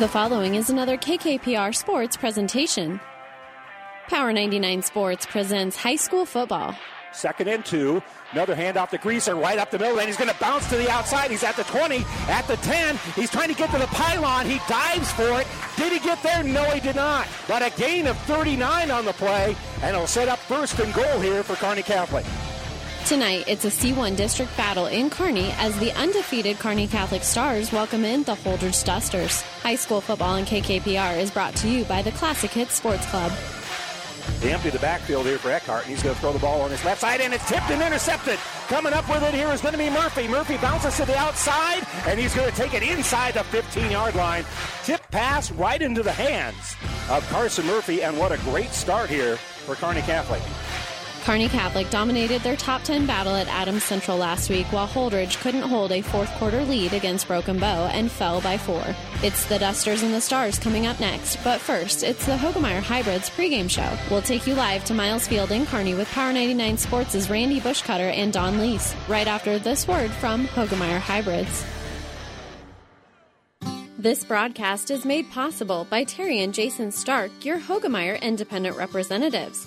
The 0.00 0.08
following 0.08 0.54
is 0.54 0.70
another 0.70 0.96
KKPR 0.96 1.74
Sports 1.74 2.16
presentation. 2.16 3.02
Power 4.08 4.32
99 4.32 4.80
Sports 4.80 5.26
presents 5.26 5.76
high 5.76 5.96
school 5.96 6.24
football. 6.24 6.74
Second 7.12 7.48
and 7.48 7.62
two. 7.62 8.02
Another 8.32 8.54
hand 8.54 8.78
off 8.78 8.90
the 8.90 8.96
greaser 8.96 9.34
right 9.34 9.58
up 9.58 9.70
the 9.70 9.78
middle. 9.78 9.98
and 9.98 10.06
he's 10.06 10.16
going 10.16 10.30
to 10.30 10.40
bounce 10.40 10.70
to 10.70 10.76
the 10.76 10.90
outside. 10.90 11.30
He's 11.30 11.44
at 11.44 11.54
the 11.54 11.64
20, 11.64 12.02
at 12.28 12.46
the 12.46 12.56
10. 12.56 12.96
He's 13.14 13.28
trying 13.28 13.50
to 13.50 13.54
get 13.54 13.70
to 13.72 13.78
the 13.78 13.88
pylon. 13.88 14.46
He 14.46 14.58
dives 14.70 15.12
for 15.12 15.38
it. 15.38 15.46
Did 15.76 15.92
he 15.92 15.98
get 15.98 16.22
there? 16.22 16.42
No, 16.44 16.64
he 16.70 16.80
did 16.80 16.96
not. 16.96 17.28
But 17.46 17.60
a 17.60 17.68
gain 17.78 18.06
of 18.06 18.16
39 18.20 18.90
on 18.90 19.04
the 19.04 19.12
play, 19.12 19.54
and 19.82 19.94
it'll 19.94 20.06
set 20.06 20.28
up 20.28 20.38
first 20.38 20.78
and 20.78 20.94
goal 20.94 21.20
here 21.20 21.42
for 21.42 21.56
Kearney 21.56 21.82
Catholic. 21.82 22.24
Tonight, 23.10 23.46
it's 23.48 23.64
a 23.64 23.70
C1 23.70 24.16
district 24.16 24.56
battle 24.56 24.86
in 24.86 25.10
Kearney 25.10 25.50
as 25.58 25.76
the 25.80 25.90
undefeated 25.98 26.60
Kearney 26.60 26.86
Catholic 26.86 27.24
Stars 27.24 27.72
welcome 27.72 28.04
in 28.04 28.22
the 28.22 28.36
Holdrege 28.36 28.84
Dusters. 28.84 29.42
High 29.42 29.74
school 29.74 30.00
football 30.00 30.36
in 30.36 30.44
KKPR 30.44 31.18
is 31.18 31.32
brought 31.32 31.56
to 31.56 31.68
you 31.68 31.84
by 31.86 32.02
the 32.02 32.12
Classic 32.12 32.52
Hits 32.52 32.74
Sports 32.74 33.04
Club. 33.06 33.32
They 34.38 34.52
empty 34.52 34.70
the 34.70 34.78
backfield 34.78 35.26
here 35.26 35.38
for 35.38 35.50
Eckhart, 35.50 35.86
and 35.86 35.90
he's 35.90 36.04
going 36.04 36.14
to 36.14 36.20
throw 36.20 36.32
the 36.32 36.38
ball 36.38 36.60
on 36.60 36.70
his 36.70 36.84
left 36.84 37.00
side, 37.00 37.20
and 37.20 37.34
it's 37.34 37.48
tipped 37.48 37.68
and 37.70 37.82
intercepted. 37.82 38.38
Coming 38.68 38.92
up 38.92 39.08
with 39.10 39.24
it 39.24 39.34
here 39.34 39.48
is 39.48 39.60
going 39.60 39.72
to 39.72 39.78
be 39.78 39.90
Murphy. 39.90 40.28
Murphy 40.28 40.56
bounces 40.58 40.96
to 40.98 41.04
the 41.04 41.16
outside, 41.16 41.84
and 42.06 42.16
he's 42.16 42.32
going 42.32 42.48
to 42.48 42.56
take 42.56 42.74
it 42.74 42.84
inside 42.84 43.34
the 43.34 43.40
15-yard 43.40 44.14
line. 44.14 44.44
Tip 44.84 45.02
pass 45.10 45.50
right 45.50 45.82
into 45.82 46.04
the 46.04 46.12
hands 46.12 46.76
of 47.10 47.28
Carson 47.30 47.66
Murphy, 47.66 48.04
and 48.04 48.16
what 48.16 48.30
a 48.30 48.38
great 48.38 48.70
start 48.70 49.10
here 49.10 49.36
for 49.36 49.74
Kearney 49.74 50.02
Catholic. 50.02 50.42
Kearney 51.24 51.48
Catholic 51.48 51.90
dominated 51.90 52.40
their 52.42 52.56
top 52.56 52.82
10 52.82 53.06
battle 53.06 53.34
at 53.34 53.46
Adams 53.48 53.84
Central 53.84 54.16
last 54.16 54.48
week, 54.48 54.66
while 54.72 54.88
Holdrege 54.88 55.40
couldn't 55.40 55.62
hold 55.62 55.92
a 55.92 56.00
fourth 56.00 56.30
quarter 56.36 56.64
lead 56.64 56.94
against 56.94 57.28
Broken 57.28 57.58
Bow 57.58 57.86
and 57.86 58.10
fell 58.10 58.40
by 58.40 58.56
four. 58.56 58.82
It's 59.22 59.44
the 59.44 59.58
Dusters 59.58 60.02
and 60.02 60.14
the 60.14 60.20
Stars 60.20 60.58
coming 60.58 60.86
up 60.86 60.98
next, 60.98 61.36
but 61.44 61.60
first, 61.60 62.02
it's 62.02 62.24
the 62.24 62.36
Hoegemeyer 62.36 62.80
Hybrids 62.80 63.28
pregame 63.30 63.68
show. 63.68 63.96
We'll 64.10 64.22
take 64.22 64.46
you 64.46 64.54
live 64.54 64.84
to 64.86 64.94
Miles 64.94 65.28
Field 65.28 65.52
in 65.52 65.66
Kearney 65.66 65.94
with 65.94 66.10
Power 66.10 66.32
99 66.32 66.78
Sports' 66.78 67.28
Randy 67.28 67.60
Bushcutter 67.60 68.10
and 68.10 68.32
Don 68.32 68.54
Leese, 68.54 68.94
right 69.08 69.26
after 69.26 69.58
this 69.58 69.86
word 69.86 70.10
from 70.10 70.48
Hoegemeyer 70.48 70.98
Hybrids. 70.98 71.64
This 73.98 74.24
broadcast 74.24 74.90
is 74.90 75.04
made 75.04 75.30
possible 75.30 75.86
by 75.90 76.04
Terry 76.04 76.42
and 76.42 76.54
Jason 76.54 76.90
Stark, 76.90 77.44
your 77.44 77.58
Hoegemeyer 77.58 78.18
independent 78.22 78.78
representatives. 78.78 79.66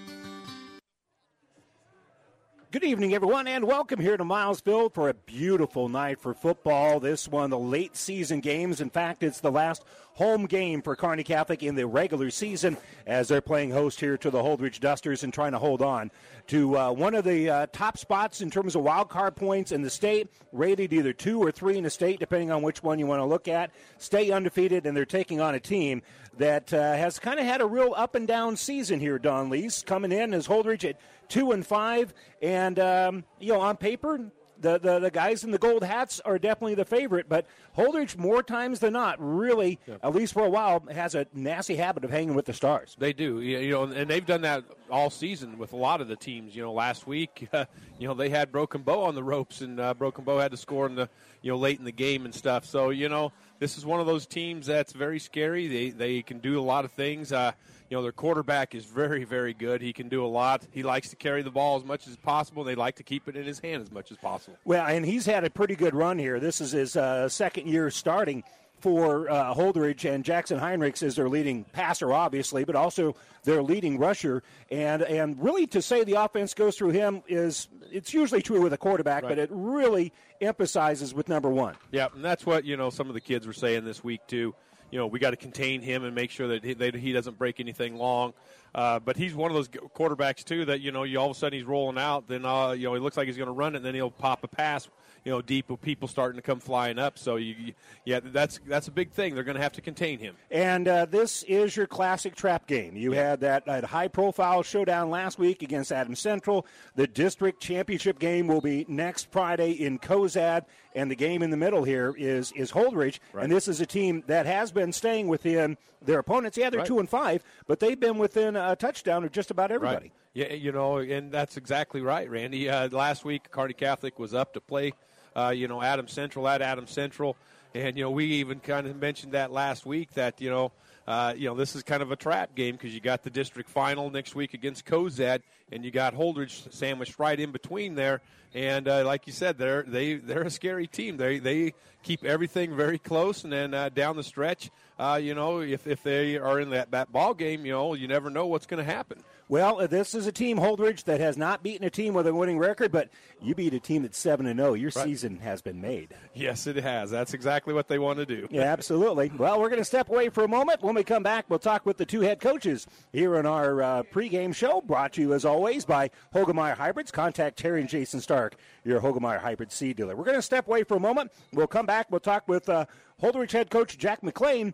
Good 2.71 2.85
evening, 2.85 3.13
everyone, 3.13 3.49
and 3.49 3.65
welcome 3.65 3.99
here 3.99 4.15
to 4.15 4.23
Miles 4.23 4.61
Field 4.61 4.93
for 4.93 5.09
a 5.09 5.13
beautiful 5.13 5.89
night 5.89 6.21
for 6.21 6.33
football. 6.33 7.01
This 7.01 7.27
one, 7.27 7.49
the 7.49 7.59
late 7.59 7.97
season 7.97 8.39
games. 8.39 8.79
In 8.79 8.89
fact, 8.89 9.23
it's 9.23 9.41
the 9.41 9.51
last 9.51 9.83
home 10.13 10.45
game 10.45 10.81
for 10.81 10.95
Kearney 10.95 11.25
Catholic 11.25 11.63
in 11.63 11.75
the 11.75 11.85
regular 11.85 12.29
season 12.29 12.77
as 13.05 13.27
they're 13.27 13.41
playing 13.41 13.71
host 13.71 13.99
here 13.99 14.17
to 14.19 14.29
the 14.29 14.41
Holdrege 14.41 14.79
Dusters 14.79 15.23
and 15.23 15.33
trying 15.33 15.51
to 15.51 15.59
hold 15.59 15.81
on 15.81 16.11
to 16.47 16.77
uh, 16.77 16.91
one 16.93 17.13
of 17.13 17.25
the 17.25 17.49
uh, 17.49 17.67
top 17.73 17.97
spots 17.97 18.39
in 18.39 18.49
terms 18.49 18.73
of 18.73 18.83
wild 18.83 19.09
card 19.09 19.35
points 19.35 19.73
in 19.73 19.81
the 19.81 19.89
state, 19.89 20.29
rated 20.53 20.93
either 20.93 21.11
two 21.11 21.43
or 21.43 21.51
three 21.51 21.77
in 21.77 21.83
the 21.83 21.89
state, 21.89 22.21
depending 22.21 22.51
on 22.51 22.61
which 22.61 22.81
one 22.81 22.99
you 22.99 23.05
want 23.05 23.19
to 23.19 23.25
look 23.25 23.49
at. 23.49 23.71
Stay 23.97 24.31
undefeated, 24.31 24.85
and 24.85 24.95
they're 24.95 25.05
taking 25.05 25.41
on 25.41 25.55
a 25.55 25.59
team 25.59 26.01
that 26.41 26.73
uh, 26.73 26.93
has 26.93 27.19
kind 27.19 27.39
of 27.39 27.45
had 27.45 27.61
a 27.61 27.65
real 27.67 27.93
up 27.95 28.15
and 28.15 28.27
down 28.27 28.55
season 28.55 28.99
here. 28.99 29.19
Don 29.19 29.49
Lees 29.49 29.83
coming 29.85 30.11
in 30.11 30.33
as 30.33 30.47
Holdrege 30.47 30.89
at 30.89 30.99
two 31.29 31.51
and 31.51 31.65
five, 31.65 32.13
and 32.41 32.79
um, 32.79 33.23
you 33.39 33.53
know 33.53 33.61
on 33.61 33.77
paper 33.77 34.31
the, 34.61 34.79
the, 34.79 34.99
the 34.99 35.11
guys 35.11 35.43
in 35.43 35.51
the 35.51 35.57
gold 35.57 35.83
hats 35.83 36.19
are 36.21 36.37
definitely 36.37 36.75
the 36.75 36.85
favorite, 36.85 37.27
but 37.27 37.45
Holdrege, 37.77 38.17
more 38.17 38.43
times 38.43 38.79
than 38.79 38.93
not, 38.93 39.17
really, 39.19 39.79
yeah. 39.87 39.95
at 40.03 40.13
least 40.13 40.33
for 40.33 40.45
a 40.45 40.49
while, 40.49 40.83
has 40.91 41.15
a 41.15 41.25
nasty 41.33 41.75
habit 41.75 42.03
of 42.03 42.11
hanging 42.11 42.35
with 42.35 42.45
the 42.45 42.53
stars. 42.53 42.95
They 42.99 43.13
do, 43.13 43.41
you 43.41 43.71
know, 43.71 43.83
and 43.83 44.09
they've 44.09 44.25
done 44.25 44.41
that 44.41 44.63
all 44.89 45.09
season 45.09 45.57
with 45.57 45.73
a 45.73 45.77
lot 45.77 46.01
of 46.01 46.07
the 46.07 46.15
teams. 46.15 46.55
You 46.55 46.63
know, 46.63 46.73
last 46.73 47.07
week, 47.07 47.47
uh, 47.51 47.65
you 47.99 48.07
know, 48.07 48.13
they 48.13 48.29
had 48.29 48.51
Broken 48.51 48.83
Bow 48.83 49.03
on 49.03 49.15
the 49.15 49.23
ropes, 49.23 49.61
and 49.61 49.79
uh, 49.79 49.93
Broken 49.93 50.23
Bow 50.23 50.37
had 50.37 50.51
to 50.51 50.57
score 50.57 50.85
in 50.85 50.95
the, 50.95 51.09
you 51.41 51.51
know, 51.51 51.57
late 51.57 51.79
in 51.79 51.85
the 51.85 51.91
game 51.91 52.25
and 52.25 52.33
stuff. 52.33 52.65
So, 52.65 52.91
you 52.91 53.09
know, 53.09 53.31
this 53.61 53.77
is 53.77 53.85
one 53.85 53.99
of 53.99 54.07
those 54.07 54.25
teams 54.25 54.65
that's 54.65 54.91
very 54.91 55.19
scary. 55.19 55.67
They 55.67 55.89
they 55.91 56.21
can 56.23 56.39
do 56.39 56.59
a 56.59 56.65
lot 56.65 56.83
of 56.83 56.91
things. 56.91 57.31
Uh, 57.31 57.51
you 57.89 57.97
know, 57.97 58.01
their 58.01 58.11
quarterback 58.11 58.73
is 58.73 58.85
very, 58.85 59.23
very 59.23 59.53
good. 59.53 59.81
He 59.81 59.93
can 59.93 60.09
do 60.09 60.25
a 60.25 60.27
lot. 60.27 60.65
He 60.71 60.81
likes 60.81 61.09
to 61.09 61.15
carry 61.15 61.43
the 61.43 61.51
ball 61.51 61.77
as 61.77 61.83
much 61.83 62.07
as 62.07 62.17
possible. 62.17 62.63
They 62.63 62.73
like 62.73 62.95
to 62.95 63.03
keep 63.03 63.27
it 63.27 63.35
in 63.35 63.45
his 63.45 63.59
hand 63.59 63.83
as 63.83 63.91
much 63.91 64.11
as 64.11 64.17
possible. 64.17 64.57
Well, 64.65 64.87
and 64.87 65.05
he's 65.05 65.27
had 65.27 65.43
a 65.43 65.49
pretty 65.49 65.75
good 65.75 65.93
run 65.93 66.17
here. 66.17 66.39
This 66.39 66.59
is 66.59 66.71
his 66.71 66.95
uh, 66.95 67.29
second 67.29 67.67
year 67.67 67.91
starting 67.91 68.43
for 68.81 69.29
uh, 69.29 69.53
Holdrege, 69.53 70.11
and 70.11 70.25
Jackson 70.25 70.59
Heinrichs 70.59 71.03
is 71.03 71.15
their 71.15 71.29
leading 71.29 71.63
passer, 71.65 72.11
obviously, 72.11 72.63
but 72.63 72.75
also 72.75 73.15
their 73.43 73.61
leading 73.63 73.97
rusher. 73.97 74.43
And 74.69 75.01
and 75.03 75.41
really, 75.41 75.67
to 75.67 75.81
say 75.81 76.03
the 76.03 76.15
offense 76.15 76.53
goes 76.53 76.77
through 76.77 76.91
him 76.91 77.23
is 77.27 77.69
it's 77.91 78.13
usually 78.13 78.41
true 78.41 78.61
with 78.61 78.73
a 78.73 78.77
quarterback, 78.77 79.23
right. 79.23 79.29
but 79.29 79.39
it 79.39 79.49
really 79.51 80.11
emphasizes 80.41 81.13
with 81.13 81.29
number 81.29 81.49
one. 81.49 81.75
Yeah, 81.91 82.07
and 82.13 82.23
that's 82.23 82.45
what 82.45 82.65
you 82.65 82.75
know 82.75 82.89
some 82.89 83.07
of 83.07 83.13
the 83.13 83.21
kids 83.21 83.47
were 83.47 83.53
saying 83.53 83.85
this 83.85 84.03
week 84.03 84.21
too 84.27 84.53
you 84.91 84.99
know, 84.99 85.07
we 85.07 85.19
got 85.19 85.31
to 85.31 85.37
contain 85.37 85.81
him 85.81 86.03
and 86.03 86.13
make 86.13 86.29
sure 86.29 86.49
that 86.49 86.63
he, 86.63 86.73
that 86.75 86.93
he 86.93 87.13
doesn't 87.13 87.37
break 87.37 87.59
anything 87.59 87.95
long. 87.95 88.33
Uh, 88.75 88.99
but 88.99 89.17
he's 89.17 89.33
one 89.33 89.51
of 89.51 89.55
those 89.55 89.67
quarterbacks 89.67 90.43
too 90.43 90.65
that 90.65 90.81
you 90.81 90.91
know, 90.91 91.03
you 91.03 91.19
all 91.19 91.31
of 91.31 91.35
a 91.35 91.39
sudden 91.39 91.57
he's 91.57 91.67
rolling 91.67 91.97
out, 91.97 92.27
then 92.27 92.45
uh, 92.45 92.71
you 92.71 92.85
know 92.85 92.93
he 92.93 92.99
looks 92.99 93.17
like 93.17 93.27
he's 93.27 93.37
going 93.37 93.47
to 93.47 93.53
run 93.53 93.73
it, 93.73 93.77
and 93.77 93.85
then 93.85 93.95
he'll 93.95 94.11
pop 94.11 94.43
a 94.43 94.47
pass 94.47 94.87
you 95.23 95.31
know, 95.31 95.41
deep 95.41 95.69
with 95.69 95.81
people 95.81 96.07
starting 96.07 96.37
to 96.37 96.41
come 96.41 96.59
flying 96.59 96.97
up. 96.97 97.17
So, 97.17 97.35
you, 97.35 97.73
yeah, 98.05 98.19
that's 98.23 98.59
that's 98.67 98.87
a 98.87 98.91
big 98.91 99.11
thing. 99.11 99.35
They're 99.35 99.43
going 99.43 99.57
to 99.57 99.61
have 99.61 99.73
to 99.73 99.81
contain 99.81 100.19
him. 100.19 100.35
And 100.49 100.87
uh, 100.87 101.05
this 101.05 101.43
is 101.43 101.75
your 101.75 101.87
classic 101.87 102.35
trap 102.35 102.67
game. 102.67 102.95
You 102.95 103.13
yeah. 103.13 103.29
had 103.29 103.39
that, 103.41 103.65
that 103.65 103.83
high-profile 103.83 104.63
showdown 104.63 105.09
last 105.09 105.37
week 105.37 105.61
against 105.61 105.91
Adam 105.91 106.15
Central. 106.15 106.65
The 106.95 107.07
district 107.07 107.61
championship 107.61 108.19
game 108.19 108.47
will 108.47 108.61
be 108.61 108.85
next 108.87 109.31
Friday 109.31 109.71
in 109.71 109.99
Cozad, 109.99 110.65
and 110.95 111.09
the 111.09 111.15
game 111.15 111.43
in 111.43 111.49
the 111.49 111.57
middle 111.57 111.83
here 111.83 112.13
is 112.17 112.51
is 112.53 112.71
Holdrege. 112.71 113.19
Right. 113.33 113.43
And 113.43 113.51
this 113.51 113.67
is 113.67 113.81
a 113.81 113.85
team 113.85 114.23
that 114.27 114.45
has 114.45 114.71
been 114.71 114.91
staying 114.91 115.27
within 115.27 115.77
their 116.01 116.19
opponents. 116.19 116.57
Yeah, 116.57 116.69
they're 116.69 116.79
right. 116.79 116.87
two 116.87 116.99
and 116.99 117.09
five, 117.09 117.43
but 117.67 117.79
they've 117.79 117.99
been 117.99 118.17
within 118.17 118.55
a 118.55 118.75
touchdown 118.75 119.23
of 119.23 119.31
just 119.31 119.51
about 119.51 119.71
everybody. 119.71 120.05
Right. 120.05 120.11
Yeah, 120.33 120.53
you 120.53 120.71
know, 120.71 120.97
and 120.97 121.29
that's 121.31 121.57
exactly 121.57 122.01
right, 122.01 122.29
Randy. 122.29 122.69
Uh, 122.69 122.87
last 122.89 123.25
week, 123.25 123.51
Kearney 123.51 123.73
Catholic 123.73 124.17
was 124.17 124.33
up 124.33 124.53
to 124.53 124.61
play 124.61 124.93
uh, 125.35 125.53
you 125.55 125.67
know, 125.67 125.81
Adam 125.81 126.07
Central 126.07 126.47
at 126.47 126.61
Adam 126.61 126.87
Central. 126.87 127.37
And, 127.73 127.97
you 127.97 128.03
know, 128.03 128.11
we 128.11 128.25
even 128.25 128.59
kind 128.59 128.85
of 128.87 128.95
mentioned 128.97 129.31
that 129.33 129.51
last 129.51 129.85
week 129.85 130.11
that, 130.15 130.41
you 130.41 130.49
know, 130.49 130.71
uh, 131.07 131.33
you 131.35 131.47
know, 131.47 131.55
this 131.55 131.75
is 131.75 131.83
kind 131.83 132.03
of 132.03 132.11
a 132.11 132.15
trap 132.15 132.53
game 132.55 132.75
because 132.75 132.93
you 132.93 132.99
got 132.99 133.23
the 133.23 133.29
district 133.29 133.69
final 133.69 134.09
next 134.09 134.35
week 134.35 134.53
against 134.53 134.85
Cozad, 134.85 135.41
and 135.71 135.83
you 135.83 135.91
got 135.91 136.13
Holdrege 136.13 136.71
sandwiched 136.73 137.17
right 137.17 137.39
in 137.39 137.51
between 137.51 137.95
there. 137.95 138.21
And 138.53 138.87
uh, 138.87 139.05
like 139.05 139.25
you 139.27 139.33
said, 139.33 139.57
they're 139.57 139.83
they 139.83 140.15
they're 140.15 140.43
a 140.43 140.49
scary 140.49 140.85
team. 140.85 141.17
They 141.17 141.39
they 141.39 141.73
keep 142.03 142.23
everything 142.23 142.75
very 142.75 142.99
close, 142.99 143.43
and 143.43 143.51
then 143.51 143.73
uh, 143.73 143.89
down 143.89 144.15
the 144.15 144.23
stretch, 144.23 144.69
uh, 144.99 145.19
you 145.21 145.33
know, 145.33 145.61
if 145.61 145.87
if 145.87 146.03
they 146.03 146.37
are 146.37 146.59
in 146.59 146.69
that, 146.71 146.91
that 146.91 147.11
ball 147.11 147.33
game, 147.33 147.65
you 147.65 147.73
know, 147.73 147.93
you 147.93 148.07
never 148.07 148.29
know 148.29 148.45
what's 148.45 148.65
going 148.65 148.83
to 148.85 148.91
happen. 148.91 149.23
Well, 149.51 149.81
uh, 149.81 149.87
this 149.87 150.15
is 150.15 150.27
a 150.27 150.31
team, 150.31 150.57
Holdrege, 150.57 151.03
that 151.03 151.19
has 151.19 151.35
not 151.35 151.61
beaten 151.61 151.85
a 151.85 151.89
team 151.89 152.13
with 152.13 152.25
a 152.25 152.33
winning 152.33 152.57
record, 152.57 152.89
but 152.89 153.09
you 153.41 153.53
beat 153.53 153.73
a 153.73 153.81
team 153.81 154.03
that's 154.03 154.17
7 154.17 154.45
and 154.45 154.57
0. 154.57 154.75
Your 154.75 154.91
right. 154.95 155.03
season 155.03 155.39
has 155.39 155.61
been 155.61 155.81
made. 155.81 156.15
Yes, 156.33 156.67
it 156.67 156.77
has. 156.77 157.11
That's 157.11 157.33
exactly 157.33 157.73
what 157.73 157.89
they 157.89 157.99
want 157.99 158.19
to 158.19 158.25
do. 158.25 158.47
yeah, 158.51 158.61
absolutely. 158.61 159.29
Well, 159.37 159.59
we're 159.59 159.67
going 159.67 159.81
to 159.81 159.85
step 159.85 160.07
away 160.07 160.29
for 160.29 160.45
a 160.45 160.47
moment. 160.47 160.81
When 160.81 160.95
we 160.95 161.03
come 161.03 161.21
back, 161.21 161.49
we'll 161.49 161.59
talk 161.59 161.85
with 161.85 161.97
the 161.97 162.05
two 162.05 162.21
head 162.21 162.39
coaches 162.39 162.87
here 163.11 163.35
in 163.35 163.45
our 163.45 163.81
uh, 163.81 164.03
pregame 164.03 164.55
show, 164.55 164.79
brought 164.79 165.11
to 165.13 165.21
you, 165.21 165.33
as 165.33 165.43
always, 165.43 165.83
by 165.83 166.11
Hoegemeyer 166.33 166.77
Hybrids. 166.77 167.11
Contact 167.11 167.59
Terry 167.59 167.81
and 167.81 167.89
Jason 167.89 168.21
Stark, 168.21 168.55
your 168.85 169.01
Hoegemeyer 169.01 169.39
Hybrid 169.39 169.73
seed 169.73 169.97
dealer. 169.97 170.15
We're 170.15 170.23
going 170.23 170.37
to 170.37 170.41
step 170.41 170.65
away 170.65 170.83
for 170.83 170.95
a 170.95 171.01
moment. 171.01 171.29
We'll 171.51 171.67
come 171.67 171.85
back. 171.85 172.09
We'll 172.09 172.21
talk 172.21 172.47
with 172.47 172.69
uh, 172.69 172.85
Holdrege 173.21 173.51
head 173.51 173.69
coach 173.69 173.97
Jack 173.97 174.23
McLean 174.23 174.73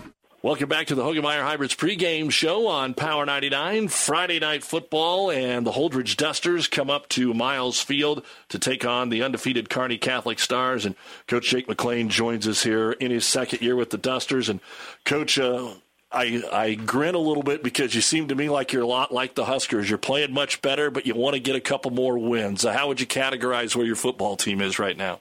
Welcome 0.43 0.69
back 0.69 0.87
to 0.87 0.95
the 0.95 1.03
Hoegemeyer 1.03 1.43
Hybrids 1.43 1.75
pregame 1.75 2.31
show 2.31 2.65
on 2.65 2.95
Power 2.95 3.27
99. 3.27 3.89
Friday 3.89 4.39
night 4.39 4.63
football, 4.63 5.29
and 5.29 5.67
the 5.67 5.71
Holdrege 5.71 6.17
Dusters 6.17 6.67
come 6.67 6.89
up 6.89 7.07
to 7.09 7.35
Miles 7.35 7.79
Field 7.79 8.25
to 8.49 8.57
take 8.57 8.83
on 8.83 9.09
the 9.09 9.21
undefeated 9.21 9.69
Kearney 9.69 9.99
Catholic 9.99 10.39
Stars. 10.39 10.83
And 10.83 10.95
Coach 11.27 11.47
Jake 11.47 11.67
McLean 11.67 12.09
joins 12.09 12.47
us 12.47 12.63
here 12.63 12.91
in 12.91 13.11
his 13.11 13.23
second 13.23 13.61
year 13.61 13.75
with 13.75 13.91
the 13.91 13.99
Dusters. 13.99 14.49
And 14.49 14.61
Coach, 15.05 15.37
uh, 15.37 15.75
I, 16.11 16.41
I 16.51 16.73
grin 16.73 17.13
a 17.13 17.19
little 17.19 17.43
bit 17.43 17.61
because 17.61 17.93
you 17.93 18.01
seem 18.01 18.29
to 18.29 18.35
me 18.35 18.49
like 18.49 18.73
you're 18.73 18.81
a 18.81 18.87
lot 18.87 19.13
like 19.13 19.35
the 19.35 19.45
Huskers. 19.45 19.87
You're 19.87 19.99
playing 19.99 20.33
much 20.33 20.63
better, 20.63 20.89
but 20.89 21.05
you 21.05 21.13
want 21.13 21.35
to 21.35 21.39
get 21.39 21.55
a 21.55 21.61
couple 21.61 21.91
more 21.91 22.17
wins. 22.17 22.63
How 22.63 22.87
would 22.87 22.99
you 22.99 23.05
categorize 23.05 23.75
where 23.75 23.85
your 23.85 23.95
football 23.95 24.37
team 24.37 24.59
is 24.59 24.79
right 24.79 24.97
now? 24.97 25.19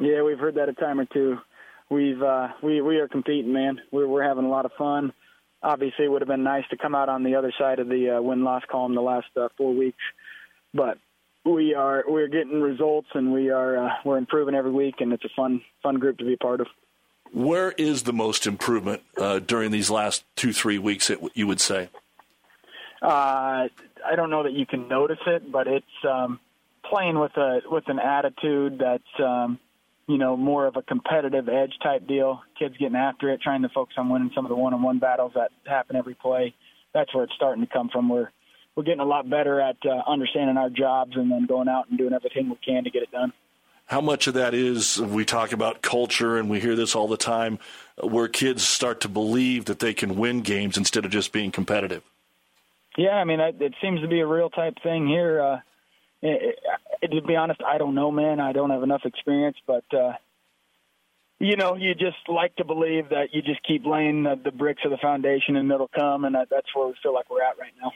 Yeah, 0.00 0.22
we've 0.22 0.40
heard 0.40 0.56
that 0.56 0.68
a 0.68 0.72
time 0.72 0.98
or 0.98 1.04
two 1.04 1.38
we've 1.92 2.22
uh, 2.22 2.48
we 2.62 2.80
we 2.80 2.96
are 2.96 3.08
competing, 3.08 3.52
man. 3.52 3.80
We're 3.90 4.08
we're 4.08 4.22
having 4.22 4.44
a 4.44 4.48
lot 4.48 4.64
of 4.64 4.72
fun. 4.78 5.12
Obviously, 5.62 6.06
it 6.06 6.08
would 6.08 6.22
have 6.22 6.28
been 6.28 6.42
nice 6.42 6.64
to 6.70 6.76
come 6.76 6.94
out 6.94 7.08
on 7.08 7.22
the 7.22 7.36
other 7.36 7.52
side 7.58 7.78
of 7.78 7.88
the 7.88 8.16
uh, 8.16 8.22
win 8.22 8.42
loss 8.42 8.62
column 8.70 8.94
the 8.94 9.02
last 9.02 9.28
uh, 9.36 9.48
four 9.56 9.72
weeks, 9.74 10.02
but 10.74 10.98
we 11.44 11.74
are 11.74 12.04
we're 12.08 12.28
getting 12.28 12.60
results 12.60 13.08
and 13.14 13.32
we 13.32 13.50
are 13.50 13.86
uh, 13.86 13.90
we're 14.04 14.18
improving 14.18 14.54
every 14.54 14.72
week, 14.72 14.96
and 15.00 15.12
it's 15.12 15.24
a 15.24 15.30
fun 15.36 15.60
fun 15.82 15.98
group 15.98 16.18
to 16.18 16.24
be 16.24 16.34
a 16.34 16.38
part 16.38 16.60
of. 16.60 16.66
Where 17.32 17.72
is 17.72 18.02
the 18.02 18.12
most 18.12 18.46
improvement 18.46 19.02
uh, 19.16 19.38
during 19.38 19.70
these 19.70 19.90
last 19.90 20.24
two 20.34 20.52
three 20.52 20.78
weeks? 20.78 21.10
It, 21.10 21.20
you 21.34 21.46
would 21.46 21.60
say. 21.60 21.88
Uh, 23.00 23.68
I 24.04 24.16
don't 24.16 24.30
know 24.30 24.44
that 24.44 24.52
you 24.52 24.66
can 24.66 24.88
notice 24.88 25.18
it, 25.26 25.50
but 25.50 25.66
it's 25.66 25.86
um, 26.08 26.40
playing 26.84 27.18
with 27.18 27.36
a 27.36 27.60
with 27.70 27.84
an 27.88 27.98
attitude 27.98 28.78
that's 28.78 29.20
um, 29.20 29.58
you 30.12 30.18
know, 30.18 30.36
more 30.36 30.66
of 30.66 30.76
a 30.76 30.82
competitive 30.82 31.48
edge 31.48 31.72
type 31.82 32.06
deal. 32.06 32.42
Kids 32.58 32.76
getting 32.76 32.96
after 32.96 33.30
it, 33.30 33.40
trying 33.40 33.62
to 33.62 33.70
focus 33.70 33.94
on 33.96 34.10
winning 34.10 34.30
some 34.34 34.44
of 34.44 34.50
the 34.50 34.56
one-on-one 34.56 34.98
battles 34.98 35.32
that 35.34 35.50
happen 35.66 35.96
every 35.96 36.14
play. 36.14 36.54
That's 36.92 37.14
where 37.14 37.24
it's 37.24 37.32
starting 37.34 37.64
to 37.64 37.72
come 37.72 37.88
from. 37.88 38.10
We're 38.10 38.28
we're 38.76 38.82
getting 38.82 39.00
a 39.00 39.06
lot 39.06 39.28
better 39.28 39.58
at 39.58 39.76
uh, 39.86 40.02
understanding 40.06 40.58
our 40.58 40.68
jobs 40.68 41.12
and 41.16 41.30
then 41.30 41.46
going 41.46 41.68
out 41.68 41.88
and 41.88 41.96
doing 41.96 42.12
everything 42.12 42.50
we 42.50 42.56
can 42.56 42.84
to 42.84 42.90
get 42.90 43.02
it 43.02 43.10
done. 43.10 43.32
How 43.86 44.00
much 44.02 44.26
of 44.26 44.34
that 44.34 44.54
is 44.54 45.00
we 45.00 45.24
talk 45.24 45.52
about 45.52 45.82
culture 45.82 46.38
and 46.38 46.48
we 46.48 46.60
hear 46.60 46.76
this 46.76 46.94
all 46.94 47.08
the 47.08 47.16
time, 47.16 47.58
where 48.02 48.28
kids 48.28 48.62
start 48.62 49.00
to 49.02 49.08
believe 49.08 49.64
that 49.66 49.78
they 49.78 49.94
can 49.94 50.16
win 50.16 50.42
games 50.42 50.76
instead 50.76 51.04
of 51.06 51.10
just 51.10 51.32
being 51.32 51.50
competitive? 51.50 52.02
Yeah, 52.96 53.16
I 53.16 53.24
mean, 53.24 53.40
it 53.40 53.74
seems 53.80 54.00
to 54.02 54.08
be 54.08 54.20
a 54.20 54.26
real 54.26 54.50
type 54.50 54.74
thing 54.82 55.06
here. 55.06 55.40
Uh, 55.40 55.60
it, 56.22 56.58
it, 57.02 57.08
to 57.08 57.22
be 57.22 57.36
honest, 57.36 57.60
I 57.66 57.78
don't 57.78 57.94
know, 57.94 58.10
man. 58.10 58.40
I 58.40 58.52
don't 58.52 58.70
have 58.70 58.82
enough 58.82 59.02
experience, 59.04 59.56
but 59.66 59.84
uh, 59.92 60.12
you 61.42 61.56
know, 61.56 61.74
you 61.74 61.94
just 61.94 62.28
like 62.28 62.54
to 62.56 62.64
believe 62.64 63.08
that 63.08 63.30
you 63.32 63.42
just 63.42 63.62
keep 63.64 63.84
laying 63.84 64.22
the, 64.22 64.40
the 64.42 64.52
bricks 64.52 64.82
of 64.84 64.92
the 64.92 64.96
foundation, 64.98 65.56
and 65.56 65.70
it'll 65.70 65.88
come, 65.88 66.24
and 66.24 66.36
that, 66.36 66.48
that's 66.50 66.68
where 66.74 66.86
we 66.86 66.94
feel 67.02 67.12
like 67.12 67.28
we're 67.28 67.42
at 67.42 67.58
right 67.58 67.72
now. 67.82 67.90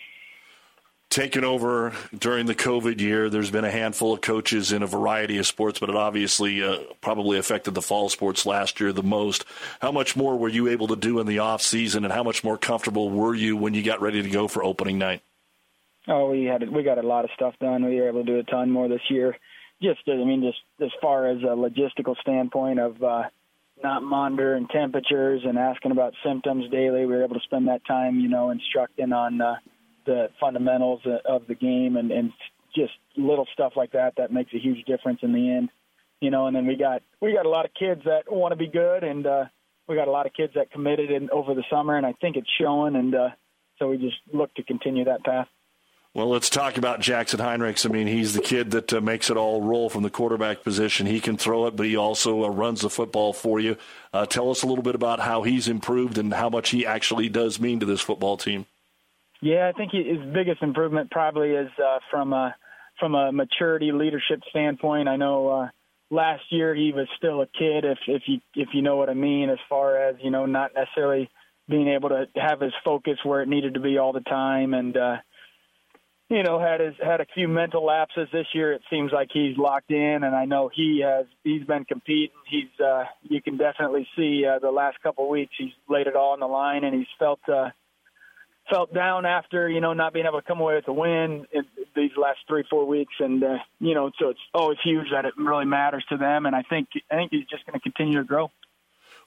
Taken 1.09 1.45
over 1.45 1.95
during 2.19 2.47
the 2.47 2.55
COVID 2.57 3.01
year, 3.01 3.31
there's 3.31 3.53
been 3.53 3.65
a 3.65 3.71
handful 3.71 4.13
of 4.13 4.21
coaches 4.21 4.73
in 4.73 4.83
a 4.83 4.87
variety 4.87 5.39
of 5.39 5.47
sports, 5.47 5.79
but 5.79 5.89
it 5.89 5.95
obviously 5.95 6.61
uh, 6.63 6.79
probably 7.01 7.39
affected 7.39 7.75
the 7.75 7.81
fall 7.81 8.09
sports 8.09 8.45
last 8.45 8.81
year 8.81 8.93
the 8.93 9.05
most. 9.05 9.45
How 9.81 9.93
much 9.93 10.17
more 10.17 10.37
were 10.37 10.49
you 10.49 10.67
able 10.67 10.89
to 10.89 10.97
do 10.97 11.21
in 11.21 11.27
the 11.29 11.39
off 11.39 11.63
season, 11.63 12.05
and 12.05 12.13
how 12.13 12.25
much 12.25 12.43
more 12.43 12.59
comfortable 12.59 13.09
were 13.09 13.35
you 13.35 13.57
when 13.57 13.73
you 13.73 13.85
got 13.85 14.03
ready 14.03 14.21
to 14.21 14.29
go 14.29 14.49
for 14.49 14.65
opening 14.65 14.99
night? 14.99 15.23
Oh, 16.09 16.31
we 16.31 16.45
had 16.45 16.69
we 16.71 16.83
got 16.83 16.99
a 16.99 17.07
lot 17.07 17.25
of 17.25 17.31
stuff 17.35 17.55
done. 17.61 17.85
We 17.85 18.01
were 18.01 18.09
able 18.09 18.25
to 18.25 18.33
do 18.33 18.39
a 18.39 18.45
ton 18.45 18.71
more 18.71 18.89
this 18.89 19.01
year. 19.11 19.37
Just 19.83 20.01
I 20.09 20.15
mean, 20.17 20.43
just 20.43 20.59
as 20.83 20.93
far 21.03 21.29
as 21.29 21.39
a 21.43 21.57
logistical 21.57 22.17
standpoint 22.21 22.79
of 22.79 23.03
uh, 23.03 23.25
not 23.83 24.03
monitoring 24.03 24.69
temperatures 24.69 25.43
and 25.45 25.59
asking 25.59 25.91
about 25.91 26.15
symptoms 26.25 26.71
daily, 26.71 27.01
we 27.01 27.15
were 27.15 27.25
able 27.25 27.35
to 27.35 27.45
spend 27.45 27.69
that 27.69 27.85
time, 27.87 28.21
you 28.21 28.29
know, 28.29 28.51
instructing 28.51 29.13
on 29.13 29.41
uh, 29.41 29.57
the 30.07 30.29
fundamentals 30.41 31.03
of 31.25 31.47
the 31.49 31.55
game 31.55 31.97
and, 31.97 32.11
and 32.11 32.33
just 32.75 32.93
little 33.17 33.47
stuff 33.53 33.73
like 33.77 33.93
that 33.93 34.15
that 34.17 34.33
makes 34.33 34.53
a 34.55 34.59
huge 34.59 34.85
difference 34.87 35.21
in 35.23 35.33
the 35.33 35.51
end. 35.51 35.71
You 36.21 36.31
know, 36.31 36.47
and 36.47 36.57
then 36.57 36.67
we 36.67 36.77
got 36.77 37.03
we 37.21 37.35
got 37.35 37.45
a 37.45 37.51
lot 37.51 37.67
of 37.67 37.73
kids 37.75 38.03
that 38.05 38.31
want 38.31 38.53
to 38.53 38.57
be 38.57 38.69
good, 38.69 39.05
and 39.05 39.27
uh, 39.27 39.45
we 39.87 39.97
got 39.97 40.09
a 40.09 40.11
lot 40.11 40.27
of 40.27 40.33
kids 40.33 40.55
that 40.55 40.71
committed 40.71 41.11
in 41.11 41.29
over 41.31 41.55
the 41.55 41.65
summer, 41.69 41.97
and 41.97 42.07
I 42.07 42.15
think 42.21 42.37
it's 42.37 42.49
showing. 42.59 42.97
And 42.97 43.15
uh, 43.15 43.29
so 43.79 43.89
we 43.89 43.99
just 43.99 44.17
look 44.33 44.55
to 44.55 44.63
continue 44.63 45.05
that 45.05 45.25
path. 45.25 45.49
Well, 46.17 46.31
let's 46.31 46.49
talk 46.49 46.79
about 46.79 47.01
Jackson 47.01 47.41
Heinrichs. 47.41 47.85
I 47.85 47.93
mean, 47.93 48.07
he's 48.07 48.33
the 48.33 48.41
kid 48.41 48.71
that 48.71 48.91
uh, 48.91 49.03
makes 49.03 49.29
it 49.29 49.37
all 49.37 49.61
roll 49.61 49.91
from 49.91 50.03
the 50.03 50.09
quarterback 50.09 50.65
position. 50.65 51.05
He 51.05 51.21
can 51.21 51.37
throw 51.37 51.67
it, 51.67 51.77
but 51.77 51.85
he 51.85 51.95
also 51.95 52.43
uh, 52.43 52.49
runs 52.49 52.81
the 52.81 52.89
football 52.89 53.35
for 53.35 53.61
you. 53.61 53.77
Uh, 54.15 54.25
tell 54.25 54.51
us 54.51 54.63
a 54.63 54.67
little 54.67 54.83
bit 54.83 54.95
about 54.95 55.21
how 55.21 55.43
he's 55.43 55.69
improved 55.69 56.17
and 56.17 56.33
how 56.33 56.49
much 56.49 56.71
he 56.71 56.87
actually 56.87 57.29
does 57.29 57.61
mean 57.61 57.81
to 57.81 57.85
this 57.85 58.01
football 58.01 58.39
team. 58.39 58.65
Yeah, 59.43 59.69
I 59.69 59.77
think 59.77 59.93
his 59.93 60.17
biggest 60.33 60.63
improvement 60.63 61.11
probably 61.11 61.51
is 61.51 61.69
uh, 61.79 61.99
from 62.11 62.33
a 62.33 62.57
from 62.99 63.15
a 63.15 63.31
maturity 63.31 63.93
leadership 63.93 64.41
standpoint. 64.49 65.11
I 65.11 65.17
know 65.17 65.49
uh, 65.51 65.69
last 66.11 66.45
year 66.49 66.75
he 66.75 66.93
was 66.93 67.09
still 67.19 67.43
a 67.43 67.47
kid, 67.47 67.85
if 67.85 67.99
if 68.07 68.23
you 68.25 68.41
if 68.55 68.71
you 68.73 68.81
know 68.81 68.97
what 68.97 69.11
I 69.11 69.15
mean, 69.15 69.51
as 69.51 69.59
far 69.69 70.09
as 70.09 70.17
you 70.23 70.31
know, 70.31 70.47
not 70.47 70.71
necessarily 70.75 71.29
being 71.69 71.89
able 71.89 72.09
to 72.09 72.27
have 72.37 72.63
his 72.63 72.73
focus 72.83 73.19
where 73.23 73.43
it 73.43 73.49
needed 73.51 73.75
to 73.75 73.81
be 73.81 73.99
all 73.99 74.15
the 74.15 74.21
time, 74.21 74.73
and 74.73 74.97
uh, 74.97 75.17
you 76.29 76.43
know, 76.43 76.59
had 76.59 76.81
his 76.81 76.95
had 77.03 77.21
a 77.21 77.27
few 77.35 77.47
mental 77.47 77.85
lapses 77.85 78.29
this 78.33 78.47
year. 78.53 78.73
It 78.73 78.83
seems 78.91 79.13
like 79.13 79.29
he's 79.33 79.57
locked 79.57 79.91
in, 79.91 80.25
and 80.25 80.35
I 80.35 80.45
know 80.45 80.69
he 80.75 81.03
has. 81.05 81.27
He's 81.45 81.63
been 81.65 81.85
competing. 81.85 82.37
He's 82.51 82.81
uh, 82.85 83.05
you 83.23 83.41
can 83.41 83.57
definitely 83.57 84.09
see 84.17 84.45
uh, 84.45 84.59
the 84.59 84.71
last 84.71 85.01
couple 85.03 85.25
of 85.25 85.31
weeks 85.31 85.53
he's 85.57 85.73
laid 85.89 86.09
it 86.09 86.17
all 86.17 86.33
on 86.33 86.41
the 86.41 86.47
line, 86.47 86.83
and 86.83 86.95
he's 86.95 87.07
felt 87.19 87.41
uh, 87.49 87.71
felt 88.69 88.93
down 88.93 89.25
after 89.25 89.69
you 89.69 89.81
know 89.81 89.93
not 89.93 90.13
being 90.13 90.27
able 90.27 90.41
to 90.41 90.47
come 90.47 90.61
away 90.61 90.75
with 90.75 90.89
a 90.89 90.93
win 90.93 91.47
in 91.53 91.65
these 91.95 92.11
last 92.21 92.39
three 92.49 92.65
four 92.69 92.87
weeks, 92.87 93.15
and 93.21 93.45
uh, 93.45 93.59
you 93.79 93.95
know 93.95 94.11
so 94.19 94.31
it's 94.31 94.41
always 94.53 94.79
huge 94.83 95.07
that 95.13 95.27
it 95.27 95.35
really 95.39 95.65
matters 95.65 96.05
to 96.09 96.17
them, 96.17 96.47
and 96.47 96.57
I 96.57 96.63
think 96.63 96.89
I 97.11 97.17
think 97.17 97.31
he's 97.31 97.47
just 97.47 97.65
going 97.67 97.79
to 97.79 97.81
continue 97.81 98.19
to 98.19 98.25
grow. 98.25 98.51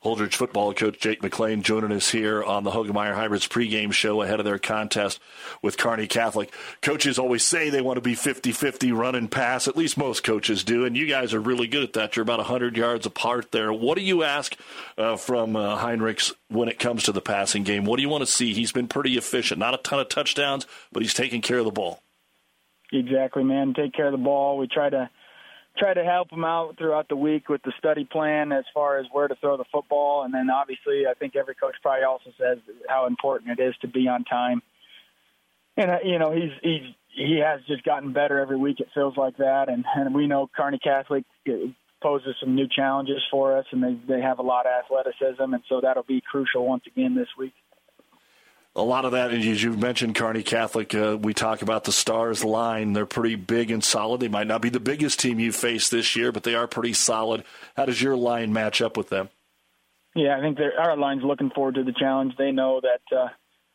Holdrege 0.04 0.34
football 0.34 0.74
coach 0.74 0.98
Jake 0.98 1.22
McLean 1.22 1.62
joining 1.62 1.92
us 1.92 2.10
here 2.10 2.42
on 2.42 2.64
the 2.64 2.72
Hoegemeyer 2.72 3.16
Hybrids 3.16 3.50
pregame 3.50 3.92
show 3.92 4.22
ahead 4.22 4.40
of 4.40 4.46
their 4.46 4.58
contest 4.58 5.20
with 5.62 5.78
Kearney 5.78 6.08
Catholic. 6.08 6.54
Coaches 6.82 7.20
always 7.20 7.44
say 7.44 7.70
they 7.70 7.82
want 7.82 7.98
to 7.98 8.02
be 8.02 8.16
50 8.16 8.54
50 8.54 8.94
run 8.94 9.16
and 9.16 9.30
pass. 9.30 9.68
At 9.68 9.76
least 9.76 9.98
most 9.98 10.24
coaches 10.24 10.64
do. 10.64 10.86
And 10.86 10.96
you 10.96 11.06
guys 11.06 11.34
are 11.34 11.42
really 11.42 11.68
good 11.68 11.84
at 11.84 11.94
that. 11.94 12.16
You're 12.16 12.24
about 12.24 12.40
100 12.40 12.78
yards 12.78 13.06
apart 13.06 13.52
there. 13.52 13.74
What 13.74 13.98
do 13.98 14.04
you 14.04 14.24
ask 14.24 14.56
uh, 14.98 15.18
from 15.18 15.58
uh, 15.58 15.78
Heinrichs 15.78 16.34
when 16.48 16.70
it 16.70 16.80
comes 16.80 17.04
to 17.04 17.12
the 17.12 17.20
passing 17.20 17.64
game? 17.64 17.84
What 17.84 17.98
do 17.98 18.02
you 18.02 18.10
want 18.10 18.22
to 18.22 18.32
see? 18.32 18.54
He's 18.54 18.72
been 18.72 18.88
pretty 18.88 19.18
efficient. 19.18 19.60
Not 19.60 19.74
a 19.74 19.78
ton 19.80 20.00
of 20.00 20.08
touchdowns, 20.08 20.66
but 20.94 21.02
he's 21.04 21.14
taking 21.14 21.42
care 21.42 21.58
of 21.58 21.66
the 21.66 21.72
ball. 21.72 22.02
Exactly, 22.94 23.44
man. 23.44 23.74
Take 23.74 23.94
care 23.94 24.08
of 24.08 24.14
the 24.14 24.18
ball. 24.18 24.58
We 24.58 24.68
try 24.68 24.90
to 24.90 25.10
try 25.80 25.94
to 25.94 26.04
help 26.04 26.30
them 26.30 26.44
out 26.44 26.78
throughout 26.78 27.08
the 27.08 27.16
week 27.16 27.50
with 27.50 27.64
the 27.64 27.74
study 27.80 28.06
plan 28.06 28.52
as 28.52 28.66
far 28.74 28.98
as 29.00 29.06
where 29.12 29.28
to 29.28 29.36
throw 29.36 29.58
the 29.58 29.66
football. 29.72 30.24
And 30.24 30.34
then 30.34 30.50
obviously, 30.50 31.08
I 31.10 31.14
think 31.14 31.36
every 31.36 31.56
coach 31.56 31.76
probably 31.82 32.04
also 32.04 32.32
says 32.38 32.58
how 32.88 33.08
important 33.08 33.58
it 33.58 33.64
is 33.64 33.74
to 33.82 33.88
be 33.88 34.08
on 34.08 34.26
time. 34.26 34.62
And 35.78 35.92
uh, 35.92 35.98
you 36.04 36.20
know, 36.20 36.32
he's 36.32 36.52
he's 36.62 36.94
he 37.16 37.42
has 37.44 37.62
just 37.68 37.84
gotten 37.84 38.14
better 38.14 38.40
every 38.40 38.58
week. 38.58 38.80
It 38.80 38.90
feels 38.94 39.16
like 39.16 39.38
that, 39.38 39.70
and 39.70 39.86
and 39.96 40.14
we 40.14 40.28
know 40.28 40.50
Kearney 40.54 40.80
Catholic 40.80 41.24
poses 42.02 42.36
some 42.40 42.56
new 42.56 42.68
challenges 42.68 43.22
for 43.32 43.58
us, 43.58 43.66
and 43.72 43.82
they 43.82 43.98
they 44.08 44.22
have 44.22 44.40
a 44.40 44.44
lot 44.44 44.66
of 44.66 44.74
athleticism, 44.84 45.54
and 45.54 45.64
so 45.70 45.80
that'll 45.82 46.04
be 46.04 46.22
crucial 46.22 46.68
once 46.68 46.84
again 46.86 47.16
this 47.16 47.30
week 47.38 47.54
a 48.76 48.84
lot 48.84 49.06
of 49.06 49.12
that, 49.14 49.32
as 49.32 49.64
you 49.64 49.74
mentioned, 49.74 50.16
Kearney 50.16 50.44
Catholic, 50.44 50.94
uh, 50.94 51.18
we 51.20 51.34
talk 51.34 51.62
about 51.62 51.84
the 51.84 51.92
Stars 51.92 52.44
line. 52.44 52.94
They're 52.94 53.06
pretty 53.06 53.36
big 53.36 53.72
and 53.72 53.84
solid. 53.84 54.22
They 54.22 54.28
might 54.28 54.48
not 54.48 54.62
be 54.62 54.70
the 54.70 54.80
biggest 54.80 55.20
team 55.20 55.40
you 55.40 55.52
face 55.52 55.90
this 55.90 56.16
year, 56.16 56.32
but 56.32 56.44
they 56.44 56.56
are 56.56 56.68
pretty 56.68 56.94
solid. 56.94 57.44
How 57.76 57.86
does 57.86 58.02
your 58.02 58.16
line 58.16 58.54
match 58.54 58.82
up 58.82 58.96
with 58.96 59.10
them? 59.10 59.30
Yeah, 60.16 60.38
I 60.38 60.42
think 60.42 60.60
our 60.78 60.98
line's 60.98 61.24
looking 61.24 61.50
forward 61.52 61.76
to 61.76 61.84
the 61.84 61.94
challenge. 61.94 62.34
They 62.38 62.52
know 62.52 62.82
that 62.82 63.16
uh, 63.16 63.28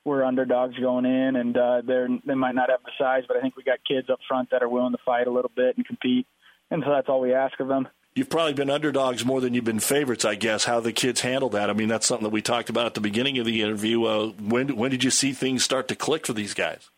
we're 0.04 0.24
underdogs 0.24 0.78
going 0.78 1.04
in, 1.04 1.36
and 1.36 1.56
uh, 1.56 1.82
they're 1.86 2.08
they 2.26 2.34
might 2.34 2.54
not 2.54 2.70
have 2.70 2.82
the 2.84 2.90
size, 2.98 3.22
but 3.26 3.36
I 3.36 3.40
think 3.40 3.56
we 3.56 3.62
got 3.62 3.78
kids 3.86 4.10
up 4.10 4.18
front 4.26 4.50
that 4.50 4.62
are 4.62 4.68
willing 4.68 4.92
to 4.92 4.98
fight 5.04 5.26
a 5.26 5.30
little 5.30 5.50
bit 5.54 5.76
and 5.76 5.86
compete, 5.86 6.26
and 6.70 6.82
so 6.84 6.90
that's 6.90 7.08
all 7.08 7.20
we 7.20 7.34
ask 7.34 7.58
of 7.60 7.68
them. 7.68 7.88
You've 8.14 8.30
probably 8.30 8.54
been 8.54 8.71
underdogs 8.71 9.25
more 9.25 9.40
than 9.40 9.54
you've 9.54 9.64
been 9.64 9.80
favorites, 9.80 10.25
I 10.25 10.37
guess. 10.37 10.64
How 10.64 10.78
the 10.78 10.92
kids 10.92 11.23
handle 11.23 11.49
that. 11.50 11.68
I 11.68 11.73
mean, 11.73 11.88
that's 11.88 12.06
something 12.06 12.23
that 12.23 12.30
we 12.30 12.42
talked 12.42 12.71
about 12.71 12.87
at 12.87 12.94
the 12.94 13.00
beginning 13.00 13.38
of 13.38 13.44
the 13.44 13.61
interview. 13.61 14.04
Uh, 14.04 14.28
when 14.40 14.76
when 14.76 14.92
did 14.92 15.02
you 15.02 15.11
see 15.11 15.33
things 15.33 15.64
start 15.64 15.88
to 15.88 15.97
click 15.97 16.25
for 16.25 16.33
these 16.33 16.54
guys? 16.54 16.90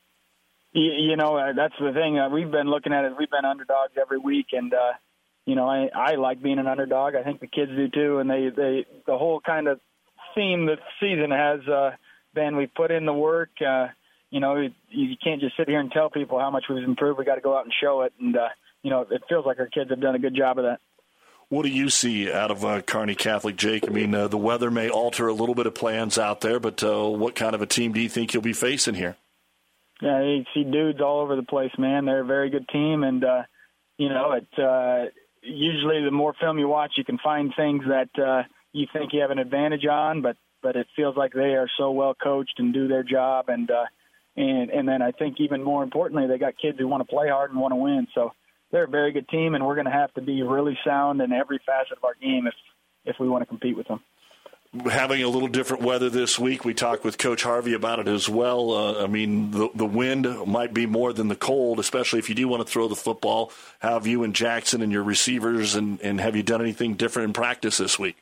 You, 0.72 0.92
you 0.92 1.16
know, 1.16 1.38
uh, 1.38 1.54
that's 1.54 1.74
the 1.80 1.92
thing. 1.94 2.18
Uh, 2.18 2.28
we've 2.28 2.50
been 2.50 2.68
looking 2.68 2.92
at 2.92 3.06
it. 3.06 3.12
We've 3.18 3.30
been 3.30 3.46
underdogs 3.46 3.94
every 3.98 4.18
week, 4.18 4.48
and 4.52 4.74
uh, 4.74 4.92
you 5.46 5.54
know, 5.54 5.66
I 5.66 5.88
I 5.94 6.14
like 6.16 6.42
being 6.42 6.58
an 6.58 6.66
underdog. 6.66 7.14
I 7.14 7.22
think 7.22 7.40
the 7.40 7.46
kids 7.46 7.70
do 7.70 7.88
too, 7.88 8.18
and 8.18 8.28
they 8.28 8.50
they 8.54 8.84
the 9.06 9.16
whole 9.16 9.40
kind 9.40 9.68
of 9.68 9.80
theme 10.34 10.66
the 10.66 10.76
season 11.00 11.30
has 11.30 11.66
uh, 11.66 11.92
been 12.34 12.56
we 12.56 12.66
put 12.66 12.90
in 12.90 13.06
the 13.06 13.14
work. 13.14 13.50
Uh, 13.66 13.86
you 14.28 14.40
know, 14.40 14.56
you, 14.56 14.70
you 14.90 15.16
can't 15.24 15.40
just 15.40 15.56
sit 15.56 15.66
here 15.66 15.80
and 15.80 15.90
tell 15.90 16.10
people 16.10 16.38
how 16.38 16.50
much 16.50 16.64
we've 16.68 16.84
improved. 16.84 17.18
We 17.18 17.24
got 17.24 17.36
to 17.36 17.40
go 17.40 17.56
out 17.56 17.64
and 17.64 17.72
show 17.80 18.02
it, 18.02 18.12
and 18.20 18.36
uh, 18.36 18.48
you 18.82 18.90
know, 18.90 19.06
it 19.10 19.22
feels 19.30 19.46
like 19.46 19.58
our 19.58 19.68
kids 19.68 19.88
have 19.88 20.00
done 20.02 20.14
a 20.14 20.18
good 20.18 20.36
job 20.36 20.58
of 20.58 20.64
that. 20.64 20.80
What 21.48 21.62
do 21.62 21.68
you 21.68 21.90
see 21.90 22.30
out 22.30 22.50
of 22.50 22.64
uh, 22.64 22.82
Kearney 22.82 23.14
Catholic, 23.14 23.56
Jake? 23.56 23.86
I 23.86 23.92
mean, 23.92 24.14
uh, 24.14 24.26
the 24.26 24.36
weather 24.36 24.70
may 24.70 24.90
alter 24.90 25.28
a 25.28 25.32
little 25.32 25.54
bit 25.54 25.66
of 25.66 25.76
plans 25.76 26.18
out 26.18 26.40
there, 26.40 26.58
but 26.58 26.82
uh, 26.82 27.08
what 27.08 27.36
kind 27.36 27.54
of 27.54 27.62
a 27.62 27.66
team 27.66 27.92
do 27.92 28.00
you 28.00 28.08
think 28.08 28.34
you'll 28.34 28.42
be 28.42 28.52
facing 28.52 28.94
here? 28.94 29.16
Yeah, 30.02 30.22
you 30.22 30.44
see 30.52 30.64
dudes 30.64 31.00
all 31.00 31.20
over 31.20 31.36
the 31.36 31.44
place, 31.44 31.70
man. 31.78 32.04
They're 32.04 32.22
a 32.22 32.26
very 32.26 32.50
good 32.50 32.68
team, 32.68 33.04
and 33.04 33.24
uh, 33.24 33.42
you 33.96 34.08
know, 34.08 34.32
it 34.32 34.46
uh, 34.58 35.10
usually 35.40 36.04
the 36.04 36.10
more 36.10 36.34
film 36.40 36.58
you 36.58 36.68
watch, 36.68 36.94
you 36.96 37.04
can 37.04 37.18
find 37.18 37.52
things 37.56 37.84
that 37.88 38.10
uh, 38.22 38.42
you 38.72 38.86
think 38.92 39.12
you 39.12 39.20
have 39.20 39.30
an 39.30 39.38
advantage 39.38 39.86
on, 39.86 40.22
but 40.22 40.36
but 40.62 40.74
it 40.74 40.88
feels 40.96 41.16
like 41.16 41.32
they 41.32 41.54
are 41.54 41.70
so 41.78 41.92
well 41.92 42.14
coached 42.14 42.54
and 42.58 42.74
do 42.74 42.88
their 42.88 43.04
job, 43.04 43.48
and 43.48 43.70
uh, 43.70 43.84
and 44.36 44.70
and 44.70 44.88
then 44.88 45.00
I 45.00 45.12
think 45.12 45.36
even 45.38 45.62
more 45.62 45.82
importantly, 45.82 46.26
they 46.26 46.38
got 46.38 46.54
kids 46.60 46.78
who 46.78 46.88
want 46.88 47.06
to 47.06 47.14
play 47.14 47.28
hard 47.28 47.52
and 47.52 47.60
want 47.60 47.72
to 47.72 47.76
win. 47.76 48.08
So 48.14 48.32
they're 48.70 48.84
a 48.84 48.88
very 48.88 49.12
good 49.12 49.28
team, 49.28 49.54
and 49.54 49.64
we're 49.64 49.74
going 49.74 49.86
to 49.86 49.92
have 49.92 50.12
to 50.14 50.20
be 50.20 50.42
really 50.42 50.78
sound 50.84 51.20
in 51.20 51.32
every 51.32 51.60
facet 51.64 51.98
of 51.98 52.04
our 52.04 52.14
game 52.14 52.46
if 52.46 52.54
if 53.04 53.16
we 53.20 53.28
want 53.28 53.42
to 53.42 53.46
compete 53.46 53.76
with 53.76 53.86
them. 53.86 54.00
Having 54.90 55.22
a 55.22 55.28
little 55.28 55.48
different 55.48 55.84
weather 55.84 56.10
this 56.10 56.38
week, 56.38 56.64
we 56.64 56.74
talked 56.74 57.04
with 57.04 57.18
Coach 57.18 57.44
Harvey 57.44 57.72
about 57.72 58.00
it 58.00 58.08
as 58.08 58.28
well. 58.28 58.72
Uh, 58.72 59.04
I 59.04 59.06
mean, 59.06 59.52
the, 59.52 59.68
the 59.74 59.86
wind 59.86 60.26
might 60.46 60.74
be 60.74 60.86
more 60.86 61.12
than 61.12 61.28
the 61.28 61.36
cold, 61.36 61.78
especially 61.78 62.18
if 62.18 62.28
you 62.28 62.34
do 62.34 62.48
want 62.48 62.66
to 62.66 62.70
throw 62.70 62.88
the 62.88 62.96
football. 62.96 63.52
How 63.78 63.94
have 63.94 64.06
you 64.08 64.24
and 64.24 64.34
Jackson 64.34 64.82
and 64.82 64.90
your 64.90 65.04
receivers, 65.04 65.76
and, 65.76 66.00
and 66.02 66.20
have 66.20 66.34
you 66.34 66.42
done 66.42 66.60
anything 66.60 66.94
different 66.94 67.28
in 67.28 67.32
practice 67.32 67.78
this 67.78 67.98
week? 67.98 68.16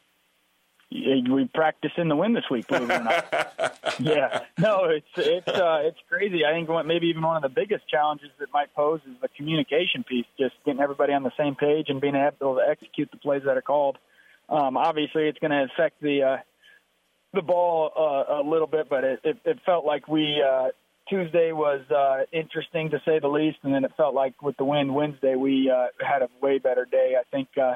We 0.94 1.50
practiced 1.52 1.98
in 1.98 2.08
the 2.08 2.14
wind 2.14 2.36
this 2.36 2.44
week. 2.50 2.68
Believe 2.68 2.88
it 2.88 3.00
or 3.00 3.04
not. 3.04 3.78
yeah, 3.98 4.40
no, 4.58 4.84
it's 4.84 5.06
it's 5.16 5.48
uh, 5.48 5.80
it's 5.82 5.98
crazy. 6.08 6.44
I 6.44 6.52
think 6.52 6.68
maybe 6.86 7.08
even 7.08 7.22
one 7.22 7.36
of 7.36 7.42
the 7.42 7.48
biggest 7.48 7.88
challenges 7.88 8.30
that 8.38 8.52
might 8.52 8.72
pose 8.74 9.00
is 9.06 9.16
the 9.20 9.28
communication 9.28 10.04
piece, 10.04 10.26
just 10.38 10.54
getting 10.64 10.80
everybody 10.80 11.12
on 11.12 11.24
the 11.24 11.32
same 11.36 11.56
page 11.56 11.86
and 11.88 12.00
being 12.00 12.14
able 12.14 12.56
to 12.56 12.60
execute 12.60 13.10
the 13.10 13.16
plays 13.16 13.42
that 13.44 13.56
are 13.56 13.62
called. 13.62 13.98
Um, 14.48 14.76
obviously, 14.76 15.28
it's 15.28 15.38
going 15.38 15.50
to 15.50 15.64
affect 15.64 16.00
the 16.00 16.22
uh, 16.22 16.36
the 17.32 17.42
ball 17.42 17.90
uh, 17.96 18.40
a 18.40 18.42
little 18.48 18.68
bit, 18.68 18.88
but 18.88 19.02
it, 19.02 19.20
it, 19.24 19.38
it 19.44 19.58
felt 19.66 19.84
like 19.84 20.06
we 20.06 20.40
uh, 20.46 20.68
Tuesday 21.08 21.50
was 21.50 21.80
uh, 21.90 22.24
interesting 22.32 22.90
to 22.90 23.02
say 23.04 23.18
the 23.18 23.28
least, 23.28 23.58
and 23.64 23.74
then 23.74 23.84
it 23.84 23.92
felt 23.96 24.14
like 24.14 24.40
with 24.42 24.56
the 24.58 24.64
wind 24.64 24.94
Wednesday 24.94 25.34
we 25.34 25.70
uh, 25.70 25.86
had 26.00 26.22
a 26.22 26.28
way 26.40 26.58
better 26.58 26.84
day. 26.84 27.14
I 27.18 27.24
think. 27.34 27.48
Uh, 27.60 27.74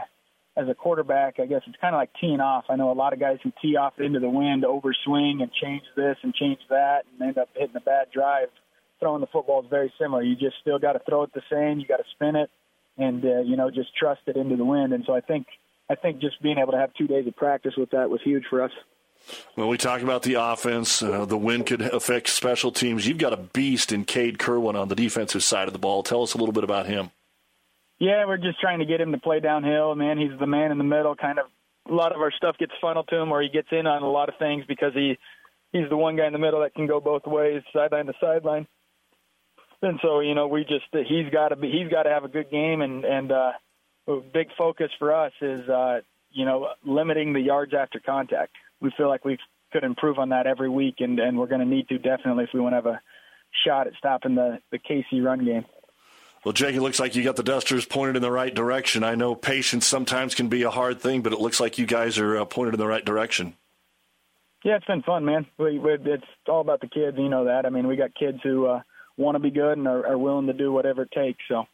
as 0.58 0.68
a 0.68 0.74
quarterback, 0.74 1.38
I 1.38 1.46
guess 1.46 1.62
it's 1.66 1.76
kind 1.80 1.94
of 1.94 2.00
like 2.00 2.10
teeing 2.20 2.40
off. 2.40 2.64
I 2.68 2.74
know 2.74 2.90
a 2.90 2.92
lot 2.92 3.12
of 3.12 3.20
guys 3.20 3.38
who 3.44 3.52
tee 3.62 3.76
off 3.76 3.94
into 3.98 4.18
the 4.18 4.28
wind, 4.28 4.64
overswing, 4.64 5.40
and 5.40 5.52
change 5.52 5.84
this 5.96 6.16
and 6.22 6.34
change 6.34 6.58
that, 6.68 7.04
and 7.12 7.28
end 7.28 7.38
up 7.38 7.48
hitting 7.54 7.76
a 7.76 7.80
bad 7.80 8.08
drive. 8.12 8.48
Throwing 8.98 9.20
the 9.20 9.28
football 9.28 9.62
is 9.62 9.70
very 9.70 9.92
similar. 10.00 10.22
You 10.22 10.34
just 10.34 10.56
still 10.60 10.80
got 10.80 10.94
to 10.94 10.98
throw 11.08 11.22
it 11.22 11.30
the 11.32 11.42
same. 11.50 11.78
You 11.78 11.86
got 11.86 11.98
to 11.98 12.04
spin 12.10 12.34
it, 12.34 12.50
and 12.96 13.24
uh, 13.24 13.40
you 13.42 13.56
know 13.56 13.70
just 13.70 13.94
trust 13.96 14.22
it 14.26 14.36
into 14.36 14.56
the 14.56 14.64
wind. 14.64 14.92
And 14.92 15.04
so 15.06 15.14
I 15.14 15.20
think 15.20 15.46
I 15.88 15.94
think 15.94 16.20
just 16.20 16.42
being 16.42 16.58
able 16.58 16.72
to 16.72 16.78
have 16.78 16.92
two 16.94 17.06
days 17.06 17.26
of 17.28 17.36
practice 17.36 17.74
with 17.76 17.90
that 17.90 18.10
was 18.10 18.20
huge 18.24 18.44
for 18.50 18.60
us. 18.60 18.72
When 19.54 19.68
we 19.68 19.78
talk 19.78 20.02
about 20.02 20.22
the 20.22 20.34
offense, 20.34 21.02
uh, 21.02 21.24
the 21.24 21.38
wind 21.38 21.66
could 21.66 21.82
affect 21.82 22.28
special 22.28 22.72
teams. 22.72 23.06
You've 23.06 23.18
got 23.18 23.32
a 23.32 23.36
beast 23.36 23.92
in 23.92 24.04
Cade 24.04 24.38
Kerwin 24.38 24.74
on 24.74 24.88
the 24.88 24.94
defensive 24.94 25.42
side 25.42 25.68
of 25.68 25.72
the 25.72 25.78
ball. 25.78 26.02
Tell 26.02 26.22
us 26.22 26.34
a 26.34 26.38
little 26.38 26.52
bit 26.52 26.64
about 26.64 26.86
him. 26.86 27.10
Yeah, 27.98 28.26
we're 28.26 28.36
just 28.36 28.60
trying 28.60 28.78
to 28.78 28.84
get 28.86 29.00
him 29.00 29.12
to 29.12 29.18
play 29.18 29.40
downhill. 29.40 29.94
Man, 29.94 30.18
he's 30.18 30.38
the 30.38 30.46
man 30.46 30.70
in 30.70 30.78
the 30.78 30.84
middle. 30.84 31.16
Kind 31.16 31.38
of 31.38 31.46
a 31.88 31.94
lot 31.94 32.14
of 32.14 32.20
our 32.20 32.30
stuff 32.30 32.56
gets 32.58 32.72
funneled 32.80 33.08
to 33.08 33.16
him, 33.16 33.32
or 33.32 33.42
he 33.42 33.48
gets 33.48 33.68
in 33.72 33.86
on 33.86 34.02
a 34.02 34.10
lot 34.10 34.28
of 34.28 34.36
things 34.38 34.64
because 34.68 34.92
he 34.94 35.18
he's 35.72 35.88
the 35.88 35.96
one 35.96 36.16
guy 36.16 36.26
in 36.26 36.32
the 36.32 36.38
middle 36.38 36.60
that 36.60 36.74
can 36.74 36.86
go 36.86 37.00
both 37.00 37.26
ways, 37.26 37.62
sideline 37.72 38.06
to 38.06 38.12
sideline. 38.20 38.66
And 39.80 39.98
so, 40.02 40.20
you 40.20 40.34
know, 40.34 40.48
we 40.48 40.62
just 40.62 40.86
he's 40.92 41.30
got 41.32 41.48
to 41.48 41.56
be 41.56 41.70
he's 41.70 41.90
got 41.90 42.04
to 42.04 42.10
have 42.10 42.24
a 42.24 42.28
good 42.28 42.50
game, 42.50 42.82
and 42.82 43.04
and 43.04 43.32
uh, 43.32 43.52
big 44.32 44.48
focus 44.56 44.90
for 44.98 45.14
us 45.14 45.32
is 45.40 45.68
uh, 45.68 46.00
you 46.30 46.44
know 46.44 46.68
limiting 46.84 47.32
the 47.32 47.40
yards 47.40 47.72
after 47.74 48.00
contact. 48.00 48.52
We 48.80 48.92
feel 48.96 49.08
like 49.08 49.24
we 49.24 49.38
could 49.72 49.84
improve 49.84 50.18
on 50.18 50.30
that 50.30 50.46
every 50.46 50.68
week, 50.68 50.96
and 50.98 51.18
and 51.18 51.38
we're 51.38 51.46
going 51.46 51.60
to 51.60 51.66
need 51.66 51.88
to 51.88 51.98
definitely 51.98 52.44
if 52.44 52.50
we 52.54 52.60
want 52.60 52.72
to 52.72 52.76
have 52.76 52.86
a 52.86 53.00
shot 53.66 53.86
at 53.86 53.94
stopping 53.98 54.34
the 54.34 54.58
the 54.72 54.78
KC 54.78 55.22
run 55.22 55.44
game. 55.44 55.64
Well, 56.48 56.54
Jake, 56.54 56.76
it 56.76 56.80
looks 56.80 56.98
like 56.98 57.14
you 57.14 57.22
got 57.22 57.36
the 57.36 57.42
Dusters 57.42 57.84
pointed 57.84 58.16
in 58.16 58.22
the 58.22 58.30
right 58.30 58.54
direction. 58.54 59.04
I 59.04 59.16
know 59.16 59.34
patience 59.34 59.86
sometimes 59.86 60.34
can 60.34 60.48
be 60.48 60.62
a 60.62 60.70
hard 60.70 60.98
thing, 60.98 61.20
but 61.20 61.34
it 61.34 61.40
looks 61.40 61.60
like 61.60 61.76
you 61.76 61.84
guys 61.84 62.18
are 62.18 62.38
uh, 62.38 62.46
pointed 62.46 62.72
in 62.72 62.80
the 62.80 62.86
right 62.86 63.04
direction. 63.04 63.54
Yeah, 64.64 64.76
it's 64.76 64.86
been 64.86 65.02
fun, 65.02 65.26
man. 65.26 65.44
We, 65.58 65.78
we, 65.78 65.98
it's 66.06 66.24
all 66.48 66.62
about 66.62 66.80
the 66.80 66.86
kids. 66.86 67.18
You 67.18 67.28
know 67.28 67.44
that. 67.44 67.66
I 67.66 67.68
mean, 67.68 67.86
we 67.86 67.96
got 67.96 68.14
kids 68.14 68.38
who 68.42 68.64
uh, 68.64 68.80
want 69.18 69.34
to 69.34 69.40
be 69.40 69.50
good 69.50 69.76
and 69.76 69.86
are, 69.86 70.06
are 70.06 70.16
willing 70.16 70.46
to 70.46 70.54
do 70.54 70.72
whatever 70.72 71.02
it 71.02 71.10
takes. 71.10 71.38
So 71.48 71.64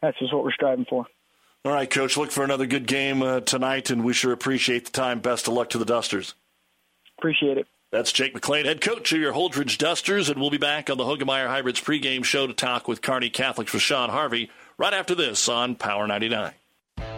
that's 0.00 0.18
just 0.18 0.32
what 0.32 0.44
we're 0.44 0.52
striving 0.52 0.86
for. 0.88 1.04
All 1.66 1.72
right, 1.72 1.90
Coach. 1.90 2.16
Look 2.16 2.30
for 2.30 2.42
another 2.42 2.64
good 2.64 2.86
game 2.86 3.20
uh, 3.22 3.40
tonight, 3.40 3.90
and 3.90 4.02
we 4.02 4.14
sure 4.14 4.32
appreciate 4.32 4.86
the 4.86 4.92
time. 4.92 5.20
Best 5.20 5.46
of 5.46 5.52
luck 5.52 5.68
to 5.68 5.78
the 5.78 5.84
Dusters. 5.84 6.36
Appreciate 7.18 7.58
it. 7.58 7.66
That's 7.92 8.10
Jake 8.10 8.32
McLean, 8.32 8.64
head 8.64 8.80
coach 8.80 9.12
of 9.12 9.20
your 9.20 9.34
Holdrege 9.34 9.76
Dusters, 9.76 10.30
and 10.30 10.40
we'll 10.40 10.48
be 10.48 10.56
back 10.56 10.88
on 10.88 10.96
the 10.96 11.04
Hoegemeyer 11.04 11.46
Hybrids 11.46 11.78
pregame 11.78 12.24
show 12.24 12.46
to 12.46 12.54
talk 12.54 12.88
with 12.88 13.02
Kearney 13.02 13.28
Catholic's 13.28 13.72
Rashawn 13.72 14.08
Harvey 14.08 14.50
right 14.78 14.94
after 14.94 15.14
this 15.14 15.46
on 15.46 15.74
Power 15.74 16.06
99. 16.06 16.54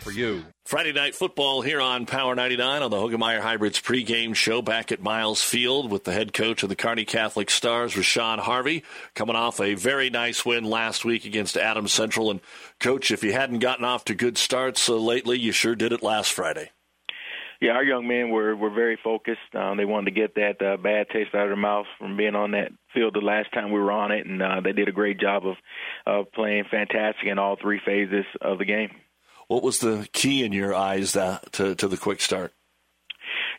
for 0.00 0.10
you. 0.10 0.44
Friday 0.64 0.92
night 0.92 1.14
football 1.14 1.62
here 1.62 1.80
on 1.80 2.06
Power 2.06 2.34
99 2.34 2.82
on 2.82 2.90
the 2.90 2.96
Hoegemeyer 2.96 3.40
Hybrids 3.40 3.80
pregame 3.80 4.34
show 4.34 4.62
back 4.62 4.92
at 4.92 5.02
Miles 5.02 5.42
Field 5.42 5.90
with 5.90 6.04
the 6.04 6.12
head 6.12 6.32
coach 6.32 6.62
of 6.62 6.68
the 6.68 6.76
Kearney 6.76 7.04
Catholic 7.04 7.50
Stars, 7.50 7.94
Rashawn 7.94 8.38
Harvey, 8.38 8.84
coming 9.14 9.36
off 9.36 9.60
a 9.60 9.74
very 9.74 10.10
nice 10.10 10.44
win 10.44 10.64
last 10.64 11.04
week 11.04 11.24
against 11.24 11.56
Adams 11.56 11.92
Central. 11.92 12.30
And, 12.30 12.40
coach, 12.78 13.10
if 13.10 13.24
you 13.24 13.32
hadn't 13.32 13.58
gotten 13.58 13.84
off 13.84 14.04
to 14.06 14.14
good 14.14 14.38
starts 14.38 14.88
uh, 14.88 14.94
lately, 14.94 15.38
you 15.38 15.52
sure 15.52 15.74
did 15.74 15.92
it 15.92 16.02
last 16.02 16.32
Friday. 16.32 16.70
Yeah, 17.60 17.72
our 17.72 17.84
young 17.84 18.08
men 18.08 18.30
were 18.30 18.56
were 18.56 18.70
very 18.70 18.98
focused. 19.04 19.54
Um, 19.54 19.76
they 19.76 19.84
wanted 19.84 20.14
to 20.14 20.18
get 20.18 20.34
that 20.36 20.62
uh, 20.64 20.78
bad 20.78 21.08
taste 21.10 21.34
out 21.34 21.42
of 21.42 21.48
their 21.50 21.56
mouth 21.56 21.84
from 21.98 22.16
being 22.16 22.34
on 22.34 22.52
that 22.52 22.72
field 22.94 23.14
the 23.14 23.20
last 23.20 23.52
time 23.52 23.70
we 23.70 23.78
were 23.78 23.92
on 23.92 24.12
it, 24.12 24.24
and 24.24 24.40
uh, 24.40 24.60
they 24.64 24.72
did 24.72 24.88
a 24.88 24.92
great 24.92 25.20
job 25.20 25.46
of 25.46 25.56
of 26.06 26.32
playing 26.32 26.64
fantastic 26.70 27.26
in 27.26 27.38
all 27.38 27.56
three 27.60 27.80
phases 27.84 28.24
of 28.40 28.56
the 28.58 28.64
game. 28.64 28.88
What 29.50 29.64
was 29.64 29.80
the 29.80 30.08
key 30.12 30.44
in 30.44 30.52
your 30.52 30.76
eyes 30.76 31.14
that, 31.14 31.52
to, 31.54 31.74
to 31.74 31.88
the 31.88 31.96
quick 31.96 32.20
start? 32.20 32.52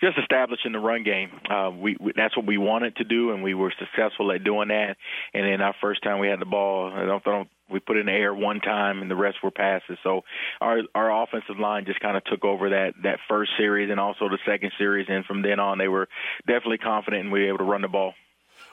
just 0.02 0.18
establishing 0.18 0.72
the 0.72 0.80
run 0.80 1.04
game. 1.04 1.30
Uh, 1.48 1.70
we, 1.70 1.96
we 2.00 2.12
that's 2.16 2.36
what 2.36 2.48
we 2.48 2.58
wanted 2.58 2.96
to 2.96 3.04
do, 3.04 3.32
and 3.32 3.44
we 3.44 3.54
were 3.54 3.72
successful 3.78 4.32
at 4.32 4.44
doing 4.44 4.70
that. 4.70 4.96
And 5.34 5.46
then 5.46 5.62
our 5.62 5.76
first 5.80 6.02
time 6.02 6.20
we 6.20 6.28
had 6.28 6.40
the 6.40 6.46
ball, 6.46 6.92
I 6.92 7.06
don't, 7.06 7.22
I 7.28 7.30
don't 7.30 7.50
we 7.70 7.80
put 7.80 7.98
it 7.98 8.00
in 8.00 8.06
the 8.08 8.14
air 8.14 8.34
one 8.34 8.62
time, 8.62 9.04
and 9.04 9.12
the 9.12 9.16
rest 9.16 9.38
were 9.44 9.52
passes. 9.52 10.00
So 10.02 10.22
our 10.60 10.80
our 10.96 11.24
offensive 11.24 11.60
line 11.60 11.86
just 11.86 12.00
kind 12.00 12.18
of 12.18 12.24
took 12.24 12.44
over 12.44 12.70
that 12.70 12.94
that 13.04 13.20
first 13.28 13.52
series 13.58 13.92
and 13.92 14.00
also 14.00 14.28
the 14.28 14.40
second 14.44 14.72
series, 14.80 15.06
and 15.08 15.24
from 15.26 15.44
then 15.44 15.60
on, 15.60 15.78
they 15.78 15.90
were 15.90 16.08
definitely 16.48 16.80
confident 16.80 17.26
and 17.26 17.32
we 17.32 17.42
were 17.42 17.48
able 17.50 17.60
to 17.60 17.64
run 17.66 17.82
the 17.82 17.90
ball. 17.90 18.14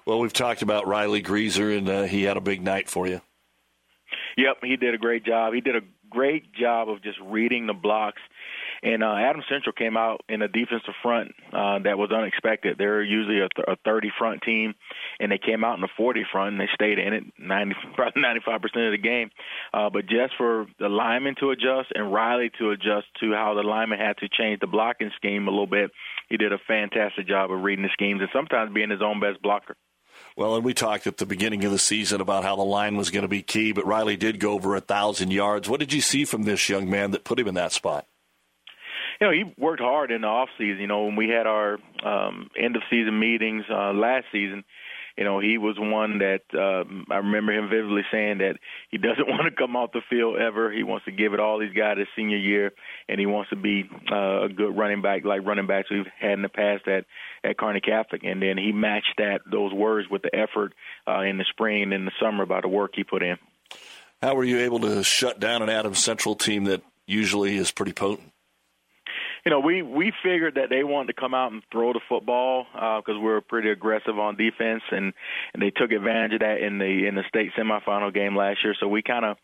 Well, 0.06 0.20
we've 0.20 0.32
talked 0.32 0.62
about 0.62 0.86
Riley 0.86 1.20
Greaser, 1.20 1.70
and 1.72 1.88
uh, 1.88 2.02
he 2.04 2.22
had 2.22 2.38
a 2.38 2.40
big 2.40 2.62
night 2.62 2.88
for 2.88 3.06
you. 3.06 3.20
Yep, 4.36 4.58
he 4.62 4.76
did 4.76 4.94
a 4.94 4.98
great 4.98 5.24
job. 5.24 5.52
He 5.52 5.60
did 5.60 5.76
a 5.76 5.80
great 6.10 6.52
job 6.52 6.88
of 6.88 7.02
just 7.02 7.18
reading 7.20 7.66
the 7.66 7.74
blocks 7.74 8.20
and 8.82 9.02
uh, 9.02 9.14
Adams 9.14 9.44
Central 9.48 9.72
came 9.72 9.96
out 9.96 10.20
in 10.28 10.42
a 10.42 10.48
defensive 10.48 10.94
front 11.02 11.32
uh, 11.52 11.80
that 11.80 11.98
was 11.98 12.12
unexpected. 12.12 12.76
They're 12.78 13.02
usually 13.02 13.40
a, 13.40 13.48
th- 13.48 13.66
a 13.66 13.76
30 13.84 14.12
front 14.18 14.42
team, 14.42 14.74
and 15.18 15.32
they 15.32 15.38
came 15.38 15.64
out 15.64 15.78
in 15.78 15.84
a 15.84 15.88
40 15.96 16.24
front, 16.30 16.52
and 16.52 16.60
they 16.60 16.68
stayed 16.74 16.98
in 16.98 17.12
it 17.12 17.24
90, 17.38 17.74
probably 17.94 18.22
95% 18.22 18.64
of 18.64 18.92
the 18.92 18.98
game. 18.98 19.30
Uh, 19.72 19.90
but 19.90 20.06
just 20.06 20.34
for 20.36 20.66
the 20.78 20.88
lineman 20.88 21.34
to 21.40 21.50
adjust 21.50 21.92
and 21.94 22.12
Riley 22.12 22.50
to 22.58 22.70
adjust 22.70 23.06
to 23.20 23.32
how 23.32 23.54
the 23.54 23.62
lineman 23.62 23.98
had 23.98 24.16
to 24.18 24.28
change 24.28 24.60
the 24.60 24.66
blocking 24.66 25.10
scheme 25.16 25.48
a 25.48 25.50
little 25.50 25.66
bit, 25.66 25.90
he 26.28 26.36
did 26.36 26.52
a 26.52 26.58
fantastic 26.66 27.26
job 27.26 27.50
of 27.50 27.62
reading 27.62 27.84
the 27.84 27.90
schemes 27.92 28.20
and 28.20 28.30
sometimes 28.32 28.72
being 28.72 28.90
his 28.90 29.02
own 29.02 29.18
best 29.18 29.42
blocker. 29.42 29.76
Well, 30.36 30.56
and 30.56 30.64
we 30.64 30.74
talked 30.74 31.06
at 31.06 31.16
the 31.16 31.26
beginning 31.26 31.64
of 31.64 31.72
the 31.72 31.78
season 31.78 32.20
about 32.20 32.44
how 32.44 32.56
the 32.56 32.62
line 32.62 32.96
was 32.96 33.10
going 33.10 33.22
to 33.22 33.28
be 33.28 33.42
key, 33.42 33.72
but 33.72 33.86
Riley 33.86 34.16
did 34.16 34.38
go 34.38 34.52
over 34.52 34.76
a 34.76 34.80
thousand 34.80 35.32
yards. 35.32 35.68
What 35.68 35.80
did 35.80 35.92
you 35.92 36.00
see 36.00 36.24
from 36.24 36.44
this 36.44 36.68
young 36.68 36.88
man 36.88 37.10
that 37.10 37.24
put 37.24 37.40
him 37.40 37.48
in 37.48 37.54
that 37.54 37.72
spot? 37.72 38.06
you 39.20 39.26
know, 39.26 39.32
he 39.32 39.54
worked 39.60 39.80
hard 39.80 40.10
in 40.10 40.22
the 40.22 40.28
off 40.28 40.48
season. 40.58 40.80
You 40.80 40.86
know, 40.86 41.04
when 41.04 41.16
we 41.16 41.28
had 41.28 41.46
our 41.46 41.78
um, 42.04 42.50
end 42.58 42.76
of 42.76 42.82
season 42.90 43.18
meetings 43.18 43.64
uh, 43.70 43.92
last 43.92 44.26
season, 44.30 44.64
you 45.18 45.24
know, 45.24 45.40
he 45.40 45.58
was 45.58 45.74
one 45.76 46.18
that 46.18 46.42
um, 46.56 47.04
I 47.10 47.16
remember 47.16 47.52
him 47.52 47.68
vividly 47.68 48.02
saying 48.12 48.38
that 48.38 48.54
he 48.88 48.98
doesn't 48.98 49.26
want 49.28 49.46
to 49.46 49.50
come 49.50 49.74
off 49.74 49.90
the 49.90 50.00
field 50.08 50.38
ever. 50.38 50.70
He 50.70 50.84
wants 50.84 51.06
to 51.06 51.10
give 51.10 51.34
it 51.34 51.40
all 51.40 51.58
he's 51.60 51.72
got 51.72 51.98
his 51.98 52.06
senior 52.14 52.36
year, 52.36 52.70
and 53.08 53.18
he 53.18 53.26
wants 53.26 53.50
to 53.50 53.56
be 53.56 53.90
uh, 54.12 54.44
a 54.44 54.48
good 54.48 54.76
running 54.76 55.02
back 55.02 55.24
like 55.24 55.44
running 55.44 55.66
backs 55.66 55.90
we've 55.90 56.06
had 56.20 56.34
in 56.34 56.42
the 56.42 56.48
past 56.48 56.86
at 56.86 57.04
at 57.42 57.58
Kearney 57.58 57.80
Catholic. 57.80 58.22
And 58.22 58.40
then 58.40 58.56
he 58.56 58.70
matched 58.70 59.14
that 59.18 59.40
those 59.50 59.72
words 59.72 60.08
with 60.08 60.22
the 60.22 60.30
effort 60.32 60.72
uh, 61.08 61.22
in 61.22 61.36
the 61.36 61.44
spring 61.50 61.82
and 61.82 61.92
in 61.92 62.04
the 62.04 62.12
summer 62.22 62.44
about 62.44 62.62
the 62.62 62.68
work 62.68 62.92
he 62.94 63.02
put 63.02 63.24
in. 63.24 63.38
How 64.22 64.36
were 64.36 64.44
you 64.44 64.60
able 64.60 64.78
to 64.80 65.02
shut 65.02 65.40
down 65.40 65.62
an 65.62 65.68
Adams 65.68 65.98
Central 65.98 66.36
team 66.36 66.64
that 66.64 66.82
usually 67.06 67.56
is 67.56 67.72
pretty 67.72 67.92
potent? 67.92 68.30
You 69.44 69.50
know, 69.50 69.60
we 69.60 69.82
we 69.82 70.12
figured 70.22 70.56
that 70.56 70.70
they 70.70 70.84
wanted 70.84 71.14
to 71.14 71.20
come 71.20 71.34
out 71.34 71.52
and 71.52 71.62
throw 71.70 71.92
the 71.92 72.00
football 72.08 72.66
because 72.72 73.16
uh, 73.16 73.20
we 73.20 73.26
were 73.26 73.40
pretty 73.40 73.70
aggressive 73.70 74.18
on 74.18 74.36
defense, 74.36 74.82
and 74.90 75.12
and 75.54 75.62
they 75.62 75.70
took 75.70 75.92
advantage 75.92 76.34
of 76.34 76.40
that 76.40 76.58
in 76.58 76.78
the 76.78 77.06
in 77.06 77.14
the 77.14 77.22
state 77.28 77.50
semifinal 77.58 78.12
game 78.12 78.36
last 78.36 78.58
year. 78.64 78.74
So 78.78 78.88
we 78.88 79.02
kind 79.02 79.24
of 79.24 79.36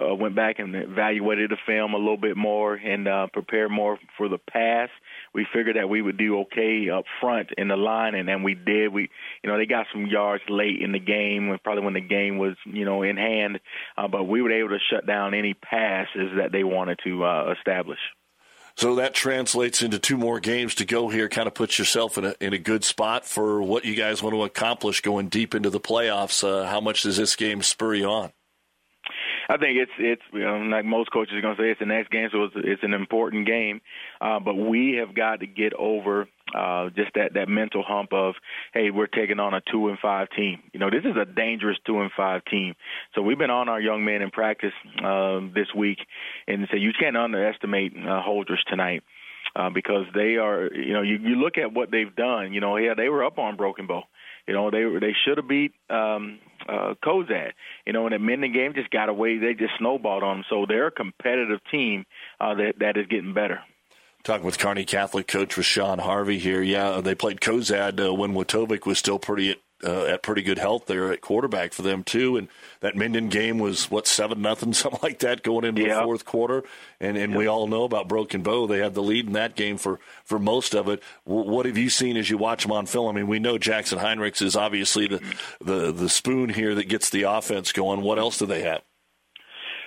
uh, 0.00 0.14
went 0.14 0.34
back 0.34 0.58
and 0.58 0.74
evaluated 0.74 1.50
the 1.50 1.56
film 1.66 1.94
a 1.94 1.98
little 1.98 2.16
bit 2.16 2.36
more 2.36 2.74
and 2.74 3.06
uh, 3.06 3.26
prepared 3.32 3.70
more 3.70 3.98
for 4.16 4.28
the 4.28 4.38
pass. 4.38 4.88
We 5.34 5.46
figured 5.52 5.76
that 5.76 5.88
we 5.88 6.02
would 6.02 6.16
do 6.16 6.40
okay 6.40 6.88
up 6.90 7.04
front 7.20 7.50
in 7.56 7.68
the 7.68 7.76
line, 7.76 8.14
and 8.14 8.28
then 8.28 8.42
we 8.42 8.54
did. 8.54 8.92
We, 8.92 9.10
you 9.42 9.50
know, 9.50 9.58
they 9.58 9.66
got 9.66 9.86
some 9.92 10.06
yards 10.06 10.42
late 10.48 10.80
in 10.80 10.92
the 10.92 10.98
game, 10.98 11.56
probably 11.62 11.84
when 11.84 11.94
the 11.94 12.00
game 12.00 12.38
was, 12.38 12.56
you 12.64 12.84
know, 12.84 13.02
in 13.02 13.16
hand. 13.16 13.60
Uh, 13.96 14.08
but 14.08 14.24
we 14.24 14.42
were 14.42 14.52
able 14.52 14.70
to 14.70 14.78
shut 14.90 15.06
down 15.06 15.34
any 15.34 15.54
passes 15.54 16.30
that 16.38 16.52
they 16.52 16.64
wanted 16.64 16.98
to 17.04 17.24
uh, 17.24 17.54
establish. 17.58 17.98
So 18.80 18.94
that 18.94 19.12
translates 19.12 19.82
into 19.82 19.98
two 19.98 20.16
more 20.16 20.40
games 20.40 20.76
to 20.76 20.86
go 20.86 21.10
here. 21.10 21.28
Kind 21.28 21.46
of 21.46 21.52
puts 21.52 21.78
yourself 21.78 22.16
in 22.16 22.24
a 22.24 22.34
in 22.40 22.54
a 22.54 22.58
good 22.58 22.82
spot 22.82 23.26
for 23.26 23.60
what 23.60 23.84
you 23.84 23.94
guys 23.94 24.22
want 24.22 24.34
to 24.34 24.42
accomplish 24.42 25.02
going 25.02 25.28
deep 25.28 25.54
into 25.54 25.68
the 25.68 25.78
playoffs. 25.78 26.42
Uh, 26.42 26.66
how 26.66 26.80
much 26.80 27.02
does 27.02 27.18
this 27.18 27.36
game 27.36 27.62
spur 27.62 27.92
you 27.92 28.06
on? 28.06 28.32
I 29.50 29.58
think 29.58 29.76
it's 29.76 29.92
it's 29.98 30.22
you 30.32 30.40
know, 30.40 30.56
like 30.60 30.86
most 30.86 31.12
coaches 31.12 31.34
are 31.34 31.42
going 31.42 31.56
to 31.56 31.62
say 31.62 31.70
it's 31.72 31.78
the 31.78 31.84
next 31.84 32.10
game, 32.10 32.30
so 32.32 32.44
it's, 32.44 32.54
it's 32.56 32.82
an 32.82 32.94
important 32.94 33.46
game. 33.46 33.82
Uh, 34.18 34.40
but 34.40 34.54
we 34.54 34.94
have 34.94 35.14
got 35.14 35.40
to 35.40 35.46
get 35.46 35.74
over 35.74 36.26
uh, 36.54 36.90
just 36.90 37.10
that 37.14 37.34
that 37.34 37.48
mental 37.48 37.82
hump 37.82 38.12
of 38.12 38.34
hey, 38.74 38.90
we're 38.90 39.06
taking 39.06 39.40
on 39.40 39.54
a 39.54 39.60
two 39.70 39.88
and 39.88 39.98
five 39.98 40.28
team. 40.36 40.58
You 40.72 40.80
know, 40.80 40.90
this 40.90 41.04
is 41.04 41.16
a 41.16 41.24
dangerous 41.24 41.78
two 41.86 42.00
and 42.00 42.10
five 42.16 42.44
team. 42.44 42.74
So 43.14 43.22
we've 43.22 43.38
been 43.38 43.50
on 43.50 43.68
our 43.68 43.80
young 43.80 44.04
men 44.04 44.22
in 44.22 44.30
practice 44.30 44.72
uh, 45.04 45.40
this 45.54 45.68
week, 45.76 45.98
and 46.46 46.66
so 46.70 46.76
you 46.76 46.92
can't 46.98 47.16
underestimate 47.16 47.92
uh, 47.96 48.22
Holdrege 48.22 48.64
tonight. 48.68 49.02
Uh, 49.56 49.68
because 49.68 50.04
they 50.14 50.36
are, 50.36 50.72
you 50.72 50.92
know, 50.92 51.02
you, 51.02 51.16
you 51.16 51.34
look 51.34 51.58
at 51.58 51.72
what 51.72 51.90
they've 51.90 52.14
done. 52.14 52.52
You 52.52 52.60
know, 52.60 52.76
yeah, 52.76 52.94
they 52.96 53.08
were 53.08 53.24
up 53.24 53.36
on 53.36 53.56
Broken 53.56 53.88
Bow. 53.88 54.04
You 54.46 54.54
know, 54.54 54.70
they 54.70 54.84
they 55.00 55.12
should 55.24 55.38
have 55.38 55.48
beat 55.48 55.72
um, 55.88 56.38
uh, 56.68 56.94
Cozad. 57.04 57.52
You 57.84 57.92
know, 57.92 58.06
and 58.06 58.14
at 58.14 58.20
Minden 58.20 58.52
game 58.52 58.74
just 58.74 58.90
got 58.90 59.08
away. 59.08 59.38
They 59.38 59.54
just 59.54 59.72
snowballed 59.78 60.22
on 60.22 60.38
them. 60.38 60.44
So 60.48 60.66
they're 60.68 60.86
a 60.86 60.92
competitive 60.92 61.58
team 61.70 62.04
uh, 62.40 62.54
that 62.54 62.74
that 62.78 62.96
is 62.96 63.06
getting 63.08 63.34
better. 63.34 63.60
Talking 64.22 64.44
with 64.44 64.58
Kearney 64.58 64.84
Catholic 64.84 65.26
coach 65.26 65.56
Rashawn 65.56 66.00
Harvey 66.00 66.38
here. 66.38 66.62
Yeah, 66.62 67.00
they 67.00 67.14
played 67.14 67.40
Cozad 67.40 68.04
uh, 68.04 68.12
when 68.12 68.34
Wojtovich 68.34 68.84
was 68.84 68.98
still 68.98 69.18
pretty 69.18 69.56
uh, 69.82 70.04
at 70.04 70.22
pretty 70.22 70.42
good 70.42 70.58
health 70.58 70.86
there 70.86 71.12
at 71.12 71.20
quarterback 71.20 71.72
for 71.72 71.82
them 71.82 72.04
too. 72.04 72.36
And 72.36 72.48
that 72.80 72.96
Minden 72.96 73.28
game 73.28 73.58
was 73.58 73.90
what 73.90 74.06
seven 74.06 74.42
nothing, 74.42 74.72
something 74.74 75.00
like 75.02 75.20
that, 75.20 75.42
going 75.42 75.64
into 75.64 75.82
yeah. 75.82 75.96
the 75.96 76.02
fourth 76.02 76.24
quarter. 76.24 76.64
And 77.00 77.16
and 77.16 77.32
yeah. 77.32 77.38
we 77.38 77.46
all 77.46 77.66
know 77.66 77.84
about 77.84 78.08
Broken 78.08 78.42
Bow; 78.42 78.66
they 78.66 78.78
had 78.78 78.94
the 78.94 79.02
lead 79.02 79.26
in 79.26 79.32
that 79.32 79.56
game 79.56 79.78
for 79.78 80.00
for 80.24 80.38
most 80.38 80.74
of 80.74 80.88
it. 80.88 81.02
W- 81.26 81.50
what 81.50 81.66
have 81.66 81.78
you 81.78 81.90
seen 81.90 82.16
as 82.16 82.28
you 82.28 82.38
watch 82.38 82.62
them 82.62 82.72
on 82.72 82.86
film? 82.86 83.08
I 83.08 83.12
mean, 83.12 83.28
we 83.28 83.38
know 83.38 83.58
Jackson 83.58 83.98
Heinrichs 83.98 84.42
is 84.42 84.56
obviously 84.56 85.06
the 85.06 85.22
the 85.60 85.92
the 85.92 86.08
spoon 86.08 86.50
here 86.50 86.74
that 86.74 86.88
gets 86.88 87.10
the 87.10 87.22
offense 87.22 87.72
going. 87.72 88.02
What 88.02 88.18
else 88.18 88.38
do 88.38 88.46
they 88.46 88.62
have? 88.62 88.82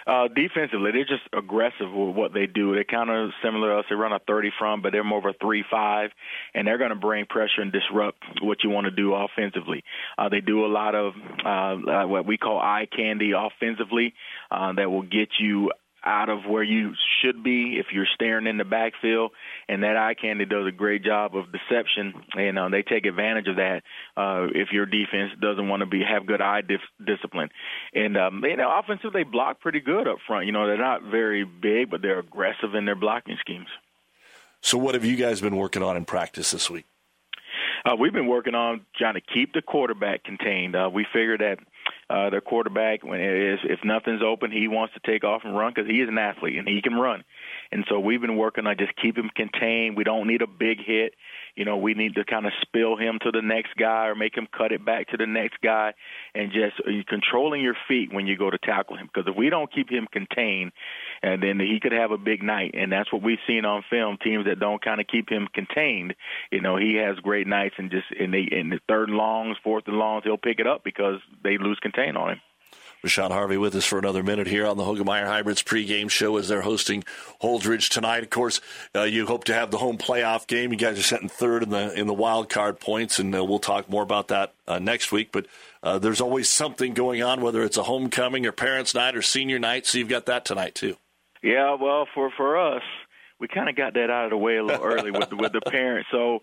Uh, 0.06 0.28
defensively, 0.28 0.92
they're 0.92 1.06
just 1.06 1.24
aggressive 1.32 1.92
with 1.92 2.16
what 2.16 2.34
they 2.34 2.46
do. 2.46 2.74
They're 2.74 2.84
kind 2.84 3.10
of 3.10 3.32
similar 3.44 3.70
to 3.70 3.80
us. 3.80 3.86
They 3.89 3.96
run 3.96 4.12
a 4.12 4.20
30 4.20 4.52
front, 4.58 4.84
but 4.84 4.92
they're 4.92 5.04
more 5.04 5.20
of 5.20 5.26
a 5.26 5.44
3-5, 5.44 6.10
and 6.54 6.68
they're 6.68 6.78
going 6.78 6.89
to 6.89 6.96
bring 6.96 7.26
pressure 7.26 7.62
and 7.62 7.72
disrupt 7.72 8.24
what 8.42 8.63
you 8.63 8.70
want 8.70 8.86
to 8.86 8.92
do 8.92 9.13
offensively. 9.13 9.84
Uh, 10.18 10.30
they 10.30 10.42
do 10.42 10.66
a 10.66 10.68
lot 10.68 10.96
of 10.96 11.13
uh, 11.46 12.06
what 12.08 12.26
we 12.26 12.38
call 12.38 12.60
eye 12.60 12.88
candy 12.96 13.32
offensively 13.32 14.13
uh, 14.52 14.74
that 14.74 14.89
will 14.89 15.04
get 15.04 15.30
you 15.39 15.72
out 16.06 16.30
of 16.30 16.46
where 16.46 16.63
you 16.63 16.94
should 17.22 17.44
be 17.44 17.78
if 17.80 17.88
you're 17.94 18.08
staring 18.13 18.48
in 18.48 18.58
the 18.58 18.66
backfield. 18.66 19.32
And 19.74 19.82
that 19.82 19.98
eye 19.98 20.14
candy 20.14 20.46
does 20.46 20.68
a 20.68 20.72
great 20.72 21.04
job 21.04 21.36
of 21.36 21.46
deception, 21.52 22.14
and 22.34 22.60
uh, 22.60 22.70
they 22.70 22.84
take 22.84 23.08
advantage 23.08 23.48
of 23.48 23.56
that 23.56 23.82
uh, 24.16 24.46
if 24.54 24.68
your 24.72 24.86
defense 24.86 25.32
doesn't 25.42 25.68
want 25.68 25.80
to 25.80 25.88
be 25.88 26.04
have 26.04 26.28
good 26.28 26.42
eye 26.42 26.62
dif- 26.62 26.80
discipline. 27.04 27.50
And 27.92 28.16
um, 28.16 28.44
you 28.44 28.56
know, 28.56 28.72
offensive 28.78 29.14
they 29.14 29.24
block 29.24 29.62
pretty 29.62 29.80
good 29.80 30.08
up 30.08 30.18
front. 30.28 30.46
You 30.46 30.52
know, 30.52 30.68
they're 30.68 30.78
not 30.78 31.02
very 31.02 31.44
big, 31.44 31.90
but 31.90 32.04
they're 32.04 32.20
aggressive 32.20 32.76
in 32.76 32.86
their 32.86 32.96
blocking 32.96 33.38
schemes. 33.42 33.70
So, 34.62 34.78
what 34.78 34.94
have 34.94 35.04
you 35.04 35.16
guys 35.16 35.42
been 35.42 35.56
working 35.56 35.82
on 35.82 35.98
in 35.98 36.06
practice 36.06 36.52
this 36.52 36.70
week? 36.70 36.86
Uh, 37.86 37.96
we've 37.98 38.13
been 38.13 38.28
working 38.28 38.56
on 38.56 38.82
trying 38.96 39.15
to 39.15 39.22
keep 39.22 39.54
the 39.54 39.62
quarterback 39.62 40.24
contained. 40.24 40.76
Uh, 40.76 40.89
we 40.93 41.06
figure 41.12 41.38
that 41.38 41.58
uh, 42.10 42.30
their 42.30 42.41
quarterback, 42.41 43.04
when 43.04 43.19
it 43.19 43.54
is, 43.54 43.60
if 43.63 43.80
nothing's 43.84 44.22
open, 44.22 44.52
he 44.52 44.67
wants 44.67 44.93
to 44.93 45.00
take 45.06 45.24
off 45.24 45.41
and 45.43 45.58
run 45.58 45.74
because 45.76 45.89
he 45.89 45.98
is 45.98 46.08
an 46.08 46.17
athlete 46.17 46.58
and 46.58 46.67
he 46.67 46.82
can 46.82 46.93
run. 46.93 47.24
And 47.72 47.84
so 47.89 48.00
we've 48.00 48.22
been 48.22 48.38
working 48.38 48.67
on 48.67 48.78
just 48.78 48.96
keep 48.96 49.17
him 49.17 49.30
contained. 49.36 49.98
We 49.98 50.04
don't 50.04 50.28
need 50.28 50.41
a 50.41 50.48
big 50.48 50.78
hit. 50.86 51.15
You 51.56 51.65
know, 51.65 51.78
we 51.78 51.93
need 51.93 52.15
to 52.15 52.24
kind 52.24 52.46
of 52.46 52.54
spill 52.62 52.98
him 52.98 53.19
to 53.24 53.32
the 53.32 53.41
next 53.41 53.76
guy 53.78 54.08
or 54.08 54.15
make 54.15 54.36
him 54.36 54.48
cut 54.56 54.72
it 54.72 54.86
back 54.86 55.10
to 55.10 55.17
the 55.17 55.28
next 55.28 55.58
guy, 55.62 55.93
and 56.34 56.52
just 56.52 56.80
uh, 56.88 56.91
controlling 57.08 57.62
your 57.62 57.76
feet 57.88 58.13
when 58.13 58.28
you 58.28 58.38
go 58.38 58.50
to 58.50 58.58
tackle 58.58 58.98
him. 58.98 59.10
Because 59.13 59.30
if 59.30 59.36
we 59.36 59.50
don't 59.50 59.72
keep 59.72 59.89
him 59.89 60.08
contained, 60.12 60.72
and 61.24 61.42
then 61.42 61.60
he 61.60 61.80
could 61.82 61.94
have 61.94 62.12
a 62.12 62.18
big 62.18 62.44
night, 62.44 62.76
and 62.78 62.92
that's 62.92 63.12
what 63.12 63.24
we've 63.24 63.40
seen 63.48 63.66
on 63.66 63.84
film. 63.90 64.18
Teams 64.22 64.46
that 64.46 64.60
don't 64.60 64.84
kind 64.84 65.00
of 65.00 65.08
keep 65.08 65.30
him 65.30 65.48
contained, 65.54 66.16
you 66.52 66.62
know, 66.62 66.76
he 66.76 66.96
has 66.96 67.18
great 67.20 67.48
nights, 67.48 67.76
and 67.78 67.90
just 67.90 68.12
in 68.12 68.32
the 68.32 68.46
in 68.52 68.70
the 68.70 68.80
third 68.88 69.10
and 69.10 69.18
longs, 69.18 69.58
fourth 69.64 69.88
and 69.88 69.98
longs, 69.98 70.24
he'll 70.26 70.38
pick 70.38 70.60
it 70.60 70.68
up 70.68 70.84
because 70.84 71.20
they 71.44 71.58
lose 71.58 71.80
contain 71.82 72.18
on 72.18 72.32
him. 72.32 72.42
Rashawn 73.06 73.32
Harvey 73.32 73.58
with 73.58 73.76
us 73.76 73.84
for 73.86 74.00
another 74.00 74.24
minute 74.24 74.48
here 74.48 74.66
on 74.66 74.78
the 74.78 74.84
Hoegemeyer 74.84 75.28
Hybrids 75.28 75.62
pregame 75.62 76.10
show 76.10 76.38
as 76.38 76.48
they're 76.48 76.62
hosting 76.62 77.04
Holdrege 77.42 77.90
tonight. 77.90 78.24
Of 78.24 78.30
course, 78.30 78.62
uh, 78.96 79.02
you 79.04 79.26
hope 79.26 79.44
to 79.46 79.54
have 79.54 79.72
the 79.72 79.78
home 79.78 79.98
playoff 79.98 80.48
game. 80.48 80.72
You 80.72 80.78
guys 80.78 80.98
are 80.98 81.04
sitting 81.04 81.28
third 81.28 81.64
in 81.64 81.70
the 81.70 81.94
in 82.00 82.08
the 82.08 82.14
wild 82.14 82.48
card 82.48 82.80
points, 82.80 83.20
and 83.20 83.36
uh, 83.36 83.44
we'll 83.44 83.60
talk 83.60 83.90
more 83.90 84.04
about 84.04 84.30
that 84.30 84.54
uh, 84.70 84.80
next 84.80 85.12
week. 85.12 85.34
But 85.34 85.48
uh, 85.82 86.00
there's 86.00 86.22
always 86.22 86.50
something 86.50 86.94
going 86.94 87.22
on, 87.22 87.42
whether 87.42 87.62
it's 87.64 87.76
a 87.76 87.84
homecoming 87.84 88.46
or 88.46 88.54
parents' 88.54 88.96
night 88.96 89.18
or 89.18 89.22
senior 89.22 89.60
night. 89.60 89.86
So 89.86 89.98
you've 89.98 90.08
got 90.08 90.26
that 90.28 90.46
tonight 90.46 90.74
too. 90.74 90.96
Yeah, 91.44 91.76
well, 91.80 92.08
for 92.16 92.32
for 92.36 92.58
us, 92.58 92.84
we 93.40 93.48
kind 93.50 93.70
of 93.70 93.76
got 93.76 93.94
that 93.96 94.10
out 94.10 94.26
of 94.26 94.30
the 94.32 94.38
way 94.38 94.58
a 94.58 94.64
little 94.64 94.84
early 94.84 95.12
with 95.12 95.32
with 95.34 95.52
the 95.52 95.62
parents. 95.62 96.08
So 96.12 96.42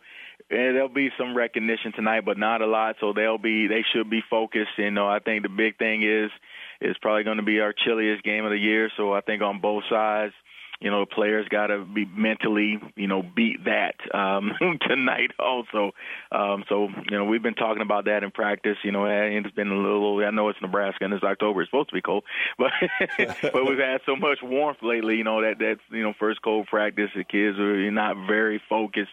and 0.51 0.77
there'll 0.77 0.89
be 0.89 1.11
some 1.19 1.37
recognition 1.37 1.93
tonight, 1.93 2.25
but 2.25 2.37
not 2.37 2.61
a 2.61 2.67
lot. 2.67 2.97
So 3.01 3.13
they'll 3.13 3.39
be 3.39 3.67
they 3.67 3.85
should 3.93 4.11
be 4.11 4.23
focused. 4.29 4.71
You 4.77 4.91
know, 4.91 5.09
I 5.09 5.19
think 5.19 5.43
the 5.43 5.49
big 5.49 5.79
thing 5.79 6.03
is 6.03 6.31
is 6.81 6.97
probably 7.01 7.25
going 7.25 7.39
to 7.39 7.43
be 7.43 7.61
our 7.61 7.73
chilliest 7.73 8.23
game 8.23 8.45
of 8.45 8.51
the 8.51 8.59
year. 8.59 8.91
So 8.97 9.13
I 9.13 9.21
think 9.23 9.43
on 9.43 9.61
both 9.61 9.85
sides, 9.89 10.35
you 10.81 10.91
know, 10.91 11.01
the 11.01 11.15
players 11.15 11.47
got 11.49 11.67
to 11.67 11.85
be 11.85 12.07
mentally, 12.07 12.79
you 12.97 13.07
know, 13.07 13.23
beat 13.23 13.65
that 13.65 13.95
um, 14.15 14.53
tonight 14.89 15.33
also. 15.39 15.93
Um, 16.33 16.65
so, 16.69 16.89
you 17.11 17.19
know, 17.19 17.25
we've 17.27 17.43
been 17.43 17.55
talking 17.55 17.83
about 17.83 18.07
that 18.07 18.23
in 18.23 18.31
practice. 18.31 18.79
You 18.83 18.93
know, 18.93 19.05
and 19.05 19.45
it's 19.45 19.55
been 19.55 19.71
a 19.71 19.77
little. 19.77 20.25
I 20.25 20.31
know 20.31 20.49
it's 20.49 20.61
Nebraska 20.63 21.05
and 21.05 21.13
it's 21.13 21.23
October. 21.23 21.63
It's 21.63 21.71
supposed 21.71 21.91
to 21.91 21.95
be 21.95 22.01
cold, 22.01 22.25
but 22.59 22.71
but 23.19 23.67
we've 23.67 23.79
had 23.79 24.01
so 24.07 24.17
much 24.17 24.39
warmth 24.43 24.79
lately. 24.83 25.17
You 25.17 25.25
know 25.25 25.43
that 25.43 25.59
that 25.59 25.77
you 25.91 26.03
know 26.03 26.15
first 26.19 26.41
cold 26.43 26.67
practice, 26.67 27.11
the 27.15 27.25
kids 27.25 27.59
are 27.59 27.91
not 27.91 28.27
very 28.27 28.61
focused 28.69 29.11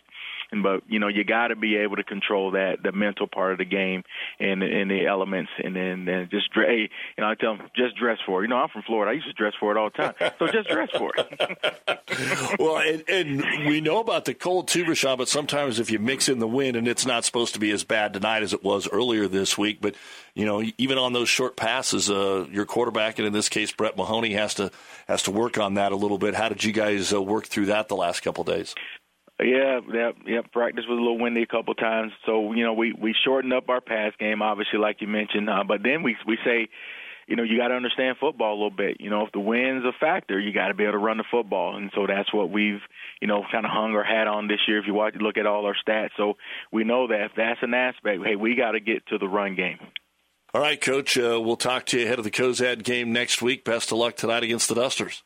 but 0.51 0.81
you 0.87 0.99
know 0.99 1.07
you 1.07 1.23
got 1.23 1.49
to 1.49 1.55
be 1.55 1.77
able 1.77 1.95
to 1.95 2.03
control 2.03 2.51
that 2.51 2.83
the 2.83 2.91
mental 2.91 3.27
part 3.27 3.51
of 3.51 3.57
the 3.57 3.65
game 3.65 4.03
and 4.39 4.63
and 4.63 4.89
the 4.89 5.05
elements 5.05 5.51
and 5.63 5.75
then 5.75 6.07
and 6.07 6.29
just 6.29 6.49
hey, 6.53 6.89
you 7.17 7.23
know 7.23 7.29
I 7.29 7.35
tell 7.35 7.57
them 7.57 7.67
just 7.75 7.97
dress 7.97 8.17
for 8.25 8.41
it. 8.41 8.45
You 8.45 8.49
know 8.49 8.57
I'm 8.57 8.69
from 8.69 8.83
Florida. 8.83 9.11
I 9.11 9.13
used 9.15 9.27
to 9.27 9.33
dress 9.33 9.53
for 9.59 9.71
it 9.71 9.77
all 9.77 9.89
the 9.89 9.97
time. 9.97 10.13
So 10.39 10.47
just 10.47 10.69
dress 10.69 10.89
for 10.97 11.11
it. 11.17 12.59
well, 12.59 12.77
and, 12.77 13.03
and 13.09 13.67
we 13.67 13.81
know 13.81 13.99
about 13.99 14.25
the 14.25 14.33
cold 14.33 14.67
too, 14.67 14.85
Rashawn, 14.85 15.17
but 15.17 15.29
sometimes 15.29 15.79
if 15.79 15.91
you 15.91 15.99
mix 15.99 16.29
in 16.29 16.39
the 16.39 16.47
wind 16.47 16.75
and 16.75 16.87
it's 16.87 17.05
not 17.05 17.25
supposed 17.25 17.53
to 17.53 17.59
be 17.59 17.71
as 17.71 17.83
bad 17.83 18.13
tonight 18.13 18.43
as 18.43 18.53
it 18.53 18.63
was 18.63 18.87
earlier 18.89 19.27
this 19.27 19.57
week, 19.57 19.79
but 19.81 19.95
you 20.33 20.45
know 20.45 20.63
even 20.77 20.97
on 20.97 21.13
those 21.13 21.29
short 21.29 21.57
passes, 21.57 22.09
uh, 22.09 22.45
your 22.51 22.65
quarterback 22.65 23.19
and 23.19 23.27
in 23.27 23.33
this 23.33 23.49
case 23.49 23.71
Brett 23.71 23.97
Mahoney 23.97 24.33
has 24.33 24.53
to 24.55 24.71
has 25.07 25.23
to 25.23 25.31
work 25.31 25.57
on 25.57 25.75
that 25.75 25.91
a 25.91 25.95
little 25.95 26.17
bit. 26.17 26.35
How 26.35 26.49
did 26.49 26.63
you 26.63 26.71
guys 26.71 27.13
uh, 27.13 27.21
work 27.21 27.45
through 27.45 27.67
that 27.67 27.87
the 27.87 27.95
last 27.95 28.21
couple 28.21 28.41
of 28.41 28.47
days? 28.47 28.75
Yeah, 29.39 29.81
yeah, 29.93 30.11
yeah. 30.25 30.41
Practice 30.51 30.85
was 30.89 30.97
a 30.97 31.01
little 31.01 31.19
windy 31.19 31.43
a 31.43 31.47
couple 31.47 31.75
times, 31.75 32.11
so 32.25 32.53
you 32.53 32.63
know 32.63 32.73
we 32.73 32.91
we 32.91 33.13
shortened 33.23 33.53
up 33.53 33.69
our 33.69 33.81
pass 33.81 34.13
game, 34.19 34.41
obviously, 34.41 34.79
like 34.79 34.99
you 34.99 35.07
mentioned. 35.07 35.47
Uh, 35.47 35.63
but 35.63 35.83
then 35.83 36.01
we 36.01 36.17
we 36.25 36.39
say, 36.43 36.69
you 37.27 37.35
know, 37.35 37.43
you 37.43 37.55
got 37.55 37.67
to 37.67 37.75
understand 37.75 38.17
football 38.19 38.53
a 38.53 38.57
little 38.57 38.71
bit. 38.71 38.97
You 38.99 39.11
know, 39.11 39.27
if 39.27 39.31
the 39.33 39.39
wind's 39.39 39.85
a 39.85 39.91
factor, 39.99 40.39
you 40.39 40.53
got 40.53 40.69
to 40.69 40.73
be 40.73 40.85
able 40.85 40.93
to 40.93 40.97
run 40.97 41.17
the 41.17 41.23
football, 41.29 41.77
and 41.77 41.91
so 41.93 42.07
that's 42.07 42.33
what 42.33 42.49
we've 42.49 42.81
you 43.21 43.27
know 43.27 43.43
kind 43.51 43.63
of 43.63 43.71
hung 43.71 43.93
our 43.93 44.03
hat 44.03 44.25
on 44.25 44.47
this 44.47 44.61
year. 44.67 44.79
If 44.79 44.87
you 44.87 44.95
watch, 44.95 45.13
look 45.19 45.37
at 45.37 45.45
all 45.45 45.65
our 45.67 45.75
stats, 45.87 46.11
so 46.17 46.33
we 46.71 46.83
know 46.83 47.07
that 47.07 47.25
if 47.25 47.31
that's 47.37 47.59
an 47.61 47.75
aspect, 47.75 48.25
hey, 48.25 48.35
we 48.35 48.55
got 48.55 48.71
to 48.71 48.79
get 48.79 49.05
to 49.07 49.19
the 49.19 49.27
run 49.27 49.55
game. 49.55 49.77
All 50.55 50.61
right, 50.61 50.81
Coach. 50.81 51.15
Uh, 51.15 51.39
we'll 51.39 51.57
talk 51.57 51.85
to 51.87 51.99
you 51.99 52.05
ahead 52.05 52.17
of 52.17 52.23
the 52.23 52.31
Cozad 52.31 52.83
game 52.83 53.11
next 53.11 53.43
week. 53.43 53.63
Best 53.63 53.91
of 53.91 53.99
luck 53.99 54.15
tonight 54.15 54.41
against 54.41 54.67
the 54.67 54.75
Dusters. 54.75 55.21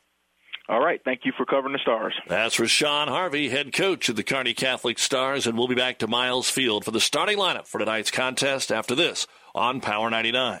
All 0.68 0.80
right. 0.80 1.00
Thank 1.04 1.20
you 1.24 1.32
for 1.36 1.44
covering 1.44 1.72
the 1.72 1.78
Stars. 1.80 2.14
That's 2.28 2.56
Rashawn 2.56 3.08
Harvey, 3.08 3.48
head 3.48 3.72
coach 3.72 4.08
of 4.08 4.16
the 4.16 4.22
Kearney 4.22 4.54
Catholic 4.54 4.98
Stars, 4.98 5.46
and 5.46 5.58
we'll 5.58 5.68
be 5.68 5.74
back 5.74 5.98
to 5.98 6.06
Miles 6.06 6.48
Field 6.48 6.84
for 6.84 6.92
the 6.92 7.00
starting 7.00 7.38
lineup 7.38 7.66
for 7.66 7.78
tonight's 7.78 8.10
contest 8.10 8.70
after 8.70 8.94
this 8.94 9.26
on 9.54 9.80
Power 9.80 10.08
99. 10.08 10.60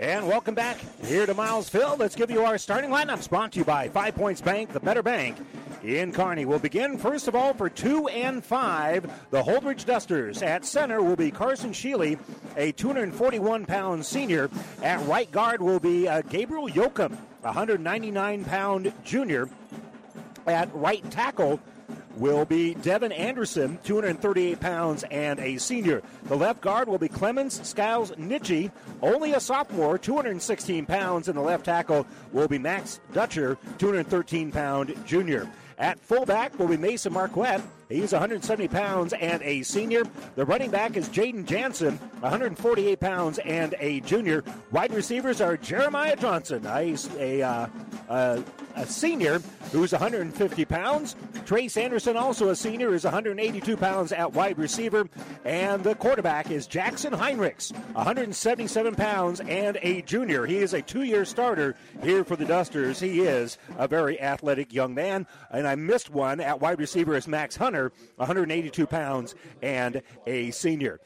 And 0.00 0.26
welcome 0.26 0.54
back 0.54 0.78
here 1.04 1.26
to 1.26 1.34
Miles 1.34 1.68
Field. 1.68 1.98
Let's 2.00 2.16
give 2.16 2.30
you 2.30 2.42
our 2.42 2.56
starting 2.56 2.88
lineups 2.88 3.28
brought 3.28 3.52
to 3.52 3.58
you 3.58 3.66
by 3.66 3.90
Five 3.90 4.14
Points 4.14 4.40
Bank, 4.40 4.72
the 4.72 4.80
better 4.80 5.02
bank 5.02 5.36
in 5.84 6.10
Kearney. 6.10 6.46
We'll 6.46 6.58
begin, 6.58 6.96
first 6.96 7.28
of 7.28 7.34
all, 7.34 7.52
for 7.52 7.68
two 7.68 8.08
and 8.08 8.42
five, 8.42 9.04
the 9.30 9.42
Holdrege 9.42 9.84
Dusters. 9.84 10.40
At 10.40 10.64
center 10.64 11.02
will 11.02 11.16
be 11.16 11.30
Carson 11.30 11.72
Sheely, 11.72 12.18
a 12.56 12.72
241 12.72 13.66
pound 13.66 14.06
senior. 14.06 14.48
At 14.82 15.06
right 15.06 15.30
guard 15.30 15.60
will 15.60 15.80
be 15.80 16.08
uh, 16.08 16.22
Gabriel 16.22 16.70
Yoakum, 16.70 17.14
199 17.42 18.44
pound 18.46 18.94
junior. 19.04 19.50
At 20.46 20.74
right 20.74 21.08
tackle, 21.10 21.60
will 22.16 22.44
be 22.44 22.74
Devin 22.74 23.12
Anderson, 23.12 23.78
238 23.84 24.60
pounds 24.60 25.04
and 25.10 25.38
a 25.40 25.58
senior. 25.58 26.02
The 26.24 26.36
left 26.36 26.60
guard 26.60 26.88
will 26.88 26.98
be 26.98 27.08
Clemens 27.08 27.66
Skiles 27.66 28.12
Nitchie, 28.12 28.70
only 29.02 29.32
a 29.32 29.40
sophomore, 29.40 29.98
216 29.98 30.86
pounds, 30.86 31.28
and 31.28 31.36
the 31.36 31.42
left 31.42 31.64
tackle 31.64 32.06
will 32.32 32.48
be 32.48 32.58
Max 32.58 33.00
Dutcher, 33.12 33.56
213 33.78 34.50
pound 34.50 34.94
junior. 35.06 35.48
At 35.78 35.98
fullback 35.98 36.58
will 36.58 36.68
be 36.68 36.76
Mason 36.76 37.12
Marquette. 37.12 37.62
He's 37.90 38.12
170 38.12 38.68
pounds 38.68 39.12
and 39.14 39.42
a 39.42 39.62
senior. 39.62 40.04
The 40.36 40.46
running 40.46 40.70
back 40.70 40.96
is 40.96 41.08
Jaden 41.08 41.44
Jansen, 41.44 41.98
148 42.20 43.00
pounds 43.00 43.38
and 43.40 43.74
a 43.80 43.98
junior. 44.00 44.44
Wide 44.70 44.94
receivers 44.94 45.40
are 45.40 45.56
Jeremiah 45.56 46.14
Johnson, 46.14 46.64
a, 46.66 46.94
a, 47.18 47.42
uh, 47.42 47.66
a, 48.76 48.86
senior 48.86 49.40
who's 49.72 49.90
150 49.90 50.64
pounds. 50.66 51.16
Trace 51.44 51.76
Anderson, 51.76 52.16
also 52.16 52.50
a 52.50 52.56
senior, 52.56 52.94
is 52.94 53.02
182 53.02 53.76
pounds 53.76 54.12
at 54.12 54.32
wide 54.32 54.56
receiver. 54.56 55.08
And 55.44 55.82
the 55.82 55.96
quarterback 55.96 56.50
is 56.50 56.68
Jackson 56.68 57.12
Heinrichs, 57.12 57.72
177 57.94 58.94
pounds 58.94 59.40
and 59.40 59.78
a 59.82 60.02
junior. 60.02 60.46
He 60.46 60.58
is 60.58 60.74
a 60.74 60.82
two 60.82 61.02
year 61.02 61.24
starter 61.24 61.74
here 62.02 62.22
for 62.22 62.36
the 62.36 62.44
Dusters. 62.44 63.00
He 63.00 63.22
is 63.22 63.58
a 63.78 63.88
very 63.88 64.20
athletic 64.20 64.72
young 64.72 64.94
man. 64.94 65.26
And 65.50 65.66
I 65.66 65.74
missed 65.74 66.10
one 66.10 66.40
at 66.40 66.60
wide 66.60 66.78
receiver 66.78 67.16
is 67.16 67.26
Max 67.26 67.56
Hunter, 67.56 67.79
182 68.16 68.86
pounds 68.86 69.34
and 69.62 70.02
a 70.26 70.50
senior. 70.50 71.00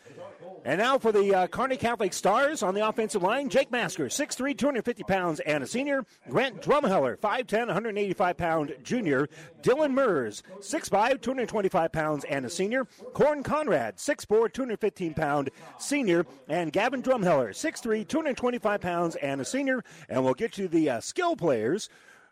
And 0.67 0.79
now 0.79 0.97
for 0.97 1.13
the 1.13 1.35
uh, 1.35 1.47
Kearney 1.47 1.77
Catholic 1.77 2.15
Stars 2.15 2.63
on 2.63 2.75
the 2.75 2.89
offensive 2.89 3.23
line, 3.23 3.51
Jake 3.51 3.71
Masker, 3.71 4.07
6'3", 4.07 4.57
250 4.57 5.03
pounds 5.03 5.41
and 5.41 5.63
a 5.63 5.67
senior. 5.67 6.07
Grant 6.31 6.63
Drumheller, 6.63 7.19
5'10", 7.19 7.67
185 7.67 8.37
pound 8.39 8.75
junior. 8.83 9.29
Dylan 9.61 9.93
Mers, 9.93 10.43
6'5", 10.61 11.21
225 11.21 11.93
pounds 11.93 12.25
and 12.25 12.47
a 12.47 12.51
senior. 12.51 12.87
Corn 13.13 13.43
Conrad, 13.43 13.99
6'4", 13.99 14.51
215 14.51 15.13
pound 15.13 15.51
senior. 15.79 16.25
And 16.49 16.73
Gavin 16.73 17.03
Drumheller, 17.03 17.51
6'3", 17.51 18.09
225 18.09 18.81
pounds 18.81 19.17
and 19.17 19.43
a 19.43 19.45
senior. 19.45 19.85
And 20.09 20.25
we'll 20.25 20.33
get 20.33 20.53
to 20.55 20.67
the 20.67 20.89
uh, 20.89 21.01
skill 21.01 21.37
players 21.37 21.91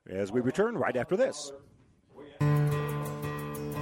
as 0.09 0.33
we 0.33 0.41
return 0.41 0.79
right 0.79 0.97
after 0.97 1.19
this. 1.19 1.53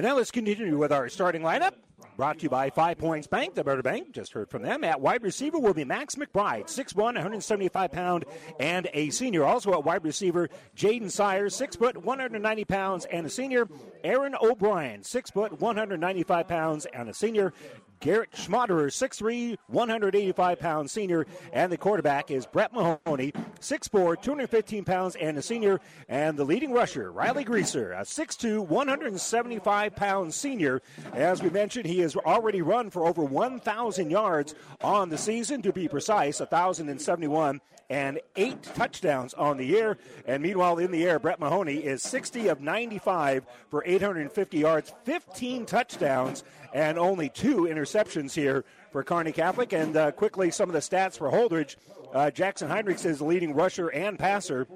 And 0.00 0.06
now 0.06 0.16
let's 0.16 0.30
continue 0.30 0.78
with 0.78 0.92
our 0.92 1.10
starting 1.10 1.42
lineup. 1.42 1.74
Brought 2.16 2.38
to 2.38 2.44
you 2.44 2.48
by 2.48 2.70
Five 2.70 2.96
Points 2.96 3.26
Bank, 3.26 3.54
the 3.54 3.62
Better 3.62 3.82
Bank. 3.82 4.12
Just 4.12 4.32
heard 4.32 4.48
from 4.48 4.62
them. 4.62 4.82
At 4.82 4.98
wide 4.98 5.22
receiver 5.22 5.58
will 5.58 5.74
be 5.74 5.84
Max 5.84 6.14
McBride, 6.14 6.68
6'1, 6.68 6.96
175 6.96 7.92
pound, 7.92 8.24
and 8.58 8.88
a 8.94 9.10
senior. 9.10 9.44
Also 9.44 9.74
at 9.74 9.84
wide 9.84 10.02
receiver, 10.02 10.48
Jaden 10.74 11.10
Sires, 11.10 11.54
6 11.54 11.76
foot, 11.76 11.98
190 12.02 12.64
pounds, 12.64 13.04
and 13.12 13.26
a 13.26 13.28
senior. 13.28 13.68
Aaron 14.02 14.34
O'Brien, 14.40 15.02
6 15.02 15.30
foot, 15.32 15.60
195 15.60 16.48
pounds, 16.48 16.86
and 16.94 17.10
a 17.10 17.12
senior. 17.12 17.52
Garrett 18.00 18.32
Schmaderer, 18.32 18.86
6'3, 18.86 19.56
185 19.68 20.58
pound 20.58 20.90
senior. 20.90 21.26
And 21.52 21.70
the 21.70 21.76
quarterback 21.76 22.30
is 22.30 22.46
Brett 22.46 22.72
Mahoney, 22.72 23.32
6'4, 23.60 24.20
215 24.20 24.84
pounds, 24.84 25.16
and 25.16 25.36
a 25.36 25.42
senior. 25.42 25.80
And 26.08 26.36
the 26.36 26.44
leading 26.44 26.72
rusher, 26.72 27.12
Riley 27.12 27.44
Greaser, 27.44 27.92
a 27.92 28.02
6'2, 28.02 28.66
175 28.66 29.94
pound 29.94 30.34
senior. 30.34 30.82
As 31.12 31.42
we 31.42 31.50
mentioned, 31.50 31.86
he 31.86 32.00
has 32.00 32.16
already 32.16 32.62
run 32.62 32.90
for 32.90 33.06
over 33.06 33.22
1,000 33.22 34.10
yards 34.10 34.54
on 34.82 35.10
the 35.10 35.18
season, 35.18 35.62
to 35.62 35.72
be 35.72 35.86
precise, 35.88 36.40
1,071 36.40 37.60
and 37.90 38.20
eight 38.36 38.62
touchdowns 38.62 39.34
on 39.34 39.56
the 39.56 39.66
year. 39.66 39.98
And 40.24 40.42
meanwhile, 40.42 40.78
in 40.78 40.92
the 40.92 41.04
air, 41.04 41.18
Brett 41.18 41.40
Mahoney 41.40 41.78
is 41.78 42.02
60 42.04 42.48
of 42.48 42.60
95 42.60 43.44
for 43.68 43.82
850 43.84 44.58
yards, 44.58 44.94
15 45.04 45.66
touchdowns, 45.66 46.44
and 46.72 46.98
only 46.98 47.28
two 47.28 47.62
interceptions 47.62 48.32
here 48.32 48.64
for 48.92 49.02
Kearney 49.02 49.32
Catholic. 49.32 49.72
And 49.72 49.96
uh, 49.96 50.12
quickly, 50.12 50.50
some 50.50 50.68
of 50.68 50.72
the 50.72 50.80
stats 50.80 51.18
for 51.18 51.30
Holdrege. 51.30 51.76
Uh, 52.12 52.30
Jackson 52.30 52.68
Heinrichs 52.68 53.06
is 53.06 53.18
the 53.18 53.24
leading 53.24 53.54
rusher 53.54 53.88
and 53.88 54.18
passer. 54.18 54.66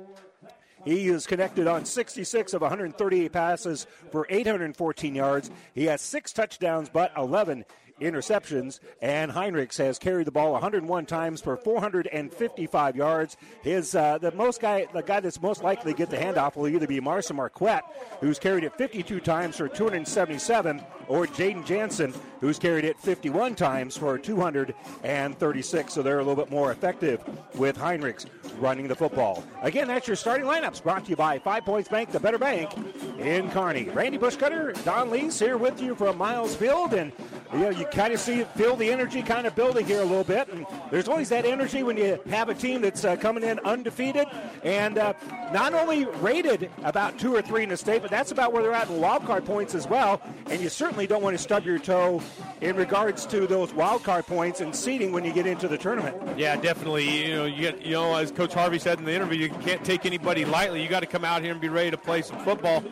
He 0.84 1.08
is 1.08 1.26
connected 1.26 1.66
on 1.66 1.84
66 1.84 2.52
of 2.52 2.60
138 2.60 3.32
passes 3.32 3.86
for 4.12 4.26
814 4.28 5.14
yards. 5.14 5.50
He 5.74 5.86
has 5.86 6.02
six 6.02 6.32
touchdowns, 6.32 6.90
but 6.90 7.12
11 7.16 7.64
interceptions, 8.04 8.80
and 9.00 9.32
Heinrichs 9.32 9.78
has 9.78 9.98
carried 9.98 10.26
the 10.26 10.32
ball 10.32 10.52
101 10.52 11.06
times 11.06 11.40
for 11.40 11.56
455 11.56 12.96
yards. 12.96 13.36
His 13.62 13.94
uh, 13.94 14.18
the 14.18 14.32
most 14.32 14.60
guy, 14.60 14.86
the 14.92 15.02
guy 15.02 15.20
that's 15.20 15.40
most 15.40 15.62
likely 15.62 15.92
to 15.92 15.98
get 15.98 16.10
the 16.10 16.16
handoff 16.16 16.56
will 16.56 16.68
either 16.68 16.86
be 16.86 17.00
Marcia 17.00 17.34
Marquette, 17.34 17.84
who's 18.20 18.38
carried 18.38 18.64
it 18.64 18.76
52 18.76 19.20
times 19.20 19.56
for 19.56 19.68
277, 19.68 20.82
or 21.08 21.26
Jaden 21.26 21.64
Jansen, 21.64 22.14
who's 22.40 22.58
carried 22.58 22.84
it 22.84 22.98
51 23.00 23.54
times 23.54 23.96
for 23.96 24.18
236. 24.18 25.92
So 25.92 26.02
they're 26.02 26.20
a 26.20 26.24
little 26.24 26.42
bit 26.42 26.50
more 26.50 26.72
effective 26.72 27.22
with 27.56 27.76
Heinrichs 27.76 28.26
running 28.58 28.88
the 28.88 28.94
football. 28.94 29.44
Again, 29.62 29.88
that's 29.88 30.06
your 30.06 30.16
starting 30.16 30.46
lineups 30.46 30.82
brought 30.82 31.04
to 31.04 31.10
you 31.10 31.16
by 31.16 31.38
Five 31.38 31.64
Points 31.64 31.88
Bank, 31.88 32.10
the 32.10 32.20
better 32.20 32.38
bank 32.38 32.70
in 33.18 33.50
Kearney. 33.50 33.84
Randy 33.90 34.18
Bushcutter, 34.18 34.82
Don 34.84 35.10
Lees 35.10 35.38
here 35.38 35.56
with 35.56 35.80
you 35.80 35.94
from 35.94 36.18
Miles 36.18 36.54
Field, 36.54 36.94
and 36.94 37.12
you 37.52 37.58
know 37.60 37.70
you 37.70 37.86
kind 37.94 38.12
of 38.12 38.20
see 38.20 38.44
feel 38.56 38.76
the 38.76 38.90
energy 38.90 39.22
kind 39.22 39.46
of 39.46 39.54
building 39.54 39.86
here 39.86 40.00
a 40.00 40.04
little 40.04 40.24
bit. 40.24 40.48
And 40.48 40.66
there's 40.90 41.08
always 41.08 41.28
that 41.28 41.44
energy 41.44 41.82
when 41.82 41.96
you 41.96 42.18
have 42.28 42.48
a 42.48 42.54
team 42.54 42.82
that's 42.82 43.04
uh, 43.04 43.16
coming 43.16 43.44
in 43.44 43.58
undefeated 43.60 44.26
and 44.64 44.98
uh, 44.98 45.12
not 45.52 45.74
only 45.74 46.04
rated 46.04 46.70
about 46.82 47.18
two 47.18 47.34
or 47.34 47.40
three 47.40 47.62
in 47.62 47.68
the 47.68 47.76
state, 47.76 48.02
but 48.02 48.10
that's 48.10 48.32
about 48.32 48.52
where 48.52 48.62
they're 48.62 48.72
at 48.72 48.88
in 48.88 49.00
wild 49.00 49.24
card 49.24 49.44
points 49.44 49.74
as 49.74 49.86
well. 49.86 50.20
And 50.46 50.60
you 50.60 50.68
certainly 50.68 51.06
don't 51.06 51.22
want 51.22 51.36
to 51.36 51.42
stub 51.42 51.64
your 51.64 51.78
toe 51.78 52.20
in 52.60 52.76
regards 52.76 53.26
to 53.26 53.46
those 53.46 53.72
wild 53.72 54.02
card 54.02 54.26
points 54.26 54.60
and 54.60 54.74
seeding 54.74 55.12
when 55.12 55.24
you 55.24 55.32
get 55.32 55.46
into 55.46 55.68
the 55.68 55.78
tournament. 55.78 56.16
Yeah, 56.38 56.56
definitely. 56.56 57.28
You 57.28 57.34
know, 57.34 57.44
you 57.44 57.60
get 57.60 57.82
you 57.82 57.92
know 57.92 58.16
as 58.16 58.32
Coach 58.32 58.54
Harvey 58.54 58.78
said 58.78 58.98
in 58.98 59.04
the 59.04 59.14
interview, 59.14 59.38
you 59.38 59.50
can't 59.50 59.84
take 59.84 60.04
anybody 60.04 60.44
lightly. 60.44 60.82
You 60.82 60.88
got 60.88 61.00
to 61.00 61.06
come 61.06 61.24
out 61.24 61.42
here 61.42 61.52
and 61.52 61.60
be 61.60 61.68
ready 61.68 61.90
to 61.90 61.98
play 61.98 62.22
some 62.22 62.38
football. 62.40 62.82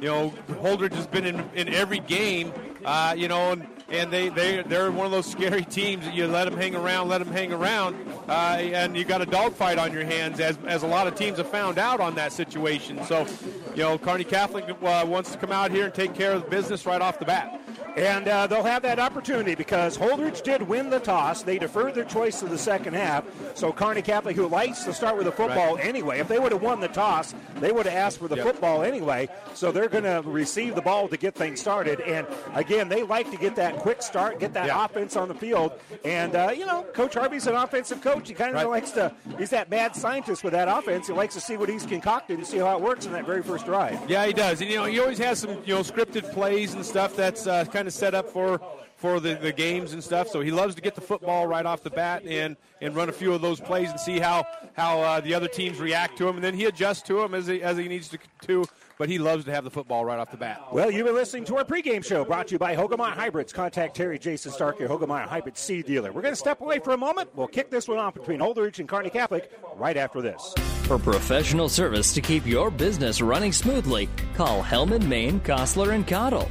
You 0.00 0.08
know, 0.08 0.34
Holdrege 0.48 0.94
has 0.94 1.06
been 1.06 1.26
in, 1.26 1.48
in 1.54 1.68
every 1.68 2.00
game. 2.00 2.52
Uh, 2.84 3.14
you 3.16 3.28
know, 3.28 3.52
and 3.52 3.66
and 3.90 4.10
they, 4.10 4.28
they, 4.28 4.62
they're 4.62 4.90
one 4.90 5.06
of 5.06 5.12
those 5.12 5.26
scary 5.26 5.64
teams 5.70 6.04
that 6.04 6.14
you 6.14 6.26
let 6.26 6.44
them 6.44 6.56
hang 6.56 6.74
around, 6.74 7.08
let 7.08 7.18
them 7.18 7.32
hang 7.32 7.52
around, 7.52 7.96
uh, 8.28 8.32
and 8.32 8.96
you 8.96 9.04
got 9.04 9.20
a 9.20 9.26
dogfight 9.26 9.78
on 9.78 9.92
your 9.92 10.04
hands, 10.04 10.40
as, 10.40 10.58
as 10.66 10.82
a 10.82 10.86
lot 10.86 11.06
of 11.06 11.14
teams 11.14 11.38
have 11.38 11.48
found 11.48 11.78
out 11.78 12.00
on 12.00 12.14
that 12.14 12.32
situation. 12.32 13.04
So, 13.04 13.26
you 13.74 13.82
know, 13.82 13.98
Kearney 13.98 14.24
Catholic 14.24 14.64
uh, 14.68 15.04
wants 15.06 15.32
to 15.32 15.38
come 15.38 15.52
out 15.52 15.70
here 15.70 15.86
and 15.86 15.94
take 15.94 16.14
care 16.14 16.32
of 16.32 16.44
the 16.44 16.50
business 16.50 16.86
right 16.86 17.00
off 17.00 17.18
the 17.18 17.24
bat. 17.24 17.59
And 17.96 18.28
uh, 18.28 18.46
they'll 18.46 18.62
have 18.62 18.82
that 18.82 18.98
opportunity 18.98 19.54
because 19.54 19.98
Holdrege 19.98 20.42
did 20.42 20.62
win 20.62 20.90
the 20.90 21.00
toss. 21.00 21.42
They 21.42 21.58
deferred 21.58 21.94
their 21.94 22.04
choice 22.04 22.40
to 22.40 22.46
the 22.46 22.58
second 22.58 22.94
half. 22.94 23.24
So 23.54 23.72
Kearney 23.72 24.02
Catholic, 24.02 24.36
who 24.36 24.46
likes 24.46 24.84
to 24.84 24.92
start 24.92 25.16
with 25.16 25.26
the 25.26 25.32
football 25.32 25.76
right. 25.76 25.84
anyway, 25.84 26.20
if 26.20 26.28
they 26.28 26.38
would 26.38 26.52
have 26.52 26.62
won 26.62 26.80
the 26.80 26.88
toss, 26.88 27.34
they 27.56 27.72
would 27.72 27.86
have 27.86 27.94
asked 27.94 28.18
for 28.18 28.28
the 28.28 28.36
yep. 28.36 28.44
football 28.44 28.82
anyway. 28.82 29.28
So 29.54 29.72
they're 29.72 29.88
going 29.88 30.04
to 30.04 30.22
receive 30.24 30.74
the 30.74 30.82
ball 30.82 31.08
to 31.08 31.16
get 31.16 31.34
things 31.34 31.60
started. 31.60 32.00
And 32.00 32.26
again, 32.54 32.88
they 32.88 33.02
like 33.02 33.30
to 33.30 33.36
get 33.36 33.56
that 33.56 33.76
quick 33.76 34.02
start, 34.02 34.40
get 34.40 34.52
that 34.54 34.70
offense 34.72 35.16
on 35.16 35.28
the 35.28 35.34
field. 35.34 35.72
And, 36.04 36.34
uh, 36.34 36.52
you 36.56 36.66
know, 36.66 36.84
Coach 36.94 37.14
Harvey's 37.14 37.46
an 37.46 37.54
offensive 37.54 38.00
coach. 38.00 38.28
He 38.28 38.34
kind 38.34 38.50
of 38.50 38.56
right. 38.56 38.68
likes 38.68 38.92
to, 38.92 39.12
he's 39.38 39.50
that 39.50 39.70
mad 39.70 39.96
scientist 39.96 40.44
with 40.44 40.52
that 40.52 40.68
offense. 40.68 41.06
He 41.08 41.12
likes 41.12 41.34
to 41.34 41.40
see 41.40 41.56
what 41.56 41.68
he's 41.68 41.86
concocted 41.86 42.38
and 42.38 42.46
see 42.46 42.58
how 42.58 42.76
it 42.76 42.80
works 42.80 43.06
in 43.06 43.12
that 43.12 43.26
very 43.26 43.42
first 43.42 43.66
drive. 43.66 44.08
Yeah, 44.08 44.26
he 44.26 44.32
does. 44.32 44.60
And, 44.60 44.70
you 44.70 44.76
know, 44.76 44.84
he 44.84 45.00
always 45.00 45.18
has 45.18 45.40
some, 45.40 45.58
you 45.64 45.74
know, 45.74 45.80
scripted 45.80 46.30
plays 46.32 46.74
and 46.74 46.84
stuff 46.84 47.16
that's 47.16 47.46
uh, 47.46 47.64
kind 47.64 47.79
of 47.86 47.94
set 47.94 48.14
up 48.14 48.28
for 48.28 48.60
for 48.96 49.18
the, 49.18 49.34
the 49.34 49.52
games 49.52 49.94
and 49.94 50.04
stuff. 50.04 50.28
So 50.28 50.40
he 50.40 50.50
loves 50.50 50.74
to 50.74 50.82
get 50.82 50.94
the 50.94 51.00
football 51.00 51.46
right 51.46 51.64
off 51.64 51.82
the 51.82 51.90
bat 51.90 52.22
and, 52.26 52.56
and 52.82 52.94
run 52.94 53.08
a 53.08 53.12
few 53.12 53.32
of 53.32 53.40
those 53.40 53.58
plays 53.58 53.90
and 53.90 53.98
see 53.98 54.18
how 54.18 54.44
how 54.74 55.00
uh, 55.00 55.20
the 55.20 55.34
other 55.34 55.48
teams 55.48 55.78
react 55.80 56.18
to 56.18 56.28
him, 56.28 56.36
and 56.36 56.44
then 56.44 56.54
he 56.54 56.66
adjusts 56.66 57.02
to 57.02 57.14
them 57.14 57.34
as 57.34 57.46
he, 57.46 57.62
as 57.62 57.76
he 57.76 57.88
needs 57.88 58.08
to. 58.08 58.18
to 58.42 58.64
but 59.00 59.08
he 59.08 59.18
loves 59.18 59.46
to 59.46 59.50
have 59.50 59.64
the 59.64 59.70
football 59.70 60.04
right 60.04 60.18
off 60.18 60.30
the 60.30 60.36
bat. 60.36 60.60
Well, 60.74 60.90
you've 60.90 61.06
been 61.06 61.14
listening 61.14 61.46
to 61.46 61.56
our 61.56 61.64
pregame 61.64 62.04
show 62.04 62.22
brought 62.22 62.48
to 62.48 62.52
you 62.52 62.58
by 62.58 62.76
Hoegemeyer 62.76 63.14
Hybrids. 63.14 63.50
Contact 63.50 63.96
Terry 63.96 64.18
Jason 64.18 64.52
Stark, 64.52 64.78
your 64.78 64.90
Hoegemeyer 64.90 65.24
Hybrid 65.24 65.56
seed 65.56 65.86
dealer. 65.86 66.12
We're 66.12 66.20
going 66.20 66.34
to 66.34 66.38
step 66.38 66.60
away 66.60 66.80
for 66.80 66.90
a 66.90 66.98
moment. 66.98 67.30
We'll 67.34 67.46
kick 67.46 67.70
this 67.70 67.88
one 67.88 67.96
off 67.96 68.12
between 68.12 68.40
Holdrege 68.40 68.78
and 68.78 68.86
Kearney 68.86 69.08
Catholic 69.08 69.50
right 69.76 69.96
after 69.96 70.20
this. 70.20 70.52
For 70.82 70.98
professional 70.98 71.70
service 71.70 72.12
to 72.12 72.20
keep 72.20 72.46
your 72.46 72.70
business 72.70 73.22
running 73.22 73.52
smoothly, 73.52 74.10
call 74.34 74.62
Hellman, 74.62 75.06
Maine, 75.06 75.40
Kostler, 75.40 75.94
and 75.94 76.06
Cottle. 76.06 76.50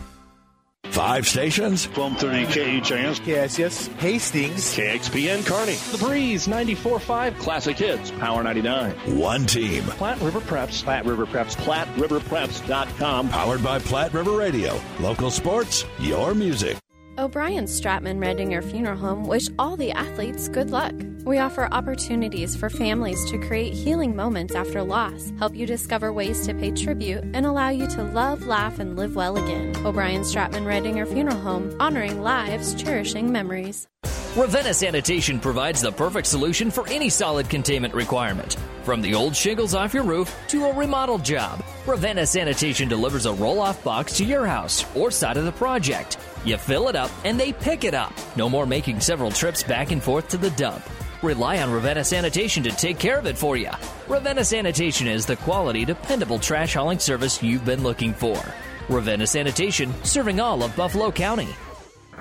Five 0.85 1.27
stations. 1.27 1.87
1230 1.87 2.81
KHAS. 2.81 3.19
Yes, 3.25 3.57
yes. 3.59 3.87
Hastings. 3.99 4.75
KXPN 4.75 5.45
Kearney. 5.45 5.75
The 5.75 5.97
Breeze 6.03 6.47
94.5. 6.47 7.37
Classic 7.39 7.77
Hits. 7.77 8.11
Power 8.11 8.43
99. 8.43 8.91
One 9.17 9.45
team. 9.45 9.83
Platte 9.83 10.19
River 10.21 10.41
Preps. 10.41 10.83
Platte 10.83 11.05
River 11.05 11.25
Preps. 11.25 11.55
PlatteRiverPreps.com. 11.57 13.29
Powered 13.29 13.63
by 13.63 13.79
Platte 13.79 14.13
River 14.13 14.31
Radio. 14.37 14.79
Local 14.99 15.31
sports. 15.31 15.85
Your 15.99 16.33
music. 16.33 16.77
O'Brien 17.21 17.65
Stratman 17.65 18.17
Redinger 18.17 18.63
Funeral 18.63 18.97
Home 18.97 19.25
wish 19.25 19.45
all 19.59 19.77
the 19.77 19.91
athletes 19.91 20.49
good 20.49 20.71
luck. 20.71 20.95
We 21.23 21.37
offer 21.37 21.69
opportunities 21.71 22.55
for 22.55 22.67
families 22.67 23.23
to 23.29 23.37
create 23.37 23.75
healing 23.75 24.15
moments 24.15 24.55
after 24.55 24.81
loss, 24.81 25.31
help 25.37 25.55
you 25.55 25.67
discover 25.67 26.11
ways 26.11 26.47
to 26.47 26.55
pay 26.55 26.71
tribute, 26.71 27.23
and 27.35 27.45
allow 27.45 27.69
you 27.69 27.85
to 27.89 28.03
love, 28.03 28.47
laugh, 28.47 28.79
and 28.79 28.95
live 28.95 29.15
well 29.15 29.37
again. 29.37 29.75
O'Brien 29.85 30.23
Stratman 30.23 30.65
Redinger 30.65 31.07
Funeral 31.07 31.37
Home, 31.37 31.77
honoring 31.79 32.23
lives, 32.23 32.73
cherishing 32.73 33.31
memories. 33.31 33.87
Ravenna 34.35 34.73
Sanitation 34.73 35.39
provides 35.39 35.79
the 35.79 35.91
perfect 35.91 36.25
solution 36.25 36.71
for 36.71 36.87
any 36.87 37.09
solid 37.09 37.49
containment 37.51 37.93
requirement. 37.93 38.57
From 38.81 38.99
the 38.99 39.13
old 39.13 39.35
shingles 39.35 39.75
off 39.75 39.93
your 39.93 40.03
roof 40.03 40.35
to 40.47 40.65
a 40.65 40.73
remodel 40.73 41.19
job, 41.19 41.63
Ravenna 41.85 42.25
Sanitation 42.25 42.89
delivers 42.89 43.27
a 43.27 43.33
roll 43.33 43.59
off 43.59 43.83
box 43.83 44.17
to 44.17 44.25
your 44.25 44.47
house 44.47 44.85
or 44.95 45.11
side 45.11 45.37
of 45.37 45.45
the 45.45 45.51
project. 45.51 46.17
You 46.43 46.57
fill 46.57 46.87
it 46.87 46.95
up 46.95 47.11
and 47.23 47.39
they 47.39 47.53
pick 47.53 47.83
it 47.83 47.93
up. 47.93 48.13
No 48.35 48.49
more 48.49 48.65
making 48.65 48.99
several 48.99 49.31
trips 49.31 49.63
back 49.63 49.91
and 49.91 50.01
forth 50.01 50.29
to 50.29 50.37
the 50.37 50.49
dump. 50.51 50.83
Rely 51.21 51.61
on 51.61 51.71
Ravenna 51.71 52.03
Sanitation 52.03 52.63
to 52.63 52.71
take 52.71 52.97
care 52.97 53.19
of 53.19 53.27
it 53.27 53.37
for 53.37 53.55
you. 53.55 53.69
Ravenna 54.07 54.43
Sanitation 54.43 55.07
is 55.07 55.25
the 55.25 55.35
quality, 55.35 55.85
dependable 55.85 56.39
trash 56.39 56.73
hauling 56.73 56.97
service 56.97 57.43
you've 57.43 57.63
been 57.63 57.83
looking 57.83 58.13
for. 58.13 58.41
Ravenna 58.89 59.27
Sanitation, 59.27 59.93
serving 60.03 60.39
all 60.39 60.63
of 60.63 60.75
Buffalo 60.75 61.11
County. 61.11 61.47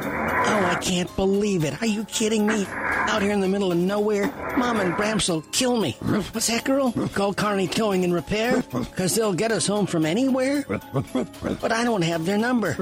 Oh, 0.02 0.70
I 0.70 0.78
can't 0.82 1.14
believe 1.16 1.64
it. 1.64 1.80
Are 1.82 1.86
you 1.86 2.04
kidding 2.04 2.46
me? 2.46 2.66
Out 2.68 3.22
here 3.22 3.32
in 3.32 3.40
the 3.40 3.48
middle 3.48 3.72
of 3.72 3.78
nowhere, 3.78 4.26
Mom 4.56 4.80
and 4.80 4.94
Bramps 4.94 5.28
will 5.28 5.42
kill 5.52 5.78
me. 5.78 5.92
What's 6.00 6.46
that, 6.46 6.64
girl? 6.64 6.92
Call 7.14 7.34
Kearney 7.34 7.68
Towing 7.68 8.04
and 8.04 8.14
Repair? 8.14 8.62
Because 8.62 9.14
they'll 9.14 9.34
get 9.34 9.50
us 9.50 9.66
home 9.66 9.86
from 9.86 10.06
anywhere? 10.06 10.64
But 10.68 11.72
I 11.72 11.84
don't 11.84 12.02
have 12.02 12.24
their 12.26 12.38
number. 12.38 12.76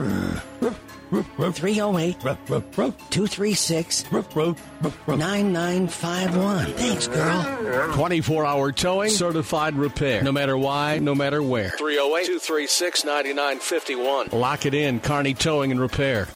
308 1.10 2.20
236 2.20 4.04
9951. 4.12 6.66
Thanks, 6.72 7.08
girl. 7.08 7.92
24 7.94 8.46
hour 8.46 8.72
towing, 8.72 9.10
certified 9.10 9.74
repair. 9.74 10.22
No 10.22 10.32
matter 10.32 10.56
why, 10.56 10.98
no 10.98 11.14
matter 11.14 11.42
where. 11.42 11.70
308 11.70 12.26
236 12.26 13.04
9951. 13.04 14.28
Lock 14.32 14.66
it 14.66 14.74
in, 14.74 15.00
Kearney 15.00 15.34
Towing 15.34 15.70
and 15.70 15.80
Repair. 15.80 16.28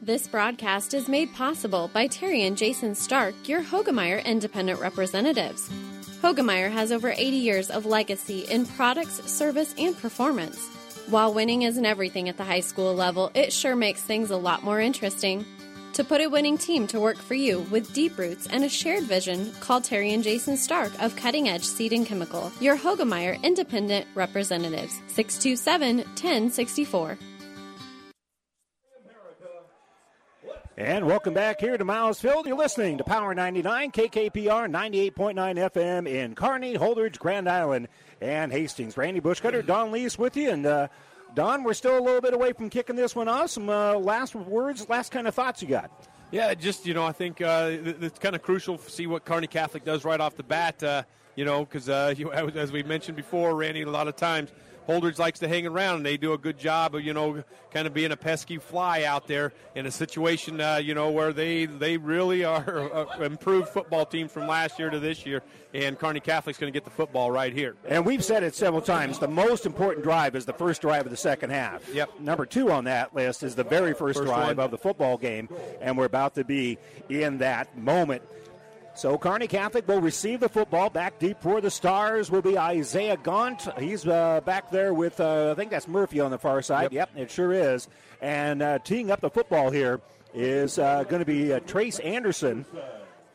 This 0.00 0.28
broadcast 0.28 0.94
is 0.94 1.08
made 1.08 1.34
possible 1.34 1.90
by 1.92 2.06
Terry 2.06 2.44
and 2.44 2.56
Jason 2.56 2.94
Stark, 2.94 3.34
your 3.48 3.62
Hoegemeyer 3.62 4.24
Independent 4.24 4.80
Representatives. 4.80 5.68
Hoegemeyer 6.22 6.70
has 6.70 6.92
over 6.92 7.10
80 7.10 7.22
years 7.36 7.70
of 7.70 7.86
legacy 7.86 8.40
in 8.42 8.66
products, 8.66 9.20
service, 9.30 9.74
and 9.78 9.96
performance. 9.98 10.68
While 11.08 11.34
winning 11.34 11.62
isn't 11.62 11.86
everything 11.86 12.28
at 12.28 12.36
the 12.36 12.42
high 12.42 12.60
school 12.60 12.92
level, 12.92 13.30
it 13.32 13.52
sure 13.52 13.76
makes 13.76 14.02
things 14.02 14.32
a 14.32 14.36
lot 14.36 14.64
more 14.64 14.80
interesting. 14.80 15.44
To 15.92 16.02
put 16.02 16.20
a 16.20 16.26
winning 16.26 16.58
team 16.58 16.88
to 16.88 16.98
work 16.98 17.16
for 17.16 17.34
you 17.34 17.60
with 17.70 17.92
deep 17.92 18.18
roots 18.18 18.48
and 18.48 18.64
a 18.64 18.68
shared 18.68 19.04
vision, 19.04 19.52
call 19.60 19.80
Terry 19.80 20.12
and 20.12 20.24
Jason 20.24 20.56
Stark 20.56 20.90
of 21.00 21.14
Cutting 21.14 21.48
Edge 21.48 21.62
Seed 21.62 21.92
and 21.92 22.04
Chemical, 22.04 22.50
your 22.60 22.76
Hoegemeyer 22.76 23.40
Independent 23.44 24.04
Representatives, 24.16 25.00
627 25.06 25.98
1064. 25.98 27.18
And 30.76 31.06
welcome 31.06 31.32
back 31.34 31.60
here 31.60 31.78
to 31.78 31.84
Miles 31.84 32.20
Field. 32.20 32.46
You're 32.46 32.58
listening 32.58 32.98
to 32.98 33.04
Power 33.04 33.32
99, 33.32 33.92
KKPR 33.92 34.68
98.9 34.68 35.70
FM 35.70 36.06
in 36.06 36.34
Kearney, 36.34 36.74
Holdrege, 36.74 37.18
Grand 37.18 37.48
Island, 37.48 37.88
and 38.20 38.52
Hastings. 38.52 38.96
Randy 38.96 39.20
Bushcutter, 39.20 39.64
Don 39.64 39.92
Lees 39.92 40.18
with 40.18 40.36
you. 40.36 40.50
And 40.50 40.66
uh, 40.66 40.88
Don, 41.34 41.64
we're 41.64 41.74
still 41.74 41.98
a 41.98 42.00
little 42.00 42.20
bit 42.20 42.34
away 42.34 42.52
from 42.52 42.70
kicking 42.70 42.96
this 42.96 43.14
one 43.14 43.28
off. 43.28 43.50
Some 43.50 43.68
uh, 43.68 43.94
last 43.94 44.34
words, 44.34 44.88
last 44.88 45.12
kind 45.12 45.26
of 45.26 45.34
thoughts 45.34 45.62
you 45.62 45.68
got. 45.68 45.90
Yeah, 46.30 46.54
just, 46.54 46.86
you 46.86 46.94
know, 46.94 47.04
I 47.04 47.12
think 47.12 47.40
uh, 47.40 47.70
it's 47.70 48.18
kind 48.18 48.34
of 48.34 48.42
crucial 48.42 48.78
to 48.78 48.90
see 48.90 49.06
what 49.06 49.24
Kearney 49.24 49.46
Catholic 49.46 49.84
does 49.84 50.04
right 50.04 50.20
off 50.20 50.36
the 50.36 50.42
bat, 50.42 50.82
uh, 50.82 51.04
you 51.36 51.44
know, 51.44 51.64
because, 51.64 51.88
uh, 51.88 52.14
as 52.54 52.72
we 52.72 52.82
mentioned 52.82 53.16
before, 53.16 53.54
Randy, 53.54 53.82
a 53.82 53.90
lot 53.90 54.08
of 54.08 54.16
times– 54.16 54.50
Holdrege 54.88 55.18
likes 55.18 55.40
to 55.40 55.48
hang 55.48 55.66
around, 55.66 55.96
and 55.96 56.06
they 56.06 56.16
do 56.16 56.32
a 56.32 56.38
good 56.38 56.58
job 56.58 56.94
of 56.94 57.02
you 57.02 57.12
know 57.12 57.42
kind 57.72 57.86
of 57.86 57.94
being 57.94 58.12
a 58.12 58.16
pesky 58.16 58.58
fly 58.58 59.02
out 59.04 59.26
there 59.26 59.52
in 59.74 59.86
a 59.86 59.90
situation 59.90 60.60
uh, 60.60 60.76
you 60.76 60.94
know 60.94 61.10
where 61.10 61.32
they 61.32 61.66
they 61.66 61.96
really 61.96 62.44
are 62.44 63.08
an 63.16 63.22
improved 63.22 63.68
football 63.68 64.06
team 64.06 64.28
from 64.28 64.46
last 64.46 64.78
year 64.78 64.90
to 64.90 64.98
this 65.00 65.26
year, 65.26 65.42
and 65.74 65.98
Kearney 65.98 66.20
Catholic's 66.20 66.58
going 66.58 66.72
to 66.72 66.76
get 66.76 66.84
the 66.84 66.90
football 66.90 67.30
right 67.30 67.52
here. 67.52 67.74
And 67.88 68.06
we've 68.06 68.24
said 68.24 68.42
it 68.42 68.54
several 68.54 68.82
times: 68.82 69.18
the 69.18 69.28
most 69.28 69.66
important 69.66 70.04
drive 70.04 70.36
is 70.36 70.44
the 70.44 70.52
first 70.52 70.80
drive 70.82 71.04
of 71.04 71.10
the 71.10 71.16
second 71.16 71.50
half. 71.50 71.82
Yep. 71.92 72.20
Number 72.20 72.46
two 72.46 72.70
on 72.70 72.84
that 72.84 73.14
list 73.14 73.42
is 73.42 73.54
the 73.54 73.64
very 73.64 73.92
first, 73.92 74.18
First 74.18 74.28
drive 74.28 74.58
one. 74.58 74.64
of 74.64 74.70
the 74.70 74.78
football 74.78 75.16
game, 75.16 75.48
and 75.80 75.98
we're 75.98 76.04
about 76.04 76.34
to 76.36 76.44
be 76.44 76.78
in 77.08 77.38
that 77.38 77.76
moment. 77.76 78.22
So 78.96 79.18
Kearney 79.18 79.46
Catholic 79.46 79.86
will 79.86 80.00
receive 80.00 80.40
the 80.40 80.48
football. 80.48 80.88
Back 80.88 81.18
deep 81.18 81.36
for 81.42 81.60
the 81.60 81.70
Stars 81.70 82.30
will 82.30 82.40
be 82.40 82.58
Isaiah 82.58 83.18
Gaunt. 83.18 83.68
He's 83.78 84.06
uh, 84.06 84.40
back 84.40 84.70
there 84.70 84.94
with, 84.94 85.20
uh, 85.20 85.50
I 85.50 85.54
think 85.54 85.70
that's 85.70 85.86
Murphy 85.86 86.18
on 86.18 86.30
the 86.30 86.38
far 86.38 86.62
side. 86.62 86.92
Yep, 86.92 87.10
it 87.14 87.30
sure 87.30 87.52
is. 87.52 87.88
And 88.22 88.62
uh, 88.62 88.78
teeing 88.78 89.10
up 89.10 89.20
the 89.20 89.28
football 89.28 89.70
here 89.70 90.00
is 90.32 90.78
uh, 90.78 91.04
going 91.04 91.20
to 91.20 91.26
be 91.26 91.52
uh, 91.52 91.60
Trace 91.60 91.98
Anderson. 91.98 92.64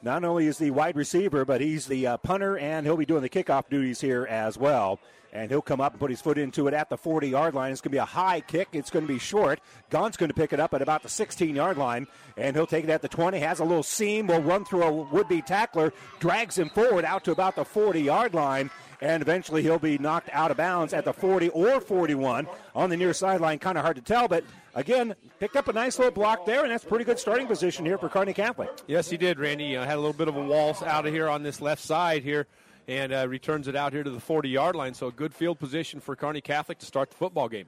Not 0.01 0.23
only 0.23 0.47
is 0.47 0.57
the 0.57 0.71
wide 0.71 0.95
receiver, 0.95 1.45
but 1.45 1.61
he's 1.61 1.85
the 1.85 2.07
uh, 2.07 2.17
punter, 2.17 2.57
and 2.57 2.83
he'll 2.87 2.97
be 2.97 3.05
doing 3.05 3.21
the 3.21 3.29
kickoff 3.29 3.69
duties 3.69 4.01
here 4.01 4.25
as 4.27 4.57
well. 4.57 4.99
And 5.33 5.49
he'll 5.49 5.61
come 5.61 5.79
up 5.79 5.93
and 5.93 5.99
put 5.99 6.09
his 6.09 6.19
foot 6.19 6.37
into 6.37 6.67
it 6.67 6.73
at 6.73 6.89
the 6.89 6.97
40 6.97 7.29
yard 7.29 7.55
line. 7.55 7.71
It's 7.71 7.81
going 7.81 7.91
to 7.91 7.95
be 7.95 7.99
a 7.99 8.05
high 8.05 8.41
kick. 8.41 8.69
It's 8.73 8.89
going 8.89 9.07
to 9.07 9.13
be 9.13 9.19
short. 9.19 9.61
Gaunt's 9.89 10.17
going 10.17 10.29
to 10.29 10.35
pick 10.35 10.51
it 10.51 10.59
up 10.59 10.73
at 10.73 10.81
about 10.81 11.03
the 11.03 11.09
16 11.09 11.55
yard 11.55 11.77
line, 11.77 12.07
and 12.37 12.55
he'll 12.55 12.67
take 12.67 12.83
it 12.83 12.89
at 12.89 13.01
the 13.01 13.07
20. 13.07 13.39
Has 13.39 13.59
a 13.59 13.63
little 13.63 13.83
seam. 13.83 14.27
Will 14.27 14.41
run 14.41 14.65
through 14.65 14.83
a 14.83 14.91
would 14.91 15.27
be 15.27 15.41
tackler, 15.41 15.93
drags 16.19 16.57
him 16.57 16.69
forward 16.69 17.05
out 17.05 17.23
to 17.25 17.31
about 17.31 17.55
the 17.55 17.63
40 17.63 18.01
yard 18.01 18.33
line, 18.33 18.69
and 19.01 19.21
eventually 19.21 19.61
he'll 19.63 19.79
be 19.79 19.97
knocked 19.97 20.29
out 20.31 20.51
of 20.51 20.57
bounds 20.57 20.93
at 20.93 21.05
the 21.05 21.13
40 21.13 21.49
or 21.49 21.81
41 21.81 22.47
on 22.75 22.89
the 22.89 22.97
near 22.97 23.13
sideline. 23.13 23.57
Kind 23.57 23.77
of 23.77 23.83
hard 23.83 23.95
to 23.95 24.01
tell, 24.01 24.27
but 24.27 24.43
again, 24.75 25.15
picked 25.39 25.55
up 25.55 25.67
a 25.67 25.73
nice 25.73 25.97
little 25.97 26.11
block 26.11 26.45
there, 26.45 26.63
and 26.63 26.71
that's 26.71 26.83
pretty 26.83 27.05
good 27.05 27.19
starting 27.19 27.47
position 27.47 27.85
here 27.85 27.97
for 27.97 28.09
Kearney 28.09 28.33
Catholic. 28.33 28.69
Yes, 28.87 29.09
he 29.09 29.17
did, 29.17 29.39
Randy. 29.39 29.75
Uh, 29.75 29.85
had 29.85 29.95
a 29.95 30.01
little 30.01 30.13
bit 30.13 30.27
of 30.27 30.35
a 30.35 30.43
waltz 30.43 30.83
out 30.83 31.05
of 31.05 31.13
here 31.13 31.27
on 31.27 31.41
this 31.41 31.61
left 31.61 31.81
side 31.81 32.23
here 32.23 32.47
and 32.91 33.13
uh, 33.13 33.25
returns 33.25 33.69
it 33.69 33.75
out 33.75 33.93
here 33.93 34.03
to 34.03 34.09
the 34.09 34.19
40 34.19 34.49
yard 34.49 34.75
line. 34.75 34.93
So 34.93 35.09
good 35.11 35.33
field 35.33 35.59
position 35.59 36.01
for 36.01 36.13
Kearney 36.15 36.41
Catholic 36.41 36.77
to 36.79 36.85
start 36.85 37.09
the 37.09 37.15
football 37.15 37.47
game. 37.47 37.67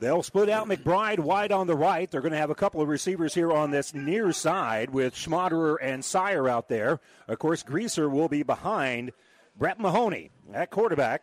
They'll 0.00 0.22
split 0.22 0.50
out 0.50 0.68
McBride 0.68 1.20
wide 1.20 1.50
on 1.50 1.66
the 1.66 1.76
right. 1.76 2.10
They're 2.10 2.20
going 2.20 2.32
to 2.32 2.38
have 2.38 2.50
a 2.50 2.54
couple 2.54 2.82
of 2.82 2.88
receivers 2.88 3.32
here 3.32 3.50
on 3.50 3.70
this 3.70 3.94
near 3.94 4.32
side 4.32 4.90
with 4.90 5.14
Schmaderer 5.14 5.76
and 5.80 6.04
Sire 6.04 6.46
out 6.48 6.68
there. 6.68 7.00
Of 7.26 7.38
course, 7.38 7.62
Greaser 7.62 8.10
will 8.10 8.28
be 8.28 8.42
behind 8.42 9.12
Brett 9.56 9.80
Mahoney 9.80 10.30
at 10.52 10.70
quarterback. 10.70 11.22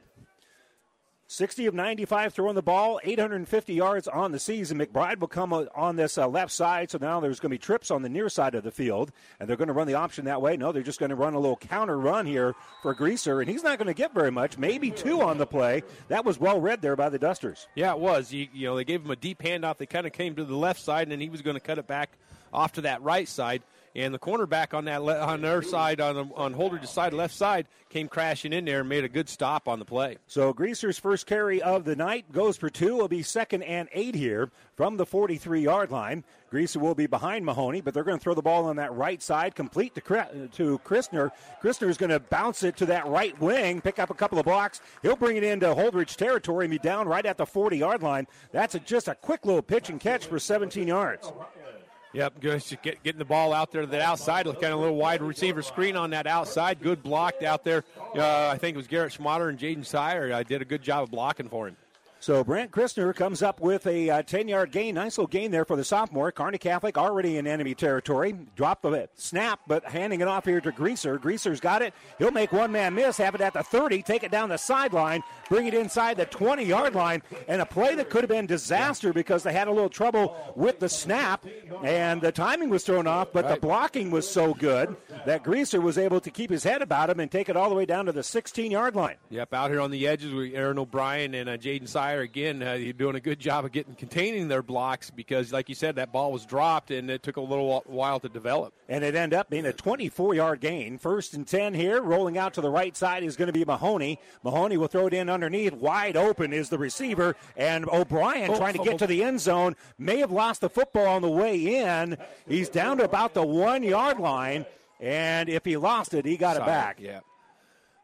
60 1.32 1.66
of 1.68 1.74
95 1.74 2.34
throwing 2.34 2.56
the 2.56 2.62
ball, 2.62 3.00
850 3.06 3.74
yards 3.74 4.10
on 4.10 4.34
the 4.34 4.40
season. 4.40 4.78
McBride 4.78 5.20
will 5.20 5.30
come 5.30 5.54
on 5.54 5.96
this 5.96 6.18
uh, 6.18 6.28
left 6.28 6.52
side, 6.52 6.92
so 6.92 6.98
now 7.00 7.22
there's 7.22 7.40
going 7.40 7.52
to 7.52 7.54
be 7.54 7.58
trips 7.58 7.90
on 7.90 8.02
the 8.02 8.10
near 8.10 8.28
side 8.28 8.54
of 8.54 8.66
the 8.66 8.72
field, 8.72 9.14
and 9.40 9.48
they're 9.48 9.56
going 9.56 9.70
to 9.70 9.74
run 9.74 9.88
the 9.88 9.94
option 9.94 10.26
that 10.26 10.42
way. 10.42 10.58
No, 10.58 10.74
they're 10.74 10.84
just 10.84 11.00
going 11.00 11.10
to 11.10 11.16
run 11.16 11.34
a 11.34 11.40
little 11.40 11.56
counter 11.56 11.98
run 11.98 12.26
here 12.26 12.54
for 12.82 12.94
Greaser, 12.94 13.40
and 13.40 13.50
he's 13.50 13.64
not 13.64 13.78
going 13.78 13.88
to 13.88 13.94
get 13.94 14.14
very 14.14 14.30
much, 14.30 14.58
maybe 14.58 14.92
two 14.92 15.22
on 15.22 15.38
the 15.38 15.48
play. 15.48 15.84
That 16.10 16.26
was 16.26 16.38
well 16.38 16.60
read 16.60 16.82
there 16.82 16.98
by 16.98 17.08
the 17.08 17.18
Dusters. 17.18 17.66
Yeah, 17.76 17.94
it 17.94 18.00
was. 18.00 18.34
You, 18.34 18.50
you 18.54 18.68
know, 18.68 18.76
they 18.76 18.84
gave 18.84 19.06
him 19.06 19.12
a 19.12 19.16
deep 19.16 19.42
handoff. 19.42 19.78
They 19.78 19.86
kind 19.86 20.06
of 20.06 20.12
came 20.12 20.36
to 20.36 20.44
the 20.44 20.58
left 20.58 20.82
side, 20.82 21.04
and 21.04 21.14
then 21.14 21.22
he 21.22 21.30
was 21.30 21.42
going 21.42 21.56
to 21.56 21.62
cut 21.62 21.78
it 21.78 21.88
back 21.88 22.18
off 22.52 22.74
to 22.74 22.82
that 22.82 23.02
right 23.04 23.28
side. 23.30 23.64
And 23.96 24.14
the 24.14 24.20
cornerback 24.20 24.74
on 24.74 24.86
that 24.86 25.04
le- 25.04 25.20
on 25.20 25.42
their 25.42 25.62
side, 25.62 26.00
on 26.00 26.16
the, 26.16 26.36
on 26.36 26.54
Holdrege's 26.54 26.90
side, 26.90 27.14
left 27.14 27.34
side, 27.34 27.68
came 27.90 28.08
crashing 28.08 28.54
in 28.54 28.66
there 28.66 28.82
and 28.82 28.90
made 28.90 29.04
a 29.04 29.10
good 29.10 29.28
stop 29.28 29.68
on 29.68 29.80
the 29.80 29.86
play. 29.86 30.18
So 30.28 30.54
Greaser's 30.54 30.98
first 30.98 31.26
carry 31.26 31.62
of 31.62 31.84
the 31.84 31.96
night 31.96 32.32
goes 32.32 32.56
for 32.58 32.70
two. 32.70 32.96
Will 32.96 33.08
be 33.08 33.24
second 33.24 33.64
and 33.64 33.90
eight 33.92 34.16
here 34.16 34.50
from 34.76 34.98
the 34.98 35.06
43-yard 35.06 35.92
line. 35.92 36.24
Greaser 36.50 36.80
will 36.80 36.96
be 36.96 37.08
behind 37.08 37.46
Mahoney, 37.46 37.82
but 37.82 37.94
they're 37.94 38.04
going 38.04 38.18
to 38.18 38.24
throw 38.24 38.34
the 38.34 38.42
ball 38.42 38.66
on 38.66 38.76
that 38.78 38.94
right 38.94 39.22
side, 39.22 39.56
complete 39.56 39.96
to 39.96 40.02
to 40.02 40.80
Christner. 40.80 41.32
Christner 41.64 41.88
is 41.90 41.98
going 41.98 42.10
to 42.10 42.20
bounce 42.20 42.64
it 42.64 42.76
to 42.78 42.86
that 42.88 43.08
right 43.08 43.40
wing, 43.40 43.82
pick 43.82 44.00
up 44.00 44.10
a 44.10 44.14
couple 44.14 44.38
of 44.38 44.46
blocks. 44.46 44.82
He'll 45.02 45.16
bring 45.16 45.38
it 45.38 45.44
into 45.44 45.68
Holdrege 45.68 46.16
territory 46.16 46.66
and 46.66 46.72
be 46.72 46.78
down 46.78 47.08
right 47.08 47.26
at 47.26 47.38
the 47.38 47.46
40-yard 47.46 48.04
line. 48.04 48.28
That's 48.52 48.76
a, 48.76 48.80
just 48.80 49.08
a 49.08 49.16
quick 49.16 49.46
little 49.46 49.62
pitch 49.62 49.90
and 49.90 50.00
catch 50.00 50.26
for 50.26 50.40
17 50.40 50.88
yards. 50.88 51.32
Yep, 52.14 52.42
good. 52.42 52.64
Get, 52.82 53.04
getting 53.04 53.20
the 53.20 53.26
ball 53.26 53.54
out 53.54 53.72
there 53.72 53.82
to 53.82 53.88
the 53.88 54.02
outside, 54.02 54.46
kind 54.46 54.66
of 54.66 54.74
a 54.74 54.76
little 54.76 54.98
wide 54.98 55.22
receiver 55.22 55.62
screen 55.62 55.96
on 55.96 56.10
that 56.10 56.28
outside. 56.28 56.82
Good 56.82 57.02
blocked 57.02 57.44
out 57.44 57.64
there. 57.64 57.86
Uh, 58.16 58.50
I 58.50 58.58
think 58.58 58.76
it 58.76 58.78
was 58.78 58.88
Garrett 58.88 59.14
Schmaderer 59.14 59.50
and 59.50 59.58
Jaden 59.58 59.86
Sire. 59.86 60.34
I 60.34 60.44
did 60.44 60.62
a 60.62 60.66
good 60.66 60.82
job 60.82 61.04
of 61.04 61.12
blocking 61.12 61.48
for 61.48 61.68
him. 61.68 61.78
So 62.22 62.44
Brent 62.44 62.70
Christner 62.70 63.16
comes 63.16 63.42
up 63.42 63.60
with 63.60 63.88
a 63.88 64.12
uh, 64.12 64.22
10 64.22 64.48
yard 64.48 64.72
gain. 64.72 64.94
Nice 64.94 65.18
little 65.18 65.26
gain 65.28 65.50
there 65.50 65.66
for 65.66 65.76
the 65.76 65.84
sophomore. 65.84 66.32
Kearney 66.32 66.60
Catholic 66.60 66.96
already 66.96 67.38
in 67.38 67.48
enemy 67.48 67.74
territory. 67.74 68.36
Drop 68.56 68.84
the 68.84 69.10
snap, 69.16 69.62
but 69.66 69.84
handing 69.86 70.22
it 70.22 70.28
off 70.28 70.46
here 70.46 70.62
to 70.62 70.72
Greaser. 70.72 71.18
Greaser's 71.18 71.60
got 71.60 71.82
it. 71.82 71.96
He'll 72.20 72.30
make 72.30 72.52
one 72.52 72.72
man 72.72 72.94
miss, 72.94 73.18
have 73.18 73.34
it 73.34 73.42
at 73.42 73.54
the 73.54 73.64
30, 73.64 74.04
take 74.04 74.22
it 74.22 74.30
down 74.30 74.50
the 74.50 74.58
sideline, 74.58 75.24
bring 75.50 75.66
it 75.66 75.74
inside 75.74 76.18
the 76.18 76.28
20 76.28 76.64
yard 76.64 76.94
line, 76.94 77.24
and 77.48 77.60
a 77.60 77.66
play 77.66 77.96
that 77.96 78.12
could 78.12 78.22
have 78.22 78.30
been 78.30 78.46
disaster 78.46 79.12
because 79.14 79.42
they 79.42 79.52
had 79.52 79.68
a 79.68 79.72
little 79.72 79.90
trouble 79.90 80.54
with 80.56 80.80
the 80.80 80.90
snap, 80.90 81.44
and 81.84 82.22
the 82.22 82.32
timing 82.32 82.70
was 82.70 82.84
thrown 82.84 83.08
off, 83.08 83.30
but 83.34 83.48
the 83.48 83.60
blocking 83.60 84.12
was 84.12 84.30
so 84.30 84.54
good 84.54 84.96
that 85.26 85.42
Greaser 85.42 85.82
was 85.82 85.98
able 85.98 86.22
to 86.22 86.30
keep 86.30 86.52
his 86.52 86.64
head 86.64 86.84
about 86.84 87.10
him 87.10 87.20
and 87.20 87.32
take 87.32 87.50
it 87.50 87.58
all 87.58 87.70
the 87.70 87.76
way 87.76 87.88
down 87.88 88.06
to 88.06 88.12
the 88.12 88.22
16 88.22 88.70
yard 88.70 88.96
line. 88.96 89.16
Yep, 89.32 89.56
out 89.56 89.72
here 89.72 89.82
on 89.82 89.90
the 89.90 90.08
edges 90.08 90.32
with 90.32 90.54
Aaron 90.54 90.78
O'Brien 90.78 91.34
and 91.34 91.50
uh, 91.50 91.58
Jaden 91.58 91.88
Sire 91.88 92.11
again. 92.20 92.62
Uh, 92.62 92.74
you're 92.74 92.92
doing 92.92 93.16
a 93.16 93.22
good 93.22 93.40
job 93.40 93.64
of 93.64 93.72
getting 93.72 93.96
containing 93.96 94.50
their 94.50 94.62
blocks 94.62 95.10
because, 95.10 95.54
like 95.54 95.70
you 95.70 95.76
said, 95.76 95.96
that 95.96 96.12
ball 96.12 96.34
was 96.34 96.46
dropped 96.46 96.92
and 96.92 97.10
it 97.10 97.24
took 97.24 97.38
a 97.38 97.42
little 97.42 97.82
while 97.86 98.20
to 98.20 98.28
develop. 98.28 98.74
And 98.90 99.04
it 99.06 99.16
ended 99.16 99.40
up 99.40 99.50
being 99.50 99.66
a 99.66 99.72
24 99.72 100.36
yard 100.36 100.60
gain. 100.60 100.98
First 100.98 101.34
and 101.34 101.48
10 101.48 101.74
here. 101.74 102.02
Rolling 102.02 102.38
out 102.38 102.54
to 102.56 102.62
the 102.62 102.70
right 102.70 102.96
side 102.96 103.24
is 103.24 103.38
going 103.38 103.48
to 103.48 103.54
be 103.54 103.64
Mahoney. 103.64 104.20
Mahoney 104.44 104.76
will 104.76 104.88
throw 104.88 105.08
it 105.08 105.14
in 105.14 105.30
underneath. 105.30 105.74
Wide 105.74 106.18
open 106.18 106.52
is 106.52 106.68
the 106.68 106.78
receiver. 106.78 107.36
And 107.56 107.88
O'Brien 107.90 108.52
Oh, 108.52 108.58
trying 108.58 108.74
to 108.74 108.84
get 108.84 109.00
to 109.00 109.08
the 109.08 109.24
end 109.24 109.40
zone. 109.40 109.76
May 109.98 110.18
have 110.18 110.32
lost 110.32 110.62
the 110.62 110.70
football 110.70 111.08
on 111.08 111.22
the 111.22 111.30
way 111.30 111.78
in. 111.78 112.18
He's 112.48 112.68
down 112.68 112.98
to 112.98 113.06
about 113.06 113.34
the 113.34 113.46
one 113.46 113.84
yard 113.84 114.20
line. 114.20 114.66
And 115.00 115.50
if 115.50 115.66
he 115.66 115.78
lost 115.78 116.14
it, 116.14 116.26
he 116.26 116.38
got 116.38 116.58
it 116.58 116.60
Sire, 116.60 116.68
back. 116.68 117.00
Yep. 117.00 117.24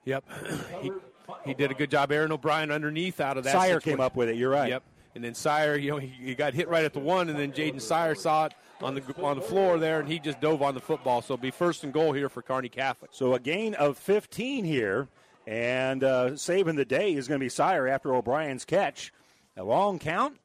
Yep. 0.05 0.23
he, 0.81 0.91
he 1.45 1.53
did 1.53 1.71
a 1.71 1.73
good 1.73 1.91
job. 1.91 2.11
Aaron 2.11 2.31
O'Brien 2.31 2.71
underneath 2.71 3.19
out 3.19 3.37
of 3.37 3.43
that. 3.43 3.53
Sire 3.53 3.75
situation. 3.75 3.91
came 3.91 3.99
up 3.99 4.15
with 4.15 4.29
it. 4.29 4.35
You're 4.35 4.49
right. 4.49 4.69
Yep. 4.69 4.83
And 5.15 5.23
then 5.23 5.33
Sire, 5.33 5.75
you 5.75 5.91
know, 5.91 5.97
he, 5.97 6.07
he 6.07 6.35
got 6.35 6.53
hit 6.53 6.67
right 6.67 6.85
at 6.85 6.93
the 6.93 6.99
one, 6.99 7.29
and 7.29 7.39
then 7.39 7.51
Jaden 7.51 7.81
Sire 7.81 8.13
saw 8.13 8.45
it 8.45 8.53
on 8.81 8.95
the 8.95 9.01
on 9.23 9.37
the 9.37 9.41
floor 9.41 9.79
there, 9.79 9.99
and 9.99 10.07
he 10.07 10.19
just 10.19 10.39
dove 10.39 10.61
on 10.61 10.75
the 10.75 10.81
football. 10.81 11.21
So 11.21 11.33
it'll 11.33 11.41
be 11.41 11.51
first 11.51 11.83
and 11.83 11.91
goal 11.91 12.13
here 12.13 12.29
for 12.29 12.41
Kearney 12.41 12.69
Catholic. 12.69 13.11
So 13.13 13.33
a 13.33 13.39
gain 13.39 13.73
of 13.73 13.97
15 13.97 14.63
here, 14.63 15.07
and 15.47 16.03
uh, 16.03 16.37
saving 16.37 16.75
the 16.75 16.85
day 16.85 17.13
is 17.13 17.27
going 17.27 17.39
to 17.39 17.43
be 17.43 17.49
Sire 17.49 17.87
after 17.87 18.13
O'Brien's 18.13 18.65
catch. 18.65 19.11
A 19.55 19.63
long 19.63 19.97
count. 19.97 20.37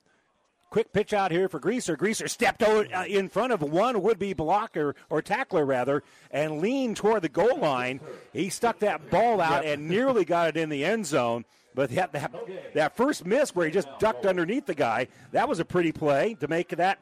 Quick 0.73 0.91
pitch 0.95 1.13
out 1.13 1.31
here 1.31 1.51
for 1.51 1.61
Greaser. 1.61 1.97
Greaser 1.97 2.27
stepped 2.29 2.63
over, 2.63 2.89
uh, 2.95 3.05
in 3.05 3.29
front 3.29 3.53
of 3.53 3.61
one 3.61 4.01
would-be 4.01 4.33
blocker 4.33 4.95
or 5.11 5.21
tackler 5.21 5.67
rather, 5.67 6.03
and 6.31 6.63
leaned 6.63 6.97
toward 6.97 7.21
the 7.21 7.29
goal 7.29 7.59
line. 7.59 8.01
He 8.33 8.49
stuck 8.49 8.79
that 8.79 9.11
ball 9.11 9.43
out 9.43 9.67
and 9.67 9.87
nearly 9.87 10.25
got 10.25 10.49
it 10.49 10.57
in 10.57 10.71
the 10.71 10.83
end 10.83 11.05
zone. 11.05 11.45
But 11.75 11.91
that, 11.91 12.13
that, 12.13 12.33
that 12.73 12.97
first 12.97 13.27
miss 13.27 13.55
where 13.55 13.67
he 13.67 13.71
just 13.71 13.87
ducked 13.99 14.25
underneath 14.25 14.65
the 14.65 14.75
guy, 14.75 15.09
that 15.33 15.47
was 15.47 15.61
a 15.61 15.65
pretty 15.67 15.93
play 15.93 16.39
to 16.41 16.49
make 16.49 16.71
that 16.71 16.99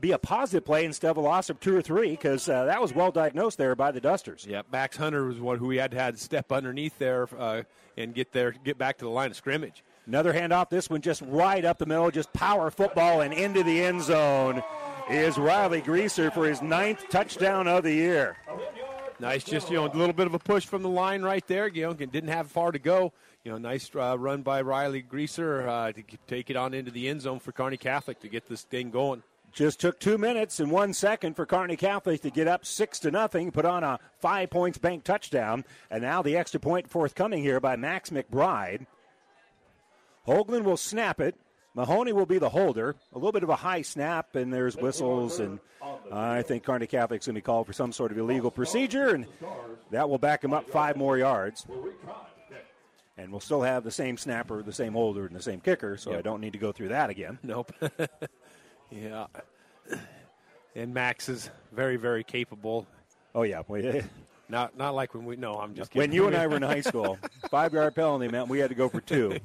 be 0.00 0.12
a 0.12 0.18
positive 0.18 0.64
play 0.64 0.86
instead 0.86 1.10
of 1.10 1.18
a 1.18 1.20
loss 1.20 1.50
of 1.50 1.60
two 1.60 1.76
or 1.76 1.82
three 1.82 2.12
because 2.12 2.48
uh, 2.48 2.64
that 2.64 2.80
was 2.80 2.94
well 2.94 3.12
diagnosed 3.12 3.58
there 3.58 3.74
by 3.74 3.92
the 3.92 4.00
Dusters. 4.00 4.46
Yeah, 4.48 4.62
Max 4.72 4.96
Hunter 4.96 5.26
was 5.26 5.38
one 5.38 5.58
who 5.58 5.66
we 5.66 5.76
had 5.76 5.90
to 5.90 5.98
had 5.98 6.14
to 6.14 6.20
step 6.20 6.50
underneath 6.50 6.98
there 6.98 7.28
uh, 7.38 7.64
and 7.98 8.14
get 8.14 8.32
there, 8.32 8.52
get 8.52 8.78
back 8.78 8.96
to 8.98 9.04
the 9.04 9.10
line 9.10 9.30
of 9.30 9.36
scrimmage. 9.36 9.82
Another 10.06 10.32
handoff. 10.32 10.68
This 10.68 10.90
one 10.90 11.00
just 11.00 11.22
right 11.22 11.64
up 11.64 11.78
the 11.78 11.86
middle, 11.86 12.10
just 12.10 12.32
power 12.32 12.70
football 12.70 13.20
and 13.20 13.32
into 13.32 13.62
the 13.62 13.82
end 13.82 14.02
zone 14.02 14.62
is 15.08 15.38
Riley 15.38 15.80
Greaser 15.80 16.30
for 16.30 16.46
his 16.46 16.62
ninth 16.62 17.08
touchdown 17.08 17.68
of 17.68 17.84
the 17.84 17.92
year. 17.92 18.36
Nice, 19.20 19.44
just 19.44 19.70
you 19.70 19.76
know, 19.76 19.86
a 19.86 19.94
little 19.94 20.12
bit 20.12 20.26
of 20.26 20.34
a 20.34 20.38
push 20.38 20.66
from 20.66 20.82
the 20.82 20.88
line 20.88 21.22
right 21.22 21.46
there. 21.46 21.68
You 21.68 21.86
know, 21.86 21.92
didn't 21.94 22.28
have 22.28 22.50
far 22.50 22.72
to 22.72 22.78
go. 22.78 23.12
You 23.44 23.52
know, 23.52 23.58
nice 23.58 23.90
uh, 23.94 24.18
run 24.18 24.42
by 24.42 24.62
Riley 24.62 25.02
Greaser 25.02 25.68
uh, 25.68 25.92
to 25.92 26.02
take 26.26 26.50
it 26.50 26.56
on 26.56 26.74
into 26.74 26.90
the 26.90 27.08
end 27.08 27.22
zone 27.22 27.38
for 27.38 27.52
Kearney 27.52 27.76
Catholic 27.76 28.18
to 28.20 28.28
get 28.28 28.48
this 28.48 28.62
thing 28.62 28.90
going. 28.90 29.22
Just 29.52 29.80
took 29.80 30.00
two 30.00 30.16
minutes 30.16 30.60
and 30.60 30.70
one 30.70 30.94
second 30.94 31.34
for 31.34 31.44
Kearney 31.44 31.76
Catholic 31.76 32.22
to 32.22 32.30
get 32.30 32.48
up 32.48 32.64
six 32.64 32.98
to 33.00 33.10
nothing, 33.10 33.50
put 33.50 33.66
on 33.66 33.84
a 33.84 34.00
five 34.18 34.50
points 34.50 34.78
bank 34.78 35.04
touchdown, 35.04 35.64
and 35.90 36.02
now 36.02 36.22
the 36.22 36.36
extra 36.36 36.58
point 36.58 36.88
forthcoming 36.88 37.42
here 37.42 37.60
by 37.60 37.76
Max 37.76 38.10
McBride. 38.10 38.86
Hoagland 40.26 40.64
will 40.64 40.76
snap 40.76 41.20
it. 41.20 41.34
Mahoney 41.74 42.12
will 42.12 42.26
be 42.26 42.38
the 42.38 42.50
holder. 42.50 42.94
A 43.12 43.16
little 43.16 43.32
bit 43.32 43.42
of 43.42 43.48
a 43.48 43.56
high 43.56 43.82
snap, 43.82 44.36
and 44.36 44.52
there's 44.52 44.76
whistles, 44.76 45.40
and 45.40 45.58
I 46.12 46.42
think 46.42 46.64
Kearney 46.64 46.86
Catholic's 46.86 47.26
going 47.26 47.34
to 47.34 47.40
be 47.40 47.40
called 47.40 47.66
for 47.66 47.72
some 47.72 47.92
sort 47.92 48.12
of 48.12 48.18
illegal 48.18 48.50
procedure, 48.50 49.14
and 49.14 49.26
that 49.90 50.08
will 50.10 50.18
back 50.18 50.44
him 50.44 50.52
up 50.52 50.68
five 50.68 50.96
more 50.96 51.16
yards. 51.16 51.66
And 53.16 53.30
we'll 53.30 53.40
still 53.40 53.62
have 53.62 53.84
the 53.84 53.90
same 53.90 54.16
snapper, 54.18 54.62
the 54.62 54.72
same 54.72 54.92
holder, 54.92 55.26
and 55.26 55.34
the 55.34 55.42
same 55.42 55.60
kicker, 55.60 55.96
so 55.96 56.10
Yep. 56.10 56.18
I 56.18 56.22
don't 56.22 56.40
need 56.40 56.52
to 56.54 56.58
go 56.58 56.72
through 56.72 56.88
that 56.88 57.08
again. 57.10 57.38
Nope. 57.42 57.72
yeah. 58.90 59.26
And 60.74 60.92
Max 60.94 61.28
is 61.28 61.50
very, 61.72 61.96
very 61.96 62.24
capable. 62.24 62.86
Oh 63.34 63.42
yeah, 63.42 63.62
not 64.52 64.76
not 64.76 64.94
like 64.94 65.14
when 65.14 65.24
we. 65.24 65.34
No, 65.34 65.54
I'm 65.54 65.74
just 65.74 65.90
Kidding. 65.90 66.10
When 66.10 66.14
you 66.14 66.26
and 66.28 66.36
I 66.36 66.46
were 66.46 66.56
in 66.56 66.62
high 66.74 66.82
school, 66.82 67.18
five 67.50 67.72
yard 67.72 67.96
penalty 67.96 68.28
meant 68.28 68.48
we 68.48 68.60
had 68.60 68.68
to 68.68 68.76
go 68.76 68.88
for 68.88 69.00
two. 69.00 69.36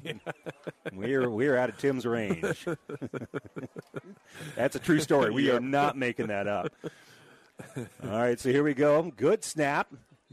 We 0.94 1.18
were 1.18 1.32
we 1.32 1.48
were 1.48 1.58
out 1.58 1.70
of 1.70 1.78
Tim's 1.78 2.06
range. 2.06 2.66
That's 4.56 4.76
a 4.76 4.80
true 4.80 5.00
story. 5.00 5.32
We 5.32 5.50
are 5.50 5.60
not 5.60 5.98
making 5.98 6.28
that 6.28 6.48
up. 6.48 6.72
All 8.04 8.10
right, 8.10 8.40
so 8.40 8.52
here 8.52 8.64
we 8.64 8.76
go. 8.76 9.12
Good 9.16 9.44
snap. 9.44 9.88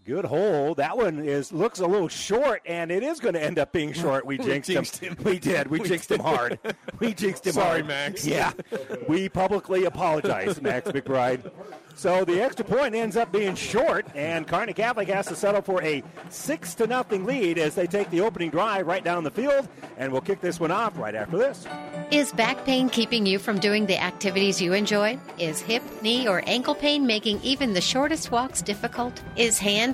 Good 0.06 0.26
hole. 0.26 0.74
That 0.74 0.98
one 0.98 1.18
is 1.20 1.50
looks 1.50 1.80
a 1.80 1.86
little 1.86 2.08
short, 2.08 2.60
and 2.66 2.90
it 2.90 3.02
is 3.02 3.20
going 3.20 3.32
to 3.34 3.42
end 3.42 3.58
up 3.58 3.72
being 3.72 3.92
short. 3.94 4.26
We 4.26 4.36
We 4.36 4.44
jinxed, 4.44 4.70
jinxed 4.70 4.98
him. 4.98 5.16
him. 5.16 5.24
We 5.24 5.38
did. 5.38 5.68
We, 5.68 5.78
We 5.84 5.88
jinxed 5.88 6.10
him 6.10 6.20
hard. 6.20 6.58
We 7.00 7.14
jinxed 7.14 7.46
him 7.46 7.54
Sorry, 7.54 7.80
hard. 7.80 7.86
Max. 7.86 8.26
Yeah. 8.34 8.52
We 9.08 9.28
publicly 9.30 9.84
apologize, 9.86 10.60
Max 10.60 10.90
McBride. 10.90 11.50
So 11.96 12.24
the 12.24 12.42
extra 12.42 12.64
point 12.64 12.94
ends 12.94 13.16
up 13.16 13.30
being 13.32 13.54
short, 13.54 14.04
and 14.14 14.46
Kearney 14.48 14.72
Catholic 14.72 15.08
has 15.08 15.26
to 15.28 15.36
settle 15.36 15.62
for 15.62 15.80
a 15.82 16.02
six 16.28 16.74
to 16.74 16.86
nothing 16.88 17.24
lead 17.24 17.56
as 17.56 17.74
they 17.76 17.86
take 17.86 18.10
the 18.10 18.20
opening 18.20 18.50
drive 18.50 18.86
right 18.86 19.04
down 19.04 19.22
the 19.24 19.30
field, 19.30 19.68
and 19.96 20.10
we'll 20.10 20.20
kick 20.20 20.40
this 20.40 20.58
one 20.58 20.72
off 20.72 20.98
right 20.98 21.14
after 21.14 21.38
this. 21.38 21.66
Is 22.10 22.32
back 22.32 22.64
pain 22.64 22.88
keeping 22.90 23.24
you 23.26 23.38
from 23.38 23.58
doing 23.60 23.86
the 23.86 23.96
activities 24.02 24.60
you 24.60 24.72
enjoy? 24.72 25.18
Is 25.38 25.60
hip, 25.60 25.82
knee, 26.02 26.26
or 26.28 26.42
ankle 26.46 26.74
pain 26.74 27.06
making 27.06 27.40
even 27.42 27.72
the 27.74 27.80
shortest 27.80 28.30
walks 28.32 28.60
difficult? 28.60 29.22
Is 29.36 29.58
hand, 29.58 29.93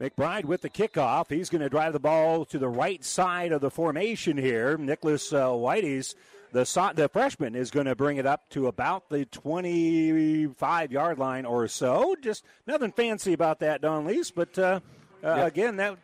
McBride 0.00 0.46
with 0.46 0.62
the 0.62 0.70
kickoff. 0.70 1.28
He's 1.28 1.50
going 1.50 1.60
to 1.60 1.68
drive 1.68 1.92
the 1.92 2.00
ball 2.00 2.44
to 2.46 2.58
the 2.58 2.68
right 2.68 3.04
side 3.04 3.52
of 3.52 3.60
the 3.60 3.70
formation 3.70 4.38
here. 4.38 4.78
Nicholas 4.78 5.30
uh, 5.32 5.48
Whiteis, 5.48 6.14
the, 6.52 6.64
so- 6.64 6.92
the 6.94 7.08
freshman, 7.08 7.54
is 7.54 7.70
going 7.70 7.84
to 7.86 7.94
bring 7.94 8.16
it 8.16 8.24
up 8.26 8.48
to 8.50 8.66
about 8.66 9.10
the 9.10 9.26
25 9.26 10.92
yard 10.92 11.18
line 11.18 11.44
or 11.44 11.68
so. 11.68 12.16
Just 12.22 12.44
nothing 12.66 12.92
fancy 12.92 13.32
about 13.34 13.60
that, 13.60 13.82
Don 13.82 14.06
Lease, 14.06 14.30
but 14.30 14.58
uh, 14.58 14.80
uh, 15.22 15.34
Yep. 15.36 15.46
again, 15.48 15.76
that 15.76 15.98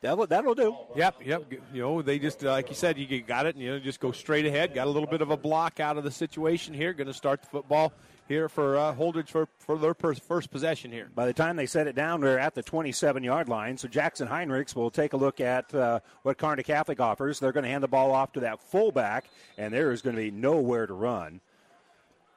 that'll, 0.00 0.26
that'll 0.26 0.54
do. 0.54 0.74
Yep, 0.96 1.16
yep. 1.26 1.52
You 1.72 1.82
know, 1.82 2.00
they 2.02 2.18
just 2.18 2.42
uh, 2.44 2.50
like 2.52 2.70
you 2.70 2.74
said, 2.74 2.96
you 2.98 3.20
got 3.20 3.44
it, 3.44 3.56
and 3.56 3.62
you 3.62 3.72
know, 3.72 3.78
just 3.78 4.00
go 4.00 4.10
straight 4.10 4.46
ahead. 4.46 4.74
Got 4.74 4.86
a 4.86 4.90
little 4.90 5.08
bit 5.08 5.20
of 5.20 5.30
a 5.30 5.36
block 5.36 5.80
out 5.80 5.98
of 5.98 6.04
the 6.04 6.10
situation 6.10 6.72
here. 6.72 6.94
Going 6.94 7.06
to 7.08 7.12
start 7.14 7.42
the 7.42 7.48
football 7.48 7.92
here 8.28 8.48
for 8.48 8.76
uh, 8.76 8.94
Holdrege 8.94 9.28
for 9.28 9.48
for 9.58 9.78
their 9.78 9.94
pers- 9.94 10.18
first 10.18 10.50
possession 10.50 10.90
here. 10.90 11.10
By 11.14 11.26
the 11.26 11.32
time 11.32 11.56
they 11.56 11.66
set 11.66 11.86
it 11.86 11.94
down, 11.94 12.20
we're 12.20 12.38
at 12.38 12.54
the 12.54 12.62
27 12.62 13.22
yard 13.22 13.48
line. 13.48 13.76
So 13.76 13.88
Jackson 13.88 14.28
Heinrichs 14.28 14.74
will 14.74 14.90
take 14.90 15.12
a 15.12 15.16
look 15.16 15.40
at 15.40 15.74
uh, 15.74 16.00
what 16.22 16.38
Kearney 16.38 16.62
Catholic 16.62 17.00
offers. 17.00 17.38
They're 17.38 17.52
going 17.52 17.64
to 17.64 17.70
hand 17.70 17.82
the 17.82 17.88
ball 17.88 18.12
off 18.12 18.32
to 18.32 18.40
that 18.40 18.62
fullback, 18.62 19.26
and 19.58 19.72
there 19.72 19.92
is 19.92 20.02
going 20.02 20.16
to 20.16 20.22
be 20.22 20.30
nowhere 20.30 20.86
to 20.86 20.94
run. 20.94 21.40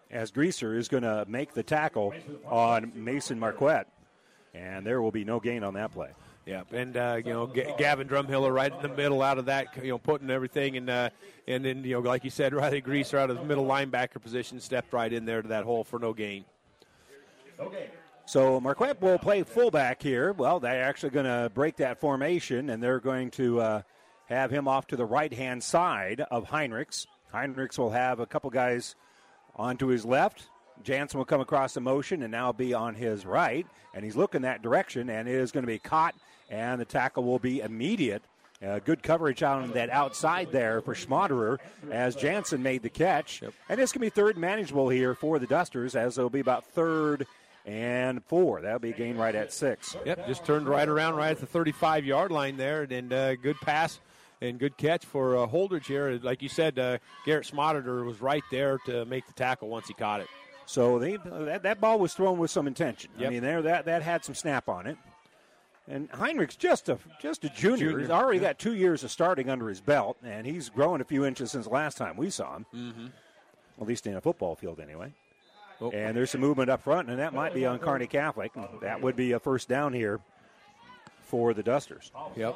As 0.10 0.32
Greaser 0.32 0.78
is 0.78 0.88
going 0.88 1.04
to 1.04 1.26
make 1.28 1.54
the 1.54 1.64
tackle 1.64 2.14
on 2.46 2.94
Mason 2.96 3.38
Marquette, 3.38 3.88
and 4.54 4.86
there 4.86 5.02
will 5.02 5.12
be 5.12 5.26
no 5.26 5.40
gain 5.42 5.64
on 5.64 5.74
that 5.74 5.92
play. 5.92 6.10
Yeah, 6.48 6.64
and 6.72 6.96
uh, 6.96 7.20
you 7.24 7.34
know 7.34 7.48
G- 7.48 7.66
Gavin 7.78 8.08
Drumhiller 8.08 8.54
right 8.54 8.74
in 8.74 8.82
the 8.82 8.96
middle 8.96 9.22
out 9.22 9.38
of 9.38 9.46
that, 9.48 9.68
you 9.84 9.90
know, 9.90 9.98
putting 9.98 10.30
everything 10.30 10.76
in, 10.76 10.88
uh, 10.88 11.10
and 11.46 11.66
then 11.66 11.84
you 11.84 11.96
know, 11.96 12.00
like 12.00 12.24
you 12.24 12.30
said, 12.30 12.54
Riley 12.54 12.80
Greaser 12.80 13.18
out 13.18 13.30
of 13.30 13.38
the 13.38 13.44
middle 13.44 13.66
linebacker 13.66 14.22
position 14.22 14.62
stepped 14.62 14.94
right 14.94 15.12
in 15.12 15.26
there 15.26 15.42
to 15.42 15.48
that 15.50 15.66
hole 15.66 15.84
for 15.84 16.00
no 16.00 16.14
gain. 16.14 16.46
Okay. 17.60 17.90
So 18.26 18.62
Marquette 18.62 19.02
will 19.02 19.18
play 19.18 19.44
fullback 19.44 20.02
here. 20.02 20.32
Well, 20.32 20.62
they're 20.62 20.84
actually 20.84 21.10
going 21.10 21.26
to 21.26 21.52
break 21.54 21.78
that 21.78 22.00
formation, 22.00 22.70
and 22.70 22.82
they're 22.82 23.00
going 23.00 23.32
to 23.32 23.60
uh, 23.60 23.82
have 24.28 24.50
him 24.50 24.68
off 24.68 24.88
to 24.88 24.96
the 24.96 25.06
right 25.06 25.34
hand 25.34 25.64
side 25.64 26.22
of 26.32 26.46
Heinrichs. 26.46 27.08
Heinrichs 27.34 27.78
will 27.78 27.92
have 27.92 28.20
a 28.20 28.26
couple 28.26 28.50
guys 28.50 28.96
onto 29.56 29.88
his 29.88 30.06
left. 30.06 30.48
Jansen 30.84 31.18
will 31.18 31.26
come 31.26 31.42
across 31.42 31.74
the 31.74 31.82
motion 31.82 32.22
and 32.22 32.32
now 32.32 32.52
be 32.52 32.74
on 32.74 32.96
his 32.96 33.26
right, 33.26 33.66
and 33.94 34.06
he's 34.06 34.16
looking 34.16 34.44
that 34.44 34.62
direction, 34.62 35.10
and 35.10 35.28
it 35.28 35.36
is 35.36 35.52
going 35.52 35.64
to 35.64 35.68
be 35.68 35.80
caught, 35.80 36.14
and 36.50 36.80
the 36.80 36.86
tackle 36.86 37.24
will 37.24 37.40
be 37.40 37.62
immediate. 37.62 38.24
Uh, 38.66 38.80
good 38.80 39.04
coverage 39.04 39.44
on 39.44 39.72
that 39.74 39.90
outside 39.92 40.52
there 40.52 40.82
for 40.82 40.96
Schmaderer 40.96 41.60
as 41.92 42.16
Jansen 42.16 42.64
made 42.64 42.82
the 42.82 42.90
catch. 42.90 43.44
And 43.70 43.80
this 43.80 43.92
can 43.92 44.02
be 44.02 44.10
third 44.10 44.36
manageable 44.36 44.90
here 44.90 45.14
for 45.14 45.38
the 45.38 45.46
Dusters 45.46 45.96
as 45.96 46.18
it'll 46.18 46.32
be 46.32 46.40
about 46.40 46.66
third 46.66 47.28
and 47.68 48.24
four. 48.26 48.62
That'll 48.62 48.80
be 48.80 48.90
a 48.90 48.94
gain 48.94 49.18
right 49.18 49.36
at 49.36 49.54
six. 49.54 49.96
Yep, 50.06 50.28
just 50.28 50.46
turned 50.46 50.68
right 50.68 50.88
around 50.88 51.16
right 51.16 51.32
at 51.32 51.40
the 51.40 51.46
35 51.46 52.06
yard 52.06 52.32
line 52.32 52.58
there, 52.58 52.88
and 52.90 53.14
uh, 53.14 53.36
good 53.36 53.58
pass 53.58 54.00
and 54.42 54.58
good 54.58 54.78
catch 54.78 55.06
for 55.06 55.38
uh, 55.38 55.48
Holdrege 55.48 55.86
here. 55.86 56.20
Like 56.24 56.42
you 56.42 56.50
said, 56.50 56.80
uh, 56.80 56.98
Garrett 57.26 57.46
Schmaderer 57.46 58.06
was 58.06 58.22
right 58.22 58.44
there 58.50 58.80
to 58.86 59.06
make 59.06 59.28
the 59.28 59.34
tackle 59.34 59.68
once 59.68 59.88
he 59.88 59.94
caught 59.94 60.22
it. 60.22 60.28
So 60.66 61.00
they, 61.00 61.18
that, 61.18 61.64
that 61.64 61.80
ball 61.80 61.98
was 62.00 62.14
thrown 62.14 62.38
with 62.38 62.52
some 62.52 62.68
intention. 62.68 63.12
I 63.20 63.30
mean, 63.30 63.42
there 63.42 63.62
that, 63.62 63.86
that 63.86 64.02
had 64.02 64.26
some 64.26 64.36
snap 64.36 64.68
on 64.68 64.86
it. 64.88 64.98
And 65.90 66.12
Heinrich's 66.12 66.58
just 66.58 66.90
a 66.90 66.98
just 67.22 67.46
a 67.46 67.50
junior. 67.50 67.78
Junior, 67.78 68.00
He's 68.00 68.10
already 68.10 68.40
yeah. 68.40 68.50
got 68.50 68.60
two 68.60 68.76
years 68.76 69.04
of 69.04 69.12
starting 69.12 69.50
under 69.50 69.70
his 69.70 69.80
belt, 69.80 70.18
and 70.24 70.46
he's 70.46 70.70
grown 70.70 71.00
a 71.00 71.06
few 71.06 71.26
inches 71.26 71.52
since 71.52 71.66
the 71.66 71.72
last 71.72 71.98
time 71.98 72.18
we 72.18 72.30
saw 72.30 72.58
him. 72.58 72.66
Mm-hmm. 72.76 73.08
At 73.80 73.88
least 73.88 74.08
in 74.08 74.16
a 74.16 74.22
football 74.22 74.56
field, 74.56 74.80
anyway. 74.80 75.14
Oh. 75.80 75.92
And 75.92 76.18
there's 76.18 76.32
some 76.32 76.42
movement 76.42 76.70
up 76.70 76.82
front, 76.82 77.10
and 77.10 77.20
that 77.20 77.34
might 77.34 77.54
be 77.54 77.66
on 77.66 77.78
Kearney 77.80 78.08
Catholic. 78.08 78.52
That 78.82 79.02
would 79.02 79.16
be 79.16 79.34
a 79.34 79.40
first 79.40 79.70
down 79.70 79.94
here 79.94 80.20
for 81.22 81.54
the 81.54 81.62
Dusters. 81.62 82.12
Yep. 82.36 82.56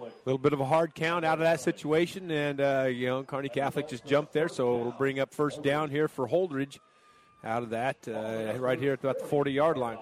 A 0.00 0.04
little 0.24 0.38
bit 0.38 0.52
of 0.52 0.60
a 0.60 0.64
hard 0.64 0.94
count 0.94 1.24
out 1.24 1.34
of 1.34 1.44
that 1.44 1.60
situation, 1.60 2.30
and 2.30 2.60
uh, 2.60 2.86
you 2.90 3.06
know, 3.06 3.22
Kearney 3.22 3.48
Catholic 3.50 3.88
just 3.88 4.04
jumped 4.06 4.32
there, 4.32 4.48
so 4.48 4.80
it'll 4.80 4.92
bring 4.92 5.20
up 5.20 5.34
first 5.34 5.62
down 5.62 5.90
here 5.90 6.08
for 6.08 6.26
Holdrege. 6.26 6.78
Out 7.42 7.62
of 7.62 7.70
that, 7.70 7.96
uh, 8.06 8.58
right 8.58 8.78
here 8.78 8.92
at 8.92 9.00
about 9.00 9.18
the 9.18 9.24
40 9.24 9.50
yard 9.50 9.78
line. 9.78 9.96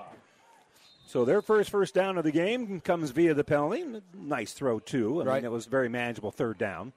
So 1.08 1.24
their 1.24 1.40
first 1.40 1.70
first 1.70 1.94
down 1.94 2.18
of 2.18 2.24
the 2.24 2.30
game 2.30 2.80
comes 2.82 3.12
via 3.12 3.32
the 3.32 3.42
penalty. 3.42 3.82
Nice 4.14 4.52
throw 4.52 4.78
too. 4.78 5.22
I 5.22 5.24
Right. 5.24 5.34
mean, 5.36 5.46
it 5.46 5.50
was 5.50 5.64
very 5.64 5.88
manageable 5.88 6.30
third 6.30 6.58
down. 6.58 6.92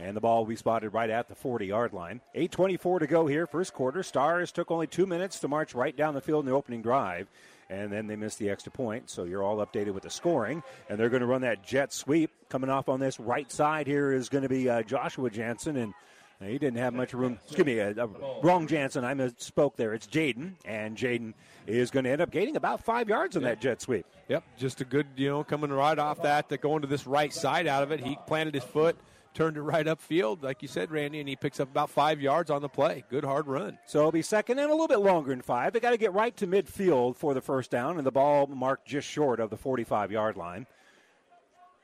And 0.00 0.16
the 0.16 0.20
ball 0.20 0.40
will 0.40 0.48
be 0.48 0.56
spotted 0.56 0.90
right 0.90 1.08
at 1.08 1.28
the 1.28 1.36
40 1.36 1.66
yard 1.66 1.92
line. 1.92 2.20
8.24 2.34 2.98
to 2.98 3.06
go 3.06 3.28
here, 3.28 3.46
first 3.46 3.72
quarter. 3.72 4.02
Stars 4.02 4.50
took 4.50 4.72
only 4.72 4.88
two 4.88 5.06
minutes 5.06 5.38
to 5.38 5.46
march 5.46 5.72
right 5.72 5.96
down 5.96 6.14
the 6.14 6.20
field 6.20 6.44
in 6.44 6.50
the 6.50 6.56
opening 6.56 6.82
drive. 6.82 7.28
And 7.70 7.92
then 7.92 8.08
they 8.08 8.16
missed 8.16 8.40
the 8.40 8.50
extra 8.50 8.72
point. 8.72 9.08
So 9.08 9.22
you're 9.22 9.44
all 9.44 9.64
updated 9.64 9.94
with 9.94 10.02
the 10.02 10.10
scoring. 10.10 10.64
And 10.88 10.98
they're 10.98 11.08
going 11.08 11.20
to 11.20 11.26
run 11.26 11.42
that 11.42 11.62
jet 11.62 11.92
sweep. 11.92 12.32
Coming 12.48 12.70
off 12.70 12.88
on 12.88 12.98
this 12.98 13.20
right 13.20 13.50
side 13.52 13.86
here 13.86 14.12
is 14.12 14.28
going 14.28 14.42
to 14.42 14.48
be 14.48 14.68
uh, 14.68 14.82
Joshua 14.82 15.30
Jansen. 15.30 15.76
And 15.76 15.94
he 16.40 16.58
didn't 16.58 16.78
have 16.78 16.92
much 16.92 17.14
room. 17.14 17.38
Excuse 17.46 17.64
me, 17.66 17.80
uh, 17.80 17.94
uh, 18.04 18.08
wrong 18.42 18.66
Jansen. 18.66 19.04
I 19.04 19.14
misspoke 19.14 19.76
there. 19.76 19.94
It's 19.94 20.08
Jaden. 20.08 20.54
And 20.64 20.96
Jaden 20.96 21.34
is 21.66 21.90
going 21.90 22.04
to 22.04 22.10
end 22.10 22.20
up 22.20 22.30
gaining 22.30 22.56
about 22.56 22.84
five 22.84 23.08
yards 23.08 23.36
on 23.36 23.42
that 23.42 23.60
jet 23.60 23.80
sweep. 23.80 24.06
Yep, 24.28 24.44
just 24.56 24.80
a 24.80 24.84
good, 24.84 25.06
you 25.16 25.28
know, 25.28 25.44
coming 25.44 25.70
right 25.70 25.98
off 25.98 26.22
that, 26.22 26.48
to 26.48 26.56
going 26.56 26.82
to 26.82 26.86
this 26.88 27.06
right 27.06 27.32
side 27.32 27.66
out 27.66 27.82
of 27.82 27.90
it. 27.90 28.00
He 28.00 28.18
planted 28.26 28.54
his 28.54 28.64
foot, 28.64 28.96
turned 29.34 29.56
it 29.56 29.62
right 29.62 29.86
upfield, 29.86 30.42
like 30.42 30.62
you 30.62 30.68
said, 30.68 30.90
Randy, 30.90 31.20
and 31.20 31.28
he 31.28 31.36
picks 31.36 31.60
up 31.60 31.70
about 31.70 31.90
five 31.90 32.20
yards 32.20 32.50
on 32.50 32.62
the 32.62 32.68
play. 32.68 33.04
Good 33.10 33.24
hard 33.24 33.46
run. 33.46 33.78
So 33.86 34.00
it'll 34.00 34.12
be 34.12 34.22
second 34.22 34.58
and 34.58 34.68
a 34.68 34.72
little 34.74 34.88
bit 34.88 35.00
longer 35.00 35.30
than 35.30 35.42
five. 35.42 35.72
They 35.72 35.80
got 35.80 35.90
to 35.90 35.96
get 35.98 36.12
right 36.12 36.36
to 36.38 36.46
midfield 36.46 37.16
for 37.16 37.34
the 37.34 37.40
first 37.40 37.70
down, 37.70 37.98
and 37.98 38.06
the 38.06 38.12
ball 38.12 38.46
marked 38.46 38.86
just 38.86 39.08
short 39.08 39.40
of 39.40 39.50
the 39.50 39.56
45 39.56 40.12
yard 40.12 40.36
line. 40.36 40.66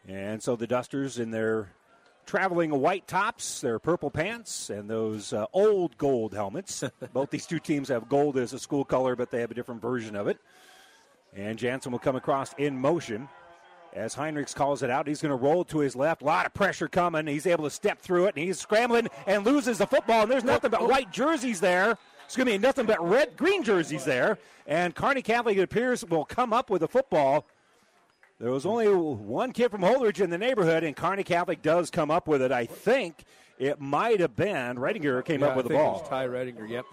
And 0.09 0.43
so 0.43 0.57
the 0.57 0.67
Dusters 0.67 1.19
in 1.19 1.31
their 1.31 1.71
traveling 2.27 2.71
white 2.71 3.07
tops, 3.07 3.61
their 3.61 3.79
purple 3.79 4.11
pants, 4.11 4.71
and 4.71 4.89
those 4.89 5.33
uh, 5.33 5.47
old 5.53 5.97
gold 5.99 6.35
helmets. 6.35 6.85
Both 7.13 7.31
these 7.31 7.47
two 7.47 7.59
teams 7.59 7.89
have 7.89 8.09
gold 8.09 8.37
as 8.37 8.53
a 8.53 8.59
school 8.59 8.85
color, 8.85 9.17
but 9.17 9.31
they 9.31 9.41
have 9.41 9.51
a 9.51 9.55
different 9.55 9.83
version 9.83 10.17
of 10.17 10.29
it. 10.29 10.39
And 11.35 11.59
Jansen 11.59 11.93
will 11.93 11.99
come 11.99 12.17
across 12.17 12.55
in 12.59 12.79
motion. 12.79 13.29
As 13.93 14.15
Heinrichs 14.15 14.55
calls 14.55 14.83
it 14.85 14.91
out, 14.91 15.09
he's 15.09 15.21
going 15.21 15.31
to 15.31 15.37
roll 15.37 15.65
to 15.65 15.79
his 15.79 15.97
left. 15.97 16.23
A 16.23 16.25
lot 16.25 16.47
of 16.47 16.55
pressure 16.55 16.87
coming. 16.87 17.27
He's 17.27 17.47
able 17.47 17.65
to 17.65 17.71
step 17.71 18.01
through 18.01 18.27
it, 18.27 18.37
and 18.37 18.45
he's 18.45 18.61
scrambling 18.61 19.09
and 19.27 19.45
loses 19.45 19.79
the 19.79 19.87
football. 19.87 20.23
And 20.23 20.31
there's 20.31 20.45
nothing 20.45 20.71
but 20.71 20.89
white 20.89 21.11
jerseys 21.11 21.61
there. 21.61 21.99
It's 22.25 22.37
going 22.37 22.47
to 22.47 22.53
be 22.53 22.59
nothing 22.59 22.87
but 22.87 23.05
red, 23.05 23.37
green 23.37 23.65
jerseys 23.65 24.05
there. 24.05 24.39
And 24.69 24.95
Kearney 24.95 25.23
Catholic, 25.23 25.57
it 25.57 25.63
appears, 25.63 26.05
will 26.05 26.25
come 26.25 26.53
up 26.53 26.71
with 26.71 26.83
the 26.83 26.89
football. 26.89 27.45
There 28.41 28.51
was 28.51 28.65
only 28.65 28.89
one 28.89 29.53
kid 29.53 29.71
from 29.71 29.83
Holdrege 29.83 30.23
in 30.23 30.31
the 30.31 30.39
neighborhood, 30.39 30.83
and 30.83 30.97
Kearney 30.97 31.25
Catholic 31.25 31.61
does 31.61 31.91
come 31.91 32.11
up 32.11 32.27
with 32.27 32.41
it. 32.41 32.51
I 32.51 32.65
think 32.65 33.25
it 33.59 33.79
might 33.79 34.19
have 34.21 34.35
been 34.35 34.79
Redinger 34.79 35.23
came 35.23 35.43
Yeah, 35.43 35.49
up 35.49 35.57
with 35.57 35.69
the 35.69 35.75
ball. 35.75 35.97
It 35.97 36.01
was 36.01 36.09
Ty 36.09 36.27
Redinger. 36.29 36.67
Yep, 36.67 36.85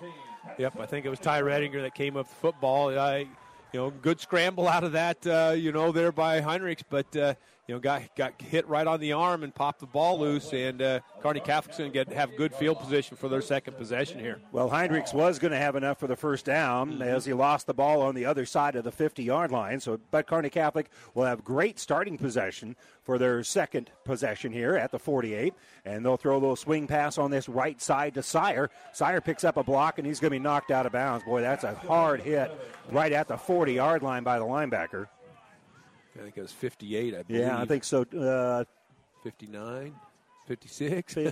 yep. 0.57 0.77
I 0.77 0.85
think 0.85 1.05
it 1.05 1.09
was 1.09 1.19
Ty 1.19 1.41
Redinger 1.43 1.81
that 1.83 1.95
came 1.95 2.17
up 2.17 2.25
with 2.25 2.29
the 2.31 2.35
football. 2.35 2.99
I, 2.99 3.19
you 3.71 3.79
know, 3.79 3.91
good 3.91 4.19
scramble 4.19 4.67
out 4.67 4.83
of 4.83 4.91
that. 4.91 5.25
Uh, 5.25 5.53
you 5.55 5.71
know, 5.71 5.93
there 5.93 6.11
by 6.11 6.41
Heinrichs, 6.41 6.83
but 6.89 7.15
uh, 7.15 7.35
you 7.67 7.75
know, 7.75 7.79
got 7.79 8.15
got 8.15 8.41
hit 8.41 8.65
right 8.67 8.87
on 8.87 9.01
the 9.01 9.11
arm 9.11 9.43
and 9.43 9.53
popped 9.53 9.81
the 9.81 9.85
ball 9.85 10.17
loose. 10.17 10.53
And 10.53 10.81
uh, 10.81 11.01
Kearney 11.21 11.41
Catholic's 11.41 11.77
going 11.77 11.91
to 11.91 11.93
get 11.93 12.13
have 12.13 12.35
good 12.37 12.53
field 12.53 12.79
position 12.79 13.17
for 13.17 13.27
their 13.27 13.41
second 13.41 13.75
possession 13.75 14.19
here. 14.19 14.39
Well, 14.53 14.69
Heinrichs 14.69 15.13
was 15.13 15.37
going 15.37 15.51
to 15.51 15.57
have 15.57 15.75
enough 15.75 15.99
for 15.99 16.07
the 16.07 16.15
first 16.15 16.45
down 16.45 17.01
as 17.01 17.25
he 17.25 17.33
lost 17.33 17.67
the 17.67 17.73
ball 17.73 18.01
on 18.01 18.15
the 18.15 18.25
other 18.25 18.45
side 18.45 18.77
of 18.77 18.85
the 18.85 18.91
50 18.91 19.21
yard 19.21 19.51
line. 19.51 19.81
So, 19.81 19.99
but 20.11 20.27
Kearney 20.27 20.49
Catholic 20.49 20.89
will 21.13 21.25
have 21.25 21.43
great 21.43 21.77
starting 21.77 22.17
possession 22.17 22.77
for 23.03 23.17
their 23.17 23.43
second 23.43 23.91
possession 24.05 24.53
here 24.53 24.75
at 24.75 24.91
the 24.91 24.99
48. 24.99 25.53
And 25.83 26.05
they'll 26.05 26.17
throw 26.17 26.35
a 26.35 26.39
little 26.39 26.55
swing 26.55 26.87
pass 26.87 27.17
on 27.17 27.31
this 27.31 27.49
right 27.49 27.81
side 27.81 28.13
to 28.13 28.23
Sire. 28.23 28.69
Sire 28.93 29.19
picks 29.19 29.43
up 29.43 29.57
a 29.57 29.63
block 29.63 29.97
and 29.97 30.07
he's 30.07 30.21
going 30.21 30.31
to 30.31 30.39
be 30.39 30.43
knocked 30.43 30.71
out 30.71 30.85
of 30.85 30.93
bounds. 30.93 31.25
Boy, 31.25 31.41
that's 31.41 31.65
a 31.65 31.75
hard 31.75 32.21
hit 32.21 32.49
right 32.91 33.11
at 33.11 33.27
the 33.27 33.37
40 33.37 33.73
yard 33.73 34.03
line 34.03 34.23
by 34.23 34.39
the 34.39 34.45
linebacker. 34.45 35.07
I 36.17 36.23
think 36.23 36.37
it 36.37 36.41
was 36.41 36.51
58. 36.51 37.15
I 37.15 37.23
believe. 37.23 37.41
Yeah, 37.41 37.59
I 37.59 37.65
think 37.65 37.83
so. 37.83 38.01
Uh, 38.17 38.63
59, 39.23 39.93
56. 40.47 41.15
Yeah. 41.15 41.31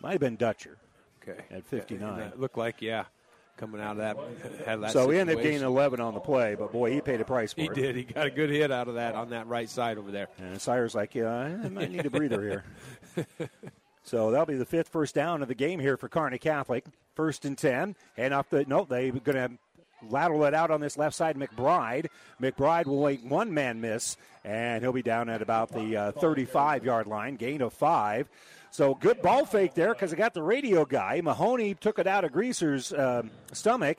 Might 0.00 0.12
have 0.12 0.20
been 0.20 0.36
Dutcher. 0.36 0.76
Okay. 1.22 1.42
At 1.50 1.64
59. 1.64 2.20
It 2.20 2.38
looked 2.38 2.58
like 2.58 2.82
yeah, 2.82 3.04
coming 3.56 3.80
out 3.80 3.92
of 3.92 3.96
that. 3.98 4.16
Had 4.66 4.82
that 4.82 4.90
so 4.92 5.08
he 5.08 5.18
ended 5.18 5.36
up 5.36 5.40
situation. 5.40 5.60
gaining 5.60 5.74
11 5.74 6.00
on 6.00 6.14
the 6.14 6.20
play, 6.20 6.54
but 6.54 6.72
boy, 6.72 6.92
he 6.92 7.00
paid 7.00 7.20
a 7.20 7.24
price 7.24 7.52
for 7.52 7.62
He 7.62 7.66
it. 7.68 7.76
He 7.76 7.82
did. 7.82 7.96
He 7.96 8.02
got 8.04 8.26
a 8.26 8.30
good 8.30 8.50
hit 8.50 8.70
out 8.70 8.88
of 8.88 8.94
that 8.96 9.14
on 9.14 9.30
that 9.30 9.46
right 9.46 9.68
side 9.68 9.96
over 9.96 10.10
there. 10.10 10.28
And 10.38 10.60
Sire's 10.60 10.94
like, 10.94 11.14
yeah, 11.14 11.32
I 11.32 11.68
might 11.68 11.90
need 11.90 12.04
a 12.04 12.10
breather 12.10 12.42
here. 12.42 12.64
so 14.02 14.30
that'll 14.30 14.46
be 14.46 14.56
the 14.56 14.66
fifth 14.66 14.88
first 14.88 15.14
down 15.14 15.40
of 15.40 15.48
the 15.48 15.54
game 15.54 15.80
here 15.80 15.96
for 15.96 16.08
Kearney 16.08 16.38
Catholic. 16.38 16.84
First 17.14 17.44
and 17.44 17.56
10. 17.56 17.96
And 18.16 18.34
off 18.34 18.50
the, 18.50 18.64
no, 18.66 18.84
they're 18.84 19.12
going 19.12 19.36
to 19.36 19.50
lateral 20.10 20.44
it 20.44 20.54
out 20.54 20.70
on 20.70 20.80
this 20.80 20.96
left 20.96 21.14
side, 21.14 21.36
McBride. 21.36 22.06
McBride 22.40 22.86
will 22.86 23.04
make 23.04 23.28
one 23.28 23.52
man 23.54 23.80
miss, 23.80 24.16
and 24.44 24.82
he'll 24.82 24.92
be 24.92 25.02
down 25.02 25.28
at 25.28 25.42
about 25.42 25.72
the 25.72 26.12
35 26.18 26.84
yard 26.84 27.06
line, 27.06 27.36
gain 27.36 27.62
of 27.62 27.72
five. 27.72 28.28
So 28.74 28.96
good 28.96 29.22
ball 29.22 29.44
fake 29.44 29.74
there 29.74 29.94
because 29.94 30.12
I 30.12 30.16
got 30.16 30.34
the 30.34 30.42
radio 30.42 30.84
guy. 30.84 31.20
Mahoney 31.20 31.74
took 31.74 32.00
it 32.00 32.08
out 32.08 32.24
of 32.24 32.32
Greaser's 32.32 32.92
um, 32.92 33.30
stomach, 33.52 33.98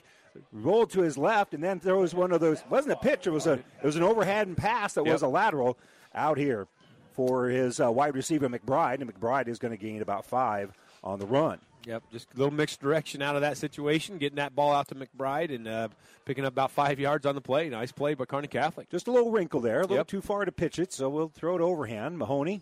rolled 0.51 0.89
to 0.91 1.01
his 1.01 1.18
left, 1.18 1.53
and 1.53 1.64
then 1.64 1.80
throws 1.80 2.14
one 2.14 2.34
of 2.34 2.41
those. 2.41 2.62
wasn't 2.70 2.91
a 2.91 2.97
pitch. 2.97 3.26
It 3.26 3.30
was 3.30 3.47
a 3.47 3.53
it 3.53 3.84
was 3.84 3.95
an 3.95 4.03
overhand 4.03 4.49
and 4.49 4.58
pass 4.58 4.93
that 4.95 5.06
was 5.06 5.22
a 5.22 5.30
lateral 5.30 5.78
out 6.14 6.38
here 6.38 6.68
for 7.14 7.47
his 7.47 7.80
uh, 7.80 7.89
wide 7.89 8.16
receiver 8.16 8.49
McBride, 8.49 8.99
and 8.99 9.10
McBride 9.10 9.47
is 9.47 9.60
going 9.60 9.72
to 9.72 9.78
gain 9.78 10.01
about 10.01 10.26
five 10.26 10.74
on 11.06 11.20
the 11.20 11.26
run. 11.26 11.60
Yep, 11.86 12.04
just 12.12 12.34
a 12.34 12.38
little 12.38 12.54
mixed 12.54 12.80
direction 12.82 13.22
out 13.22 13.36
of 13.36 13.42
that 13.42 13.58
situation, 13.58 14.18
getting 14.18 14.38
that 14.38 14.56
ball 14.56 14.74
out 14.74 14.88
to 14.88 14.96
McBride 14.96 15.54
and 15.54 15.68
uh, 15.68 15.88
picking 16.26 16.44
up 16.44 16.54
about 16.54 16.72
five 16.72 17.00
yards 17.00 17.26
on 17.26 17.36
the 17.36 17.42
play. 17.42 17.70
Nice 17.70 17.92
play 17.92 18.16
by 18.16 18.26
Kearney 18.26 18.48
Catholic. 18.48 18.90
Just 18.90 19.08
a 19.08 19.12
little 19.12 19.32
wrinkle 19.32 19.60
there, 19.60 19.80
a 19.80 19.82
little 19.82 19.98
Yep. 19.98 20.08
too 20.08 20.22
far 20.22 20.46
to 20.46 20.52
pitch 20.52 20.80
it, 20.80 20.92
so 20.92 21.10
we'll 21.10 21.30
throw 21.30 21.56
it 21.56 21.62
overhand. 21.62 22.18
Mahoney 22.18 22.62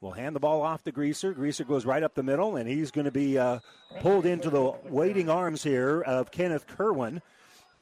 will 0.00 0.12
hand 0.12 0.34
the 0.34 0.40
ball 0.40 0.62
off 0.62 0.82
to 0.84 0.92
Greaser. 0.92 1.32
Greaser 1.34 1.64
goes 1.64 1.84
right 1.84 2.02
up 2.02 2.14
the 2.14 2.22
middle, 2.22 2.56
and 2.56 2.66
he's 2.68 2.90
going 2.90 3.04
to 3.04 3.10
be 3.10 3.38
uh, 3.38 3.58
pulled 4.00 4.24
into 4.24 4.48
the 4.48 4.72
waiting 4.84 5.28
arms 5.28 5.62
here 5.62 6.00
of 6.00 6.30
Kenneth 6.30 6.66
Kerwin. 6.66 7.20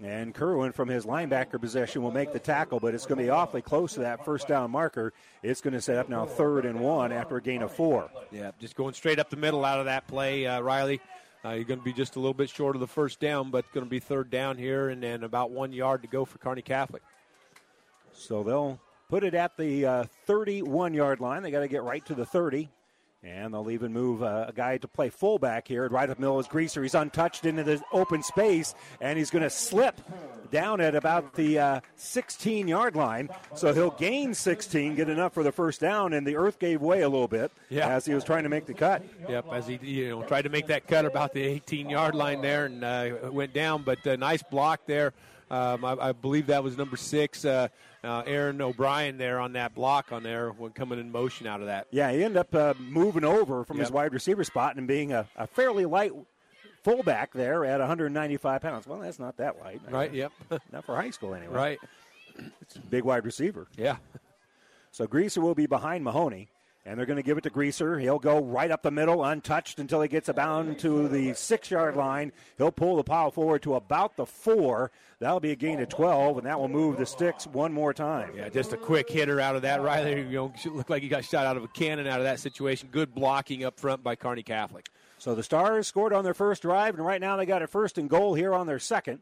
And 0.02 0.34
Kerwin, 0.34 0.72
from 0.72 0.88
his 0.88 1.06
linebacker 1.06 1.60
position, 1.60 2.02
will 2.02 2.10
make 2.10 2.32
the 2.32 2.40
tackle, 2.40 2.80
but 2.80 2.94
it's 2.94 3.06
going 3.06 3.18
to 3.18 3.24
be 3.24 3.30
awfully 3.30 3.62
close 3.62 3.94
to 3.94 4.00
that 4.00 4.24
first 4.24 4.48
down 4.48 4.70
marker. 4.70 5.12
It's 5.42 5.60
going 5.60 5.74
to 5.74 5.80
set 5.80 5.96
up 5.96 6.08
now 6.08 6.26
third 6.26 6.66
and 6.66 6.80
one 6.80 7.12
after 7.12 7.36
a 7.36 7.42
gain 7.42 7.62
of 7.62 7.72
four. 7.72 8.10
Yeah, 8.32 8.50
just 8.58 8.74
going 8.74 8.94
straight 8.94 9.20
up 9.20 9.30
the 9.30 9.36
middle 9.36 9.64
out 9.64 9.78
of 9.78 9.86
that 9.86 10.08
play, 10.08 10.46
uh, 10.46 10.60
Riley. 10.60 11.00
Uh, 11.44 11.50
you're 11.50 11.64
going 11.64 11.78
to 11.78 11.84
be 11.84 11.92
just 11.92 12.16
a 12.16 12.18
little 12.18 12.34
bit 12.34 12.48
short 12.48 12.74
of 12.74 12.80
the 12.80 12.88
first 12.88 13.20
down, 13.20 13.50
but 13.50 13.70
going 13.72 13.86
to 13.86 13.90
be 13.90 14.00
third 14.00 14.30
down 14.30 14.58
here, 14.58 14.88
and 14.88 15.02
then 15.02 15.22
about 15.22 15.50
one 15.50 15.72
yard 15.72 16.02
to 16.02 16.08
go 16.08 16.24
for 16.24 16.38
Kearney 16.38 16.62
Catholic. 16.62 17.02
So 18.12 18.42
they'll 18.42 18.80
put 19.08 19.22
it 19.22 19.34
at 19.34 19.56
the 19.56 19.86
uh, 19.86 20.04
31 20.26 20.94
yard 20.94 21.20
line. 21.20 21.42
They 21.42 21.50
got 21.50 21.60
to 21.60 21.68
get 21.68 21.82
right 21.82 22.04
to 22.06 22.14
the 22.14 22.26
30. 22.26 22.68
And 23.24 23.54
they'll 23.54 23.70
even 23.70 23.90
move 23.92 24.22
uh, 24.22 24.44
a 24.48 24.52
guy 24.52 24.76
to 24.76 24.86
play 24.86 25.08
fullback 25.08 25.66
here. 25.66 25.88
Right 25.88 26.10
up 26.10 26.16
the 26.18 26.20
middle 26.20 26.38
is 26.40 26.46
Greaser. 26.46 26.82
He's 26.82 26.94
untouched 26.94 27.46
into 27.46 27.62
the 27.64 27.82
open 27.90 28.22
space, 28.22 28.74
and 29.00 29.16
he's 29.18 29.30
going 29.30 29.42
to 29.44 29.48
slip 29.50 29.98
down 30.50 30.80
at 30.82 30.94
about 30.94 31.34
the 31.34 31.80
16 31.96 32.68
yard 32.68 32.94
line. 32.96 33.30
So 33.54 33.72
he'll 33.72 33.90
gain 33.92 34.34
16, 34.34 34.94
get 34.96 35.08
enough 35.08 35.32
for 35.32 35.42
the 35.42 35.52
first 35.52 35.80
down, 35.80 36.12
and 36.12 36.26
the 36.26 36.36
earth 36.36 36.58
gave 36.58 36.82
way 36.82 37.00
a 37.00 37.08
little 37.08 37.26
bit 37.26 37.50
Yeah. 37.70 37.88
as 37.88 38.04
he 38.04 38.12
was 38.14 38.24
trying 38.24 38.42
to 38.42 38.50
make 38.50 38.66
the 38.66 38.74
cut. 38.74 39.02
Yep, 39.28 39.46
as 39.52 39.66
he 39.66 39.78
you 39.82 40.10
know 40.10 40.22
tried 40.24 40.42
to 40.42 40.50
make 40.50 40.66
that 40.66 40.86
cut 40.86 41.06
about 41.06 41.32
the 41.32 41.42
18 41.42 41.88
yard 41.88 42.14
line 42.14 42.42
there 42.42 42.66
and 42.66 42.84
uh, 42.84 43.30
went 43.32 43.54
down, 43.54 43.82
but 43.84 44.04
a 44.06 44.16
nice 44.18 44.42
block 44.42 44.80
there. 44.86 45.14
Um, 45.50 45.84
I, 45.84 45.96
I 46.08 46.12
believe 46.12 46.46
that 46.48 46.62
was 46.62 46.76
number 46.76 46.96
six, 46.96 47.44
uh, 47.44 47.68
uh, 48.04 48.22
Aaron 48.26 48.60
O'Brien 48.60 49.18
there 49.18 49.40
on 49.40 49.52
that 49.54 49.74
block 49.74 50.12
on 50.12 50.22
there 50.22 50.50
when 50.50 50.72
coming 50.72 50.98
in 50.98 51.10
motion 51.10 51.46
out 51.46 51.60
of 51.60 51.66
that. 51.66 51.86
Yeah, 51.90 52.12
he 52.12 52.22
ended 52.22 52.36
up 52.36 52.54
uh, 52.54 52.74
moving 52.78 53.24
over 53.24 53.64
from 53.64 53.78
his 53.78 53.90
wide 53.90 54.12
receiver 54.12 54.44
spot 54.44 54.76
and 54.76 54.86
being 54.86 55.12
a, 55.12 55.28
a 55.36 55.46
fairly 55.46 55.84
light 55.84 56.12
fullback 56.82 57.32
there 57.32 57.64
at 57.64 57.80
195 57.80 58.60
pounds. 58.60 58.86
Well, 58.86 59.00
that's 59.00 59.18
not 59.18 59.36
that 59.38 59.58
light. 59.60 59.80
Right, 59.88 60.12
yep. 60.12 60.32
not 60.72 60.84
for 60.84 60.94
high 60.94 61.10
school 61.10 61.34
anyway. 61.34 61.54
Right. 61.54 61.78
It's 62.60 62.76
a 62.76 62.80
big 62.80 63.04
wide 63.04 63.24
receiver. 63.24 63.66
Yeah. 63.76 63.96
So 64.90 65.06
Greaser 65.06 65.40
will 65.40 65.54
be 65.54 65.66
behind 65.66 66.04
Mahoney, 66.04 66.48
and 66.86 66.98
they're 66.98 67.06
going 67.06 67.16
to 67.16 67.22
give 67.22 67.38
it 67.38 67.42
to 67.42 67.50
Greaser. 67.50 67.98
He'll 67.98 68.18
go 68.18 68.40
right 68.42 68.70
up 68.70 68.82
the 68.82 68.90
middle, 68.90 69.24
untouched 69.24 69.78
until 69.78 70.02
he 70.02 70.08
gets 70.08 70.28
about 70.28 70.78
to 70.80 71.08
the 71.08 71.34
six 71.34 71.70
yard 71.70 71.96
line. 71.96 72.32
He'll 72.58 72.72
pull 72.72 72.96
the 72.96 73.04
pile 73.04 73.30
forward 73.30 73.62
to 73.62 73.74
about 73.74 74.16
the 74.16 74.26
four. 74.26 74.90
That'll 75.18 75.40
be 75.40 75.52
a 75.52 75.56
gain 75.56 75.80
of 75.80 75.88
12, 75.88 76.38
and 76.38 76.46
that 76.46 76.58
will 76.58 76.68
move 76.68 76.98
the 76.98 77.06
sticks 77.06 77.46
one 77.46 77.72
more 77.72 77.94
time. 77.94 78.32
Yeah, 78.36 78.48
just 78.50 78.72
a 78.72 78.76
quick 78.76 79.08
hitter 79.08 79.40
out 79.40 79.56
of 79.56 79.62
that. 79.62 79.80
Riley, 79.80 80.22
you 80.22 80.30
know, 80.30 80.54
looked 80.66 80.90
like 80.90 81.02
he 81.02 81.08
got 81.08 81.24
shot 81.24 81.46
out 81.46 81.56
of 81.56 81.64
a 81.64 81.68
cannon 81.68 82.06
out 82.06 82.18
of 82.18 82.24
that 82.24 82.40
situation. 82.40 82.88
Good 82.92 83.14
blocking 83.14 83.64
up 83.64 83.80
front 83.80 84.02
by 84.02 84.16
Kearney 84.16 84.42
Catholic. 84.42 84.88
So 85.18 85.34
the 85.34 85.42
Stars 85.42 85.86
scored 85.86 86.12
on 86.12 86.24
their 86.24 86.34
first 86.34 86.62
drive, 86.62 86.96
and 86.96 87.06
right 87.06 87.20
now 87.20 87.36
they 87.36 87.46
got 87.46 87.62
it 87.62 87.70
first 87.70 87.96
and 87.96 88.10
goal 88.10 88.34
here 88.34 88.52
on 88.52 88.66
their 88.66 88.78
second. 88.78 89.20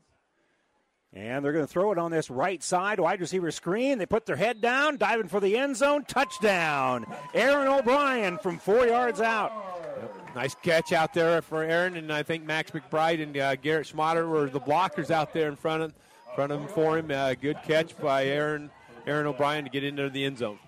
And 1.14 1.44
they're 1.44 1.52
going 1.52 1.66
to 1.66 1.70
throw 1.70 1.92
it 1.92 1.98
on 1.98 2.10
this 2.10 2.30
right 2.30 2.62
side, 2.62 2.98
wide 2.98 3.20
receiver 3.20 3.50
screen. 3.50 3.98
They 3.98 4.06
put 4.06 4.24
their 4.24 4.36
head 4.36 4.62
down, 4.62 4.96
diving 4.96 5.28
for 5.28 5.40
the 5.40 5.58
end 5.58 5.76
zone. 5.76 6.04
Touchdown. 6.04 7.04
Aaron 7.34 7.68
O'Brien 7.68 8.38
from 8.38 8.58
four 8.58 8.86
yards 8.86 9.20
out. 9.20 9.52
Nice 10.34 10.54
catch 10.54 10.92
out 10.92 11.12
there 11.12 11.42
for 11.42 11.62
Aaron, 11.62 11.96
and 11.96 12.10
I 12.10 12.22
think 12.22 12.44
Max 12.44 12.70
McBride 12.70 13.22
and 13.22 13.36
uh, 13.36 13.54
Garrett 13.56 13.86
Schmaderer 13.86 14.26
were 14.26 14.48
the 14.48 14.60
blockers 14.60 15.10
out 15.10 15.34
there 15.34 15.48
in 15.48 15.56
front 15.56 15.82
of 15.82 15.92
front 16.34 16.50
of 16.50 16.60
him 16.62 16.68
for 16.68 16.96
him. 16.96 17.10
Uh, 17.10 17.34
good 17.34 17.58
catch 17.64 17.98
by 17.98 18.24
Aaron 18.24 18.70
Aaron 19.06 19.26
O'Brien 19.26 19.64
to 19.64 19.70
get 19.70 19.84
into 19.84 20.08
the 20.08 20.24
end 20.24 20.38
zone. 20.38 20.58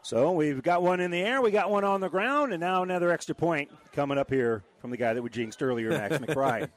So 0.00 0.32
we've 0.32 0.62
got 0.62 0.82
one 0.82 1.00
in 1.00 1.10
the 1.10 1.18
air, 1.18 1.42
we 1.42 1.50
got 1.50 1.70
one 1.70 1.84
on 1.84 2.00
the 2.00 2.08
ground, 2.08 2.52
and 2.52 2.60
now 2.60 2.82
another 2.82 3.10
extra 3.10 3.34
point 3.34 3.70
coming 3.92 4.16
up 4.16 4.30
here 4.30 4.62
from 4.80 4.90
the 4.90 4.96
guy 4.96 5.12
that 5.12 5.20
we 5.20 5.28
jinxed 5.28 5.62
earlier, 5.62 5.90
Max 5.90 6.16
McBride. 6.18 6.70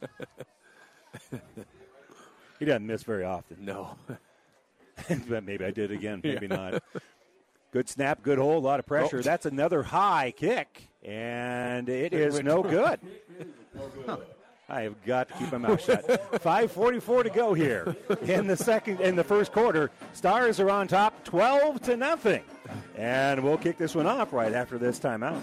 He 2.60 2.66
doesn't 2.66 2.86
miss 2.86 3.04
very 3.04 3.24
often. 3.24 3.58
No. 3.60 3.96
but 5.28 5.44
maybe 5.44 5.66
I 5.66 5.72
did 5.72 5.92
again, 5.92 6.22
maybe 6.24 6.48
yeah. 6.48 6.56
not. 6.56 6.84
Good 7.72 7.88
snap, 7.88 8.24
good 8.24 8.40
hole, 8.40 8.58
a 8.58 8.60
lot 8.60 8.80
of 8.80 8.86
pressure. 8.86 9.20
Oh. 9.20 9.22
That's 9.22 9.46
another 9.46 9.84
high 9.84 10.34
kick, 10.36 10.90
and 11.04 11.88
it 11.88 12.14
is 12.14 12.42
no 12.42 12.64
good. 12.64 13.00
I 14.68 14.82
have 14.82 15.04
got 15.06 15.30
to 15.30 15.34
keep 15.36 15.52
my 15.52 15.58
mouth 15.60 15.84
shut. 15.84 16.06
5:44 16.42 17.24
to 17.24 17.30
go 17.30 17.54
here 17.54 17.96
in 18.24 18.48
the 18.48 18.58
second 18.58 19.02
in 19.02 19.16
the 19.16 19.24
first 19.24 19.52
quarter. 19.52 19.92
Stars 20.14 20.60
are 20.60 20.70
on 20.70 20.88
top, 20.88 21.24
12 21.24 21.82
to 21.84 21.98
nothing, 21.98 22.44
and 22.96 23.44
we'll 23.44 23.58
kick 23.58 23.78
this 23.78 23.96
one 23.96 24.08
off 24.08 24.34
right 24.34 24.54
after 24.54 24.78
this 24.78 25.00
timeout. 25.00 25.42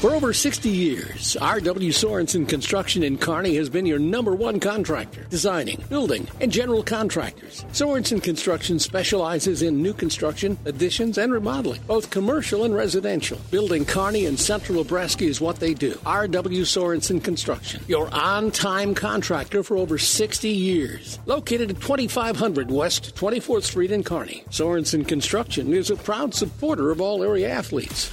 For 0.00 0.14
over 0.14 0.34
60 0.34 0.68
years, 0.68 1.34
R.W. 1.36 1.90
Sorensen 1.90 2.46
Construction 2.46 3.02
in 3.02 3.16
Kearney 3.16 3.54
has 3.56 3.70
been 3.70 3.86
your 3.86 3.98
number 3.98 4.34
one 4.34 4.60
contractor, 4.60 5.24
designing, 5.30 5.82
building, 5.88 6.28
and 6.40 6.52
general 6.52 6.82
contractors. 6.82 7.64
Sorensen 7.72 8.22
Construction 8.22 8.78
specializes 8.78 9.62
in 9.62 9.82
new 9.82 9.94
construction, 9.94 10.58
additions, 10.66 11.16
and 11.16 11.32
remodeling, 11.32 11.80
both 11.86 12.10
commercial 12.10 12.64
and 12.64 12.74
residential. 12.74 13.40
Building 13.50 13.86
Kearney 13.86 14.26
and 14.26 14.38
Central 14.38 14.76
Nebraska 14.82 15.24
is 15.24 15.40
what 15.40 15.56
they 15.56 15.72
do. 15.72 15.98
R.W. 16.04 16.64
Sorensen 16.64 17.24
Construction, 17.24 17.82
your 17.88 18.12
on-time 18.12 18.94
contractor 18.94 19.62
for 19.62 19.78
over 19.78 19.96
60 19.96 20.48
years. 20.50 21.18
Located 21.24 21.70
at 21.70 21.80
2500 21.80 22.70
West 22.70 23.14
24th 23.14 23.62
Street 23.62 23.90
in 23.90 24.04
Kearney, 24.04 24.44
Sorensen 24.50 25.08
Construction 25.08 25.72
is 25.72 25.88
a 25.88 25.96
proud 25.96 26.34
supporter 26.34 26.90
of 26.90 27.00
all 27.00 27.22
area 27.22 27.48
athletes. 27.48 28.12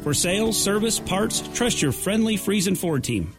For 0.01 0.15
sales, 0.15 0.61
service, 0.61 0.99
parts, 0.99 1.47
trust 1.53 1.81
your 1.81 1.91
friendly 1.91 2.35
Friesen 2.35 2.75
Ford 2.75 3.03
team. 3.03 3.35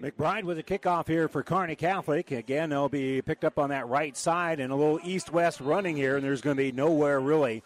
McBride 0.00 0.44
with 0.44 0.58
a 0.58 0.62
kickoff 0.62 1.06
here 1.06 1.28
for 1.28 1.42
Kearney 1.42 1.76
Catholic. 1.76 2.30
Again, 2.30 2.70
they'll 2.70 2.88
be 2.88 3.20
picked 3.20 3.44
up 3.44 3.58
on 3.58 3.68
that 3.68 3.86
right 3.86 4.16
side 4.16 4.60
and 4.60 4.72
a 4.72 4.74
little 4.74 4.98
east-west 5.04 5.60
running 5.60 5.94
here, 5.94 6.16
and 6.16 6.24
there's 6.24 6.40
going 6.40 6.56
to 6.56 6.62
be 6.62 6.72
nowhere 6.72 7.20
really 7.20 7.62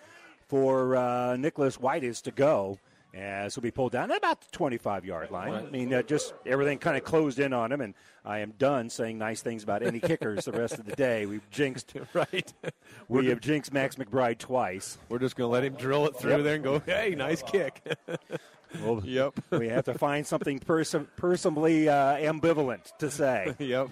for 0.49 0.97
uh, 0.97 1.37
Nicholas 1.37 1.77
Whiteis 1.77 2.23
to 2.23 2.33
go. 2.33 2.79
As 3.15 3.55
he'll 3.55 3.63
be 3.63 3.71
pulled 3.71 3.93
down 3.93 4.11
at 4.11 4.19
about 4.19 4.43
the 4.43 4.57
25-yard 4.57 5.31
line. 5.31 5.55
I 5.55 5.63
mean, 5.71 5.93
uh, 5.95 6.03
just 6.03 6.35
everything 6.45 6.79
kind 6.79 6.99
of 6.99 7.05
closed 7.05 7.39
in 7.39 7.55
on 7.55 7.73
him, 7.73 7.81
and 7.81 7.95
I 8.27 8.41
am 8.41 8.53
done 8.59 8.91
saying 8.91 9.17
nice 9.17 9.41
things 9.41 9.63
about 9.63 9.83
any 9.83 10.01
kickers 10.01 10.45
the 10.45 10.53
rest 10.53 10.79
of 10.79 10.85
the 10.85 10.95
day. 10.97 11.25
We've 11.25 11.49
jinxed, 11.51 11.95
right? 12.15 12.53
We 13.09 13.29
have 13.29 13.41
jinxed 13.41 13.73
Max 13.73 13.95
McBride 13.97 14.39
twice. 14.39 14.99
We're 15.09 15.21
just 15.21 15.37
going 15.37 15.49
to 15.49 15.53
let 15.53 15.63
him 15.63 15.75
drill 15.75 16.07
it 16.07 16.17
through 16.17 16.33
yep. 16.33 16.43
there 16.43 16.55
and 16.57 16.65
go, 16.65 16.83
"Hey, 16.85 17.15
nice 17.17 17.41
kick." 17.41 17.81
Well, 18.83 19.03
yep. 19.05 19.35
we 19.51 19.69
have 19.69 19.85
to 19.85 19.95
find 19.95 20.27
something 20.27 20.59
pers- 20.59 20.95
personally 21.17 21.89
uh, 21.89 22.17
ambivalent 22.17 22.97
to 22.99 23.11
say. 23.11 23.55
yep. 23.59 23.91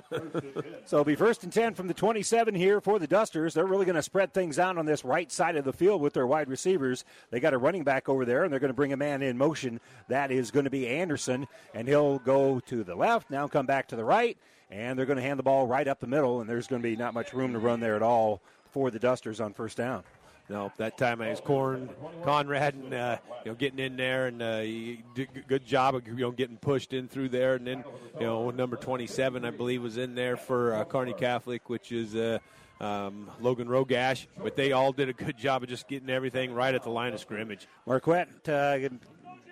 so 0.87 0.97
it'll 0.97 1.05
be 1.05 1.15
first 1.15 1.45
and 1.45 1.53
10 1.53 1.75
from 1.75 1.89
the 1.89 1.95
27 1.95 2.55
here 2.55 2.81
for 2.81 2.99
the 2.99 3.07
Dusters. 3.07 3.55
They're 3.55 3.67
really 3.67 3.87
going 3.87 3.97
to 3.97 4.03
spread 4.03 4.33
things 4.33 4.59
out 4.59 4.79
on 4.79 4.87
this 4.87 5.05
right 5.05 5.31
side 5.31 5.57
of 5.57 5.65
the 5.65 5.73
field 5.73 6.01
with 6.01 6.13
their 6.13 6.27
wide 6.27 6.49
receivers. 6.49 7.05
They 7.31 7.41
got 7.41 7.55
a 7.55 7.59
running 7.59 7.85
back 7.85 8.09
over 8.09 8.25
there, 8.25 8.45
and 8.45 8.53
they're 8.53 8.61
going 8.61 8.69
to 8.69 8.75
bring 8.75 8.93
a 8.93 8.97
man 8.97 9.23
in 9.23 9.39
motion. 9.39 9.81
That 10.09 10.31
is 10.31 10.51
going 10.51 10.65
to 10.65 10.71
be 10.71 10.87
Anderson, 10.89 11.47
and 11.75 11.89
he'll 11.89 12.19
go 12.19 12.61
to 12.61 12.85
the 12.85 12.95
left, 12.95 13.31
now 13.31 13.49
come 13.49 13.67
back 13.67 13.89
to 13.89 13.97
the 13.97 14.05
right, 14.05 14.37
and 14.71 14.99
they're 14.99 15.07
going 15.07 15.17
to 15.17 15.23
hand 15.23 15.39
the 15.39 15.45
ball 15.45 15.67
right 15.67 15.87
up 15.87 16.01
the 16.01 16.07
middle, 16.07 16.41
and 16.41 16.49
there's 16.49 16.67
going 16.67 16.83
to 16.83 16.89
be 16.89 16.97
not 16.97 17.15
much 17.15 17.33
room 17.33 17.53
to 17.53 17.59
run 17.59 17.81
there 17.81 17.97
at 17.97 18.03
all 18.03 18.41
for 18.71 18.91
the 18.91 18.99
Dusters 18.99 19.41
on 19.41 19.53
first 19.53 19.77
down. 19.77 20.03
No, 20.51 20.71
that 20.77 20.99
time 20.99 21.23
I 21.23 21.31
was 21.31 21.41
Corn 21.41 21.89
Conrad 22.23 22.75
and 22.75 22.93
uh, 22.93 23.17
you 23.45 23.51
know 23.51 23.55
getting 23.55 23.79
in 23.79 23.97
there 23.97 24.27
and 24.27 24.43
uh, 24.43 24.61
he 24.61 25.03
did 25.15 25.29
a 25.35 25.41
good 25.41 25.65
job 25.65 25.95
of 25.95 26.07
you 26.07 26.15
know 26.17 26.31
getting 26.33 26.59
pushed 26.59 26.93
in 26.93 27.09
through 27.09 27.31
there 27.31 27.55
and 27.55 27.67
then 27.67 27.83
you 28.21 28.27
know 28.27 28.51
number 28.51 28.77
27 28.77 29.43
I 29.45 29.51
believe 29.51 29.83
was 29.83 29.97
in 29.97 30.15
there 30.15 30.37
for 30.37 30.75
uh, 30.75 30.85
Kearney 30.85 31.15
Catholic 31.15 31.71
which 31.71 31.93
is 31.93 32.15
uh, 32.15 32.39
um, 32.79 33.31
Logan 33.41 33.69
Rogash 33.69 34.27
but 34.43 34.55
they 34.55 34.73
all 34.73 34.93
did 34.93 35.09
a 35.09 35.15
good 35.15 35.39
job 35.39 35.63
of 35.63 35.71
just 35.71 35.89
getting 35.89 36.11
everything 36.11 36.53
right 36.53 36.75
at 36.75 36.83
the 36.83 36.91
line 36.91 37.15
of 37.15 37.21
scrimmage. 37.21 37.67
Marquette 37.87 38.47
uh, 38.47 38.79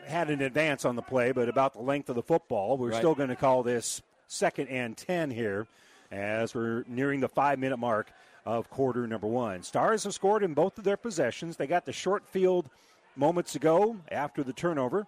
had 0.04 0.28
an 0.28 0.42
advance 0.42 0.84
on 0.84 0.94
the 0.94 1.02
play 1.02 1.32
but 1.32 1.48
about 1.48 1.72
the 1.72 1.80
length 1.80 2.10
of 2.10 2.16
the 2.16 2.22
football 2.22 2.76
we're 2.76 2.90
right. 2.90 2.98
still 2.98 3.14
going 3.14 3.30
to 3.30 3.36
call 3.36 3.62
this 3.62 4.02
second 4.28 4.68
and 4.68 4.94
10 4.98 5.30
here 5.30 5.66
as 6.10 6.54
we're 6.54 6.84
nearing 6.86 7.20
the 7.20 7.28
five 7.28 7.58
minute 7.58 7.78
mark 7.78 8.12
of 8.44 8.68
quarter 8.70 9.06
number 9.06 9.26
one. 9.26 9.62
Stars 9.62 10.04
have 10.04 10.14
scored 10.14 10.42
in 10.42 10.54
both 10.54 10.78
of 10.78 10.84
their 10.84 10.96
possessions. 10.96 11.56
They 11.56 11.66
got 11.66 11.86
the 11.86 11.92
short 11.92 12.28
field 12.28 12.68
moments 13.16 13.54
ago 13.54 13.96
after 14.10 14.42
the 14.42 14.52
turnover. 14.52 15.06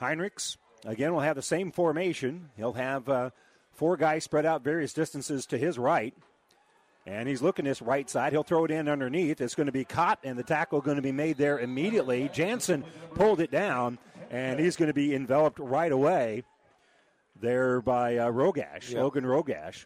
Heinrichs, 0.00 0.56
again, 0.84 1.12
will 1.12 1.20
have 1.20 1.36
the 1.36 1.42
same 1.42 1.72
formation. 1.72 2.50
He'll 2.56 2.74
have 2.74 3.08
uh, 3.08 3.30
four 3.72 3.96
guys 3.96 4.24
spread 4.24 4.46
out 4.46 4.62
various 4.62 4.92
distances 4.92 5.46
to 5.46 5.58
his 5.58 5.78
right. 5.78 6.14
And 7.06 7.28
he's 7.28 7.40
looking 7.40 7.64
this 7.64 7.80
right 7.80 8.10
side. 8.10 8.32
He'll 8.32 8.42
throw 8.42 8.64
it 8.64 8.70
in 8.72 8.88
underneath. 8.88 9.40
It's 9.40 9.54
going 9.54 9.66
to 9.66 9.72
be 9.72 9.84
caught, 9.84 10.18
and 10.24 10.36
the 10.36 10.42
tackle 10.42 10.80
going 10.80 10.96
to 10.96 11.02
be 11.02 11.12
made 11.12 11.36
there 11.36 11.60
immediately. 11.60 12.28
Jansen 12.32 12.84
pulled 13.14 13.40
it 13.40 13.52
down, 13.52 13.98
and 14.30 14.58
he's 14.58 14.76
going 14.76 14.88
to 14.88 14.94
be 14.94 15.14
enveloped 15.14 15.60
right 15.60 15.92
away 15.92 16.42
there 17.40 17.80
by 17.80 18.16
uh, 18.16 18.30
Rogash, 18.30 18.90
yep. 18.90 19.02
Logan 19.02 19.24
Rogash. 19.24 19.84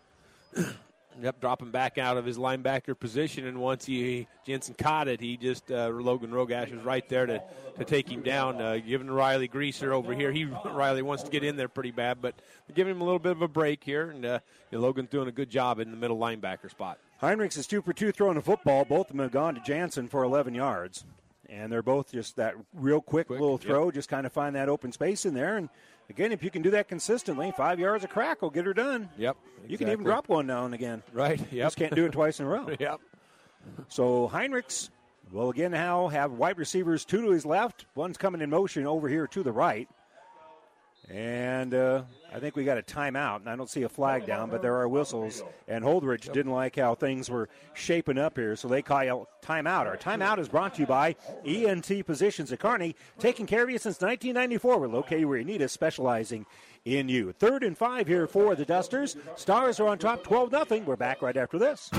Yep, 1.22 1.40
dropping 1.40 1.70
back 1.70 1.98
out 1.98 2.16
of 2.16 2.24
his 2.24 2.38
linebacker 2.38 2.98
position, 2.98 3.46
and 3.46 3.58
once 3.58 3.84
he 3.84 4.26
Jansen 4.46 4.74
caught 4.74 5.08
it, 5.08 5.20
he 5.20 5.36
just 5.36 5.70
uh, 5.70 5.88
Logan 5.88 6.30
Rogash 6.30 6.74
was 6.74 6.82
right 6.84 7.06
there 7.08 7.26
to, 7.26 7.42
to 7.78 7.84
take 7.84 8.08
him 8.08 8.22
down. 8.22 8.60
Uh, 8.60 8.78
giving 8.78 9.10
Riley 9.10 9.48
Greaser 9.48 9.92
over 9.92 10.14
here, 10.14 10.32
he 10.32 10.44
Riley 10.64 11.02
wants 11.02 11.22
to 11.24 11.30
get 11.30 11.44
in 11.44 11.56
there 11.56 11.68
pretty 11.68 11.90
bad, 11.90 12.22
but 12.22 12.34
giving 12.74 12.92
him 12.92 13.00
a 13.00 13.04
little 13.04 13.18
bit 13.18 13.32
of 13.32 13.42
a 13.42 13.48
break 13.48 13.84
here, 13.84 14.10
and 14.10 14.24
uh, 14.24 14.38
you 14.70 14.78
know, 14.78 14.82
Logan's 14.82 15.10
doing 15.10 15.28
a 15.28 15.32
good 15.32 15.50
job 15.50 15.78
in 15.78 15.90
the 15.90 15.96
middle 15.96 16.18
linebacker 16.18 16.70
spot. 16.70 16.98
Heinrichs 17.20 17.58
is 17.58 17.66
two 17.66 17.82
for 17.82 17.92
two 17.92 18.12
throwing 18.12 18.36
the 18.36 18.42
football. 18.42 18.84
Both 18.84 19.10
of 19.10 19.16
them 19.16 19.22
have 19.22 19.32
gone 19.32 19.54
to 19.54 19.60
Jansen 19.60 20.08
for 20.08 20.22
11 20.22 20.54
yards, 20.54 21.04
and 21.50 21.70
they're 21.70 21.82
both 21.82 22.12
just 22.12 22.36
that 22.36 22.54
real 22.72 23.00
quick, 23.00 23.26
quick 23.26 23.40
little 23.40 23.58
throw, 23.58 23.86
yep. 23.86 23.94
just 23.94 24.08
kind 24.08 24.24
of 24.24 24.32
find 24.32 24.56
that 24.56 24.68
open 24.68 24.90
space 24.92 25.26
in 25.26 25.34
there 25.34 25.56
and 25.56 25.68
Again, 26.10 26.32
if 26.32 26.42
you 26.42 26.50
can 26.50 26.60
do 26.60 26.70
that 26.72 26.88
consistently, 26.88 27.52
five 27.56 27.78
yards 27.78 28.02
of 28.02 28.10
crack 28.10 28.42
will 28.42 28.50
get 28.50 28.66
her 28.66 28.74
done. 28.74 29.08
Yep. 29.16 29.36
Exactly. 29.46 29.70
You 29.72 29.78
can 29.78 29.88
even 29.88 30.04
drop 30.04 30.28
one 30.28 30.46
now 30.46 30.64
and 30.64 30.74
again. 30.74 31.04
Right. 31.12 31.40
Yep. 31.52 31.66
Just 31.66 31.76
can't 31.76 31.94
do 31.94 32.04
it 32.04 32.12
twice 32.12 32.40
in 32.40 32.46
a 32.46 32.48
row. 32.48 32.68
yep. 32.80 33.00
So 33.88 34.28
Heinrichs 34.28 34.90
will 35.30 35.50
again 35.50 35.70
now 35.70 36.08
have 36.08 36.32
wide 36.32 36.58
receivers 36.58 37.04
two 37.04 37.22
to 37.22 37.30
his 37.30 37.46
left. 37.46 37.86
One's 37.94 38.18
coming 38.18 38.40
in 38.40 38.50
motion 38.50 38.86
over 38.86 39.08
here 39.08 39.28
to 39.28 39.42
the 39.44 39.52
right. 39.52 39.88
And 41.10 41.74
uh, 41.74 42.02
I 42.32 42.38
think 42.38 42.54
we 42.54 42.64
got 42.64 42.78
a 42.78 42.82
timeout, 42.82 43.40
and 43.40 43.48
I 43.48 43.56
don't 43.56 43.68
see 43.68 43.82
a 43.82 43.88
flag 43.88 44.26
down, 44.26 44.48
but 44.48 44.62
there 44.62 44.76
are 44.76 44.86
whistles. 44.86 45.42
And 45.66 45.84
Holdrege 45.84 46.32
didn't 46.32 46.52
like 46.52 46.76
how 46.76 46.94
things 46.94 47.28
were 47.28 47.48
shaping 47.74 48.16
up 48.16 48.36
here, 48.36 48.54
so 48.54 48.68
they 48.68 48.80
call 48.80 49.28
timeout. 49.42 49.86
Our 49.86 49.96
timeout 49.96 50.38
is 50.38 50.48
brought 50.48 50.74
to 50.74 50.82
you 50.82 50.86
by 50.86 51.16
ENT 51.44 52.06
Physicians 52.06 52.52
at 52.52 52.60
Kearney, 52.60 52.94
taking 53.18 53.46
care 53.46 53.64
of 53.64 53.70
you 53.70 53.78
since 53.78 54.00
1994. 54.00 54.78
We're 54.78 54.86
located 54.86 55.24
where 55.24 55.38
you 55.38 55.44
need 55.44 55.62
us, 55.62 55.72
specializing 55.72 56.46
in 56.84 57.08
you. 57.08 57.32
Third 57.32 57.64
and 57.64 57.76
five 57.76 58.06
here 58.06 58.28
for 58.28 58.54
the 58.54 58.64
Dusters. 58.64 59.16
Stars 59.34 59.80
are 59.80 59.88
on 59.88 59.98
top 59.98 60.22
12 60.22 60.50
0. 60.68 60.82
We're 60.86 60.96
back 60.96 61.22
right 61.22 61.36
after 61.36 61.58
this. 61.58 61.90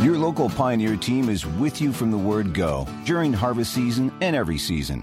Your 0.00 0.18
local 0.18 0.50
Pioneer 0.50 0.96
team 0.96 1.30
is 1.30 1.46
with 1.46 1.80
you 1.80 1.92
from 1.92 2.10
the 2.10 2.18
word 2.18 2.52
go 2.52 2.86
during 3.06 3.32
harvest 3.32 3.72
season 3.72 4.12
and 4.20 4.36
every 4.36 4.58
season. 4.58 5.02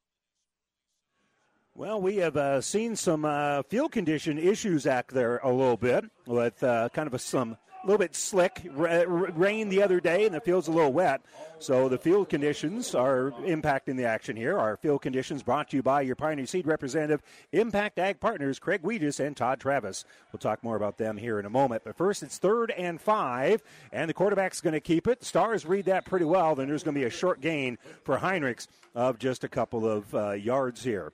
Well, 1.73 2.01
we 2.01 2.17
have 2.17 2.35
uh, 2.35 2.59
seen 2.59 2.97
some 2.97 3.23
uh, 3.23 3.63
field 3.63 3.93
condition 3.93 4.37
issues 4.37 4.85
act 4.85 5.11
there 5.11 5.37
a 5.37 5.49
little 5.49 5.77
bit 5.77 6.03
with 6.27 6.61
uh, 6.61 6.89
kind 6.89 7.07
of 7.07 7.13
a, 7.13 7.19
some 7.19 7.55
a 7.81 7.87
little 7.87 7.97
bit 7.97 8.13
slick 8.13 8.61
rain 8.75 9.69
the 9.69 9.81
other 9.81 10.01
day, 10.01 10.25
and 10.25 10.35
the 10.35 10.41
field's 10.41 10.67
a 10.67 10.71
little 10.71 10.91
wet. 10.91 11.21
So 11.59 11.87
the 11.87 11.97
field 11.97 12.27
conditions 12.27 12.93
are 12.93 13.31
impacting 13.45 13.95
the 13.95 14.03
action 14.03 14.35
here. 14.35 14.59
Our 14.59 14.75
field 14.75 15.01
conditions 15.01 15.43
brought 15.43 15.69
to 15.69 15.77
you 15.77 15.81
by 15.81 16.01
your 16.01 16.17
Pioneer 16.17 16.45
Seed 16.45 16.67
representative, 16.67 17.23
Impact 17.53 17.97
Ag 17.97 18.19
Partners, 18.19 18.59
Craig 18.59 18.83
Weegis 18.83 19.25
and 19.25 19.35
Todd 19.35 19.61
Travis. 19.61 20.03
We'll 20.33 20.39
talk 20.39 20.63
more 20.63 20.75
about 20.75 20.97
them 20.97 21.15
here 21.15 21.39
in 21.39 21.45
a 21.45 21.49
moment. 21.49 21.83
But 21.85 21.95
first, 21.95 22.21
it's 22.21 22.37
third 22.37 22.71
and 22.71 22.99
five, 22.99 23.63
and 23.93 24.09
the 24.09 24.13
quarterback's 24.13 24.59
going 24.59 24.73
to 24.73 24.81
keep 24.81 25.07
it. 25.07 25.23
Stars 25.23 25.65
read 25.65 25.85
that 25.85 26.03
pretty 26.05 26.25
well. 26.25 26.53
Then 26.53 26.67
there's 26.67 26.83
going 26.83 26.95
to 26.95 26.99
be 26.99 27.07
a 27.07 27.09
short 27.09 27.39
gain 27.39 27.77
for 28.03 28.17
Heinrichs 28.17 28.67
of 28.93 29.17
just 29.19 29.45
a 29.45 29.47
couple 29.47 29.87
of 29.89 30.13
uh, 30.13 30.31
yards 30.31 30.83
here. 30.83 31.13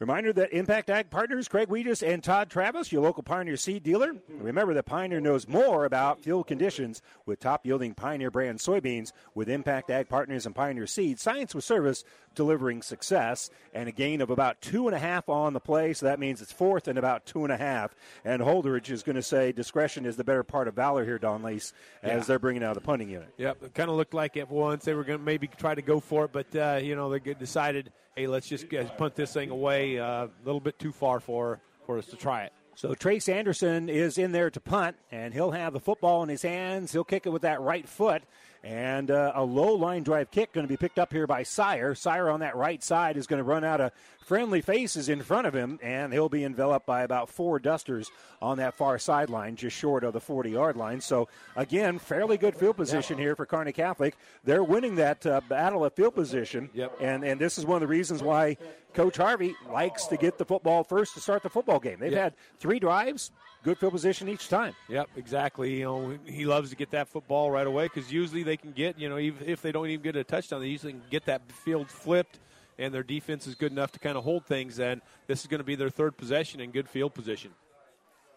Reminder 0.00 0.32
that 0.34 0.52
Impact 0.52 0.90
Ag 0.90 1.10
Partners, 1.10 1.48
Craig 1.48 1.68
Weegis 1.68 2.06
and 2.06 2.22
Todd 2.22 2.50
Travis, 2.50 2.92
your 2.92 3.02
local 3.02 3.24
Pioneer 3.24 3.56
seed 3.56 3.82
dealer. 3.82 4.12
Remember 4.28 4.72
that 4.74 4.84
Pioneer 4.84 5.20
knows 5.20 5.48
more 5.48 5.84
about 5.84 6.22
field 6.22 6.46
conditions 6.46 7.02
with 7.26 7.40
top 7.40 7.66
yielding 7.66 7.94
Pioneer 7.94 8.30
brand 8.30 8.60
soybeans 8.60 9.10
with 9.34 9.48
Impact 9.48 9.90
Ag 9.90 10.08
Partners 10.08 10.46
and 10.46 10.54
Pioneer 10.54 10.86
Seed. 10.86 11.18
Science 11.18 11.52
with 11.52 11.64
service 11.64 12.04
delivering 12.36 12.80
success 12.80 13.50
and 13.74 13.88
a 13.88 13.92
gain 13.92 14.20
of 14.20 14.30
about 14.30 14.60
two 14.60 14.86
and 14.86 14.94
a 14.94 15.00
half 15.00 15.28
on 15.28 15.52
the 15.52 15.58
play. 15.58 15.92
So 15.92 16.06
that 16.06 16.20
means 16.20 16.40
it's 16.40 16.52
fourth 16.52 16.86
and 16.86 16.96
about 16.96 17.26
two 17.26 17.42
and 17.42 17.52
a 17.52 17.56
half. 17.56 17.96
And 18.24 18.40
Holdrege 18.40 18.90
is 18.90 19.02
going 19.02 19.16
to 19.16 19.22
say 19.22 19.50
discretion 19.50 20.06
is 20.06 20.14
the 20.14 20.22
better 20.22 20.44
part 20.44 20.68
of 20.68 20.74
valor 20.74 21.04
here, 21.04 21.18
Don 21.18 21.42
Lease, 21.42 21.72
as 22.04 22.12
yeah. 22.12 22.20
they're 22.20 22.38
bringing 22.38 22.62
out 22.62 22.74
the 22.74 22.80
punting 22.80 23.08
unit. 23.08 23.34
Yep, 23.36 23.64
it 23.64 23.74
kind 23.74 23.90
of 23.90 23.96
looked 23.96 24.14
like 24.14 24.36
at 24.36 24.48
once 24.48 24.84
they 24.84 24.94
were 24.94 25.02
going 25.02 25.18
to 25.18 25.24
maybe 25.24 25.48
try 25.48 25.74
to 25.74 25.82
go 25.82 25.98
for 25.98 26.26
it, 26.26 26.32
but 26.32 26.54
uh, 26.54 26.78
you 26.80 26.94
know 26.94 27.10
they 27.10 27.34
decided, 27.34 27.90
hey, 28.18 28.26
let's 28.26 28.48
just 28.48 28.66
punt 28.96 29.14
this 29.14 29.32
thing 29.32 29.50
away 29.50 29.98
uh, 29.98 30.24
a 30.26 30.30
little 30.44 30.60
bit 30.60 30.76
too 30.78 30.90
far 30.90 31.20
for 31.20 31.60
for 31.86 31.98
us 31.98 32.06
to 32.06 32.16
try 32.16 32.42
it. 32.42 32.52
So 32.74 32.94
Trace 32.94 33.28
Anderson 33.28 33.88
is 33.88 34.18
in 34.18 34.32
there 34.32 34.50
to 34.50 34.60
punt, 34.60 34.96
and 35.10 35.32
he'll 35.32 35.52
have 35.52 35.72
the 35.72 35.80
football 35.80 36.22
in 36.22 36.28
his 36.28 36.42
hands. 36.42 36.92
He'll 36.92 37.04
kick 37.04 37.26
it 37.26 37.30
with 37.30 37.42
that 37.42 37.60
right 37.60 37.88
foot. 37.88 38.22
And 38.68 39.10
uh, 39.10 39.32
a 39.34 39.42
low 39.42 39.72
line 39.72 40.02
drive 40.02 40.30
kick 40.30 40.52
going 40.52 40.66
to 40.66 40.68
be 40.68 40.76
picked 40.76 40.98
up 40.98 41.10
here 41.10 41.26
by 41.26 41.42
Sire. 41.42 41.94
Sire 41.94 42.28
on 42.28 42.40
that 42.40 42.54
right 42.54 42.84
side 42.84 43.16
is 43.16 43.26
going 43.26 43.38
to 43.38 43.44
run 43.44 43.64
out 43.64 43.80
of 43.80 43.92
friendly 44.20 44.60
faces 44.60 45.08
in 45.08 45.22
front 45.22 45.46
of 45.46 45.54
him, 45.54 45.78
and 45.82 46.12
he'll 46.12 46.28
be 46.28 46.44
enveloped 46.44 46.84
by 46.84 47.00
about 47.00 47.30
four 47.30 47.58
dusters 47.58 48.10
on 48.42 48.58
that 48.58 48.74
far 48.74 48.98
sideline, 48.98 49.56
just 49.56 49.74
short 49.74 50.04
of 50.04 50.12
the 50.12 50.20
40 50.20 50.50
yard 50.50 50.76
line. 50.76 51.00
So, 51.00 51.28
again, 51.56 51.98
fairly 51.98 52.36
good 52.36 52.54
field 52.54 52.76
position 52.76 53.16
here 53.16 53.34
for 53.34 53.46
Kearney 53.46 53.72
Catholic. 53.72 54.18
They're 54.44 54.62
winning 54.62 54.96
that 54.96 55.24
uh, 55.24 55.40
battle 55.48 55.82
of 55.86 55.94
field 55.94 56.14
position. 56.14 56.68
Yep. 56.74 56.98
And, 57.00 57.24
and 57.24 57.40
this 57.40 57.56
is 57.56 57.64
one 57.64 57.76
of 57.76 57.80
the 57.80 57.86
reasons 57.86 58.22
why 58.22 58.58
Coach 58.92 59.16
Harvey 59.16 59.54
likes 59.72 60.04
to 60.08 60.18
get 60.18 60.36
the 60.36 60.44
football 60.44 60.84
first 60.84 61.14
to 61.14 61.20
start 61.20 61.42
the 61.42 61.48
football 61.48 61.80
game. 61.80 62.00
They've 62.00 62.12
yep. 62.12 62.22
had 62.22 62.34
three 62.58 62.78
drives, 62.78 63.30
good 63.62 63.78
field 63.78 63.92
position 63.92 64.28
each 64.28 64.48
time. 64.48 64.74
Yep, 64.88 65.10
exactly. 65.16 65.78
You 65.78 65.84
know, 65.84 66.18
he 66.24 66.46
loves 66.46 66.70
to 66.70 66.76
get 66.76 66.90
that 66.92 67.08
football 67.08 67.50
right 67.50 67.66
away 67.66 67.84
because 67.84 68.12
usually 68.12 68.42
they 68.42 68.56
can 68.56 68.72
get, 68.72 68.98
you 68.98 69.08
know, 69.08 69.18
even 69.18 69.48
if 69.48 69.62
they 69.62 69.72
don't 69.72 69.88
even 69.88 70.02
get 70.02 70.16
a 70.16 70.24
touchdown, 70.24 70.60
they 70.60 70.68
usually 70.68 70.92
can 70.92 71.02
get 71.10 71.24
that 71.26 71.50
field 71.52 71.90
flipped, 71.90 72.38
and 72.78 72.94
their 72.94 73.02
defense 73.02 73.46
is 73.46 73.54
good 73.54 73.72
enough 73.72 73.92
to 73.92 73.98
kind 73.98 74.16
of 74.16 74.24
hold 74.24 74.46
things. 74.46 74.78
And 74.78 75.00
this 75.26 75.40
is 75.40 75.46
going 75.46 75.58
to 75.58 75.64
be 75.64 75.74
their 75.74 75.90
third 75.90 76.16
possession 76.16 76.60
in 76.60 76.70
good 76.70 76.88
field 76.88 77.14
position. 77.14 77.52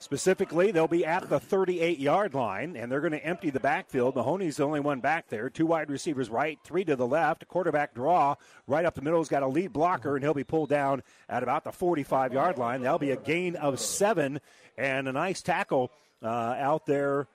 Specifically, 0.01 0.71
they'll 0.71 0.87
be 0.87 1.05
at 1.05 1.29
the 1.29 1.39
38 1.39 1.99
yard 1.99 2.33
line, 2.33 2.75
and 2.75 2.91
they're 2.91 3.01
going 3.01 3.11
to 3.11 3.23
empty 3.23 3.51
the 3.51 3.59
backfield. 3.59 4.15
Mahoney's 4.15 4.57
the 4.57 4.63
only 4.63 4.79
one 4.79 4.99
back 4.99 5.27
there. 5.29 5.47
Two 5.47 5.67
wide 5.67 5.91
receivers 5.91 6.27
right, 6.27 6.57
three 6.63 6.83
to 6.85 6.95
the 6.95 7.05
left. 7.05 7.47
Quarterback 7.47 7.93
draw 7.93 8.33
right 8.65 8.83
up 8.83 8.95
the 8.95 9.03
middle. 9.03 9.19
He's 9.19 9.29
got 9.29 9.43
a 9.43 9.47
lead 9.47 9.71
blocker, 9.71 10.15
and 10.15 10.23
he'll 10.23 10.33
be 10.33 10.43
pulled 10.43 10.69
down 10.69 11.03
at 11.29 11.43
about 11.43 11.63
the 11.63 11.71
45 11.71 12.33
yard 12.33 12.57
line. 12.57 12.81
That'll 12.81 12.97
be 12.97 13.11
a 13.11 13.15
gain 13.15 13.55
of 13.55 13.79
seven, 13.79 14.41
and 14.75 15.07
a 15.07 15.11
nice 15.11 15.43
tackle 15.43 15.91
uh, 16.23 16.27
out 16.27 16.87
there 16.87 17.27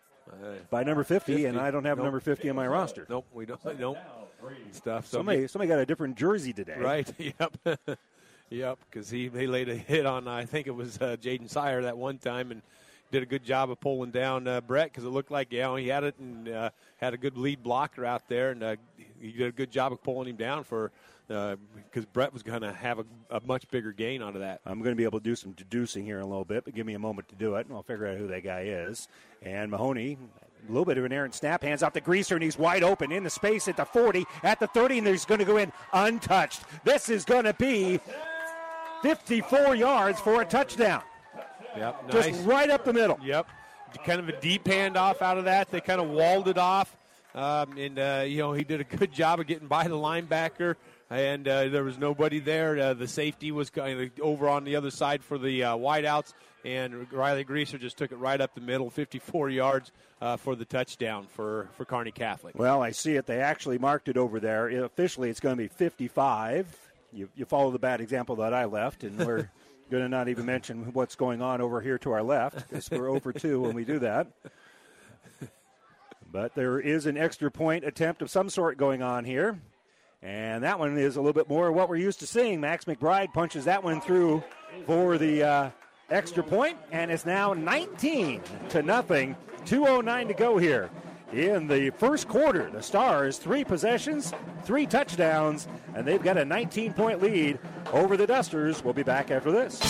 by 0.68 0.82
number 0.82 1.04
50, 1.04 1.34
50. 1.34 1.44
and 1.44 1.60
I 1.60 1.70
don't 1.70 1.84
have 1.84 1.98
nope. 1.98 2.06
number 2.06 2.18
50 2.18 2.50
on 2.50 2.56
my 2.56 2.66
roster. 2.66 3.06
Nope, 3.08 3.26
we 3.32 3.46
don't. 3.46 3.78
Nope. 3.78 3.96
Stuff. 4.72 5.06
So 5.06 5.18
somebody, 5.18 5.46
somebody 5.46 5.68
got 5.68 5.78
a 5.78 5.86
different 5.86 6.16
jersey 6.16 6.52
today. 6.52 6.78
Right. 6.78 7.08
Yep. 7.40 7.88
Yep, 8.50 8.78
because 8.88 9.10
he, 9.10 9.28
he 9.28 9.46
laid 9.46 9.68
a 9.68 9.74
hit 9.74 10.06
on 10.06 10.28
I 10.28 10.44
think 10.44 10.66
it 10.66 10.74
was 10.74 10.98
uh, 10.98 11.16
Jaden 11.20 11.50
Sire 11.50 11.82
that 11.82 11.96
one 11.96 12.18
time 12.18 12.50
and 12.52 12.62
did 13.10 13.22
a 13.22 13.26
good 13.26 13.44
job 13.44 13.70
of 13.70 13.80
pulling 13.80 14.10
down 14.10 14.48
uh, 14.48 14.60
Brett 14.60 14.90
because 14.90 15.04
it 15.04 15.08
looked 15.08 15.30
like 15.30 15.52
you 15.52 15.60
know 15.60 15.76
he 15.76 15.88
had 15.88 16.04
it 16.04 16.16
and 16.18 16.48
uh, 16.48 16.70
had 16.96 17.14
a 17.14 17.16
good 17.16 17.36
lead 17.36 17.62
blocker 17.62 18.04
out 18.04 18.28
there 18.28 18.50
and 18.50 18.62
uh, 18.62 18.76
he 19.20 19.32
did 19.32 19.48
a 19.48 19.52
good 19.52 19.70
job 19.70 19.92
of 19.92 20.02
pulling 20.02 20.28
him 20.28 20.36
down 20.36 20.64
for 20.64 20.90
because 21.28 22.04
uh, 22.04 22.08
Brett 22.12 22.32
was 22.32 22.42
going 22.42 22.62
to 22.62 22.72
have 22.72 23.00
a, 23.00 23.04
a, 23.30 23.40
much 23.40 23.68
bigger 23.70 23.90
gain 23.90 24.22
out 24.22 24.34
of 24.34 24.40
that. 24.42 24.60
I'm 24.64 24.78
going 24.78 24.92
to 24.92 24.96
be 24.96 25.02
able 25.02 25.18
to 25.18 25.24
do 25.24 25.34
some 25.34 25.52
deducing 25.52 26.04
here 26.04 26.18
in 26.18 26.22
a 26.22 26.26
little 26.26 26.44
bit, 26.44 26.64
but 26.64 26.74
give 26.74 26.86
me 26.86 26.94
a 26.94 27.00
moment 27.00 27.28
to 27.30 27.34
do 27.34 27.56
it, 27.56 27.66
and 27.66 27.74
I'll 27.74 27.82
figure 27.82 28.06
out 28.06 28.16
who 28.16 28.28
that 28.28 28.44
guy 28.44 28.60
is. 28.60 29.08
And 29.42 29.70
Mahoney, 29.70 30.18
a 30.68 30.70
little 30.70 30.84
bit 30.84 30.98
of 30.98 31.04
an 31.04 31.12
errant 31.12 31.34
snap, 31.34 31.64
hands 31.64 31.82
off 31.82 31.94
the 31.94 32.00
greaser, 32.00 32.36
and 32.36 32.44
he's 32.44 32.56
wide 32.56 32.84
open 32.84 33.10
in 33.10 33.24
the 33.24 33.30
space 33.30 33.66
at 33.66 33.76
the 33.76 33.84
40, 33.84 34.24
at 34.44 34.60
the 34.60 34.68
30, 34.68 34.98
and 34.98 35.06
he's 35.08 35.24
going 35.24 35.40
to 35.40 35.44
go 35.44 35.56
in 35.56 35.72
untouched. 35.92 36.62
This 36.84 37.08
is 37.08 37.24
going 37.24 37.44
to 37.44 37.54
be 37.54 37.98
54 39.06 39.76
yards 39.76 40.18
for 40.18 40.42
a 40.42 40.44
touchdown. 40.44 41.00
Yep, 41.76 42.12
nice. 42.12 42.26
Just 42.26 42.44
right 42.44 42.68
up 42.68 42.84
the 42.84 42.92
middle. 42.92 43.16
Yep. 43.22 43.46
Kind 44.04 44.18
of 44.18 44.28
a 44.28 44.40
deep 44.40 44.64
handoff 44.64 45.22
out 45.22 45.38
of 45.38 45.44
that. 45.44 45.70
They 45.70 45.80
kind 45.80 46.00
of 46.00 46.10
walled 46.10 46.48
it 46.48 46.58
off. 46.58 46.96
Um, 47.32 47.78
and, 47.78 47.98
uh, 47.98 48.24
you 48.26 48.38
know, 48.38 48.52
he 48.52 48.64
did 48.64 48.80
a 48.80 48.84
good 48.84 49.12
job 49.12 49.38
of 49.38 49.46
getting 49.46 49.68
by 49.68 49.86
the 49.86 49.94
linebacker, 49.94 50.74
and 51.10 51.46
uh, 51.46 51.68
there 51.68 51.84
was 51.84 51.98
nobody 51.98 52.40
there. 52.40 52.78
Uh, 52.78 52.94
the 52.94 53.06
safety 53.06 53.52
was 53.52 53.70
kind 53.70 54.00
of 54.00 54.10
over 54.20 54.48
on 54.48 54.64
the 54.64 54.74
other 54.74 54.90
side 54.90 55.22
for 55.22 55.38
the 55.38 55.62
uh, 55.62 55.76
wideouts, 55.76 56.32
and 56.64 57.12
Riley 57.12 57.44
Greaser 57.44 57.78
just 57.78 57.98
took 57.98 58.10
it 58.10 58.16
right 58.16 58.40
up 58.40 58.54
the 58.54 58.62
middle, 58.62 58.90
54 58.90 59.50
yards 59.50 59.92
uh, 60.20 60.36
for 60.36 60.56
the 60.56 60.64
touchdown 60.64 61.26
for, 61.28 61.68
for 61.76 61.84
Kearney 61.84 62.10
Catholic. 62.10 62.58
Well, 62.58 62.82
I 62.82 62.90
see 62.90 63.16
it. 63.16 63.26
They 63.26 63.40
actually 63.40 63.78
marked 63.78 64.08
it 64.08 64.16
over 64.16 64.40
there. 64.40 64.68
Officially, 64.84 65.28
it's 65.28 65.40
going 65.40 65.56
to 65.56 65.62
be 65.62 65.68
55 65.68 66.85
you, 67.12 67.28
you 67.34 67.44
follow 67.44 67.70
the 67.70 67.78
bad 67.78 68.00
example 68.00 68.36
that 68.36 68.52
I 68.52 68.64
left, 68.64 69.04
and 69.04 69.18
we're 69.18 69.50
going 69.90 70.02
to 70.02 70.08
not 70.08 70.28
even 70.28 70.46
mention 70.46 70.92
what's 70.92 71.14
going 71.14 71.42
on 71.42 71.60
over 71.60 71.80
here 71.80 71.98
to 71.98 72.12
our 72.12 72.22
left 72.22 72.68
because 72.68 72.90
we're 72.90 73.08
over 73.08 73.32
two 73.32 73.60
when 73.60 73.74
we 73.74 73.84
do 73.84 73.98
that. 74.00 74.28
But 76.32 76.54
there 76.54 76.80
is 76.80 77.06
an 77.06 77.16
extra 77.16 77.50
point 77.50 77.84
attempt 77.84 78.20
of 78.20 78.30
some 78.30 78.50
sort 78.50 78.76
going 78.76 79.02
on 79.02 79.24
here. 79.24 79.58
And 80.22 80.64
that 80.64 80.78
one 80.78 80.98
is 80.98 81.16
a 81.16 81.20
little 81.20 81.32
bit 81.32 81.48
more 81.48 81.70
what 81.70 81.88
we're 81.88 81.96
used 81.96 82.20
to 82.20 82.26
seeing. 82.26 82.60
Max 82.60 82.84
McBride 82.84 83.32
punches 83.32 83.64
that 83.66 83.82
one 83.82 84.00
through 84.00 84.42
for 84.86 85.18
the 85.18 85.42
uh, 85.42 85.70
extra 86.10 86.42
point, 86.42 86.78
and 86.90 87.10
it's 87.10 87.26
now 87.26 87.52
19 87.52 88.42
to 88.70 88.82
nothing. 88.82 89.36
2.09 89.66 90.28
to 90.28 90.34
go 90.34 90.58
here 90.58 90.90
in 91.32 91.66
the 91.66 91.90
first 91.90 92.28
quarter. 92.28 92.70
The 92.70 92.82
Stars, 92.82 93.38
three 93.38 93.64
possessions, 93.64 94.32
three 94.64 94.86
touchdowns, 94.86 95.68
and 95.94 96.06
they've 96.06 96.22
got 96.22 96.36
a 96.36 96.44
19 96.44 96.92
point 96.92 97.22
lead 97.22 97.58
over 97.92 98.16
the 98.16 98.26
Dusters. 98.26 98.84
We'll 98.84 98.94
be 98.94 99.02
back 99.02 99.30
after 99.30 99.50
this. 99.50 99.80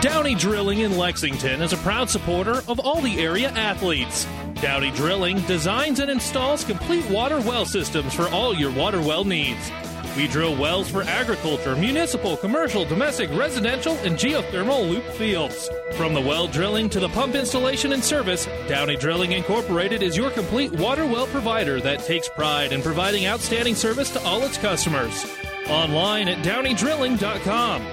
Downey 0.00 0.34
Drilling 0.34 0.78
in 0.78 0.96
Lexington 0.96 1.60
is 1.60 1.74
a 1.74 1.76
proud 1.78 2.08
supporter 2.08 2.62
of 2.68 2.80
all 2.80 3.02
the 3.02 3.20
area 3.20 3.50
athletes. 3.50 4.26
Downey 4.54 4.90
Drilling 4.92 5.40
designs 5.42 6.00
and 6.00 6.10
installs 6.10 6.64
complete 6.64 7.08
water 7.10 7.38
well 7.40 7.66
systems 7.66 8.14
for 8.14 8.26
all 8.28 8.54
your 8.54 8.72
water 8.72 9.00
well 9.00 9.24
needs. 9.24 9.70
We 10.16 10.26
drill 10.26 10.56
wells 10.56 10.90
for 10.90 11.02
agriculture, 11.02 11.76
municipal, 11.76 12.36
commercial, 12.36 12.84
domestic, 12.84 13.30
residential, 13.32 13.94
and 13.98 14.16
geothermal 14.16 14.88
loop 14.88 15.04
fields. 15.04 15.70
From 15.92 16.14
the 16.14 16.20
well 16.20 16.48
drilling 16.48 16.88
to 16.90 17.00
the 17.00 17.08
pump 17.08 17.36
installation 17.36 17.92
and 17.92 18.02
service, 18.02 18.48
Downey 18.68 18.96
Drilling 18.96 19.32
Incorporated 19.32 20.02
is 20.02 20.16
your 20.16 20.30
complete 20.30 20.72
water 20.72 21.06
well 21.06 21.28
provider 21.28 21.80
that 21.80 22.00
takes 22.00 22.28
pride 22.28 22.72
in 22.72 22.82
providing 22.82 23.26
outstanding 23.26 23.76
service 23.76 24.10
to 24.10 24.22
all 24.24 24.42
its 24.42 24.58
customers. 24.58 25.24
Online 25.68 26.28
at 26.28 26.44
downeydrilling.com. 26.44 27.86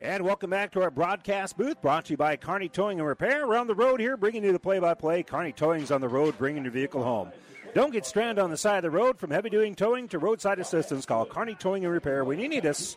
And 0.00 0.24
welcome 0.24 0.50
back 0.50 0.72
to 0.72 0.82
our 0.82 0.90
broadcast 0.90 1.58
booth 1.58 1.82
brought 1.82 2.06
to 2.06 2.12
you 2.12 2.16
by 2.16 2.36
Kearney 2.36 2.68
Towing 2.68 3.00
and 3.00 3.08
Repair. 3.08 3.44
Around 3.44 3.66
the 3.66 3.74
road 3.74 3.98
here, 4.00 4.16
bringing 4.16 4.44
you 4.44 4.52
the 4.52 4.58
play 4.58 4.78
by 4.78 4.94
play. 4.94 5.22
Kearney 5.22 5.52
Towing's 5.52 5.90
on 5.90 6.00
the 6.00 6.08
road, 6.08 6.38
bringing 6.38 6.62
your 6.62 6.72
vehicle 6.72 7.02
home. 7.02 7.32
Don't 7.74 7.92
get 7.92 8.06
stranded 8.06 8.42
on 8.42 8.50
the 8.50 8.56
side 8.56 8.78
of 8.78 8.82
the 8.82 8.90
road. 8.90 9.18
From 9.18 9.30
heavy 9.30 9.50
duty 9.50 9.74
towing 9.74 10.08
to 10.08 10.18
roadside 10.18 10.58
assistance, 10.58 11.06
call 11.06 11.26
Kearney 11.26 11.54
Towing 11.54 11.84
and 11.84 11.92
Repair. 11.92 12.24
When 12.24 12.38
you 12.38 12.48
need 12.48 12.66
us, 12.66 12.96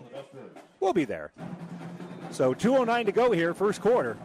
we'll 0.79 0.93
be 0.93 1.05
there. 1.05 1.31
So 2.31 2.53
2.09 2.53 3.05
to 3.05 3.11
go 3.11 3.31
here, 3.31 3.53
first 3.53 3.81
quarter. 3.81 4.17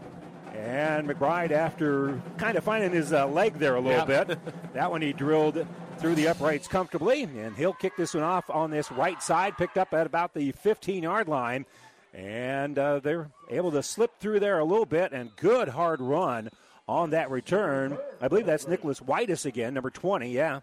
And 0.55 1.09
McBride, 1.09 1.51
after 1.51 2.21
kind 2.37 2.57
of 2.57 2.65
finding 2.65 2.93
his 2.93 3.13
uh, 3.13 3.27
leg 3.27 3.55
there 3.55 3.75
a 3.75 3.81
little 3.81 4.07
bit, 4.07 4.39
that 4.75 4.91
one 4.91 5.03
he 5.03 5.13
drilled 5.13 5.67
through 5.99 6.15
the 6.15 6.29
uprights 6.29 6.69
comfortably, 6.69 7.23
and 7.23 7.57
he'll 7.57 7.73
kick 7.73 7.97
this 7.97 8.15
one 8.15 8.23
off 8.23 8.49
on 8.51 8.71
this 8.71 8.91
right 8.93 9.21
side, 9.23 9.57
picked 9.57 9.79
up 9.79 9.93
at 9.93 10.07
about 10.07 10.35
the 10.35 10.53
15 10.53 11.03
yard 11.03 11.29
line. 11.29 11.67
And 12.13 12.79
uh, 12.79 13.01
they're 13.01 13.29
able 13.51 13.73
to 13.73 13.83
slip 13.83 14.21
through 14.21 14.39
there 14.39 14.61
a 14.61 14.65
little 14.65 14.87
bit, 14.87 15.13
and 15.13 15.35
good 15.35 15.69
hard 15.69 16.01
run 16.01 16.51
on 16.89 17.11
that 17.11 17.31
return. 17.31 17.97
I 18.21 18.29
believe 18.29 18.47
that's 18.47 18.69
Nicholas 18.69 19.01
Whiteis 19.01 19.47
again, 19.47 19.75
number 19.75 19.91
20, 19.91 20.31
yeah. 20.33 20.61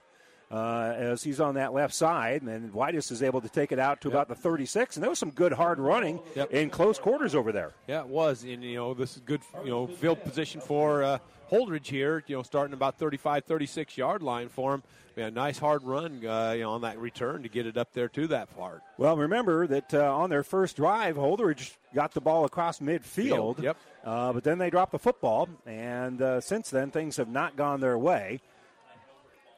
uh, 0.52 0.94
as 0.98 1.24
he's 1.24 1.40
on 1.40 1.56
that 1.56 1.74
left 1.74 1.94
side, 1.94 2.42
and 2.42 2.50
then 2.50 2.72
Whiteis 2.72 3.10
is 3.12 3.24
able 3.24 3.40
to 3.42 3.50
take 3.50 3.72
it 3.72 3.80
out 3.80 4.02
to 4.02 4.10
Yep. 4.10 4.14
about 4.14 4.28
the 4.28 4.36
36. 4.36 4.98
And 4.98 5.04
there 5.04 5.10
was 5.10 5.18
some 5.20 5.32
good 5.32 5.54
hard 5.54 5.80
running 5.80 6.20
Yep. 6.36 6.52
in 6.52 6.70
close 6.70 7.00
quarters 7.00 7.34
over 7.36 7.52
there. 7.52 7.72
Yeah, 7.88 8.02
it 8.02 8.08
was. 8.08 8.44
And, 8.44 8.62
you 8.64 8.76
know, 8.76 8.94
this 8.94 9.16
is 9.16 9.22
good, 9.22 9.42
you 9.64 9.70
know, 9.70 9.88
field 9.88 10.22
position 10.24 10.60
for 10.60 11.04
uh, 11.04 11.18
Holdrege 11.50 11.88
here, 11.88 12.22
you 12.28 12.36
know, 12.36 12.44
starting 12.44 12.74
about 12.74 12.98
35, 12.98 13.46
36 13.46 13.98
yard 13.98 14.22
line 14.22 14.50
for 14.50 14.74
him. 14.74 14.84
Yeah, 15.18 15.30
nice 15.30 15.58
hard 15.58 15.84
run, 15.84 16.26
uh, 16.26 16.52
you 16.56 16.62
know, 16.64 16.72
on 16.72 16.82
that 16.82 16.98
return 16.98 17.44
to 17.44 17.50
get 17.50 17.66
it 17.66 17.76
up 17.78 17.92
there 17.94 18.08
to 18.10 18.28
that 18.28 18.56
part. 18.58 18.82
Well, 18.98 19.18
remember 19.18 19.68
that 19.68 19.94
uh, 19.94 20.16
on 20.16 20.30
their 20.30 20.44
first 20.44 20.78
drive, 20.78 21.18
Holdrege 21.18 21.76
got 21.94 22.14
the 22.14 22.22
ball 22.22 22.46
across 22.46 22.80
midfield. 22.80 23.04
Field, 23.06 23.64
yep. 23.64 23.78
Uh, 24.04 24.34
but 24.34 24.44
then 24.44 24.58
they 24.58 24.70
dropped 24.70 24.92
the 24.92 25.00
football, 25.00 25.48
and 25.66 26.22
uh, 26.22 26.42
since 26.42 26.70
then 26.70 26.90
things 26.90 27.18
have 27.18 27.28
not 27.28 27.56
gone 27.56 27.80
their 27.80 27.98
way. 27.98 28.42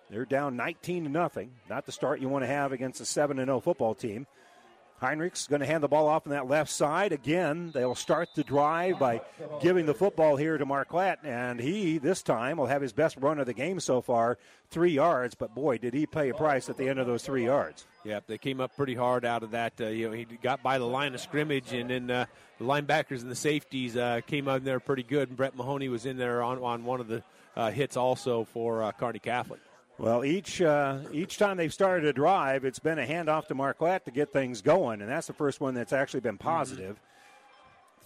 They're 0.09 0.25
down 0.25 0.57
19 0.57 1.05
to 1.05 1.09
nothing. 1.09 1.51
Not 1.69 1.85
the 1.85 1.91
start 1.91 2.19
you 2.19 2.29
want 2.29 2.43
to 2.43 2.47
have 2.47 2.71
against 2.71 3.01
a 3.01 3.05
7 3.05 3.37
0 3.37 3.59
football 3.61 3.95
team. 3.95 4.27
Heinrich's 5.03 5.47
going 5.47 5.61
to 5.61 5.65
hand 5.65 5.83
the 5.83 5.87
ball 5.87 6.07
off 6.07 6.27
on 6.27 6.31
that 6.31 6.47
left 6.47 6.71
side. 6.71 7.11
Again, 7.11 7.71
they'll 7.73 7.95
start 7.95 8.29
the 8.35 8.43
drive 8.43 8.99
by 8.99 9.21
giving 9.61 9.85
the 9.85 9.93
football 9.93 10.35
here 10.35 10.57
to 10.57 10.65
Mark 10.65 10.83
Marquette, 10.83 11.19
and 11.23 11.59
he, 11.59 11.97
this 11.97 12.21
time, 12.21 12.57
will 12.57 12.65
have 12.65 12.81
his 12.81 12.93
best 12.93 13.17
run 13.17 13.39
of 13.39 13.45
the 13.45 13.53
game 13.53 13.79
so 13.79 14.01
far, 14.01 14.37
three 14.69 14.91
yards. 14.91 15.33
But 15.33 15.55
boy, 15.55 15.77
did 15.77 15.93
he 15.93 16.05
pay 16.05 16.29
a 16.29 16.33
price 16.33 16.69
at 16.69 16.77
the 16.77 16.89
end 16.89 16.99
of 16.99 17.07
those 17.07 17.23
three 17.23 17.45
yards. 17.45 17.85
Yep, 18.03 18.27
they 18.27 18.37
came 18.37 18.59
up 18.59 18.75
pretty 18.75 18.95
hard 18.95 19.23
out 19.23 19.43
of 19.43 19.51
that. 19.51 19.73
Uh, 19.79 19.87
you 19.87 20.09
know, 20.09 20.13
he 20.13 20.25
got 20.25 20.61
by 20.61 20.77
the 20.77 20.85
line 20.85 21.13
of 21.13 21.21
scrimmage, 21.21 21.71
and 21.71 21.89
then 21.89 22.11
uh, 22.11 22.25
the 22.59 22.65
linebackers 22.65 23.21
and 23.21 23.31
the 23.31 23.35
safeties 23.35 23.95
uh, 23.95 24.19
came 24.27 24.47
out 24.47 24.57
in 24.57 24.63
there 24.65 24.79
pretty 24.79 25.03
good. 25.03 25.29
And 25.29 25.37
Brett 25.37 25.55
Mahoney 25.55 25.87
was 25.89 26.05
in 26.05 26.17
there 26.17 26.43
on, 26.43 26.61
on 26.61 26.83
one 26.83 26.99
of 26.99 27.07
the 27.07 27.23
uh, 27.55 27.71
hits 27.71 27.95
also 27.95 28.43
for 28.43 28.83
uh, 28.83 28.91
Kearney 28.91 29.19
Catholic. 29.19 29.61
Well, 29.99 30.25
each 30.25 30.61
uh, 30.61 30.99
each 31.11 31.37
time 31.37 31.57
they've 31.57 31.73
started 31.73 32.05
a 32.07 32.13
drive, 32.13 32.65
it's 32.65 32.79
been 32.79 32.97
a 32.99 33.05
handoff 33.05 33.47
to 33.47 33.55
Marquette 33.55 34.05
to 34.05 34.11
get 34.11 34.33
things 34.33 34.61
going, 34.61 35.01
and 35.01 35.09
that's 35.09 35.27
the 35.27 35.33
first 35.33 35.61
one 35.61 35.75
that's 35.75 35.93
actually 35.93 36.21
been 36.21 36.37
positive. 36.37 36.99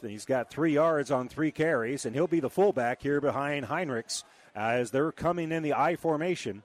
So 0.01 0.07
he's 0.07 0.25
got 0.25 0.49
three 0.51 0.73
yards 0.73 1.09
on 1.11 1.27
three 1.29 1.51
carries, 1.51 2.05
and 2.05 2.13
he'll 2.13 2.27
be 2.27 2.39
the 2.41 2.49
fullback 2.49 3.01
here 3.01 3.19
behind 3.21 3.65
Heinrichs 3.65 4.23
as 4.53 4.91
they're 4.91 5.11
coming 5.11 5.51
in 5.51 5.63
the 5.63 5.73
I 5.73 5.95
formation. 5.95 6.61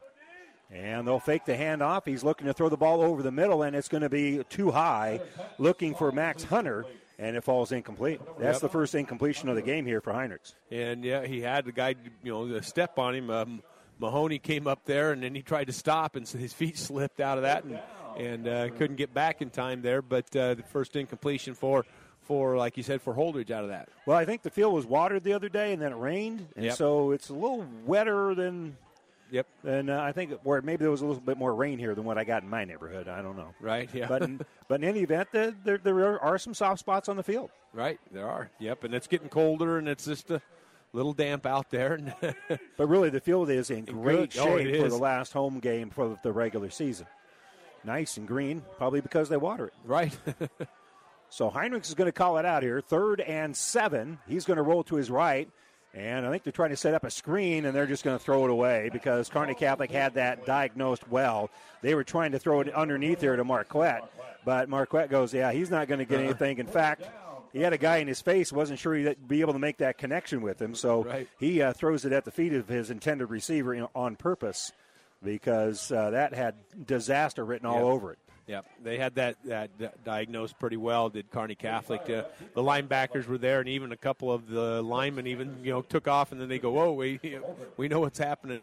And 0.71 1.07
they'll 1.07 1.21
fake 1.21 1.45
the 1.45 1.53
handoff. 1.55 2.07
He's 2.07 2.25
looking 2.25 2.47
to 2.47 2.55
throw 2.55 2.71
the 2.71 2.79
ball 2.79 3.03
over 3.03 3.23
the 3.23 3.31
middle, 3.31 3.63
and 3.63 3.77
it's 3.77 3.89
going 3.89 4.03
to 4.03 4.09
be 4.09 4.43
too 4.49 4.71
high, 4.71 5.21
looking 5.59 5.95
for 5.95 6.11
Max 6.13 6.45
Hunter, 6.45 6.87
and 7.19 7.37
it 7.37 7.45
falls 7.45 7.73
incomplete. 7.73 8.21
That's 8.39 8.57
Yep. 8.57 8.61
the 8.63 8.69
first 8.71 8.95
incompletion 8.95 9.51
of 9.51 9.55
the 9.57 9.61
game 9.63 9.85
here 9.85 10.01
for 10.01 10.13
Heinrichs. 10.15 10.55
And 10.71 11.05
yeah, 11.05 11.27
he 11.27 11.43
had 11.43 11.67
the 11.67 11.73
guy, 11.73 11.95
you 12.23 12.33
know, 12.33 12.49
the 12.49 12.63
step 12.63 12.99
on 12.99 13.15
him. 13.15 13.31
Um, 13.31 13.63
Mahoney 13.99 14.39
came 14.39 14.67
up 14.67 14.85
there, 14.85 15.13
and 15.13 15.23
then 15.23 15.35
he 15.35 15.43
tried 15.43 15.67
to 15.69 15.73
stop, 15.73 16.17
and 16.17 16.27
so 16.27 16.39
his 16.39 16.53
feet 16.53 16.77
slipped 16.89 17.21
out 17.21 17.39
of 17.39 17.43
that, 17.43 17.65
and 17.65 17.81
and 18.19 18.47
uh, 18.49 18.69
couldn't 18.77 18.97
get 18.97 19.15
back 19.15 19.41
in 19.43 19.49
time 19.51 19.81
there. 19.83 20.03
But 20.03 20.35
uh, 20.37 20.55
the 20.55 20.63
first 20.63 20.95
incompletion 20.97 21.55
for 21.55 21.85
for 22.23 22.57
like 22.57 22.77
you 22.77 22.83
said 22.83 23.01
for 23.03 23.15
Holdrege 23.15 23.51
out 23.51 23.65
of 23.65 23.71
that. 23.71 23.89
Well, 24.07 24.17
I 24.17 24.25
think 24.25 24.43
the 24.43 24.51
field 24.51 24.75
was 24.75 24.87
watered 24.87 25.25
the 25.25 25.33
other 25.33 25.49
day, 25.49 25.73
and 25.73 25.81
then 25.83 25.93
it 25.93 25.97
rained, 25.97 26.47
and 26.57 26.67
Yep. 26.67 26.75
so 26.77 27.11
it's 27.13 27.29
a 27.31 27.35
little 27.35 27.67
wetter 27.85 28.35
than. 28.35 28.77
Yep. 29.31 29.47
And 29.65 29.89
uh, 29.89 29.99
I 29.99 30.13
think 30.13 30.33
where 30.43 30.61
maybe 30.61 30.83
there 30.83 30.91
was 30.91 31.01
a 31.01 31.07
little 31.07 31.23
bit 31.23 31.39
more 31.39 31.55
rain 31.55 31.79
here 31.79 31.95
than 31.95 32.05
what 32.05 32.19
I 32.19 32.25
got 32.25 32.43
in 32.43 32.51
my 32.51 32.67
neighborhood. 32.67 33.09
I 33.09 33.23
don't 33.23 33.35
know. 33.35 33.55
Right, 33.61 33.89
yeah. 33.95 34.07
But 34.07 34.21
in, 34.23 34.41
but 34.69 34.83
in 34.83 34.85
any 34.89 35.01
event, 35.01 35.29
the, 35.33 35.55
there 35.65 35.79
there 35.79 36.21
are 36.21 36.37
some 36.37 36.53
soft 36.53 36.81
spots 36.81 37.09
on 37.09 37.17
the 37.17 37.23
field. 37.23 37.49
Right, 37.73 37.99
there 38.11 38.29
are. 38.29 38.51
Yep, 38.59 38.85
and 38.85 38.95
it's 38.95 39.07
getting 39.07 39.31
colder, 39.31 39.79
and 39.79 39.89
it's 39.89 40.05
just 40.05 40.31
a 40.31 40.43
little 40.93 41.13
damp 41.13 41.47
out 41.47 41.71
there. 41.71 41.99
But 42.77 42.87
really, 42.89 43.11
the 43.11 43.21
field 43.21 43.49
is 43.51 43.71
in 43.71 43.85
great 43.85 44.33
Good. 44.33 44.41
Oh, 44.41 44.59
shape 44.59 44.83
for 44.83 44.89
the 44.89 44.97
last 44.97 45.33
home 45.33 45.61
game 45.61 45.91
for 45.91 46.19
the 46.23 46.33
regular 46.33 46.71
season. 46.71 47.07
Nice 47.85 48.17
and 48.17 48.27
green, 48.27 48.63
probably 48.79 49.01
because 49.01 49.29
they 49.29 49.37
water 49.37 49.67
it. 49.67 49.75
Right. 49.85 50.17
so 51.29 51.51
Heinrichs 51.51 51.89
is 51.89 51.95
going 51.95 52.09
to 52.09 52.13
call 52.13 52.39
it 52.39 52.45
out 52.45 52.63
here. 52.63 52.81
Third 52.81 53.21
and 53.21 53.57
seven. 53.57 54.19
He's 54.27 54.45
going 54.45 54.57
to 54.57 54.63
roll 54.63 54.83
to 54.85 54.97
his 54.97 55.11
right. 55.11 55.49
And 55.95 56.27
I 56.27 56.31
think 56.31 56.43
they're 56.43 56.53
trying 56.53 56.71
to 56.71 56.77
set 56.77 56.95
up 56.95 57.05
a 57.05 57.11
screen, 57.11 57.67
and 57.67 57.77
they're 57.77 57.87
just 57.87 58.03
going 58.03 58.17
to 58.19 58.25
throw 58.25 58.45
it 58.45 58.51
away 58.51 58.89
because 58.93 59.29
Kearney 59.29 59.55
Catholic 59.55 59.91
had 59.91 60.15
that 60.15 60.47
diagnosed 60.47 61.07
well. 61.11 61.51
They 61.83 61.95
were 61.95 62.05
trying 62.05 62.33
to 62.33 62.39
throw 62.39 62.61
it 62.61 62.73
underneath 62.73 63.21
there 63.21 63.37
to 63.37 63.45
Marquette, 63.45 64.11
but 64.47 64.71
Marquette 64.71 65.11
goes, 65.11 65.35
"Yeah, 65.35 65.53
he's 65.53 65.71
not 65.71 65.89
going 65.89 65.99
to 65.99 66.07
get 66.07 66.17
Uh-huh. 66.21 66.25
anything." 66.31 66.59
In 66.59 66.67
fact, 66.67 67.03
he 67.53 67.61
had 67.61 67.73
a 67.73 67.79
guy 67.79 67.99
in 67.99 68.09
his 68.09 68.21
face, 68.21 68.53
wasn't 68.53 68.79
sure 68.79 68.95
he'd 68.95 69.29
be 69.29 69.41
able 69.41 69.53
to 69.53 69.59
make 69.59 69.79
that 69.79 69.99
connection 69.99 70.43
with 70.43 70.61
him, 70.61 70.75
so 70.75 71.05
Right. 71.05 71.29
he 71.39 71.61
uh, 71.63 71.73
throws 71.73 72.05
it 72.05 72.13
at 72.13 72.25
the 72.25 72.31
feet 72.31 72.53
of 72.53 72.69
his 72.69 72.91
intended 72.91 73.27
receiver 73.31 73.75
know, 73.75 73.91
on 73.95 74.17
purpose 74.17 74.73
because 75.23 75.93
uh, 75.93 76.11
that 76.11 76.35
had 76.35 76.55
disaster 76.87 77.45
written 77.45 77.67
all 77.67 77.77
Yep. 77.77 77.85
over 77.85 78.13
it. 78.13 78.19
Yep, 78.49 78.67
they 78.83 78.99
had 78.99 79.15
that, 79.15 79.37
that 79.45 79.79
di- 79.79 79.91
diagnosed 80.05 80.59
pretty 80.59 80.77
well. 80.77 81.09
Did 81.09 81.31
Kearney 81.31 81.55
Catholic? 81.55 82.03
Uh, 82.11 82.25
the 82.55 82.63
linebackers 82.63 83.27
were 83.29 83.39
there, 83.39 83.61
and 83.61 83.69
even 83.69 83.93
a 83.93 83.97
couple 83.97 84.33
of 84.33 84.49
the 84.49 84.83
linemen 84.83 85.29
even 85.29 85.59
you 85.63 85.71
know 85.71 85.81
took 85.83 86.09
off, 86.09 86.33
and 86.33 86.41
then 86.41 86.49
they 86.49 86.59
go, 86.59 86.73
"Whoa, 86.73 86.93
we 86.93 87.21
we 87.77 87.87
know 87.87 88.01
what's 88.01 88.19
happening." 88.19 88.61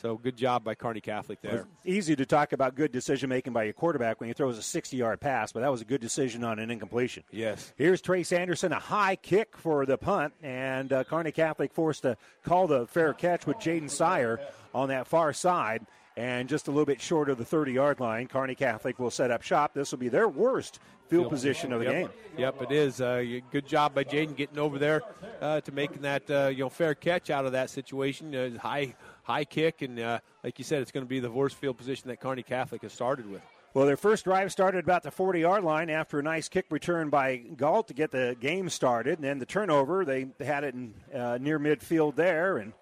So 0.00 0.16
good 0.16 0.36
job 0.36 0.64
by 0.64 0.74
Kearney 0.74 1.02
Catholic 1.02 1.42
there. 1.42 1.66
Easy 1.84 2.16
to 2.16 2.24
talk 2.24 2.52
about 2.54 2.74
good 2.74 2.90
decision 2.90 3.28
making 3.28 3.52
by 3.52 3.64
your 3.64 3.74
quarterback 3.74 4.18
when 4.18 4.28
he 4.28 4.32
throws 4.32 4.56
a 4.56 4.62
60 4.62 4.96
yard 4.96 5.20
pass, 5.20 5.52
but 5.52 5.60
that 5.60 5.70
was 5.70 5.82
a 5.82 5.84
good 5.84 6.00
decision 6.00 6.42
on 6.42 6.58
an 6.58 6.70
incompletion. 6.70 7.22
Yes. 7.30 7.72
Here's 7.76 8.00
Trace 8.00 8.32
Anderson, 8.32 8.72
a 8.72 8.78
high 8.80 9.16
kick 9.16 9.58
for 9.58 9.84
the 9.84 9.98
punt, 9.98 10.32
and 10.42 10.90
uh, 10.90 11.04
Kearney 11.04 11.32
Catholic 11.32 11.74
forced 11.74 12.02
to 12.02 12.16
call 12.44 12.66
the 12.66 12.86
fair 12.86 13.12
catch 13.12 13.46
with 13.46 13.58
Jaden 13.58 13.90
Sire 13.90 14.40
on 14.74 14.88
that 14.88 15.06
far 15.06 15.32
side. 15.34 15.84
And 16.16 16.48
just 16.48 16.66
a 16.68 16.70
little 16.70 16.84
bit 16.86 17.00
short 17.00 17.30
of 17.30 17.38
the 17.38 17.44
30 17.44 17.72
yard 17.72 18.00
line, 18.00 18.26
Kearney 18.26 18.54
Catholic 18.54 18.98
will 18.98 19.10
set 19.10 19.30
up 19.30 19.42
shop. 19.42 19.74
This 19.74 19.90
will 19.92 19.98
be 19.98 20.08
their 20.08 20.28
worst 20.28 20.80
field 21.08 21.28
position 21.30 21.72
of 21.72 21.80
the 21.80 21.86
Yep. 21.86 21.94
game. 21.94 22.08
Yep, 22.38 22.62
it 22.62 22.72
is. 22.72 23.00
Uh, 23.00 23.24
good 23.50 23.66
job 23.66 23.94
by 23.94 24.04
Jaden 24.04 24.36
getting 24.36 24.58
over 24.58 24.78
there 24.78 25.02
uh, 25.40 25.60
to 25.62 25.72
making 25.72 26.02
that 26.02 26.28
uh, 26.30 26.48
you 26.48 26.58
know 26.64 26.68
fair 26.68 26.94
catch 26.94 27.30
out 27.30 27.46
of 27.46 27.52
that 27.52 27.68
situation. 27.70 28.34
Uh, 28.34 28.58
high 28.58 28.94
high 29.30 29.44
kick, 29.44 29.82
and 29.82 29.98
uh, 29.98 30.18
like 30.42 30.58
you 30.58 30.64
said, 30.64 30.82
it's 30.82 30.90
going 30.90 31.04
to 31.04 31.08
be 31.08 31.20
the 31.20 31.30
worst 31.30 31.56
field 31.56 31.76
position 31.78 32.08
that 32.08 32.20
Kearney 32.20 32.42
Catholic 32.42 32.82
has 32.82 32.92
started 32.92 33.30
with. 33.30 33.42
Well, 33.72 33.86
their 33.86 33.96
first 33.96 34.24
drive 34.24 34.50
started 34.50 34.82
about 34.82 35.04
the 35.04 35.12
40 35.12 35.40
yard 35.40 35.62
line 35.62 35.90
after 35.90 36.18
a 36.18 36.22
nice 36.22 36.48
kick 36.48 36.66
return 36.70 37.08
by 37.08 37.36
Gaunt 37.36 37.86
to 37.86 37.94
get 37.94 38.10
the 38.10 38.36
game 38.40 38.68
started. 38.68 39.18
And 39.18 39.24
then 39.24 39.38
the 39.38 39.46
turnover, 39.46 40.04
they 40.04 40.26
had 40.40 40.64
it 40.64 40.74
in, 40.74 40.94
uh, 41.14 41.38
near 41.40 41.60
midfield 41.60 42.16
there. 42.16 42.58
And, 42.58 42.72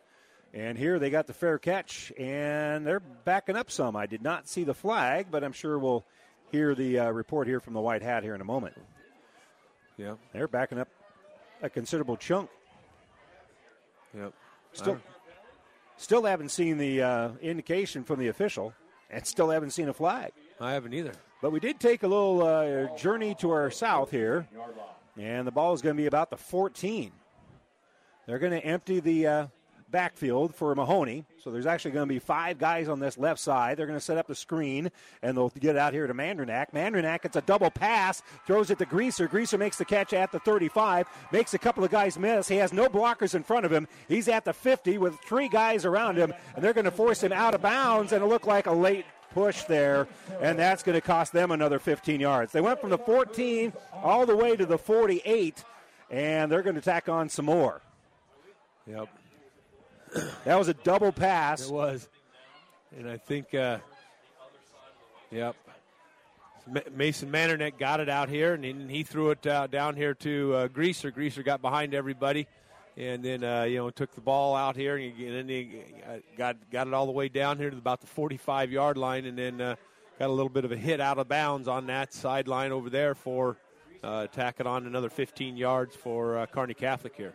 and 0.55 0.79
here 0.79 0.99
they 0.99 1.11
got 1.11 1.27
the 1.27 1.35
fair 1.35 1.59
catch, 1.59 2.11
and 2.19 2.87
they're 2.87 3.01
backing 3.01 3.55
up 3.55 3.71
some. 3.71 3.97
I 3.97 4.07
did 4.07 4.23
not 4.23 4.49
see 4.49 4.65
the 4.65 4.73
flag, 4.73 5.27
but 5.31 5.45
I'm 5.45 5.53
sure 5.53 5.79
we'll 5.79 6.07
hear 6.51 6.75
the 6.75 7.01
uh, 7.01 7.11
report 7.11 7.47
here 7.49 7.61
from 7.61 7.75
the 7.75 7.81
White 7.83 8.01
Hat 8.01 8.23
here 8.23 8.35
in 8.35 8.41
a 8.41 8.47
moment. 8.47 8.75
Yeah. 9.99 10.15
They're 10.33 10.49
backing 10.49 10.79
up 10.79 10.89
a 11.61 11.69
considerable 11.69 12.17
chunk. 12.17 12.49
Yep. 14.17 14.33
Still, 14.73 14.99
still 15.99 16.25
haven't 16.25 16.49
seen 16.49 16.79
the 16.79 17.03
uh, 17.03 17.31
indication 17.43 18.05
from 18.05 18.19
the 18.19 18.29
official, 18.29 18.73
and 19.11 19.27
still 19.27 19.51
haven't 19.51 19.71
seen 19.71 19.89
a 19.89 19.93
flag. 19.93 20.33
I 20.61 20.73
haven't 20.73 20.95
either. 20.95 21.13
But 21.43 21.53
we 21.53 21.61
did 21.61 21.79
take 21.79 22.03
a 22.03 22.09
little 22.09 22.43
uh, 22.43 22.97
journey 22.97 23.35
to 23.37 23.51
our 23.51 23.71
south 23.71 24.11
here, 24.11 24.49
and 25.17 25.47
the 25.47 25.53
ball 25.53 25.75
is 25.75 25.83
going 25.83 25.95
to 25.95 26.01
be 26.01 26.07
about 26.07 26.31
the 26.31 26.37
14. 26.37 27.13
They're 28.27 28.39
going 28.39 28.53
to 28.53 28.65
empty 28.65 29.01
the 29.01 29.27
uh, 29.27 29.47
backfield 29.91 30.55
for 30.55 30.75
Mahoney. 30.75 31.25
So 31.43 31.51
there's 31.51 31.67
actually 31.67 31.93
going 31.93 32.09
to 32.09 32.13
be 32.13 32.19
five 32.19 32.59
guys 32.59 32.89
on 32.89 33.01
this 33.01 33.17
left 33.17 33.41
side. 33.41 33.77
They're 33.77 33.87
going 33.87 33.99
to 33.99 34.05
set 34.05 34.19
up 34.19 34.27
the 34.27 34.35
screen, 34.35 34.91
and 35.23 35.37
they'll 35.37 35.51
get 35.51 35.77
out 35.77 35.93
here 35.93 36.07
to 36.07 36.15
Mandranak. 36.15 36.73
Mandranak, 36.73 37.25
it's 37.25 37.37
a 37.37 37.41
double 37.43 37.71
pass, 37.71 38.23
throws 38.47 38.71
it 38.71 38.79
to 38.79 38.87
Greaser. 38.87 39.29
Greaser 39.29 39.59
makes 39.59 39.77
the 39.77 39.85
catch 39.85 40.13
at 40.13 40.33
the 40.33 40.41
35, 40.41 41.07
makes 41.33 41.55
a 41.55 41.59
couple 41.59 41.85
of 41.85 41.91
guys 41.91 42.19
miss. 42.19 42.49
He 42.49 42.57
has 42.57 42.73
no 42.73 42.89
blockers 42.89 43.35
in 43.35 43.43
front 43.43 43.65
of 43.65 43.73
him. 43.73 43.89
He's 44.09 44.29
at 44.29 44.45
the 44.45 44.53
50 44.53 44.99
with 44.99 45.19
three 45.21 45.49
guys 45.49 45.85
around 45.85 46.17
him, 46.17 46.33
and 46.55 46.65
they're 46.65 46.75
going 46.75 46.85
to 46.85 46.91
force 46.91 47.23
him 47.23 47.33
out 47.33 47.55
of 47.55 47.63
bounds, 47.63 48.13
and 48.13 48.23
it 48.23 48.27
looked 48.27 48.47
like 48.47 48.67
a 48.67 48.73
late 48.73 49.07
push 49.33 49.65
there, 49.65 50.09
and 50.41 50.59
that's 50.59 50.83
going 50.83 50.95
to 50.95 51.01
cost 51.01 51.33
them 51.33 51.51
another 51.51 51.79
15 51.79 52.21
yards. 52.21 52.53
They 52.53 52.61
went 52.61 52.81
from 52.81 52.91
the 52.91 52.99
14 52.99 53.73
all 54.03 54.27
the 54.27 54.37
way 54.37 54.57
to 54.57 54.67
the 54.67 54.79
48, 54.79 55.65
and 56.11 56.51
they're 56.51 56.63
going 56.63 56.77
to 56.77 56.83
tack 56.83 57.09
on 57.09 57.29
some 57.29 57.45
more. 57.45 57.81
Yep. 58.87 59.09
That 60.45 60.59
was 60.59 60.69
a 60.69 60.75
double 60.75 61.13
pass. 61.13 61.67
It 61.67 61.73
was. 61.73 62.09
And 62.97 63.09
I 63.09 63.17
think, 63.17 63.55
uh, 63.55 63.79
yep. 65.31 65.57
Mason 66.95 67.31
Mandranak 67.31 67.79
got 67.79 68.01
it 68.01 68.09
out 68.09 68.29
here, 68.29 68.55
and 68.55 68.91
he, 68.91 69.03
threw 69.03 69.31
it 69.31 69.47
uh, 69.47 69.67
down 69.67 69.97
here 69.97 70.15
to 70.15 70.55
uh, 70.55 70.69
Greaser. 70.69 71.11
Greaser 71.11 71.43
got 71.43 71.63
behind 71.63 71.95
everybody, 71.95 72.47
and 72.97 73.25
then 73.25 73.43
uh, 73.43 73.63
you 73.63 73.79
know 73.79 73.89
took 73.89 74.15
the 74.15 74.21
ball 74.21 74.55
out 74.55 74.77
here, 74.77 74.97
and, 74.97 75.15
he, 75.15 75.27
and 75.27 75.37
then 75.37 75.49
he 75.49 75.81
uh, 76.07 76.19
got 76.37 76.57
got 76.71 76.87
it 76.87 76.93
all 76.93 77.07
the 77.07 77.13
way 77.13 77.31
down 77.31 77.57
here 77.57 77.71
to 77.71 77.77
about 77.77 78.03
the 78.03 78.07
45 78.07 78.71
yard 78.71 78.99
line, 78.99 79.25
and 79.25 79.39
then 79.39 79.61
uh, 79.63 79.77
got 80.19 80.29
a 80.29 80.33
little 80.33 80.51
bit 80.51 80.67
of 80.67 80.73
a 80.73 80.77
hit 80.77 81.01
out 81.01 81.19
of 81.19 81.27
bounds 81.27 81.69
on 81.69 81.87
that 81.87 82.13
sideline 82.13 82.71
over 82.71 82.91
there 82.91 83.15
for 83.15 83.57
uh, 84.03 84.27
tacking 84.27 84.67
on 84.67 84.87
another 84.87 85.09
15 85.09 85.57
yards 85.57 85.97
for 85.97 86.37
uh, 86.37 86.47
Kearney 86.47 86.75
Catholic 86.75 87.17
here. 87.17 87.35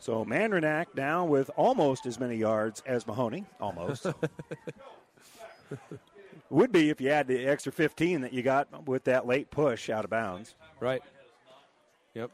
So 0.00 0.24
Mandranak 0.24 0.86
now 0.94 1.24
with 1.24 1.50
almost 1.56 2.06
as 2.06 2.18
many 2.20 2.36
yards 2.36 2.82
as 2.86 3.06
Mahoney, 3.06 3.44
almost. 3.60 4.06
Would 6.50 6.72
be 6.72 6.88
if 6.88 7.00
you 7.00 7.10
had 7.10 7.26
the 7.28 7.46
extra 7.46 7.70
15 7.72 8.22
that 8.22 8.32
you 8.32 8.42
got 8.42 8.86
with 8.88 9.04
that 9.04 9.26
late 9.26 9.50
push 9.50 9.90
out 9.90 10.04
of 10.04 10.10
bounds. 10.10 10.54
Right. 10.80 11.02
Yep. 12.14 12.30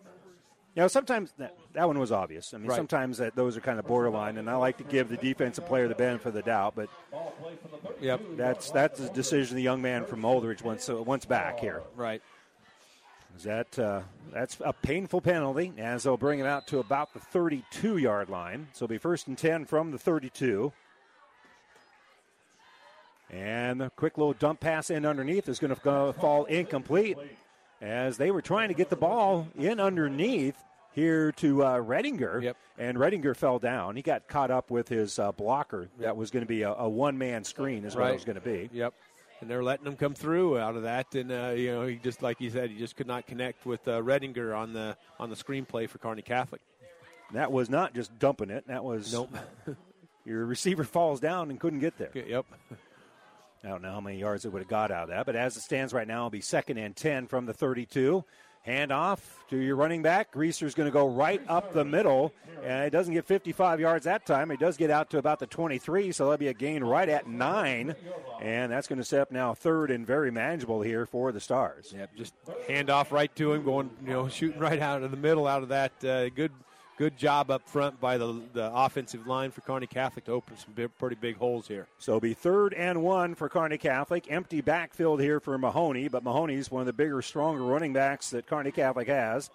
You 0.76 0.82
know, 0.82 0.88
sometimes 0.88 1.32
that, 1.38 1.56
that 1.72 1.86
one 1.86 1.98
was 1.98 2.12
obvious. 2.12 2.52
I 2.54 2.58
mean, 2.58 2.68
Right. 2.68 2.76
sometimes 2.76 3.18
that 3.18 3.34
those 3.34 3.56
are 3.56 3.60
kind 3.60 3.78
of 3.78 3.86
borderline, 3.86 4.38
and 4.38 4.48
I 4.50 4.56
like 4.56 4.76
to 4.78 4.84
give 4.84 5.08
the 5.08 5.16
defensive 5.16 5.66
player 5.66 5.88
the 5.88 5.94
benefit 5.94 6.28
of 6.28 6.34
the 6.34 6.42
doubt, 6.42 6.74
but 6.76 6.88
Yep. 8.00 8.20
that's 8.36 8.70
that's 8.70 9.00
a 9.00 9.08
decision 9.10 9.56
the 9.56 9.62
young 9.62 9.80
man 9.82 10.04
from 10.04 10.22
Holdrege 10.22 10.62
wants 10.62 10.88
uh, 10.88 11.00
wants 11.02 11.26
back 11.26 11.60
here. 11.60 11.82
Right. 11.96 12.22
Is 13.36 13.44
that 13.44 13.78
uh, 13.78 14.02
that's 14.32 14.58
a 14.64 14.72
painful 14.72 15.20
penalty 15.20 15.72
as 15.78 16.04
they'll 16.04 16.16
bring 16.16 16.40
it 16.40 16.46
out 16.46 16.66
to 16.68 16.78
about 16.78 17.12
the 17.12 17.20
32 17.20 17.98
yard 17.98 18.28
line. 18.28 18.68
So 18.72 18.84
it'll 18.84 18.92
be 18.92 18.98
first 18.98 19.26
and 19.26 19.36
10 19.36 19.64
from 19.64 19.90
the 19.90 19.98
32. 19.98 20.72
And 23.30 23.80
the 23.80 23.90
quick 23.90 24.16
little 24.16 24.34
dump 24.34 24.60
pass 24.60 24.90
in 24.90 25.04
underneath 25.04 25.48
is 25.48 25.58
going 25.58 25.74
to 25.74 26.12
fall 26.14 26.44
incomplete 26.44 27.18
as 27.80 28.16
they 28.16 28.30
were 28.30 28.42
trying 28.42 28.68
to 28.68 28.74
get 28.74 28.90
the 28.90 28.96
ball 28.96 29.48
in 29.58 29.80
underneath 29.80 30.56
here 30.92 31.32
to 31.32 31.64
uh, 31.64 31.78
Redinger. 31.78 32.42
Yep. 32.42 32.56
And 32.78 32.98
Redinger 32.98 33.36
fell 33.36 33.58
down. 33.58 33.96
He 33.96 34.02
got 34.02 34.28
caught 34.28 34.50
up 34.50 34.70
with 34.70 34.88
his 34.88 35.18
uh, 35.18 35.32
blocker. 35.32 35.88
That 35.98 36.16
was 36.16 36.30
going 36.30 36.44
to 36.44 36.48
be 36.48 36.62
a, 36.62 36.72
a 36.72 36.88
one 36.88 37.18
man 37.18 37.44
screen, 37.44 37.84
is 37.84 37.96
what 37.96 38.10
it 38.10 38.14
was 38.14 38.24
going 38.24 38.36
to 38.36 38.40
be. 38.40 38.70
Yep. 38.72 38.94
And 39.40 39.50
they're 39.50 39.62
letting 39.62 39.86
him 39.86 39.96
come 39.96 40.14
through 40.14 40.58
out 40.58 40.76
of 40.76 40.84
that, 40.84 41.14
and 41.14 41.30
uh, 41.30 41.52
you 41.56 41.70
know 41.72 41.86
he 41.86 41.96
just 41.96 42.22
like 42.22 42.40
you 42.40 42.50
said, 42.50 42.70
he 42.70 42.78
just 42.78 42.96
could 42.96 43.06
not 43.06 43.26
connect 43.26 43.66
with 43.66 43.86
uh, 43.86 44.00
Redinger 44.00 44.56
on 44.56 44.72
the 44.72 44.96
on 45.18 45.28
the 45.28 45.36
screenplay 45.36 45.88
for 45.88 45.98
Kearney 45.98 46.22
Catholic. 46.22 46.62
That 47.32 47.52
was 47.52 47.68
not 47.68 47.94
just 47.94 48.18
dumping 48.18 48.50
it. 48.50 48.66
That 48.68 48.84
was 48.84 49.12
Nope. 49.12 49.36
your 50.24 50.46
receiver 50.46 50.84
falls 50.84 51.20
down 51.20 51.50
and 51.50 51.58
couldn't 51.58 51.80
get 51.80 51.98
there. 51.98 52.10
Yep. 52.14 52.46
I 53.64 53.68
don't 53.68 53.82
know 53.82 53.92
how 53.92 54.00
many 54.00 54.18
yards 54.18 54.44
it 54.44 54.52
would 54.52 54.60
have 54.60 54.68
got 54.68 54.90
out 54.90 55.04
of 55.04 55.08
that, 55.08 55.24
but 55.26 55.36
as 55.36 55.56
it 55.56 55.62
stands 55.62 55.92
right 55.94 56.06
now, 56.06 56.18
it'll 56.18 56.30
be 56.30 56.42
second 56.42 56.76
and 56.76 56.94
10 56.94 57.26
from 57.26 57.46
the 57.46 57.54
32. 57.54 58.22
Hand 58.64 58.92
off 58.92 59.44
to 59.50 59.58
your 59.58 59.76
running 59.76 60.02
back. 60.02 60.32
Greaser's 60.32 60.74
going 60.74 60.86
to 60.86 60.92
go 60.92 61.06
right 61.06 61.42
up 61.48 61.74
the 61.74 61.84
middle, 61.84 62.32
and 62.62 62.82
it 62.84 62.90
doesn't 62.90 63.12
get 63.12 63.26
55 63.26 63.78
yards 63.78 64.06
that 64.06 64.24
time. 64.24 64.50
It 64.50 64.58
does 64.58 64.78
get 64.78 64.90
out 64.90 65.10
to 65.10 65.18
about 65.18 65.38
the 65.38 65.46
23, 65.46 66.12
so 66.12 66.24
that'll 66.24 66.38
be 66.38 66.48
a 66.48 66.54
gain 66.54 66.82
right 66.82 67.08
at 67.08 67.28
nine, 67.28 67.94
and 68.40 68.72
that's 68.72 68.88
going 68.88 68.98
to 68.98 69.04
set 69.04 69.20
up 69.20 69.30
now 69.30 69.52
third 69.52 69.90
and 69.90 70.06
very 70.06 70.30
manageable 70.30 70.80
here 70.80 71.04
for 71.04 71.30
the 71.30 71.40
Stars. 71.40 71.92
Yep. 71.94 72.16
Just 72.16 72.32
hand 72.66 72.88
off 72.88 73.12
right 73.12 73.34
to 73.36 73.52
him, 73.52 73.64
going 73.64 73.90
you 74.02 74.12
know 74.12 74.28
shooting 74.28 74.60
right 74.60 74.80
out 74.80 75.02
of 75.02 75.10
the 75.10 75.18
middle 75.18 75.46
out 75.46 75.62
of 75.62 75.68
that. 75.68 76.02
Uh, 76.02 76.30
good 76.30 76.52
good 76.96 77.16
job 77.16 77.50
up 77.50 77.68
front 77.68 78.00
by 78.00 78.18
the 78.18 78.40
the 78.52 78.70
offensive 78.72 79.26
line 79.26 79.50
for 79.50 79.60
Kearney 79.62 79.86
Catholic 79.86 80.24
to 80.26 80.32
open 80.32 80.56
some 80.56 80.72
big, 80.74 80.96
pretty 80.98 81.16
big 81.16 81.36
holes 81.36 81.68
here. 81.68 81.86
So 81.98 82.12
it'll 82.12 82.20
be 82.20 82.34
third 82.34 82.74
and 82.74 83.02
one 83.02 83.34
for 83.34 83.48
Kearney 83.48 83.78
Catholic. 83.78 84.30
Empty 84.30 84.60
backfield 84.60 85.20
here 85.20 85.40
for 85.40 85.56
Mahoney, 85.58 86.08
but 86.08 86.22
Mahoney's 86.22 86.70
one 86.70 86.80
of 86.80 86.86
the 86.86 86.92
bigger, 86.92 87.20
stronger 87.22 87.62
running 87.62 87.92
backs 87.92 88.30
that 88.30 88.46
Kearney 88.46 88.70
Catholic 88.70 89.08
has. 89.08 89.50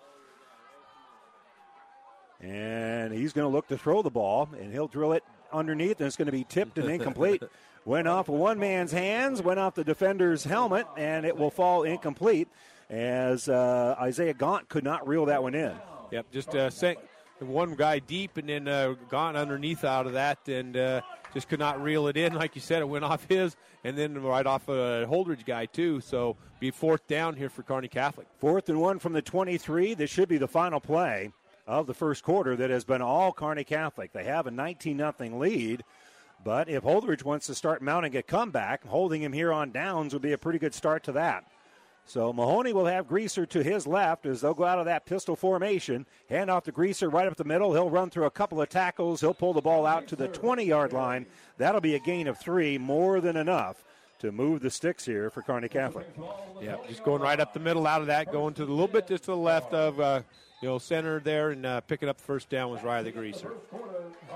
And 2.41 3.13
he's 3.13 3.33
going 3.33 3.49
to 3.49 3.53
look 3.53 3.67
to 3.67 3.77
throw 3.77 4.01
the 4.01 4.09
ball, 4.09 4.49
and 4.59 4.71
he'll 4.71 4.87
drill 4.87 5.11
it 5.11 5.23
underneath, 5.51 5.99
and 5.99 6.07
it's 6.07 6.15
going 6.15 6.27
to 6.27 6.31
be 6.31 6.45
tipped 6.45 6.77
and 6.77 6.89
incomplete. 6.89 7.43
went 7.85 8.07
off 8.07 8.29
of 8.29 8.35
one 8.35 8.59
man's 8.59 8.91
hands, 8.91 9.41
went 9.41 9.59
off 9.59 9.75
the 9.75 9.83
defender's 9.83 10.43
helmet, 10.43 10.85
and 10.95 11.25
it 11.25 11.35
will 11.35 11.49
fall 11.49 11.83
incomplete 11.83 12.47
as 12.89 13.49
uh, 13.49 13.95
Isaiah 13.99 14.33
Gaunt 14.33 14.69
could 14.69 14.83
not 14.83 15.07
reel 15.07 15.25
that 15.25 15.43
one 15.43 15.53
in. 15.53 15.73
Yep, 16.11 16.31
just 16.31 16.55
uh, 16.55 16.69
sent 16.69 16.97
one 17.41 17.75
guy 17.75 17.99
deep 17.99 18.37
and 18.37 18.49
then 18.49 18.67
uh, 18.67 18.95
gone 19.09 19.35
underneath 19.35 19.83
out 19.83 20.05
of 20.05 20.13
that 20.13 20.47
and 20.47 20.75
uh, 20.75 21.01
just 21.33 21.49
could 21.49 21.59
not 21.59 21.81
reel 21.81 22.07
it 22.07 22.17
in. 22.17 22.33
Like 22.39 22.55
you 22.55 22.61
said, 22.61 22.81
it 22.81 22.87
went 22.87 23.03
off 23.03 23.25
his 23.27 23.55
and 23.83 23.97
then 23.97 24.21
right 24.21 24.45
off 24.45 24.67
a 24.69 25.05
Holdrege 25.09 25.45
guy, 25.45 25.65
too. 25.65 25.99
So 26.01 26.37
be 26.59 26.71
fourth 26.71 27.05
down 27.07 27.35
here 27.35 27.49
for 27.49 27.63
Kearney 27.63 27.87
Catholic. 27.87 28.27
Fourth 28.39 28.69
and 28.69 28.79
one 28.79 28.99
from 28.99 29.13
the 29.13 29.21
23. 29.21 29.93
This 29.93 30.09
should 30.09 30.29
be 30.29 30.37
the 30.37 30.47
final 30.47 30.79
play 30.79 31.31
of 31.67 31.85
the 31.85 31.93
first 31.93 32.23
quarter 32.23 32.55
that 32.55 32.69
has 32.69 32.83
been 32.83 33.01
all 33.01 33.31
Kearney 33.31 33.63
Catholic. 33.63 34.11
They 34.11 34.23
have 34.23 34.47
a 34.47 34.51
19 34.51 34.97
0 34.97 35.13
lead, 35.37 35.83
but 36.43 36.69
if 36.69 36.83
Holdrege 36.83 37.23
wants 37.23 37.45
to 37.47 37.55
start 37.55 37.81
mounting 37.81 38.15
a 38.15 38.23
comeback, 38.23 38.85
holding 38.85 39.21
him 39.21 39.33
here 39.33 39.53
on 39.53 39.71
downs 39.71 40.13
would 40.13 40.21
be 40.21 40.31
a 40.31 40.37
pretty 40.37 40.59
good 40.59 40.73
start 40.73 41.03
to 41.03 41.11
that. 41.13 41.45
So 42.09 42.33
Mahoney 42.33 42.73
will 42.73 42.87
have 42.87 43.07
Greaser 43.07 43.45
to 43.45 43.61
his 43.61 43.85
left 43.85 44.25
as 44.25 44.41
they'll 44.41 44.55
go 44.55 44.65
out 44.65 44.79
of 44.79 44.85
that 44.85 45.05
pistol 45.05 45.35
formation. 45.35 46.07
Hand 46.27 46.49
off 46.49 46.63
to 46.63 46.71
Greaser 46.71 47.07
right 47.07 47.27
up 47.27 47.35
the 47.35 47.43
middle. 47.43 47.71
He'll 47.71 47.91
run 47.91 48.09
through 48.09 48.25
a 48.25 48.31
couple 48.31 48.59
of 48.59 48.67
tackles. 48.67 49.21
He'll 49.21 49.35
pull 49.35 49.53
the 49.53 49.61
ball 49.61 49.85
out 49.85 50.07
to 50.07 50.15
the 50.15 50.27
20 50.27 50.63
yard 50.63 50.91
line. 50.91 51.27
That'll 51.59 51.81
be 51.81 51.93
a 51.93 51.99
gain 51.99 52.25
of 52.25 52.39
three, 52.39 52.79
more 52.79 53.21
than 53.21 53.37
enough 53.37 53.83
to 54.21 54.31
move 54.31 54.61
the 54.61 54.71
sticks 54.71 55.05
here 55.05 55.29
for 55.29 55.43
Kearney 55.43 55.69
Catholic. 55.69 56.07
Yeah, 56.59 56.77
just 56.87 57.03
going 57.03 57.21
right 57.21 57.39
up 57.39 57.53
the 57.53 57.59
middle 57.59 57.85
out 57.85 58.01
of 58.01 58.07
that, 58.07 58.31
going 58.31 58.55
to 58.55 58.65
the 58.65 58.71
little 58.71 58.87
bit 58.87 59.05
just 59.05 59.25
to 59.25 59.31
the 59.31 59.37
left 59.37 59.71
of 59.75 59.99
uh, 59.99 60.23
you 60.63 60.67
know 60.67 60.79
center 60.79 61.19
there, 61.19 61.51
and 61.51 61.63
uh, 61.63 61.81
picking 61.81 62.09
up 62.09 62.17
the 62.17 62.23
first 62.23 62.49
down 62.49 62.71
was 62.71 62.81
Riley 62.81 63.11
Greaser. 63.11 63.53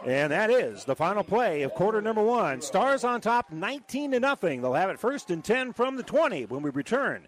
And 0.06 0.32
that 0.32 0.52
is 0.52 0.86
the 0.86 0.96
final 0.96 1.24
play 1.24 1.64
of 1.64 1.74
quarter 1.74 2.04
number 2.04 2.22
one. 2.22 2.62
Stars 2.62 3.04
on 3.04 3.20
top, 3.20 3.52
19 3.52 4.12
to 4.12 4.20
nothing. 4.20 4.62
They'll 4.62 4.74
have 4.74 4.92
it 4.92 5.00
first 5.00 5.32
and 5.32 5.44
10 5.44 5.74
from 5.74 5.96
the 5.96 6.04
20 6.04 6.46
when 6.46 6.62
we 6.62 6.70
return 6.70 7.28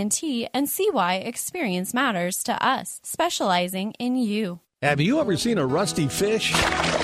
and 0.53 0.67
see 0.69 0.89
why 0.91 1.15
experience 1.15 1.93
matters 1.93 2.43
to 2.43 2.65
us, 2.65 2.99
specializing 3.03 3.93
in 3.99 4.15
you. 4.15 4.61
Have 4.81 4.99
you 4.99 5.19
ever 5.19 5.37
seen 5.37 5.59
a 5.59 5.65
rusty 5.65 6.07
fish? 6.07 6.53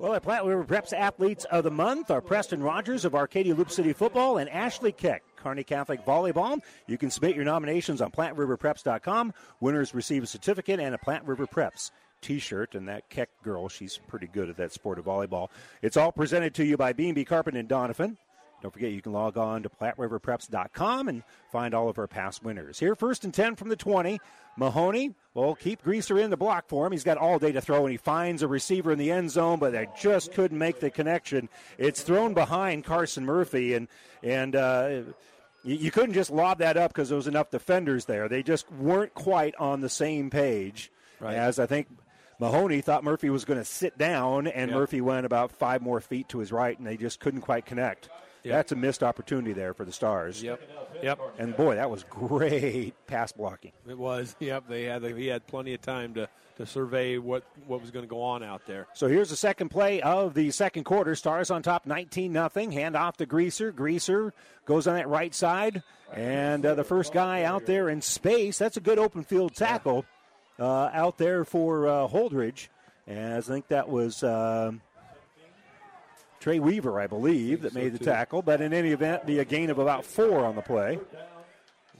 Well, 0.00 0.12
our 0.12 0.18
Platte 0.18 0.44
River 0.44 0.64
Preps 0.64 0.92
Athletes 0.92 1.44
of 1.52 1.62
the 1.62 1.70
Month 1.70 2.10
are 2.10 2.20
Preston 2.20 2.60
Rogers 2.60 3.04
of 3.04 3.14
Arcadia 3.14 3.54
Loop 3.54 3.70
City 3.70 3.92
Football 3.92 4.38
and 4.38 4.50
Ashley 4.50 4.90
Keck, 4.90 5.22
Kearney 5.36 5.62
Catholic 5.62 6.04
Volleyball. 6.04 6.58
You 6.88 6.98
can 6.98 7.12
submit 7.12 7.36
your 7.36 7.44
nominations 7.44 8.00
on 8.00 8.10
PlatteRiverPreps.com. 8.10 9.32
Winners 9.60 9.94
receive 9.94 10.24
a 10.24 10.26
certificate 10.26 10.80
and 10.80 10.96
a 10.96 10.98
Platte 10.98 11.24
River 11.24 11.46
Preps 11.46 11.92
T-shirt, 12.22 12.74
and 12.74 12.88
that 12.88 13.08
Keck 13.08 13.28
girl, 13.44 13.68
she's 13.68 14.00
pretty 14.08 14.26
good 14.26 14.50
at 14.50 14.56
that 14.56 14.72
sport 14.72 14.98
of 14.98 15.04
volleyball. 15.04 15.48
It's 15.80 15.96
all 15.96 16.10
presented 16.10 16.54
to 16.56 16.64
you 16.64 16.76
by 16.76 16.92
B&B 16.92 17.24
Carpet 17.24 17.54
and 17.54 17.68
Donovan. 17.68 18.18
Don't 18.64 18.70
forget, 18.72 18.92
you 18.92 19.02
can 19.02 19.12
log 19.12 19.36
on 19.36 19.62
to 19.64 19.68
PlatteRiverPreps.com 19.68 21.08
and 21.08 21.22
find 21.52 21.74
all 21.74 21.90
of 21.90 21.98
our 21.98 22.06
past 22.06 22.42
winners. 22.42 22.78
Here, 22.78 22.94
first 22.96 23.22
and 23.22 23.34
10 23.34 23.56
from 23.56 23.68
the 23.68 23.76
20. 23.76 24.18
Mahoney 24.56 25.12
will 25.34 25.54
keep 25.54 25.82
Greaser 25.82 26.18
in 26.18 26.30
the 26.30 26.38
block 26.38 26.64
for 26.66 26.86
him. 26.86 26.92
He's 26.92 27.04
got 27.04 27.18
all 27.18 27.38
day 27.38 27.52
to 27.52 27.60
throw, 27.60 27.84
and 27.84 27.90
he 27.90 27.98
finds 27.98 28.40
a 28.42 28.48
receiver 28.48 28.90
in 28.90 28.98
the 28.98 29.10
end 29.10 29.30
zone, 29.30 29.58
but 29.58 29.72
they 29.72 29.86
just 30.00 30.32
couldn't 30.32 30.56
make 30.56 30.80
the 30.80 30.88
connection. 30.90 31.50
It's 31.76 32.00
thrown 32.00 32.32
behind 32.32 32.84
Carson 32.84 33.26
Murphy, 33.26 33.74
and 33.74 33.86
and 34.22 34.56
uh, 34.56 35.00
you, 35.62 35.90
couldn't 35.90 36.14
just 36.14 36.30
lob 36.30 36.60
that 36.60 36.78
up 36.78 36.90
because 36.94 37.10
there 37.10 37.16
was 37.16 37.26
enough 37.26 37.50
defenders 37.50 38.06
there. 38.06 38.30
They 38.30 38.42
just 38.42 38.72
weren't 38.72 39.12
quite 39.12 39.54
on 39.56 39.82
the 39.82 39.90
same 39.90 40.30
page 40.30 40.90
Right. 41.20 41.36
as 41.36 41.58
I 41.58 41.66
think 41.66 41.88
Mahoney 42.40 42.80
thought 42.80 43.04
Murphy 43.04 43.28
was 43.28 43.44
going 43.44 43.58
to 43.60 43.64
sit 43.66 43.98
down, 43.98 44.46
and 44.46 44.70
Yeah. 44.70 44.76
Murphy 44.78 45.02
went 45.02 45.26
about 45.26 45.52
five 45.52 45.82
more 45.82 46.00
feet 46.00 46.30
to 46.30 46.38
his 46.38 46.50
right, 46.50 46.78
and 46.78 46.86
they 46.86 46.96
just 46.96 47.20
couldn't 47.20 47.42
quite 47.42 47.66
connect. 47.66 48.08
That's 48.52 48.72
a 48.72 48.76
missed 48.76 49.02
opportunity 49.02 49.52
there 49.52 49.72
for 49.74 49.84
the 49.84 49.92
Stars. 49.92 50.42
Yep. 50.42 50.60
Yep. 51.02 51.20
And 51.38 51.56
boy, 51.56 51.76
that 51.76 51.90
was 51.90 52.04
great 52.04 52.94
pass 53.06 53.32
blocking. 53.32 53.72
It 53.88 53.98
was. 53.98 54.36
Yep. 54.38 54.64
They 54.68 54.84
had. 54.84 55.02
He 55.02 55.26
had 55.26 55.46
plenty 55.46 55.74
of 55.74 55.80
time 55.80 56.14
to, 56.14 56.28
to 56.56 56.66
survey 56.66 57.18
what, 57.18 57.44
what 57.66 57.80
was 57.80 57.90
going 57.90 58.04
to 58.04 58.08
go 58.08 58.22
on 58.22 58.42
out 58.42 58.66
there. 58.66 58.86
So 58.94 59.06
here's 59.08 59.30
the 59.30 59.36
second 59.36 59.70
play 59.70 60.02
of 60.02 60.34
the 60.34 60.50
second 60.50 60.84
quarter. 60.84 61.14
Stars 61.14 61.50
on 61.50 61.62
top, 61.62 61.86
19 61.86 62.32
nothing. 62.32 62.70
Hand 62.72 62.96
off 62.96 63.16
to 63.18 63.26
Greaser. 63.26 63.72
Greaser 63.72 64.34
goes 64.66 64.86
on 64.86 64.94
that 64.94 65.08
right 65.08 65.34
side, 65.34 65.82
and 66.12 66.64
uh, 66.64 66.74
the 66.74 66.84
first 66.84 67.12
guy 67.12 67.42
out 67.44 67.66
there 67.66 67.88
in 67.88 68.00
space. 68.00 68.58
That's 68.58 68.76
a 68.76 68.80
good 68.80 68.98
open 68.98 69.24
field 69.24 69.54
tackle 69.54 70.04
uh, 70.58 70.90
out 70.92 71.18
there 71.18 71.44
for 71.44 71.88
uh, 71.88 72.08
Holdrege. 72.08 72.68
As 73.06 73.50
I 73.50 73.54
think 73.54 73.68
that 73.68 73.88
was. 73.88 74.22
Um, 74.22 74.80
Trey 76.44 76.60
Weaver, 76.60 77.00
I 77.00 77.06
believe, 77.06 77.62
that 77.62 77.72
made 77.72 77.94
the 77.94 78.04
tackle. 78.04 78.42
But 78.42 78.60
in 78.60 78.74
any 78.74 78.90
event, 78.90 79.24
be 79.24 79.38
a 79.38 79.46
gain 79.46 79.70
of 79.70 79.78
about 79.78 80.04
four 80.04 80.44
on 80.44 80.54
the 80.54 80.60
play. 80.60 80.98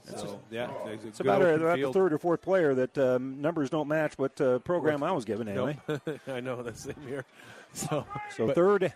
So, 0.03 0.39
yeah, 0.51 0.69
it's 1.03 1.19
about, 1.19 1.41
a, 1.41 1.55
about 1.55 1.79
the 1.79 1.91
third 1.91 2.13
or 2.13 2.19
fourth 2.19 2.43
player 2.43 2.75
that 2.75 2.95
um, 2.95 3.41
numbers 3.41 3.71
don't 3.71 3.87
match 3.87 4.13
what 4.19 4.39
uh, 4.39 4.59
program 4.59 5.01
I 5.01 5.11
was 5.13 5.25
given 5.25 5.47
anyway. 5.47 5.79
Nope. 5.87 6.19
I 6.27 6.41
know 6.41 6.61
the 6.61 6.75
same 6.75 6.93
here. 7.07 7.25
So, 7.73 8.05
so 8.37 8.47
but, 8.47 8.55
third, 8.55 8.93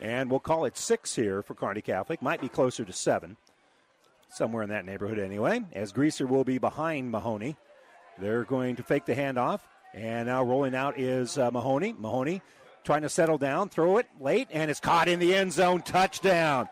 and 0.00 0.30
we'll 0.30 0.40
call 0.40 0.64
it 0.64 0.78
six 0.78 1.14
here 1.14 1.42
for 1.42 1.54
Kearney 1.54 1.82
Catholic. 1.82 2.22
Might 2.22 2.40
be 2.40 2.48
closer 2.48 2.82
to 2.82 2.92
seven, 2.92 3.36
somewhere 4.30 4.62
in 4.62 4.70
that 4.70 4.86
neighborhood 4.86 5.18
anyway. 5.18 5.60
As 5.74 5.92
Greaser 5.92 6.26
will 6.26 6.44
be 6.44 6.56
behind 6.56 7.10
Mahoney, 7.10 7.56
they're 8.18 8.44
going 8.44 8.76
to 8.76 8.82
fake 8.82 9.04
the 9.04 9.14
handoff, 9.14 9.60
and 9.92 10.28
now 10.28 10.42
rolling 10.42 10.74
out 10.74 10.98
is 10.98 11.36
uh, 11.36 11.50
Mahoney. 11.50 11.94
Mahoney 11.98 12.40
trying 12.84 13.02
to 13.02 13.08
settle 13.08 13.38
down, 13.38 13.68
throw 13.68 13.98
it 13.98 14.06
late, 14.20 14.48
and 14.50 14.70
it's 14.70 14.80
caught 14.80 15.08
in 15.08 15.18
the 15.18 15.34
end 15.34 15.52
zone. 15.52 15.82
Touchdown. 15.82 16.68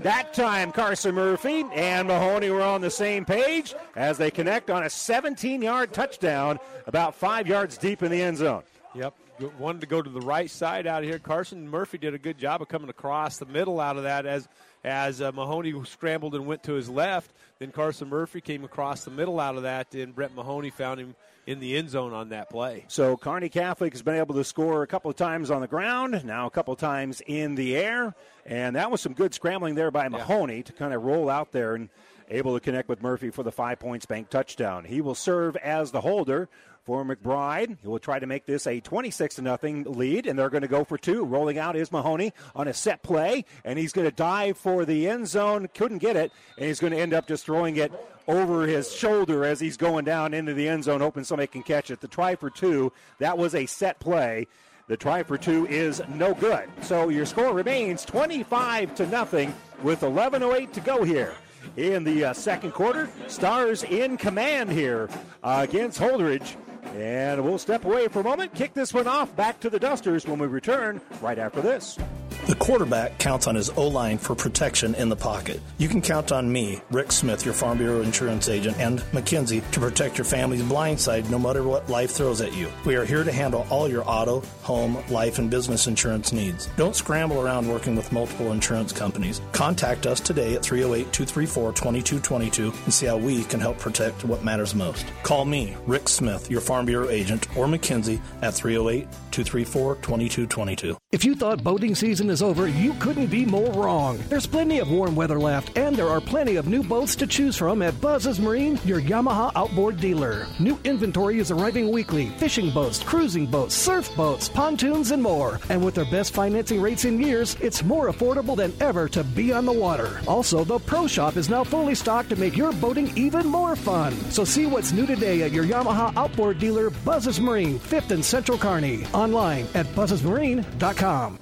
That 0.00 0.34
time, 0.34 0.72
Carson 0.72 1.14
Murphy 1.14 1.64
and 1.72 2.06
Mahoney 2.08 2.50
were 2.50 2.62
on 2.62 2.80
the 2.80 2.90
same 2.90 3.24
page 3.24 3.74
as 3.96 4.18
they 4.18 4.30
connect 4.30 4.70
on 4.70 4.84
a 4.84 4.90
17 4.90 5.62
yard 5.62 5.92
touchdown, 5.92 6.58
about 6.86 7.14
five 7.14 7.46
yards 7.46 7.76
deep 7.76 8.02
in 8.02 8.10
the 8.10 8.22
end 8.22 8.38
zone. 8.38 8.62
Yep. 8.94 9.14
Wanted 9.58 9.80
to 9.80 9.88
go 9.88 10.00
to 10.00 10.10
the 10.10 10.20
right 10.20 10.48
side 10.48 10.86
out 10.86 11.02
of 11.02 11.08
here. 11.08 11.18
Carson 11.18 11.68
Murphy 11.68 11.98
did 11.98 12.14
a 12.14 12.18
good 12.18 12.38
job 12.38 12.62
of 12.62 12.68
coming 12.68 12.88
across 12.88 13.38
the 13.38 13.46
middle 13.46 13.80
out 13.80 13.96
of 13.96 14.04
that 14.04 14.26
as 14.26 14.48
as 14.84 15.22
uh, 15.22 15.32
Mahoney 15.32 15.74
scrambled 15.86 16.34
and 16.34 16.46
went 16.46 16.62
to 16.64 16.74
his 16.74 16.88
left. 16.88 17.32
Then 17.58 17.72
Carson 17.72 18.08
Murphy 18.08 18.40
came 18.40 18.64
across 18.64 19.04
the 19.04 19.10
middle 19.10 19.40
out 19.40 19.56
of 19.56 19.62
that, 19.62 19.92
and 19.94 20.14
Brett 20.14 20.34
Mahoney 20.34 20.70
found 20.70 21.00
him 21.00 21.16
in 21.46 21.60
the 21.60 21.76
end 21.76 21.90
zone 21.90 22.12
on 22.12 22.30
that 22.30 22.50
play. 22.50 22.84
So 22.88 23.16
Kearney 23.16 23.48
Catholic 23.48 23.92
has 23.92 24.02
been 24.02 24.16
able 24.16 24.34
to 24.34 24.44
score 24.44 24.82
a 24.82 24.86
couple 24.86 25.10
of 25.10 25.16
times 25.16 25.50
on 25.50 25.60
the 25.60 25.68
ground, 25.68 26.24
now 26.24 26.46
a 26.46 26.50
couple 26.50 26.74
of 26.74 26.80
times 26.80 27.22
in 27.26 27.54
the 27.54 27.76
air, 27.76 28.14
and 28.46 28.76
that 28.76 28.90
was 28.90 29.00
some 29.00 29.14
good 29.14 29.34
scrambling 29.34 29.74
there 29.74 29.90
by 29.90 30.08
Mahoney 30.08 30.56
yeah. 30.56 30.62
to 30.62 30.72
kind 30.72 30.94
of 30.94 31.02
roll 31.02 31.28
out 31.28 31.52
there 31.52 31.74
and 31.74 31.88
able 32.30 32.54
to 32.54 32.60
connect 32.60 32.88
with 32.88 33.02
Murphy 33.02 33.30
for 33.30 33.42
the 33.42 33.52
five 33.52 33.78
points 33.78 34.06
bank 34.06 34.30
touchdown. 34.30 34.84
He 34.84 35.00
will 35.00 35.14
serve 35.14 35.56
as 35.56 35.90
the 35.90 36.00
holder 36.00 36.48
for 36.84 37.04
McBride. 37.04 37.78
He 37.80 37.88
will 37.88 37.98
try 37.98 38.18
to 38.18 38.26
make 38.26 38.46
this 38.46 38.66
a 38.66 38.80
26 38.80 39.36
0 39.36 39.58
lead, 39.86 40.26
and 40.26 40.38
they're 40.38 40.50
going 40.50 40.62
to 40.62 40.68
go 40.68 40.84
for 40.84 40.98
two. 40.98 41.24
Rolling 41.24 41.58
out 41.58 41.76
is 41.76 41.90
Mahoney 41.90 42.32
on 42.54 42.68
a 42.68 42.74
set 42.74 43.02
play, 43.02 43.44
and 43.64 43.78
he's 43.78 43.92
going 43.92 44.06
to 44.06 44.14
dive 44.14 44.58
for 44.58 44.84
the 44.84 45.08
end 45.08 45.26
zone. 45.28 45.68
Couldn't 45.74 45.98
get 45.98 46.16
it, 46.16 46.32
and 46.58 46.66
he's 46.66 46.80
going 46.80 46.92
to 46.92 46.98
end 46.98 47.14
up 47.14 47.26
just 47.26 47.44
throwing 47.44 47.76
it 47.76 47.92
over 48.28 48.66
his 48.66 48.92
shoulder 48.92 49.44
as 49.44 49.60
he's 49.60 49.76
going 49.76 50.04
down 50.04 50.34
into 50.34 50.54
the 50.54 50.68
end 50.68 50.84
zone, 50.84 51.00
hoping 51.00 51.24
somebody 51.24 51.46
can 51.46 51.62
catch 51.62 51.90
it. 51.90 52.00
The 52.00 52.08
try 52.08 52.36
for 52.36 52.50
two, 52.50 52.92
that 53.18 53.36
was 53.36 53.54
a 53.54 53.66
set 53.66 53.98
play. 54.00 54.46
The 54.86 54.96
try 54.96 55.22
for 55.22 55.38
two 55.38 55.66
is 55.66 56.02
no 56.08 56.34
good. 56.34 56.68
So 56.82 57.08
your 57.08 57.24
score 57.24 57.54
remains 57.54 58.04
25 58.04 58.94
to 58.96 59.06
nothing 59.06 59.54
with 59.82 60.00
11:08 60.02 60.72
to 60.74 60.80
go 60.80 61.02
here 61.02 61.34
in 61.78 62.04
the 62.04 62.26
uh, 62.26 62.32
second 62.34 62.72
quarter. 62.72 63.08
Stars 63.26 63.82
in 63.84 64.18
command 64.18 64.70
here 64.70 65.08
uh, 65.42 65.66
against 65.66 65.98
Holdrege. 65.98 66.56
And 66.94 67.44
we'll 67.44 67.58
step 67.58 67.84
away 67.84 68.08
for 68.08 68.20
a 68.20 68.24
moment, 68.24 68.54
kick 68.54 68.74
this 68.74 68.94
one 68.94 69.06
off 69.06 69.34
back 69.36 69.60
to 69.60 69.70
the 69.70 69.78
Dusters 69.78 70.26
when 70.26 70.38
we 70.38 70.46
return 70.46 71.00
right 71.20 71.38
after 71.38 71.60
this. 71.60 71.98
The 72.46 72.54
quarterback 72.56 73.18
counts 73.18 73.46
on 73.46 73.54
his 73.54 73.70
O 73.70 73.88
line 73.88 74.18
for 74.18 74.34
protection 74.34 74.94
in 74.96 75.08
the 75.08 75.16
pocket. 75.16 75.62
You 75.78 75.88
can 75.88 76.02
count 76.02 76.30
on 76.30 76.52
me, 76.52 76.82
Rick 76.90 77.10
Smith, 77.10 77.42
your 77.42 77.54
Farm 77.54 77.78
Bureau 77.78 78.02
insurance 78.02 78.50
agent, 78.50 78.78
and 78.78 78.98
McKenzie 79.12 79.68
to 79.70 79.80
protect 79.80 80.18
your 80.18 80.26
family's 80.26 80.62
blind 80.62 81.00
side 81.00 81.30
no 81.30 81.38
matter 81.38 81.62
what 81.62 81.88
life 81.88 82.10
throws 82.10 82.42
at 82.42 82.54
you. 82.54 82.68
We 82.84 82.96
are 82.96 83.06
here 83.06 83.24
to 83.24 83.32
handle 83.32 83.66
all 83.70 83.88
your 83.88 84.04
auto, 84.06 84.40
home, 84.60 85.02
life, 85.08 85.38
and 85.38 85.50
business 85.50 85.86
insurance 85.86 86.32
needs. 86.32 86.68
Don't 86.76 86.94
scramble 86.94 87.40
around 87.40 87.66
working 87.66 87.96
with 87.96 88.12
multiple 88.12 88.52
insurance 88.52 88.92
companies. 88.92 89.40
Contact 89.52 90.06
us 90.06 90.20
today 90.20 90.54
at 90.54 90.62
308 90.62 91.14
234 91.14 91.72
2222 91.72 92.72
and 92.84 92.92
see 92.92 93.06
how 93.06 93.16
we 93.16 93.44
can 93.44 93.60
help 93.60 93.78
protect 93.78 94.22
what 94.22 94.44
matters 94.44 94.74
most. 94.74 95.06
Call 95.22 95.46
me, 95.46 95.74
Rick 95.86 96.10
Smith, 96.10 96.50
your 96.50 96.60
Farm 96.60 96.73
Bureau 96.82 97.08
agent, 97.10 97.46
or 97.56 97.66
McKenzie 97.66 98.20
at 98.42 98.54
308 98.54 99.06
234 99.30 99.94
2222. 99.96 100.96
If 101.12 101.24
you 101.24 101.36
thought 101.36 101.62
boating 101.62 101.94
season 101.94 102.28
is 102.28 102.42
over, 102.42 102.66
you 102.66 102.92
couldn't 102.94 103.26
be 103.28 103.44
more 103.44 103.70
wrong. 103.72 104.18
There's 104.28 104.48
plenty 104.48 104.80
of 104.80 104.90
warm 104.90 105.14
weather 105.14 105.38
left, 105.38 105.78
and 105.78 105.94
there 105.94 106.08
are 106.08 106.20
plenty 106.20 106.56
of 106.56 106.66
new 106.66 106.82
boats 106.82 107.14
to 107.16 107.26
choose 107.26 107.56
from 107.56 107.82
at 107.82 108.00
Buzz's 108.00 108.40
Marine, 108.40 108.80
your 108.84 109.00
Yamaha 109.00 109.52
outboard 109.54 110.00
dealer. 110.00 110.48
New 110.58 110.76
inventory 110.82 111.38
is 111.38 111.52
arriving 111.52 111.92
weekly 111.92 112.30
fishing 112.38 112.70
boats, 112.70 113.00
cruising 113.02 113.46
boats, 113.46 113.76
surf 113.76 114.10
boats, 114.16 114.48
pontoons, 114.48 115.12
and 115.12 115.22
more. 115.22 115.60
And 115.68 115.84
with 115.84 115.94
their 115.94 116.04
best 116.06 116.34
financing 116.34 116.80
rates 116.80 117.04
in 117.04 117.20
years, 117.20 117.56
it's 117.60 117.84
more 117.84 118.10
affordable 118.10 118.56
than 118.56 118.72
ever 118.80 119.08
to 119.10 119.22
be 119.22 119.52
on 119.52 119.66
the 119.66 119.72
water. 119.72 120.20
Also, 120.26 120.64
the 120.64 120.78
Pro 120.80 121.06
Shop 121.06 121.36
is 121.36 121.48
now 121.48 121.62
fully 121.62 121.94
stocked 121.94 122.30
to 122.30 122.36
make 122.36 122.56
your 122.56 122.72
boating 122.72 123.16
even 123.16 123.46
more 123.46 123.76
fun. 123.76 124.12
So 124.30 124.44
see 124.44 124.66
what's 124.66 124.92
new 124.92 125.06
today 125.06 125.42
at 125.42 125.52
your 125.52 125.64
Yamaha 125.64 126.16
outboard 126.16 126.58
dealer, 126.64 126.88
Buzz's 126.88 127.40
Marine, 127.40 127.78
5th 127.78 128.10
and 128.10 128.24
Central 128.24 128.56
Kearney. 128.56 129.04
Online 129.12 129.66
at 129.74 129.84
buzzesmarine.com. 129.88 131.38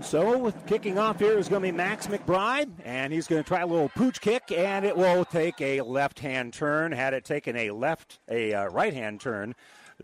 So, 0.00 0.52
kicking 0.68 0.96
off 0.96 1.18
here 1.18 1.36
is 1.36 1.48
going 1.48 1.62
to 1.62 1.68
be 1.72 1.76
Max 1.76 2.06
McBride, 2.06 2.70
and 2.84 3.12
he's 3.12 3.26
going 3.26 3.42
to 3.42 3.48
try 3.48 3.62
a 3.62 3.66
little 3.66 3.88
pooch 3.88 4.20
kick, 4.20 4.52
and 4.52 4.84
it 4.84 4.96
will 4.96 5.24
take 5.24 5.60
a 5.60 5.80
left-hand 5.80 6.52
turn. 6.52 6.92
Had 6.92 7.14
it 7.14 7.24
taken 7.24 7.56
a 7.56 7.72
left, 7.72 8.20
a 8.30 8.54
uh, 8.54 8.66
right-hand 8.66 9.20
turn, 9.20 9.56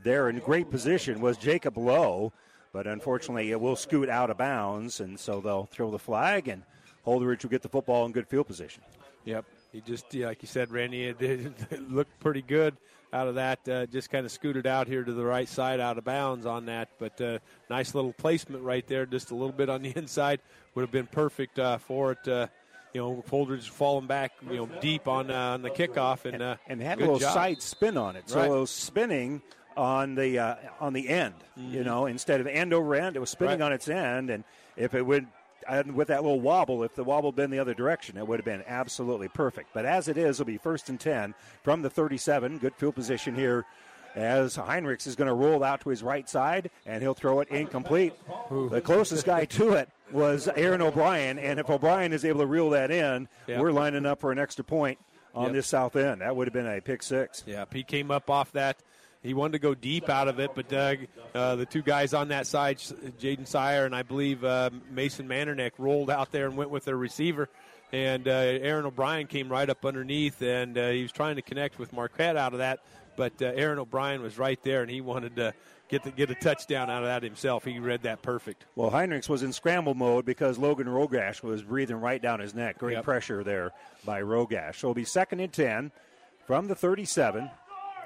there 0.03 0.29
in 0.29 0.41
great 0.41 0.69
position 0.69 1.21
was 1.21 1.37
Jacob 1.37 1.79
Lowe, 1.79 2.33
but 2.73 2.89
unfortunately 2.89 3.53
it 3.53 3.61
will 3.61 3.77
scoot 3.77 4.09
out 4.09 4.31
of 4.31 4.39
bounds, 4.39 4.99
and 4.99 5.21
so 5.21 5.41
they'll 5.41 5.67
throw 5.67 5.93
the 5.93 5.99
flag, 5.99 6.49
and 6.49 6.65
Holdrege 7.07 7.45
will 7.45 7.51
get 7.51 7.63
the 7.63 7.69
football 7.69 8.05
in 8.05 8.11
good 8.11 8.27
field 8.27 8.49
position. 8.49 8.83
Yep, 9.27 9.45
he 9.71 9.81
just, 9.83 10.13
yeah, 10.13 10.27
like 10.27 10.43
you 10.43 10.49
said, 10.49 10.73
Randy, 10.73 11.05
it, 11.05 11.21
it 11.21 11.89
looked 11.89 12.19
pretty 12.19 12.43
good 12.43 12.77
out 13.13 13.29
of 13.29 13.35
that. 13.37 13.69
Uh, 13.69 13.87
just 13.87 14.11
kind 14.11 14.25
of 14.25 14.33
scooted 14.33 14.67
out 14.67 14.87
here 14.87 15.05
to 15.05 15.13
the 15.13 15.25
right 15.25 15.49
side, 15.49 15.81
out 15.81 15.99
of 15.99 16.05
bounds 16.05 16.47
on 16.47 16.67
that. 16.67 16.89
But 16.99 17.21
uh, 17.21 17.39
nice 17.71 17.95
little 17.95 18.13
placement 18.13 18.63
right 18.65 18.87
there, 18.87 19.07
just 19.07 19.31
a 19.31 19.35
little 19.35 19.53
bit 19.53 19.69
on 19.69 19.83
the 19.83 19.93
inside 19.97 20.41
would 20.75 20.83
have 20.83 20.91
been 20.93 21.07
perfect 21.07 21.59
uh, 21.59 21.79
for 21.79 22.13
it. 22.13 22.27
Uh, 22.29 22.47
you 22.95 23.01
know, 23.01 23.25
Holdrege 23.31 23.69
falling 23.69 24.07
back, 24.07 24.33
you 24.51 24.57
know, 24.57 24.69
deep 24.81 25.09
on 25.09 25.31
uh, 25.31 25.55
on 25.55 25.63
the 25.63 25.71
kickoff, 25.71 26.27
and 26.27 26.43
uh, 26.43 26.57
and, 26.67 26.81
had 26.81 26.99
a 26.99 27.01
little 27.01 27.19
job. 27.19 27.33
side 27.33 27.63
spin 27.63 27.97
on 27.97 28.17
it, 28.17 28.29
so 28.29 28.39
Right. 28.39 28.47
it 28.51 28.51
was 28.51 28.71
spinning 28.71 29.41
on 29.79 30.15
the 30.15 30.39
uh, 30.39 30.55
on 30.79 30.93
the 30.93 31.09
end. 31.09 31.35
You 31.57 31.85
know, 31.85 32.05
instead 32.05 32.41
of 32.43 32.47
end 32.47 32.75
over 32.75 32.95
end, 32.95 33.17
it 33.17 33.19
was 33.21 33.31
spinning 33.31 33.61
Right. 33.61 33.67
on 33.67 33.73
its 33.73 33.89
end, 33.89 34.29
and 34.31 34.45
if 34.77 34.95
it 34.95 35.07
would. 35.07 35.27
And 35.69 35.95
with 35.95 36.09
that 36.09 36.23
little 36.23 36.41
wobble, 36.41 36.83
if 36.85 36.95
the 36.95 37.05
wobble 37.05 37.31
had 37.31 37.37
been 37.37 37.51
the 37.51 37.59
other 37.59 37.75
direction, 37.75 38.17
it 38.17 38.27
would 38.27 38.39
have 38.39 38.45
been 38.45 38.65
absolutely 38.67 39.29
perfect. 39.29 39.71
But 39.73 39.85
as 39.85 40.09
it 40.09 40.17
is, 40.19 40.41
it'll 40.41 40.47
be 40.49 40.59
first 40.59 40.89
and 40.89 40.99
10 40.99 41.35
from 41.63 41.83
the 41.83 41.91
37. 41.91 42.59
Good 42.59 42.75
field 42.77 42.95
position 42.95 43.35
here 43.35 43.65
as 44.15 44.57
Heinrichs 44.57 45.07
is 45.07 45.17
going 45.17 45.29
to 45.29 45.35
roll 45.35 45.65
out 45.65 45.81
to 45.83 45.89
his 45.89 46.03
right 46.03 46.29
side, 46.29 46.71
and 46.85 47.03
he'll 47.03 47.15
throw 47.15 47.41
it 47.41 47.49
incomplete. 47.49 48.13
The 48.51 48.83
closest 48.83 49.25
guy 49.25 49.47
to 49.47 49.73
it 49.73 49.89
was 50.11 50.49
Aaron 50.55 50.83
O'Brien, 50.83 51.39
and 51.39 51.59
if 51.59 51.71
O'Brien 51.71 52.13
is 52.13 52.25
able 52.25 52.41
to 52.41 52.47
reel 52.47 52.69
that 52.71 52.91
in, 52.91 53.27
Yeah. 53.47 53.59
we're 53.61 53.73
lining 53.73 54.05
up 54.05 54.21
for 54.21 54.31
an 54.31 54.39
extra 54.39 54.65
point 54.65 54.99
on 55.35 55.45
Yep. 55.47 55.53
this 55.55 55.67
south 55.67 55.97
end. 55.97 56.21
That 56.21 56.37
would 56.37 56.47
have 56.47 56.53
been 56.53 56.67
a 56.67 56.81
pick 56.83 57.03
six. 57.03 57.43
Yeah, 57.47 57.65
he 57.73 57.83
came 57.83 58.11
up 58.11 58.29
off 58.29 58.53
that. 58.53 58.77
He 59.23 59.35
wanted 59.35 59.53
to 59.53 59.59
go 59.61 59.75
deep 59.75 60.09
out 60.09 60.27
of 60.29 60.41
it, 60.41 60.51
but 60.55 60.69
Doug, 60.69 60.99
uh, 61.35 61.55
the 61.57 61.67
two 61.67 61.83
guys 61.83 62.13
on 62.13 62.29
that 62.29 62.47
side, 62.47 62.79
Jaden 62.79 63.47
Sire 63.47 63.87
and 63.87 63.95
I 63.95 64.03
believe 64.03 64.43
uh, 64.45 64.71
Mason 64.91 65.29
Mandranak, 65.29 65.73
rolled 65.79 66.11
out 66.11 66.33
there 66.33 66.47
and 66.47 66.57
went 66.57 66.71
with 66.71 66.85
their 66.85 66.97
receiver. 66.97 67.49
And 67.93 68.27
uh, 68.27 68.31
Aaron 68.31 68.87
O'Brien 68.87 69.27
came 69.27 69.49
right 69.49 69.69
up 69.69 69.85
underneath, 69.85 70.41
and 70.43 70.77
uh, 70.77 70.89
he 70.91 71.03
was 71.03 71.13
trying 71.13 71.37
to 71.37 71.43
connect 71.43 71.79
with 71.79 71.93
Marquette 71.93 72.37
out 72.37 72.53
of 72.53 72.59
that. 72.59 72.81
But 73.17 73.35
uh, 73.43 73.53
Aaron 73.55 73.79
O'Brien 73.79 74.23
was 74.23 74.39
right 74.39 74.61
there, 74.63 74.81
and 74.83 74.91
he 74.91 75.03
wanted 75.03 75.37
to 75.37 75.53
get 75.89 76.03
the, 76.03 76.11
get 76.11 76.31
a 76.31 76.35
touchdown 76.35 76.91
out 76.91 77.03
of 77.03 77.09
that 77.09 77.23
himself. 77.23 77.65
He 77.67 77.79
read 77.79 78.03
that 78.05 78.23
perfect. 78.23 78.65
Well, 78.77 78.91
Heinrichs 78.91 79.29
was 79.29 79.43
in 79.43 79.53
scramble 79.53 79.93
mode 79.95 80.25
because 80.25 80.59
Logan 80.59 80.87
Rogash 80.87 81.43
was 81.43 81.63
breathing 81.63 82.01
right 82.01 82.21
down 82.21 82.41
his 82.41 82.55
neck. 82.55 82.79
Great 82.79 82.95
Yep. 82.95 83.05
pressure 83.05 83.45
there 83.45 83.73
by 84.07 84.23
Rogash. 84.23 84.77
So 84.77 84.87
it'll 84.89 84.95
be 84.95 85.05
second 85.05 85.41
and 85.41 85.53
10 85.53 85.93
from 86.47 86.69
the 86.69 86.75
37. 86.75 87.51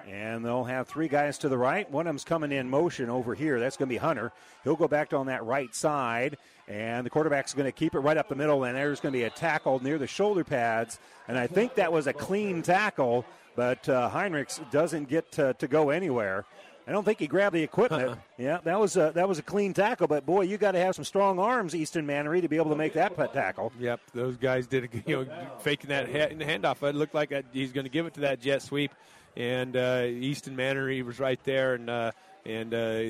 And 0.06 0.44
they'll 0.44 0.64
have 0.64 0.86
three 0.86 1.08
guys 1.08 1.38
to 1.38 1.48
the 1.48 1.58
right. 1.58 1.90
One 1.90 2.06
of 2.06 2.10
them's 2.10 2.24
coming 2.24 2.52
in 2.52 2.70
motion 2.70 3.10
over 3.10 3.34
here. 3.34 3.58
That's 3.58 3.76
going 3.76 3.88
to 3.88 3.92
be 3.92 3.98
Hunter. 3.98 4.32
He'll 4.62 4.76
go 4.76 4.86
back 4.86 5.12
on 5.12 5.26
that 5.26 5.44
right 5.44 5.74
side. 5.74 6.38
And 6.68 7.04
the 7.04 7.10
quarterback's 7.10 7.54
going 7.54 7.66
to 7.66 7.72
keep 7.72 7.94
it 7.94 8.00
right 8.00 8.16
up 8.16 8.28
the 8.28 8.36
middle. 8.36 8.64
And 8.64 8.76
there's 8.76 9.00
going 9.00 9.12
to 9.12 9.18
be 9.18 9.24
a 9.24 9.30
tackle 9.30 9.82
near 9.82 9.98
the 9.98 10.06
shoulder 10.06 10.44
pads. 10.44 10.98
And 11.26 11.36
I 11.36 11.46
think 11.48 11.74
that 11.74 11.92
was 11.92 12.06
a 12.06 12.12
clean 12.12 12.62
tackle, 12.62 13.24
but 13.56 13.88
uh, 13.88 14.10
Heinrichs 14.12 14.70
doesn't 14.70 15.08
get 15.08 15.32
to, 15.32 15.54
to 15.54 15.66
go 15.66 15.90
anywhere. 15.90 16.44
I 16.88 16.92
don't 16.92 17.02
think 17.02 17.18
he 17.18 17.26
grabbed 17.26 17.56
the 17.56 17.64
equipment. 17.64 18.10
Uh-uh. 18.10 18.16
Yeah, 18.38 18.58
that 18.62 18.78
was 18.78 18.96
a, 18.96 19.10
that 19.16 19.28
was 19.28 19.40
a 19.40 19.42
clean 19.42 19.74
tackle, 19.74 20.06
but 20.06 20.24
boy, 20.24 20.42
you 20.42 20.56
got 20.56 20.72
to 20.72 20.78
have 20.78 20.94
some 20.94 21.04
strong 21.04 21.40
arms, 21.40 21.74
Easton 21.74 22.06
Mannery, 22.06 22.40
to 22.42 22.48
be 22.48 22.56
able 22.56 22.70
to 22.70 22.76
make 22.76 22.92
that 22.92 23.16
put 23.16 23.32
tackle. 23.32 23.72
Yep, 23.80 24.00
those 24.14 24.36
guys 24.36 24.68
did, 24.68 24.84
a, 24.84 24.88
you 25.10 25.24
know, 25.24 25.26
faking 25.58 25.88
that 25.88 26.08
hand, 26.08 26.40
handoff. 26.40 26.88
It 26.88 26.94
looked 26.94 27.14
like 27.14 27.32
he's 27.52 27.72
going 27.72 27.86
to 27.86 27.90
give 27.90 28.06
it 28.06 28.14
to 28.14 28.20
that 28.20 28.40
jet 28.40 28.62
sweep, 28.62 28.92
and 29.36 29.76
uh, 29.76 30.04
Easton 30.06 30.56
Mannery 30.56 31.02
was 31.02 31.20
right 31.20 31.42
there 31.44 31.74
and 31.74 31.90
uh, 31.90 32.12
and 32.44 32.72
uh, 32.72 33.02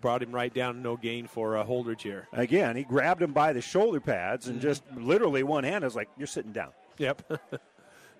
brought 0.00 0.22
him 0.22 0.32
right 0.32 0.52
down, 0.52 0.82
no 0.82 0.96
gain 0.96 1.26
for 1.26 1.56
uh, 1.56 1.64
Holdrege 1.64 2.02
here. 2.02 2.26
Again, 2.32 2.76
he 2.76 2.82
grabbed 2.82 3.22
him 3.22 3.32
by 3.32 3.52
the 3.52 3.60
shoulder 3.60 4.00
pads 4.00 4.48
and 4.48 4.60
just 4.60 4.82
literally 4.94 5.42
one 5.42 5.64
hand. 5.64 5.84
I 5.84 5.86
was 5.86 5.96
like, 5.96 6.08
"You're 6.18 6.26
sitting 6.26 6.52
down." 6.52 6.70
Yep. 6.98 7.40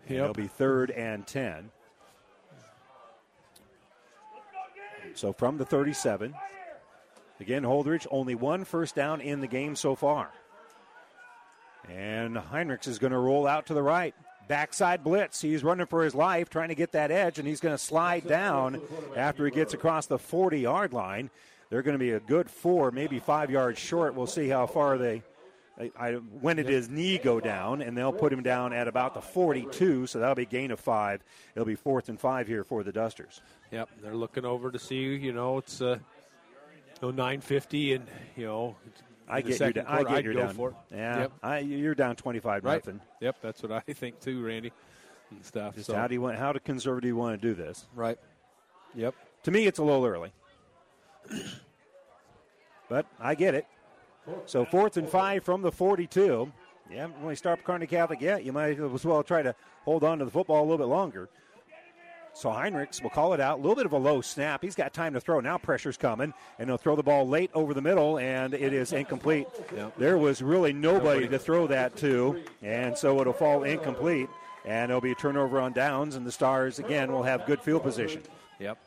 Yep. 0.09 0.19
It'll 0.19 0.35
be 0.35 0.49
third 0.49 0.91
and 0.91 1.25
ten. 1.27 1.71
So 5.15 5.33
from 5.33 5.59
the 5.59 5.65
37, 5.65 6.35
again, 7.39 7.63
Holdrege 7.63 8.07
only 8.11 8.35
one 8.35 8.65
first 8.65 8.95
down 8.95 9.21
in 9.21 9.41
the 9.41 9.47
game 9.47 9.77
so 9.77 9.95
far. 9.95 10.31
And 11.89 12.37
Heinrichs 12.37 12.89
is 12.89 12.99
going 12.99 13.13
to 13.13 13.19
roll 13.19 13.47
out 13.47 13.67
to 13.67 13.75
the 13.75 13.83
right. 13.83 14.15
Backside 14.51 15.05
blitz. 15.05 15.41
He's 15.41 15.63
running 15.63 15.87
for 15.87 16.03
his 16.03 16.13
life, 16.13 16.51
trying 16.51 16.71
to 16.71 16.75
get 16.75 16.91
that 16.91 17.13
edge, 17.13 17.39
and 17.39 17.47
he's 17.47 17.61
going 17.61 17.73
to 17.73 17.79
slide 17.79 18.27
down 18.27 18.83
after 19.17 19.45
he 19.45 19.53
gets 19.53 19.75
across 19.75 20.07
the 20.07 20.19
40 20.19 20.59
yard 20.59 20.93
line. 20.93 21.31
They're 21.69 21.83
going 21.83 21.95
to 21.95 22.01
be 22.01 22.11
a 22.11 22.19
good 22.19 22.51
four, 22.51 22.91
maybe 22.91 23.21
five 23.21 23.49
yards 23.49 23.79
short. 23.79 24.17
We'll 24.17 24.27
see 24.27 24.49
how 24.49 24.67
far 24.67 24.99
they. 24.99 25.23
I, 25.97 26.15
when 26.15 26.57
did 26.57 26.69
his 26.69 26.89
knee 26.89 27.19
go 27.19 27.39
down? 27.39 27.81
And 27.81 27.97
they'll 27.97 28.13
put 28.13 28.33
him 28.33 28.43
down 28.43 28.73
at 28.73 28.89
about 28.89 29.15
the 29.15 29.21
42, 29.21 30.09
so 30.09 30.19
that'll 30.19 30.35
be 30.35 30.47
gain 30.47 30.73
of 30.73 30.81
five. 30.81 31.23
It'll 31.55 31.65
be 31.65 31.77
fourth 31.77 32.09
and 32.09 32.19
five 32.19 32.49
here 32.49 32.65
for 32.65 32.83
the 32.83 32.91
Dusters. 32.91 33.41
Yep, 33.71 33.89
they're 34.03 34.17
looking 34.17 34.45
over 34.45 34.73
to 34.73 34.81
see. 34.81 35.15
You 35.15 35.33
know, 35.33 35.59
it's 35.59 35.81
uh, 35.81 36.01
you 37.01 37.03
know, 37.03 37.11
950, 37.13 37.95
and 37.95 38.07
you 38.37 38.47
know, 38.47 38.77
I 39.31 39.41
get 39.41 39.61
you. 39.61 39.73
Down, 39.73 39.87
I 39.87 39.97
quarter, 39.97 40.05
get 40.09 40.19
I'd 40.19 40.25
you 40.25 40.33
down. 40.33 40.55
for 40.55 40.69
it. 40.71 40.75
Yeah, 40.91 41.21
Yep. 41.21 41.33
I, 41.43 41.59
you're 41.61 41.95
down 41.95 42.17
25 42.17 42.65
Right. 42.65 42.75
nothing. 42.75 43.01
Yep, 43.21 43.37
that's 43.43 43.63
what 43.63 43.73
I 43.73 43.93
think 43.93 44.21
too, 44.21 44.45
Randy, 44.45 44.73
and 45.31 45.45
stuff. 45.45 45.75
Just 45.75 45.87
so. 45.87 45.95
how 45.95 46.07
do 46.07 46.15
you 46.15 46.21
want? 46.21 46.37
How 46.37 46.53
do 46.53 46.59
conservative 46.61 47.09
you 47.09 47.17
want 47.17 47.41
to 47.41 47.49
do 47.49 47.55
this? 47.55 47.87
Right. 47.95 48.19
Yep. 48.95 49.15
To 49.45 49.51
me, 49.51 49.67
it's 49.67 49.79
a 49.79 49.83
little 49.85 50.05
early, 50.05 50.33
but 52.89 53.07
I 53.21 53.35
get 53.35 53.55
it. 53.55 53.67
So 54.47 54.65
fourth 54.65 54.97
and 54.97 55.09
five 55.09 55.45
from 55.45 55.63
the 55.63 55.73
42. 55.73 56.53
You 56.91 56.97
haven't 56.97 57.21
really 57.23 57.37
started 57.37 57.65
Kearney 57.65 57.87
Catholic 57.87 58.21
yet. 58.21 58.45
You 58.45 58.53
might 58.53 58.79
as 58.79 59.05
well 59.05 59.23
try 59.23 59.43
to 59.43 59.55
hold 59.85 60.03
on 60.05 60.19
to 60.19 60.25
the 60.25 60.31
football 60.31 60.61
a 60.61 60.67
little 60.67 60.79
bit 60.79 60.89
longer. 60.89 61.29
So 62.33 62.49
Heinrichs 62.49 63.03
will 63.03 63.11
call 63.11 63.35
it 63.35 63.41
out. 63.41 63.59
A 63.59 63.61
little 63.61 63.75
bit 63.75 63.87
of 63.87 63.93
a 63.93 63.99
low 63.99 64.21
snap. 64.21 64.63
He's 64.63 64.75
got 64.75 64.95
time 64.95 65.15
to 65.15 65.21
throw. 65.21 65.41
Now 65.41 65.59
pressure's 65.59 65.97
coming, 65.97 66.33
and 66.59 66.69
he'll 66.69 66.79
throw 66.79 66.97
the 66.97 67.03
ball 67.03 67.29
late 67.29 67.51
over 67.55 67.75
the 67.75 67.83
middle, 67.83 68.19
and 68.19 68.55
it 68.55 68.73
is 68.73 68.93
incomplete. 68.93 69.47
Yep. 69.75 69.99
There 69.99 70.17
was 70.17 70.41
really 70.43 70.73
nobody, 70.73 71.21
Nobody. 71.21 71.29
to 71.29 71.39
throw 71.39 71.67
that 71.67 71.97
to, 71.99 72.43
and 72.63 72.97
so 72.97 73.21
it'll 73.21 73.33
fall 73.33 73.65
incomplete. 73.65 74.29
And 74.65 74.91
it'll 74.91 75.01
be 75.01 75.13
a 75.13 75.15
turnover 75.15 75.59
on 75.59 75.73
downs, 75.73 76.17
and 76.17 76.27
the 76.27 76.33
Stars 76.33 76.79
again 76.79 77.13
will 77.13 77.23
have 77.23 77.47
good 77.47 77.63
field 77.63 77.83
position. 77.83 78.23
Yep. 78.59 78.79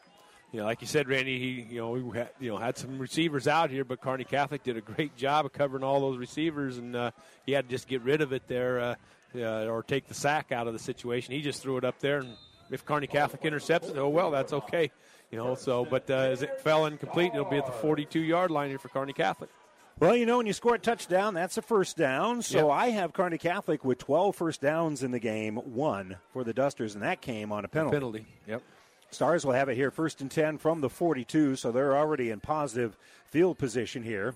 You 0.51 0.59
know, 0.59 0.65
like 0.65 0.81
you 0.81 0.87
said, 0.87 1.09
Randy, 1.09 1.39
he 1.39 1.73
you 1.73 1.79
know 1.81 1.89
we 1.91 2.17
had, 2.17 2.29
you 2.39 2.51
know 2.51 2.57
had 2.57 2.77
some 2.77 2.99
receivers 2.99 3.47
out 3.47 3.71
here, 3.71 3.83
but 3.83 3.99
Kearney 3.99 4.23
Catholic 4.23 4.61
did 4.61 4.77
a 4.77 4.81
great 4.81 5.15
job 5.15 5.47
of 5.47 5.53
covering 5.53 5.83
all 5.83 5.99
those 5.99 6.17
receivers, 6.19 6.77
and 6.77 6.95
uh, 6.95 7.09
he 7.45 7.53
had 7.53 7.67
to 7.67 7.71
just 7.71 7.87
get 7.87 8.03
rid 8.03 8.21
of 8.21 8.33
it 8.33 8.47
there, 8.47 8.79
uh, 8.79 8.95
uh, 9.35 9.65
or 9.65 9.81
take 9.81 10.07
the 10.07 10.13
sack 10.13 10.51
out 10.51 10.67
of 10.67 10.73
the 10.73 10.79
situation. 10.79 11.33
He 11.33 11.41
just 11.41 11.59
threw 11.59 11.77
it 11.77 11.83
up 11.83 11.97
there, 11.99 12.19
and 12.19 12.35
if 12.71 12.85
Kearney 12.85 13.07
Catholic 13.07 13.43
intercepts 13.45 13.89
it, 13.89 13.97
oh 13.97 14.09
well, 14.09 14.31
that's 14.31 14.53
okay. 14.53 14.91
You 15.31 15.37
know, 15.37 15.55
so 15.55 15.85
but 15.85 16.09
uh, 16.09 16.13
as 16.15 16.41
it 16.41 16.59
fell 16.61 16.85
incomplete, 16.85 17.31
it'll 17.33 17.45
be 17.49 17.57
at 17.57 17.65
the 17.65 17.71
42 17.71 18.19
yard 18.19 18.51
line 18.51 18.69
here 18.69 18.79
for 18.79 18.89
Kearney 18.89 19.13
Catholic. 19.13 19.49
Well, 19.99 20.15
you 20.15 20.25
know, 20.25 20.37
when 20.37 20.47
you 20.47 20.53
score 20.53 20.75
a 20.75 20.79
touchdown, 20.79 21.35
that's 21.35 21.57
a 21.57 21.61
first 21.61 21.97
down. 21.97 22.41
So 22.41 22.67
Yep. 22.69 22.77
I 22.77 22.87
have 22.89 23.13
Kearney 23.13 23.37
Catholic 23.37 23.85
with 23.85 23.99
12 23.99 24.35
first 24.35 24.59
downs 24.59 25.03
in 25.03 25.11
the 25.11 25.19
game, 25.19 25.55
one 25.57 26.17
for 26.31 26.43
the 26.43 26.53
Dusters, 26.53 26.95
and 26.95 27.03
that 27.03 27.21
came 27.21 27.51
on 27.51 27.63
a 27.63 27.67
penalty. 27.67 27.95
Penalty. 27.95 28.25
Yep. 28.47 28.63
Stars 29.11 29.45
will 29.45 29.53
have 29.53 29.69
it 29.69 29.75
here 29.75 29.91
first 29.91 30.21
and 30.21 30.31
10 30.31 30.57
from 30.57 30.81
the 30.81 30.89
42, 30.89 31.55
so 31.55 31.71
they're 31.71 31.95
already 31.95 32.31
in 32.31 32.39
positive 32.39 32.97
field 33.27 33.59
position 33.59 34.01
here. 34.01 34.33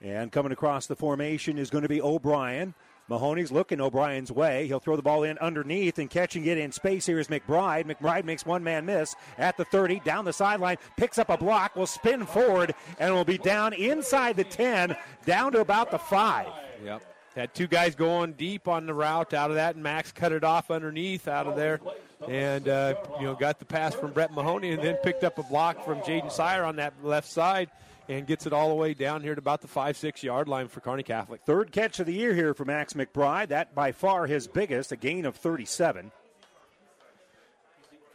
And 0.00 0.32
coming 0.32 0.50
across 0.50 0.86
the 0.88 0.96
formation 0.96 1.58
is 1.58 1.70
going 1.70 1.82
to 1.82 1.88
be 1.88 2.02
O'Brien. 2.02 2.74
Mahoney's 3.08 3.52
looking 3.52 3.80
O'Brien's 3.80 4.32
way. 4.32 4.66
He'll 4.66 4.80
throw 4.80 4.96
the 4.96 5.02
ball 5.02 5.22
in 5.22 5.38
underneath 5.38 5.98
and 5.98 6.08
catching 6.08 6.46
it 6.46 6.58
in 6.58 6.72
space. 6.72 7.06
Here 7.06 7.18
is 7.18 7.28
McBride. 7.28 7.84
McBride 7.84 8.24
makes 8.24 8.46
one 8.46 8.62
man 8.64 8.86
miss 8.86 9.14
at 9.38 9.56
the 9.56 9.64
30, 9.64 10.00
down 10.00 10.24
the 10.24 10.32
sideline, 10.32 10.76
picks 10.96 11.18
up 11.18 11.28
a 11.28 11.36
block, 11.36 11.76
will 11.76 11.86
spin 11.86 12.24
forward, 12.26 12.74
and 12.98 13.12
will 13.14 13.24
be 13.24 13.38
down 13.38 13.72
inside 13.72 14.36
the 14.36 14.44
10, 14.44 14.96
down 15.26 15.52
to 15.52 15.60
about 15.60 15.90
the 15.90 15.98
5. 15.98 16.46
Yep. 16.84 17.02
Had 17.34 17.54
two 17.54 17.66
guys 17.66 17.94
going 17.94 18.34
deep 18.34 18.68
on 18.68 18.84
the 18.84 18.92
route 18.92 19.32
out 19.32 19.50
of 19.50 19.56
that, 19.56 19.74
and 19.74 19.82
Max 19.82 20.12
cut 20.12 20.32
it 20.32 20.44
off 20.44 20.70
underneath 20.70 21.28
out 21.28 21.46
of 21.46 21.56
there, 21.56 21.80
and 22.28 22.68
uh, 22.68 22.94
you 23.18 23.24
know 23.24 23.34
got 23.34 23.58
the 23.58 23.64
pass 23.64 23.94
from 23.94 24.12
Brett 24.12 24.34
Mahoney, 24.34 24.72
and 24.72 24.82
then 24.82 24.96
picked 24.96 25.24
up 25.24 25.38
a 25.38 25.42
block 25.42 25.82
from 25.82 26.00
Jaden 26.00 26.30
Sire 26.30 26.62
on 26.62 26.76
that 26.76 26.92
left 27.02 27.30
side, 27.30 27.70
and 28.08 28.26
gets 28.26 28.46
it 28.46 28.52
all 28.52 28.68
the 28.68 28.74
way 28.74 28.94
down 28.94 29.22
here 29.22 29.34
to 29.34 29.38
about 29.38 29.60
the 29.60 29.68
five 29.68 29.96
six 29.96 30.22
yard 30.22 30.48
line 30.48 30.68
for 30.68 30.80
Kearney 30.80 31.02
Catholic. 31.02 31.42
Third 31.44 31.72
catch 31.72 32.00
of 32.00 32.06
the 32.06 32.14
year 32.14 32.34
here 32.34 32.54
for 32.54 32.64
Max 32.64 32.94
McBride. 32.94 33.48
That 33.48 33.74
by 33.74 33.92
far 33.92 34.26
his 34.26 34.46
biggest, 34.46 34.92
a 34.92 34.96
gain 34.96 35.24
of 35.24 35.36
37. 35.36 36.10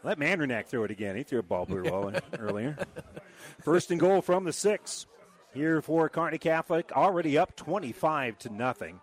Let 0.03 0.19
Mandranak 0.19 0.67
throw 0.67 0.83
it 0.83 0.91
again. 0.91 1.15
He 1.15 1.23
threw 1.23 1.39
a 1.39 1.43
ball 1.43 1.65
pretty 1.65 1.89
well 1.89 2.13
earlier. 2.39 2.77
First 3.61 3.91
and 3.91 3.99
goal 3.99 4.21
from 4.21 4.43
the 4.43 4.53
six 4.53 5.05
here 5.53 5.81
for 5.81 6.07
Kearney 6.07 6.37
Catholic. 6.37 6.91
Already 6.91 7.37
up 7.37 7.55
25 7.55 8.37
to 8.39 8.49
nothing. 8.49 9.01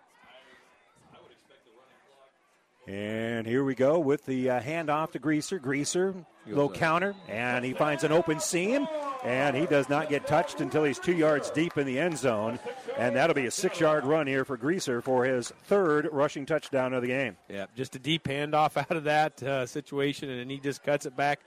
And 2.87 3.47
here 3.47 3.63
we 3.63 3.73
go 3.73 3.97
with 3.97 4.25
the 4.25 4.51
uh, 4.51 4.61
handoff 4.61 5.11
to 5.13 5.19
Greaser. 5.19 5.57
Greaser, 5.57 6.13
low 6.47 6.69
counter, 6.69 7.15
and 7.27 7.65
he 7.65 7.73
finds 7.73 8.03
an 8.03 8.11
open 8.11 8.39
seam, 8.39 8.87
and 9.23 9.57
he 9.57 9.65
does 9.65 9.89
not 9.89 10.07
get 10.07 10.27
touched 10.27 10.61
until 10.61 10.83
he's 10.83 10.99
two 10.99 11.15
yards 11.15 11.49
deep 11.49 11.79
in 11.79 11.87
the 11.87 11.97
end 11.97 12.15
zone. 12.15 12.59
And 12.95 13.15
that'll 13.15 13.33
be 13.33 13.47
a 13.47 13.51
six 13.51 13.79
yard 13.79 14.05
run 14.05 14.27
here 14.27 14.45
for 14.45 14.55
Greaser 14.55 15.01
for 15.01 15.25
his 15.25 15.51
third 15.63 16.09
rushing 16.11 16.45
touchdown 16.45 16.93
of 16.93 17.01
the 17.01 17.07
game. 17.07 17.37
Yeah, 17.49 17.65
just 17.75 17.95
a 17.95 17.99
deep 17.99 18.25
handoff 18.25 18.77
out 18.89 18.95
of 18.95 19.05
that 19.05 19.41
uh, 19.41 19.65
situation, 19.65 20.29
and 20.29 20.51
he 20.51 20.59
just 20.59 20.83
cuts 20.83 21.07
it 21.07 21.17
back, 21.17 21.39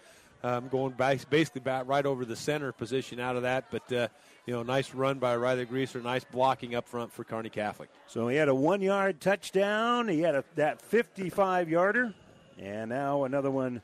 um, 0.43 0.67
going 0.67 0.95
back, 0.95 1.31
basically 1.31 1.61
back 1.61 1.87
right 1.87 2.05
over 2.05 2.25
the 2.25 2.37
center 2.37 2.73
position 2.73 3.21
out 3.21 3.37
of 3.37 3.43
that. 3.43 3.71
But 3.71 3.93
uh, 3.93 4.09
you 4.49 4.55
know, 4.55 4.63
nice 4.63 4.95
run 4.95 5.19
by 5.19 5.37
Riley 5.37 5.67
Greaser, 5.67 6.01
nice 6.01 6.25
blocking 6.25 6.75
up 6.75 6.89
front 6.89 7.13
for 7.13 7.23
Kearney 7.23 7.51
Catholic. 7.51 7.91
So 8.07 8.29
he 8.29 8.37
had 8.39 8.49
a 8.49 8.55
one 8.55 8.81
yard 8.81 9.21
touchdown. 9.21 10.09
He 10.09 10.21
had 10.21 10.35
a, 10.35 10.45
that 10.55 10.81
55 10.81 11.69
yarder, 11.69 12.15
and 12.59 12.89
now 12.89 13.25
another 13.25 13.51
one 13.51 13.83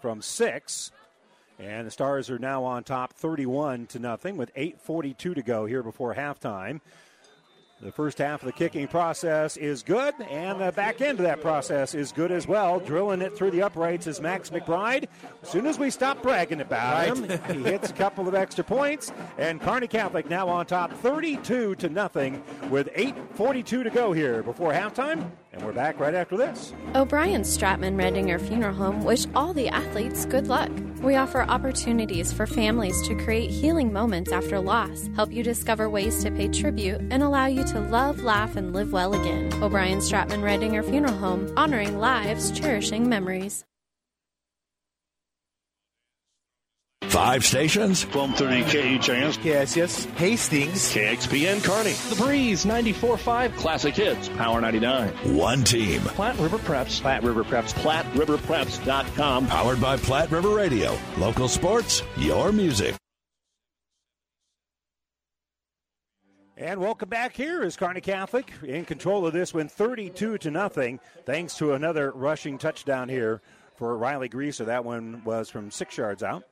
from 0.00 0.22
six. 0.22 0.92
And 1.58 1.88
the 1.88 1.90
Stars 1.90 2.30
are 2.30 2.38
now 2.38 2.62
on 2.62 2.84
top 2.84 3.14
31 3.14 3.88
to 3.88 3.98
nothing 3.98 4.36
with 4.36 4.54
8.42 4.54 5.16
to 5.16 5.42
go 5.42 5.66
here 5.66 5.82
before 5.82 6.14
halftime. 6.14 6.80
The 7.78 7.92
first 7.92 8.16
half 8.16 8.40
of 8.40 8.46
the 8.46 8.54
kicking 8.54 8.88
process 8.88 9.58
is 9.58 9.82
good, 9.82 10.14
and 10.30 10.58
the 10.58 10.72
back 10.72 11.02
end 11.02 11.18
of 11.18 11.24
that 11.24 11.42
process 11.42 11.94
is 11.94 12.10
good 12.10 12.32
as 12.32 12.48
well. 12.48 12.80
Drilling 12.80 13.20
it 13.20 13.36
through 13.36 13.50
the 13.50 13.60
uprights 13.60 14.06
is 14.06 14.18
Max 14.18 14.48
McBride. 14.48 15.08
As 15.42 15.50
soon 15.50 15.66
as 15.66 15.78
we 15.78 15.90
stop 15.90 16.22
bragging 16.22 16.62
about 16.62 17.06
him, 17.06 17.28
he 17.54 17.62
hits 17.64 17.90
a 17.90 17.92
couple 17.92 18.26
of 18.26 18.34
extra 18.34 18.64
points, 18.64 19.12
and 19.36 19.60
Kearney 19.60 19.88
Catholic 19.88 20.30
now 20.30 20.48
on 20.48 20.64
top 20.64 20.90
32 20.90 21.74
to 21.74 21.88
nothing 21.90 22.42
with 22.70 22.88
8.42 22.94 23.84
to 23.84 23.90
go 23.90 24.10
here 24.10 24.42
before 24.42 24.72
halftime. 24.72 25.30
And 25.56 25.64
we're 25.64 25.72
back 25.72 25.98
right 25.98 26.14
after 26.14 26.36
this. 26.36 26.74
O'Brien 26.94 27.40
Stratman 27.40 27.96
Redinger 27.96 28.38
Funeral 28.38 28.74
Home 28.74 29.02
wish 29.02 29.26
all 29.34 29.54
the 29.54 29.68
athletes 29.68 30.26
good 30.26 30.48
luck. 30.48 30.70
We 31.00 31.16
offer 31.16 31.42
opportunities 31.42 32.30
for 32.30 32.46
families 32.46 33.00
to 33.08 33.14
create 33.14 33.50
healing 33.50 33.90
moments 33.90 34.32
after 34.32 34.60
loss, 34.60 35.08
help 35.14 35.32
you 35.32 35.42
discover 35.42 35.88
ways 35.88 36.22
to 36.24 36.30
pay 36.30 36.48
tribute, 36.48 37.00
and 37.10 37.22
allow 37.22 37.46
you 37.46 37.64
to 37.64 37.80
love, 37.80 38.22
laugh, 38.22 38.56
and 38.56 38.74
live 38.74 38.92
well 38.92 39.14
again. 39.14 39.50
O'Brien 39.62 39.98
Stratman 40.00 40.42
Redinger 40.42 40.84
Funeral 40.84 41.14
Home, 41.14 41.50
honoring 41.56 41.98
lives, 41.98 42.50
cherishing 42.50 43.08
memories. 43.08 43.64
Five 47.08 47.44
stations. 47.44 48.04
1230 48.06 48.98
KHAS. 48.98 49.38
KSS 49.38 50.06
Hastings. 50.16 50.92
KXPN 50.92 51.64
Kearney. 51.64 51.92
The 52.14 52.22
Breeze 52.22 52.64
94.5. 52.64 53.56
Classic 53.56 53.94
Hits. 53.94 54.28
Power 54.30 54.60
99. 54.60 55.08
One 55.36 55.64
team. 55.64 56.00
Platte 56.02 56.38
River 56.38 56.58
Preps. 56.58 57.00
Platte 57.00 57.22
River 57.22 57.44
Preps. 57.44 57.72
PlatteRiverPreps.com. 57.74 59.46
Powered 59.46 59.80
by 59.80 59.96
Platte 59.96 60.30
River 60.30 60.50
Radio. 60.50 60.96
Local 61.18 61.48
sports, 61.48 62.02
your 62.16 62.52
music. 62.52 62.94
And 66.58 66.80
welcome 66.80 67.10
back 67.10 67.36
here 67.36 67.62
is 67.62 67.76
Kearney 67.76 68.00
Catholic 68.00 68.50
in 68.62 68.86
control 68.86 69.26
of 69.26 69.34
this 69.34 69.52
one 69.52 69.68
32 69.68 70.38
to 70.38 70.50
nothing 70.50 71.00
thanks 71.26 71.54
to 71.58 71.74
another 71.74 72.10
rushing 72.12 72.56
touchdown 72.56 73.10
here 73.10 73.42
for 73.74 73.94
Riley 73.98 74.30
Greaser. 74.30 74.64
That 74.64 74.82
one 74.82 75.22
was 75.24 75.50
from 75.50 75.70
six 75.70 75.98
yards 75.98 76.22
out. 76.22 76.44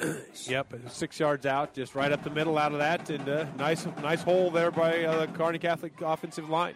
yep, 0.46 0.72
six 0.88 1.18
yards 1.18 1.46
out, 1.46 1.74
just 1.74 1.94
right 1.94 2.12
up 2.12 2.22
the 2.24 2.30
middle 2.30 2.58
out 2.58 2.72
of 2.72 2.78
that, 2.78 3.08
and 3.10 3.28
uh, 3.28 3.46
nice, 3.56 3.86
nice 4.02 4.22
hole 4.22 4.50
there 4.50 4.70
by 4.70 5.04
uh, 5.04 5.26
the 5.26 5.32
Kearney 5.32 5.58
Catholic 5.58 5.92
offensive 6.00 6.48
line. 6.48 6.74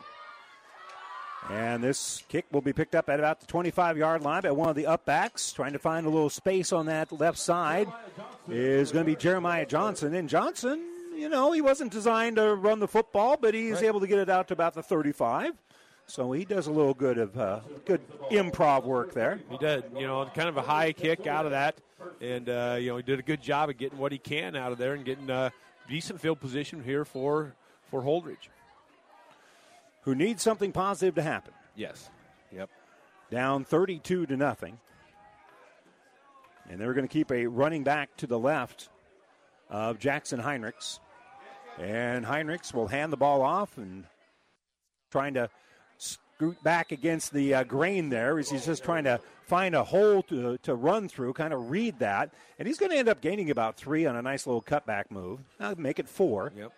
And 1.50 1.82
this 1.82 2.22
kick 2.28 2.46
will 2.52 2.60
be 2.60 2.72
picked 2.72 2.94
up 2.94 3.08
at 3.08 3.18
about 3.18 3.40
the 3.40 3.46
25 3.46 3.98
yard 3.98 4.22
line 4.22 4.42
by 4.42 4.52
one 4.52 4.68
of 4.68 4.76
the 4.76 4.84
upbacks, 4.84 5.52
trying 5.54 5.72
to 5.72 5.78
find 5.78 6.06
a 6.06 6.08
little 6.08 6.30
space 6.30 6.72
on 6.72 6.86
that 6.86 7.10
left 7.10 7.38
side. 7.38 7.88
Is 8.48 8.92
going 8.92 9.04
to 9.04 9.10
be 9.10 9.16
Jeremiah 9.16 9.66
Johnson. 9.66 10.14
And 10.14 10.28
Johnson, 10.28 10.80
you 11.16 11.28
know, 11.28 11.50
he 11.52 11.60
wasn't 11.60 11.90
designed 11.90 12.36
to 12.36 12.54
run 12.54 12.78
the 12.78 12.86
football, 12.88 13.36
but 13.40 13.54
he's 13.54 13.74
Right. 13.76 13.84
able 13.84 14.00
to 14.00 14.06
get 14.06 14.18
it 14.20 14.28
out 14.30 14.48
to 14.48 14.54
about 14.54 14.74
the 14.74 14.82
35. 14.84 15.54
So 16.06 16.30
he 16.32 16.44
does 16.44 16.66
a 16.68 16.72
little 16.72 16.94
good 16.94 17.18
of 17.18 17.36
uh, 17.38 17.60
good 17.86 18.00
improv 18.30 18.84
work 18.84 19.12
there. 19.12 19.40
He 19.50 19.56
did, 19.58 19.84
you 19.96 20.06
know, 20.06 20.24
kind 20.34 20.48
of 20.48 20.56
a 20.56 20.62
high 20.62 20.92
kick 20.92 21.26
out 21.26 21.44
of 21.44 21.50
that, 21.52 21.76
and 22.20 22.48
uh, 22.48 22.76
you 22.78 22.88
know 22.88 22.96
he 22.96 23.02
did 23.02 23.18
a 23.18 23.22
good 23.22 23.42
job 23.42 23.70
of 23.70 23.76
getting 23.78 23.98
what 23.98 24.12
he 24.12 24.18
can 24.18 24.56
out 24.56 24.72
of 24.72 24.78
there 24.78 24.94
and 24.94 25.04
getting 25.04 25.30
a 25.30 25.52
decent 25.88 26.20
field 26.20 26.40
position 26.40 26.82
here 26.82 27.04
for 27.04 27.54
for 27.90 28.02
Holdrege. 28.02 28.48
Who 30.02 30.14
needs 30.14 30.42
something 30.42 30.72
positive 30.72 31.14
to 31.16 31.22
happen? 31.22 31.54
Yes. 31.76 32.10
Yep. 32.50 32.68
down 33.30 33.64
32 33.64 34.26
to 34.26 34.36
nothing. 34.36 34.78
And 36.68 36.80
they're 36.80 36.92
going 36.92 37.06
to 37.06 37.12
keep 37.12 37.30
a 37.30 37.46
running 37.46 37.82
back 37.82 38.14
to 38.18 38.26
the 38.26 38.38
left 38.38 38.88
of 39.70 39.98
Jackson 39.98 40.40
Heinrichs. 40.40 40.98
And 41.78 42.26
Heinrichs 42.26 42.74
will 42.74 42.88
hand 42.88 43.12
the 43.12 43.16
ball 43.16 43.42
off 43.42 43.78
and 43.78 44.04
trying 45.10 45.34
to 45.34 45.48
scoot 45.96 46.62
back 46.62 46.92
against 46.92 47.32
the 47.32 47.54
uh, 47.54 47.64
grain 47.64 48.10
there 48.10 48.38
as 48.38 48.50
he's 48.50 48.66
just 48.66 48.84
trying 48.84 49.04
to 49.04 49.20
find 49.52 49.74
a 49.74 49.84
hole 49.84 50.22
to, 50.22 50.56
to 50.62 50.74
run 50.74 51.10
through, 51.10 51.34
kind 51.34 51.52
of 51.52 51.70
read 51.70 51.98
that. 51.98 52.32
And 52.58 52.66
he's 52.66 52.78
going 52.78 52.90
to 52.90 52.96
end 52.96 53.10
up 53.10 53.20
gaining 53.20 53.50
about 53.50 53.76
three 53.76 54.06
on 54.06 54.16
a 54.16 54.22
nice 54.22 54.46
little 54.46 54.62
cutback 54.62 55.10
move. 55.10 55.40
I'll 55.60 55.76
make 55.76 55.98
it 55.98 56.08
four. 56.08 56.52
Yep. 56.56 56.72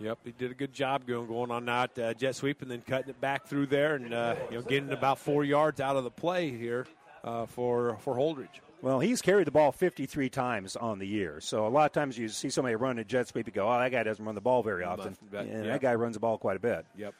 Yep, 0.00 0.18
he 0.24 0.32
did 0.32 0.50
a 0.50 0.54
good 0.54 0.72
job 0.72 1.06
going 1.06 1.26
going 1.26 1.50
on 1.50 1.66
that 1.66 1.98
uh, 1.98 2.14
jet 2.14 2.34
sweep 2.34 2.62
and 2.62 2.70
then 2.70 2.80
cutting 2.80 3.10
it 3.10 3.20
back 3.20 3.46
through 3.46 3.66
there 3.66 3.96
and 3.96 4.14
uh, 4.14 4.34
you 4.50 4.56
know 4.56 4.62
getting 4.62 4.92
about 4.92 5.18
four 5.18 5.44
yards 5.44 5.78
out 5.78 5.96
of 5.96 6.04
the 6.04 6.10
play 6.10 6.48
here 6.48 6.86
uh, 7.22 7.44
for 7.44 7.98
for 8.00 8.14
Holdrege. 8.14 8.48
Well, 8.80 8.98
he's 8.98 9.20
carried 9.20 9.46
the 9.46 9.50
ball 9.50 9.72
53 9.72 10.30
times 10.30 10.74
on 10.74 10.98
the 10.98 11.06
year. 11.06 11.38
So 11.42 11.66
a 11.66 11.68
lot 11.68 11.84
of 11.84 11.92
times 11.92 12.16
you 12.16 12.30
see 12.30 12.48
somebody 12.48 12.76
run 12.76 12.98
a 12.98 13.04
jet 13.04 13.28
sweep, 13.28 13.46
you 13.46 13.52
go, 13.52 13.70
oh, 13.70 13.78
that 13.78 13.92
guy 13.92 14.02
doesn't 14.02 14.24
run 14.24 14.34
the 14.34 14.40
ball 14.40 14.62
very 14.62 14.84
often. 14.84 15.18
But- 15.30 15.44
and 15.44 15.66
yeah. 15.66 15.72
that 15.72 15.82
guy 15.82 15.94
runs 15.94 16.14
the 16.14 16.20
ball 16.20 16.38
quite 16.38 16.56
a 16.56 16.60
bit. 16.60 16.86
Yep. 16.96 17.14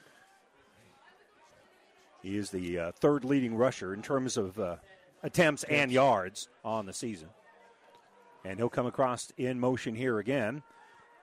He 2.22 2.36
is 2.36 2.50
the 2.50 2.78
uh, 2.78 2.92
third 2.92 3.24
leading 3.24 3.54
rusher 3.54 3.94
in 3.94 4.02
terms 4.02 4.36
of 4.36 4.58
uh, 4.58 4.76
attempts 5.22 5.64
and 5.64 5.90
yards 5.90 6.48
on 6.64 6.86
the 6.86 6.92
season. 6.92 7.28
And 8.44 8.58
he'll 8.58 8.68
come 8.68 8.86
across 8.86 9.32
in 9.36 9.60
motion 9.60 9.94
here 9.94 10.18
again. 10.18 10.62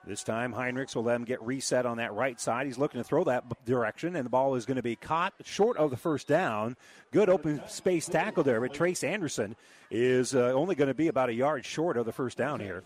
This 0.05 0.23
time, 0.23 0.53
Heinrichs 0.53 0.95
will 0.95 1.03
let 1.03 1.17
him 1.17 1.25
get 1.25 1.41
reset 1.41 1.85
on 1.85 1.97
that 1.97 2.13
right 2.13 2.39
side. 2.39 2.65
He's 2.65 2.77
looking 2.77 3.01
to 3.01 3.03
throw 3.03 3.25
that 3.25 3.49
b- 3.49 3.55
direction, 3.65 4.15
and 4.15 4.25
the 4.25 4.29
ball 4.29 4.55
is 4.55 4.65
going 4.65 4.77
to 4.77 4.83
be 4.83 4.95
caught 4.95 5.33
short 5.43 5.75
of 5.75 5.89
the 5.89 5.97
first 5.97 6.27
down. 6.27 6.77
Good 7.11 7.27
open 7.27 7.61
space 7.67 8.05
tackle 8.05 8.43
there, 8.43 8.61
but 8.61 8.73
Trace 8.73 9.03
Anderson 9.03 9.57
is 9.91 10.33
uh, 10.33 10.53
only 10.53 10.75
going 10.75 10.87
to 10.87 10.93
be 10.93 11.09
about 11.09 11.27
a 11.27 11.33
yard 11.33 11.65
short 11.65 11.97
of 11.97 12.05
the 12.05 12.13
first 12.13 12.37
down 12.37 12.61
here. 12.61 12.83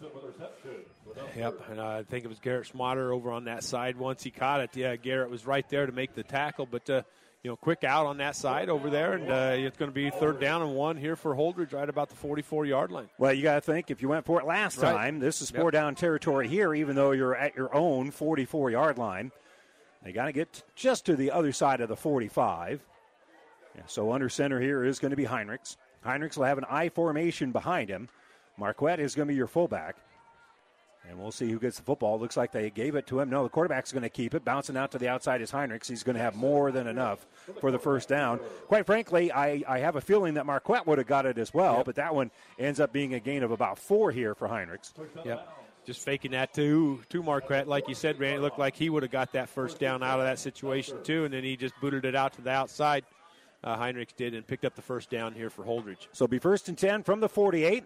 Yep, 1.35 1.69
and 1.69 1.79
uh, 1.79 1.87
I 1.87 2.03
think 2.03 2.25
it 2.25 2.27
was 2.27 2.39
Garrett 2.39 2.71
Smotter 2.73 3.13
over 3.13 3.31
on 3.31 3.43
that 3.43 3.63
side. 3.63 3.97
Once 3.97 4.23
he 4.23 4.31
caught 4.31 4.61
it, 4.61 4.75
yeah, 4.75 4.95
Garrett 4.95 5.29
was 5.29 5.45
right 5.45 5.67
there 5.69 5.85
to 5.85 5.91
make 5.91 6.15
the 6.15 6.23
tackle, 6.23 6.65
but 6.65 6.89
uh, 6.89 7.03
you 7.43 7.49
know, 7.49 7.55
quick 7.55 7.83
out 7.83 8.05
on 8.05 8.17
that 8.17 8.35
side 8.35 8.69
over 8.69 8.89
there, 8.89 9.13
and 9.13 9.31
uh, 9.31 9.55
it's 9.67 9.77
going 9.77 9.89
to 9.89 9.95
be 9.95 10.09
third 10.11 10.39
down 10.39 10.61
and 10.61 10.75
one 10.75 10.95
here 10.95 11.15
for 11.15 11.35
Holdrege, 11.35 11.73
right 11.73 11.89
about 11.89 12.09
the 12.09 12.15
44-yard 12.15 12.91
line. 12.91 13.09
Well, 13.17 13.33
you 13.33 13.41
got 13.41 13.55
to 13.55 13.61
think 13.61 13.89
if 13.89 14.01
you 14.01 14.09
went 14.09 14.25
for 14.25 14.39
it 14.39 14.45
last 14.45 14.77
Right. 14.77 14.91
time, 14.91 15.19
this 15.19 15.41
is 15.41 15.51
Yep. 15.51 15.71
down 15.71 15.95
territory 15.95 16.47
here, 16.47 16.73
even 16.73 16.95
though 16.95 17.11
you're 17.11 17.35
at 17.35 17.55
your 17.55 17.73
own 17.73 18.11
44 18.11 18.69
yard 18.69 18.97
line. 18.99 19.31
They 20.03 20.11
got 20.11 20.25
to 20.25 20.31
get 20.31 20.63
just 20.75 21.05
to 21.07 21.15
the 21.15 21.31
other 21.31 21.51
side 21.51 21.81
of 21.81 21.89
the 21.89 21.95
45. 21.95 22.81
Yeah, 23.75 23.83
so 23.87 24.11
under 24.11 24.29
center 24.29 24.59
here 24.59 24.83
is 24.83 24.99
going 24.99 25.11
to 25.11 25.17
be 25.17 25.25
Heinrichs. 25.25 25.77
Heinrichs 26.05 26.37
will 26.37 26.45
have 26.45 26.57
an 26.57 26.65
I 26.69 26.89
formation 26.89 27.51
behind 27.51 27.89
him. 27.89 28.09
Marquette 28.57 28.99
is 28.99 29.15
going 29.15 29.27
to 29.27 29.31
be 29.31 29.37
your 29.37 29.47
fullback. 29.47 29.95
And 31.09 31.19
we'll 31.19 31.31
see 31.31 31.49
who 31.49 31.59
gets 31.59 31.77
the 31.77 31.83
football. 31.83 32.19
Looks 32.19 32.37
like 32.37 32.51
they 32.51 32.69
gave 32.69 32.95
it 32.95 33.07
to 33.07 33.19
him. 33.19 33.29
No, 33.29 33.43
the 33.43 33.49
quarterback's 33.49 33.91
going 33.91 34.03
to 34.03 34.09
keep 34.09 34.35
it. 34.35 34.45
Bouncing 34.45 34.77
out 34.77 34.91
to 34.91 34.99
the 34.99 35.07
outside 35.07 35.41
is 35.41 35.51
Heinrichs. 35.51 35.87
He's 35.87 36.03
going 36.03 36.15
to 36.15 36.21
have 36.21 36.35
more 36.35 36.71
than 36.71 36.87
enough 36.87 37.25
for 37.59 37.71
the 37.71 37.79
first 37.79 38.07
down. 38.07 38.39
Quite 38.67 38.85
frankly, 38.85 39.31
I, 39.31 39.63
I 39.67 39.79
have 39.79 39.95
a 39.95 40.01
feeling 40.01 40.35
that 40.35 40.45
Marquette 40.45 40.85
would 40.85 40.99
have 40.99 41.07
got 41.07 41.25
it 41.25 41.37
as 41.37 41.53
well, 41.53 41.83
but 41.83 41.95
that 41.95 42.13
one 42.13 42.29
ends 42.59 42.79
up 42.79 42.93
being 42.93 43.15
a 43.15 43.19
gain 43.19 43.41
of 43.43 43.51
about 43.51 43.79
four 43.79 44.11
here 44.11 44.35
for 44.35 44.47
Heinrichs. 44.47 44.93
Yep. 45.25 45.47
Just 45.83 46.05
faking 46.05 46.31
that 46.31 46.53
to 46.53 47.01
to 47.09 47.23
Marquette, 47.23 47.67
like 47.67 47.87
you 47.87 47.95
said, 47.95 48.19
Randy. 48.19 48.37
It 48.37 48.41
looked 48.41 48.59
like 48.59 48.75
he 48.75 48.91
would 48.91 49.01
have 49.01 49.11
got 49.11 49.33
that 49.33 49.49
first 49.49 49.79
down 49.79 50.03
out 50.03 50.19
of 50.19 50.25
that 50.25 50.37
situation 50.37 51.01
too, 51.03 51.25
and 51.25 51.33
then 51.33 51.43
he 51.43 51.57
just 51.57 51.73
booted 51.81 52.05
it 52.05 52.15
out 52.15 52.33
to 52.33 52.41
the 52.43 52.51
outside. 52.51 53.03
Uh, 53.63 53.75
Heinrichs 53.77 54.15
did 54.15 54.35
and 54.35 54.45
picked 54.45 54.63
up 54.63 54.75
the 54.75 54.81
first 54.81 55.09
down 55.09 55.33
here 55.33 55.49
for 55.49 55.63
Holdrege. 55.63 56.07
So 56.11 56.25
it'll 56.25 56.27
be 56.27 56.39
first 56.39 56.69
and 56.69 56.77
10 56.77 57.03
from 57.03 57.19
the 57.19 57.29
48. 57.29 57.83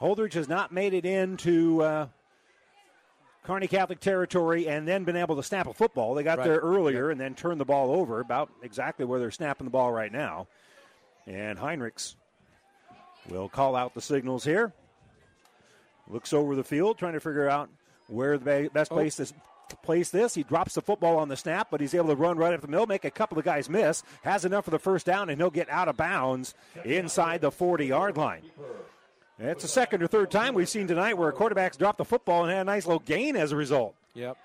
Holdrege 0.00 0.34
has 0.34 0.48
not 0.48 0.72
made 0.72 0.92
it 0.94 1.06
into 1.06 1.82
uh, 1.82 2.06
Kearney 3.46 3.68
Catholic 3.68 4.00
territory 4.00 4.68
and 4.68 4.86
then 4.88 5.04
been 5.04 5.16
able 5.16 5.36
to 5.36 5.42
snap 5.42 5.66
a 5.68 5.72
football. 5.72 6.14
They 6.14 6.24
got 6.24 6.38
Right. 6.38 6.48
there 6.48 6.58
earlier 6.58 7.10
and 7.10 7.20
then 7.20 7.34
turned 7.34 7.60
the 7.60 7.64
ball 7.64 7.92
over 7.92 8.18
about 8.20 8.50
exactly 8.62 9.04
where 9.04 9.20
they're 9.20 9.30
snapping 9.30 9.66
the 9.66 9.70
ball 9.70 9.92
right 9.92 10.10
now. 10.10 10.48
And 11.26 11.58
Heinrichs 11.58 12.16
will 13.28 13.48
call 13.48 13.76
out 13.76 13.94
the 13.94 14.00
signals 14.00 14.44
here. 14.44 14.72
Looks 16.08 16.32
over 16.32 16.54
the 16.56 16.64
field, 16.64 16.98
trying 16.98 17.12
to 17.14 17.20
figure 17.20 17.48
out 17.48 17.68
where 18.08 18.36
the 18.38 18.68
best 18.72 18.90
Oh. 18.92 18.96
place 18.96 19.16
to 19.16 19.76
place 19.82 20.10
this. 20.10 20.34
He 20.34 20.44
drops 20.44 20.74
the 20.74 20.82
football 20.82 21.16
on 21.18 21.28
the 21.28 21.36
snap, 21.36 21.68
but 21.70 21.80
he's 21.80 21.94
able 21.94 22.08
to 22.08 22.14
run 22.16 22.36
right 22.38 22.52
up 22.54 22.60
the 22.60 22.68
middle, 22.68 22.86
make 22.86 23.04
a 23.04 23.10
couple 23.10 23.38
of 23.38 23.44
guys 23.44 23.68
miss, 23.68 24.04
has 24.22 24.44
enough 24.44 24.64
for 24.64 24.70
the 24.70 24.78
first 24.78 25.06
down, 25.06 25.28
and 25.28 25.40
he'll 25.40 25.50
get 25.50 25.68
out 25.68 25.88
of 25.88 25.96
bounds 25.96 26.54
inside 26.84 27.40
the 27.40 27.50
40 27.50 27.86
yard 27.86 28.16
line. 28.16 28.42
It's 29.38 29.62
the 29.62 29.68
second 29.68 30.02
or 30.02 30.06
third 30.06 30.30
time 30.30 30.54
we've 30.54 30.68
seen 30.68 30.86
tonight 30.86 31.18
where 31.18 31.28
a 31.28 31.32
quarterbacks 31.32 31.76
dropped 31.76 31.98
the 31.98 32.04
football 32.04 32.44
and 32.44 32.52
had 32.52 32.60
a 32.62 32.64
nice 32.64 32.86
little 32.86 33.00
gain 33.00 33.36
as 33.36 33.52
a 33.52 33.56
result. 33.56 33.94
Yep. 34.14 34.36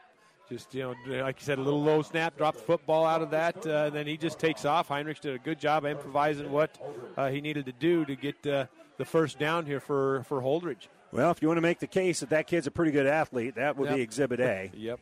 Just 0.49 0.73
you 0.76 0.81
know, 1.07 1.22
like 1.23 1.39
you 1.39 1.45
said, 1.45 1.59
a 1.59 1.61
little 1.61 1.81
low 1.81 2.01
snap, 2.01 2.35
dropped 2.38 2.57
the 2.57 2.63
football 2.63 3.05
out 3.05 3.22
of 3.22 3.31
that, 3.31 3.65
uh, 3.65 3.85
and 3.85 3.95
then 3.95 4.05
he 4.05 4.18
just 4.18 4.38
takes 4.38 4.65
off. 4.65 4.89
Heinrichs 4.89 5.22
did 5.22 5.34
a 5.34 5.39
good 5.39 5.59
job 5.59 5.85
improvising 5.85 6.51
what 6.51 6.77
uh, 7.15 7.30
he 7.30 7.39
needed 7.39 7.65
to 7.68 7.72
do 7.72 8.03
to 8.03 8.15
get 8.18 8.45
uh, 8.45 8.65
the 8.97 9.05
first 9.05 9.39
down 9.39 9.65
here 9.65 9.80
for 9.80 10.23
for 10.23 10.41
Holdrege. 10.41 10.88
Well, 11.13 11.31
if 11.31 11.41
you 11.41 11.47
want 11.47 11.57
to 11.57 11.61
make 11.61 11.80
the 11.80 11.88
case 11.88 12.19
that 12.19 12.30
that 12.31 12.47
kid's 12.47 12.68
a 12.68 12.72
pretty 12.72 12.91
good 12.91 13.07
athlete, 13.07 13.55
that 13.55 13.77
would 13.77 13.88
Yep. 13.89 13.95
be 13.95 14.01
Exhibit 14.01 14.39
A. 14.41 14.72
yep. 14.77 14.99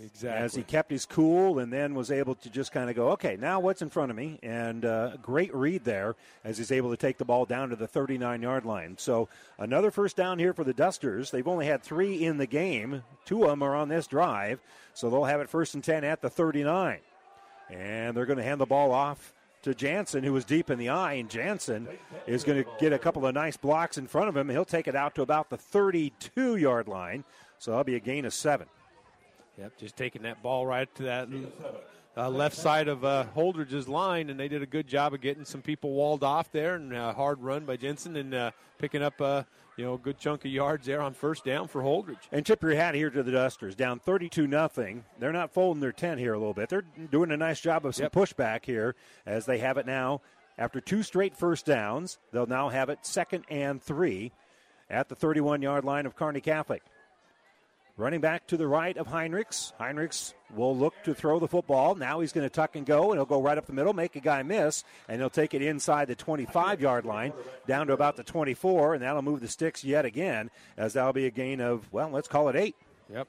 Exactly. 0.00 0.44
As 0.44 0.54
he 0.54 0.62
kept 0.62 0.90
his 0.90 1.06
cool 1.06 1.58
and 1.58 1.72
then 1.72 1.94
was 1.94 2.10
able 2.10 2.34
to 2.36 2.50
just 2.50 2.72
kind 2.72 2.88
of 2.88 2.96
go, 2.96 3.10
okay, 3.10 3.36
now 3.38 3.60
what's 3.60 3.82
in 3.82 3.90
front 3.90 4.10
of 4.10 4.16
me? 4.16 4.38
And 4.42 4.84
uh, 4.84 5.16
great 5.20 5.54
read 5.54 5.84
there 5.84 6.16
as 6.44 6.58
he's 6.58 6.72
able 6.72 6.90
to 6.90 6.96
take 6.96 7.18
the 7.18 7.24
ball 7.24 7.44
down 7.44 7.68
to 7.70 7.76
the 7.76 7.86
39 7.86 8.42
yard 8.42 8.64
line. 8.64 8.96
So 8.98 9.28
another 9.58 9.90
first 9.90 10.16
down 10.16 10.38
here 10.38 10.52
for 10.52 10.64
the 10.64 10.72
Dusters. 10.72 11.30
They've 11.30 11.46
only 11.46 11.66
had 11.66 11.82
three 11.82 12.24
in 12.24 12.38
the 12.38 12.46
game, 12.46 13.02
two 13.24 13.44
of 13.44 13.50
them 13.50 13.62
are 13.62 13.76
on 13.76 13.88
this 13.88 14.06
drive. 14.06 14.60
So 14.94 15.10
they'll 15.10 15.24
have 15.24 15.40
it 15.40 15.48
first 15.48 15.74
and 15.74 15.84
10 15.84 16.04
at 16.04 16.20
the 16.20 16.30
39. 16.30 16.98
And 17.70 18.16
they're 18.16 18.26
going 18.26 18.38
to 18.38 18.42
hand 18.42 18.60
the 18.60 18.66
ball 18.66 18.92
off 18.92 19.32
to 19.62 19.74
Jansen, 19.74 20.24
who 20.24 20.32
was 20.32 20.44
deep 20.44 20.70
in 20.70 20.78
the 20.78 20.88
eye. 20.88 21.14
And 21.14 21.30
Jansen 21.30 21.88
is 22.26 22.44
going 22.44 22.62
to 22.62 22.70
get 22.78 22.92
a 22.92 22.98
couple 22.98 23.26
of 23.26 23.34
nice 23.34 23.56
blocks 23.56 23.96
in 23.96 24.06
front 24.06 24.28
of 24.28 24.36
him. 24.36 24.48
He'll 24.48 24.64
take 24.64 24.88
it 24.88 24.96
out 24.96 25.14
to 25.14 25.22
about 25.22 25.50
the 25.50 25.56
32 25.56 26.56
yard 26.56 26.88
line. 26.88 27.24
So 27.58 27.70
that'll 27.70 27.84
be 27.84 27.94
a 27.94 28.00
gain 28.00 28.24
of 28.24 28.34
seven. 28.34 28.66
Yep, 29.58 29.76
just 29.78 29.96
taking 29.96 30.22
that 30.22 30.42
ball 30.42 30.66
right 30.66 30.92
to 30.94 31.02
that 31.04 31.28
uh, 32.16 32.28
left 32.28 32.56
side 32.56 32.88
of 32.88 33.04
uh, 33.04 33.24
Holdrege's 33.36 33.88
line, 33.88 34.30
and 34.30 34.38
they 34.40 34.48
did 34.48 34.62
a 34.62 34.66
good 34.66 34.86
job 34.86 35.14
of 35.14 35.20
getting 35.20 35.44
some 35.44 35.60
people 35.62 35.92
walled 35.92 36.24
off 36.24 36.50
there, 36.52 36.74
and 36.74 36.92
a 36.94 37.12
hard 37.12 37.40
run 37.42 37.64
by 37.64 37.76
Jansen, 37.76 38.16
and 38.16 38.34
uh, 38.34 38.50
picking 38.78 39.02
up 39.02 39.20
uh, 39.20 39.42
you 39.76 39.84
know 39.84 39.94
a 39.94 39.98
good 39.98 40.18
chunk 40.18 40.44
of 40.44 40.50
yards 40.50 40.86
there 40.86 41.02
on 41.02 41.12
first 41.14 41.44
down 41.44 41.68
for 41.68 41.82
Holdrege. 41.82 42.16
And 42.30 42.44
tip 42.46 42.62
your 42.62 42.74
hat 42.74 42.94
here 42.94 43.10
to 43.10 43.22
the 43.22 43.32
Dusters, 43.32 43.74
down 43.74 43.98
32 43.98 44.46
nothing. 44.46 45.04
They're 45.18 45.32
not 45.32 45.52
folding 45.52 45.80
their 45.80 45.92
tent 45.92 46.18
here 46.18 46.32
a 46.34 46.38
little 46.38 46.54
bit. 46.54 46.68
They're 46.70 46.84
doing 47.10 47.30
a 47.30 47.36
nice 47.36 47.60
job 47.60 47.84
of 47.86 47.94
some 47.94 48.04
Yep. 48.04 48.12
pushback 48.12 48.64
here 48.64 48.94
as 49.26 49.46
they 49.46 49.58
have 49.58 49.76
it 49.76 49.86
now 49.86 50.20
After 50.58 50.80
two 50.82 51.02
straight 51.02 51.34
first 51.36 51.64
downs, 51.66 52.18
they'll 52.30 52.46
now 52.46 52.68
have 52.68 52.90
it 52.90 53.00
second 53.06 53.44
and 53.48 53.82
three 53.82 54.32
at 54.90 55.08
the 55.08 55.14
31 55.14 55.62
yard 55.62 55.84
line 55.84 56.04
of 56.04 56.14
Kearney 56.14 56.42
Catholic. 56.42 56.82
Running 57.98 58.22
back 58.22 58.46
to 58.46 58.56
the 58.56 58.66
right 58.66 58.96
of 58.96 59.08
Heinrichs. 59.08 59.74
Heinrichs 59.78 60.32
will 60.54 60.74
look 60.74 60.94
to 61.04 61.14
throw 61.14 61.38
the 61.38 61.46
football. 61.46 61.94
Now 61.94 62.20
he's 62.20 62.32
going 62.32 62.46
to 62.46 62.54
tuck 62.54 62.74
and 62.74 62.86
go, 62.86 63.10
and 63.10 63.18
he'll 63.18 63.26
go 63.26 63.42
right 63.42 63.58
up 63.58 63.66
the 63.66 63.74
middle, 63.74 63.92
make 63.92 64.16
a 64.16 64.20
guy 64.20 64.42
miss, 64.42 64.82
and 65.08 65.20
he'll 65.20 65.28
take 65.28 65.52
it 65.52 65.60
inside 65.60 66.08
the 66.08 66.14
25 66.14 66.80
yard 66.80 67.04
line 67.04 67.34
down 67.66 67.88
to 67.88 67.92
about 67.92 68.16
the 68.16 68.24
24, 68.24 68.94
and 68.94 69.02
that'll 69.02 69.20
move 69.20 69.40
the 69.40 69.48
sticks 69.48 69.84
yet 69.84 70.06
again, 70.06 70.50
as 70.78 70.94
that'll 70.94 71.12
be 71.12 71.26
a 71.26 71.30
gain 71.30 71.60
of, 71.60 71.92
well, 71.92 72.08
let's 72.08 72.28
call 72.28 72.48
it 72.48 72.56
eight. 72.56 72.76
Yep. 73.12 73.28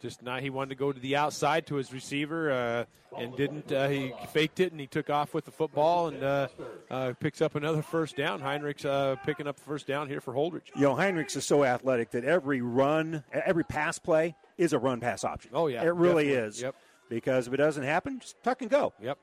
Just 0.00 0.22
not, 0.22 0.42
he 0.42 0.50
wanted 0.50 0.70
to 0.70 0.74
go 0.76 0.92
to 0.92 1.00
the 1.00 1.16
outside 1.16 1.66
to 1.66 1.74
his 1.74 1.92
receiver 1.92 2.52
uh, 2.52 2.84
and 3.18 3.36
didn't. 3.36 3.72
Uh, 3.72 3.88
he 3.88 4.12
faked 4.32 4.60
it 4.60 4.70
and 4.70 4.80
he 4.80 4.86
took 4.86 5.10
off 5.10 5.34
with 5.34 5.44
the 5.44 5.50
football 5.50 6.06
and 6.06 6.22
uh, 6.22 6.48
uh 6.88 7.12
picks 7.18 7.42
up 7.42 7.56
another 7.56 7.82
first 7.82 8.16
down. 8.16 8.40
Heinrichs 8.40 8.84
uh, 8.84 9.16
picking 9.24 9.48
up 9.48 9.56
the 9.56 9.64
first 9.64 9.88
down 9.88 10.08
here 10.08 10.20
for 10.20 10.32
Holdrege. 10.32 10.68
You 10.76 10.82
know, 10.82 10.94
Heinrichs 10.94 11.36
is 11.36 11.44
so 11.44 11.64
athletic 11.64 12.12
that 12.12 12.24
every 12.24 12.60
run, 12.60 13.24
every 13.32 13.64
pass 13.64 13.98
play 13.98 14.36
is 14.56 14.72
a 14.72 14.78
run 14.78 15.00
pass 15.00 15.24
option. 15.24 15.50
Oh, 15.52 15.66
yeah. 15.66 15.82
It 15.82 15.88
really 15.88 16.26
definitely. 16.26 16.48
is. 16.48 16.62
Yep. 16.62 16.74
Because 17.08 17.48
if 17.48 17.54
it 17.54 17.56
doesn't 17.56 17.82
happen, 17.82 18.20
just 18.20 18.40
tuck 18.44 18.62
and 18.62 18.70
go. 18.70 18.92
Yep. 19.02 19.18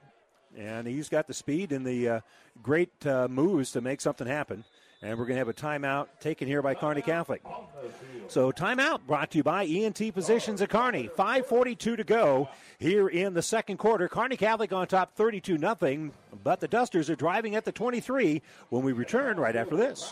And 0.57 0.87
he's 0.87 1.07
got 1.07 1.27
the 1.27 1.33
speed 1.33 1.71
and 1.71 1.85
the 1.85 2.09
uh, 2.09 2.19
great 2.61 3.05
moves 3.05 3.71
to 3.71 3.81
make 3.81 4.01
something 4.01 4.27
happen. 4.27 4.65
And 5.05 5.19
we're 5.19 5.25
going 5.25 5.35
to 5.35 5.39
have 5.39 5.49
a 5.49 5.53
timeout 5.53 6.07
taken 6.19 6.47
here 6.47 6.63
by 6.63 6.73
Kearney 6.73 7.03
Catholic. 7.03 7.43
So, 8.27 8.51
timeout 8.51 9.01
brought 9.05 9.29
to 9.31 9.37
you 9.37 9.43
by 9.43 9.63
ENT 9.63 9.99
Physicians 9.99 10.63
at 10.63 10.69
Kearney. 10.69 11.11
5.42 11.15 11.77
to 11.77 12.03
go 12.03 12.49
here 12.79 13.07
in 13.07 13.35
the 13.35 13.43
second 13.43 13.77
quarter. 13.77 14.07
Kearney 14.07 14.35
Catholic 14.35 14.73
on 14.73 14.87
top 14.87 15.13
32 15.13 15.59
0, 15.59 16.11
but 16.43 16.59
the 16.59 16.67
Dusters 16.67 17.11
are 17.11 17.15
driving 17.15 17.55
at 17.55 17.65
the 17.65 17.71
23 17.71 18.41
when 18.69 18.81
we 18.81 18.93
return 18.93 19.39
right 19.39 19.55
after 19.55 19.75
this. 19.75 20.11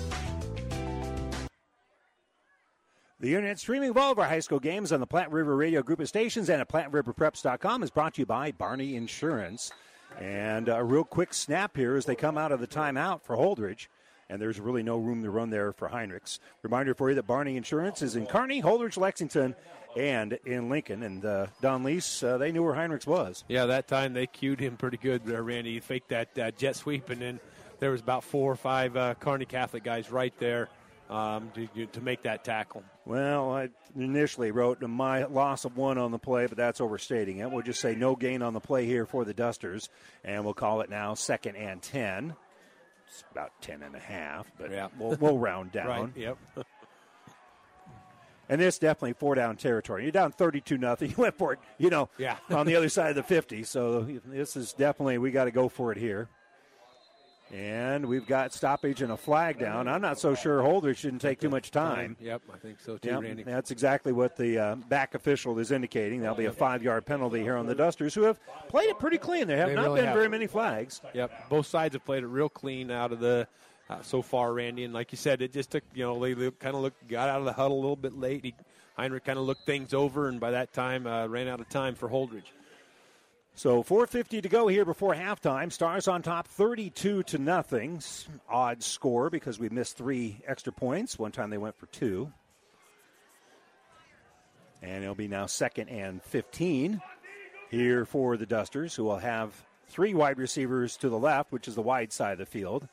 The 3.21 3.35
internet 3.35 3.59
streaming 3.59 3.91
of 3.91 3.97
all 3.97 4.11
of 4.11 4.17
our 4.17 4.27
high 4.27 4.39
school 4.39 4.59
games 4.59 4.91
on 4.91 4.99
the 4.99 5.05
Platte 5.05 5.31
River 5.31 5.55
Radio 5.55 5.83
Group 5.83 5.99
of 5.99 6.07
Stations 6.07 6.49
and 6.49 6.59
at 6.59 6.67
PlatteRiverPreps.com 6.67 7.83
is 7.83 7.91
brought 7.91 8.15
to 8.15 8.23
you 8.23 8.25
by 8.25 8.51
Barney 8.51 8.95
Insurance. 8.95 9.71
And 10.19 10.67
a 10.67 10.83
real 10.83 11.03
quick 11.03 11.31
snap 11.35 11.77
here 11.77 11.95
as 11.95 12.05
they 12.07 12.15
come 12.15 12.35
out 12.35 12.51
of 12.51 12.59
the 12.59 12.65
timeout 12.65 13.21
for 13.21 13.37
Holdrege. 13.37 13.89
And 14.27 14.41
there's 14.41 14.59
really 14.59 14.81
no 14.81 14.97
room 14.97 15.21
to 15.21 15.29
run 15.29 15.51
there 15.51 15.71
for 15.71 15.89
Heinrichs. 15.89 16.39
Reminder 16.63 16.95
for 16.95 17.09
you 17.09 17.15
that 17.15 17.27
Barney 17.27 17.57
Insurance 17.57 18.01
is 18.01 18.15
in 18.15 18.25
Kearney, 18.25 18.59
Holdrege, 18.59 18.97
Lexington, 18.97 19.53
and 19.95 20.39
in 20.43 20.69
Lincoln. 20.69 21.03
And 21.03 21.23
uh, 21.23 21.45
Don 21.61 21.83
Lease, 21.83 22.23
uh, 22.23 22.39
they 22.39 22.51
knew 22.51 22.63
where 22.63 22.73
Heinrichs 22.73 23.05
was. 23.05 23.43
Yeah, 23.47 23.67
that 23.67 23.87
time 23.87 24.13
they 24.13 24.25
cued 24.25 24.59
him 24.59 24.77
pretty 24.77 24.97
good, 24.97 25.21
uh, 25.29 25.39
Randy. 25.39 25.73
He 25.73 25.79
faked 25.79 26.09
that 26.09 26.39
uh, 26.39 26.49
jet 26.57 26.75
sweep, 26.75 27.11
and 27.11 27.21
then 27.21 27.39
there 27.77 27.91
was 27.91 28.01
about 28.01 28.23
four 28.23 28.51
or 28.51 28.55
five 28.55 28.97
uh, 28.97 29.13
Kearney 29.13 29.45
Catholic 29.45 29.83
guys 29.83 30.11
right 30.11 30.33
there 30.39 30.69
um, 31.11 31.51
to, 31.53 31.85
to, 31.85 32.01
make 32.01 32.23
that 32.23 32.43
tackle. 32.43 32.83
Well, 33.05 33.51
I 33.51 33.69
initially 33.95 34.51
wrote 34.51 34.81
my 34.81 35.25
loss 35.25 35.65
of 35.65 35.75
one 35.75 35.97
on 35.97 36.11
the 36.11 36.19
play, 36.19 36.45
but 36.45 36.57
that's 36.57 36.79
overstating 36.79 37.39
it. 37.39 37.49
We'll 37.49 37.63
just 37.63 37.81
say 37.81 37.95
no 37.95 38.15
gain 38.15 38.41
on 38.41 38.53
the 38.53 38.59
play 38.59 38.85
here 38.85 39.05
for 39.05 39.25
the 39.25 39.33
Dusters, 39.33 39.89
and 40.23 40.43
we'll 40.45 40.53
call 40.53 40.81
it 40.81 40.89
now 40.89 41.15
second 41.15 41.55
and 41.55 41.81
10. 41.81 42.35
It's 43.07 43.23
about 43.31 43.51
10 43.61 43.81
and 43.83 43.95
a 43.95 43.99
half, 43.99 44.51
but 44.57 44.71
yeah. 44.71 44.87
we'll, 44.99 45.17
we'll 45.19 45.37
round 45.37 45.71
down. 45.73 45.87
right, 45.87 46.09
yep. 46.15 46.37
and 48.49 48.61
this 48.61 48.77
definitely 48.77 49.13
four 49.13 49.33
down 49.33 49.57
territory. 49.57 50.03
You're 50.03 50.11
down 50.11 50.31
32 50.31 50.77
nothing. 50.77 51.09
You 51.17 51.17
went 51.17 51.37
for 51.37 51.53
it, 51.53 51.59
you 51.79 51.89
know, 51.89 52.07
yeah. 52.17 52.37
on 52.49 52.67
the 52.67 52.75
other 52.75 52.89
side 52.89 53.09
of 53.09 53.15
the 53.15 53.23
50. 53.23 53.63
So 53.63 54.03
this 54.25 54.55
is 54.55 54.73
definitely, 54.73 55.17
we 55.17 55.31
got 55.31 55.45
to 55.45 55.51
go 55.51 55.69
for 55.69 55.91
it 55.91 55.97
here. 55.97 56.29
And 57.51 58.05
we've 58.05 58.25
got 58.25 58.53
stoppage 58.53 59.01
and 59.01 59.11
a 59.11 59.17
flag 59.17 59.59
down. 59.59 59.87
I'm 59.87 60.01
not 60.01 60.17
so 60.17 60.33
sure 60.33 60.61
Holder 60.61 60.93
shouldn't 60.93 61.21
take 61.21 61.39
too 61.39 61.49
much 61.49 61.69
time. 61.71 62.15
Yep, 62.21 62.43
I 62.53 62.57
think 62.57 62.79
so 62.79 62.97
too, 62.97 63.09
yep, 63.09 63.21
Randy. 63.21 63.43
That's 63.43 63.71
exactly 63.71 64.13
what 64.13 64.37
the 64.37 64.57
uh, 64.57 64.75
back 64.75 65.15
official 65.15 65.59
is 65.59 65.71
indicating. 65.71 66.21
There'll 66.21 66.35
be 66.35 66.45
a 66.45 66.53
five 66.53 66.81
yard 66.81 67.05
penalty 67.05 67.41
here 67.41 67.57
on 67.57 67.65
the 67.65 67.75
Dusters, 67.75 68.13
who 68.13 68.23
have 68.23 68.39
played 68.69 68.89
it 68.89 68.99
pretty 68.99 69.17
clean. 69.17 69.47
There 69.47 69.57
have 69.57 69.67
they 69.67 69.75
not 69.75 69.83
really 69.83 69.99
been 69.99 70.05
have. 70.05 70.15
very 70.15 70.29
many 70.29 70.47
flags. 70.47 71.01
Yep, 71.13 71.49
both 71.49 71.65
sides 71.65 71.93
have 71.93 72.05
played 72.05 72.23
it 72.23 72.27
real 72.27 72.49
clean 72.49 72.89
out 72.89 73.11
of 73.11 73.19
the. 73.19 73.47
Uh, 73.89 74.01
so 74.01 74.21
far, 74.21 74.53
Randy, 74.53 74.85
and 74.85 74.93
like 74.93 75.11
you 75.11 75.17
said, 75.17 75.41
it 75.41 75.51
just 75.51 75.71
took 75.71 75.83
you 75.93 76.05
know 76.05 76.17
they, 76.17 76.33
kind 76.51 76.75
of 76.77 76.81
looked 76.81 77.05
got 77.09 77.27
out 77.27 77.39
of 77.39 77.45
the 77.45 77.51
huddle 77.51 77.75
a 77.75 77.81
little 77.81 77.97
bit 77.97 78.17
late. 78.17 78.45
He, 78.45 78.55
Heinrich 78.95 79.25
kind 79.25 79.37
of 79.37 79.45
looked 79.45 79.65
things 79.65 79.93
over, 79.93 80.29
and 80.29 80.39
by 80.39 80.51
that 80.51 80.71
time 80.71 81.05
uh, 81.05 81.27
ran 81.27 81.49
out 81.49 81.59
of 81.59 81.67
time 81.67 81.95
for 81.95 82.07
Holdrege. 82.07 82.43
So 83.53 83.83
4:50 83.83 84.41
to 84.41 84.49
go 84.49 84.67
here 84.67 84.85
before 84.85 85.13
halftime. 85.13 85.71
Stars 85.71 86.07
on 86.07 86.21
top, 86.21 86.47
32 86.47 87.23
to 87.23 87.37
nothing. 87.37 88.01
Odd 88.49 88.81
score 88.81 89.29
because 89.29 89.59
we 89.59 89.69
missed 89.69 89.97
three 89.97 90.41
extra 90.47 90.71
points. 90.71 91.19
One 91.19 91.31
time 91.31 91.49
they 91.49 91.57
went 91.57 91.77
for 91.77 91.87
two. 91.87 92.31
And 94.81 95.03
it'll 95.03 95.15
be 95.15 95.27
now 95.27 95.45
second 95.45 95.89
and 95.89 96.23
15 96.23 97.01
here 97.69 98.05
for 98.05 98.35
the 98.35 98.47
Dusters, 98.47 98.95
who 98.95 99.03
will 99.03 99.19
have 99.19 99.53
three 99.87 100.13
wide 100.13 100.39
receivers 100.39 100.97
to 100.97 101.09
the 101.09 101.19
left, 101.19 101.51
which 101.51 101.67
is 101.67 101.75
the 101.75 101.81
wide 101.81 102.11
side 102.11 102.33
of 102.33 102.39
the 102.39 102.45
field. 102.45 102.87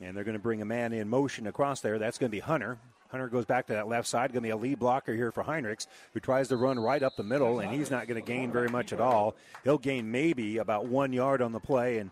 And 0.00 0.16
they're 0.16 0.24
going 0.24 0.36
to 0.36 0.42
bring 0.42 0.62
a 0.62 0.66
man 0.66 0.92
in 0.92 1.08
motion 1.08 1.46
across 1.46 1.80
there. 1.80 1.98
That's 1.98 2.18
going 2.18 2.30
to 2.30 2.36
be 2.36 2.40
Hunter. 2.40 2.78
Hunter 3.08 3.28
goes 3.28 3.44
back 3.44 3.66
to 3.66 3.72
that 3.74 3.88
left 3.88 4.06
side. 4.06 4.32
Going 4.32 4.42
to 4.42 4.46
be 4.46 4.50
a 4.50 4.56
lead 4.56 4.78
blocker 4.78 5.14
here 5.14 5.32
for 5.32 5.42
Heinrichs, 5.42 5.86
who 6.12 6.20
tries 6.20 6.48
to 6.48 6.56
run 6.56 6.78
right 6.78 7.02
up 7.02 7.16
the 7.16 7.22
middle, 7.22 7.60
and 7.60 7.70
he's 7.70 7.90
not 7.90 8.06
going 8.06 8.20
to 8.20 8.26
gain 8.26 8.52
very 8.52 8.68
much 8.68 8.92
at 8.92 9.00
all. 9.00 9.34
He'll 9.64 9.78
gain 9.78 10.10
maybe 10.10 10.58
about 10.58 10.86
one 10.86 11.12
yard 11.12 11.42
on 11.42 11.52
the 11.52 11.60
play, 11.60 11.98
and 11.98 12.10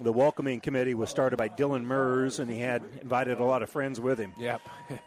the 0.00 0.12
welcoming 0.12 0.60
committee 0.60 0.94
was 0.94 1.10
started 1.10 1.36
by 1.36 1.48
Dylan 1.48 1.84
Mers, 1.84 2.38
and 2.38 2.50
he 2.50 2.60
had 2.60 2.82
invited 3.02 3.40
a 3.40 3.44
lot 3.44 3.62
of 3.62 3.70
friends 3.70 4.00
with 4.00 4.18
him. 4.18 4.32
Yep. 4.38 4.60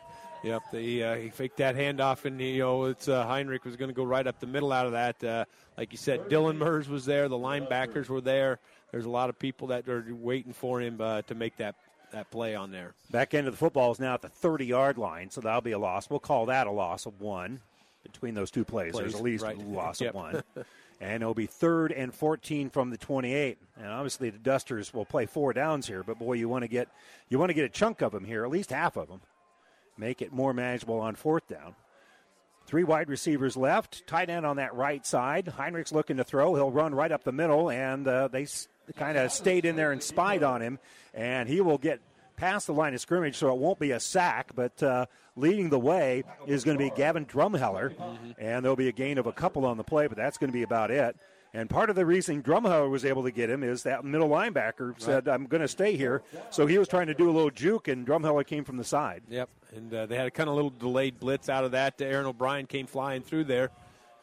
Yep, 0.44 0.64
uh, 0.74 0.78
he 0.78 1.30
faked 1.30 1.58
that 1.58 1.76
handoff, 1.76 2.26
and 2.26 2.42
you 2.42 2.60
know 2.60 2.86
it's 2.86 3.08
uh, 3.08 3.26
Heinrich 3.28 3.64
was 3.64 3.76
going 3.76 3.90
to 3.90 3.94
go 3.94 4.04
right 4.04 4.26
up 4.26 4.40
the 4.40 4.48
middle 4.48 4.72
out 4.72 4.88
of 4.88 4.94
that. 4.94 5.24
Uh, 5.24 5.46
like 5.78 5.92
you 5.92 6.00
said, 6.00 6.30
Dylan 6.30 6.58
Mers 6.58 6.90
was 6.90 7.06
there, 7.06 7.30
the 7.30 7.38
linebackers 7.38 8.10
were 8.10 8.22
there. 8.22 8.58
There's 8.92 9.06
a 9.06 9.10
lot 9.10 9.30
of 9.30 9.38
people 9.38 9.68
that 9.68 9.88
are 9.88 10.04
waiting 10.10 10.54
for 10.54 10.82
him 10.82 11.00
uh, 11.00 11.22
to 11.24 11.36
make 11.36 11.58
that 11.58 11.76
that 12.12 12.30
play 12.32 12.56
on 12.56 12.72
there. 12.72 12.94
Back 13.12 13.34
end 13.34 13.48
of 13.48 13.54
the 13.54 13.58
football 13.58 13.92
is 13.92 14.00
now 14.00 14.14
at 14.14 14.22
the 14.22 14.30
30 14.30 14.66
yard 14.66 14.98
line, 14.98 15.30
so 15.30 15.42
that'll 15.42 15.62
be 15.62 15.72
a 15.72 15.80
loss. 15.80 16.10
We'll 16.10 16.20
call 16.20 16.48
that 16.48 16.68
a 16.68 16.72
loss 16.72 17.06
of 17.06 17.20
one 17.22 17.60
between 18.04 18.34
those 18.34 18.52
two 18.52 18.64
plays. 18.66 18.94
Plays, 18.94 19.04
There's 19.04 19.16
at 19.16 19.22
least 19.22 19.44
right. 19.44 19.58
a 19.58 19.62
loss 19.62 20.02
Yep. 20.02 20.10
of 20.10 20.16
one. 20.16 20.44
and 21.00 21.22
it'll 21.24 21.34
be 21.34 21.46
third 21.48 21.92
and 21.92 22.14
14 22.14 22.70
from 22.70 22.90
the 22.90 22.98
28. 22.98 23.58
And 23.78 23.88
obviously 23.88 24.30
the 24.30 24.40
Dusters 24.40 24.94
will 24.94 25.06
play 25.06 25.26
four 25.26 25.54
downs 25.54 25.88
here, 25.88 26.04
but 26.04 26.20
boy, 26.20 26.34
you 26.34 26.48
want 26.50 26.64
to 26.64 26.68
get 26.68 26.88
you 27.30 27.38
want 27.40 27.50
to 27.50 27.54
get 27.56 27.66
a 27.66 27.70
chunk 27.70 28.02
of 28.02 28.12
them 28.12 28.26
here, 28.26 28.44
at 28.44 28.50
least 28.52 28.72
half 28.72 28.98
of 28.98 29.08
them. 29.08 29.22
Make 29.98 30.22
it 30.22 30.32
more 30.32 30.54
manageable 30.54 31.00
on 31.00 31.16
fourth 31.16 31.48
down. 31.48 31.76
Three 32.68 32.84
wide 32.84 33.10
receivers 33.10 33.58
left. 33.58 34.06
Tight 34.08 34.30
end 34.30 34.46
on 34.46 34.56
that 34.58 34.74
right 34.74 35.06
side. 35.06 35.48
Heinrich's 35.48 35.92
looking 35.92 36.18
to 36.18 36.24
throw. 36.24 36.56
He'll 36.56 36.72
run 36.72 36.96
right 36.96 37.12
up 37.12 37.24
the 37.24 37.32
middle, 37.32 37.70
and 37.70 38.08
uh, 38.08 38.28
they 38.30 38.48
kind 38.94 39.18
of 39.18 39.32
stayed 39.32 39.66
in 39.66 39.76
there 39.76 39.92
and 39.92 40.02
spied 40.02 40.44
on 40.44 40.62
him. 40.62 40.80
And 41.14 41.50
he 41.50 41.62
will 41.62 41.78
get 41.78 42.00
past 42.38 42.68
the 42.68 42.74
line 42.74 42.94
of 42.94 43.02
scrimmage, 43.02 43.36
so 43.38 43.50
it 43.50 43.58
won't 43.58 43.80
be 43.80 43.92
a 43.92 44.00
sack. 44.00 44.52
But 44.56 44.82
uh, 44.82 45.06
leading 45.36 45.70
the 45.70 45.80
way 45.80 46.24
is 46.48 46.64
going 46.64 46.78
to 46.78 46.84
be 46.84 46.90
Gavin 46.90 47.26
Drumheller, 47.26 47.94
and 48.40 48.64
there'll 48.66 48.76
be 48.76 48.88
a 48.88 48.94
gain 48.94 49.18
of 49.18 49.28
a 49.28 49.32
couple 49.32 49.66
on 49.66 49.78
the 49.78 49.84
play, 49.84 50.08
but 50.08 50.18
that's 50.18 50.38
going 50.38 50.50
to 50.50 50.54
be 50.54 50.64
about 50.64 50.92
it. 50.92 51.16
And 51.54 51.70
part 51.70 51.90
of 51.90 51.98
the 51.98 52.06
reason 52.06 52.42
Drumheller 52.42 52.90
was 52.90 53.04
able 53.04 53.24
to 53.24 53.32
get 53.32 53.50
him 53.50 53.62
is 53.62 53.84
that 53.84 54.06
middle 54.06 54.30
linebacker 54.30 55.00
said, 55.02 55.28
I'm 55.28 55.48
going 55.48 55.62
to 55.62 55.68
stay 55.68 55.98
here. 55.98 56.24
So 56.50 56.66
he 56.66 56.78
was 56.78 56.88
trying 56.88 57.08
to 57.08 57.14
do 57.14 57.30
a 57.30 57.34
little 57.34 57.52
juke, 57.52 57.90
and 57.90 58.08
Drumheller 58.08 58.48
came 58.48 58.64
from 58.64 58.78
the 58.78 58.86
side. 58.86 59.24
Yep, 59.30 59.50
and 59.76 59.94
uh, 59.94 60.06
they 60.06 60.16
had 60.16 60.28
a 60.28 60.32
kind 60.32 60.50
of 60.50 60.56
little 60.56 60.72
delayed 60.72 61.20
blitz 61.20 61.50
out 61.50 61.66
of 61.66 61.72
that. 61.72 62.02
Aaron 62.02 62.26
O'Brien 62.26 62.68
came 62.68 62.88
flying 62.88 63.22
through 63.22 63.44
there 63.44 63.70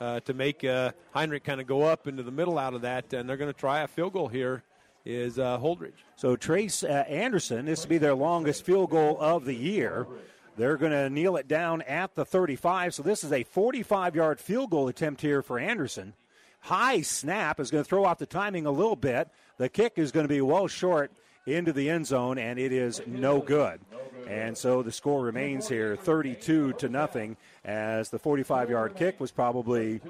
uh, 0.00 0.20
to 0.20 0.34
make 0.34 0.64
uh, 0.64 0.92
Heinrich 1.12 1.44
kind 1.44 1.60
of 1.60 1.66
go 1.66 1.82
up 1.82 2.06
into 2.06 2.22
the 2.22 2.30
middle 2.30 2.58
out 2.58 2.74
of 2.74 2.82
that, 2.82 3.12
and 3.12 3.28
they're 3.28 3.36
going 3.36 3.52
to 3.52 3.58
try 3.58 3.80
a 3.80 3.88
field 3.88 4.12
goal 4.12 4.28
here. 4.28 4.62
Is 5.04 5.38
uh, 5.38 5.58
Holdrege. 5.58 5.94
So 6.16 6.36
Trace 6.36 6.84
uh, 6.84 7.04
Anderson, 7.08 7.64
this 7.64 7.82
will 7.82 7.88
be 7.88 7.98
their 7.98 8.14
longest 8.14 8.66
field 8.66 8.90
goal 8.90 9.16
of 9.18 9.46
the 9.46 9.54
year. 9.54 10.06
They're 10.58 10.76
going 10.76 10.92
to 10.92 11.08
kneel 11.08 11.36
it 11.36 11.48
down 11.48 11.80
at 11.82 12.14
the 12.14 12.26
35. 12.26 12.92
So 12.92 13.02
this 13.02 13.24
is 13.24 13.32
a 13.32 13.44
45 13.44 14.16
yard 14.16 14.38
field 14.38 14.70
goal 14.70 14.88
attempt 14.88 15.22
here 15.22 15.40
for 15.40 15.58
Anderson. 15.58 16.12
High 16.60 17.00
snap 17.02 17.60
is 17.60 17.70
going 17.70 17.84
to 17.84 17.88
throw 17.88 18.04
off 18.04 18.18
the 18.18 18.26
timing 18.26 18.66
a 18.66 18.70
little 18.70 18.96
bit. 18.96 19.28
The 19.56 19.68
kick 19.68 19.94
is 19.96 20.12
going 20.12 20.24
to 20.24 20.28
be 20.28 20.40
well 20.40 20.66
short 20.66 21.12
into 21.48 21.72
the 21.72 21.90
end 21.90 22.06
zone, 22.06 22.38
and 22.38 22.58
it 22.58 22.72
is 22.72 23.00
no 23.06 23.40
good. 23.40 23.80
And 24.28 24.56
so 24.56 24.82
the 24.82 24.92
score 24.92 25.22
remains 25.22 25.68
here 25.68 25.96
32 25.96 26.74
to 26.74 26.88
nothing 26.88 27.36
as 27.64 28.10
the 28.10 28.18
45 28.18 28.68
yard 28.70 28.94
kick 28.96 29.18
was 29.20 29.30
probably 29.30 30.00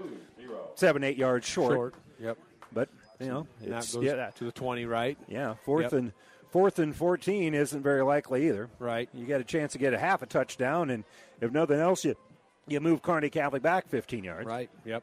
seven, 0.75 1.05
eight 1.05 1.17
yards 1.17 1.47
short. 1.47 1.73
Short, 1.73 1.95
yep. 2.21 2.37
But, 2.73 2.89
you 3.21 3.27
know, 3.29 3.47
it's, 3.63 3.95
yeah, 3.95 4.31
to 4.37 4.45
the 4.45 4.53
20, 4.53 4.85
right? 4.87 5.17
yeah, 5.29 5.55
fourth 5.65 5.85
Yep. 5.85 5.93
and 5.93 6.13
fourth 6.51 6.79
and 6.79 6.95
14 6.97 7.55
isn't 7.55 7.83
very 7.83 8.03
likely 8.03 8.49
either. 8.49 8.69
Right. 8.79 9.09
You 9.15 9.25
get 9.25 9.41
a 9.41 9.45
chance 9.45 9.73
to 9.73 9.79
get 9.79 9.95
a 9.95 9.99
half 9.99 10.23
a 10.23 10.27
touchdown, 10.27 10.91
and 10.91 11.05
if 11.41 11.53
nothing 11.53 11.79
else, 11.79 12.05
you 12.05 12.15
you 12.67 12.81
move 12.81 13.01
Kearney 13.01 13.31
Catholic 13.31 13.63
back 13.63 13.89
15 13.89 14.25
yards. 14.25 14.47
Right. 14.47 14.69
Yep. 14.85 15.03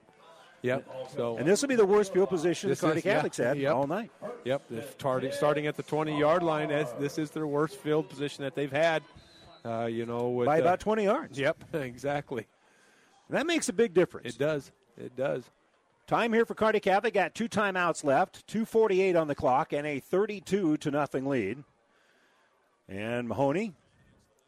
Yep. 0.66 1.10
So 1.16 1.38
And 1.38 1.48
this 1.48 1.62
will 1.62 1.70
be 1.70 1.76
the 1.76 1.86
worst 1.86 2.14
field 2.14 2.30
position 2.30 2.70
the 2.70 2.76
Kearney 2.76 3.00
is- 3.00 3.06
yeah, 3.06 3.48
had 3.48 3.58
yep. 3.58 3.74
all 3.74 3.88
night. 3.88 4.12
Yep, 4.44 4.64
this 4.70 4.96
tar- 4.98 5.32
starting 5.32 5.68
at 5.68 5.76
the 5.76 5.84
20 5.84 6.20
yard 6.20 6.44
line, 6.44 6.72
as 6.72 6.92
this 6.94 7.18
is 7.18 7.32
their 7.32 7.48
worst 7.48 7.78
field 7.78 8.10
position 8.10 8.44
that 8.44 8.56
they've 8.56 8.72
had. 8.72 9.04
Uh, 9.64 9.86
you 9.86 10.06
know, 10.06 10.30
with, 10.30 10.46
By 10.46 10.60
uh, 10.60 10.62
about 10.62 10.80
20 10.80 11.06
yards. 11.06 11.40
Yep, 11.40 11.64
exactly. 11.74 12.46
That 13.30 13.48
makes 13.48 13.70
a 13.70 13.74
big 13.74 13.94
difference. 13.94 14.36
It 14.36 14.38
does. 14.38 14.72
It 14.98 15.16
does. 15.16 15.44
Time 16.08 16.34
here 16.34 16.46
for 16.46 16.54
Kearney 16.54 16.80
Catholic. 16.80 17.16
Got 17.16 17.34
two 17.34 17.50
timeouts 17.50 18.04
left, 18.04 18.46
2:48 18.46 19.20
on 19.20 19.28
the 19.28 19.34
clock, 19.34 19.74
and 19.74 19.88
a 19.88 20.00
32 20.00 20.78
to 20.78 20.92
nothing 20.92 21.26
lead. 21.26 21.64
And 22.88 23.28
Mahoney 23.28 23.74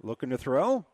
looking 0.03 0.29
to 0.29 0.37
throw. 0.37 0.85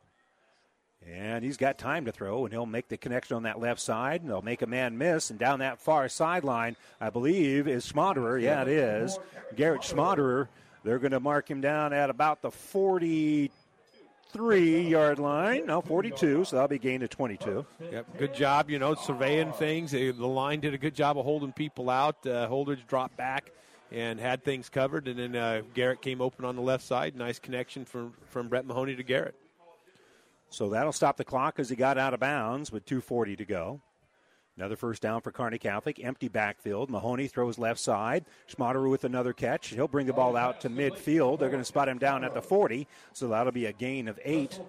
And 1.12 1.44
he's 1.44 1.58
got 1.58 1.78
time 1.78 2.06
to 2.06 2.12
throw, 2.12 2.46
and 2.46 2.54
he'll 2.54 2.66
make 2.66 2.88
the 2.88 2.98
connection 2.98 3.36
on 3.36 3.44
that 3.44 3.60
left 3.60 3.82
side, 3.82 4.22
and 4.22 4.30
they'll 4.30 4.42
make 4.42 4.62
a 4.62 4.68
man 4.68 4.98
miss. 4.98 5.30
And 5.30 5.40
down 5.40 5.60
that 5.60 5.80
far 5.80 6.08
sideline, 6.08 6.76
I 7.02 7.10
believe, 7.10 7.68
is 7.68 7.92
Schmaderer. 7.92 8.42
Yeah, 8.42 8.62
it 8.62 8.70
is. 8.70 9.20
Garrett 9.56 9.82
Schmaderer. 9.82 10.48
They're 10.84 11.00
going 11.00 11.12
to 11.12 11.20
mark 11.20 11.50
him 11.50 11.62
down 11.62 11.94
at 11.94 12.10
about 12.10 12.42
the 12.42 12.52
43 12.52 14.82
yard 14.82 15.20
line. 15.20 15.66
No, 15.66 15.82
42, 15.82 16.46
so 16.46 16.56
that'll 16.56 16.68
be 16.68 16.80
gained 16.80 17.02
to 17.02 17.08
22. 17.08 17.66
Yep, 17.92 18.18
good 18.18 18.34
job. 18.34 18.70
You 18.70 18.80
know, 18.80 18.96
surveying 18.96 19.54
things. 19.54 19.92
The 19.92 20.12
line 20.12 20.60
did 20.60 20.74
a 20.74 20.78
good 20.78 20.96
job 20.96 21.18
of 21.18 21.26
holding 21.26 21.54
people 21.54 21.90
out. 21.90 22.26
Uh, 22.26 22.48
Holdrege 22.50 22.86
dropped 22.88 23.16
back 23.16 23.52
and 23.92 24.20
had 24.20 24.44
things 24.44 24.70
covered, 24.70 25.08
and 25.08 25.20
then 25.20 25.36
uh, 25.36 25.62
Garrett 25.74 26.02
came 26.02 26.20
open 26.20 26.46
on 26.46 26.56
the 26.56 26.62
left 26.62 26.84
side. 26.84 27.16
Nice 27.16 27.40
connection 27.40 27.86
from 27.86 28.14
from 28.28 28.50
Brett 28.50 28.66
Mahoney 28.66 28.96
to 28.96 29.04
Garrett. 29.04 29.36
So 30.54 30.70
that'll 30.70 30.92
stop 30.92 31.18
the 31.18 31.26
clock 31.26 31.58
as 31.58 31.70
he 31.70 31.76
got 31.76 31.98
out 31.98 32.14
of 32.14 32.20
bounds 32.20 32.72
with 32.72 32.86
2.40 32.86 33.40
to 33.40 33.46
go. 33.46 33.82
Another 34.56 34.76
first 34.76 35.02
down 35.02 35.22
for 35.22 35.32
Kearney 35.32 35.58
Catholic. 35.58 36.00
Empty 36.04 36.28
backfield. 36.28 36.92
Mahoney 36.92 37.26
throws 37.26 37.58
left 37.58 37.80
side. 37.80 38.26
Schmaderer 38.48 38.88
with 38.88 39.04
another 39.04 39.34
catch. 39.34 39.70
He'll 39.70 39.88
bring 39.88 40.06
the 40.06 40.14
ball 40.14 40.38
out 40.38 40.62
to 40.62 40.70
midfield. 40.70 41.40
They're 41.40 41.50
going 41.50 41.62
to 41.62 41.66
spot 41.66 41.90
him 41.90 41.98
down 41.98 42.24
at 42.24 42.36
the 42.36 42.42
40. 42.42 42.88
So 43.14 43.30
that'll 43.30 43.52
be 43.52 43.66
a 43.66 43.74
gain 43.74 44.08
of 44.08 44.20
eight. 44.24 44.60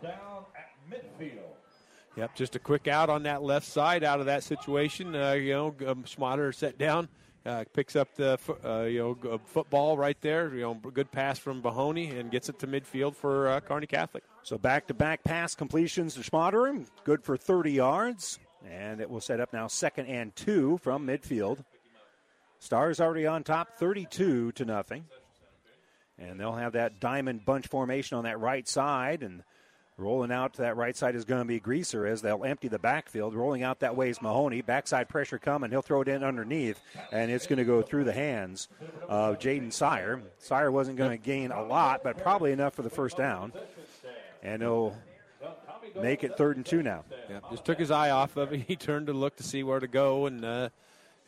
Yep, 2.17 2.35
just 2.35 2.57
a 2.57 2.59
quick 2.59 2.89
out 2.89 3.11
on 3.11 3.25
that 3.25 3.43
left 3.43 3.67
side 3.67 4.05
out 4.05 4.21
of 4.21 4.27
that 4.27 4.43
situation. 4.43 5.15
Uh, 5.15 5.33
you 5.33 5.53
know, 5.53 5.75
um, 5.87 6.53
set 6.53 6.79
down, 6.79 7.11
uh, 7.47 7.65
picks 7.73 7.97
up 7.97 8.15
the 8.15 8.39
uh, 8.65 8.83
you 8.83 8.99
know 8.99 9.41
football 9.45 9.97
right 9.97 10.21
there. 10.21 10.55
You 10.55 10.63
know, 10.63 10.75
good 10.75 11.11
pass 11.11 11.39
from 11.39 11.61
Mahoney 11.63 12.11
and 12.11 12.31
gets 12.31 12.49
it 12.49 12.59
to 12.61 12.67
midfield 12.67 13.15
for 13.15 13.49
uh, 13.49 13.61
Kearney 13.61 13.87
Catholic. 13.87 14.25
So 14.43 14.59
back 14.59 14.87
to 14.89 14.95
back 14.95 15.25
pass 15.25 15.55
completions 15.55 16.15
to 16.15 16.21
Schmaderer. 16.21 16.87
Good 17.05 17.23
for 17.23 17.37
30 17.37 17.73
yards. 17.73 18.39
And 18.67 19.01
it 19.01 19.11
will 19.11 19.21
set 19.21 19.41
up 19.41 19.53
now 19.53 19.67
second 19.67 20.07
and 20.07 20.35
two 20.35 20.79
from 20.79 21.07
midfield. 21.07 21.65
Stars 22.59 22.99
already 22.99 23.27
on 23.27 23.45
top, 23.45 23.75
32 23.77 24.53
to 24.53 24.65
nothing. 24.65 25.05
And 26.19 26.41
they'll 26.41 26.55
have 26.55 26.73
that 26.73 27.01
diamond 27.01 27.45
bunch 27.45 27.67
formation 27.67 28.17
on 28.17 28.25
that 28.25 28.41
right 28.41 28.67
side. 28.67 29.23
And 29.23 29.43
rolling 29.97 30.33
out 30.33 30.55
to 30.55 30.63
that 30.63 30.77
right 30.77 30.97
side 30.97 31.15
is 31.15 31.25
going 31.25 31.41
to 31.41 31.47
be 31.47 31.61
Greaser 31.61 32.07
as 32.07 32.23
they'll 32.23 32.45
empty 32.45 32.69
the 32.69 32.79
backfield. 32.79 33.35
Rolling 33.35 33.63
out 33.63 33.81
that 33.81 33.97
way 33.97 34.11
is 34.11 34.21
Mahoney. 34.21 34.61
Backside 34.61 35.09
pressure 35.09 35.39
coming. 35.39 35.71
He'll 35.71 35.83
throw 35.83 36.01
it 36.01 36.09
in 36.09 36.25
underneath. 36.25 36.81
And 37.13 37.31
it's 37.31 37.47
going 37.47 37.59
to 37.59 37.65
go 37.65 37.83
through 37.83 38.05
the 38.05 38.13
hands 38.13 38.69
of 39.09 39.39
Jaden 39.39 39.73
Sire. 39.73 40.23
Sire 40.39 40.71
wasn't 40.71 40.97
going 40.97 41.11
to 41.11 41.17
gain 41.17 41.53
a 41.53 41.63
lot, 41.63 42.03
but 42.03 42.19
probably 42.19 42.53
enough 42.53 42.75
for 42.75 42.83
the 42.83 42.91
first 42.91 43.17
down. 43.17 43.53
And 44.43 44.63
he'll 44.63 44.97
make 46.01 46.25
it 46.25 46.37
third 46.37 46.57
and 46.57 46.67
two 46.67 46.83
now. 46.83 47.05
Just 47.51 47.65
took 47.65 47.79
his 47.79 47.91
eye 47.91 48.11
off 48.11 48.37
of 48.37 48.53
it. 48.53 48.63
He 48.69 48.77
turned 48.77 49.07
to 49.07 49.13
look 49.13 49.37
to 49.37 49.43
see 49.43 49.63
where 49.63 49.81
to 49.81 49.87
go, 49.87 50.27
and 50.27 50.45
uh, 50.45 50.69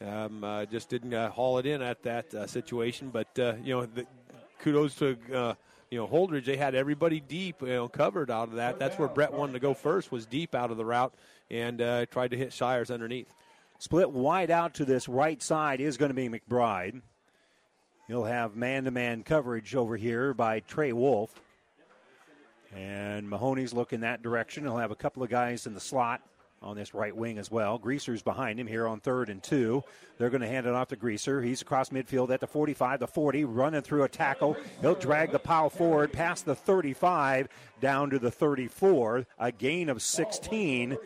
um, 0.05 0.43
uh, 0.43 0.65
just 0.67 0.89
didn't 0.89 1.15
uh, 1.15 1.31
haul 1.31 1.59
it 1.59 1.67
in 1.67 1.83
at 1.83 2.03
that 2.03 2.35
uh, 2.35 2.47
situation. 2.47 3.11
But 3.11 3.39
uh, 3.39 3.55
you 3.63 3.75
know, 3.75 3.87
the, 3.87 4.07
kudos 4.61 4.97
to 4.97 5.17
uh, 5.33 5.55
you 5.91 5.99
know 5.99 6.07
Holdrege. 6.07 6.45
They 6.45 6.57
had 6.57 6.75
everybody 6.75 7.21
deep, 7.21 7.63
you 7.63 7.69
know, 7.69 7.89
covered 7.89 8.31
out 8.31 8.49
of 8.49 8.55
that. 8.55 8.79
That's 8.79 8.99
where 8.99 9.09
Brett 9.09 9.33
wanted 9.33 9.53
to 9.53 9.61
go 9.61 9.75
first. 9.75 10.11
Was 10.11 10.27
deep 10.27 10.55
out 10.55 10.71
of 10.71 10.77
the 10.77 10.85
route 10.85 11.15
and 11.51 11.81
uh, 11.81 12.07
tried 12.07 12.33
to 12.33 12.37
hit 12.37 12.53
Shires 12.53 12.91
underneath. 12.91 13.33
Split 13.79 14.11
wide 14.11 14.51
out 14.51 14.75
to 14.75 14.85
this 14.85 15.09
right 15.09 15.43
side 15.43 15.81
is 15.81 15.97
going 15.97 16.11
to 16.11 16.15
be 16.15 16.29
McBride. 16.29 17.03
He'll 18.09 18.25
have 18.25 18.57
man 18.57 18.85
to 18.85 18.91
man 18.91 19.23
coverage 19.23 19.75
over 19.75 19.97
here 19.97 20.33
by 20.33 20.61
Trey 20.61 20.93
Wolf. 20.93 21.41
And 22.75 23.29
Mahoney's 23.29 23.73
looking 23.73 24.01
that 24.01 24.23
direction. 24.23 24.65
He'll 24.65 24.79
have 24.79 24.91
a 24.91 24.97
couple 24.97 25.23
of 25.23 25.31
guys 25.31 25.67
in 25.67 25.75
the 25.75 25.81
slot 25.81 26.23
on 26.67 26.77
this 26.77 26.93
right 26.95 27.17
wing 27.17 27.39
as 27.39 27.51
well. 27.51 27.79
Greaser's 27.79 28.23
behind 28.23 28.59
him 28.59 28.67
here 28.67 28.87
on 28.87 29.01
third 29.01 29.29
and 29.29 29.43
two. 29.43 29.85
They're 30.19 30.31
going 30.31 30.41
to 30.41 30.49
hand 30.49 30.67
it 30.67 30.75
off 30.75 30.89
to 30.89 30.97
Greaser. 30.97 31.43
He's 31.43 31.63
across 31.63 31.91
midfield 31.91 32.31
at 32.31 32.41
the 32.41 32.47
45, 32.47 33.01
the 33.01 33.07
40, 33.07 33.45
running 33.45 33.83
through 33.83 34.03
a 34.03 34.09
tackle. 34.09 34.57
He'll 34.81 34.95
drag 34.95 35.31
the 35.31 35.39
pile 35.39 35.71
forward 35.71 36.13
past 36.13 36.45
the 36.45 36.55
35 36.55 37.49
down 37.81 38.11
to 38.11 38.19
the 38.19 38.31
34. 38.31 39.27
A 39.39 39.53
gain 39.53 39.89
of 39.89 40.03
16. 40.03 40.97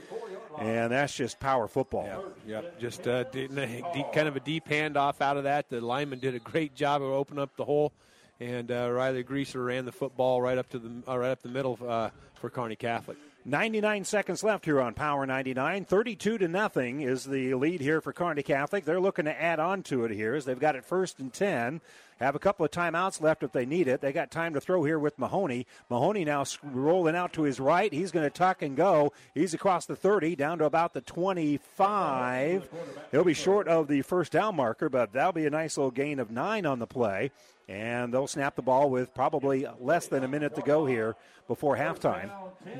And 0.58 0.92
that's 0.92 1.14
just 1.14 1.38
power 1.40 1.68
football. 1.68 2.24
Yep, 2.46 2.80
just 2.80 3.06
uh, 3.06 3.24
kind 3.24 4.28
of 4.28 4.36
a 4.36 4.40
deep 4.40 4.68
handoff 4.68 5.20
out 5.20 5.36
of 5.36 5.44
that. 5.44 5.68
The 5.68 5.80
lineman 5.80 6.18
did 6.18 6.34
a 6.34 6.38
great 6.38 6.74
job 6.74 7.02
of 7.02 7.08
opening 7.08 7.42
up 7.42 7.56
the 7.56 7.64
hole, 7.64 7.92
and 8.40 8.70
uh, 8.70 8.90
Riley 8.90 9.22
Greaser 9.22 9.64
ran 9.64 9.84
the 9.84 9.92
football 9.92 10.42
right 10.42 10.58
up 10.58 10.68
to 10.70 10.78
the 10.78 10.90
uh, 11.08 11.16
right 11.16 11.30
up 11.30 11.40
the 11.40 11.48
middle 11.48 11.78
uh, 11.86 12.10
for 12.34 12.50
Kearney 12.50 12.76
Catholic. 12.76 13.16
99 13.46 14.04
seconds 14.04 14.44
left 14.44 14.66
here 14.66 14.80
on 14.80 14.92
Power 14.92 15.24
99. 15.24 15.86
32 15.86 16.38
to 16.38 16.48
nothing 16.48 17.00
is 17.00 17.24
the 17.24 17.54
lead 17.54 17.80
here 17.80 18.02
for 18.02 18.12
Kearney 18.12 18.42
Catholic. 18.42 18.84
They're 18.84 19.00
looking 19.00 19.24
to 19.24 19.42
add 19.42 19.58
on 19.58 19.82
to 19.84 20.04
it 20.04 20.10
here 20.10 20.34
as 20.34 20.44
they've 20.44 20.58
got 20.58 20.76
it 20.76 20.84
first 20.84 21.18
and 21.18 21.32
10. 21.32 21.80
Have 22.20 22.34
a 22.34 22.38
couple 22.38 22.66
of 22.66 22.70
timeouts 22.70 23.22
left 23.22 23.42
if 23.42 23.52
they 23.52 23.64
need 23.64 23.88
it. 23.88 24.02
They 24.02 24.12
got 24.12 24.30
time 24.30 24.52
to 24.52 24.60
throw 24.60 24.84
here 24.84 24.98
with 24.98 25.18
Mahoney. 25.18 25.66
Mahoney 25.88 26.26
now 26.26 26.44
rolling 26.62 27.16
out 27.16 27.32
to 27.32 27.44
his 27.44 27.58
right. 27.58 27.90
He's 27.90 28.10
going 28.10 28.26
to 28.26 28.30
tuck 28.30 28.60
and 28.60 28.76
go. 28.76 29.14
He's 29.32 29.54
across 29.54 29.86
the 29.86 29.96
30 29.96 30.36
down 30.36 30.58
to 30.58 30.66
about 30.66 30.92
the 30.92 31.00
25. 31.00 32.68
He'll 33.10 33.24
be 33.24 33.32
short 33.32 33.68
of 33.68 33.88
the 33.88 34.02
first 34.02 34.32
down 34.32 34.54
marker, 34.56 34.90
but 34.90 35.14
that'll 35.14 35.32
be 35.32 35.46
a 35.46 35.50
nice 35.50 35.78
little 35.78 35.90
gain 35.90 36.18
of 36.18 36.30
nine 36.30 36.66
on 36.66 36.78
the 36.78 36.86
play. 36.86 37.30
And 37.70 38.12
they'll 38.12 38.26
snap 38.26 38.56
the 38.56 38.62
ball 38.62 38.90
with 38.90 39.14
probably 39.14 39.64
less 39.78 40.08
than 40.08 40.24
a 40.24 40.28
minute 40.28 40.56
to 40.56 40.62
go 40.62 40.86
here 40.86 41.14
before 41.46 41.76
halftime. 41.76 42.28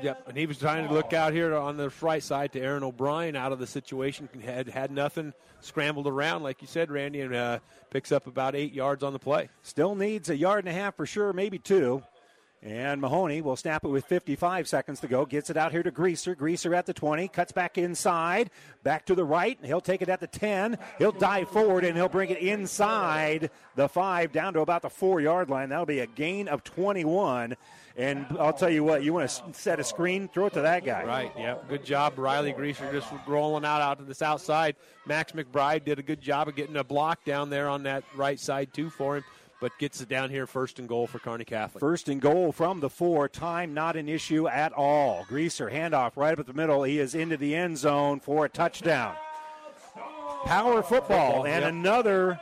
Yep, 0.01 0.27
and 0.27 0.37
he 0.37 0.45
was 0.45 0.57
trying 0.57 0.85
to 0.85 0.93
look 0.93 1.13
out 1.13 1.31
here 1.31 1.55
on 1.55 1.77
the 1.77 1.89
right 2.01 2.21
side 2.21 2.51
to 2.53 2.59
Aaron 2.59 2.83
O'Brien 2.83 3.37
out 3.37 3.53
of 3.53 3.59
the 3.59 3.67
situation. 3.67 4.27
Had 4.43 4.67
had 4.67 4.91
nothing, 4.91 5.33
scrambled 5.61 6.07
around 6.07 6.43
like 6.43 6.61
you 6.61 6.67
said, 6.67 6.91
Randy, 6.91 7.21
and 7.21 7.33
uh, 7.33 7.59
picks 7.89 8.11
up 8.11 8.27
about 8.27 8.53
eight 8.53 8.73
yards 8.73 9.01
on 9.01 9.13
the 9.13 9.19
play. 9.19 9.47
Still 9.61 9.95
needs 9.95 10.29
a 10.29 10.35
yard 10.35 10.65
and 10.65 10.75
a 10.75 10.77
half 10.77 10.97
for 10.97 11.05
sure, 11.05 11.31
maybe 11.31 11.57
two. 11.57 12.03
And 12.63 13.01
Mahoney 13.01 13.41
will 13.41 13.55
snap 13.55 13.83
it 13.83 13.87
with 13.87 14.05
55 14.05 14.67
seconds 14.67 14.99
to 14.99 15.07
go. 15.07 15.25
Gets 15.25 15.49
it 15.49 15.57
out 15.57 15.71
here 15.71 15.81
to 15.81 15.89
Greaser. 15.89 16.35
Greaser 16.35 16.75
at 16.75 16.85
the 16.85 16.93
20. 16.93 17.27
Cuts 17.29 17.51
back 17.51 17.79
inside. 17.79 18.51
Back 18.83 19.07
to 19.07 19.15
the 19.15 19.23
right. 19.23 19.57
He'll 19.63 19.81
take 19.81 20.03
it 20.03 20.09
at 20.09 20.19
the 20.19 20.27
10. 20.27 20.77
He'll 20.99 21.11
dive 21.11 21.49
forward 21.49 21.83
and 21.83 21.97
he'll 21.97 22.07
bring 22.07 22.29
it 22.29 22.37
inside 22.37 23.49
the 23.75 23.89
5 23.89 24.31
down 24.31 24.53
to 24.53 24.59
about 24.59 24.83
the 24.83 24.91
4 24.91 25.21
yard 25.21 25.49
line. 25.49 25.69
That'll 25.69 25.87
be 25.87 25.99
a 25.99 26.07
gain 26.07 26.47
of 26.47 26.63
21. 26.63 27.55
And 27.97 28.25
I'll 28.39 28.53
tell 28.53 28.69
you 28.69 28.83
what, 28.83 29.03
you 29.03 29.13
want 29.13 29.29
to 29.29 29.53
set 29.53 29.79
a 29.79 29.83
screen, 29.83 30.29
throw 30.29 30.45
it 30.45 30.53
to 30.53 30.61
that 30.61 30.85
guy. 30.85 31.03
Right. 31.03 31.31
Yep. 31.37 31.67
Good 31.67 31.83
job, 31.83 32.17
Riley 32.17 32.53
Greaser, 32.53 32.89
just 32.91 33.09
rolling 33.27 33.65
out 33.65 33.81
out 33.81 33.99
to 33.99 34.05
this 34.05 34.21
outside. 34.21 34.75
Max 35.05 35.33
McBride 35.33 35.83
did 35.83 35.99
a 35.99 36.03
good 36.03 36.21
job 36.21 36.47
of 36.47 36.55
getting 36.55 36.77
a 36.77 36.83
block 36.83 37.25
down 37.25 37.49
there 37.49 37.67
on 37.67 37.83
that 37.83 38.03
right 38.15 38.39
side 38.39 38.73
too 38.73 38.89
for 38.89 39.17
him, 39.17 39.23
but 39.61 39.77
gets 39.77 40.01
it 40.01 40.09
down 40.09 40.29
here 40.29 40.47
first 40.47 40.79
and 40.79 40.89
goal 40.89 41.07
for 41.07 41.19
Kearney 41.19 41.45
Catholic. 41.45 41.79
First 41.79 42.09
and 42.09 42.19
goal 42.19 42.51
from 42.51 42.79
the 42.79 42.89
four. 42.89 43.29
Time 43.29 43.73
not 43.73 43.95
an 43.95 44.09
issue 44.09 44.47
at 44.47 44.73
all. 44.73 45.23
Greaser 45.29 45.69
handoff 45.69 46.17
right 46.17 46.33
up 46.33 46.39
at 46.39 46.47
the 46.47 46.53
middle. 46.53 46.83
He 46.83 46.99
is 46.99 47.15
into 47.15 47.37
the 47.37 47.55
end 47.55 47.77
zone 47.77 48.19
for 48.19 48.43
a 48.45 48.49
touchdown. 48.49 49.15
Power 50.45 50.81
football, 50.81 51.45
and 51.45 51.61
yep. 51.61 51.71
another, 51.71 52.39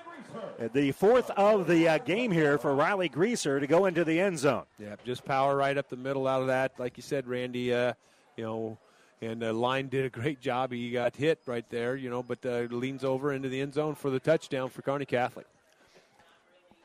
the 0.71 0.93
fourth 0.93 1.29
of 1.31 1.67
the 1.67 1.89
uh, 1.89 1.97
game 1.97 2.31
here 2.31 2.57
for 2.57 2.73
Riley 2.73 3.09
Greaser 3.09 3.59
to 3.59 3.67
go 3.67 3.85
into 3.85 4.05
the 4.05 4.17
end 4.21 4.39
zone. 4.39 4.63
Yeah, 4.79 4.95
just 5.03 5.25
power 5.25 5.57
right 5.57 5.77
up 5.77 5.89
the 5.89 5.97
middle 5.97 6.25
out 6.25 6.39
of 6.39 6.47
that. 6.47 6.79
Like 6.79 6.95
you 6.95 7.03
said, 7.03 7.27
Randy, 7.27 7.73
uh, 7.73 7.93
you 8.37 8.45
know, 8.45 8.77
and 9.21 9.41
the 9.41 9.51
line 9.51 9.89
did 9.89 10.05
a 10.05 10.09
great 10.09 10.39
job. 10.39 10.71
He 10.71 10.91
got 10.91 11.17
hit 11.17 11.41
right 11.45 11.65
there, 11.69 11.97
you 11.97 12.09
know, 12.09 12.23
but 12.23 12.45
uh, 12.45 12.67
leans 12.69 13.03
over 13.03 13.33
into 13.33 13.49
the 13.49 13.59
end 13.59 13.73
zone 13.73 13.95
for 13.95 14.09
the 14.09 14.19
touchdown 14.21 14.69
for 14.69 14.81
Kearney 14.81 15.05
Catholic. 15.05 15.45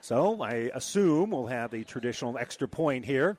So 0.04 0.42
I 0.42 0.70
assume 0.74 1.30
we'll 1.30 1.46
have 1.46 1.70
the 1.70 1.82
traditional 1.82 2.36
extra 2.36 2.68
point 2.68 3.06
here. 3.06 3.38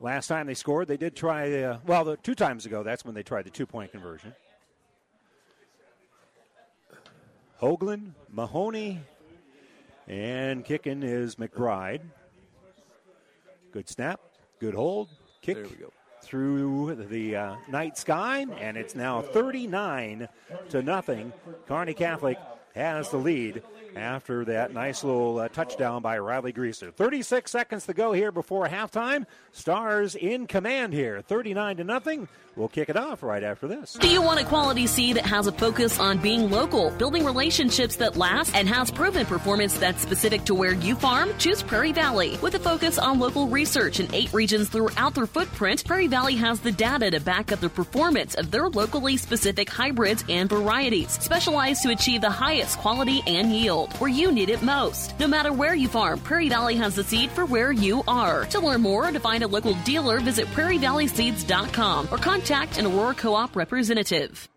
Last 0.00 0.28
time 0.28 0.46
they 0.46 0.54
scored, 0.54 0.86
they 0.86 0.96
did 0.96 1.16
try, 1.16 1.60
uh, 1.60 1.78
well, 1.84 2.04
the, 2.04 2.16
two 2.18 2.36
times 2.36 2.66
ago, 2.66 2.84
that's 2.84 3.04
when 3.04 3.16
they 3.16 3.24
tried 3.24 3.44
the 3.44 3.50
two 3.50 3.66
point 3.66 3.90
conversion. 3.90 4.32
Hoagland, 7.60 8.12
Mahoney, 8.30 9.00
and 10.06 10.64
kicking 10.64 11.02
is 11.02 11.34
McBride. 11.34 12.02
Good 13.72 13.88
snap, 13.88 14.20
good 14.60 14.74
hold, 14.74 15.08
kick 15.42 15.56
There 15.56 15.64
we 15.64 15.76
go. 15.78 15.92
through 16.22 17.06
the 17.10 17.34
uh, 17.34 17.56
night 17.68 17.98
sky, 17.98 18.46
and 18.60 18.76
it's 18.76 18.94
now 18.94 19.20
39 19.20 20.28
to 20.68 20.80
nothing. 20.80 21.32
Kearney 21.66 21.94
Catholic 21.94 22.38
has 22.74 23.08
the 23.10 23.16
lead 23.16 23.62
after 23.96 24.44
that 24.46 24.72
nice 24.74 25.04
little 25.04 25.38
uh, 25.38 25.48
touchdown 25.48 26.02
by 26.02 26.18
Riley 26.18 26.52
Greaser. 26.52 26.90
36 26.90 27.50
seconds 27.50 27.86
to 27.86 27.94
go 27.94 28.12
here 28.12 28.32
before 28.32 28.66
halftime. 28.66 29.26
Stars 29.52 30.16
in 30.16 30.46
command 30.46 30.92
here, 30.92 31.22
39 31.22 31.76
to 31.76 31.84
nothing. 31.84 32.28
We'll 32.56 32.68
kick 32.68 32.88
it 32.88 32.96
off 32.96 33.22
right 33.24 33.42
after 33.42 33.66
this. 33.66 33.94
Do 33.94 34.08
you 34.08 34.22
want 34.22 34.40
a 34.40 34.44
quality 34.44 34.86
seed 34.86 35.16
that 35.16 35.26
has 35.26 35.48
a 35.48 35.52
focus 35.52 35.98
on 35.98 36.18
being 36.18 36.50
local, 36.50 36.90
building 36.92 37.24
relationships 37.24 37.96
that 37.96 38.16
last, 38.16 38.54
and 38.54 38.68
has 38.68 38.92
proven 38.92 39.26
performance 39.26 39.76
that's 39.76 40.02
specific 40.02 40.44
to 40.44 40.54
where 40.54 40.72
you 40.72 40.94
farm? 40.94 41.30
Choose 41.38 41.64
Prairie 41.64 41.90
Valley. 41.92 42.38
With 42.42 42.54
a 42.54 42.60
focus 42.60 42.96
on 42.96 43.18
local 43.18 43.48
research 43.48 43.98
in 43.98 44.12
eight 44.14 44.32
regions 44.32 44.68
throughout 44.68 45.14
their 45.14 45.26
footprint, 45.26 45.84
Prairie 45.84 46.06
Valley 46.06 46.36
has 46.36 46.60
the 46.60 46.70
data 46.70 47.10
to 47.10 47.20
back 47.20 47.50
up 47.50 47.58
the 47.58 47.68
performance 47.68 48.34
of 48.36 48.52
their 48.52 48.68
locally 48.68 49.16
specific 49.16 49.68
hybrids 49.68 50.24
and 50.28 50.48
varieties, 50.48 51.10
specialized 51.10 51.82
to 51.82 51.90
achieve 51.90 52.20
the 52.20 52.30
highest 52.30 52.63
quality 52.66 53.22
and 53.26 53.52
yield 53.52 53.92
where 53.94 54.10
you 54.10 54.32
need 54.32 54.48
it 54.48 54.62
most. 54.62 55.18
No 55.18 55.26
matter 55.26 55.52
where 55.52 55.74
you 55.74 55.88
farm, 55.88 56.18
Prairie 56.20 56.48
Valley 56.48 56.76
has 56.76 56.94
the 56.94 57.04
seed 57.04 57.30
for 57.30 57.44
where 57.44 57.72
you 57.72 58.02
are. 58.08 58.44
To 58.46 58.60
learn 58.60 58.80
more 58.80 59.08
or 59.08 59.12
to 59.12 59.20
find 59.20 59.44
a 59.44 59.48
local 59.48 59.74
dealer, 59.84 60.20
visit 60.20 60.46
prairievalleyseeds.com 60.48 62.08
or 62.10 62.18
contact 62.18 62.78
an 62.78 62.86
Aurora 62.86 63.14
Co-op 63.14 63.54
representative. 63.54 64.48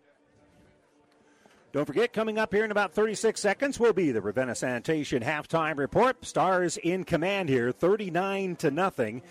Don't 1.72 1.84
forget, 1.84 2.14
coming 2.14 2.38
up 2.38 2.52
here 2.52 2.64
in 2.64 2.70
about 2.70 2.94
36 2.94 3.38
seconds 3.38 3.78
will 3.78 3.92
be 3.92 4.10
the 4.10 4.22
Ravenna 4.22 4.54
Sanitation 4.54 5.22
halftime 5.22 5.76
report. 5.76 6.24
Stars 6.24 6.78
in 6.78 7.04
command 7.04 7.50
here, 7.50 7.72
39 7.72 8.56
to 8.56 8.70
nothing, 8.70 9.22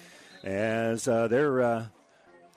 as 0.43 1.07
uh, 1.07 1.27
they're 1.27 1.61
uh, 1.61 1.85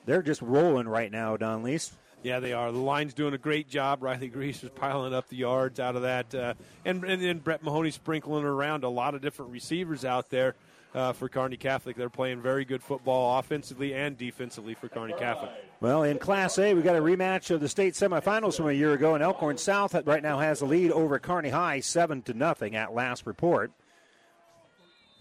they're 0.04 0.22
just 0.22 0.42
rolling 0.42 0.86
right 0.86 1.10
now. 1.10 1.36
Don 1.36 1.62
Lease. 1.62 1.92
Yeah, 2.22 2.40
they 2.40 2.52
are. 2.52 2.70
The 2.70 2.78
line's 2.78 3.14
doing 3.14 3.32
a 3.32 3.38
great 3.38 3.68
job. 3.68 4.02
Riley 4.02 4.28
Greaser's 4.28 4.70
piling 4.70 5.14
up 5.14 5.28
the 5.28 5.36
yards 5.36 5.80
out 5.80 5.96
of 5.96 6.02
that, 6.02 6.34
uh, 6.34 6.54
and 6.84 7.02
and 7.04 7.22
then 7.22 7.38
Brett 7.38 7.62
Mahoney 7.62 7.90
sprinkling 7.90 8.44
around 8.44 8.84
a 8.84 8.90
lot 8.90 9.14
of 9.14 9.22
different 9.22 9.52
receivers 9.52 10.04
out 10.04 10.28
there 10.28 10.54
uh, 10.94 11.12
for 11.12 11.28
Kearney 11.30 11.56
Catholic. 11.56 11.96
They're 11.96 12.10
playing 12.10 12.42
very 12.42 12.66
good 12.66 12.82
football, 12.82 13.38
offensively 13.38 13.94
and 13.94 14.18
defensively 14.18 14.74
for 14.74 14.88
Kearney 14.88 15.14
Catholic. 15.18 15.50
Well, 15.80 16.02
in 16.02 16.18
Class 16.18 16.58
A, 16.58 16.74
we 16.74 16.82
got 16.82 16.96
a 16.96 17.00
rematch 17.00 17.50
of 17.50 17.60
the 17.60 17.68
state 17.68 17.94
semifinals 17.94 18.56
from 18.56 18.68
a 18.68 18.72
year 18.72 18.92
ago, 18.92 19.14
and 19.14 19.24
Elkhorn 19.24 19.56
South 19.56 19.94
right 20.06 20.22
now 20.22 20.38
has 20.38 20.58
the 20.58 20.66
lead 20.66 20.90
over 20.90 21.18
Kearney 21.18 21.50
High, 21.50 21.80
seven 21.80 22.20
to 22.22 22.34
nothing 22.34 22.76
at 22.76 22.94
last 22.94 23.26
report. 23.26 23.72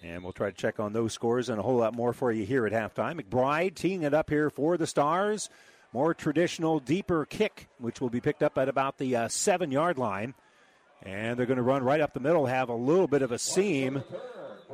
And 0.01 0.23
we'll 0.23 0.33
try 0.33 0.49
to 0.49 0.55
check 0.55 0.79
on 0.79 0.93
those 0.93 1.13
scores 1.13 1.49
and 1.49 1.59
a 1.59 1.61
whole 1.61 1.77
lot 1.77 1.93
more 1.93 2.13
for 2.13 2.31
you 2.31 2.45
here 2.45 2.65
at 2.65 2.71
halftime. 2.71 3.21
McBride 3.21 3.75
teeing 3.75 4.03
it 4.03 4.13
up 4.13 4.29
here 4.29 4.49
for 4.49 4.77
the 4.77 4.87
Stars. 4.87 5.49
More 5.91 6.13
traditional, 6.13 6.79
deeper 6.79 7.25
kick, 7.25 7.67
which 7.79 7.99
will 7.99 8.09
be 8.09 8.21
picked 8.21 8.43
up 8.43 8.57
at 8.57 8.69
about 8.69 8.97
the 8.97 9.15
uh, 9.15 9.27
seven 9.27 9.71
yard 9.71 9.97
line. 9.97 10.35
And 11.01 11.39
they're 11.39 11.45
going 11.45 11.57
to 11.57 11.63
run 11.63 11.83
right 11.83 12.01
up 12.01 12.13
the 12.13 12.19
middle, 12.19 12.45
have 12.45 12.69
a 12.69 12.75
little 12.75 13.07
bit 13.07 13.21
of 13.21 13.31
a 13.31 13.39
seam. 13.39 14.03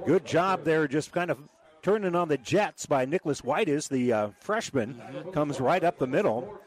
Good 0.05 0.25
job 0.25 0.63
there, 0.63 0.87
just 0.87 1.11
kind 1.11 1.29
of 1.31 1.39
turning 1.83 2.15
on 2.15 2.27
the 2.27 2.37
Jets 2.37 2.87
by 2.87 3.05
Nicholas 3.05 3.41
Whiteis, 3.41 3.87
the 3.87 4.11
uh, 4.11 4.29
freshman, 4.39 4.99
comes 5.31 5.59
right 5.59 5.83
up 5.83 5.99
the 5.99 6.07
middle. 6.07 6.59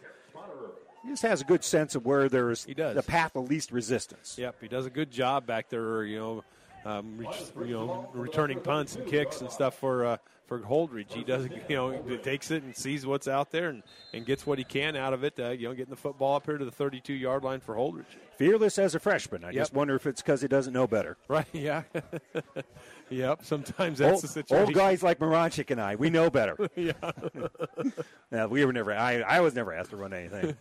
He 1.03 1.11
just 1.11 1.23
has 1.23 1.41
a 1.41 1.45
good 1.45 1.65
sense 1.65 1.95
of 1.95 2.07
where 2.07 2.29
there's 2.29 2.65
the 2.65 3.05
path 3.07 3.35
of 3.35 3.49
least 3.51 3.73
resistance. 3.73 4.37
Yep, 4.39 4.57
he 4.61 4.69
does 4.69 4.87
a 4.87 4.91
good 4.91 5.11
job 5.11 5.47
back 5.47 5.69
there. 5.69 6.05
You 6.05 6.19
know, 6.19 6.45
um, 6.85 7.19
re- 7.19 7.67
you 7.67 7.75
know, 7.75 8.09
returning 8.15 8.61
punts 8.61 8.95
and 8.95 9.07
kicks 9.07 9.41
and 9.41 9.51
stuff 9.51 9.75
for 9.79 10.05
uh, 10.05 10.17
for 10.49 10.59
Holdrege. 10.61 11.13
He 11.13 11.23
does, 11.23 11.47
you 11.69 11.77
know, 11.77 11.93
takes 12.23 12.51
it 12.51 12.63
and 12.65 12.75
sees 12.75 13.07
what's 13.07 13.29
out 13.29 13.53
there 13.53 13.69
and, 13.69 13.83
and 14.13 14.27
gets 14.27 14.47
what 14.47 14.59
he 14.59 14.65
can 14.65 14.97
out 14.97 15.13
of 15.13 15.23
it. 15.23 15.39
Uh, 15.39 15.51
you 15.51 15.69
know, 15.69 15.75
getting 15.75 15.91
the 15.91 15.97
football 15.97 16.35
up 16.37 16.47
here 16.47 16.59
to 16.59 16.65
the 16.65 16.71
32 16.73 17.13
yard 17.13 17.45
line 17.45 17.61
for 17.61 17.75
Holdrege. 17.77 18.05
Fearless 18.37 18.79
as 18.79 18.95
a 18.95 18.99
freshman. 18.99 19.45
I 19.45 19.49
Yep. 19.49 19.55
just 19.55 19.75
wonder 19.75 19.95
if 19.95 20.07
it's 20.07 20.23
because 20.23 20.41
he 20.43 20.49
doesn't 20.49 20.73
know 20.73 20.87
better. 20.87 21.17
Right? 21.29 21.47
Yeah. 21.53 21.83
yep. 23.11 23.41
Sometimes 23.45 23.99
that's 23.99 24.15
old, 24.15 24.23
the 24.23 24.29
situation. 24.29 24.67
old 24.67 24.75
guys 24.75 25.03
like 25.03 25.19
Moranchik 25.19 25.71
and 25.71 25.81
I, 25.81 25.97
we 25.97 26.09
know 26.11 26.31
better. 26.31 26.57
yeah. 26.77 26.93
Yeah, 28.33 28.47
we 28.47 28.65
were 28.65 28.73
never. 28.73 28.93
I, 28.95 29.21
I 29.21 29.41
was 29.41 29.55
never 29.55 29.73
asked 29.73 29.91
to 29.91 29.97
run 29.97 30.13
anything. 30.13 30.57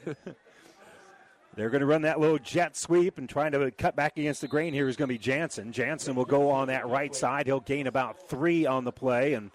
They're 1.55 1.72
going 1.72 1.81
to 1.81 1.88
run 1.88 2.03
that 2.03 2.19
little 2.19 2.38
jet 2.38 2.77
sweep 2.77 3.18
and 3.18 3.27
trying 3.27 3.51
to 3.53 3.72
cut 3.72 3.95
back 3.95 4.15
against 4.18 4.41
the 4.41 4.47
grain 4.47 4.73
here 4.73 4.88
is 4.88 4.95
going 4.95 5.07
to 5.07 5.14
be 5.14 5.18
Jansen. 5.18 5.72
Jansen 5.72 6.14
will 6.14 6.26
go 6.26 6.51
on 6.51 6.68
that 6.68 6.88
right 6.88 7.15
side. 7.15 7.47
He'll 7.47 7.59
gain 7.61 7.88
about 7.88 8.30
three 8.30 8.68
on 8.68 8.84
the 8.84 8.91
play. 8.91 9.34
And 9.34 9.49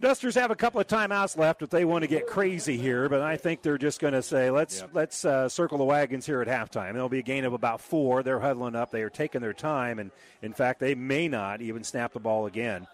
Dusters 0.00 0.34
have 0.34 0.50
a 0.50 0.56
couple 0.56 0.80
of 0.80 0.86
timeouts 0.86 1.36
left 1.38 1.62
if 1.62 1.70
they 1.70 1.84
want 1.84 2.02
to 2.02 2.08
get 2.08 2.26
crazy 2.26 2.76
here, 2.76 3.08
but 3.08 3.20
I 3.22 3.36
think 3.36 3.62
they're 3.62 3.78
just 3.78 4.00
going 4.00 4.12
to 4.12 4.22
say, 4.22 4.50
let's 4.50 4.84
let's 4.92 5.24
uh, 5.24 5.48
circle 5.48 5.78
the 5.78 5.84
wagons 5.84 6.26
here 6.26 6.42
at 6.42 6.48
halftime. 6.48 6.92
There'll 6.92 7.08
be 7.08 7.20
a 7.20 7.22
gain 7.22 7.44
of 7.44 7.52
about 7.52 7.80
four. 7.80 8.22
They're 8.22 8.40
huddling 8.40 8.74
up. 8.74 8.90
They 8.90 9.02
are 9.02 9.10
taking 9.10 9.40
their 9.40 9.52
time, 9.52 9.98
and 9.98 10.10
in 10.42 10.52
fact, 10.52 10.80
they 10.80 10.94
may 10.94 11.28
not 11.28 11.62
even 11.62 11.84
snap 11.84 12.12
the 12.12 12.20
ball 12.20 12.46
again. 12.46 12.86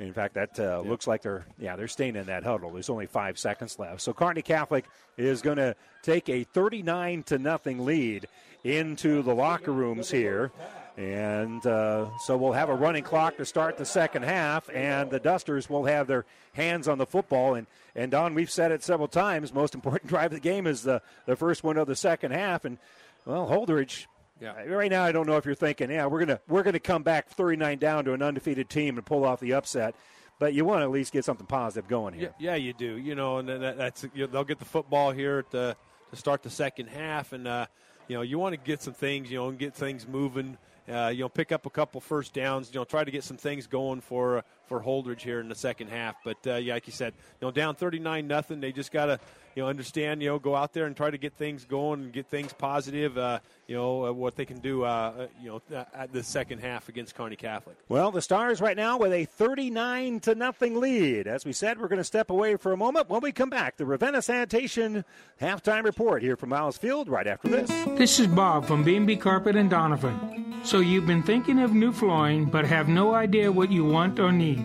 In 0.00 0.12
fact, 0.12 0.34
that 0.34 0.58
uh, 0.58 0.80
looks 0.80 1.06
like 1.06 1.22
they're 1.22 1.46
yeah 1.58 1.76
they're 1.76 1.88
staying 1.88 2.16
in 2.16 2.26
that 2.26 2.42
huddle. 2.42 2.70
There's 2.70 2.90
only 2.90 3.06
five 3.06 3.38
seconds 3.38 3.78
left, 3.78 4.00
so 4.00 4.12
Kearney 4.12 4.42
Catholic 4.42 4.86
is 5.16 5.42
going 5.42 5.58
to 5.58 5.76
take 6.02 6.28
a 6.28 6.44
39 6.44 7.22
to 7.24 7.38
nothing 7.38 7.84
lead 7.84 8.26
into 8.64 9.22
the 9.22 9.34
locker 9.34 9.72
rooms 9.72 10.10
here, 10.10 10.52
and 11.00 11.64
uh, 11.66 12.10
so 12.18 12.36
we'll 12.36 12.52
have 12.52 12.68
a 12.68 12.74
running 12.74 13.02
clock 13.02 13.38
to 13.38 13.46
start 13.46 13.78
the 13.78 13.86
second 13.86 14.22
half, 14.22 14.68
and 14.68 15.10
the 15.10 15.18
Dusters 15.18 15.70
will 15.70 15.86
have 15.86 16.06
their 16.06 16.26
hands 16.52 16.88
on 16.88 16.98
the 16.98 17.06
football. 17.06 17.54
and 17.54 17.66
And 17.94 18.10
Don, 18.10 18.34
we've 18.34 18.50
said 18.50 18.70
it 18.70 18.82
several 18.82 19.08
times. 19.08 19.54
Most 19.54 19.74
important 19.74 20.06
drive 20.10 20.26
of 20.26 20.32
the 20.32 20.40
game 20.40 20.66
is 20.66 20.82
the 20.82 21.00
the 21.24 21.36
first 21.36 21.64
one 21.64 21.78
of 21.78 21.86
the 21.86 21.96
second 21.96 22.32
half, 22.32 22.66
and 22.66 22.76
well, 23.24 23.48
Holdrege 23.48 24.06
Yeah. 24.40 24.62
Right 24.64 24.90
now, 24.90 25.02
I 25.02 25.12
don't 25.12 25.26
know 25.26 25.38
if 25.38 25.46
you're 25.46 25.54
thinking, 25.54 25.90
yeah, 25.90 26.04
we're 26.04 26.20
gonna 26.20 26.40
we're 26.48 26.62
gonna 26.62 26.78
come 26.78 27.02
back 27.02 27.30
39 27.30 27.78
down 27.78 28.04
to 28.04 28.12
an 28.12 28.20
undefeated 28.20 28.68
team 28.68 28.98
and 28.98 29.06
pull 29.06 29.24
off 29.24 29.40
the 29.40 29.54
upset, 29.54 29.94
but 30.38 30.52
you 30.52 30.66
want 30.66 30.80
to 30.80 30.84
at 30.84 30.90
least 30.90 31.14
get 31.14 31.24
something 31.24 31.46
positive 31.46 31.88
going 31.88 32.12
here. 32.12 32.34
Yeah, 32.38 32.50
yeah, 32.50 32.56
you 32.56 32.74
do. 32.74 32.98
You 32.98 33.14
know, 33.14 33.38
and 33.38 33.48
then 33.48 33.62
that, 33.62 33.78
that's 33.78 34.02
you 34.14 34.22
know, 34.22 34.26
they'll 34.26 34.44
get 34.44 34.58
the 34.58 34.66
football 34.66 35.12
here 35.12 35.38
at 35.38 35.50
the, 35.50 35.76
to 36.10 36.16
start 36.16 36.42
the 36.42 36.50
second 36.50 36.88
half, 36.88 37.32
and 37.32 37.48
uh, 37.48 37.66
you 38.06 38.16
know 38.16 38.22
you 38.22 38.38
want 38.38 38.52
to 38.52 38.60
get 38.60 38.82
some 38.82 38.92
things, 38.92 39.30
you 39.30 39.38
know, 39.38 39.48
and 39.48 39.58
get 39.58 39.74
things 39.74 40.06
moving. 40.06 40.58
Uh, 40.88 41.08
you 41.08 41.20
know, 41.20 41.28
pick 41.28 41.52
up 41.52 41.66
a 41.66 41.70
couple 41.70 42.00
first 42.00 42.32
downs. 42.32 42.70
You 42.72 42.80
know, 42.80 42.84
try 42.84 43.04
to 43.04 43.10
get 43.10 43.24
some 43.24 43.36
things 43.36 43.66
going 43.66 44.00
for 44.00 44.38
uh, 44.38 44.42
for 44.66 44.80
Holdrege 44.80 45.20
here 45.20 45.40
in 45.40 45.48
the 45.48 45.54
second 45.54 45.88
half. 45.88 46.16
But 46.24 46.38
uh, 46.46 46.54
yeah, 46.54 46.74
like 46.74 46.86
you 46.86 46.92
said, 46.92 47.12
you 47.40 47.46
know, 47.46 47.50
down 47.50 47.74
thirty 47.74 47.98
nine 47.98 48.26
nothing. 48.26 48.60
They 48.60 48.72
just 48.72 48.92
gotta 48.92 49.20
you 49.54 49.62
know 49.62 49.68
understand. 49.68 50.22
You 50.22 50.30
know, 50.30 50.38
go 50.38 50.54
out 50.54 50.72
there 50.72 50.86
and 50.86 50.96
try 50.96 51.10
to 51.10 51.18
get 51.18 51.34
things 51.34 51.64
going 51.64 52.00
and 52.00 52.12
get 52.12 52.26
things 52.26 52.52
positive. 52.52 53.16
Uh, 53.18 53.40
you 53.66 53.76
know 53.76 54.06
uh, 54.06 54.12
what 54.12 54.34
they 54.34 54.44
can 54.44 54.58
do. 54.58 54.82
Uh, 54.82 55.28
you 55.40 55.48
know, 55.48 55.76
uh, 55.76 55.84
at 55.94 56.12
the 56.12 56.22
second 56.22 56.58
half 56.58 56.88
against 56.88 57.14
Kearney 57.14 57.36
Catholic. 57.36 57.76
Well, 57.88 58.10
the 58.10 58.20
Stars 58.20 58.60
right 58.60 58.76
now 58.76 58.98
with 58.98 59.12
a 59.12 59.24
39 59.24 60.20
to 60.20 60.34
nothing 60.34 60.80
lead. 60.80 61.28
As 61.28 61.44
we 61.44 61.52
said, 61.52 61.80
we're 61.80 61.88
going 61.88 61.98
to 61.98 62.04
step 62.04 62.30
away 62.30 62.56
for 62.56 62.72
a 62.72 62.76
moment. 62.76 63.08
When 63.08 63.20
we 63.20 63.30
come 63.30 63.48
back, 63.48 63.76
the 63.76 63.86
Ravenna 63.86 64.22
Sanitation 64.22 65.04
halftime 65.40 65.84
report 65.84 66.22
here 66.22 66.36
from 66.36 66.48
Miles 66.48 66.78
Field 66.78 67.08
right 67.08 67.26
after 67.26 67.48
this. 67.48 67.68
This 67.96 68.18
is 68.18 68.26
Bob 68.26 68.66
from 68.66 68.82
B&B 68.82 69.16
Carpet 69.16 69.54
and 69.54 69.70
Donovan. 69.70 70.60
So 70.64 70.80
you've 70.80 71.06
been 71.06 71.22
thinking 71.22 71.60
of 71.60 71.72
new 71.72 71.92
flooring 71.92 72.46
but 72.46 72.66
have 72.66 72.88
no 72.88 73.14
idea 73.14 73.52
what 73.52 73.70
you 73.70 73.84
want 73.84 74.18
or 74.18 74.32
need. 74.32 74.64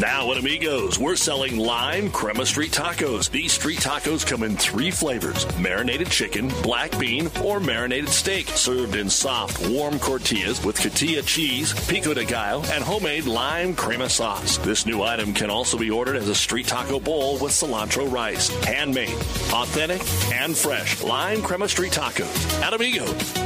Now 0.00 0.30
at 0.30 0.36
Amigos, 0.36 0.98
we're 0.98 1.16
selling 1.16 1.56
lime 1.56 2.10
crema 2.10 2.44
street 2.44 2.70
tacos. 2.70 3.30
These 3.30 3.52
street 3.52 3.78
tacos 3.78 4.26
come 4.26 4.42
in 4.42 4.54
three 4.54 4.90
flavors 4.90 5.46
marinated 5.58 6.10
chicken, 6.10 6.48
black 6.62 6.98
bean, 6.98 7.30
or 7.42 7.60
marinated 7.60 8.10
steak, 8.10 8.46
served 8.48 8.94
in 8.94 9.08
soft, 9.08 9.66
warm 9.70 9.98
tortillas 9.98 10.62
with 10.62 10.76
cotija 10.76 11.24
cheese, 11.24 11.72
pico 11.88 12.12
de 12.12 12.26
gallo, 12.26 12.62
and 12.72 12.84
homemade 12.84 13.24
lime 13.24 13.74
crema 13.74 14.10
sauce. 14.10 14.58
This 14.58 14.84
new 14.84 15.02
item 15.02 15.32
can 15.32 15.48
also 15.48 15.78
be 15.78 15.90
ordered 15.90 16.16
as 16.16 16.28
a 16.28 16.34
street 16.34 16.66
taco 16.66 17.00
bowl 17.00 17.38
with 17.38 17.52
cilantro 17.52 18.10
rice. 18.12 18.50
Handmade, 18.64 19.16
authentic, 19.50 20.02
and 20.30 20.54
fresh 20.54 21.02
lime 21.02 21.40
crema 21.40 21.70
street 21.70 21.92
tacos 21.92 22.60
at 22.60 22.74
Amigos. 22.74 23.45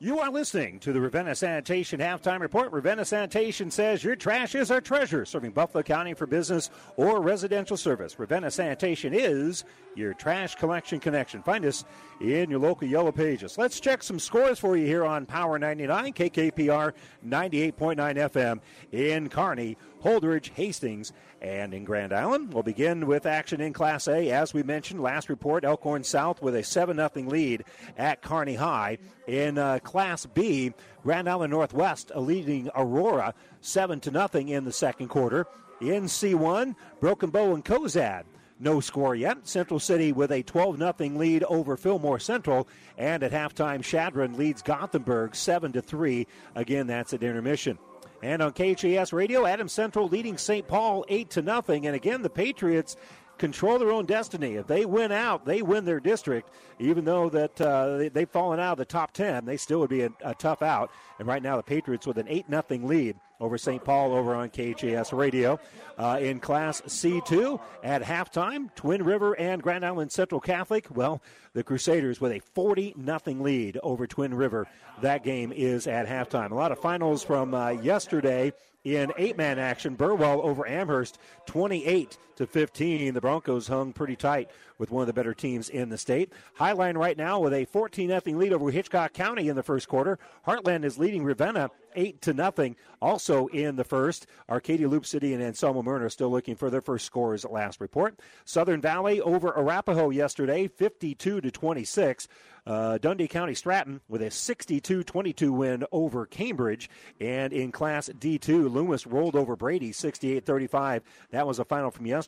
You 0.00 0.20
are 0.20 0.30
listening 0.30 0.78
to 0.80 0.92
the 0.92 1.00
Ravenna 1.00 1.34
Sanitation 1.34 1.98
Halftime 1.98 2.38
Report. 2.38 2.70
Ravenna 2.70 3.04
Sanitation 3.04 3.68
says 3.68 4.04
your 4.04 4.14
trash 4.14 4.54
is 4.54 4.70
our 4.70 4.80
treasure, 4.80 5.24
serving 5.24 5.50
Buffalo 5.50 5.82
County 5.82 6.14
for 6.14 6.24
business 6.24 6.70
or 6.96 7.20
residential 7.20 7.76
service. 7.76 8.16
Ravenna 8.16 8.52
Sanitation 8.52 9.12
is 9.12 9.64
your 9.96 10.14
trash 10.14 10.54
collection 10.54 11.00
connection. 11.00 11.42
Find 11.42 11.64
us 11.64 11.84
in 12.20 12.48
your 12.48 12.60
local 12.60 12.86
Yellow 12.86 13.10
Pages. 13.10 13.58
Let's 13.58 13.80
check 13.80 14.04
some 14.04 14.20
scores 14.20 14.60
for 14.60 14.76
you 14.76 14.86
here 14.86 15.04
on 15.04 15.26
Power 15.26 15.58
99, 15.58 16.12
KKPR 16.12 16.92
98.9 17.26 17.72
FM 18.30 18.60
in 18.92 19.28
Kearney, 19.28 19.76
Holdrege, 20.00 20.50
Hastings, 20.50 21.12
and 21.40 21.72
in 21.72 21.84
Grand 21.84 22.12
Island. 22.12 22.52
We'll 22.52 22.62
begin 22.62 23.06
with 23.06 23.26
action 23.26 23.60
in 23.60 23.72
Class 23.72 24.08
A. 24.08 24.30
As 24.30 24.52
we 24.52 24.62
mentioned, 24.62 25.00
last 25.00 25.28
report, 25.28 25.64
Elkhorn 25.64 26.04
South 26.04 26.42
with 26.42 26.54
a 26.54 26.62
7 26.62 26.96
0 26.96 27.10
lead 27.28 27.64
at 27.96 28.22
Kearney 28.22 28.54
High. 28.54 28.98
In 29.26 29.58
uh, 29.58 29.78
Class 29.80 30.26
B, 30.26 30.72
Grand 31.02 31.28
Island 31.28 31.50
Northwest 31.50 32.10
leading 32.14 32.70
Aurora 32.74 33.34
7 33.60 34.02
0 34.02 34.28
in 34.34 34.64
the 34.64 34.72
second 34.72 35.08
quarter. 35.08 35.46
In 35.80 36.04
C1, 36.04 36.74
Broken 37.00 37.30
Bow 37.30 37.54
and 37.54 37.64
Cozad 37.64 38.24
no 38.60 38.80
score 38.80 39.14
yet. 39.14 39.46
Central 39.46 39.78
City 39.78 40.12
with 40.12 40.32
a 40.32 40.42
12 40.42 40.78
0 40.78 40.94
lead 41.16 41.44
over 41.44 41.76
Fillmore 41.76 42.18
Central. 42.18 42.68
And 42.96 43.22
at 43.22 43.32
halftime, 43.32 43.82
Chadron 43.82 44.36
leads 44.36 44.62
Gothenburg 44.62 45.34
7 45.34 45.72
3. 45.72 46.26
Again, 46.54 46.86
that's 46.86 47.12
at 47.12 47.22
intermission. 47.22 47.78
And 48.22 48.42
on 48.42 48.52
KHAS 48.52 49.12
Radio, 49.12 49.46
Adams 49.46 49.72
Central 49.72 50.08
leading 50.08 50.38
St. 50.38 50.66
Paul 50.66 51.04
8 51.08 51.30
to 51.30 51.42
nothing. 51.42 51.86
And 51.86 51.94
again, 51.94 52.22
the 52.22 52.30
Patriots 52.30 52.96
control 53.38 53.78
their 53.78 53.90
own 53.90 54.06
destiny. 54.06 54.54
If 54.54 54.66
they 54.66 54.84
win 54.84 55.12
out, 55.12 55.44
they 55.44 55.62
win 55.62 55.84
their 55.84 56.00
district. 56.00 56.50
Even 56.78 57.04
though 57.04 57.28
that 57.30 57.60
uh, 57.60 58.08
they, 58.12 58.20
have 58.20 58.30
fallen 58.30 58.60
out 58.60 58.72
of 58.72 58.78
the 58.78 58.84
top 58.84 59.12
10, 59.12 59.44
they 59.44 59.56
still 59.56 59.80
would 59.80 59.90
be 59.90 60.02
a, 60.02 60.10
a 60.22 60.34
tough 60.34 60.62
out. 60.62 60.90
And 61.18 61.26
right 61.26 61.42
now, 61.42 61.56
the 61.56 61.62
Patriots 61.62 62.06
with 62.06 62.18
an 62.18 62.28
8 62.28 62.46
0 62.48 62.64
lead 62.86 63.16
over 63.40 63.56
St. 63.56 63.82
Paul 63.84 64.12
over 64.12 64.34
on 64.34 64.50
KHAS 64.50 65.12
Radio. 65.12 65.58
Uh, 65.96 66.18
in 66.20 66.38
Class 66.40 66.80
C2 66.82 67.60
at 67.82 68.02
halftime, 68.02 68.72
Twin 68.74 69.02
River 69.02 69.34
and 69.38 69.62
Grand 69.62 69.84
Island 69.84 70.12
Central 70.12 70.40
Catholic. 70.40 70.86
Well, 70.94 71.20
the 71.54 71.64
Crusaders 71.64 72.20
with 72.20 72.32
a 72.32 72.40
40 72.40 72.94
0 73.04 73.20
lead 73.26 73.78
over 73.82 74.06
Twin 74.06 74.34
River. 74.34 74.66
That 75.02 75.24
game 75.24 75.52
is 75.52 75.86
at 75.86 76.06
halftime. 76.06 76.50
A 76.50 76.54
lot 76.54 76.72
of 76.72 76.78
finals 76.78 77.22
from 77.22 77.54
uh, 77.54 77.70
yesterday 77.70 78.52
in 78.84 79.12
eight-man 79.18 79.58
action. 79.58 79.94
Burwell 79.94 80.40
over 80.42 80.66
Amherst, 80.66 81.18
28 81.46 82.16
to 82.38 82.46
15. 82.46 83.14
The 83.14 83.20
Broncos 83.20 83.68
hung 83.68 83.92
pretty 83.92 84.16
tight 84.16 84.48
with 84.78 84.90
one 84.90 85.02
of 85.02 85.06
the 85.08 85.12
better 85.12 85.34
teams 85.34 85.68
in 85.68 85.88
the 85.88 85.98
state. 85.98 86.32
Hi-Line 86.54 86.96
right 86.96 87.16
now 87.16 87.40
with 87.40 87.52
a 87.52 87.64
14 87.66 88.08
0 88.08 88.38
lead 88.38 88.52
over 88.52 88.70
Hitchcock 88.70 89.12
County 89.12 89.48
in 89.48 89.56
the 89.56 89.62
first 89.62 89.88
quarter. 89.88 90.18
Heartland 90.46 90.84
is 90.84 90.98
leading 90.98 91.24
Ravenna 91.24 91.70
8 91.94 92.22
to 92.22 92.32
nothing. 92.32 92.76
Also 93.02 93.48
in 93.48 93.76
the 93.76 93.84
first, 93.84 94.26
Arcadia 94.48 94.88
Loop 94.88 95.04
City 95.04 95.34
and 95.34 95.42
Anselmo 95.42 95.82
Merna 95.82 96.02
are 96.02 96.10
still 96.10 96.30
looking 96.30 96.54
for 96.54 96.70
their 96.70 96.80
first 96.80 97.04
scores 97.06 97.44
at 97.44 97.52
last 97.52 97.80
report. 97.80 98.18
Southern 98.44 98.80
Valley 98.80 99.20
over 99.20 99.56
Arapahoe 99.56 100.10
yesterday, 100.10 100.68
52 100.68 101.40
to 101.40 101.50
26. 101.50 102.28
Uh, 102.66 102.98
Dundy 102.98 103.26
County 103.28 103.54
Stratton 103.54 103.98
with 104.08 104.20
a 104.20 104.30
62 104.30 105.02
22 105.02 105.52
win 105.52 105.84
over 105.90 106.26
Cambridge. 106.26 106.90
And 107.18 107.52
in 107.52 107.72
Class 107.72 108.10
D2, 108.10 108.70
Loomis 108.70 109.06
rolled 109.06 109.36
over 109.36 109.56
Brady 109.56 109.90
68 109.90 110.44
35. 110.44 111.02
That 111.30 111.46
was 111.46 111.58
a 111.58 111.64
final 111.64 111.90
from 111.90 112.06
yesterday. 112.06 112.27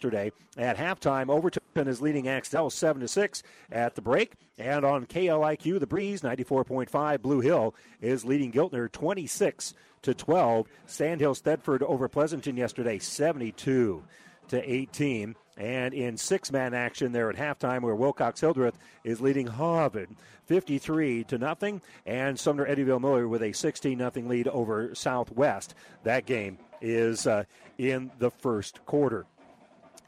At 0.56 0.76
halftime, 0.76 1.28
Overton 1.28 1.88
is 1.88 2.00
leading 2.00 2.28
Axtell 2.28 2.70
7 2.70 3.00
to 3.00 3.08
6 3.08 3.42
at 3.70 3.94
the 3.94 4.02
break. 4.02 4.32
And 4.58 4.84
on 4.84 5.06
KLIQ, 5.06 5.80
the 5.80 5.86
Breeze 5.86 6.22
94.5, 6.22 7.22
Blue 7.22 7.40
Hill 7.40 7.74
is 8.00 8.24
leading 8.24 8.52
Giltner 8.52 8.90
26 8.90 9.74
to 10.02 10.14
12. 10.14 10.66
Sandhill 10.86 11.34
Thedford 11.34 11.82
over 11.82 12.08
Pleasanton 12.08 12.56
yesterday 12.56 12.98
72 12.98 14.02
to 14.48 14.72
18. 14.72 15.36
And 15.56 15.92
in 15.92 16.16
six 16.16 16.50
man 16.50 16.72
action 16.72 17.12
there 17.12 17.28
at 17.28 17.36
halftime, 17.36 17.82
where 17.82 17.94
Wilcox 17.94 18.40
Hildreth 18.40 18.78
is 19.04 19.20
leading 19.20 19.46
Harvard 19.46 20.08
53 20.46 21.24
to 21.24 21.38
nothing, 21.38 21.82
and 22.06 22.40
Sumner 22.40 22.66
Eddyville 22.66 23.00
Miller 23.00 23.28
with 23.28 23.42
a 23.42 23.52
16 23.52 23.96
nothing 23.96 24.26
lead 24.26 24.48
over 24.48 24.94
Southwest. 24.94 25.74
That 26.02 26.24
game 26.24 26.58
is 26.80 27.26
uh, 27.26 27.44
in 27.78 28.10
the 28.18 28.30
first 28.30 28.84
quarter. 28.86 29.26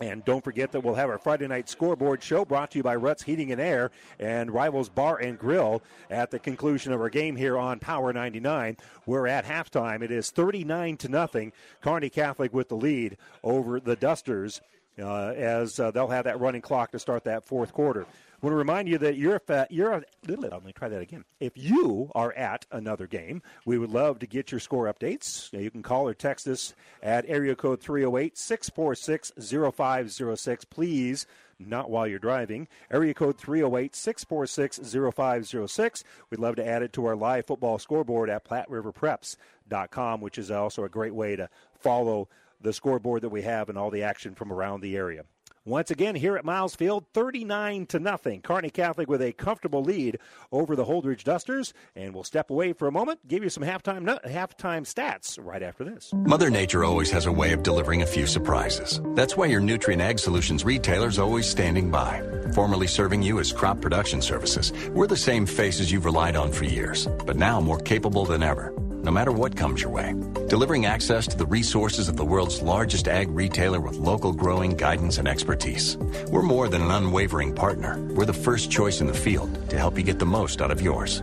And 0.02 0.24
don't 0.24 0.42
forget 0.42 0.72
that 0.72 0.80
we'll 0.80 0.96
have 0.96 1.08
our 1.08 1.18
Friday 1.18 1.46
night 1.46 1.68
scoreboard 1.68 2.24
show 2.24 2.44
brought 2.44 2.72
to 2.72 2.78
you 2.78 2.82
by 2.82 2.96
Ruts 2.96 3.22
Heating 3.22 3.52
and 3.52 3.60
Air 3.60 3.92
and 4.18 4.50
Rivals 4.50 4.88
Bar 4.88 5.18
and 5.18 5.38
Grill 5.38 5.80
at 6.10 6.32
the 6.32 6.40
conclusion 6.40 6.92
of 6.92 7.00
our 7.00 7.08
game 7.08 7.36
here 7.36 7.56
on 7.56 7.78
Power 7.78 8.12
99. 8.12 8.78
We're 9.06 9.28
at 9.28 9.44
halftime. 9.44 10.02
It 10.02 10.10
is 10.10 10.30
39 10.30 10.96
to 10.98 11.08
nothing. 11.08 11.52
Kearney 11.82 12.10
Catholic 12.10 12.52
with 12.52 12.68
the 12.68 12.76
lead 12.76 13.16
over 13.44 13.78
the 13.78 13.94
Dusters 13.94 14.60
uh, 14.98 15.28
as 15.28 15.78
uh, 15.78 15.92
they'll 15.92 16.08
have 16.08 16.24
that 16.24 16.40
running 16.40 16.62
clock 16.62 16.90
to 16.90 16.98
start 16.98 17.22
that 17.24 17.44
fourth 17.44 17.72
quarter 17.72 18.04
want 18.42 18.52
to 18.52 18.56
remind 18.56 18.88
you 18.88 18.98
that 18.98 19.16
you're, 19.16 19.36
if, 19.36 19.70
you're 19.70 19.92
a, 19.92 20.02
little 20.26 20.48
let 20.50 20.64
me 20.64 20.72
try 20.72 20.88
that 20.88 21.00
again. 21.00 21.24
If 21.40 21.52
you 21.56 22.10
are 22.14 22.32
at 22.32 22.66
another 22.72 23.06
game, 23.06 23.42
we 23.64 23.78
would 23.78 23.90
love 23.90 24.18
to 24.18 24.26
get 24.26 24.50
your 24.50 24.60
score 24.60 24.92
updates. 24.92 25.52
You 25.52 25.70
can 25.70 25.82
call 25.82 26.08
or 26.08 26.14
text 26.14 26.48
us 26.48 26.74
at 27.02 27.24
area 27.28 27.54
code 27.54 27.80
308 27.80 28.36
646 28.36 29.32
0506. 29.38 30.64
Please 30.66 31.26
not 31.58 31.90
while 31.90 32.06
you're 32.06 32.18
driving. 32.18 32.68
Area 32.90 33.14
code 33.14 33.38
308 33.38 33.94
646 33.94 34.78
0506. 35.14 36.04
We'd 36.30 36.40
love 36.40 36.56
to 36.56 36.66
add 36.66 36.82
it 36.82 36.92
to 36.94 37.06
our 37.06 37.16
live 37.16 37.46
football 37.46 37.78
scoreboard 37.78 38.30
at 38.30 38.44
PlatteRiverPreps.com, 38.44 40.20
which 40.20 40.38
is 40.38 40.50
also 40.50 40.84
a 40.84 40.88
great 40.88 41.14
way 41.14 41.36
to 41.36 41.48
follow 41.78 42.28
the 42.60 42.72
scoreboard 42.72 43.22
that 43.22 43.30
we 43.30 43.42
have 43.42 43.68
and 43.68 43.78
all 43.78 43.90
the 43.90 44.02
action 44.02 44.34
from 44.34 44.52
around 44.52 44.80
the 44.80 44.96
area. 44.96 45.24
Once 45.64 45.92
again, 45.92 46.16
here 46.16 46.36
at 46.36 46.44
Miles 46.44 46.74
Field, 46.74 47.04
39 47.14 47.86
to 47.86 48.00
nothing. 48.00 48.40
Kearney 48.40 48.68
Catholic 48.68 49.08
with 49.08 49.22
a 49.22 49.32
comfortable 49.32 49.80
lead 49.80 50.18
over 50.50 50.74
the 50.74 50.84
Holdrege 50.84 51.22
Dusters, 51.22 51.72
and 51.94 52.12
we'll 52.12 52.24
step 52.24 52.50
away 52.50 52.72
for 52.72 52.88
a 52.88 52.92
moment, 52.92 53.20
give 53.28 53.44
you 53.44 53.48
some 53.48 53.62
halftime 53.62 54.04
halftime 54.24 54.82
stats 54.82 55.38
right 55.40 55.62
after 55.62 55.84
this. 55.84 56.12
Mother 56.14 56.50
Nature 56.50 56.82
always 56.82 57.12
has 57.12 57.26
a 57.26 57.32
way 57.32 57.52
of 57.52 57.62
delivering 57.62 58.02
a 58.02 58.06
few 58.06 58.26
surprises. 58.26 59.00
That's 59.14 59.36
why 59.36 59.46
your 59.46 59.60
Nutrien 59.60 60.00
Ag 60.00 60.18
Solutions 60.18 60.64
retailer 60.64 61.06
is 61.06 61.20
always 61.20 61.48
standing 61.48 61.92
by, 61.92 62.20
formerly 62.54 62.88
serving 62.88 63.22
you 63.22 63.38
as 63.38 63.52
crop 63.52 63.80
production 63.80 64.20
services. 64.20 64.72
We're 64.88 65.06
the 65.06 65.16
same 65.16 65.46
faces 65.46 65.92
you've 65.92 66.06
relied 66.06 66.34
on 66.34 66.50
for 66.50 66.64
years, 66.64 67.06
but 67.24 67.36
now 67.36 67.60
more 67.60 67.78
capable 67.78 68.24
than 68.24 68.42
ever 68.42 68.74
no 69.02 69.10
matter 69.10 69.32
what 69.32 69.56
comes 69.56 69.82
your 69.82 69.90
way. 69.90 70.14
Delivering 70.48 70.86
access 70.86 71.26
to 71.26 71.36
the 71.36 71.46
resources 71.46 72.08
of 72.08 72.16
the 72.16 72.24
world's 72.24 72.62
largest 72.62 73.08
ag 73.08 73.28
retailer 73.30 73.80
with 73.80 73.96
local 73.96 74.32
growing 74.32 74.76
guidance 74.76 75.18
and 75.18 75.28
expertise. 75.28 75.96
We're 76.28 76.42
more 76.42 76.68
than 76.68 76.82
an 76.82 76.90
unwavering 76.90 77.54
partner. 77.54 77.98
We're 78.14 78.26
the 78.26 78.32
first 78.32 78.70
choice 78.70 79.00
in 79.00 79.06
the 79.06 79.14
field 79.14 79.70
to 79.70 79.78
help 79.78 79.96
you 79.96 80.04
get 80.04 80.18
the 80.18 80.26
most 80.26 80.62
out 80.62 80.70
of 80.70 80.80
yours. 80.80 81.22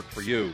for 0.05 0.21
you. 0.21 0.53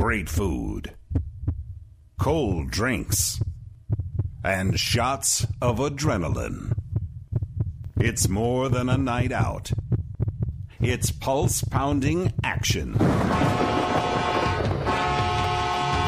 Great 0.00 0.30
food, 0.30 0.94
cold 2.18 2.70
drinks, 2.70 3.38
and 4.42 4.80
shots 4.80 5.46
of 5.60 5.76
adrenaline. 5.76 6.72
It's 7.98 8.26
more 8.26 8.70
than 8.70 8.88
a 8.88 8.96
night 8.96 9.30
out. 9.30 9.70
It's 10.80 11.10
pulse 11.10 11.62
pounding 11.62 12.32
action. 12.42 12.94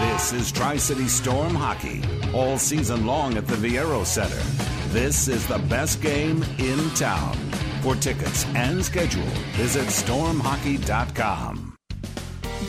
This 0.01 0.33
is 0.33 0.51
Tri 0.51 0.79
City 0.79 1.07
Storm 1.07 1.55
Hockey, 1.55 2.03
all 2.33 2.57
season 2.57 3.05
long 3.05 3.37
at 3.37 3.47
the 3.47 3.57
Viaero 3.57 4.07
Center. 4.07 4.43
This 4.89 5.29
is 5.29 5.47
the 5.47 5.59
best 5.59 6.01
game 6.01 6.43
in 6.57 6.79
town. 6.95 7.37
For 7.83 7.95
tickets 7.95 8.47
and 8.55 8.83
schedule, 8.83 9.29
visit 9.53 9.89
stormhockey.com. 9.89 11.72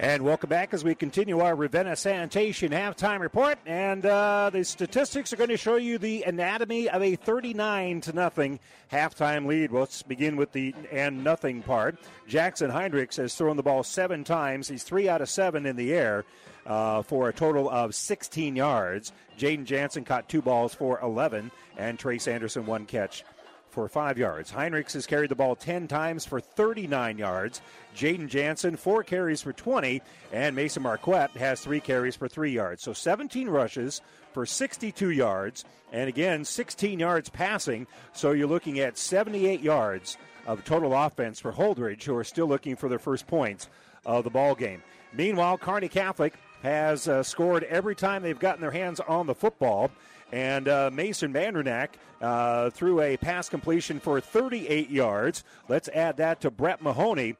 And 0.00 0.22
welcome 0.22 0.48
back 0.48 0.72
as 0.74 0.84
we 0.84 0.94
continue 0.94 1.40
our 1.40 1.56
Ravenna 1.56 1.96
Sanitation 1.96 2.70
halftime 2.70 3.18
report. 3.18 3.58
And 3.66 4.06
uh, 4.06 4.48
the 4.52 4.62
statistics 4.62 5.32
are 5.32 5.36
going 5.36 5.50
to 5.50 5.56
show 5.56 5.74
you 5.74 5.98
the 5.98 6.22
anatomy 6.22 6.88
of 6.88 7.02
a 7.02 7.16
39 7.16 8.02
to 8.02 8.12
nothing 8.12 8.60
halftime 8.92 9.46
lead. 9.46 9.72
Let's 9.72 10.04
begin 10.04 10.36
with 10.36 10.52
the 10.52 10.72
and 10.92 11.24
nothing 11.24 11.62
part. 11.62 11.98
Jackson 12.28 12.70
Heinrichs 12.70 13.16
has 13.16 13.34
thrown 13.34 13.56
the 13.56 13.64
ball 13.64 13.82
seven 13.82 14.22
times. 14.22 14.68
He's 14.68 14.84
three 14.84 15.08
out 15.08 15.20
of 15.20 15.28
seven 15.28 15.66
in 15.66 15.74
the 15.74 15.92
air. 15.92 16.24
Uh, 16.64 17.00
for 17.00 17.30
a 17.30 17.32
total 17.32 17.70
of 17.70 17.94
16 17.94 18.54
yards. 18.54 19.12
Jaden 19.38 19.64
Jansen 19.64 20.04
caught 20.04 20.28
two 20.28 20.42
balls 20.42 20.74
for 20.74 21.00
11, 21.00 21.50
and 21.78 21.98
Trace 21.98 22.28
Anderson 22.28 22.66
one 22.66 22.84
catch 22.84 23.24
for 23.70 23.88
five 23.88 24.18
yards. 24.18 24.50
Heinrichs 24.50 24.92
has 24.94 25.06
carried 25.06 25.30
the 25.30 25.34
ball 25.34 25.54
10 25.54 25.88
times 25.88 26.26
for 26.26 26.40
39 26.40 27.16
yards. 27.16 27.60
Jaden 27.98 28.28
Jansen, 28.28 28.76
four 28.76 29.02
carries 29.02 29.42
for 29.42 29.52
20, 29.52 30.00
and 30.32 30.54
Mason 30.54 30.84
Marquette 30.84 31.32
has 31.32 31.60
three 31.60 31.80
carries 31.80 32.14
for 32.14 32.28
three 32.28 32.52
yards. 32.52 32.82
So 32.82 32.92
17 32.92 33.48
rushes 33.48 34.00
for 34.32 34.46
62 34.46 35.10
yards, 35.10 35.64
and 35.92 36.08
again, 36.08 36.44
16 36.44 37.00
yards 37.00 37.28
passing. 37.28 37.88
So 38.12 38.30
you're 38.30 38.46
looking 38.46 38.78
at 38.78 38.96
78 38.96 39.60
yards 39.60 40.16
of 40.46 40.64
total 40.64 40.94
offense 40.94 41.40
for 41.40 41.52
Holdrege, 41.52 42.04
who 42.04 42.14
are 42.14 42.24
still 42.24 42.46
looking 42.46 42.76
for 42.76 42.88
their 42.88 43.00
first 43.00 43.26
points 43.26 43.68
of 44.06 44.22
the 44.22 44.30
ball 44.30 44.54
game. 44.54 44.80
Meanwhile, 45.12 45.58
Kearney 45.58 45.88
Catholic 45.88 46.34
has 46.62 47.08
uh, 47.08 47.24
scored 47.24 47.64
every 47.64 47.96
time 47.96 48.22
they've 48.22 48.38
gotten 48.38 48.60
their 48.60 48.70
hands 48.70 49.00
on 49.00 49.26
the 49.26 49.34
football. 49.34 49.90
And 50.30 50.68
uh, 50.68 50.90
Mason 50.92 51.32
Mandranak 51.32 51.88
uh, 52.20 52.70
threw 52.70 53.00
a 53.00 53.16
pass 53.16 53.48
completion 53.48 53.98
for 53.98 54.20
38 54.20 54.90
yards. 54.90 55.42
Let's 55.68 55.88
add 55.88 56.18
that 56.18 56.42
to 56.42 56.50
Brett 56.50 56.82
Mahoney, 56.82 57.36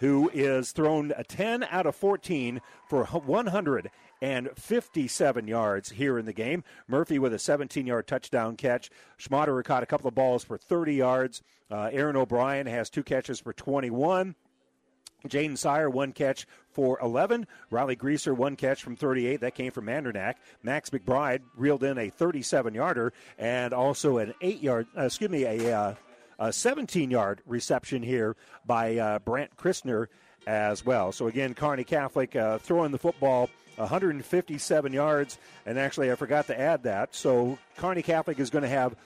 who 0.00 0.28
is 0.32 0.72
thrown 0.72 1.12
a 1.16 1.22
10 1.24 1.64
out 1.64 1.86
of 1.86 1.96
14 1.96 2.60
for 2.88 3.04
157 3.04 5.48
yards 5.48 5.90
here 5.90 6.18
in 6.18 6.26
the 6.26 6.32
game. 6.32 6.64
Murphy 6.86 7.18
with 7.18 7.34
a 7.34 7.38
17 7.38 7.86
yard 7.86 8.06
touchdown 8.06 8.56
catch. 8.56 8.90
Schmaderer 9.18 9.64
caught 9.64 9.82
a 9.82 9.86
couple 9.86 10.08
of 10.08 10.14
balls 10.14 10.44
for 10.44 10.58
30 10.58 10.94
yards. 10.94 11.42
Uh, 11.70 11.90
Aaron 11.92 12.16
O'Brien 12.16 12.66
has 12.66 12.90
two 12.90 13.02
catches 13.02 13.40
for 13.40 13.52
21. 13.52 14.34
Jaden 15.26 15.58
Sire, 15.58 15.90
one 15.90 16.12
catch 16.12 16.46
for 16.70 16.96
11. 17.02 17.48
Riley 17.70 17.96
Greaser, 17.96 18.32
one 18.34 18.54
catch 18.54 18.80
from 18.82 18.94
38. 18.94 19.40
That 19.40 19.56
came 19.56 19.72
from 19.72 19.86
Mandranak. 19.86 20.34
Max 20.62 20.90
McBride 20.90 21.40
reeled 21.56 21.82
in 21.82 21.98
a 21.98 22.08
37 22.08 22.72
yarder 22.74 23.12
and 23.36 23.72
also 23.72 24.18
an 24.18 24.32
eight 24.40 24.62
yard, 24.62 24.86
uh, 24.96 25.06
excuse 25.06 25.30
me, 25.30 25.42
a, 25.44 25.76
uh, 25.76 25.94
a 26.38 26.52
17 26.52 27.10
yard 27.10 27.42
reception 27.46 28.02
here 28.02 28.36
by 28.66 28.96
uh, 28.96 29.18
Brant 29.20 29.56
Christner 29.56 30.06
as 30.46 30.84
well. 30.84 31.12
So 31.12 31.26
again, 31.26 31.54
Kearney 31.54 31.84
Catholic 31.84 32.34
uh, 32.36 32.58
throwing 32.58 32.92
the 32.92 32.98
football 32.98 33.50
157 33.76 34.92
yards. 34.92 35.38
And 35.66 35.78
actually, 35.78 36.10
I 36.10 36.14
forgot 36.14 36.46
to 36.48 36.58
add 36.58 36.82
that. 36.84 37.14
So 37.14 37.58
Kearney 37.76 38.02
Catholic 38.02 38.38
is 38.38 38.50
going 38.50 38.62
to 38.62 38.68
have 38.68 38.96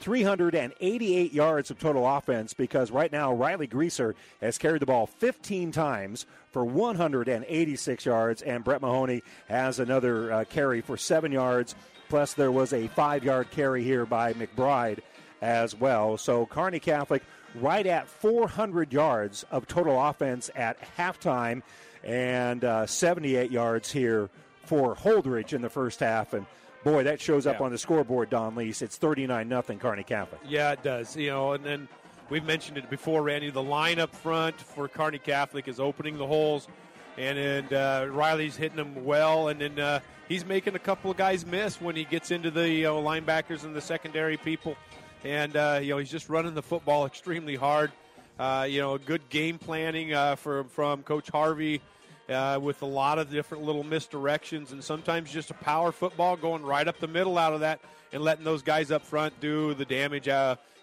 388 0.00 1.32
yards 1.32 1.70
of 1.70 1.78
total 1.78 2.06
offense 2.06 2.54
because 2.54 2.90
right 2.90 3.10
now 3.10 3.32
Riley 3.32 3.66
Greaser 3.66 4.14
has 4.40 4.58
carried 4.58 4.82
the 4.82 4.86
ball 4.86 5.06
15 5.06 5.72
times 5.72 6.26
for 6.52 6.64
186 6.64 8.06
yards, 8.06 8.42
and 8.42 8.62
Brett 8.62 8.80
Mahoney 8.80 9.22
has 9.48 9.80
another 9.80 10.32
uh, 10.32 10.44
carry 10.44 10.80
for 10.80 10.96
seven 10.96 11.32
yards. 11.32 11.74
Plus, 12.08 12.34
there 12.34 12.52
was 12.52 12.72
a 12.72 12.86
five 12.88 13.24
yard 13.24 13.50
carry 13.50 13.82
here 13.82 14.06
by 14.06 14.32
McBride 14.32 15.00
as 15.42 15.74
well. 15.74 16.16
So, 16.16 16.46
Kearney 16.46 16.80
Catholic 16.80 17.22
right 17.54 17.86
at 17.86 18.08
400 18.08 18.92
yards 18.92 19.44
of 19.50 19.66
total 19.66 20.00
offense 20.02 20.50
at 20.54 20.76
halftime 20.96 21.62
and 22.04 22.64
uh, 22.64 22.86
78 22.86 23.50
yards 23.50 23.90
here 23.90 24.28
for 24.64 24.94
Holdrege 24.94 25.52
in 25.54 25.62
the 25.62 25.70
first 25.70 26.00
half. 26.00 26.34
And 26.34 26.46
boy, 26.84 27.04
that 27.04 27.20
shows 27.20 27.46
up 27.46 27.58
Yeah. 27.58 27.66
on 27.66 27.72
the 27.72 27.78
scoreboard, 27.78 28.30
Don 28.30 28.54
Lease. 28.54 28.82
It's 28.82 28.96
39 28.96 29.48
nothing 29.48 29.78
Kearney 29.78 30.04
Catholic. 30.04 30.40
Yeah, 30.46 30.72
it 30.72 30.82
does. 30.82 31.16
You 31.16 31.30
know, 31.30 31.52
and 31.52 31.64
then 31.64 31.88
we've 32.28 32.44
mentioned 32.44 32.76
it 32.78 32.88
before, 32.90 33.22
Randy. 33.22 33.50
The 33.50 33.62
line 33.62 33.98
up 33.98 34.14
front 34.14 34.60
for 34.60 34.86
Kearney 34.88 35.18
Catholic 35.18 35.66
is 35.68 35.80
opening 35.80 36.18
the 36.18 36.26
holes, 36.26 36.68
and 37.16 37.38
and 37.38 37.72
uh, 37.72 38.06
Riley's 38.10 38.56
hitting 38.56 38.76
them 38.76 39.04
well, 39.04 39.48
and 39.48 39.60
then 39.60 39.78
uh, 39.80 40.00
he's 40.28 40.44
making 40.44 40.74
a 40.76 40.78
couple 40.78 41.10
of 41.10 41.16
guys 41.16 41.44
miss 41.46 41.80
when 41.80 41.96
he 41.96 42.04
gets 42.04 42.30
into 42.30 42.50
the 42.50 42.68
you 42.68 42.84
know, 42.84 43.02
linebackers 43.02 43.64
and 43.64 43.74
the 43.74 43.80
secondary 43.80 44.36
people, 44.36 44.76
and 45.24 45.56
uh, 45.56 45.80
you 45.82 45.90
know 45.90 45.98
he's 45.98 46.10
just 46.10 46.28
running 46.28 46.54
the 46.54 46.62
football 46.62 47.06
extremely 47.06 47.56
hard. 47.56 47.92
Uh, 48.38 48.66
you 48.70 48.80
know, 48.80 48.96
good 48.98 49.28
game 49.30 49.58
planning 49.58 50.14
uh, 50.14 50.36
for, 50.36 50.62
from 50.64 51.02
Coach 51.02 51.28
Harvey 51.28 51.80
uh, 52.28 52.56
with 52.62 52.82
a 52.82 52.86
lot 52.86 53.18
of 53.18 53.30
different 53.30 53.64
little 53.64 53.82
misdirections 53.82 54.70
and 54.70 54.82
sometimes 54.82 55.32
just 55.32 55.50
a 55.50 55.54
power 55.54 55.90
football 55.90 56.36
going 56.36 56.62
right 56.62 56.86
up 56.86 57.00
the 57.00 57.08
middle 57.08 57.36
out 57.36 57.52
of 57.52 57.60
that 57.60 57.80
and 58.12 58.22
letting 58.22 58.44
those 58.44 58.62
guys 58.62 58.92
up 58.92 59.04
front 59.04 59.38
do 59.40 59.74
the 59.74 59.84
damage. 59.84 60.28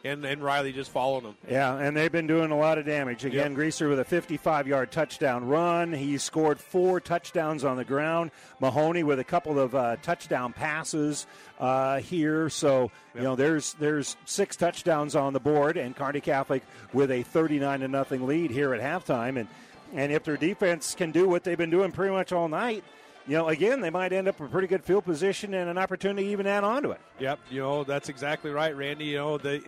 And, 0.06 0.24
and 0.24 0.42
Riley 0.44 0.72
just 0.72 0.92
following 0.92 1.24
them. 1.24 1.36
Yeah, 1.50 1.76
and 1.78 1.98
they've 1.98 2.12
been 2.12 2.28
doing 2.28 2.52
a 2.52 2.58
lot 2.58 2.78
of 2.78 2.86
damage. 2.86 3.26
Again, 3.26 3.52
Yep. 3.52 3.56
Greaser 3.56 3.90
with 3.90 4.00
a 4.00 4.06
55 4.06 4.68
yard 4.68 4.92
touchdown 4.92 5.48
run. 5.48 5.92
He 5.92 6.18
scored 6.18 6.60
four 6.60 7.00
touchdowns 7.02 7.64
on 7.64 7.76
the 7.76 7.84
ground. 7.84 8.32
Mahoney 8.60 9.04
with 9.04 9.20
a 9.20 9.24
couple 9.24 9.60
of 9.60 9.74
uh, 9.74 9.96
touchdown 10.04 10.54
passes 10.54 11.26
uh, 11.60 12.00
here. 12.00 12.50
So, 12.50 12.92
you 13.16 13.22
know, 13.22 13.36
there's 13.36 13.74
there's 13.74 14.16
six 14.26 14.56
touchdowns 14.56 15.16
on 15.16 15.34
the 15.34 15.40
board, 15.40 15.76
and 15.76 15.96
Kearney 15.96 16.22
Catholic 16.22 16.64
with 16.94 17.10
a 17.12 17.24
39 17.24 17.80
to 17.80 17.88
nothing 17.88 18.28
lead 18.28 18.52
here 18.52 18.74
at 18.74 18.82
halftime. 18.82 19.40
And, 19.40 19.48
and 19.94 20.12
if 20.12 20.24
their 20.24 20.38
defense 20.38 20.94
can 20.94 21.12
do 21.12 21.28
what 21.28 21.44
they've 21.44 21.58
been 21.58 21.70
doing 21.72 21.92
pretty 21.92 22.14
much 22.14 22.32
all 22.32 22.48
night, 22.48 22.84
you 23.28 23.38
know, 23.38 23.48
again, 23.48 23.82
they 23.82 23.90
might 23.90 24.14
end 24.14 24.28
up 24.28 24.40
in 24.40 24.46
a 24.46 24.50
pretty 24.50 24.68
good 24.68 24.84
field 24.84 25.04
position 25.04 25.56
and 25.56 25.68
an 25.68 25.80
opportunity 25.80 26.28
to 26.28 26.32
even 26.32 26.46
add 26.46 26.64
on 26.64 26.84
to 26.84 26.92
it. 26.92 27.02
Yep, 27.20 27.40
you 27.50 27.62
know 27.62 27.84
that's 27.84 28.08
exactly 28.10 28.52
right, 28.52 28.76
Randy. 28.76 29.06
You 29.06 29.18
know 29.18 29.38
they, 29.40 29.62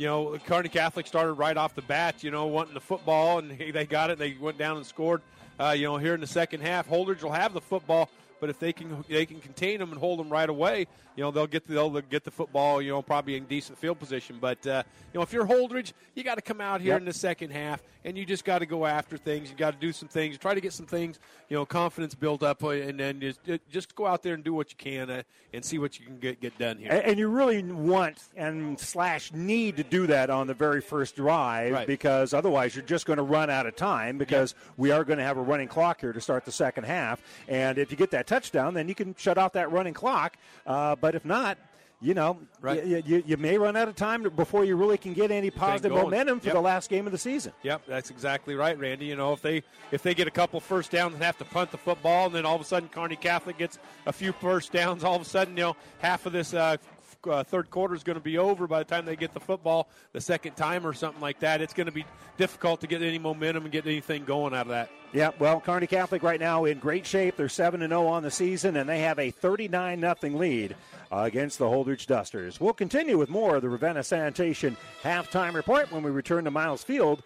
you 0.00 0.06
know 0.06 0.38
Kearney 0.46 0.70
Catholic 0.70 1.06
started 1.06 1.34
right 1.34 1.56
off 1.56 1.74
the 1.74 1.82
bat, 1.82 2.24
you 2.24 2.30
know, 2.30 2.46
wanting 2.46 2.72
the 2.72 2.80
football, 2.80 3.38
and 3.38 3.50
they 3.74 3.84
got 3.84 4.08
it. 4.08 4.18
They 4.18 4.32
went 4.32 4.56
down 4.56 4.78
and 4.78 4.86
scored. 4.86 5.20
Uh, 5.60 5.74
you 5.76 5.84
know, 5.84 5.98
here 5.98 6.14
in 6.14 6.22
the 6.22 6.26
second 6.26 6.62
half, 6.62 6.88
Holdrege 6.88 7.22
will 7.22 7.32
have 7.32 7.52
the 7.52 7.60
football, 7.60 8.08
but 8.40 8.50
if 8.50 8.58
they 8.58 8.72
can 8.72 9.04
they 9.08 9.26
can 9.26 9.40
contain 9.40 9.78
them 9.78 9.90
and 9.90 10.00
hold 10.00 10.18
them 10.18 10.28
right 10.30 10.48
away, 10.48 10.86
you 11.16 11.22
know 11.22 11.30
they'll 11.30 11.46
get 11.46 11.66
the, 11.66 11.74
they'll 11.74 11.90
get 12.00 12.24
the 12.24 12.30
football, 12.30 12.80
you 12.82 12.90
know, 12.90 13.02
probably 13.02 13.36
in 13.36 13.44
decent 13.44 13.78
field 13.78 13.98
position. 13.98 14.38
But 14.40 14.66
uh, 14.66 14.82
you 15.12 15.18
know, 15.18 15.22
if 15.22 15.32
you're 15.32 15.46
Holdrege, 15.46 15.92
you 16.14 16.24
got 16.24 16.36
to 16.36 16.42
come 16.42 16.60
out 16.60 16.80
here 16.80 16.92
Yep. 16.92 17.00
in 17.00 17.04
the 17.06 17.12
second 17.12 17.50
half, 17.50 17.82
and 18.04 18.16
you 18.18 18.24
just 18.24 18.44
got 18.44 18.60
to 18.60 18.66
go 18.66 18.86
after 18.86 19.16
things. 19.16 19.50
You 19.50 19.56
got 19.56 19.72
to 19.74 19.78
do 19.78 19.92
some 19.92 20.08
things, 20.08 20.38
try 20.38 20.54
to 20.54 20.60
get 20.60 20.72
some 20.72 20.86
things, 20.86 21.18
you 21.48 21.56
know, 21.56 21.66
confidence 21.66 22.14
built 22.14 22.42
up, 22.42 22.62
uh, 22.64 22.70
and 22.70 22.98
then 22.98 23.20
just 23.20 23.40
just 23.70 23.94
go 23.94 24.06
out 24.06 24.22
there 24.22 24.34
and 24.34 24.42
do 24.42 24.54
what 24.54 24.70
you 24.70 24.76
can 24.78 25.10
uh, 25.10 25.22
and 25.52 25.64
see 25.64 25.78
what 25.78 25.98
you 25.98 26.06
can 26.06 26.18
get 26.18 26.40
get 26.40 26.56
done 26.58 26.78
here. 26.78 26.90
And, 26.90 27.02
and 27.04 27.18
you 27.18 27.28
really 27.28 27.62
want 27.62 28.18
and 28.36 28.78
slash 28.80 29.32
need 29.32 29.76
to 29.76 29.82
do 29.84 30.06
that 30.08 30.30
on 30.30 30.46
the 30.46 30.54
very 30.54 30.80
first 30.80 31.16
drive 31.16 31.72
Right. 31.72 31.86
because 31.86 32.32
otherwise 32.32 32.74
you're 32.74 32.84
just 32.84 33.04
going 33.06 33.18
to 33.18 33.22
run 33.22 33.50
out 33.50 33.66
of 33.66 33.76
time 33.76 34.16
because 34.18 34.54
we 34.76 34.90
are 34.90 35.04
going 35.04 35.18
to 35.18 35.24
have 35.24 35.36
a 35.36 35.42
running 35.42 35.68
clock 35.68 36.00
here 36.00 36.12
to 36.12 36.20
start 36.20 36.44
the 36.44 36.52
second 36.52 36.84
half. 36.84 37.20
And 37.48 37.78
if 37.78 37.90
you 37.90 37.96
get 37.96 38.10
that 38.12 38.26
touchdown, 38.34 38.74
then 38.74 38.88
you 38.88 38.94
can 38.94 39.14
shut 39.18 39.36
off 39.38 39.52
that 39.54 39.70
running 39.72 39.92
clock. 39.94 40.36
Uh, 40.66 40.94
but 40.96 41.14
if 41.14 41.24
not, 41.24 41.58
you 42.02 42.14
know, 42.14 42.38
Right. 42.62 42.82
you, 42.86 43.02
you, 43.04 43.22
you 43.26 43.36
may 43.36 43.58
run 43.58 43.76
out 43.76 43.86
of 43.88 43.94
time 43.94 44.22
before 44.22 44.64
you 44.64 44.74
really 44.76 44.96
can 44.96 45.12
get 45.12 45.30
any 45.30 45.50
positive 45.50 45.92
momentum 45.92 46.40
for 46.40 46.46
Yep. 46.46 46.54
the 46.54 46.60
last 46.62 46.88
game 46.88 47.04
of 47.04 47.12
the 47.12 47.18
season. 47.18 47.52
Yep, 47.62 47.82
that's 47.86 48.08
exactly 48.10 48.54
right, 48.54 48.78
Randy. 48.78 49.04
You 49.04 49.16
know, 49.16 49.34
if 49.34 49.42
they 49.42 49.62
if 49.90 50.02
they 50.02 50.14
get 50.14 50.26
a 50.26 50.30
couple 50.30 50.60
first 50.60 50.90
downs 50.92 51.12
and 51.12 51.22
have 51.22 51.36
to 51.38 51.44
punt 51.44 51.70
the 51.72 51.76
football, 51.76 52.26
and 52.26 52.34
then 52.34 52.46
all 52.46 52.54
of 52.54 52.60
a 52.62 52.64
sudden 52.64 52.88
Kearney 52.88 53.16
Catholic 53.16 53.58
gets 53.58 53.78
a 54.06 54.12
few 54.14 54.32
first 54.32 54.72
downs, 54.72 55.04
all 55.04 55.16
of 55.16 55.20
a 55.22 55.26
sudden 55.26 55.54
you 55.58 55.62
know 55.64 55.76
half 55.98 56.24
of 56.24 56.32
this 56.32 56.54
uh, 56.54 56.78
uh, 57.26 57.44
third 57.44 57.70
quarter 57.70 57.94
is 57.94 58.02
going 58.02 58.18
to 58.18 58.22
be 58.22 58.38
over 58.38 58.66
by 58.66 58.78
the 58.78 58.84
time 58.84 59.04
they 59.04 59.16
get 59.16 59.32
the 59.32 59.40
football 59.40 59.88
the 60.12 60.20
second 60.20 60.56
time 60.56 60.86
or 60.86 60.92
something 60.92 61.20
like 61.20 61.40
that. 61.40 61.60
It's 61.60 61.74
going 61.74 61.86
to 61.86 61.92
be 61.92 62.04
difficult 62.38 62.80
to 62.80 62.86
get 62.86 63.02
any 63.02 63.18
momentum 63.18 63.64
and 63.64 63.72
get 63.72 63.86
anything 63.86 64.24
going 64.24 64.54
out 64.54 64.62
of 64.62 64.68
that. 64.68 64.90
Yeah, 65.12 65.30
well, 65.38 65.60
Kearney 65.60 65.86
Catholic 65.86 66.22
right 66.22 66.38
now 66.38 66.64
in 66.64 66.78
great 66.78 67.04
shape. 67.04 67.36
They're 67.36 67.48
7 67.48 67.80
0 67.80 68.06
on 68.06 68.22
the 68.22 68.30
season, 68.30 68.76
and 68.76 68.88
they 68.88 69.00
have 69.00 69.18
a 69.18 69.30
39 69.30 70.00
0 70.00 70.14
lead 70.36 70.76
against 71.10 71.58
the 71.58 71.66
Holdrege 71.66 72.06
Dusters. 72.06 72.60
We'll 72.60 72.72
continue 72.72 73.18
with 73.18 73.28
more 73.28 73.56
of 73.56 73.62
the 73.62 73.68
Ravenna 73.68 74.04
Sanitation 74.04 74.76
halftime 75.02 75.54
report 75.54 75.90
when 75.90 76.02
we 76.02 76.10
return 76.10 76.44
to 76.44 76.50
Miles 76.50 76.84
Field 76.84 77.22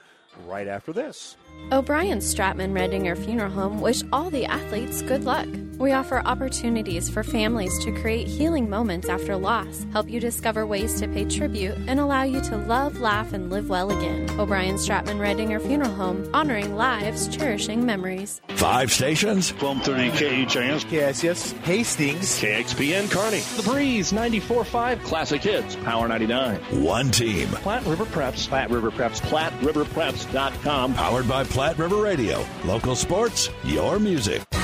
right 0.47 0.67
after 0.67 0.93
this. 0.93 1.37
O'Brien 1.73 2.19
Stratman 2.19 2.73
Redinger 2.73 3.17
Funeral 3.17 3.51
Home 3.51 3.81
wish 3.81 4.03
all 4.13 4.31
the 4.31 4.45
athletes 4.45 5.03
good 5.03 5.25
luck. 5.25 5.49
We 5.79 5.93
offer 5.93 6.23
opportunities 6.25 7.11
for 7.11 7.25
families 7.25 7.77
to 7.85 7.93
create 8.01 8.29
healing 8.29 8.71
moments 8.71 9.09
after 9.09 9.37
loss, 9.37 9.85
help 9.93 10.09
you 10.09 10.21
discover 10.21 10.67
ways 10.67 11.01
to 11.01 11.09
pay 11.09 11.25
tribute, 11.25 11.77
and 11.89 11.99
allow 11.99 12.23
you 12.23 12.41
to 12.43 12.57
love, 12.57 13.01
laugh, 13.01 13.33
and 13.33 13.51
live 13.51 13.69
well 13.69 13.91
again. 13.91 14.29
O'Brien 14.39 14.77
Stratman 14.77 15.19
Redinger 15.19 15.61
Funeral 15.61 15.91
Home, 15.91 16.29
honoring 16.33 16.77
lives, 16.77 17.29
cherishing 17.29 17.85
memories. 17.85 18.41
Five 18.51 18.93
stations. 18.93 19.53
1230 19.53 20.47
KHAS. 20.47 20.85
KSS, 20.85 21.53
Hastings, 21.63 22.39
KXPN 22.39 23.11
Kearney. 23.11 23.41
The 23.57 23.69
Breeze 23.69 24.13
94.5, 24.13 25.03
Classic 25.03 25.43
Hits. 25.43 25.77
Power 25.77 26.07
99. 26.09 26.57
One 26.83 27.11
team. 27.11 27.49
Platte 27.49 27.85
River 27.87 28.05
Preps, 28.07 28.49
Platte 28.49 28.71
River 28.71 28.91
Preps. 28.91 29.21
PlatteRiverPreps.com. 29.23 30.95
Powered 30.95 31.29
by 31.29 31.44
Platte 31.45 31.79
River 31.79 31.97
Radio. 31.97 32.45
Local 32.65 32.95
sports, 32.95 33.51
your 33.65 33.99
music. 33.99 34.43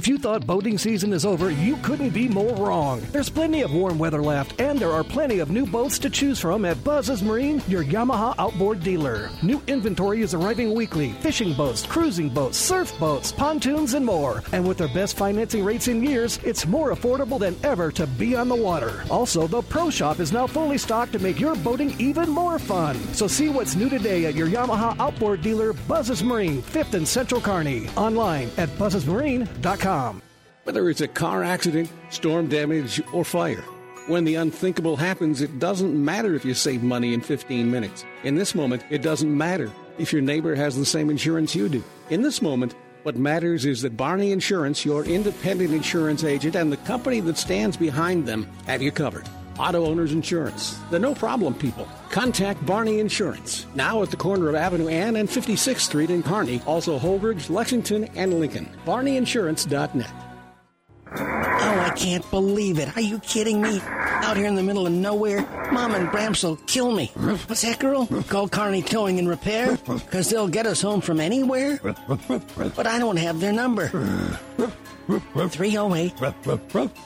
If 0.00 0.08
you 0.08 0.16
thought 0.16 0.46
boating 0.46 0.78
season 0.78 1.12
is 1.12 1.26
over, 1.26 1.50
you 1.50 1.76
couldn't 1.82 2.14
be 2.14 2.26
more 2.26 2.56
wrong. 2.56 3.02
There's 3.12 3.28
plenty 3.28 3.60
of 3.60 3.74
warm 3.74 3.98
weather 3.98 4.22
left, 4.22 4.58
and 4.58 4.78
there 4.78 4.92
are 4.92 5.04
plenty 5.04 5.40
of 5.40 5.50
new 5.50 5.66
boats 5.66 5.98
to 5.98 6.08
choose 6.08 6.40
from 6.40 6.64
at 6.64 6.82
Buzz's 6.82 7.22
Marine, 7.22 7.60
your 7.68 7.84
Yamaha 7.84 8.34
outboard 8.38 8.82
dealer. 8.82 9.28
New 9.42 9.60
inventory 9.66 10.22
is 10.22 10.32
arriving 10.32 10.74
weekly 10.74 11.12
fishing 11.20 11.52
boats, 11.52 11.84
cruising 11.84 12.30
boats, 12.30 12.56
surf 12.56 12.98
boats, 12.98 13.30
pontoons, 13.30 13.92
and 13.92 14.06
more. 14.06 14.42
And 14.54 14.66
with 14.66 14.78
their 14.78 14.88
best 14.88 15.18
financing 15.18 15.62
rates 15.62 15.86
in 15.86 16.02
years, 16.02 16.38
it's 16.44 16.66
more 16.66 16.94
affordable 16.94 17.38
than 17.38 17.54
ever 17.62 17.92
to 17.92 18.06
be 18.06 18.34
on 18.34 18.48
the 18.48 18.56
water. 18.56 19.04
Also, 19.10 19.46
the 19.46 19.60
Pro 19.60 19.90
Shop 19.90 20.18
is 20.18 20.32
now 20.32 20.46
fully 20.46 20.78
stocked 20.78 21.12
to 21.12 21.18
make 21.18 21.38
your 21.38 21.56
boating 21.56 21.94
even 22.00 22.30
more 22.30 22.58
fun. 22.58 22.96
So 23.12 23.26
see 23.26 23.50
what's 23.50 23.76
new 23.76 23.90
today 23.90 24.24
at 24.24 24.34
your 24.34 24.48
Yamaha 24.48 24.98
outboard 24.98 25.42
dealer, 25.42 25.74
Buzz's 25.74 26.24
Marine, 26.24 26.62
5th 26.62 26.94
and 26.94 27.06
Central 27.06 27.42
Kearney. 27.42 27.86
Online 27.98 28.48
at 28.56 28.70
buzzesmarine.com. 28.78 29.89
Whether 30.64 30.88
it's 30.88 31.00
a 31.00 31.08
car 31.08 31.42
accident, 31.42 31.90
storm 32.10 32.48
damage, 32.48 33.02
or 33.12 33.24
fire. 33.24 33.64
When 34.06 34.24
the 34.24 34.36
unthinkable 34.36 34.96
happens, 34.96 35.40
it 35.40 35.58
doesn't 35.58 36.04
matter 36.04 36.34
if 36.34 36.44
you 36.44 36.54
save 36.54 36.82
money 36.82 37.12
in 37.12 37.20
15 37.20 37.68
minutes. 37.68 38.04
In 38.22 38.36
this 38.36 38.54
moment, 38.54 38.84
it 38.88 39.02
doesn't 39.02 39.36
matter 39.36 39.70
if 39.98 40.12
your 40.12 40.22
neighbor 40.22 40.54
has 40.54 40.76
the 40.76 40.84
same 40.84 41.10
insurance 41.10 41.56
you 41.56 41.68
do. 41.68 41.82
In 42.08 42.22
this 42.22 42.40
moment, 42.40 42.74
what 43.02 43.16
matters 43.16 43.66
is 43.66 43.82
that 43.82 43.96
Barney 43.96 44.30
Insurance, 44.30 44.84
your 44.84 45.04
independent 45.04 45.72
insurance 45.72 46.22
agent, 46.22 46.54
and 46.54 46.70
the 46.70 46.76
company 46.76 47.18
that 47.20 47.36
stands 47.36 47.76
behind 47.76 48.26
them 48.26 48.46
have 48.66 48.82
you 48.82 48.92
covered. 48.92 49.28
Auto 49.60 49.84
Owners 49.84 50.12
Insurance, 50.12 50.78
the 50.90 50.98
no 50.98 51.14
problem 51.14 51.52
people. 51.52 51.86
Contact 52.08 52.64
Barney 52.64 52.98
Insurance, 52.98 53.66
now 53.74 54.02
at 54.02 54.10
the 54.10 54.16
corner 54.16 54.48
of 54.48 54.54
Avenue 54.54 54.88
Ann 54.88 55.16
and 55.16 55.28
56th 55.28 55.80
Street 55.80 56.08
in 56.08 56.22
Kearney, 56.22 56.62
also 56.66 56.98
Holdrege, 56.98 57.50
Lexington, 57.50 58.04
and 58.16 58.40
Lincoln. 58.40 58.70
BarneyInsurance.net. 58.86 60.10
Oh, 61.12 61.84
I 61.86 61.90
can't 61.94 62.28
believe 62.30 62.78
it. 62.78 62.96
Are 62.96 63.02
you 63.02 63.18
kidding 63.18 63.60
me? 63.60 63.80
Out 63.84 64.36
here 64.36 64.46
in 64.46 64.54
the 64.54 64.62
middle 64.62 64.86
of 64.86 64.92
nowhere, 64.94 65.42
Mom 65.72 65.94
and 65.94 66.08
Bramps 66.08 66.42
will 66.42 66.56
kill 66.56 66.92
me. 66.92 67.06
What's 67.14 67.62
that, 67.62 67.80
girl? 67.80 68.06
Call 68.28 68.48
Kearney 68.48 68.80
Towing 68.82 69.18
and 69.18 69.28
Repair? 69.28 69.76
Because 69.76 70.30
they'll 70.30 70.48
get 70.48 70.66
us 70.66 70.80
home 70.80 71.02
from 71.02 71.20
anywhere? 71.20 71.80
But 71.82 72.86
I 72.86 72.98
don't 72.98 73.16
have 73.18 73.40
their 73.40 73.52
number. 73.52 73.90
308 75.18 76.16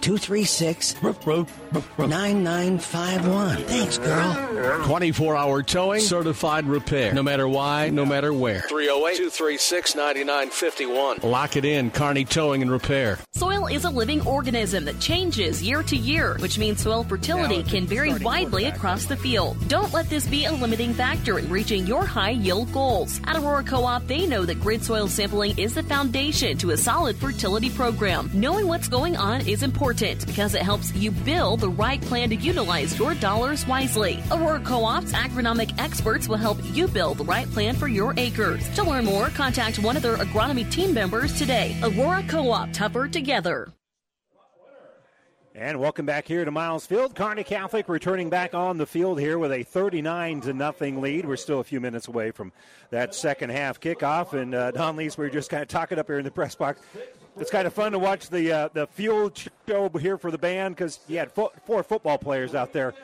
236 0.01 0.95
9951. 1.03 3.57
Thanks, 3.65 3.99
girl. 3.99 4.85
24 4.85 5.37
hour 5.37 5.63
towing, 5.63 6.01
certified 6.01 6.67
repair. 6.67 7.13
No 7.15 7.23
matter 7.23 7.49
why, 7.49 7.91
no 7.91 8.05
matter 8.05 8.33
where. 8.33 8.61
308 8.63 9.17
236 9.17 9.95
9951. 9.95 11.19
Lock 11.23 11.57
it 11.57 11.65
in, 11.65 11.91
Kearney 11.91 12.25
Towing 12.25 12.63
and 12.63 12.71
Repair. 12.71 13.19
Soil 13.33 13.67
is 13.67 13.85
a 13.85 13.91
living 13.91 14.27
organism 14.27 14.85
that 14.85 15.01
changes 15.01 15.63
year 15.63 15.83
to 15.85 15.97
year, 15.97 16.37
which 16.39 16.59
means 16.59 16.83
soil 16.83 17.05
fertility 17.05 17.63
can 17.63 17.87
vary 17.87 18.15
widely 18.15 18.65
across 18.67 19.07
the 19.07 19.17
field. 19.17 19.57
Don't 19.69 19.93
let 19.93 20.09
this 20.09 20.27
be 20.27 20.45
a 20.45 20.53
limiting 20.53 20.93
factor 20.93 21.39
in 21.39 21.49
reaching 21.49 21.87
your 21.87 22.05
high 22.05 22.31
yield 22.31 22.73
goals. 22.73 23.21
At 23.25 23.37
Aurora 23.37 23.65
Co 23.65 23.85
op, 23.85 24.07
they 24.07 24.27
know 24.27 24.45
that 24.45 24.61
grid 24.61 24.85
soil 24.85 25.09
sampling 25.09 25.59
is 25.59 25.75
the 25.75 25.83
foundation 25.83 26.57
to 26.59 26.71
a 26.71 26.77
solid 26.77 27.17
fertility 27.17 27.71
program. 27.71 27.94
Program. 27.95 28.29
Knowing 28.35 28.67
what's 28.67 28.89
going 28.89 29.17
on 29.17 29.47
is 29.47 29.63
important 29.63 30.27
because 30.27 30.57
it 30.57 30.63
helps 30.63 30.93
you 30.97 31.13
build 31.13 31.61
the 31.61 31.69
right 31.69 32.01
plan 32.01 32.29
to 32.31 32.35
utilize 32.35 32.99
your 32.99 33.15
dollars 33.15 33.69
wisely. 33.69 34.21
Aurora 34.33 34.59
Co-op's 34.59 35.13
agronomic 35.13 35.81
experts 35.81 36.29
will 36.29 36.37
help 36.37 36.59
you 36.73 36.89
build 36.89 37.19
the 37.19 37.25
right 37.25 37.49
plan 37.53 37.77
for 37.77 37.87
your 37.87 38.13
acres. 38.17 38.69
To 38.71 38.83
learn 38.83 39.05
more, 39.05 39.29
contact 39.29 39.79
one 39.79 39.97
of 39.97 40.03
their 40.03 40.17
agronomy 40.17 40.69
team 40.69 40.93
members 40.93 41.39
today. 41.39 41.77
Aurora 41.85 42.25
Co-op, 42.27 42.73
tougher 42.73 43.07
together. 43.07 43.69
And 45.55 45.79
welcome 45.79 46.05
back 46.05 46.27
here 46.27 46.45
to 46.45 46.51
Miles 46.51 46.85
Field. 46.85 47.15
Kearney 47.15 47.45
Catholic 47.45 47.89
returning 47.89 48.29
back 48.29 48.55
on 48.55 48.77
the 48.77 48.87
field 48.87 49.21
here 49.21 49.39
with 49.39 49.53
a 49.53 49.63
39 49.63 50.41
to 50.41 50.53
nothing 50.53 51.01
lead. 51.01 51.25
We're 51.27 51.37
still 51.37 51.61
a 51.61 51.65
few 51.65 51.81
minutes 51.81 52.09
away 52.09 52.33
from 52.33 52.51
that 52.91 53.15
second 53.15 53.51
half 53.51 53.79
kickoff. 53.79 54.33
And 54.33 54.53
uh, 54.53 54.73
Don 54.73 54.97
Lees, 54.97 55.17
we 55.17 55.27
are 55.27 55.31
just 55.31 55.51
kind 55.51 55.63
of 55.63 55.69
talking 55.69 56.01
up 56.01 56.09
here 56.09 56.19
in 56.19 56.25
the 56.25 56.33
press 56.33 56.57
box. 56.57 56.81
It's 57.37 57.51
kind 57.51 57.67
of 57.67 57.73
fun 57.73 57.93
to 57.93 57.99
watch 57.99 58.31
the 58.31 58.53
uh, 58.53 58.69
the 58.73 58.87
field 58.87 59.37
show 59.69 59.89
here 59.89 60.17
for 60.17 60.31
the 60.31 60.39
band 60.39 60.77
because 60.77 61.01
you 61.09 61.19
had 61.19 61.33
fo- 61.33 61.53
four 61.67 61.83
football 61.83 62.17
players 62.17 62.55
out 62.55 62.73
there 62.73 62.95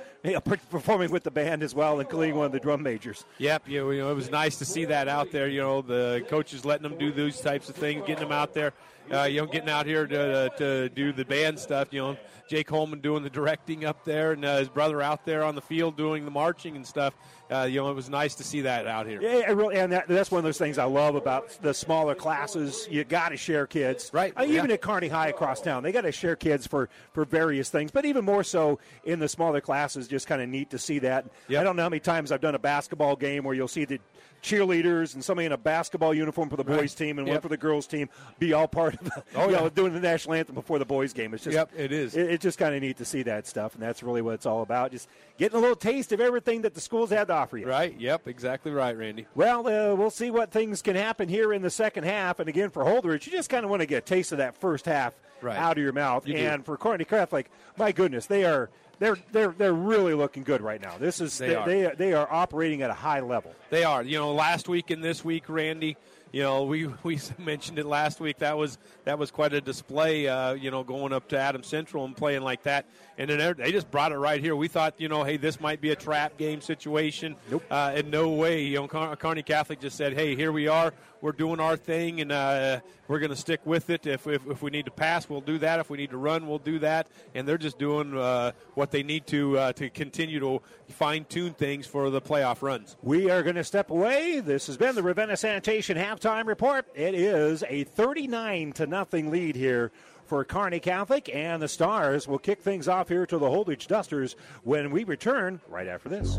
performing 0.71 1.11
with 1.11 1.25
the 1.25 1.31
band 1.31 1.63
as 1.63 1.75
well, 1.75 1.99
including 1.99 2.37
one 2.37 2.47
of 2.47 2.53
the 2.53 2.61
drum 2.61 2.83
majors. 2.83 3.25
Yep, 3.39 3.69
you 3.69 3.81
know, 3.81 3.91
you 3.91 4.01
know, 4.01 4.11
it 4.11 4.15
was 4.15 4.31
nice 4.31 4.57
to 4.59 4.65
see 4.65 4.85
that 4.85 5.09
out 5.09 5.33
there. 5.33 5.49
You 5.49 5.61
know, 5.61 5.83
the 5.83 6.25
coaches 6.29 6.65
letting 6.65 6.89
them 6.89 6.99
do 6.99 7.11
those 7.11 7.41
types 7.41 7.69
of 7.69 7.75
things, 7.75 8.07
getting 8.07 8.29
them 8.29 8.33
out 8.33 8.55
there. 8.55 8.73
Uh, 9.13 9.25
you 9.25 9.41
know, 9.41 9.47
getting 9.47 9.69
out 9.69 9.87
here 9.87 10.07
to, 10.07 10.51
to 10.57 10.89
do 10.91 11.13
the 11.13 11.25
band 11.25 11.59
stuff. 11.59 11.89
You 11.91 12.01
know, 12.01 12.17
Jake 12.49 12.71
Holman 12.71 13.01
doing 13.01 13.25
the 13.25 13.31
directing 13.31 13.85
up 13.85 14.05
there, 14.05 14.33
and 14.33 14.45
uh, 14.45 14.59
his 14.59 14.69
brother 14.69 15.03
out 15.03 15.25
there 15.25 15.43
on 15.43 15.57
the 15.57 15.61
field 15.61 15.97
doing 15.97 16.25
the 16.25 16.31
marching 16.31 16.77
and 16.77 16.87
stuff. 16.87 17.15
Uh, 17.51 17.65
you 17.65 17.81
know, 17.81 17.91
it 17.91 17.95
was 17.95 18.09
nice 18.09 18.35
to 18.37 18.45
see 18.45 18.61
that 18.61 18.87
out 18.87 19.07
here. 19.07 19.21
Yeah, 19.21 19.51
really, 19.51 19.77
and 19.77 19.93
that, 19.93 20.07
that's 20.09 20.31
one 20.31 20.39
of 20.39 20.45
those 20.45 20.59
things 20.59 20.79
I 20.79 20.85
love 20.85 21.17
about 21.17 21.51
the 21.63 21.75
smaller 21.75 22.15
classes. 22.15 22.87
You 22.91 23.03
got 23.05 23.31
to 23.31 23.37
share 23.37 23.67
kids, 23.67 24.11
right? 24.13 24.33
Uh, 24.37 24.45
even 24.45 24.71
at 24.71 24.81
Kearney 24.81 25.09
High 25.09 25.29
across 25.29 25.61
town, 25.61 25.83
they 25.83 25.93
got 25.93 26.03
to 26.03 26.13
share 26.13 26.37
kids 26.37 26.67
for 26.67 26.89
for 27.13 27.25
various 27.25 27.69
things. 27.69 27.91
But 27.91 28.05
even 28.05 28.25
more 28.25 28.45
so 28.45 28.79
in 29.05 29.19
the 29.19 29.29
smaller 29.29 29.61
classes, 29.61 30.07
just 30.07 30.27
kind 30.27 30.41
of 30.41 30.49
neat 30.49 30.71
to 30.71 30.79
see 30.79 31.01
that. 31.01 31.27
Yep. 31.49 31.61
I 31.61 31.65
don't 31.65 31.77
know 31.77 31.83
how 31.83 31.89
many 31.89 32.01
times 32.01 32.31
I've 32.31 32.41
done 32.41 32.55
a 32.55 32.59
basketball 32.61 33.17
game 33.17 33.45
where 33.45 33.55
you'll 33.55 33.69
see 33.69 33.85
the 33.85 34.01
cheerleaders 34.43 35.15
and 35.15 35.25
somebody 35.25 35.47
in 35.47 35.53
a 35.53 35.59
basketball 35.59 36.15
uniform 36.15 36.49
for 36.49 36.57
the 36.57 36.65
boys 36.65 36.95
team 36.95 37.19
and 37.19 37.27
yep. 37.27 37.35
one 37.35 37.41
for 37.43 37.49
the 37.49 37.57
girls 37.57 37.87
team 37.87 38.09
be 38.39 38.53
all 38.53 38.69
part 38.69 38.95
of 38.95 39.05
the, 39.05 39.23
oh, 39.35 39.47
you 39.47 39.53
yeah. 39.53 39.61
know, 39.61 39.69
doing 39.69 39.93
the 39.93 40.01
national 40.01 40.35
anthem 40.35 40.55
before 40.55 40.79
the 40.79 40.85
boys 40.85 41.13
game. 41.13 41.35
It's 41.35 41.45
just 41.45 41.55
yep, 41.55 41.71
it 41.77 41.93
is. 41.93 42.17
It, 42.17 42.31
it's 42.31 42.43
just 42.43 42.59
kind 42.59 42.75
of 42.75 42.83
neat 42.83 42.97
to 42.99 43.05
see 43.05 43.23
that 43.25 43.47
stuff, 43.47 43.75
and 43.75 43.83
that's 43.83 44.03
really 44.03 44.23
what 44.23 44.35
it's 44.35 44.47
all 44.47 44.63
about. 44.63 44.93
Just 44.93 45.09
getting 45.39 45.57
a 45.57 45.61
little 45.61 45.77
taste 45.77 46.13
of 46.13 46.21
everything 46.21 46.63
that 46.63 46.75
the 46.75 46.81
schools 46.81 47.11
had 47.11 47.29
to 47.29 47.35
offer 47.35 47.59
you. 47.59 47.69
Right. 47.69 47.99
Yep. 47.99 48.29
Exactly 48.29 48.73
right, 48.73 48.97
Randy. 48.97 49.27
Well, 49.35 49.67
uh, 49.67 49.95
we'll 49.95 50.11
see 50.11 50.31
what 50.31 50.51
things 50.51 50.83
can 50.83 50.97
happen 50.97 51.29
here 51.29 51.53
in 51.53 51.63
the 51.63 51.71
second 51.71 52.05
half, 52.05 52.41
and 52.41 52.49
again 52.49 52.71
for 52.71 52.85
Holdrege, 52.85 53.27
you 53.27 53.33
just 53.33 53.51
kind 53.51 53.65
of 53.65 53.71
want 53.71 53.81
to 53.81 53.87
get 53.87 53.99
a 53.99 54.07
taste 54.07 54.33
of 54.33 54.39
that 54.39 54.57
first 54.57 54.87
half 54.87 55.15
right. 55.43 55.57
out 55.57 55.77
of 55.77 55.83
your 55.83 55.93
mouth. 55.93 56.27
You 56.27 56.37
and 56.37 56.63
do. 56.63 56.65
for 56.65 56.77
Kearney 56.77 57.07
like 57.33 57.51
my 57.77 57.93
goodness, 57.93 58.27
they 58.27 58.45
are 58.45 58.71
they're 59.01 59.17
they're 59.33 59.55
they're 59.57 59.73
really 59.73 60.15
looking 60.15 60.45
good 60.45 60.61
right 60.61 60.81
now. 60.81 60.97
This 60.99 61.21
is 61.21 61.37
they, 61.39 61.49
they 61.49 61.57
are. 61.57 61.67
They, 61.67 61.95
they 61.97 62.13
are 62.13 62.29
operating 62.31 62.83
at 62.83 62.91
a 62.91 62.95
high 62.95 63.21
level. 63.21 63.55
They 63.71 63.83
are. 63.83 64.03
You 64.05 64.19
know, 64.19 64.33
last 64.33 64.69
week 64.69 64.91
and 64.91 65.03
this 65.03 65.25
week, 65.25 65.49
Randy. 65.49 65.97
You 66.33 66.43
know, 66.43 66.63
we 66.63 66.87
we 67.03 67.19
mentioned 67.39 67.79
it 67.79 67.87
last 67.87 68.21
week. 68.21 68.39
That 68.39 68.57
was 68.57 68.79
that 69.05 69.19
was 69.19 69.31
quite 69.31 69.55
a 69.55 69.61
display. 69.61 70.29
Uh, 70.29 70.53
you 70.53 70.71
know, 70.71 70.85
going 70.85 71.13
up 71.13 71.29
to 71.29 71.39
Adams 71.39 71.67
Central 71.67 72.05
and 72.05 72.15
playing 72.17 72.43
like 72.43 72.63
that, 72.65 72.85
and 73.21 73.29
then 73.29 73.55
they 73.59 73.71
just 73.71 73.91
brought 73.91 74.13
it 74.13 74.17
right 74.17 74.41
here. 74.41 74.57
We 74.57 74.67
thought, 74.67 74.95
you 74.97 75.09
know, 75.09 75.25
hey, 75.25 75.37
this 75.37 75.61
might 75.61 75.83
be 75.83 75.91
a 75.91 75.97
trap 75.97 76.39
game 76.39 76.63
situation. 76.63 77.37
Nope. 77.51 77.63
Uh, 77.71 77.93
in 77.95 78.09
no 78.09 78.31
way. 78.31 78.63
You 78.63 78.77
know, 78.77 78.89
Car- 78.89 79.15
Kearney 79.15 79.43
Catholic 79.43 79.79
just 79.79 79.99
said, 79.99 80.15
hey, 80.15 80.35
here 80.35 80.53
we 80.53 80.69
are. 80.69 80.95
We're 81.21 81.33
doing 81.33 81.61
our 81.61 81.77
thing, 81.77 82.23
and 82.23 82.33
uh, 82.33 82.81
we're 83.09 83.19
going 83.19 83.31
to 83.31 83.37
stick 83.37 83.61
with 83.67 83.91
it. 83.91 84.07
If, 84.07 84.27
if, 84.27 84.47
if 84.47 84.63
we 84.63 84.71
need 84.71 84.87
to 84.87 84.91
pass, 84.91 85.29
we'll 85.29 85.43
do 85.43 85.59
that. 85.59 85.79
If 85.81 85.91
we 85.91 85.99
need 85.99 86.11
to 86.13 86.17
run, 86.17 86.49
we'll 86.49 86.59
do 86.59 86.79
that. 86.79 87.09
And 87.35 87.47
they're 87.47 87.59
just 87.59 87.79
doing 87.79 88.17
uh, 88.17 88.53
what 88.73 88.91
they 88.91 89.03
need 89.03 89.27
to 89.27 89.59
uh, 89.59 89.73
to 89.75 89.91
continue 89.91 90.41
to 90.41 90.63
fine 90.89 91.27
tune 91.27 91.53
things 91.53 91.87
for 91.87 92.09
the 92.09 92.23
playoff 92.23 92.63
runs. 92.63 92.97
We 93.03 93.29
are 93.29 93.43
going 93.43 93.57
to 93.57 93.65
step 93.65 93.91
away. 93.91 94.41
This 94.41 94.67
has 94.69 94.79
been 94.79 94.95
the 94.95 95.03
Ravenna 95.03 95.37
Sanitation 95.37 95.99
halftime 95.99 96.47
report. 96.47 96.87
It 96.95 97.15
is 97.15 97.65
a 97.69 97.85
39 97.85 98.73
to 98.73 98.87
nothing 98.87 99.31
lead 99.31 99.57
here 99.57 99.93
for 100.31 100.45
Kearney 100.45 100.79
Catholic, 100.79 101.29
and 101.35 101.61
the 101.61 101.67
Stars 101.67 102.29
will 102.29 102.39
kick 102.39 102.63
things 102.63 102.87
off 102.87 103.09
here 103.09 103.27
to 103.27 103.37
the 103.37 103.49
Holdrege 103.49 103.89
Dusters 103.89 104.37
when 104.63 104.93
we 104.93 105.03
return 105.03 105.61
right 105.69 105.89
after 105.89 106.09
this. 106.09 106.39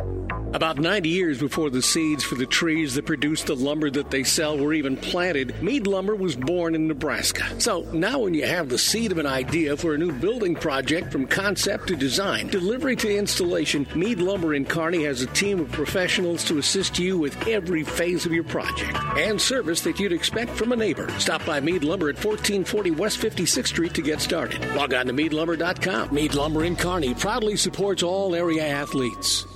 About 0.54 0.78
90 0.78 1.10
years 1.10 1.40
before 1.40 1.70
the 1.70 1.82
seeds 1.82 2.24
for 2.24 2.36
the 2.36 2.46
trees 2.46 2.96
that 2.96 3.06
produce 3.06 3.44
the 3.44 3.56
lumber 3.56 3.90
that 3.90 4.10
they 4.10 4.24
sell 4.24 4.58
were 4.58 4.74
even 4.74 4.96
planted, 4.96 5.62
Mead 5.62 5.88
Lumber 5.88 6.16
was 6.16 6.38
born 6.38 6.74
in 6.74 6.88
Nebraska. 6.88 7.60
So 7.60 7.82
now, 7.92 8.20
when 8.20 8.34
you 8.34 8.46
have 8.46 8.70
the 8.70 8.78
seed 8.78 9.12
of 9.12 9.18
an 9.18 9.26
idea 9.26 9.76
for 9.76 9.94
a 9.94 9.98
new 9.98 10.14
building 10.14 10.56
project 10.56 11.12
from 11.12 11.28
concept 11.28 11.88
to 11.88 11.98
design, 11.98 12.48
delivery 12.48 12.96
to 12.96 13.14
installation, 13.14 13.86
Mead 13.94 14.20
Lumber 14.20 14.54
in 14.54 14.64
Kearney 14.64 15.04
has 15.04 15.22
a 15.22 15.28
team 15.28 15.60
of 15.60 15.70
professionals 15.70 16.46
to 16.46 16.60
assist 16.60 16.98
you 16.98 17.18
with 17.18 17.46
every 17.46 17.84
phase 17.84 18.26
of 18.26 18.32
your 18.32 18.46
project 18.46 18.98
and 19.18 19.42
service 19.42 19.82
that 19.82 20.00
you'd 20.00 20.14
expect 20.14 20.52
from 20.52 20.72
a 20.72 20.78
neighbor. 20.78 21.10
Stop 21.20 21.46
by 21.46 21.60
Mead 21.60 21.84
Lumber 21.84 22.08
at 22.08 22.16
1440 22.16 22.92
West 22.92 23.20
56th 23.20 23.81
Street 23.82 23.94
Street 23.96 24.04
to 24.04 24.12
get 24.12 24.22
started. 24.22 24.76
Log 24.76 24.94
on 24.94 25.08
to 25.08 25.14
meadlumber.com. 25.14 26.14
Mead 26.14 26.36
Lumber 26.36 26.66
in 26.66 26.76
Kearney 26.76 27.16
proudly 27.16 27.56
supports 27.56 28.04
all 28.04 28.36
area 28.36 28.68
athletes. 28.68 29.48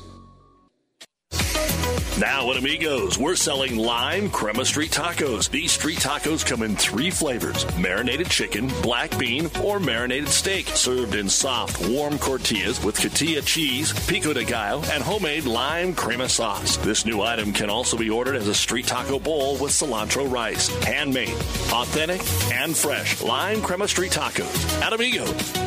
Now 2.17 2.49
at 2.49 2.55
Amigos, 2.55 3.17
we're 3.17 3.35
selling 3.35 3.75
lime 3.75 4.29
crema 4.29 4.63
street 4.63 4.91
tacos. 4.91 5.49
These 5.49 5.73
street 5.73 5.97
tacos 5.97 6.45
come 6.45 6.63
in 6.63 6.77
three 6.77 7.11
flavors 7.11 7.65
marinated 7.77 8.29
chicken, 8.29 8.69
black 8.81 9.17
bean, 9.19 9.51
or 9.61 9.81
marinated 9.81 10.29
steak, 10.29 10.65
served 10.67 11.15
in 11.15 11.27
soft, 11.27 11.89
warm 11.89 12.17
tortillas 12.17 12.81
with 12.81 12.95
cotija 12.95 13.45
cheese, 13.45 13.91
pico 14.07 14.31
de 14.31 14.45
gallo, 14.45 14.81
and 14.93 15.03
homemade 15.03 15.45
lime 15.45 15.93
crema 15.93 16.29
sauce. 16.29 16.77
This 16.77 17.05
new 17.05 17.21
item 17.21 17.51
can 17.51 17.69
also 17.69 17.97
be 17.97 18.09
ordered 18.09 18.37
as 18.37 18.47
a 18.47 18.55
street 18.55 18.87
taco 18.87 19.19
bowl 19.19 19.57
with 19.57 19.71
cilantro 19.71 20.31
rice. 20.31 20.69
Handmade, 20.85 21.35
authentic, 21.73 22.21
and 22.53 22.77
fresh 22.77 23.21
lime 23.23 23.61
crema 23.61 23.89
street 23.89 24.13
tacos 24.13 24.81
at 24.81 24.93
Amigos. 24.93 25.65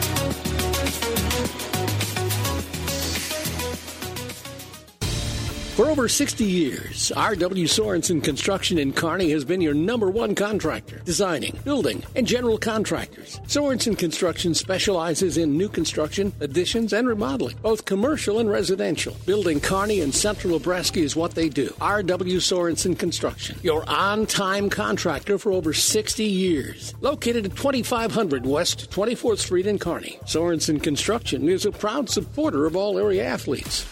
For 5.79 5.87
over 5.87 6.09
60 6.09 6.43
years, 6.43 7.13
R.W. 7.13 7.67
Sorensen 7.67 8.21
Construction 8.21 8.79
in 8.79 8.93
Kearney 8.93 9.31
has 9.31 9.45
been 9.45 9.61
your 9.61 9.75
number 9.75 10.11
one 10.11 10.35
contractor, 10.35 11.01
designing, 11.05 11.57
building, 11.63 12.03
and 12.17 12.27
general 12.27 12.59
contractors. 12.59 13.39
Sorensen 13.47 13.97
Construction 13.97 14.55
specializes 14.55 15.37
in 15.37 15.57
new 15.57 15.69
construction, 15.69 16.33
additions, 16.41 16.93
and 16.93 17.07
remodeling, 17.07 17.55
both 17.63 17.85
commercial 17.85 18.41
and 18.41 18.51
residential. 18.51 19.17
Building 19.25 19.61
Kearney 19.61 20.01
and 20.01 20.13
central 20.13 20.55
Nebraska 20.55 20.99
is 20.99 21.15
what 21.15 21.37
they 21.37 21.49
do. 21.49 21.73
R.W. 21.81 22.39
Sorensen 22.39 22.99
Construction, 22.99 23.57
your 23.63 23.89
on-time 23.89 24.71
contractor 24.71 25.39
for 25.39 25.53
over 25.53 25.73
60 25.73 26.25
years. 26.25 26.93
Located 27.01 27.47
at 27.47 27.55
2500 27.55 28.45
West 28.45 28.91
24th 28.91 29.39
Street 29.39 29.69
in 29.69 29.79
Kearney, 29.79 30.19
Sorensen 30.25 30.83
Construction 30.83 31.49
is 31.49 31.65
a 31.65 31.71
proud 31.71 32.11
supporter 32.11 32.67
of 32.67 32.75
all 32.75 32.99
area 32.99 33.25
athletes. 33.25 33.87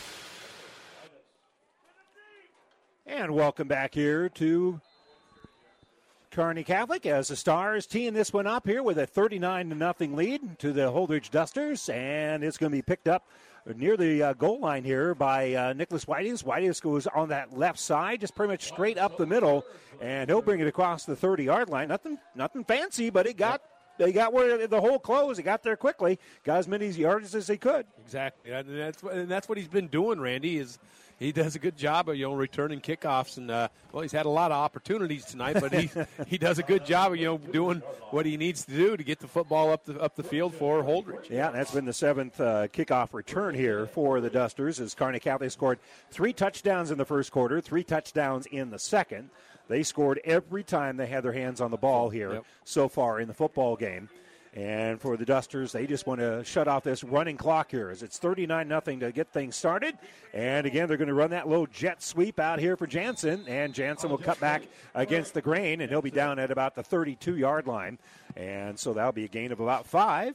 And 3.09 3.37
welcome 3.37 3.69
back 3.69 3.95
here 3.95 4.29
to 4.31 4.81
Kearney 6.33 6.65
Catholic 6.65 7.07
as 7.07 7.29
the 7.29 7.37
Stars 7.37 7.87
teeing 7.87 8.15
this 8.15 8.33
one 8.33 8.49
up 8.49 8.67
here 8.67 8.83
with 8.83 8.99
a 8.99 9.07
39 9.07 9.69
to 9.69 9.75
nothing 9.77 10.17
lead 10.17 10.59
to 10.59 10.73
the 10.73 10.91
Holdrege 10.91 11.31
Dusters, 11.31 11.89
and 11.89 12.43
it's 12.43 12.59
going 12.59 12.73
to 12.73 12.77
be 12.77 12.83
picked 12.83 13.07
up 13.07 13.29
near 13.77 13.97
the 13.97 14.25
uh, 14.25 14.33
goal 14.33 14.59
line 14.59 14.83
here 14.83 15.15
by 15.15 15.55
uh, 15.55 15.73
Nicholas 15.73 16.05
Whiteis. 16.05 16.43
Whiteis 16.43 16.83
goes 16.83 17.07
on 17.07 17.29
that 17.29 17.57
left 17.57 17.79
side, 17.79 18.23
just 18.23 18.35
pretty 18.35 18.53
much 18.53 18.65
straight 18.65 18.99
up 18.99 19.17
the 19.17 19.27
middle, 19.27 19.65
and 20.01 20.29
he'll 20.29 20.43
bring 20.43 20.59
it 20.59 20.67
across 20.67 21.05
the 21.05 21.15
30 21.15 21.45
yard 21.45 21.69
line. 21.69 21.87
Nothing, 21.87 22.19
nothing 22.35 22.65
fancy, 22.65 23.11
but 23.11 23.25
he 23.25 23.33
got. 23.33 23.63
They 23.99 24.13
got 24.13 24.35
where 24.35 24.67
the 24.67 24.81
hole 24.81 24.99
closed. 24.99 25.39
He 25.39 25.43
got 25.43 25.63
there 25.63 25.77
quickly. 25.77 26.19
Got 26.45 26.59
as 26.59 26.69
many 26.69 26.89
yards 26.89 27.35
as 27.35 27.47
he 27.47 27.57
could. 27.57 27.87
Exactly, 28.05 28.51
and 28.51 28.69
that's 28.69 29.03
and 29.03 29.29
that's 29.29 29.49
what 29.49 29.57
he's 29.57 29.69
been 29.69 29.87
doing. 29.87 30.21
Randy 30.21 30.59
is 30.59 30.79
he 31.19 31.33
does 31.33 31.55
a 31.55 31.59
good 31.59 31.77
job 31.77 32.09
of 32.09 32.17
you 32.17 32.27
know 32.27 32.35
returning 32.35 32.81
kickoffs, 32.81 33.39
and 33.39 33.51
uh, 33.51 33.69
well, 33.93 34.03
he's 34.03 34.13
had 34.13 34.27
a 34.27 34.31
lot 34.31 34.51
of 34.51 34.59
opportunities 34.59 35.25
tonight, 35.25 35.57
but 35.59 35.73
he 35.73 35.91
he 36.27 36.39
does 36.39 36.59
a 36.59 36.63
good 36.63 36.85
job 36.85 37.13
of 37.13 37.19
you 37.19 37.27
know 37.27 37.39
doing 37.39 37.83
what 38.11 38.27
he 38.27 38.37
needs 38.37 38.65
to 38.67 38.73
do 38.73 38.97
to 38.97 39.05
get 39.05 39.19
the 39.19 39.29
football 39.29 39.73
up 39.73 39.85
the 39.85 39.99
up 40.01 40.15
the 40.17 40.23
field 40.23 40.55
for 40.55 40.83
Holdrege. 40.83 41.31
Yeah, 41.31 41.51
that's 41.51 41.71
been 41.71 41.87
the 41.87 41.93
seventh 41.93 42.41
uh, 42.41 42.69
kickoff 42.69 43.15
return 43.15 43.55
here 43.55 43.87
for 43.87 44.21
the 44.21 44.31
Dusters. 44.31 44.79
As 44.81 44.95
Kearney 44.95 45.21
Catholic 45.21 45.51
scored 45.51 45.79
three 46.11 46.33
touchdowns 46.33 46.91
in 46.91 46.99
the 46.99 47.07
first 47.07 47.33
quarter, 47.33 47.61
three 47.61 47.85
touchdowns 47.85 48.47
in 48.47 48.71
the 48.71 48.79
second. 48.79 49.31
They 49.69 49.83
scored 49.83 50.21
every 50.25 50.63
time 50.63 50.97
they 50.97 51.07
had 51.07 51.25
their 51.25 51.33
hands 51.33 51.61
on 51.61 51.73
the 51.73 51.77
ball 51.77 52.09
here 52.09 52.35
yep. 52.35 52.45
so 52.65 52.89
far 52.89 53.19
in 53.19 53.27
the 53.27 53.35
football 53.35 53.75
game. 53.75 54.09
And 54.57 54.99
for 54.99 55.19
the 55.19 55.27
Dusters, 55.27 55.73
they 55.73 55.87
just 55.87 56.07
want 56.07 56.21
to 56.21 56.43
shut 56.43 56.67
off 56.67 56.83
this 56.83 57.05
running 57.05 57.37
clock 57.37 57.71
here 57.71 57.91
as 57.91 58.03
it's 58.03 58.17
39 58.17 58.67
nothing 58.67 59.01
to 59.01 59.13
get 59.13 59.29
things 59.29 59.55
started. 59.55 59.99
And 60.33 60.67
again, 60.67 60.89
they're 60.89 60.97
going 60.97 61.09
to 61.09 61.15
run 61.15 61.31
that 61.31 61.47
low 61.47 61.67
jet 61.67 62.03
sweep 62.03 62.41
out 62.41 62.59
here 62.59 62.75
for 62.75 62.87
Jansen. 62.87 63.45
And 63.47 63.75
Jansen 63.75 64.09
will 64.09 64.17
cut 64.17 64.41
back 64.41 64.63
against 64.95 65.35
the 65.35 65.43
grain, 65.43 65.83
and 65.83 65.91
he'll 65.91 66.01
be 66.01 66.11
down 66.11 66.39
at 66.39 66.51
about 66.51 66.75
the 66.75 66.83
32 66.83 67.37
yard 67.37 67.67
line. 67.67 67.99
And 68.35 68.79
so 68.79 68.95
that'll 68.95 69.13
be 69.13 69.25
a 69.25 69.29
gain 69.29 69.53
of 69.53 69.61
about 69.61 69.87
five. 69.87 70.35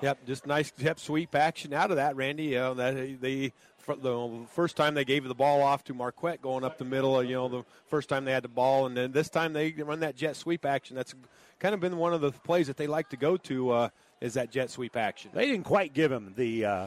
Yep, 0.00 0.26
just 0.26 0.46
nice 0.46 0.70
jet 0.70 1.00
sweep 1.00 1.34
action 1.34 1.72
out 1.72 1.90
of 1.90 1.96
that, 1.96 2.14
Randy. 2.14 2.52
Know, 2.52 2.74
that 2.74 3.20
they 3.20 3.52
the 3.96 4.46
first 4.50 4.76
time 4.76 4.94
they 4.94 5.04
gave 5.04 5.24
the 5.24 5.34
ball 5.34 5.62
off 5.62 5.84
to 5.84 5.94
Marquette 5.94 6.42
going 6.42 6.64
up 6.64 6.78
the 6.78 6.84
middle. 6.84 7.22
You 7.22 7.34
know, 7.34 7.48
the 7.48 7.64
first 7.86 8.08
time 8.08 8.24
they 8.24 8.32
had 8.32 8.44
the 8.44 8.48
ball, 8.48 8.86
and 8.86 8.96
then 8.96 9.12
this 9.12 9.28
time 9.28 9.52
they 9.52 9.72
run 9.72 10.00
that 10.00 10.16
jet 10.16 10.36
sweep 10.36 10.64
action. 10.64 10.96
That's 10.96 11.14
kind 11.58 11.74
of 11.74 11.80
been 11.80 11.96
one 11.96 12.14
of 12.14 12.20
the 12.20 12.30
plays 12.32 12.66
that 12.68 12.76
they 12.76 12.86
like 12.86 13.08
to 13.10 13.16
go 13.16 13.36
to 13.36 13.70
uh, 13.70 13.88
is 14.20 14.34
that 14.34 14.50
jet 14.50 14.70
sweep 14.70 14.96
action. 14.96 15.30
They 15.34 15.46
didn't 15.46 15.64
quite 15.64 15.92
give 15.94 16.12
him 16.12 16.34
the 16.36 16.64
uh, 16.64 16.86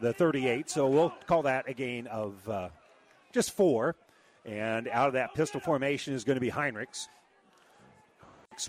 the 0.00 0.12
38, 0.12 0.68
so 0.68 0.88
we'll 0.88 1.14
call 1.26 1.42
that 1.42 1.68
a 1.68 1.74
gain 1.74 2.06
of 2.08 2.48
uh, 2.48 2.68
just 3.32 3.52
four. 3.52 3.94
And 4.44 4.88
out 4.88 5.06
of 5.06 5.14
that 5.14 5.34
pistol 5.34 5.60
formation 5.60 6.14
is 6.14 6.24
going 6.24 6.36
to 6.36 6.40
be 6.40 6.50
Heinrichs. 6.50 7.06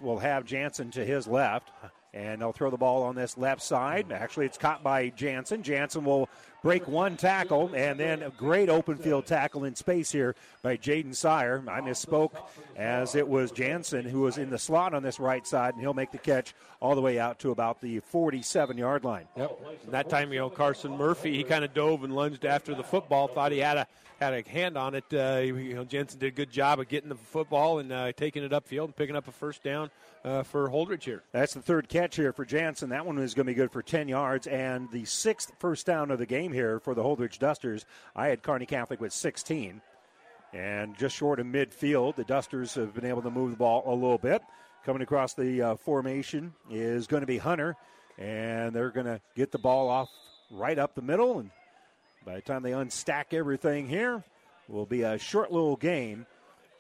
We'll 0.02 0.20
have 0.20 0.46
Jansen 0.46 0.92
to 0.92 1.04
his 1.04 1.28
left. 1.28 1.72
And 2.14 2.42
they'll 2.42 2.52
throw 2.52 2.70
the 2.70 2.78
ball 2.78 3.02
on 3.02 3.16
this 3.16 3.40
left 3.40 3.64
side. 3.64 4.12
Actually, 4.12 4.46
it's 4.46 4.58
caught 4.58 4.84
by 4.84 5.10
Jansen. 5.10 5.64
Jansen 5.64 6.06
will 6.06 6.30
break 6.64 6.88
one 6.88 7.18
tackle, 7.18 7.70
and 7.76 8.00
then 8.00 8.24
a 8.24 8.30
great 8.32 8.70
open 8.70 8.98
field 8.98 9.26
tackle 9.26 9.66
in 9.66 9.76
space 9.76 10.12
here 10.12 10.34
by 10.62 10.78
Jaden 10.78 11.14
Sire. 11.14 11.62
I 11.68 11.82
misspoke, 11.82 12.32
as 12.76 13.16
it 13.16 13.28
was 13.28 13.52
Jansen 13.52 14.06
who 14.06 14.22
was 14.22 14.38
in 14.38 14.50
the 14.50 14.58
slot 14.58 14.94
on 14.94 15.04
this 15.04 15.20
right 15.20 15.46
side, 15.46 15.74
and 15.74 15.82
he'll 15.82 15.94
make 15.94 16.12
the 16.12 16.18
catch 16.18 16.56
all 16.80 16.96
the 16.96 17.02
way 17.02 17.20
out 17.20 17.38
to 17.40 17.52
about 17.52 17.82
the 17.82 18.00
47 18.00 18.78
yard 18.78 19.04
line. 19.04 19.28
Yep. 19.38 19.60
that 19.90 20.10
time, 20.10 20.32
you 20.32 20.40
know, 20.40 20.50
Carson 20.50 20.98
Murphy, 20.98 21.36
he 21.36 21.44
kind 21.44 21.66
of 21.66 21.74
dove 21.74 22.04
and 22.04 22.16
lunged 22.16 22.46
after 22.46 22.74
the 22.74 22.84
football, 22.84 23.28
thought 23.28 23.52
he 23.52 23.60
had 23.60 23.78
a 23.78 23.88
had 24.24 24.34
a 24.34 24.50
hand 24.50 24.78
on 24.78 24.96
it. 24.96 25.04
Uh, 25.14 25.42
you 25.44 25.74
know, 25.74 25.84
Jensen 25.84 26.20
did 26.20 26.28
a 26.28 26.32
good 26.32 26.50
job 26.50 26.80
of 26.80 26.88
getting 26.88 27.10
the 27.10 27.16
football 27.16 27.80
and 27.80 27.92
uh, 27.92 28.12
taking 28.14 28.44
it 28.44 28.52
upfield 28.52 28.86
and 28.86 28.96
picking 28.96 29.16
up 29.16 29.28
a 29.28 29.32
first 29.32 29.64
down 29.64 29.90
uh, 30.24 30.44
for 30.44 30.70
Holdrege 30.70 31.04
here. 31.04 31.24
That's 31.32 31.54
the 31.54 31.62
third 31.62 31.90
catch 31.90 32.16
here 32.16 32.32
for 32.32 32.46
Jansen. 32.46 32.90
That 32.90 33.06
one 33.06 33.18
is 33.18 33.34
going 33.34 33.46
to 33.46 33.52
be 33.52 33.56
good 33.56 33.72
for 33.72 33.82
10 33.82 34.08
yards 34.08 34.48
and 34.48 34.90
the 34.92 35.06
sixth 35.06 35.52
first 35.60 35.86
down 35.86 36.12
of 36.12 36.20
the 36.20 36.26
game 36.26 36.54
here 36.54 36.80
for 36.80 36.96
the 36.96 37.04
Holdrege 37.04 37.38
Dusters. 37.38 37.86
I 38.16 38.28
had 38.28 38.42
Kearney 38.42 38.66
Catholic 38.66 39.02
with 39.02 39.14
16. 39.14 39.82
And 40.54 40.96
just 40.98 41.16
short 41.16 41.40
of 41.40 41.48
midfield, 41.48 42.16
the 42.16 42.24
Dusters 42.24 42.76
have 42.76 42.94
been 42.94 43.06
able 43.06 43.24
to 43.24 43.32
move 43.32 43.52
the 43.52 43.58
ball 43.58 43.84
a 43.88 43.94
little 43.94 44.20
bit. 44.20 44.42
Coming 44.86 45.02
across 45.02 45.34
the 45.34 45.62
uh, 45.62 45.76
formation 45.78 46.54
is 46.70 47.08
going 47.08 47.22
to 47.22 47.28
be 47.28 47.38
Hunter, 47.38 47.76
and 48.20 48.76
they're 48.76 48.92
going 48.92 49.06
to 49.06 49.20
get 49.36 49.52
the 49.52 49.58
ball 49.58 49.90
off 49.90 50.10
right 50.52 50.78
up 50.78 50.94
the 50.94 51.02
middle. 51.02 51.40
And 51.40 51.50
by 52.26 52.36
the 52.36 52.42
time 52.42 52.64
they 52.64 52.72
unstack 52.72 53.34
everything 53.34 53.88
here, 53.88 54.24
will 54.68 54.86
be 54.86 55.02
a 55.02 55.18
short 55.18 55.52
little 55.52 55.76
game 55.76 56.26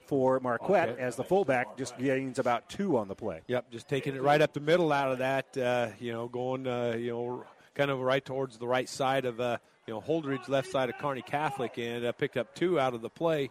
for 0.06 0.40
Marquette 0.40 0.90
okay. 0.90 1.02
as 1.02 1.16
the 1.16 1.24
fullback 1.24 1.78
just 1.78 1.98
gains 1.98 2.40
about 2.40 2.70
two 2.70 2.98
on 2.98 3.08
the 3.08 3.16
play. 3.16 3.42
Yep, 3.48 3.72
just 3.72 3.88
taking 3.88 4.16
it 4.16 4.22
right 4.22 4.42
up 4.42 4.54
the 4.54 4.60
middle 4.60 4.92
out 4.92 5.12
of 5.12 5.20
that, 5.20 5.58
uh, 5.58 5.90
you 6.00 6.12
know, 6.12 6.28
going, 6.28 6.68
uh, 6.68 6.96
you 6.98 7.12
know, 7.12 7.46
kind 7.74 7.90
of 7.90 8.00
right 8.00 8.24
towards 8.24 8.58
the 8.58 8.68
right 8.68 8.88
side 8.88 9.26
of, 9.26 9.40
uh, 9.40 9.58
you 9.88 9.94
know, 9.94 10.02
Holdrege 10.02 10.48
left 10.50 10.70
side 10.70 10.90
of 10.90 10.98
Kearney 10.98 11.22
Catholic 11.22 11.78
and 11.78 12.06
uh, 12.06 12.12
picked 12.12 12.38
up 12.38 12.54
two 12.56 12.80
out 12.80 12.94
of 12.94 13.02
the 13.02 13.10
play. 13.10 13.50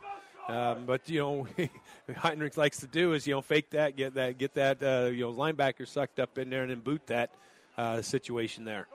Um, 0.49 0.85
but 0.87 1.09
you 1.09 1.21
know, 1.21 1.47
Heinrich 2.17 2.57
likes 2.57 2.81
to 2.81 2.87
do 2.87 3.13
is 3.13 3.27
you 3.27 3.35
know 3.35 3.43
fake 3.43 3.71
that, 3.71 3.97
get 3.97 4.15
that, 4.15 4.39
get 4.39 4.55
that 4.55 4.83
uh, 4.83 5.09
you 5.11 5.21
know 5.21 5.33
linebacker 5.33 5.87
sucked 5.87 6.19
up 6.19 6.37
in 6.37 6.51
there 6.51 6.63
and 6.63 6.71
then 6.71 6.81
boot 6.81 7.07
that 7.07 7.31
uh, 7.79 8.03
situation 8.03 8.65
there. 8.65 8.89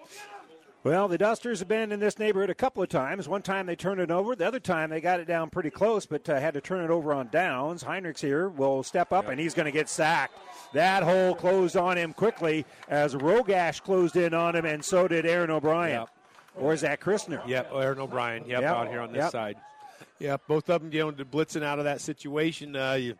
Well, 0.87 1.09
the 1.09 1.17
Dusters 1.17 1.59
have 1.59 1.67
been 1.67 1.91
in 1.91 1.99
this 1.99 2.17
neighborhood 2.17 2.49
a 2.49 2.55
couple 2.55 2.81
of 2.81 2.87
times. 2.87 3.27
One 3.27 3.41
time 3.41 3.65
they 3.65 3.75
turned 3.75 3.99
it 3.99 4.09
over. 4.09 4.37
The 4.37 4.47
other 4.47 4.61
time 4.61 4.89
they 4.89 5.01
got 5.01 5.19
it 5.19 5.27
down 5.27 5.49
pretty 5.49 5.69
close, 5.69 6.05
but 6.05 6.29
uh, 6.29 6.39
had 6.39 6.53
to 6.53 6.61
turn 6.61 6.81
it 6.81 6.89
over 6.89 7.13
on 7.13 7.27
downs. 7.27 7.83
Heinrichs 7.83 8.21
here 8.21 8.47
will 8.47 8.83
step 8.83 9.11
up, 9.11 9.25
yep. 9.25 9.31
and 9.33 9.39
he's 9.41 9.53
going 9.53 9.65
to 9.65 9.71
get 9.73 9.89
sacked. 9.89 10.37
That 10.71 11.03
hole 11.03 11.35
closed 11.35 11.75
on 11.75 11.97
him 11.97 12.13
quickly 12.13 12.65
as 12.87 13.15
Rogash 13.15 13.81
closed 13.81 14.15
in 14.15 14.33
on 14.33 14.55
him, 14.55 14.63
and 14.63 14.83
so 14.83 15.09
did 15.09 15.25
Aaron 15.25 15.51
O'Brien. 15.51 15.99
Yep. 15.99 16.09
Or 16.55 16.71
is 16.71 16.79
that 16.79 17.01
Christner? 17.01 17.45
Yep, 17.45 17.69
Aaron 17.73 17.99
O'Brien. 17.99 18.45
Yep, 18.47 18.61
yep. 18.61 18.73
out 18.73 18.87
here 18.87 19.01
on 19.01 19.11
this 19.11 19.23
yep. 19.23 19.31
side. 19.31 19.57
Yep, 20.19 20.43
both 20.47 20.69
of 20.69 20.81
them, 20.81 20.93
you 20.93 20.99
know, 20.99 21.11
blitzing 21.11 21.63
out 21.63 21.79
of 21.79 21.83
that 21.83 21.99
situation. 21.99 22.77
Uh, 22.77 22.93
you, 22.93 23.15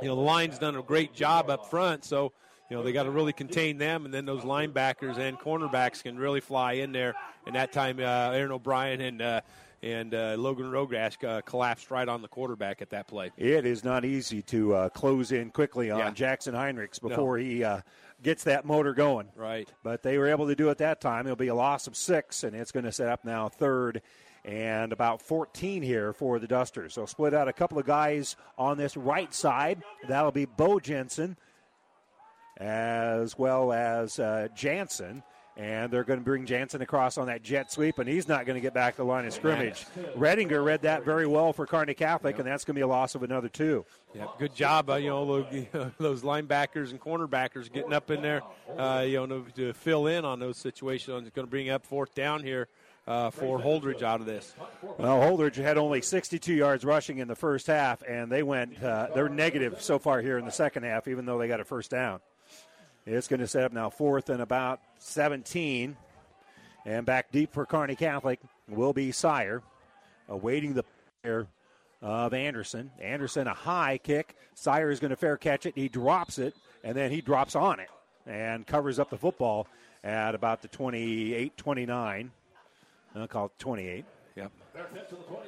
you 0.00 0.08
know, 0.08 0.14
the 0.16 0.22
line's 0.22 0.58
done 0.58 0.74
a 0.74 0.82
great 0.82 1.12
job 1.12 1.50
up 1.50 1.68
front, 1.68 2.06
so– 2.06 2.32
you 2.70 2.76
know, 2.76 2.82
they 2.82 2.92
got 2.92 3.04
to 3.04 3.10
really 3.10 3.32
contain 3.32 3.78
them, 3.78 4.04
and 4.04 4.14
then 4.14 4.24
those 4.24 4.42
linebackers 4.42 5.18
and 5.18 5.38
cornerbacks 5.38 6.02
can 6.02 6.18
really 6.18 6.40
fly 6.40 6.72
in 6.74 6.92
there. 6.92 7.14
And 7.46 7.54
that 7.56 7.72
time, 7.72 7.98
uh, 7.98 8.30
Aaron 8.32 8.52
O'Brien 8.52 9.00
and 9.00 9.20
uh, 9.20 9.40
and 9.82 10.14
uh, 10.14 10.36
Logan 10.38 10.70
Rogash 10.70 11.22
uh, 11.22 11.42
collapsed 11.42 11.90
right 11.90 12.08
on 12.08 12.22
the 12.22 12.28
quarterback 12.28 12.80
at 12.80 12.90
that 12.90 13.06
play. 13.06 13.30
It 13.36 13.66
is 13.66 13.84
not 13.84 14.04
easy 14.06 14.40
to 14.42 14.74
uh, 14.74 14.88
close 14.88 15.30
in 15.30 15.50
quickly 15.50 15.90
on 15.90 15.98
yeah. 15.98 16.10
Jackson 16.10 16.54
Heinrichs 16.54 17.00
before 17.00 17.36
no. 17.36 17.44
he 17.44 17.62
uh, 17.62 17.80
gets 18.22 18.44
that 18.44 18.64
motor 18.64 18.94
going. 18.94 19.28
Right. 19.36 19.70
But 19.82 20.02
they 20.02 20.16
were 20.16 20.28
able 20.28 20.46
to 20.46 20.54
do 20.54 20.70
it 20.70 20.78
that 20.78 21.02
time. 21.02 21.26
It'll 21.26 21.36
be 21.36 21.48
a 21.48 21.54
loss 21.54 21.86
of 21.86 21.96
six, 21.96 22.44
and 22.44 22.56
it's 22.56 22.72
going 22.72 22.86
to 22.86 22.92
set 22.92 23.08
up 23.08 23.26
now 23.26 23.50
third 23.50 24.00
and 24.44 24.92
about 24.92 25.20
14 25.22 25.82
here 25.82 26.12
for 26.12 26.38
the 26.38 26.46
Dusters. 26.46 26.94
So 26.94 27.04
split 27.06 27.34
out 27.34 27.48
a 27.48 27.52
couple 27.52 27.78
of 27.78 27.86
guys 27.86 28.36
on 28.56 28.78
this 28.78 28.96
right 28.96 29.32
side. 29.34 29.82
That'll 30.08 30.32
be 30.32 30.46
Bo 30.46 30.80
Jensen 30.80 31.36
as 32.56 33.38
well 33.38 33.72
as 33.72 34.18
uh, 34.18 34.48
Jansen. 34.54 35.22
And 35.56 35.92
they're 35.92 36.02
going 36.02 36.18
to 36.18 36.24
bring 36.24 36.46
Jansen 36.46 36.82
across 36.82 37.16
on 37.16 37.28
that 37.28 37.44
jet 37.44 37.70
sweep, 37.70 38.00
and 38.00 38.08
he's 38.08 38.26
not 38.26 38.44
going 38.44 38.56
to 38.56 38.60
get 38.60 38.74
back 38.74 38.94
to 38.94 39.02
the 39.02 39.04
line 39.04 39.24
of 39.24 39.32
scrimmage. 39.32 39.86
Redinger 40.16 40.64
read 40.64 40.82
that 40.82 41.04
very 41.04 41.28
well 41.28 41.52
for 41.52 41.64
Kearney 41.64 41.94
Catholic, 41.94 42.32
yep. 42.32 42.40
and 42.40 42.48
that's 42.48 42.64
going 42.64 42.74
to 42.74 42.78
be 42.80 42.82
a 42.82 42.88
loss 42.88 43.14
of 43.14 43.22
another 43.22 43.48
two. 43.48 43.84
Yeah, 44.16 44.26
good 44.36 44.52
job, 44.52 44.90
uh, 44.90 44.94
you 44.96 45.10
know, 45.10 45.92
those 45.98 46.22
linebackers 46.22 46.90
and 46.90 47.00
cornerbackers 47.00 47.72
getting 47.72 47.92
up 47.92 48.10
in 48.10 48.20
there, 48.20 48.42
uh, 48.76 49.04
you 49.06 49.24
know, 49.24 49.44
to, 49.54 49.72
fill 49.74 50.08
in 50.08 50.24
on 50.24 50.40
those 50.40 50.56
situations. 50.56 51.28
It's 51.28 51.36
going 51.36 51.46
to 51.46 51.50
bring 51.50 51.70
up 51.70 51.86
fourth 51.86 52.16
down 52.16 52.42
here 52.42 52.66
uh, 53.06 53.30
for 53.30 53.60
Holdrege 53.60 54.02
out 54.02 54.20
of 54.20 54.26
this. 54.26 54.54
Well, 54.98 55.20
Holdrege 55.20 55.56
had 55.56 55.78
only 55.78 56.02
62 56.02 56.52
yards 56.52 56.84
rushing 56.84 57.18
in 57.18 57.28
the 57.28 57.36
first 57.36 57.66
half, 57.66 58.02
and 58.02 58.30
they 58.30 58.42
went 58.42 58.82
uh, 58.82 59.08
they're 59.14 59.28
negative 59.28 59.80
so 59.82 59.98
far 59.98 60.20
here 60.20 60.38
in 60.38 60.44
the 60.44 60.52
second 60.52 60.84
half, 60.84 61.06
even 61.08 61.26
though 61.26 61.38
they 61.38 61.48
got 61.48 61.60
a 61.60 61.64
first 61.64 61.90
down. 61.90 62.20
It's 63.06 63.28
going 63.28 63.40
to 63.40 63.46
set 63.46 63.64
up 63.64 63.72
now 63.72 63.90
fourth 63.90 64.30
and 64.30 64.40
about 64.40 64.80
17. 64.98 65.96
And 66.86 67.06
back 67.06 67.30
deep 67.32 67.52
for 67.52 67.66
Kearney 67.66 67.96
Catholic 67.96 68.40
will 68.68 68.92
be 68.92 69.12
Sire, 69.12 69.62
awaiting 70.28 70.74
the 70.74 70.84
player 71.22 71.46
of 72.02 72.34
Anderson. 72.34 72.90
Anderson, 73.00 73.46
a 73.46 73.54
high 73.54 73.98
kick. 73.98 74.36
Sire 74.54 74.90
is 74.90 75.00
going 75.00 75.10
to 75.10 75.16
fair 75.16 75.36
catch 75.36 75.66
it. 75.66 75.74
He 75.74 75.88
drops 75.88 76.38
it, 76.38 76.54
and 76.82 76.96
then 76.96 77.10
he 77.10 77.20
drops 77.20 77.56
on 77.56 77.80
it 77.80 77.88
and 78.26 78.66
covers 78.66 78.98
up 78.98 79.10
the 79.10 79.18
football 79.18 79.66
at 80.02 80.34
about 80.34 80.62
the 80.62 80.68
28 80.68 81.56
29. 81.56 82.30
I'll 83.14 83.28
call 83.28 83.46
it 83.46 83.52
28. 83.58 84.04
Yep. 84.36 84.52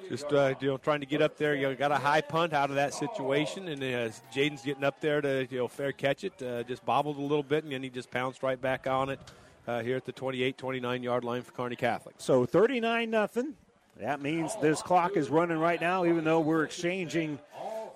Just 0.08 0.32
uh, 0.32 0.54
you 0.60 0.68
know, 0.68 0.76
trying 0.76 1.00
to 1.00 1.06
get 1.06 1.20
up 1.20 1.36
there. 1.36 1.54
You 1.54 1.68
know, 1.68 1.74
got 1.74 1.92
a 1.92 1.96
high 1.96 2.20
punt 2.20 2.52
out 2.52 2.70
of 2.70 2.76
that 2.76 2.94
situation, 2.94 3.68
and 3.68 3.82
uh, 3.82 4.12
Jaden's 4.32 4.62
getting 4.62 4.84
up 4.84 5.00
there 5.00 5.20
to 5.20 5.46
you 5.50 5.58
know 5.58 5.68
fair 5.68 5.92
catch 5.92 6.24
it. 6.24 6.40
Uh, 6.40 6.62
just 6.62 6.84
bobbled 6.84 7.16
a 7.16 7.22
little 7.22 7.42
bit, 7.42 7.64
and 7.64 7.72
then 7.72 7.82
he 7.82 7.90
just 7.90 8.10
pounced 8.10 8.42
right 8.42 8.60
back 8.60 8.86
on 8.86 9.10
it 9.10 9.20
uh, 9.66 9.82
here 9.82 9.96
at 9.96 10.04
the 10.04 10.12
28, 10.12 10.56
29 10.56 11.02
yard 11.02 11.24
line 11.24 11.42
for 11.42 11.52
Kearney 11.52 11.76
Catholic. 11.76 12.14
So 12.18 12.46
39 12.46 13.10
nothing. 13.10 13.54
That 13.98 14.20
means 14.20 14.54
this 14.60 14.82
clock 14.82 15.16
is 15.16 15.30
running 15.30 15.58
right 15.58 15.80
now, 15.80 16.04
even 16.04 16.22
though 16.22 16.40
we're 16.40 16.64
exchanging 16.64 17.38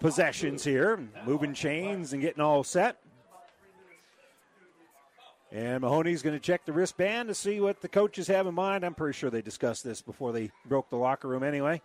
possessions 0.00 0.64
here, 0.64 0.98
moving 1.26 1.52
chains 1.52 2.14
and 2.14 2.22
getting 2.22 2.40
all 2.40 2.64
set. 2.64 2.96
And 5.52 5.80
Mahoney's 5.80 6.22
going 6.22 6.36
to 6.36 6.40
check 6.40 6.64
the 6.64 6.72
wristband 6.72 7.28
to 7.28 7.34
see 7.34 7.60
what 7.60 7.80
the 7.80 7.88
coaches 7.88 8.28
have 8.28 8.46
in 8.46 8.54
mind. 8.54 8.84
I'm 8.84 8.94
pretty 8.94 9.18
sure 9.18 9.30
they 9.30 9.42
discussed 9.42 9.82
this 9.82 10.00
before 10.00 10.32
they 10.32 10.52
broke 10.64 10.90
the 10.90 10.96
locker 10.96 11.26
room 11.26 11.42
anyway. 11.42 11.82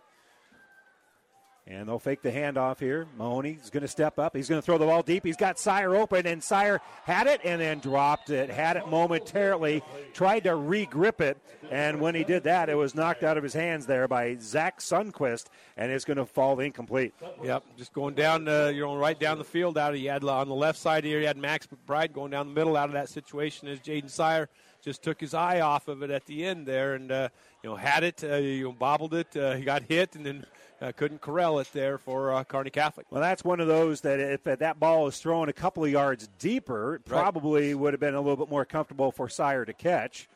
And 1.68 1.88
they'll 1.88 1.98
fake 1.98 2.22
the 2.22 2.30
handoff 2.30 2.78
here. 2.78 3.08
Mahoney's 3.18 3.70
going 3.70 3.82
to 3.82 3.88
step 3.88 4.20
up. 4.20 4.36
He's 4.36 4.48
going 4.48 4.60
to 4.60 4.64
throw 4.64 4.78
the 4.78 4.86
ball 4.86 5.02
deep. 5.02 5.24
He's 5.24 5.36
got 5.36 5.58
Sire 5.58 5.96
open, 5.96 6.24
and 6.24 6.40
Sire 6.40 6.80
had 7.02 7.26
it 7.26 7.40
and 7.42 7.60
then 7.60 7.80
dropped 7.80 8.30
it. 8.30 8.50
Had 8.50 8.76
it 8.76 8.86
momentarily. 8.86 9.82
Tried 10.14 10.44
to 10.44 10.54
re-grip 10.54 11.20
it, 11.20 11.38
and 11.72 12.00
when 12.00 12.14
he 12.14 12.22
did 12.22 12.44
that, 12.44 12.68
it 12.68 12.76
was 12.76 12.94
knocked 12.94 13.24
out 13.24 13.36
of 13.36 13.42
his 13.42 13.52
hands 13.52 13.86
there 13.86 14.06
by 14.06 14.36
Zach 14.40 14.78
Sunquist, 14.78 15.46
and 15.76 15.90
it's 15.90 16.04
going 16.04 16.18
to 16.18 16.24
fall 16.24 16.60
incomplete. 16.60 17.14
Yep, 17.42 17.64
just 17.76 17.92
going 17.92 18.14
down, 18.14 18.46
uh, 18.46 18.68
you 18.68 18.82
know, 18.82 18.96
right 18.96 19.18
down 19.18 19.38
the 19.38 19.44
field. 19.44 19.76
Out, 19.76 19.94
he 19.94 20.04
had 20.04 20.22
on 20.22 20.48
the 20.48 20.54
left 20.54 20.78
side 20.78 21.02
here. 21.02 21.18
you 21.18 21.26
had 21.26 21.36
Max 21.36 21.66
McBride 21.66 22.12
going 22.12 22.30
down 22.30 22.46
the 22.46 22.54
middle. 22.54 22.76
Out 22.76 22.88
of 22.88 22.92
that 22.92 23.08
situation 23.08 23.66
as 23.66 23.80
Jaden 23.80 24.10
Sire 24.10 24.48
just 24.82 25.02
took 25.02 25.20
his 25.20 25.34
eye 25.34 25.60
off 25.60 25.88
of 25.88 26.02
it 26.02 26.10
at 26.10 26.26
the 26.26 26.44
end 26.44 26.64
there, 26.64 26.94
and 26.94 27.10
uh, 27.10 27.28
you 27.62 27.70
know 27.70 27.74
had 27.74 28.04
it, 28.04 28.22
uh, 28.22 28.36
you 28.36 28.64
know, 28.64 28.72
bobbled 28.72 29.14
it. 29.14 29.36
Uh, 29.36 29.54
he 29.54 29.64
got 29.64 29.82
hit, 29.82 30.14
and 30.14 30.24
then 30.24 30.46
uh, 30.80 30.92
couldn't 30.92 31.20
corral 31.20 31.58
it 31.58 31.68
there 31.72 31.98
for 31.98 32.32
uh, 32.32 32.44
Kearney 32.44 32.70
Catholic. 32.70 33.06
Well, 33.10 33.20
that's 33.20 33.44
one 33.44 33.60
of 33.60 33.66
those 33.66 34.02
that 34.02 34.20
if 34.20 34.44
that 34.44 34.78
ball 34.78 35.04
was 35.04 35.18
thrown 35.18 35.48
a 35.48 35.52
couple 35.52 35.84
of 35.84 35.90
yards 35.90 36.28
deeper, 36.38 36.96
it 36.96 37.04
probably 37.04 37.74
would 37.74 37.92
have 37.92 38.00
been 38.00 38.14
a 38.14 38.20
little 38.20 38.36
bit 38.36 38.50
more 38.50 38.64
comfortable 38.64 39.10
for 39.10 39.28
Sire 39.28 39.64
to 39.64 39.72
catch. 39.72 40.28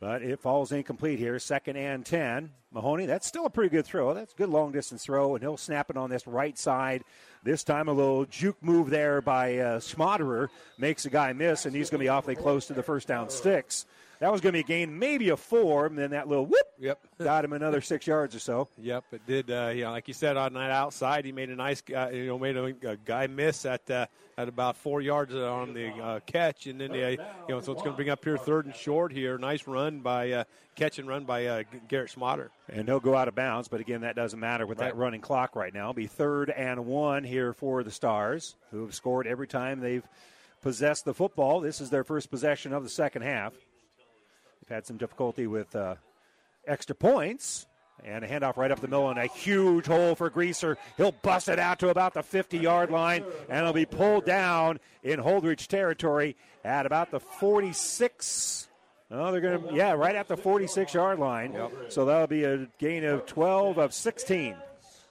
But 0.00 0.22
it 0.22 0.38
falls 0.40 0.70
incomplete 0.70 1.18
here. 1.18 1.38
Second 1.38 1.76
and 1.76 2.06
10. 2.06 2.50
Mahoney, 2.70 3.06
that's 3.06 3.26
still 3.26 3.46
a 3.46 3.50
pretty 3.50 3.70
good 3.70 3.86
throw. 3.86 4.12
That's 4.12 4.32
a 4.32 4.36
good 4.36 4.50
long 4.50 4.72
distance 4.72 5.02
throw, 5.02 5.34
and 5.34 5.42
he'll 5.42 5.56
snap 5.56 5.90
it 5.90 5.96
on 5.96 6.10
this 6.10 6.26
right 6.26 6.56
side. 6.56 7.02
This 7.42 7.64
time, 7.64 7.88
a 7.88 7.92
little 7.92 8.26
juke 8.26 8.62
move 8.62 8.90
there 8.90 9.22
by 9.22 9.56
uh, 9.58 9.80
Schmaderer 9.80 10.48
makes 10.76 11.06
a 11.06 11.10
guy 11.10 11.32
miss, 11.32 11.64
and 11.64 11.74
he's 11.74 11.88
going 11.88 12.00
to 12.00 12.04
be 12.04 12.10
awfully 12.10 12.36
close 12.36 12.66
to 12.66 12.74
the 12.74 12.82
first 12.82 13.08
down 13.08 13.30
sticks. 13.30 13.86
That 14.20 14.32
was 14.32 14.40
going 14.40 14.52
to 14.52 14.56
be 14.56 14.60
a 14.60 14.62
gain, 14.64 14.98
maybe 14.98 15.28
a 15.28 15.36
four, 15.36 15.86
and 15.86 15.96
then 15.96 16.10
that 16.10 16.26
little 16.26 16.46
whoop 16.46 16.66
yep. 16.78 16.98
got 17.18 17.44
him 17.44 17.52
another 17.52 17.80
six 17.80 18.06
yards 18.06 18.34
or 18.34 18.40
so. 18.40 18.68
Yep, 18.78 19.04
it 19.12 19.26
did. 19.26 19.50
Uh, 19.50 19.70
you 19.74 19.84
know, 19.84 19.92
like 19.92 20.08
you 20.08 20.14
said, 20.14 20.36
on 20.36 20.54
that 20.54 20.70
outside, 20.70 21.24
he 21.24 21.30
made 21.30 21.50
a 21.50 21.56
nice, 21.56 21.82
uh, 21.94 22.08
you 22.12 22.26
know, 22.26 22.38
made 22.38 22.56
a, 22.56 22.64
a 22.88 22.96
guy 22.96 23.28
miss 23.28 23.64
at 23.64 23.88
uh, 23.90 24.06
at 24.36 24.48
about 24.48 24.76
four 24.76 25.00
yards 25.00 25.34
on 25.34 25.72
the 25.72 25.90
uh, 25.90 26.20
catch, 26.26 26.66
and 26.66 26.80
then 26.80 26.92
they, 26.92 27.12
you 27.12 27.18
know, 27.48 27.60
so 27.60 27.72
it's 27.72 27.82
going 27.82 27.92
to 27.92 27.96
bring 27.96 28.08
up 28.08 28.24
here 28.24 28.36
third 28.36 28.66
and 28.66 28.74
short 28.74 29.12
here. 29.12 29.38
Nice 29.38 29.66
run 29.66 30.00
by 30.00 30.32
uh, 30.32 30.44
catch 30.74 30.98
and 30.98 31.08
run 31.08 31.24
by 31.24 31.46
uh, 31.46 31.62
Garrett 31.88 32.10
Schmaderer. 32.10 32.50
And 32.68 32.88
he'll 32.88 33.00
go 33.00 33.14
out 33.14 33.28
of 33.28 33.34
bounds, 33.34 33.68
but 33.68 33.80
again, 33.80 34.02
that 34.02 34.16
doesn't 34.16 34.38
matter 34.38 34.66
with 34.66 34.78
right. 34.78 34.86
that 34.86 34.96
running 34.96 35.20
clock 35.20 35.56
right 35.56 35.74
now. 35.74 35.90
It'll 35.90 35.94
be 35.94 36.06
third 36.06 36.50
and 36.50 36.86
one 36.86 37.24
here 37.24 37.52
for 37.52 37.82
the 37.82 37.90
Stars, 37.90 38.56
who 38.70 38.82
have 38.82 38.94
scored 38.94 39.26
every 39.26 39.48
time 39.48 39.80
they've 39.80 40.06
possessed 40.62 41.04
the 41.04 41.14
football. 41.14 41.60
This 41.60 41.80
is 41.80 41.90
their 41.90 42.04
first 42.04 42.30
possession 42.30 42.72
of 42.72 42.82
the 42.82 42.88
second 42.88 43.22
half. 43.22 43.54
They've 44.68 44.76
had 44.76 44.86
some 44.86 44.98
difficulty 44.98 45.46
with 45.46 45.74
uh, 45.74 45.94
extra 46.66 46.94
points. 46.94 47.66
And 48.04 48.24
a 48.24 48.28
handoff 48.28 48.56
right 48.56 48.70
up 48.70 48.80
the 48.80 48.86
middle 48.86 49.10
and 49.10 49.18
a 49.18 49.26
huge 49.26 49.86
hole 49.86 50.14
for 50.14 50.30
Greaser. 50.30 50.78
He'll 50.96 51.10
bust 51.10 51.48
it 51.48 51.58
out 51.58 51.80
to 51.80 51.88
about 51.88 52.14
the 52.14 52.22
50 52.22 52.56
yard 52.56 52.92
line 52.92 53.24
and 53.48 53.58
it'll 53.58 53.72
be 53.72 53.86
pulled 53.86 54.24
down 54.24 54.78
in 55.02 55.18
Holdrege 55.18 55.66
territory 55.66 56.36
at 56.64 56.86
about 56.86 57.10
the 57.10 57.18
46. 57.18 58.68
Oh, 59.10 59.32
they're 59.32 59.40
going 59.40 59.68
to, 59.68 59.74
yeah, 59.74 59.94
right 59.94 60.14
at 60.14 60.28
the 60.28 60.36
46 60.36 60.94
yard 60.94 61.18
line. 61.18 61.54
Yep. 61.54 61.72
So 61.88 62.04
that'll 62.04 62.28
be 62.28 62.44
a 62.44 62.68
gain 62.78 63.02
of 63.02 63.26
12 63.26 63.78
of 63.78 63.92
16. 63.92 64.54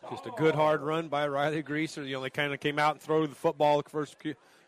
Just 0.10 0.26
a 0.26 0.32
good 0.38 0.56
hard 0.56 0.82
run 0.82 1.10
by 1.10 1.28
Riley 1.28 1.62
Greaser. 1.64 2.06
You 2.06 2.16
know, 2.16 2.22
they 2.22 2.30
kind 2.30 2.54
of 2.54 2.62
came 2.62 2.80
out 2.80 2.94
and 2.94 3.02
threw 3.02 3.28
the 3.28 3.36
football 3.36 3.82
the 3.82 3.90
first 3.90 4.16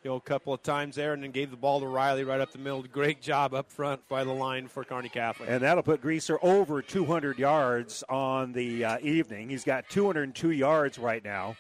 you 0.04 0.10
know, 0.10 0.16
a 0.16 0.22
couple 0.22 0.54
of 0.54 0.64
times 0.64 0.96
there, 0.96 1.14
and 1.14 1.22
then 1.22 1.32
gave 1.32 1.52
the 1.52 1.58
ball 1.58 1.80
to 1.82 1.88
Riley 1.88 2.24
right 2.24 2.40
up 2.40 2.52
the 2.52 2.58
middle. 2.58 2.82
Great 2.84 3.22
job 3.22 3.54
up 3.54 3.70
front 3.70 4.08
by 4.08 4.24
the 4.24 4.32
line 4.32 4.68
for 4.68 4.84
Kearney 4.84 5.10
Catholic. 5.10 5.50
And 5.50 5.62
that'll 5.62 5.84
put 5.84 6.02
Greaser 6.02 6.40
over 6.42 6.82
200 6.82 7.38
yards 7.38 8.04
on 8.08 8.54
the 8.54 8.86
uh, 8.86 8.98
evening. 9.02 9.50
He's 9.50 9.66
got 9.66 9.90
202 9.90 10.52
yards 10.52 10.98
right 10.98 11.24
now. 11.24 11.58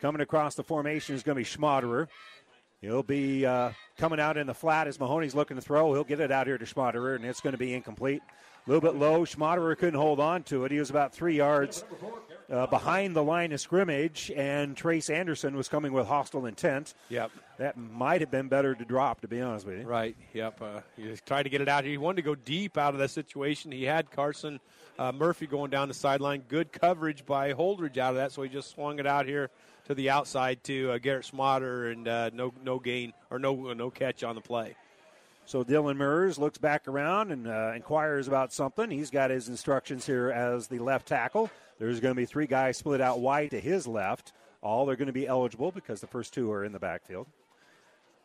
Coming 0.00 0.20
across 0.20 0.54
the 0.54 0.64
formation 0.64 1.14
is 1.14 1.22
going 1.22 1.36
to 1.36 1.40
be 1.40 1.44
Schmaderer. 1.44 2.08
He'll 2.80 3.02
be 3.02 3.44
uh, 3.44 3.70
coming 3.96 4.20
out 4.20 4.36
in 4.36 4.46
the 4.46 4.54
flat 4.54 4.86
as 4.86 5.00
Mahoney's 5.00 5.34
looking 5.34 5.56
to 5.56 5.60
throw. 5.60 5.92
He'll 5.92 6.04
get 6.04 6.20
it 6.20 6.30
out 6.30 6.46
here 6.46 6.58
to 6.58 6.64
Schmaderer, 6.64 7.16
and 7.16 7.24
it's 7.24 7.40
going 7.40 7.52
to 7.52 7.58
be 7.58 7.74
incomplete. 7.74 8.22
A 8.68 8.70
little 8.70 8.92
bit 8.92 9.00
low. 9.00 9.24
Schmaderer 9.24 9.78
couldn't 9.78 9.98
hold 9.98 10.20
on 10.20 10.42
to 10.42 10.66
it. 10.66 10.70
He 10.70 10.78
was 10.78 10.90
about 10.90 11.14
three 11.14 11.34
yards 11.34 11.86
uh, 12.52 12.66
behind 12.66 13.16
the 13.16 13.22
line 13.24 13.50
of 13.52 13.62
scrimmage, 13.62 14.30
and 14.36 14.76
Trace 14.76 15.08
Anderson 15.08 15.56
was 15.56 15.68
coming 15.68 15.90
with 15.90 16.06
hostile 16.06 16.44
intent. 16.44 16.92
Yep. 17.08 17.30
That 17.56 17.78
might 17.78 18.20
have 18.20 18.30
been 18.30 18.48
better 18.48 18.74
to 18.74 18.84
drop, 18.84 19.22
to 19.22 19.28
be 19.28 19.40
honest 19.40 19.64
with 19.64 19.78
you. 19.78 19.86
Right. 19.86 20.14
Yep. 20.34 20.60
Uh, 20.60 20.80
he 20.98 21.16
tried 21.24 21.44
to 21.44 21.48
get 21.48 21.62
it 21.62 21.68
out 21.70 21.84
here. 21.84 21.92
He 21.92 21.96
wanted 21.96 22.16
to 22.16 22.22
go 22.22 22.34
deep 22.34 22.76
out 22.76 22.92
of 22.92 23.00
that 23.00 23.08
situation. 23.08 23.72
He 23.72 23.84
had 23.84 24.10
Carson 24.10 24.60
uh, 24.98 25.12
Murphy 25.12 25.46
going 25.46 25.70
down 25.70 25.88
the 25.88 25.94
sideline. 25.94 26.42
Good 26.46 26.70
coverage 26.70 27.24
by 27.24 27.54
Holdrege 27.54 27.96
out 27.96 28.10
of 28.10 28.16
that, 28.16 28.32
so 28.32 28.42
he 28.42 28.50
just 28.50 28.70
swung 28.70 28.98
it 28.98 29.06
out 29.06 29.24
here 29.24 29.48
to 29.86 29.94
the 29.94 30.10
outside 30.10 30.62
to 30.64 30.90
uh, 30.90 30.98
Garrett 30.98 31.24
Schmaderer, 31.24 31.90
and 31.90 32.06
uh, 32.06 32.28
no 32.34 32.52
no 32.62 32.78
gain 32.78 33.14
or 33.30 33.38
no 33.38 33.72
no 33.72 33.88
catch 33.88 34.22
on 34.22 34.34
the 34.34 34.42
play. 34.42 34.76
So 35.48 35.64
Dylan 35.64 35.96
Mers 35.96 36.38
looks 36.38 36.58
back 36.58 36.86
around 36.86 37.32
and 37.32 37.48
uh, 37.48 37.72
inquires 37.74 38.28
about 38.28 38.52
something. 38.52 38.90
He's 38.90 39.08
got 39.08 39.30
his 39.30 39.48
instructions 39.48 40.04
here 40.04 40.28
as 40.28 40.66
the 40.66 40.78
left 40.78 41.08
tackle. 41.08 41.50
There's 41.78 42.00
going 42.00 42.14
to 42.14 42.20
be 42.20 42.26
three 42.26 42.46
guys 42.46 42.76
split 42.76 43.00
out 43.00 43.20
wide 43.20 43.52
to 43.52 43.58
his 43.58 43.86
left. 43.86 44.34
All 44.60 44.90
are 44.90 44.96
going 44.96 45.06
to 45.06 45.12
be 45.14 45.26
eligible 45.26 45.72
because 45.72 46.02
the 46.02 46.06
first 46.06 46.34
two 46.34 46.52
are 46.52 46.66
in 46.66 46.72
the 46.72 46.78
backfield. 46.78 47.28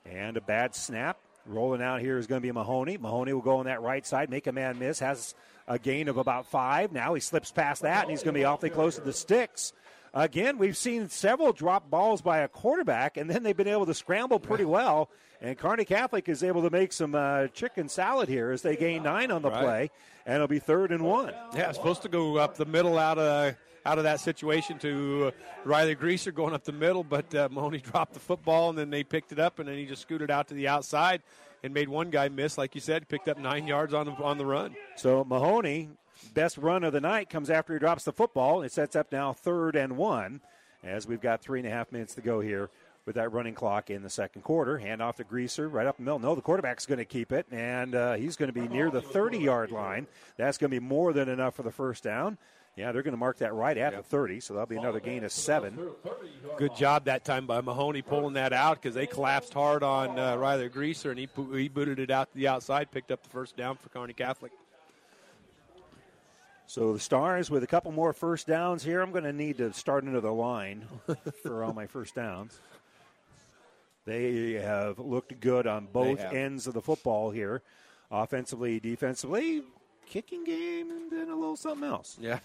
And 0.05 0.35
a 0.35 0.41
bad 0.41 0.75
snap. 0.75 1.17
Rolling 1.45 1.81
out 1.81 2.01
here 2.01 2.17
is 2.17 2.27
going 2.27 2.41
to 2.41 2.45
be 2.45 2.51
Mahoney. 2.51 2.97
Mahoney 2.97 3.31
will 3.31 3.39
go 3.39 3.59
on 3.59 3.67
that 3.67 3.81
right 3.81 4.05
side, 4.05 4.29
make 4.29 4.47
a 4.47 4.51
man 4.51 4.77
miss, 4.77 4.99
has 4.99 5.33
a 5.65 5.79
gain 5.79 6.09
of 6.09 6.17
about 6.17 6.47
five. 6.47 6.91
Now 6.91 7.13
he 7.13 7.21
slips 7.21 7.53
past 7.53 7.83
that, 7.83 8.01
and 8.01 8.11
he's 8.11 8.23
going 8.23 8.33
to 8.33 8.39
be 8.39 8.43
awfully 8.43 8.69
close 8.69 8.95
to 8.95 9.01
the 9.01 9.13
sticks. 9.13 9.71
Again, 10.13 10.57
we've 10.57 10.77
seen 10.77 11.09
several 11.09 11.53
drop 11.53 11.89
balls 11.89 12.21
by 12.21 12.39
a 12.39 12.47
quarterback, 12.47 13.17
and 13.17 13.29
then 13.29 13.43
they've 13.43 13.57
been 13.57 13.67
able 13.67 13.87
to 13.87 13.93
scramble 13.93 14.39
pretty 14.39 14.65
well 14.65 15.09
and 15.43 15.57
Kearney 15.57 15.83
Catholic 15.83 16.29
is 16.29 16.41
able 16.41 16.61
to 16.61 16.69
make 16.69 16.93
some 16.93 17.13
uh, 17.13 17.47
chicken 17.47 17.89
salad 17.89 18.29
here 18.29 18.51
as 18.51 18.61
they 18.61 18.77
gain 18.77 19.03
nine 19.03 19.29
on 19.29 19.41
the 19.41 19.51
right. 19.51 19.61
play, 19.61 19.91
and 20.25 20.35
it'll 20.35 20.47
be 20.47 20.59
third 20.59 20.91
and 20.91 21.03
one. 21.03 21.33
Yeah, 21.53 21.69
supposed 21.73 22.01
to 22.03 22.09
go 22.09 22.37
up 22.37 22.55
the 22.55 22.65
middle 22.65 22.97
out 22.97 23.19
of 23.19 23.55
out 23.85 23.97
of 23.97 24.05
that 24.05 24.21
situation 24.21 24.79
to 24.79 25.25
uh, 25.27 25.31
Riley 25.65 25.95
Greaser 25.95 26.31
going 26.31 26.53
up 26.53 26.63
the 26.63 26.71
middle, 26.71 27.03
but 27.03 27.35
uh, 27.35 27.49
Mahoney 27.51 27.79
dropped 27.91 28.13
the 28.13 28.21
football 28.21 28.69
and 28.69 28.77
then 28.77 28.89
they 28.89 29.03
picked 29.03 29.33
it 29.33 29.39
up 29.39 29.59
and 29.59 29.67
then 29.67 29.75
he 29.75 29.85
just 29.85 30.01
scooted 30.01 30.31
out 30.31 30.47
to 30.47 30.53
the 30.53 30.69
outside 30.69 31.21
and 31.63 31.73
made 31.73 31.89
one 31.89 32.09
guy 32.09 32.29
miss, 32.29 32.57
like 32.57 32.75
you 32.75 32.79
said, 32.79 33.09
picked 33.09 33.27
up 33.27 33.37
nine 33.37 33.67
yards 33.67 33.93
on 33.93 34.05
the 34.05 34.13
on 34.13 34.37
the 34.37 34.45
run. 34.45 34.73
So 34.95 35.25
Mahoney, 35.25 35.89
best 36.33 36.57
run 36.57 36.83
of 36.83 36.93
the 36.93 37.01
night, 37.01 37.29
comes 37.29 37.49
after 37.49 37.73
he 37.73 37.79
drops 37.79 38.03
the 38.03 38.13
football. 38.13 38.61
It 38.61 38.71
sets 38.71 38.95
up 38.95 39.11
now 39.11 39.33
third 39.33 39.75
and 39.75 39.97
one 39.97 40.41
as 40.83 41.07
we've 41.07 41.21
got 41.21 41.41
three 41.41 41.59
and 41.59 41.67
a 41.67 41.71
half 41.71 41.91
minutes 41.91 42.15
to 42.15 42.21
go 42.21 42.39
here 42.41 42.69
with 43.05 43.15
that 43.15 43.31
running 43.31 43.53
clock 43.53 43.89
in 43.89 44.01
the 44.01 44.09
second 44.09 44.43
quarter. 44.43 44.77
Hand 44.77 45.01
off 45.01 45.17
to 45.17 45.23
Greaser 45.23 45.67
right 45.67 45.87
up 45.87 45.97
the 45.97 46.03
middle. 46.03 46.19
No, 46.19 46.35
the 46.35 46.41
quarterback's 46.41 46.85
going 46.85 46.99
to 46.99 47.05
keep 47.05 47.31
it, 47.31 47.45
and 47.51 47.95
uh, 47.95 48.13
he's 48.13 48.35
going 48.35 48.51
to 48.51 48.59
be 48.59 48.67
near 48.67 48.89
the 48.89 49.01
30 49.01 49.39
yard 49.39 49.71
line. 49.71 50.07
That's 50.37 50.57
going 50.57 50.71
to 50.71 50.79
be 50.79 50.85
more 50.85 51.13
than 51.13 51.29
enough 51.29 51.55
for 51.55 51.63
the 51.63 51.71
first 51.71 52.03
down. 52.03 52.37
Yeah, 52.75 52.91
they're 52.91 53.03
going 53.03 53.13
to 53.13 53.19
mark 53.19 53.37
that 53.37 53.53
right 53.53 53.77
at 53.77 53.95
the 53.95 54.01
30, 54.01 54.39
so 54.39 54.55
that'll 54.55 54.65
be 54.65 54.77
another 54.77 54.99
gain 54.99 55.23
of 55.23 55.31
seven. 55.31 55.77
Good 56.57 56.75
job 56.75 57.05
that 57.05 57.23
time 57.23 57.45
by 57.45 57.61
Mahoney 57.61 58.01
pulling 58.01 58.33
that 58.33 58.51
out 58.51 58.81
because 58.81 58.95
they 58.95 59.05
collapsed 59.05 59.53
hard 59.53 59.83
on 59.83 60.17
uh, 60.17 60.35
Riley 60.37 60.69
Greaser, 60.69 61.11
and 61.11 61.19
he, 61.19 61.29
he 61.55 61.69
booted 61.69 61.99
it 61.99 62.09
out 62.09 62.31
to 62.31 62.35
the 62.35 62.47
outside, 62.47 62.89
picked 62.89 63.11
up 63.11 63.21
the 63.21 63.29
first 63.29 63.55
down 63.55 63.77
for 63.77 63.89
Kearney 63.89 64.13
Catholic. 64.13 64.51
So 66.65 66.93
the 66.93 66.99
Stars 66.99 67.51
with 67.51 67.63
a 67.63 67.67
couple 67.67 67.91
more 67.91 68.13
first 68.13 68.47
downs 68.47 68.83
here. 68.83 69.01
I'm 69.01 69.11
going 69.11 69.25
to 69.25 69.33
need 69.33 69.57
to 69.57 69.73
start 69.73 70.03
another 70.03 70.31
line 70.31 70.85
for 71.43 71.63
all 71.63 71.73
my 71.73 71.85
first 71.85 72.15
downs. 72.15 72.59
They 74.05 74.53
have 74.53 74.99
looked 74.99 75.39
good 75.39 75.67
on 75.67 75.87
both 75.91 76.19
ends 76.19 76.67
of 76.67 76.73
the 76.73 76.81
football 76.81 77.31
here, 77.31 77.61
offensively, 78.11 78.79
defensively. 78.79 79.63
Kicking 80.13 80.43
game 80.43 80.91
and 80.91 81.09
then 81.09 81.29
a 81.29 81.35
little 81.35 81.55
something 81.55 81.89
else. 81.89 82.19
Yeah, 82.21 82.37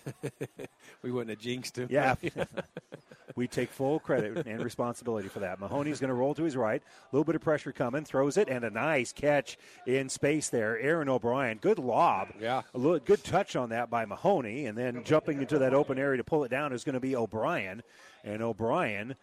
we 1.02 1.10
wouldn't 1.10 1.28
have 1.28 1.38
jinxed 1.38 1.76
him. 1.76 1.88
Yeah, 1.90 2.14
we 3.36 3.46
take 3.46 3.68
full 3.68 4.00
credit 4.00 4.46
and 4.46 4.64
responsibility 4.64 5.28
for 5.28 5.40
that. 5.40 5.60
Mahoney's 5.60 6.00
going 6.00 6.08
to 6.08 6.14
roll 6.14 6.32
to 6.32 6.44
his 6.44 6.56
right, 6.56 6.82
a 6.82 7.14
little 7.14 7.26
bit 7.26 7.34
of 7.34 7.42
pressure 7.42 7.70
coming, 7.72 8.06
throws 8.06 8.38
it, 8.38 8.48
and 8.48 8.64
a 8.64 8.70
nice 8.70 9.12
catch 9.12 9.58
in 9.86 10.08
space 10.08 10.48
there. 10.48 10.78
Aaron 10.78 11.10
O'Brien, 11.10 11.58
good 11.58 11.78
lob. 11.78 12.28
Yeah, 12.40 12.62
a 12.72 12.78
little, 12.78 13.00
good 13.00 13.22
touch 13.22 13.54
on 13.54 13.68
that 13.68 13.90
by 13.90 14.06
Mahoney, 14.06 14.64
and 14.64 14.78
then 14.78 15.04
jumping 15.04 15.42
into 15.42 15.58
that 15.58 15.74
open 15.74 15.98
area 15.98 16.16
to 16.16 16.24
pull 16.24 16.44
it 16.44 16.50
down 16.50 16.72
is 16.72 16.84
going 16.84 16.94
to 16.94 17.00
be 17.00 17.14
O'Brien, 17.14 17.82
and 18.24 18.40
O'Brien 18.40 19.14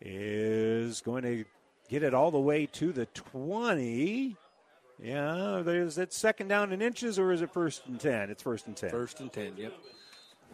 is 0.00 1.02
going 1.02 1.22
to 1.22 1.44
get 1.88 2.02
it 2.02 2.14
all 2.14 2.32
the 2.32 2.40
way 2.40 2.66
to 2.66 2.92
the 2.92 3.06
20. 3.06 4.36
Yeah, 5.02 5.58
is 5.66 5.98
it 5.98 6.12
second 6.12 6.48
down 6.48 6.72
in 6.72 6.80
inches 6.80 7.18
or 7.18 7.32
is 7.32 7.42
it 7.42 7.52
first 7.52 7.86
and 7.86 7.98
10? 7.98 8.30
It's 8.30 8.42
first 8.42 8.68
and 8.68 8.76
10. 8.76 8.90
First 8.90 9.20
and 9.20 9.32
10, 9.32 9.56
yep. 9.56 9.72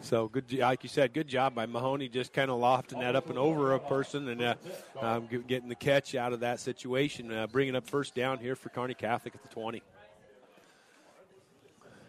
So 0.01 0.27
good, 0.27 0.51
like 0.53 0.81
you 0.83 0.89
said, 0.89 1.13
good 1.13 1.27
job 1.27 1.53
by 1.53 1.65
Mahoney, 1.65 2.07
just 2.07 2.33
kind 2.33 2.49
of 2.49 2.57
lofting 2.57 2.99
that 2.99 3.15
up 3.15 3.29
and 3.29 3.37
over 3.37 3.73
a 3.73 3.79
person 3.79 4.27
and 4.29 4.41
uh, 4.41 4.55
um, 4.99 5.27
getting 5.47 5.69
the 5.69 5.75
catch 5.75 6.15
out 6.15 6.33
of 6.33 6.39
that 6.39 6.59
situation, 6.59 7.31
uh, 7.31 7.47
bringing 7.47 7.75
up 7.75 7.85
first 7.85 8.15
down 8.15 8.39
here 8.39 8.55
for 8.55 8.69
Kearney 8.69 8.93
Catholic 8.93 9.35
at 9.35 9.43
the 9.43 9.49
20. 9.49 9.83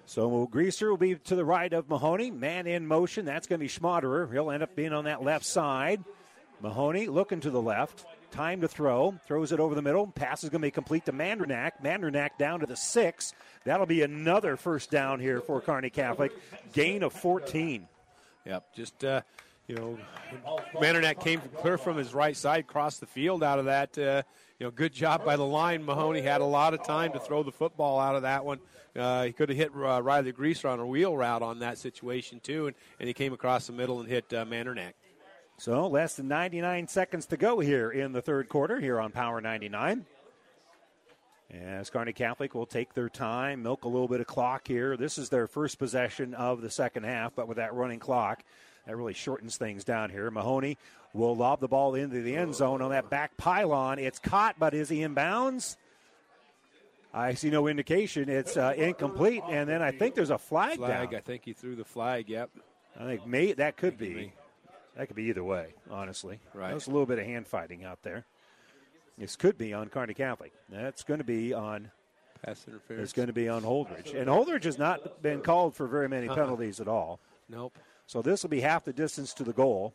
So 0.07 0.47
Greaser 0.47 0.91
will 0.91 0.97
be 0.97 1.17
to 1.17 1.37
the 1.37 1.45
right 1.45 1.73
of 1.73 1.89
Mahoney. 1.89 2.31
Man 2.31 2.67
in 2.67 2.87
motion. 2.87 3.25
That's 3.25 3.47
going 3.47 3.61
to 3.61 3.65
be 3.65 3.69
Schmaderer. 3.69 4.33
He'll 4.33 4.51
end 4.51 4.63
up 4.63 4.75
being 4.75 4.93
on 4.93 5.05
that 5.05 5.23
left 5.23 5.45
side. 5.45 6.03
Mahoney 6.61 7.07
looking 7.07 7.41
to 7.41 7.51
the 7.51 7.61
left. 7.61 8.07
Time 8.31 8.61
to 8.61 8.69
throw. 8.69 9.15
Throws 9.27 9.53
it 9.53 9.61
over 9.61 9.75
the 9.75 9.83
middle. 9.83 10.07
Pass 10.07 10.45
is 10.45 10.51
going 10.51 10.61
to 10.61 10.67
be 10.67 10.71
complete 10.71 11.05
to 11.07 11.13
Mandranak. 11.13 11.73
Mandranak 11.83 12.31
down 12.39 12.61
to 12.61 12.67
the 12.67 12.77
six. 12.77 13.35
That'll 13.65 13.87
be 13.87 14.03
another 14.03 14.57
first 14.57 14.91
down 14.91 15.21
here 15.21 15.41
for 15.41 15.61
Kearney 15.61 15.91
Catholic. 15.91 16.33
Gain 16.73 17.03
of 17.03 17.13
14. 17.13 17.89
Yep. 18.47 18.75
Just, 18.75 19.05
uh, 19.05 19.23
you 19.67 19.75
know, 19.75 19.99
Mandranak 20.75 21.21
came 21.21 21.41
clear 21.59 21.77
from 21.77 21.97
his 21.97 22.15
right 22.15 22.37
side, 22.37 22.67
crossed 22.67 23.01
the 23.01 23.07
field 23.07 23.43
out 23.43 23.59
of 23.59 23.65
that. 23.67 23.99
Uh, 23.99 24.23
you 24.59 24.67
know, 24.67 24.71
good 24.71 24.93
job 24.93 25.25
by 25.25 25.37
the 25.37 25.45
line. 25.45 25.85
Mahoney 25.85 26.21
had 26.21 26.41
a 26.41 26.45
lot 26.45 26.75
of 26.75 26.85
time 26.85 27.13
to 27.13 27.19
throw 27.19 27.43
the 27.43 27.53
football 27.53 27.99
out 27.99 28.15
of 28.15 28.23
that 28.23 28.45
one. 28.45 28.61
Uh, 28.97 29.25
he 29.25 29.33
could 29.33 29.49
have 29.49 29.59
hit 29.59 29.71
uh, 29.75 30.03
Riley 30.03 30.33
Greaser 30.33 30.69
on 30.69 30.81
a 30.81 30.87
wheel 30.87 31.17
route 31.17 31.43
on 31.43 31.61
that 31.61 31.79
situation 31.79 32.41
too, 32.41 32.67
and, 32.67 32.77
and 32.99 33.07
he 33.07 33.15
came 33.15 33.33
across 33.33 33.67
the 33.67 33.73
middle 33.73 34.01
and 34.01 34.09
hit 34.09 34.33
uh, 34.33 34.45
Mandranak. 34.45 34.93
So 35.61 35.89
less 35.89 36.15
than 36.15 36.27
99 36.27 36.89
seconds 36.89 37.27
to 37.27 37.37
go 37.37 37.61
here 37.61 37.91
in 37.91 38.13
the 38.13 38.23
third 38.23 38.49
quarter 38.49 38.81
here 38.81 38.99
on 38.99 39.13
Power 39.13 39.43
99. 39.43 40.07
As 41.51 41.91
Kearney 41.91 42.15
Catholic 42.15 42.55
will 42.55 42.65
take 42.65 42.95
their 42.95 43.11
time, 43.11 43.63
milk 43.63 43.85
a 43.85 43.89
little 43.89 44.09
bit 44.09 44.23
of 44.23 44.27
clock 44.27 44.67
here. 44.67 44.97
This 44.97 45.19
is 45.19 45.29
their 45.29 45.47
first 45.47 45.79
possession 45.79 46.33
of 46.33 46.63
the 46.63 46.71
second 46.71 47.05
half, 47.05 47.35
but 47.37 47.47
with 47.47 47.59
that 47.59 47.75
running 47.75 47.99
clock, 47.99 48.43
that 48.87 48.97
really 48.97 49.13
shortens 49.13 49.59
things 49.59 49.85
down 49.85 50.09
here. 50.09 50.31
Mahoney 50.31 50.79
will 51.13 51.37
lob 51.37 51.61
the 51.61 51.69
ball 51.69 51.95
into 51.95 52.23
the 52.23 52.35
end 52.39 52.55
zone 52.55 52.81
on 52.81 52.93
that 52.93 53.11
back 53.11 53.37
pylon. 53.37 53.99
It's 53.99 54.19
caught, 54.19 54.59
but 54.59 54.73
is 54.73 54.89
he 54.89 55.03
in 55.03 55.13
bounds? 55.13 55.77
I 57.13 57.35
see 57.35 57.51
no 57.51 57.67
indication. 57.67 58.31
It's 58.31 58.57
uh, 58.57 58.73
incomplete, 58.75 59.43
and 59.47 59.69
then 59.69 59.83
I 59.83 59.91
think 59.91 60.15
there's 60.15 60.31
a 60.31 60.39
flag. 60.39 60.79
Flag. 60.79 61.11
Down. 61.11 61.19
I 61.19 61.21
think 61.21 61.45
he 61.45 61.53
threw 61.53 61.77
the 61.77 61.85
flag. 61.85 62.31
Yep. 62.31 62.49
I 62.99 63.05
think 63.05 63.27
may, 63.27 63.53
that 63.53 63.77
could 63.77 63.99
be. 63.99 64.33
That 65.01 65.07
could 65.07 65.17
be 65.17 65.25
either 65.25 65.43
way, 65.43 65.73
honestly. 65.91 66.41
Right. 66.53 66.69
There's 66.69 66.87
a 66.87 66.91
little 66.91 67.07
bit 67.07 67.19
of 67.19 67.25
hand 67.25 67.47
fighting 67.47 67.85
out 67.85 68.03
there. 68.03 68.27
This 69.17 69.35
could 69.35 69.57
be 69.57 69.73
on 69.73 69.89
Kearney 69.89 70.13
Catholic. 70.13 70.53
That's 70.69 71.05
going 71.05 71.21
to 71.21 71.25
be 71.25 71.55
on 71.55 71.91
pass 72.45 72.67
interference. 72.69 73.05
It's 73.05 73.13
going 73.15 73.29
to 73.29 73.33
be 73.33 73.49
on 73.49 73.63
Holdrege, 73.63 74.15
and 74.15 74.29
Holdrege 74.29 74.65
has 74.65 74.77
not 74.77 75.23
been 75.23 75.41
called 75.41 75.75
for 75.75 75.87
very 75.87 76.07
many 76.07 76.29
Uh-uh. 76.29 76.35
penalties 76.35 76.81
at 76.81 76.89
all. 76.89 77.19
Nope. 77.49 77.79
So 78.07 78.21
this 78.21 78.43
will 78.43 78.51
be 78.51 78.61
half 78.61 78.85
the 78.85 78.93
distance 78.93 79.33
to 79.35 79.43
the 79.43 79.55
goal. 79.55 79.95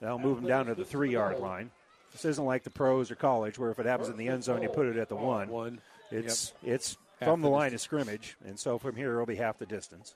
That'll 0.00 0.18
move 0.18 0.38
him 0.38 0.46
down 0.46 0.64
to 0.66 0.74
the 0.74 0.86
three-yard 0.86 1.38
line. 1.38 1.70
This 2.12 2.24
isn't 2.24 2.46
like 2.46 2.62
the 2.62 2.70
pros 2.70 3.10
or 3.10 3.16
college, 3.16 3.58
where 3.58 3.70
if 3.70 3.78
it 3.78 3.84
happens 3.84 4.08
in 4.08 4.16
the 4.16 4.28
end 4.28 4.44
zone, 4.44 4.62
you 4.62 4.70
put 4.70 4.86
it 4.86 4.96
at 4.96 5.10
the 5.10 5.16
one. 5.16 5.48
One. 5.48 5.78
It's 6.10 6.54
Yep. 6.62 6.72
it's 6.74 6.96
Half 7.20 7.28
from 7.28 7.42
the 7.42 7.48
the 7.48 7.52
line 7.52 7.74
of 7.74 7.82
scrimmage, 7.82 8.38
and 8.46 8.58
so 8.58 8.78
from 8.78 8.96
here 8.96 9.12
it'll 9.12 9.26
be 9.26 9.36
half 9.36 9.58
the 9.58 9.66
distance. 9.66 10.14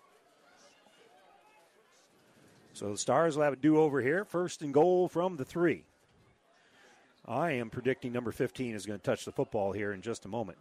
So 2.76 2.90
the 2.90 2.98
Stars 2.98 3.36
will 3.36 3.44
have 3.44 3.54
a 3.54 3.56
do-over 3.56 4.02
here. 4.02 4.26
First 4.26 4.60
and 4.60 4.74
goal 4.74 5.08
from 5.08 5.38
the 5.38 5.46
three. 5.46 5.84
I 7.26 7.52
am 7.52 7.70
predicting 7.70 8.12
number 8.12 8.32
15 8.32 8.74
is 8.74 8.84
going 8.84 8.98
to 8.98 9.02
touch 9.02 9.24
the 9.24 9.32
football 9.32 9.72
here 9.72 9.94
in 9.94 10.02
just 10.02 10.26
a 10.26 10.28
moment. 10.28 10.58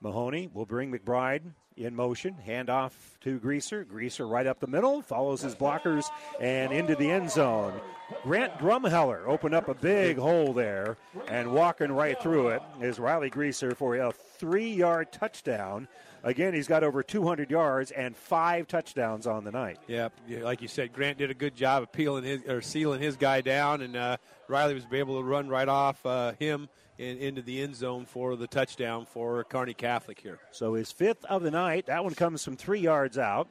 Mahoney 0.00 0.48
will 0.54 0.64
bring 0.64 0.90
McBride 0.90 1.42
in 1.76 1.94
motion. 1.94 2.32
Hand 2.32 2.70
off 2.70 3.18
to 3.20 3.38
Greaser. 3.38 3.84
Greaser 3.84 4.26
right 4.26 4.46
up 4.46 4.58
the 4.58 4.66
middle, 4.66 5.02
follows 5.02 5.42
his 5.42 5.54
blockers 5.54 6.06
and 6.40 6.72
into 6.72 6.96
the 6.96 7.10
end 7.10 7.30
zone. 7.30 7.78
Grant 8.22 8.56
Drumheller 8.58 9.26
opened 9.26 9.54
up 9.54 9.68
a 9.68 9.74
big 9.74 10.16
hole 10.16 10.54
there, 10.54 10.96
and 11.28 11.52
walking 11.52 11.92
right 11.92 12.20
through 12.22 12.48
it 12.48 12.62
is 12.80 12.98
Riley 12.98 13.28
Greaser 13.28 13.74
for 13.74 13.96
a 13.96 14.12
three 14.12 14.72
yard 14.72 15.12
touchdown. 15.12 15.88
Again, 16.24 16.54
he's 16.54 16.68
got 16.68 16.84
over 16.84 17.02
200 17.02 17.50
yards 17.50 17.90
and 17.90 18.16
five 18.16 18.68
touchdowns 18.68 19.26
on 19.26 19.42
the 19.42 19.50
night. 19.50 19.78
Yep, 19.88 20.12
yeah, 20.28 20.44
like 20.44 20.62
you 20.62 20.68
said, 20.68 20.92
Grant 20.92 21.18
did 21.18 21.30
a 21.30 21.34
good 21.34 21.56
job 21.56 21.82
of 21.82 21.92
peeling 21.92 22.22
his 22.22 22.44
or 22.44 22.62
sealing 22.62 23.00
his 23.00 23.16
guy 23.16 23.40
down, 23.40 23.82
and 23.82 23.96
uh, 23.96 24.16
Riley 24.46 24.74
was 24.74 24.84
able 24.92 25.18
to 25.18 25.24
run 25.24 25.48
right 25.48 25.68
off 25.68 26.04
uh, 26.06 26.32
him 26.38 26.68
in, 26.96 27.18
into 27.18 27.42
the 27.42 27.60
end 27.60 27.74
zone 27.74 28.06
for 28.06 28.36
the 28.36 28.46
touchdown 28.46 29.06
for 29.06 29.42
Kearney 29.44 29.74
Catholic 29.74 30.20
here. 30.20 30.38
So 30.52 30.74
his 30.74 30.92
fifth 30.92 31.24
of 31.24 31.42
the 31.42 31.50
night. 31.50 31.86
That 31.86 32.04
one 32.04 32.14
comes 32.14 32.44
from 32.44 32.56
three 32.56 32.80
yards 32.80 33.18
out. 33.18 33.48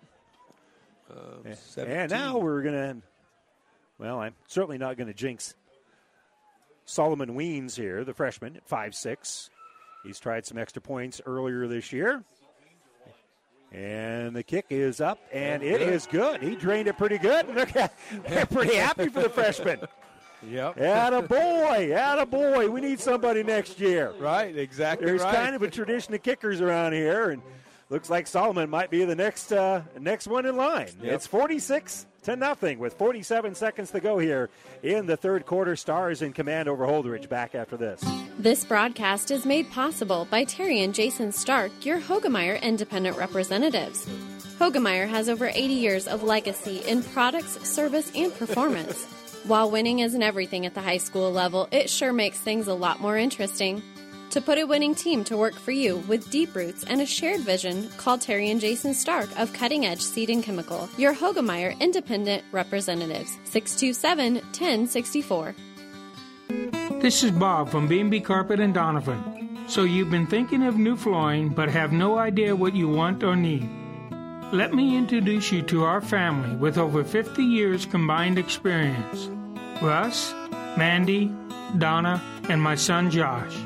Uh, 1.10 1.50
and 1.78 2.10
now 2.10 2.38
we're 2.38 2.62
going 2.62 2.76
to, 2.76 2.98
well, 4.00 4.20
I'm 4.20 4.36
certainly 4.48 4.78
not 4.78 4.96
going 4.96 5.08
to 5.08 5.14
jinx 5.14 5.56
Solomon 6.86 7.36
Weems 7.36 7.76
here, 7.76 8.06
the 8.06 8.14
freshman 8.14 8.56
at 8.56 8.66
five 8.66 8.96
six. 8.96 9.50
He's 10.06 10.20
tried 10.20 10.46
some 10.46 10.58
extra 10.58 10.82
points 10.82 11.20
earlier 11.26 11.68
this 11.68 11.92
year. 11.92 12.24
And 13.72 14.36
the 14.36 14.44
kick 14.44 14.66
is 14.70 15.00
up, 15.00 15.20
and 15.32 15.64
it 15.64 15.82
is 15.82 16.06
good. 16.06 16.42
He 16.42 16.56
drained 16.56 16.90
it 16.90 16.98
pretty 16.98 17.18
good. 17.18 17.48
And 17.48 17.58
they're, 17.58 17.90
they're 18.28 18.46
pretty 18.46 18.76
happy 18.76 19.08
for 19.08 19.22
the 19.22 19.30
freshman. 19.30 19.80
Yep. 20.50 20.80
Atta 20.80 21.22
boy, 21.22 21.94
atta 21.94 22.26
boy. 22.26 22.70
We 22.70 22.82
need 22.82 23.00
somebody 23.00 23.44
next 23.44 23.80
year. 23.80 24.14
Right, 24.20 24.58
exactly. 24.58 25.06
There's 25.06 25.22
right. 25.22 25.36
kind 25.36 25.56
of 25.56 25.62
a 25.62 25.70
tradition 25.70 26.14
of 26.14 26.24
kickers 26.24 26.60
around 26.62 26.94
here, 26.94 27.30
and 27.30 27.42
looks 27.90 28.10
like 28.10 28.28
Solomon 28.28 28.70
might 28.70 28.90
be 28.90 29.06
the 29.06 29.16
next 29.16 29.52
uh, 29.52 29.84
next 30.00 30.28
one 30.28 30.46
in 30.46 30.58
line. 30.58 30.90
Yep. 31.02 31.14
It's 31.14 31.28
46 31.28 32.08
to 32.24 32.36
nothing 32.36 32.80
with 32.80 32.94
47 32.94 33.56
seconds 33.56 33.92
to 33.92 34.00
go 34.00 34.18
here 34.20 34.50
in 34.84 35.06
the 35.06 35.18
third 35.18 35.46
quarter. 35.46 35.76
Stars 35.76 36.22
in 36.22 36.34
command 36.34 36.68
over 36.68 36.86
Holdrege. 36.86 37.30
Back 37.30 37.56
after 37.56 37.78
this. 37.78 38.04
This 38.38 38.66
broadcast 38.66 39.32
is 39.32 39.46
made 39.46 39.70
possible 39.72 40.28
by 40.30 40.44
Terry 40.44 40.82
and 40.82 40.94
Jason 40.94 41.32
Stark, 41.32 41.86
your 41.86 42.00
Hoegemeyer 42.00 42.62
independent 42.62 43.18
representatives. 43.18 44.06
Hoegemeyer 44.60 45.08
has 45.08 45.30
over 45.30 45.48
80 45.48 45.74
years 45.74 46.08
of 46.08 46.24
legacy 46.24 46.78
in 46.88 47.04
products, 47.04 47.68
service, 47.68 48.12
and 48.16 48.34
performance. 48.34 49.06
While 49.46 49.72
winning 49.72 50.00
isn't 50.00 50.22
everything 50.22 50.68
at 50.68 50.76
the 50.76 50.82
high 50.82 51.00
school 51.00 51.32
level, 51.32 51.68
it 51.72 51.90
sure 51.90 52.14
makes 52.14 52.38
things 52.38 52.68
a 52.68 52.76
lot 52.76 53.00
more 53.00 53.18
interesting. 53.18 53.82
To 54.32 54.40
put 54.40 54.58
a 54.58 54.64
winning 54.64 54.96
team 54.96 55.26
to 55.26 55.36
work 55.36 55.56
for 55.56 55.72
you 55.72 55.98
with 56.08 56.32
deep 56.32 56.56
roots 56.56 56.86
and 56.86 57.02
a 57.02 57.06
shared 57.06 57.42
vision, 57.42 57.90
call 57.98 58.18
Terry 58.18 58.50
and 58.50 58.62
Jason 58.62 58.94
Stark 58.94 59.28
of 59.38 59.52
Cutting 59.52 59.86
Edge 59.86 60.00
Seed 60.00 60.30
and 60.30 60.42
Chemical, 60.42 60.88
your 60.96 61.14
Hoegemeyer 61.14 61.78
independent 61.82 62.46
representatives. 62.54 63.38
627 63.44 64.36
1064. 64.36 65.54
This 67.02 67.26
is 67.26 67.32
Bob 67.32 67.70
from 67.70 67.90
B&B 67.90 68.22
Carpet 68.22 68.62
and 68.62 68.74
Donovan. 68.74 69.66
So 69.68 69.84
you've 69.84 70.10
been 70.10 70.28
thinking 70.28 70.64
of 70.64 70.78
new 70.78 70.96
flooring 70.96 71.50
but 71.50 71.68
have 71.68 71.92
no 71.92 72.18
idea 72.18 72.56
what 72.56 72.74
you 72.74 72.88
want 72.88 73.24
or 73.24 73.36
need. 73.36 73.70
Let 74.54 74.74
me 74.74 74.98
introduce 74.98 75.52
you 75.52 75.62
to 75.64 75.84
our 75.84 76.00
family 76.00 76.56
with 76.56 76.78
over 76.78 77.04
50 77.04 77.44
years 77.44 77.86
combined 77.86 78.40
experience. 78.40 79.30
Russ, 79.82 80.34
Mandy, 80.78 81.30
Donna, 81.78 82.24
and 82.48 82.62
my 82.62 82.76
son 82.76 83.12
Josh. 83.12 83.58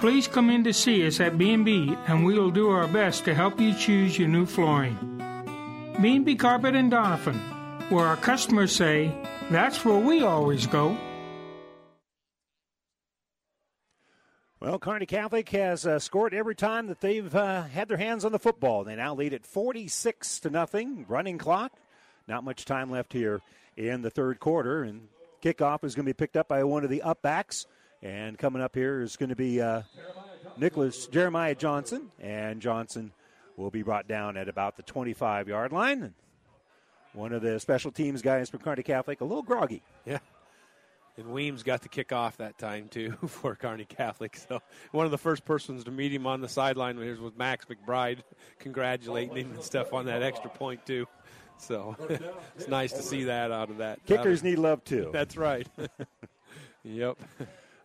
Please 0.00 0.28
come 0.28 0.50
in 0.50 0.64
to 0.64 0.72
see 0.72 1.06
us 1.06 1.20
at 1.20 1.38
B&B 1.38 1.96
and 2.06 2.24
we 2.24 2.38
will 2.38 2.50
do 2.50 2.70
our 2.70 2.88
best 2.88 3.24
to 3.24 3.34
help 3.34 3.60
you 3.60 3.74
choose 3.74 4.18
your 4.18 4.28
new 4.28 4.46
flooring. 4.46 4.96
B&B 6.00 6.34
Carpet 6.36 6.74
and 6.74 6.90
Donovan, 6.90 7.38
where 7.88 8.06
our 8.06 8.16
customers 8.16 8.72
say, 8.72 9.14
that's 9.50 9.84
where 9.84 9.98
we 9.98 10.22
always 10.22 10.66
go. 10.66 10.96
Well, 14.64 14.78
Kearney 14.78 15.04
Catholic 15.04 15.50
has 15.50 15.86
uh, 15.86 15.98
scored 15.98 16.32
every 16.32 16.54
time 16.54 16.86
that 16.86 17.02
they've 17.02 17.34
uh, 17.34 17.64
had 17.64 17.86
their 17.86 17.98
hands 17.98 18.24
on 18.24 18.32
the 18.32 18.38
football. 18.38 18.82
They 18.82 18.96
now 18.96 19.14
lead 19.14 19.34
at 19.34 19.44
46 19.44 20.40
to 20.40 20.48
nothing. 20.48 21.04
Running 21.06 21.36
clock. 21.36 21.72
Not 22.26 22.44
much 22.44 22.64
time 22.64 22.90
left 22.90 23.12
here 23.12 23.42
in 23.76 24.00
the 24.00 24.08
third 24.08 24.40
quarter, 24.40 24.82
and 24.82 25.08
kickoff 25.42 25.84
is 25.84 25.94
going 25.94 26.06
to 26.06 26.08
be 26.08 26.16
picked 26.16 26.38
up 26.38 26.48
by 26.48 26.64
one 26.64 26.82
of 26.82 26.88
the 26.88 27.02
upbacks. 27.04 27.66
And 28.04 28.38
coming 28.38 28.60
up 28.60 28.74
here 28.74 29.00
is 29.00 29.16
going 29.16 29.30
to 29.30 29.36
be 29.36 29.62
uh, 29.62 29.80
Nicholas 30.58 31.06
Jeremiah 31.06 31.54
Johnson, 31.54 32.10
and 32.20 32.60
Johnson 32.60 33.12
will 33.56 33.70
be 33.70 33.82
brought 33.82 34.06
down 34.06 34.36
at 34.36 34.46
about 34.46 34.76
the 34.76 34.82
25 34.82 35.48
yard 35.48 35.72
line. 35.72 36.12
One 37.14 37.32
of 37.32 37.40
the 37.40 37.58
special 37.58 37.90
teams 37.90 38.20
guys 38.20 38.50
from 38.50 38.60
Kearney 38.60 38.82
Catholic, 38.82 39.22
a 39.22 39.24
little 39.24 39.42
groggy. 39.42 39.82
Yeah. 40.04 40.18
And 41.16 41.28
Weems 41.28 41.62
got 41.62 41.80
the 41.80 41.88
kick 41.88 42.12
off 42.12 42.36
that 42.38 42.58
time 42.58 42.88
too 42.88 43.12
for 43.26 43.54
Kearney 43.54 43.86
Catholic. 43.86 44.36
So 44.36 44.60
one 44.90 45.06
of 45.06 45.10
the 45.10 45.18
first 45.18 45.46
persons 45.46 45.84
to 45.84 45.90
meet 45.90 46.12
him 46.12 46.26
on 46.26 46.42
the 46.42 46.48
sideline 46.48 46.98
was 46.98 47.18
was 47.20 47.32
Max 47.38 47.64
McBride, 47.66 48.18
congratulating 48.58 49.36
him 49.36 49.52
and 49.52 49.62
stuff 49.62 49.94
on 49.94 50.06
that 50.06 50.22
extra 50.22 50.50
point 50.50 50.84
too. 50.84 51.06
So 51.56 51.96
it's 52.56 52.68
nice 52.68 52.92
to 52.92 53.02
see 53.02 53.24
that 53.24 53.50
out 53.50 53.70
of 53.70 53.78
that. 53.78 54.04
Kickers 54.04 54.42
need 54.42 54.58
love 54.58 54.84
too. 54.84 55.08
That's 55.12 55.38
right. 55.38 55.66
yep. 56.82 57.16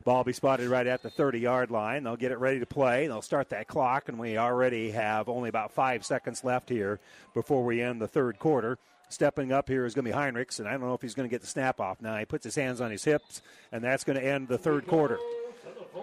Ball 0.05 0.23
be 0.23 0.33
spotted 0.33 0.69
right 0.69 0.87
at 0.87 1.03
the 1.03 1.09
30 1.09 1.39
yard 1.39 1.71
line. 1.71 2.03
They'll 2.03 2.15
get 2.15 2.31
it 2.31 2.39
ready 2.39 2.59
to 2.59 2.65
play. 2.65 3.07
They'll 3.07 3.21
start 3.21 3.49
that 3.49 3.67
clock, 3.67 4.07
and 4.07 4.17
we 4.17 4.37
already 4.37 4.91
have 4.91 5.27
only 5.27 5.49
about 5.49 5.71
five 5.71 6.05
seconds 6.05 6.43
left 6.43 6.69
here 6.69 6.99
before 7.33 7.63
we 7.63 7.81
end 7.81 8.01
the 8.01 8.07
third 8.07 8.39
quarter. 8.39 8.77
Stepping 9.09 9.51
up 9.51 9.67
here 9.67 9.85
is 9.85 9.95
going 9.95 10.05
to 10.05 10.11
be 10.11 10.15
Heinrichs, 10.15 10.59
and 10.59 10.67
I 10.67 10.71
don't 10.71 10.81
know 10.81 10.93
if 10.93 11.01
he's 11.01 11.15
going 11.15 11.27
to 11.27 11.33
get 11.33 11.41
the 11.41 11.47
snap 11.47 11.79
off 11.79 12.01
now. 12.01 12.15
He 12.17 12.25
puts 12.25 12.43
his 12.43 12.55
hands 12.55 12.79
on 12.79 12.91
his 12.91 13.03
hips, 13.03 13.41
and 13.71 13.83
that's 13.83 14.03
going 14.03 14.19
to 14.19 14.25
end 14.25 14.47
the 14.47 14.57
third 14.57 14.87
quarter. 14.87 15.17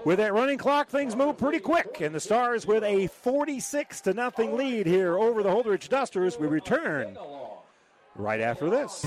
With 0.04 0.18
that 0.18 0.34
running 0.34 0.58
clock, 0.58 0.88
things 0.88 1.14
move 1.14 1.38
pretty 1.38 1.60
quick, 1.60 2.00
and 2.00 2.14
the 2.14 2.20
Stars 2.20 2.66
with 2.66 2.82
a 2.82 3.06
46 3.06 4.00
to 4.02 4.12
nothing 4.12 4.56
lead 4.56 4.86
here 4.86 5.16
over 5.16 5.42
the 5.42 5.48
Holdrege 5.48 5.88
Dusters. 5.88 6.38
We 6.38 6.48
return 6.48 7.16
right 8.16 8.40
after 8.40 8.68
this. 8.68 9.06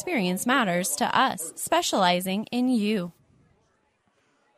experience 0.01 0.47
matters 0.47 0.95
to 0.95 1.15
us, 1.15 1.53
specializing 1.55 2.43
in 2.45 2.67
you. 2.67 3.11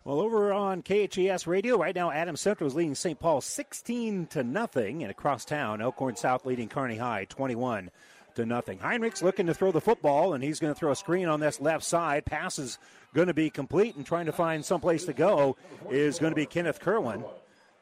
Well, 0.06 0.22
over 0.22 0.54
on 0.54 0.82
KHAS 0.82 1.48
Radio 1.48 1.78
right 1.78 1.94
now, 1.94 2.12
Adam 2.12 2.38
Central 2.38 2.66
is 2.66 2.76
leading 2.76 2.96
St. 2.96 3.20
Paul 3.20 3.42
16 3.42 4.28
to 4.28 4.44
nothing, 4.46 5.02
and 5.02 5.12
across 5.12 5.44
town, 5.44 5.82
Elkhorn 5.82 6.16
South 6.16 6.46
leading 6.46 6.70
Kearney 6.70 6.96
High 6.96 7.26
21 7.26 7.92
to 8.36 8.46
nothing. 8.46 8.80
Heinrich's 8.80 9.22
looking 9.22 9.48
to 9.48 9.54
throw 9.54 9.74
the 9.74 9.82
football, 9.82 10.34
and 10.34 10.42
he's 10.42 10.62
going 10.62 10.74
to 10.74 10.80
throw 10.80 10.92
a 10.92 10.96
screen 10.96 11.28
on 11.28 11.42
this 11.42 11.60
left 11.60 11.84
side. 11.84 12.24
Pass 12.24 12.58
is 12.58 12.78
going 13.14 13.28
to 13.28 13.34
be 13.34 13.50
complete, 13.50 13.98
and 13.98 14.06
trying 14.06 14.28
to 14.28 14.32
find 14.32 14.64
someplace 14.64 15.04
to 15.06 15.14
go 15.14 15.58
is 15.90 16.20
going 16.20 16.32
to 16.32 16.36
be 16.36 16.46
Kenneth 16.46 16.80
Kerwin. 16.80 17.22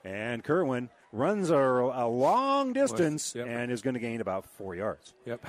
And 0.04 0.44
Kerwin 0.44 0.90
runs 1.12 1.50
a, 1.50 1.56
a 1.58 2.08
long 2.08 2.74
distance 2.74 3.36
Yep. 3.36 3.48
and 3.48 3.72
is 3.72 3.82
going 3.82 3.96
to 3.96 4.00
gain 4.00 4.22
about 4.22 4.46
four 4.46 4.76
yards. 4.76 5.14
Yep. 5.26 5.46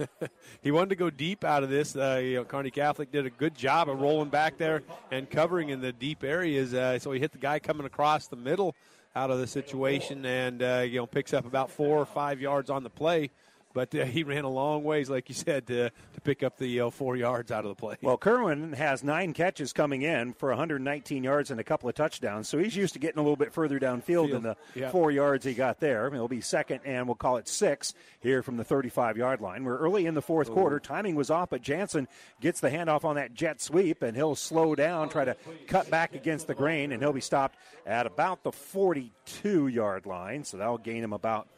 he 0.62 0.70
wanted 0.70 0.90
to 0.90 0.96
go 0.96 1.10
deep 1.10 1.44
out 1.44 1.62
of 1.62 1.70
this. 1.70 1.96
Uh, 1.96 2.20
you 2.22 2.34
know, 2.36 2.44
Kearney 2.44 2.70
Catholic 2.70 3.10
did 3.10 3.26
a 3.26 3.30
good 3.30 3.54
job 3.54 3.88
of 3.88 4.00
rolling 4.00 4.28
back 4.28 4.58
there 4.58 4.82
and 5.10 5.28
covering 5.28 5.70
in 5.70 5.80
the 5.80 5.92
deep 5.92 6.22
areas. 6.22 6.72
Uh, 6.74 6.98
so 6.98 7.10
he 7.12 7.18
hit 7.20 7.32
the 7.32 7.38
guy 7.38 7.58
coming 7.58 7.86
across 7.86 8.28
the 8.28 8.36
middle 8.36 8.74
out 9.16 9.30
of 9.30 9.38
the 9.38 9.46
situation 9.46 10.24
and, 10.24 10.62
uh, 10.62 10.84
you 10.86 10.98
know, 10.98 11.06
picks 11.06 11.34
up 11.34 11.44
about 11.46 11.70
four 11.70 11.98
or 11.98 12.06
five 12.06 12.40
yards 12.40 12.70
on 12.70 12.82
the 12.82 12.90
play. 12.90 13.30
But 13.74 13.94
uh, 13.94 14.04
he 14.04 14.22
ran 14.22 14.44
a 14.44 14.50
long 14.50 14.84
ways, 14.84 15.08
like 15.08 15.28
you 15.28 15.34
said, 15.34 15.66
to, 15.68 15.90
to 15.90 16.20
pick 16.22 16.42
up 16.42 16.58
the 16.58 16.80
uh, 16.80 16.90
four 16.90 17.16
yards 17.16 17.50
out 17.50 17.64
of 17.64 17.70
the 17.70 17.74
play. 17.74 17.96
Well, 18.02 18.18
Kerwin 18.18 18.74
has 18.74 19.02
nine 19.02 19.32
catches 19.32 19.72
coming 19.72 20.02
in 20.02 20.34
for 20.34 20.50
119 20.50 21.24
yards 21.24 21.50
and 21.50 21.58
a 21.58 21.64
couple 21.64 21.88
of 21.88 21.94
touchdowns, 21.94 22.48
so 22.48 22.58
he's 22.58 22.76
used 22.76 22.92
to 22.94 22.98
getting 22.98 23.18
a 23.18 23.22
little 23.22 23.36
bit 23.36 23.52
further 23.52 23.78
downfield 23.80 24.30
than 24.32 24.42
the 24.42 24.56
Yeah. 24.74 24.90
four 24.90 25.10
yards 25.10 25.44
he 25.44 25.54
got 25.54 25.80
there. 25.80 26.06
It'll 26.08 26.28
be 26.28 26.40
second, 26.40 26.80
and 26.84 27.06
we'll 27.06 27.14
call 27.14 27.36
it 27.38 27.48
six 27.48 27.94
here 28.20 28.42
from 28.42 28.56
the 28.56 28.64
35 28.64 29.16
yard 29.16 29.40
line. 29.40 29.64
We're 29.64 29.78
early 29.78 30.06
in 30.06 30.14
the 30.14 30.22
fourth 30.22 30.50
quarter. 30.50 30.78
Timing 30.78 31.14
was 31.14 31.30
off, 31.30 31.50
but 31.50 31.62
Jansen 31.62 32.08
gets 32.40 32.60
the 32.60 32.70
handoff 32.70 33.04
on 33.04 33.16
that 33.16 33.34
jet 33.34 33.60
sweep, 33.60 34.02
and 34.02 34.16
he'll 34.16 34.34
slow 34.34 34.74
down, 34.74 35.08
try 35.08 35.24
to 35.24 35.36
cut 35.66 35.88
back 35.90 36.14
against 36.14 36.46
the 36.46 36.54
grain, 36.54 36.92
and 36.92 37.02
he'll 37.02 37.12
be 37.12 37.20
stopped 37.20 37.56
at 37.86 38.06
about 38.06 38.42
the 38.42 38.52
42 38.52 39.68
yard 39.68 40.06
line. 40.06 40.44
So 40.44 40.56
that'll 40.58 40.78
gain 40.78 41.02
him 41.02 41.12
about 41.12 41.48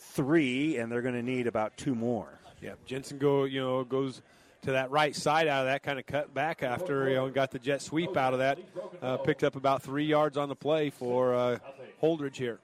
three, 0.00 0.78
and 0.78 0.90
they're 0.90 1.02
going 1.02 1.14
to 1.14 1.22
need 1.22 1.46
about 1.46 1.76
two 1.76 1.94
more. 1.94 2.40
Yeah, 2.60 2.74
Jansen 2.86 3.18
go 3.18 3.44
you 3.44 3.60
know 3.60 3.84
goes 3.84 4.22
to 4.62 4.72
that 4.72 4.90
right 4.90 5.16
side 5.16 5.48
out 5.48 5.60
of 5.60 5.66
that 5.66 5.82
kind 5.82 5.98
of 5.98 6.06
cut 6.06 6.34
back 6.34 6.62
after 6.62 7.08
you 7.08 7.14
know 7.16 7.30
got 7.30 7.50
the 7.50 7.58
jet 7.58 7.80
sweep 7.82 8.16
out 8.16 8.32
of 8.32 8.40
that. 8.40 8.58
Uh, 9.00 9.16
picked 9.16 9.44
up 9.44 9.56
about 9.56 9.82
three 9.82 10.04
yards 10.04 10.36
on 10.36 10.48
the 10.48 10.56
play 10.56 10.90
for 10.90 11.34
uh, 11.34 11.58
Holdrege 12.02 12.36
here. 12.36 12.58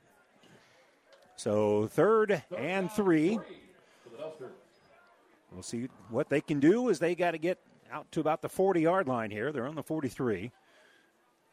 So 1.37 1.87
third 1.87 2.43
and 2.57 2.91
three. 2.91 3.39
We'll 5.53 5.63
see 5.63 5.89
what 6.11 6.29
they 6.29 6.41
can 6.41 6.61
do 6.61 6.91
as 6.91 6.99
they 6.99 7.15
got 7.15 7.31
to 7.31 7.39
get 7.39 7.59
out 7.91 8.11
to 8.13 8.21
about 8.21 8.43
the 8.43 8.49
40 8.49 8.81
yard 8.81 9.09
line 9.09 9.31
here. 9.31 9.53
They're 9.53 9.67
on 9.67 9.75
the 9.75 9.83
43. 9.83 10.51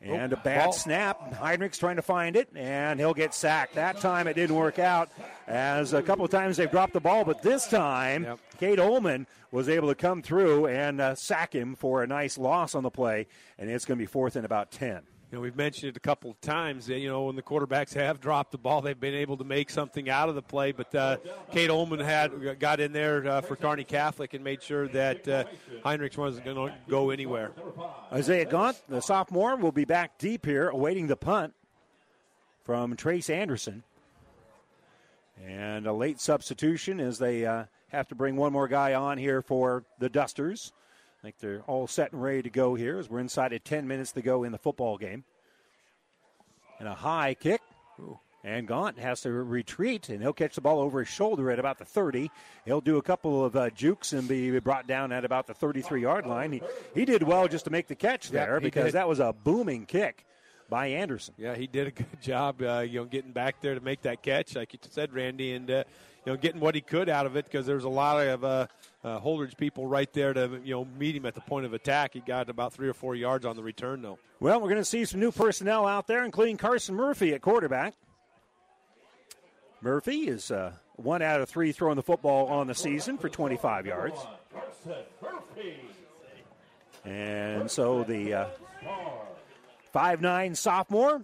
And 0.04 0.34
Oh, 0.34 0.36
a 0.36 0.40
bad 0.40 0.64
ball. 0.66 0.74
snap. 0.74 1.34
Heinrich's 1.34 1.78
trying 1.78 1.96
to 1.96 2.02
find 2.02 2.36
it, 2.36 2.50
and 2.56 3.00
he'll 3.00 3.14
get 3.14 3.34
sacked. 3.34 3.76
That 3.76 4.00
time 4.02 4.28
it 4.28 4.34
didn't 4.34 4.56
work 4.56 4.78
out, 4.78 5.10
as 5.48 5.94
a 5.94 6.02
couple 6.02 6.26
of 6.26 6.32
times 6.32 6.58
they've 6.58 6.70
dropped 6.70 6.94
the 6.94 7.00
ball, 7.00 7.24
but 7.24 7.42
this 7.42 7.68
time 7.68 8.28
Kate 8.60 8.80
Ullman 8.80 9.28
was 9.52 9.70
able 9.70 9.88
to 9.88 9.96
come 9.96 10.22
through 10.22 10.68
and 10.68 11.00
uh, 11.00 11.16
sack 11.16 11.54
him 11.56 11.76
for 11.76 12.04
a 12.04 12.08
nice 12.08 12.38
loss 12.38 12.76
on 12.76 12.84
the 12.84 12.90
play, 12.92 13.28
and 13.58 13.70
it's 13.70 13.86
going 13.86 13.98
to 13.98 14.02
be 14.02 14.06
fourth 14.06 14.36
and 14.36 14.46
about 14.46 14.72
10. 14.72 15.04
Know, 15.34 15.41
we've 15.41 15.55
mentioned 15.55 15.89
it 15.89 15.97
a 15.97 15.99
couple 15.99 16.30
of 16.30 16.39
times. 16.41 16.85
That, 16.85 16.99
you 16.99 17.10
know, 17.10 17.23
when 17.23 17.35
the 17.35 17.41
quarterbacks 17.41 17.95
have 17.95 18.22
dropped 18.22 18.51
the 18.51 18.60
ball, 18.60 18.81
they've 18.81 18.99
been 18.99 19.15
able 19.15 19.35
to 19.38 19.43
make 19.43 19.72
something 19.72 20.07
out 20.07 20.30
of 20.30 20.35
the 20.35 20.43
play. 20.43 20.72
But 20.72 20.93
uh, 20.93 21.18
Kate 21.51 21.72
Ullman 21.72 22.01
had 22.01 22.60
got 22.60 22.80
in 22.80 22.93
there 22.93 23.26
uh, 23.27 23.41
for 23.41 23.55
Kearney 23.55 23.84
Catholic 23.84 24.35
and 24.35 24.43
made 24.43 24.61
sure 24.61 24.88
that 24.89 25.27
uh, 25.27 25.45
Heinrich 25.84 26.15
wasn't 26.19 26.45
going 26.45 26.57
to 26.57 26.76
go 26.88 27.10
anywhere. 27.10 27.51
Isaiah 28.11 28.45
Gaunt, 28.45 28.80
the 28.88 29.01
sophomore, 29.01 29.55
will 29.55 29.72
be 29.72 29.85
back 29.85 30.19
deep 30.19 30.45
here, 30.45 30.69
awaiting 30.69 31.07
the 31.07 31.18
punt 31.18 31.55
from 32.61 32.95
Trace 32.95 33.31
Anderson. 33.31 33.81
And 35.43 35.88
a 35.88 35.93
late 35.93 36.22
substitution 36.22 36.99
as 36.99 37.18
they 37.18 37.43
uh, 37.43 37.64
have 37.88 38.07
to 38.10 38.15
bring 38.15 38.35
one 38.35 38.53
more 38.53 38.68
guy 38.68 38.93
on 38.93 39.18
here 39.18 39.41
for 39.41 39.84
the 39.97 40.10
Dusters. 40.10 40.73
I 41.24 41.28
think 41.28 41.40
they're 41.40 41.62
all 41.68 41.88
set 41.88 42.12
and 42.12 42.22
ready 42.22 42.41
to 42.41 42.50
go 42.50 42.76
here 42.76 43.00
as 43.00 43.10
we're 43.10 43.20
inside 43.20 43.54
at 43.54 43.64
10 43.64 43.88
minutes 43.88 44.12
to 44.12 44.22
go 44.22 44.44
in 44.44 44.52
the 44.52 44.58
football 44.58 44.98
game. 44.98 45.24
And 46.80 46.90
a 46.90 46.94
high 46.94 47.34
kick. 47.34 47.62
And 48.44 48.68
Gaunt 48.68 49.00
has 49.00 49.22
to 49.22 49.32
retreat, 49.32 50.10
and 50.10 50.22
he'll 50.22 50.34
catch 50.34 50.56
the 50.56 50.60
ball 50.60 50.80
over 50.80 51.00
his 51.00 51.08
shoulder 51.08 51.50
at 51.50 51.60
about 51.60 51.78
the 51.78 51.86
30. 51.86 52.30
He'll 52.66 52.82
do 52.82 52.98
a 52.98 53.02
couple 53.02 53.45
of 53.45 53.56
uh, 53.56 53.70
jukes 53.70 54.12
and 54.12 54.28
be 54.28 54.60
brought 54.60 54.86
down 54.86 55.14
at 55.14 55.24
about 55.24 55.48
the 55.48 55.54
33 55.54 56.02
yard 56.02 56.26
line. 56.26 56.52
He, 56.52 56.62
he 56.94 57.06
did 57.06 57.24
well 57.24 57.48
just 57.48 57.64
to 57.66 57.72
make 57.72 57.88
the 57.88 57.95
catch 57.95 58.30
there 58.30 58.60
he 58.60 58.66
because 58.66 58.88
did. 58.88 58.95
that 58.95 59.08
was 59.08 59.22
a 59.22 59.32
booming 59.32 59.86
kick 59.86 60.26
by 60.70 60.88
Anderson. 60.88 61.36
Yeah, 61.38 61.56
he 61.56 61.68
did 61.68 61.88
a 61.88 61.91
good 61.91 62.08
job, 62.22 62.62
uh, 62.62 62.80
you 62.80 63.00
know, 63.00 63.06
getting 63.06 63.32
back 63.32 63.62
there 63.62 63.76
to 63.76 63.82
make 63.82 64.02
that 64.02 64.22
catch, 64.22 64.58
like 64.58 64.74
you 64.74 64.80
said, 64.90 65.14
Randy, 65.14 65.54
and 65.54 65.72
uh, 65.72 65.84
you 66.26 66.32
know, 66.32 66.38
getting 66.38 66.62
what 66.62 66.76
he 66.76 66.82
could 66.82 67.10
out 67.10 67.26
of 67.26 67.36
it 67.36 67.45
because 67.45 67.66
there 67.66 67.76
was 67.76 67.84
a 67.84 67.90
lot 67.90 68.26
of 68.26 68.44
uh, 68.44 68.68
uh, 69.04 69.20
Holdrege 69.20 69.58
people 69.58 69.88
right 69.88 70.12
there 70.14 70.34
to 70.34 70.60
you 70.64 70.74
know 70.74 70.88
meet 70.98 71.16
him 71.16 71.26
at 71.26 71.36
the 71.36 71.41
point 71.41 71.66
of 71.66 71.74
attack. 71.74 72.14
He 72.14 72.22
got 72.22 72.50
about 72.50 72.74
three 72.74 72.88
or 72.88 72.94
four 72.94 73.16
yards 73.16 73.45
on 73.45 73.56
the 73.56 73.64
return, 73.64 74.02
though. 74.02 74.20
Well, 74.40 74.60
we're 74.62 74.70
going 74.70 74.82
to 74.82 74.86
see 74.86 75.06
some 75.06 75.20
new 75.20 75.32
personnel 75.32 75.86
out 75.86 76.08
there, 76.08 76.24
including 76.24 76.58
Carson 76.58 76.95
Murphy 76.95 77.34
at 77.34 77.41
quarterback. 77.41 77.94
Murphy 79.82 80.30
is 80.30 80.50
uh, 80.50 80.72
one 80.95 81.22
out 81.22 81.41
of 81.41 81.50
three 81.50 81.74
throwing 81.74 81.98
the 81.98 82.04
football 82.04 82.48
on 82.48 82.68
the 82.68 82.76
season 82.76 83.18
for 83.18 83.28
25 83.28 83.86
yards. 83.86 84.20
And 87.04 87.70
so 87.70 88.06
the 88.06 88.34
uh, 88.34 88.45
five-nine 89.91 90.56
sophomore, 90.56 91.24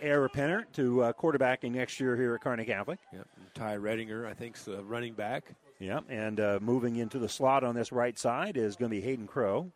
heir 0.00 0.24
apparent 0.24 0.72
to 0.74 1.02
uh, 1.02 1.12
quarterbacking 1.12 1.72
next 1.72 2.00
year 2.00 2.16
here 2.16 2.34
at 2.34 2.40
Kearney 2.40 2.64
Catholic. 2.64 2.98
Yep. 3.12 3.26
Ty 3.54 3.76
Redinger, 3.76 4.26
I 4.26 4.34
think, 4.34 4.56
is 4.56 4.64
the 4.64 4.82
running 4.84 5.14
back. 5.14 5.54
Yeah, 5.78 6.00
and 6.08 6.40
uh, 6.40 6.58
moving 6.62 6.96
into 6.96 7.18
the 7.18 7.28
slot 7.28 7.64
on 7.64 7.74
this 7.74 7.92
right 7.92 8.18
side 8.18 8.56
is 8.56 8.76
going 8.76 8.90
to 8.90 8.96
be 8.96 9.02
Hayden 9.02 9.26
Crow. 9.26 9.70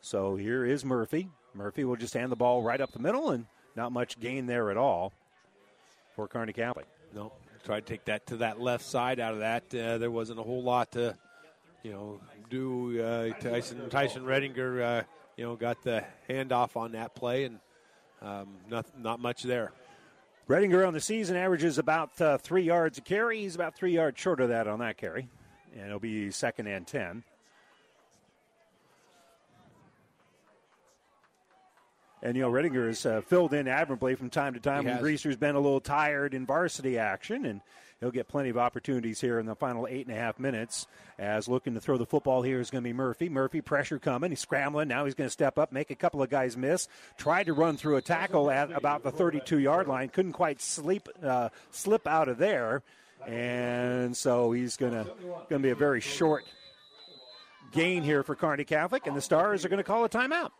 So 0.00 0.36
here 0.36 0.64
is 0.64 0.84
Murphy. 0.84 1.28
Murphy 1.54 1.84
will 1.84 1.96
just 1.96 2.14
hand 2.14 2.32
the 2.32 2.36
ball 2.36 2.62
right 2.62 2.80
up 2.80 2.92
the 2.92 2.98
middle, 2.98 3.30
and 3.30 3.46
not 3.76 3.92
much 3.92 4.18
gain 4.18 4.46
there 4.46 4.70
at 4.70 4.76
all 4.76 5.12
for 6.14 6.26
Kearney 6.26 6.52
Catholic. 6.52 6.86
No, 7.14 7.32
tried 7.64 7.86
to 7.86 7.92
take 7.92 8.04
that 8.06 8.26
to 8.28 8.36
that 8.38 8.60
left 8.60 8.84
side 8.84 9.20
out 9.20 9.34
of 9.34 9.40
that. 9.40 9.74
Uh, 9.74 9.98
there 9.98 10.10
wasn't 10.10 10.38
a 10.38 10.42
whole 10.42 10.62
lot 10.62 10.92
to, 10.92 11.16
you 11.82 11.92
know, 11.92 12.20
do. 12.48 13.02
Uh, 13.02 13.30
Tyson 13.40 13.88
Tyson 13.88 14.24
Redinger, 14.24 14.82
uh, 14.82 15.02
you 15.36 15.44
know, 15.44 15.56
got 15.56 15.82
the 15.82 16.04
handoff 16.28 16.76
on 16.76 16.92
that 16.92 17.14
play, 17.14 17.44
and 17.44 17.58
um, 18.22 18.48
not 18.68 18.86
not 18.98 19.20
much 19.20 19.42
there. 19.42 19.72
Redinger 20.48 20.86
on 20.86 20.92
the 20.92 21.00
season 21.00 21.36
averages 21.36 21.78
about 21.78 22.20
uh, 22.20 22.38
three 22.38 22.62
yards 22.62 22.98
a 22.98 23.00
carry. 23.00 23.42
He's 23.42 23.54
about 23.54 23.76
three 23.76 23.92
yards 23.92 24.20
short 24.20 24.40
of 24.40 24.48
that 24.48 24.66
on 24.66 24.80
that 24.80 24.96
carry, 24.96 25.28
and 25.74 25.86
it'll 25.86 26.00
be 26.00 26.30
second 26.30 26.66
and 26.66 26.86
ten. 26.86 27.22
And 32.22 32.36
you 32.36 32.42
know, 32.42 32.50
Redinger 32.50 32.88
has 32.88 33.06
uh, 33.06 33.22
filled 33.22 33.54
in 33.54 33.66
admirably 33.68 34.14
from 34.14 34.28
time 34.28 34.54
to 34.54 34.60
time 34.60 34.82
He 34.82 34.86
when 34.86 34.94
has. 34.94 35.02
Greaser's 35.02 35.36
been 35.36 35.54
a 35.54 35.60
little 35.60 35.80
tired 35.80 36.34
in 36.34 36.46
varsity 36.46 36.98
action, 36.98 37.46
and 37.46 37.60
he'll 38.00 38.10
get 38.10 38.28
plenty 38.28 38.48
of 38.48 38.58
opportunities 38.58 39.20
here 39.20 39.38
in 39.38 39.46
the 39.46 39.54
final 39.54 39.86
eight 39.86 40.06
and 40.06 40.16
a 40.16 40.18
half 40.18 40.38
minutes. 40.38 40.86
As 41.18 41.48
looking 41.48 41.74
to 41.74 41.80
throw 41.80 41.98
the 41.98 42.06
football 42.06 42.42
here 42.42 42.60
is 42.60 42.70
going 42.70 42.82
to 42.82 42.88
be 42.88 42.94
Murphy. 42.94 43.28
Murphy 43.28 43.60
pressure 43.60 43.98
coming. 43.98 44.30
He's 44.30 44.40
scrambling. 44.40 44.88
Now 44.88 45.04
he's 45.04 45.14
going 45.14 45.28
to 45.28 45.32
step 45.32 45.58
up, 45.58 45.70
make 45.72 45.90
a 45.90 45.94
couple 45.94 46.22
of 46.22 46.30
guys 46.30 46.56
miss. 46.56 46.88
Tried 47.18 47.44
to 47.46 47.52
run 47.52 47.76
through 47.76 47.96
a 47.96 48.02
tackle 48.02 48.50
at 48.50 48.72
about 48.72 49.02
the 49.02 49.10
32 49.10 49.58
yard 49.58 49.86
line. 49.86 50.08
Couldn't 50.08 50.32
quite 50.32 50.60
sleep, 50.60 51.08
uh, 51.22 51.50
slip 51.70 52.06
out 52.06 52.28
of 52.28 52.38
there. 52.38 52.82
and 53.26 54.16
so 54.16 54.50
he's 54.52 54.78
gonna 54.78 55.06
gonna 55.50 55.62
be 55.62 55.68
a 55.68 55.74
very 55.74 56.00
short 56.00 56.44
gain 57.72 58.02
here 58.02 58.22
for 58.22 58.34
Kearney 58.34 58.64
Catholic, 58.64 59.06
and 59.06 59.14
the 59.16 59.20
Stars 59.20 59.64
are 59.64 59.68
going 59.68 59.76
to 59.78 59.84
call 59.84 60.04
a 60.04 60.08
timeout. 60.08 60.50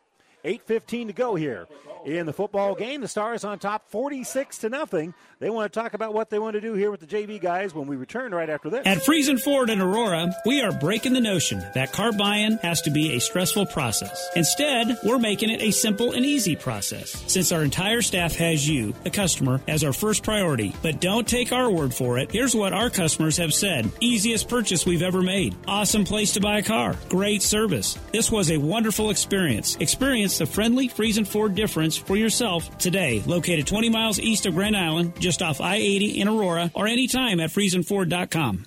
8.15 0.44 1.08
to 1.08 1.12
go 1.12 1.34
here 1.34 1.66
in 2.04 2.26
the 2.26 2.32
football 2.32 2.74
game. 2.74 3.00
The 3.00 3.08
Stars 3.08 3.44
on 3.44 3.58
top 3.58 3.90
46 3.90 4.58
to 4.58 4.68
nothing. 4.68 5.14
They 5.38 5.50
want 5.50 5.72
to 5.72 5.80
talk 5.80 5.94
about 5.94 6.14
what 6.14 6.30
they 6.30 6.38
want 6.38 6.54
to 6.54 6.60
do 6.60 6.74
here 6.74 6.90
with 6.90 7.00
the 7.00 7.06
JV 7.06 7.40
guys 7.40 7.74
when 7.74 7.86
we 7.86 7.96
return 7.96 8.32
right 8.32 8.48
after 8.48 8.70
this. 8.70 8.86
At 8.86 8.98
Friesen 8.98 9.40
Ford 9.40 9.70
in 9.70 9.80
Aurora, 9.80 10.34
we 10.44 10.60
are 10.60 10.72
breaking 10.72 11.14
the 11.14 11.20
notion 11.20 11.60
that 11.74 11.92
car 11.92 12.12
buying 12.12 12.58
has 12.58 12.82
to 12.82 12.90
be 12.90 13.14
a 13.14 13.20
stressful 13.20 13.66
process. 13.66 14.28
Instead, 14.36 14.98
we're 15.04 15.18
making 15.18 15.50
it 15.50 15.62
a 15.62 15.70
simple 15.70 16.12
and 16.12 16.24
easy 16.24 16.56
process. 16.56 17.10
Since 17.26 17.52
our 17.52 17.62
entire 17.62 18.02
staff 18.02 18.34
has 18.36 18.68
you, 18.68 18.94
the 19.02 19.10
customer, 19.10 19.60
as 19.66 19.84
our 19.84 19.92
first 19.92 20.22
priority. 20.22 20.74
But 20.82 21.00
don't 21.00 21.26
take 21.26 21.52
our 21.52 21.70
word 21.70 21.94
for 21.94 22.18
it. 22.18 22.30
Here's 22.30 22.54
what 22.54 22.72
our 22.72 22.90
customers 22.90 23.36
have 23.38 23.54
said. 23.54 23.90
Easiest 24.00 24.48
purchase 24.48 24.84
we've 24.84 25.02
ever 25.02 25.22
made. 25.22 25.56
Awesome 25.66 26.04
place 26.04 26.32
to 26.32 26.40
buy 26.40 26.58
a 26.58 26.62
car. 26.62 26.96
Great 27.08 27.42
service. 27.42 27.98
This 28.12 28.30
was 28.30 28.50
a 28.50 28.58
wonderful 28.58 29.10
experience. 29.10 29.76
Experience 29.76 30.29
the 30.38 30.46
friendly 30.46 30.88
Friesen 30.88 31.26
Ford 31.26 31.54
difference 31.54 31.96
for 31.96 32.16
yourself 32.16 32.76
today. 32.78 33.22
Located 33.26 33.66
20 33.66 33.88
miles 33.88 34.18
east 34.18 34.46
of 34.46 34.54
Grand 34.54 34.76
Island, 34.76 35.20
just 35.20 35.42
off 35.42 35.60
I 35.60 35.76
80 35.76 36.20
in 36.20 36.28
Aurora, 36.28 36.70
or 36.74 36.86
anytime 36.86 37.40
at 37.40 37.50
FriesenFord.com. 37.50 38.66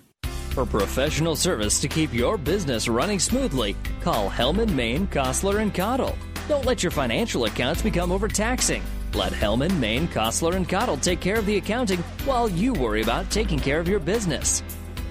For 0.52 0.66
professional 0.68 1.36
service 1.36 1.82
to 1.82 1.88
keep 1.88 2.14
your 2.14 2.38
business 2.38 2.88
running 2.88 3.20
smoothly, 3.20 3.76
call 4.02 4.30
Hellman, 4.30 4.70
Maine, 4.74 5.08
Kostler, 5.08 5.62
and 5.62 5.74
Cottle. 5.74 6.16
Don't 6.48 6.66
let 6.66 6.84
your 6.84 6.92
financial 6.92 7.46
accounts 7.46 7.82
become 7.82 8.12
overtaxing. 8.12 8.84
Let 9.16 9.34
Hellman, 9.34 9.80
Maine, 9.80 10.08
Kostler, 10.08 10.56
and 10.56 10.70
Cottle 10.70 10.98
take 10.98 11.20
care 11.20 11.38
of 11.38 11.46
the 11.46 11.58
accounting 11.58 12.00
while 12.26 12.50
you 12.50 12.74
worry 12.74 13.02
about 13.02 13.32
taking 13.32 13.58
care 13.58 13.80
of 13.80 13.88
your 13.88 14.00
business. 14.00 14.62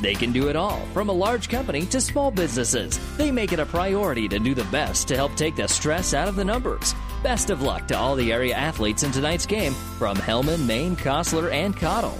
They 0.02 0.14
can 0.14 0.32
do 0.32 0.48
it 0.48 0.56
all, 0.56 0.80
from 0.92 1.08
a 1.08 1.12
large 1.12 1.48
company 1.48 1.86
to 1.86 2.00
small 2.00 2.32
businesses. 2.32 2.98
They 3.16 3.30
make 3.30 3.52
it 3.52 3.60
a 3.60 3.66
priority 3.66 4.26
to 4.28 4.40
do 4.40 4.52
the 4.52 4.64
best 4.64 5.06
to 5.08 5.16
help 5.16 5.36
take 5.36 5.54
the 5.54 5.68
stress 5.68 6.12
out 6.12 6.26
of 6.26 6.34
the 6.34 6.44
numbers. 6.44 6.92
Best 7.22 7.50
of 7.50 7.62
luck 7.62 7.86
to 7.86 7.96
all 7.96 8.16
the 8.16 8.32
area 8.32 8.54
athletes 8.54 9.04
in 9.04 9.12
tonight's 9.12 9.46
game 9.46 9.72
from 9.98 10.16
Hellman, 10.16 10.66
Maine, 10.66 10.96
Kostler, 10.96 11.52
and 11.52 11.76
Cottle. 11.76 12.18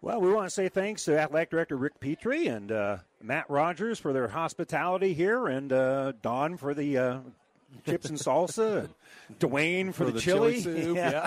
Well, 0.00 0.20
we 0.20 0.32
want 0.32 0.46
to 0.46 0.50
say 0.50 0.68
thanks 0.68 1.04
to 1.04 1.16
Athletic 1.16 1.50
Director 1.50 1.76
Rick 1.76 2.00
Petrie 2.00 2.48
and 2.48 2.72
uh, 2.72 2.96
Matt 3.22 3.48
Rogers 3.48 4.00
for 4.00 4.12
their 4.12 4.26
hospitality 4.26 5.14
here, 5.14 5.46
and 5.46 5.72
uh, 5.72 6.14
Don 6.20 6.56
for 6.56 6.74
the 6.74 6.98
uh, 6.98 7.18
chips 7.86 8.08
and 8.08 8.18
salsa, 8.18 8.88
Dwayne 9.38 9.88
for, 9.88 9.92
For 9.92 10.04
the, 10.06 10.12
the 10.12 10.20
chili. 10.20 10.60
chili 10.60 10.82
soup, 10.84 10.96
yeah. 10.96 11.26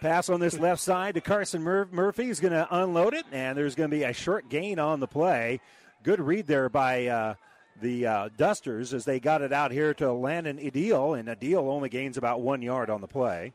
Pass 0.00 0.28
on 0.28 0.40
this 0.40 0.58
left 0.58 0.80
side 0.80 1.14
to 1.14 1.20
Carson 1.20 1.62
Mur- 1.62 1.88
Murphy. 1.90 2.24
He's 2.26 2.40
going 2.40 2.52
to 2.52 2.66
unload 2.70 3.14
it, 3.14 3.24
and 3.32 3.56
there's 3.56 3.74
going 3.74 3.90
to 3.90 3.96
be 3.96 4.02
a 4.04 4.12
short 4.12 4.48
gain 4.48 4.78
on 4.78 5.00
the 5.00 5.06
play. 5.06 5.60
Good 6.02 6.20
read 6.20 6.46
there 6.46 6.68
by 6.68 7.06
uh, 7.06 7.34
the 7.80 8.06
uh, 8.06 8.28
Dusters 8.36 8.92
as 8.94 9.04
they 9.04 9.20
got 9.20 9.42
it 9.42 9.52
out 9.52 9.70
here 9.70 9.94
to 9.94 10.12
Landon 10.12 10.58
Ideal, 10.58 11.14
and 11.14 11.28
Ideal 11.28 11.68
only 11.70 11.88
gains 11.88 12.16
about 12.16 12.40
one 12.40 12.62
yard 12.62 12.90
on 12.90 13.00
the 13.00 13.08
play. 13.08 13.52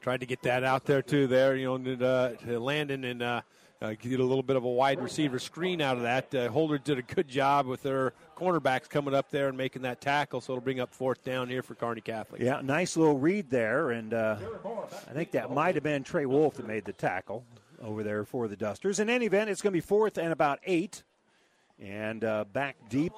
Tried 0.00 0.20
to 0.20 0.26
get 0.26 0.42
that 0.42 0.64
out 0.64 0.84
there 0.84 1.00
too. 1.02 1.26
There, 1.28 1.54
you 1.54 1.66
know, 1.66 1.78
to, 1.96 2.06
uh, 2.06 2.28
to 2.46 2.58
Landon 2.58 3.04
and 3.04 3.22
uh, 3.22 3.42
uh, 3.80 3.94
get 4.00 4.18
a 4.18 4.24
little 4.24 4.42
bit 4.42 4.56
of 4.56 4.64
a 4.64 4.68
wide 4.68 5.00
receiver 5.00 5.38
screen 5.38 5.80
out 5.80 5.96
of 5.96 6.02
that. 6.02 6.34
Uh, 6.34 6.48
Holdrege 6.48 6.82
did 6.82 6.98
a 6.98 7.02
good 7.02 7.28
job 7.28 7.66
with 7.66 7.82
their 7.84 8.12
cornerbacks 8.42 8.88
coming 8.88 9.14
up 9.14 9.30
there 9.30 9.48
and 9.48 9.56
making 9.56 9.82
that 9.82 10.00
tackle, 10.00 10.40
so 10.40 10.54
it'll 10.54 10.62
bring 10.62 10.80
up 10.80 10.92
fourth 10.92 11.22
down 11.24 11.48
here 11.48 11.62
for 11.62 11.74
Kearney 11.74 12.00
Catholic. 12.00 12.40
Yeah, 12.42 12.60
nice 12.62 12.96
little 12.96 13.18
read 13.18 13.50
there, 13.50 13.90
and 13.90 14.12
uh, 14.12 14.36
I 15.08 15.12
think 15.12 15.30
that 15.32 15.52
might 15.52 15.76
have 15.76 15.84
been 15.84 16.02
Trey 16.02 16.26
Wolf 16.26 16.54
that 16.54 16.66
made 16.66 16.84
the 16.84 16.92
tackle 16.92 17.44
over 17.80 18.02
there 18.02 18.24
for 18.24 18.48
the 18.48 18.56
Dusters. 18.56 18.98
In 18.98 19.08
any 19.08 19.26
event, 19.26 19.48
it's 19.50 19.62
going 19.62 19.72
to 19.72 19.76
be 19.76 19.80
fourth 19.80 20.18
and 20.18 20.32
about 20.32 20.58
eight, 20.64 21.04
and 21.80 22.24
uh, 22.24 22.44
back 22.52 22.76
deep 22.88 23.12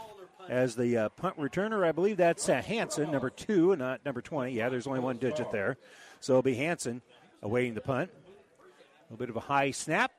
as 0.49 0.77
the 0.77 0.97
uh, 0.97 1.09
punt 1.11 1.39
returner. 1.39 1.87
I 1.87 1.93
believe 1.93 2.19
that's 2.19 2.49
uh, 2.49 2.61
Hanson, 2.61 3.11
number 3.11 3.31
two, 3.31 3.73
and 3.73 3.81
not 3.81 4.05
number 4.05 4.21
20. 4.21 4.53
Yeah, 4.53 4.69
there's 4.69 4.87
only 4.87 5.01
one 5.01 5.17
digit 5.17 5.51
there. 5.51 5.79
So 6.21 6.35
it'll 6.35 6.43
be 6.43 6.55
Hanson 6.55 7.01
awaiting 7.43 7.75
the 7.75 7.81
punt. 7.81 8.11
A 8.11 9.13
little 9.13 9.19
bit 9.19 9.31
of 9.31 9.37
a 9.37 9.41
high 9.41 9.71
snap. 9.71 10.13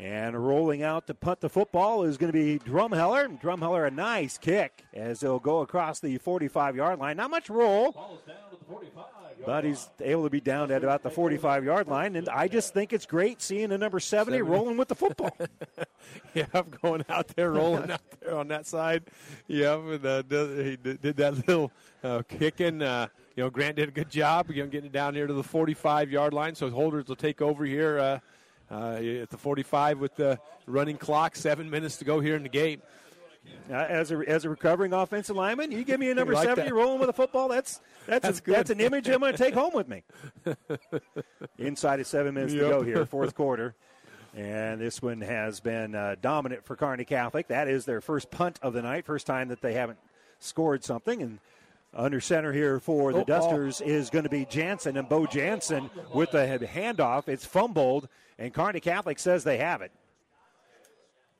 And 0.00 0.36
rolling 0.36 0.82
out 0.82 1.06
to 1.06 1.14
punt 1.14 1.40
the 1.40 1.48
football 1.48 2.02
is 2.02 2.16
going 2.16 2.32
to 2.32 2.36
be 2.36 2.58
Drumheller. 2.58 3.40
Drumheller, 3.40 3.86
a 3.86 3.90
nice 3.90 4.36
kick 4.36 4.84
as 4.92 5.20
they'll 5.20 5.38
go 5.38 5.60
across 5.60 6.00
the 6.00 6.18
45 6.18 6.74
yard 6.74 6.98
line. 6.98 7.18
Not 7.18 7.30
much 7.30 7.48
roll, 7.48 8.18
but 9.46 9.64
he's 9.64 9.88
able 10.00 10.24
to 10.24 10.30
be 10.30 10.40
down 10.40 10.72
at 10.72 10.82
about 10.82 11.02
the 11.04 11.10
45 11.10 11.64
yard 11.64 11.86
line. 11.86 12.16
And 12.16 12.28
I 12.28 12.48
just 12.48 12.74
think 12.74 12.92
it's 12.92 13.06
great 13.06 13.40
seeing 13.40 13.70
a 13.70 13.78
number 13.78 14.00
70 14.00 14.42
rolling 14.42 14.76
with 14.76 14.88
the 14.88 14.94
football. 14.96 15.36
yeah, 16.34 16.46
I'm 16.52 16.70
going 16.82 17.04
out 17.08 17.28
there, 17.36 17.52
rolling 17.52 17.90
out 17.92 18.00
there 18.20 18.36
on 18.36 18.48
that 18.48 18.66
side. 18.66 19.04
Yeah, 19.46 19.76
and, 19.76 20.04
uh, 20.04 20.22
did- 20.22 20.66
he 20.66 20.76
did 20.76 21.00
did 21.00 21.16
that 21.18 21.46
little 21.46 21.70
uh, 22.02 22.22
kicking. 22.28 22.82
Uh, 22.82 23.06
you 23.36 23.44
know, 23.44 23.50
Grant 23.50 23.76
did 23.76 23.88
a 23.88 23.92
good 23.92 24.10
job. 24.10 24.50
You 24.50 24.64
know, 24.64 24.68
getting 24.68 24.86
it 24.86 24.92
down 24.92 25.14
here 25.14 25.26
to 25.26 25.32
the 25.32 25.42
45 25.44 26.10
yard 26.10 26.34
line. 26.34 26.54
So 26.54 26.68
Holdrege 26.70 27.08
will 27.08 27.16
take 27.16 27.40
over 27.40 27.64
here 27.64 28.20
uh, 28.72 28.94
at 29.22 29.30
the 29.30 29.36
45 29.36 29.98
with 30.00 30.16
the 30.16 30.38
running 30.66 30.96
clock. 30.96 31.36
Seven 31.36 31.68
minutes 31.70 31.98
to 31.98 32.04
go 32.04 32.20
here 32.20 32.34
in 32.36 32.42
the 32.42 32.48
game. 32.48 32.82
Uh, 33.68 33.74
as 33.74 34.12
a 34.12 34.18
as 34.28 34.44
a 34.44 34.48
recovering 34.48 34.92
offensive 34.92 35.34
lineman, 35.34 35.72
you 35.72 35.82
give 35.84 35.98
me 35.98 36.08
a 36.10 36.14
number 36.16 36.32
Like 36.32 36.44
70 36.48 36.68
that. 36.68 36.74
rolling 36.74 37.00
with 37.00 37.08
a 37.08 37.12
football. 37.12 37.48
That's 37.48 37.80
that's 38.06 38.22
That's 38.24 38.38
a, 38.38 38.42
that's 38.42 38.70
an 38.70 38.80
image 38.80 39.08
I'm 39.08 39.18
going 39.20 39.32
to 39.32 39.38
take 39.38 39.54
home 39.54 39.72
with 39.74 39.88
me. 39.88 40.04
Inside 41.58 42.00
of 42.00 42.06
seven 42.06 42.34
minutes 42.34 42.52
to 42.54 42.60
go 42.60 42.82
here, 42.82 43.04
fourth 43.06 43.34
quarter. 43.34 43.74
And 44.34 44.80
this 44.80 45.02
one 45.02 45.20
has 45.20 45.60
been 45.60 45.94
uh, 45.94 46.16
dominant 46.20 46.64
for 46.64 46.74
Kearney 46.74 47.04
Catholic. 47.04 47.48
That 47.48 47.68
is 47.68 47.84
their 47.84 48.00
first 48.00 48.30
punt 48.30 48.58
of 48.62 48.72
the 48.72 48.80
night, 48.80 49.04
first 49.04 49.26
time 49.26 49.48
that 49.48 49.60
they 49.60 49.74
haven't 49.74 49.98
scored 50.38 50.84
something. 50.84 51.20
And 51.20 51.38
under 51.94 52.20
center 52.20 52.52
here 52.52 52.80
for 52.80 53.12
the 53.12 53.18
Oh, 53.18 53.22
oh. 53.22 53.24
Dusters 53.24 53.80
is 53.80 54.10
going 54.10 54.24
to 54.24 54.30
be 54.30 54.44
Jansen 54.44 54.96
and 54.96 55.08
Bo 55.08 55.26
Jansen 55.26 55.90
with 56.14 56.30
the 56.30 56.38
handoff. 56.46 57.28
It's 57.28 57.44
fumbled, 57.44 58.08
and 58.38 58.52
Kearney 58.52 58.80
Catholic 58.80 59.18
says 59.18 59.44
they 59.44 59.58
have 59.58 59.82
it. 59.82 59.92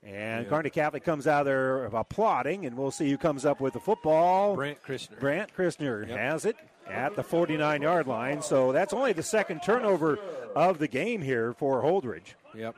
And 0.05 0.49
Kearney 0.49 0.71
Catholic 0.71 1.05
comes 1.05 1.27
out 1.29 1.45
there 1.45 1.85
applauding, 1.87 2.67
and 2.67 2.77
we'll 2.77 2.91
see 2.91 3.09
who 3.09 3.17
comes 3.17 3.47
up 3.47 3.61
with 3.61 3.73
the 3.75 3.81
football. 3.81 4.57
Brant 4.57 4.83
Christner. 4.83 5.21
Brant 5.21 5.57
Christner 5.57 6.09
has 6.09 6.45
it 6.45 6.57
at 6.89 7.15
the 7.15 7.23
49 7.23 7.83
yard 7.83 8.09
line. 8.09 8.43
So 8.43 8.73
that's 8.73 8.93
only 8.93 9.13
the 9.13 9.23
second 9.23 9.61
turnover 9.61 10.19
of 10.57 10.79
the 10.79 10.89
game 10.89 11.23
here 11.23 11.53
for 11.53 11.83
Holdrege. 11.83 12.35
Yep. 12.55 12.75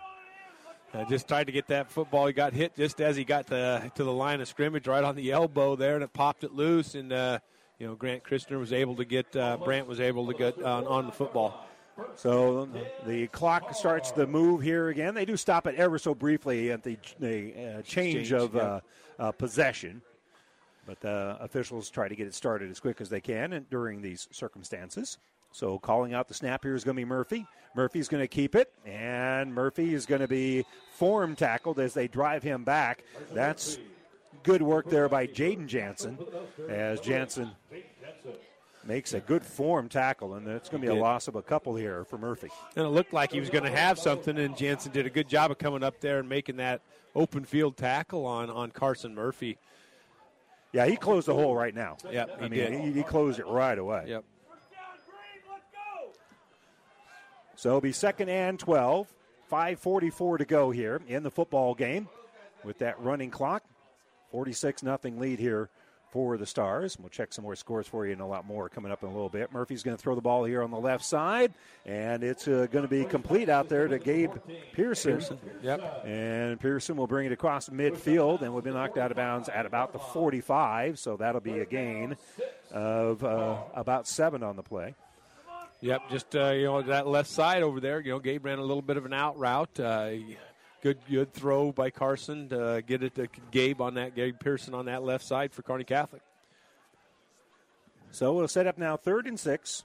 Uh, 0.92 1.04
just 1.06 1.26
tried 1.26 1.44
to 1.44 1.52
get 1.52 1.66
that 1.68 1.90
football. 1.90 2.26
He 2.26 2.32
got 2.34 2.52
hit 2.52 2.76
just 2.76 3.00
as 3.00 3.16
he 3.16 3.24
got 3.24 3.46
to, 3.48 3.90
to 3.94 4.04
the 4.04 4.12
line 4.12 4.40
of 4.42 4.46
scrimmage, 4.46 4.86
right 4.86 5.02
on 5.02 5.16
the 5.16 5.32
elbow 5.32 5.76
there, 5.76 5.94
and 5.94 6.04
it 6.04 6.12
popped 6.12 6.44
it 6.44 6.52
loose. 6.52 6.94
And 6.94 7.10
uh, 7.12 7.38
you 7.84 7.90
know, 7.90 7.96
Grant 7.96 8.24
Christner 8.24 8.58
was 8.58 8.72
able 8.72 8.96
to 8.96 9.04
get 9.04 9.36
uh, 9.36 9.58
Brant 9.58 9.86
was 9.86 10.00
able 10.00 10.26
to 10.28 10.32
get 10.32 10.62
on, 10.62 10.86
on 10.86 11.04
the 11.04 11.12
football. 11.12 11.68
So 12.16 12.66
the 13.06 13.26
clock 13.26 13.74
starts 13.74 14.10
to 14.12 14.26
move 14.26 14.62
here 14.62 14.88
again. 14.88 15.14
They 15.14 15.26
do 15.26 15.36
stop 15.36 15.66
it 15.66 15.74
ever 15.74 15.98
so 15.98 16.14
briefly 16.14 16.72
at 16.72 16.82
the, 16.82 16.96
the 17.20 17.76
uh, 17.78 17.82
change 17.82 18.32
of 18.32 18.56
uh, 18.56 18.80
uh, 19.18 19.32
possession. 19.32 20.00
But 20.86 21.00
the 21.00 21.36
officials 21.40 21.90
try 21.90 22.08
to 22.08 22.16
get 22.16 22.26
it 22.26 22.34
started 22.34 22.70
as 22.70 22.80
quick 22.80 23.02
as 23.02 23.10
they 23.10 23.20
can 23.20 23.52
and 23.52 23.68
during 23.68 24.00
these 24.00 24.28
circumstances. 24.32 25.18
So 25.52 25.78
calling 25.78 26.14
out 26.14 26.26
the 26.26 26.34
snap 26.34 26.64
here 26.64 26.74
is 26.74 26.84
going 26.84 26.96
to 26.96 27.00
be 27.00 27.04
Murphy. 27.04 27.46
Murphy's 27.76 28.08
going 28.08 28.22
to 28.22 28.28
keep 28.28 28.54
it, 28.54 28.72
and 28.86 29.52
Murphy 29.52 29.92
is 29.92 30.06
going 30.06 30.22
to 30.22 30.28
be 30.28 30.64
form 30.94 31.36
tackled 31.36 31.78
as 31.78 31.92
they 31.92 32.08
drive 32.08 32.42
him 32.42 32.64
back. 32.64 33.04
That's 33.34 33.78
good 34.44 34.62
work 34.62 34.88
there 34.88 35.08
by 35.08 35.26
Jaden 35.26 35.66
Jansen 35.66 36.18
as 36.68 37.00
Jansen 37.00 37.50
makes 38.84 39.14
a 39.14 39.20
good 39.20 39.44
form 39.44 39.88
tackle, 39.88 40.34
and 40.34 40.46
it's 40.46 40.68
going 40.68 40.82
to 40.82 40.88
be 40.88 40.94
a 40.94 41.00
loss 41.00 41.26
of 41.26 41.34
a 41.34 41.42
couple 41.42 41.74
here 41.74 42.04
for 42.04 42.18
Murphy. 42.18 42.50
And 42.76 42.86
it 42.86 42.90
looked 42.90 43.12
like 43.12 43.32
he 43.32 43.40
was 43.40 43.50
going 43.50 43.64
to 43.64 43.70
have 43.70 43.98
something, 43.98 44.38
and 44.38 44.56
Jansen 44.56 44.92
did 44.92 45.06
a 45.06 45.10
good 45.10 45.28
job 45.28 45.50
of 45.50 45.58
coming 45.58 45.82
up 45.82 46.00
there 46.00 46.18
and 46.18 46.28
making 46.28 46.58
that 46.58 46.82
open 47.14 47.44
field 47.44 47.76
tackle 47.76 48.26
on, 48.26 48.50
on 48.50 48.70
Carson 48.70 49.14
Murphy. 49.14 49.58
Yeah, 50.72 50.86
he 50.86 50.96
closed 50.96 51.26
the 51.28 51.34
hole 51.34 51.54
right 51.54 51.74
now. 51.74 51.96
Yep, 52.10 52.38
he 52.38 52.44
I 52.44 52.48
mean. 52.48 52.82
He, 52.82 52.92
he 52.92 53.02
closed 53.02 53.38
it 53.38 53.46
right 53.46 53.78
away. 53.78 54.04
Yep. 54.08 54.24
So 57.56 57.68
it'll 57.70 57.80
be 57.80 57.92
second 57.92 58.28
and 58.28 58.58
12. 58.58 59.12
5.44 59.50 60.38
to 60.38 60.44
go 60.44 60.70
here 60.70 61.00
in 61.06 61.22
the 61.22 61.30
football 61.30 61.74
game 61.74 62.08
with 62.64 62.78
that 62.78 63.00
running 63.00 63.30
clock. 63.30 63.62
46 64.34 64.82
nothing 64.82 65.20
lead 65.20 65.38
here 65.38 65.68
for 66.10 66.36
the 66.36 66.44
Stars. 66.44 66.98
We'll 66.98 67.08
check 67.08 67.32
some 67.32 67.44
more 67.44 67.54
scores 67.54 67.86
for 67.86 68.04
you 68.04 68.10
and 68.10 68.20
a 68.20 68.26
lot 68.26 68.44
more 68.44 68.68
coming 68.68 68.90
up 68.90 69.04
in 69.04 69.08
a 69.08 69.12
little 69.12 69.28
bit. 69.28 69.52
Murphy's 69.52 69.84
going 69.84 69.96
to 69.96 70.02
throw 70.02 70.16
the 70.16 70.20
ball 70.20 70.42
here 70.42 70.60
on 70.60 70.72
the 70.72 70.78
left 70.78 71.04
side, 71.04 71.54
and 71.86 72.24
it's 72.24 72.48
uh, 72.48 72.66
going 72.72 72.82
to 72.82 72.88
be 72.88 73.04
complete 73.04 73.48
out 73.48 73.68
there 73.68 73.86
to 73.86 73.96
Gabe 74.00 74.32
Pearson. 74.72 75.18
Pearson, 75.18 75.38
yep. 75.62 76.04
And 76.04 76.58
Pearson 76.58 76.96
will 76.96 77.06
bring 77.06 77.26
it 77.26 77.32
across 77.32 77.68
midfield 77.68 78.42
and 78.42 78.52
will 78.52 78.60
be 78.60 78.72
knocked 78.72 78.98
out 78.98 79.12
of 79.12 79.16
bounds 79.16 79.48
at 79.48 79.66
about 79.66 79.92
the 79.92 80.00
45. 80.00 80.98
So 80.98 81.16
that'll 81.16 81.40
be 81.40 81.60
a 81.60 81.64
gain 81.64 82.16
of 82.72 83.22
uh, 83.22 83.58
about 83.72 84.08
seven 84.08 84.42
on 84.42 84.56
the 84.56 84.64
play. 84.64 84.96
Yep, 85.80 86.10
just 86.10 86.34
uh, 86.34 86.50
you 86.50 86.64
know 86.64 86.82
that 86.82 87.06
left 87.06 87.30
side 87.30 87.62
over 87.62 87.78
there. 87.78 88.00
You 88.00 88.14
know, 88.14 88.18
Gabe 88.18 88.44
ran 88.44 88.58
a 88.58 88.64
little 88.64 88.82
bit 88.82 88.96
of 88.96 89.06
an 89.06 89.12
out 89.12 89.38
route. 89.38 89.78
Good, 90.84 90.98
good 91.08 91.32
throw 91.32 91.72
by 91.72 91.88
Carson 91.88 92.50
to 92.50 92.84
get 92.86 93.02
it 93.02 93.14
to 93.14 93.26
Gabe 93.50 93.80
on 93.80 93.94
that. 93.94 94.14
Gabe 94.14 94.38
Pearson 94.38 94.74
on 94.74 94.84
that 94.84 95.02
left 95.02 95.24
side 95.24 95.54
for 95.54 95.62
Kearney 95.62 95.84
Catholic. 95.84 96.20
So 98.10 98.34
we'll 98.34 98.48
set 98.48 98.66
up 98.66 98.76
now 98.76 98.98
third 98.98 99.26
and 99.26 99.40
six. 99.40 99.82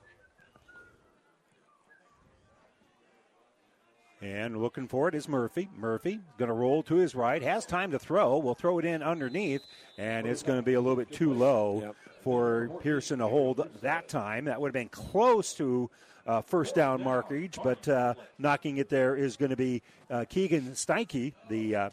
And 4.22 4.62
looking 4.62 4.90
for 4.90 5.08
it 5.08 5.16
is 5.16 5.30
Murphy. 5.30 5.70
Murphy 5.78 6.20
going 6.38 6.50
to 6.50 6.54
roll 6.54 6.84
to 6.84 6.96
his 6.96 7.16
right, 7.16 7.42
has 7.42 7.66
time 7.66 7.92
to 7.92 8.00
throw. 8.00 8.38
We'll 8.38 8.54
throw 8.54 8.78
it 8.80 8.84
in 8.84 9.02
underneath, 9.02 9.62
and 9.98 10.28
it's 10.28 10.44
going 10.44 10.60
to 10.60 10.64
be 10.64 10.74
a 10.74 10.82
little 10.82 10.98
bit 10.98 11.14
too 11.14 11.32
low 11.32 11.80
yep. 11.82 11.96
for 12.26 12.70
Pearson 12.82 13.20
to 13.20 13.28
hold 13.28 13.66
that 13.80 14.10
time. 14.10 14.44
That 14.46 14.60
would 14.60 14.68
have 14.68 14.74
been 14.74 14.90
close 14.90 15.54
to 15.54 15.90
uh, 16.26 16.42
first 16.42 16.76
down 16.76 17.04
markage, 17.04 17.58
but 17.64 17.88
uh, 17.88 18.14
knocking 18.38 18.78
it 18.78 18.90
there 18.90 19.16
is 19.16 19.38
going 19.38 19.50
to 19.52 19.56
be 19.58 19.82
uh, 20.10 20.26
Keegan 20.30 20.72
Steinke, 20.72 21.34
the 21.50 21.76
uh, 21.76 21.90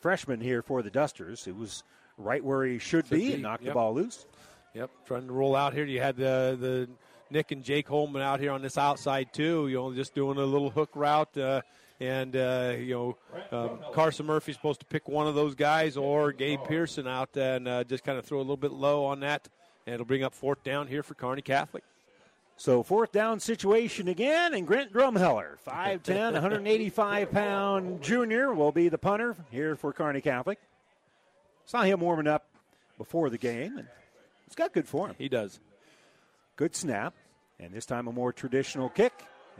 freshman 0.00 0.40
here 0.40 0.62
for 0.62 0.82
the 0.82 0.90
Dusters. 0.90 1.46
It 1.46 1.56
was 1.56 1.82
right 2.18 2.44
where 2.44 2.64
he 2.64 2.78
should, 2.78 3.06
Should 3.06 3.10
be, 3.10 3.28
be, 3.28 3.32
and 3.34 3.42
knocked 3.42 3.64
yep. 3.64 3.70
the 3.70 3.74
ball 3.74 3.94
loose. 3.94 4.26
Yep, 4.74 4.90
trying 5.06 5.26
to 5.26 5.32
roll 5.32 5.54
out 5.54 5.72
here. 5.72 5.84
You 5.84 6.00
had 6.00 6.16
the 6.16 6.56
the 6.60 6.88
Nick 7.30 7.52
and 7.52 7.62
Jake 7.62 7.88
Holman 7.88 8.22
out 8.22 8.40
here 8.40 8.50
on 8.50 8.60
this 8.62 8.76
outside 8.76 9.32
too. 9.32 9.68
You 9.68 9.76
know, 9.76 9.94
just 9.94 10.14
doing 10.14 10.38
a 10.38 10.44
little 10.44 10.70
hook 10.70 10.90
route. 10.94 11.36
Uh, 11.36 11.62
and 12.00 12.34
uh, 12.34 12.74
you 12.76 12.94
know, 12.94 13.56
um, 13.56 13.78
Carson 13.92 14.26
Murphy's 14.26 14.56
supposed 14.56 14.80
to 14.80 14.86
pick 14.86 15.08
one 15.08 15.26
of 15.26 15.34
those 15.34 15.54
guys, 15.54 15.96
or 15.96 16.32
Gabe 16.32 16.60
Pearson 16.64 17.06
out 17.06 17.36
and 17.36 17.68
uh, 17.68 17.84
just 17.84 18.04
kind 18.04 18.18
of 18.18 18.24
throw 18.24 18.38
a 18.38 18.40
little 18.40 18.56
bit 18.56 18.72
low 18.72 19.04
on 19.04 19.20
that, 19.20 19.48
and 19.86 19.94
it'll 19.94 20.06
bring 20.06 20.24
up 20.24 20.34
fourth 20.34 20.62
down 20.64 20.88
here 20.88 21.02
for 21.02 21.14
Kearney 21.14 21.42
Catholic. 21.42 21.84
So 22.56 22.82
fourth 22.82 23.10
down 23.10 23.40
situation 23.40 24.08
again, 24.08 24.54
and 24.54 24.66
Grant 24.66 24.92
Drumheller, 24.92 25.56
5'10", 25.66 26.32
185 26.32 27.30
pound 27.30 28.02
junior, 28.02 28.54
will 28.54 28.72
be 28.72 28.88
the 28.88 28.98
punter 28.98 29.36
here 29.50 29.74
for 29.74 29.92
Kearney 29.92 30.20
Catholic. 30.20 30.58
Saw 31.66 31.82
him 31.82 32.00
warming 32.00 32.28
up 32.28 32.46
before 32.96 33.28
the 33.28 33.38
game, 33.38 33.76
and 33.78 33.88
it's 34.46 34.54
got 34.54 34.72
good 34.72 34.86
form. 34.86 35.14
He 35.18 35.28
does. 35.28 35.58
Good 36.56 36.76
snap, 36.76 37.14
and 37.58 37.72
this 37.72 37.86
time 37.86 38.06
a 38.06 38.12
more 38.12 38.32
traditional 38.32 38.88
kick. 38.88 39.12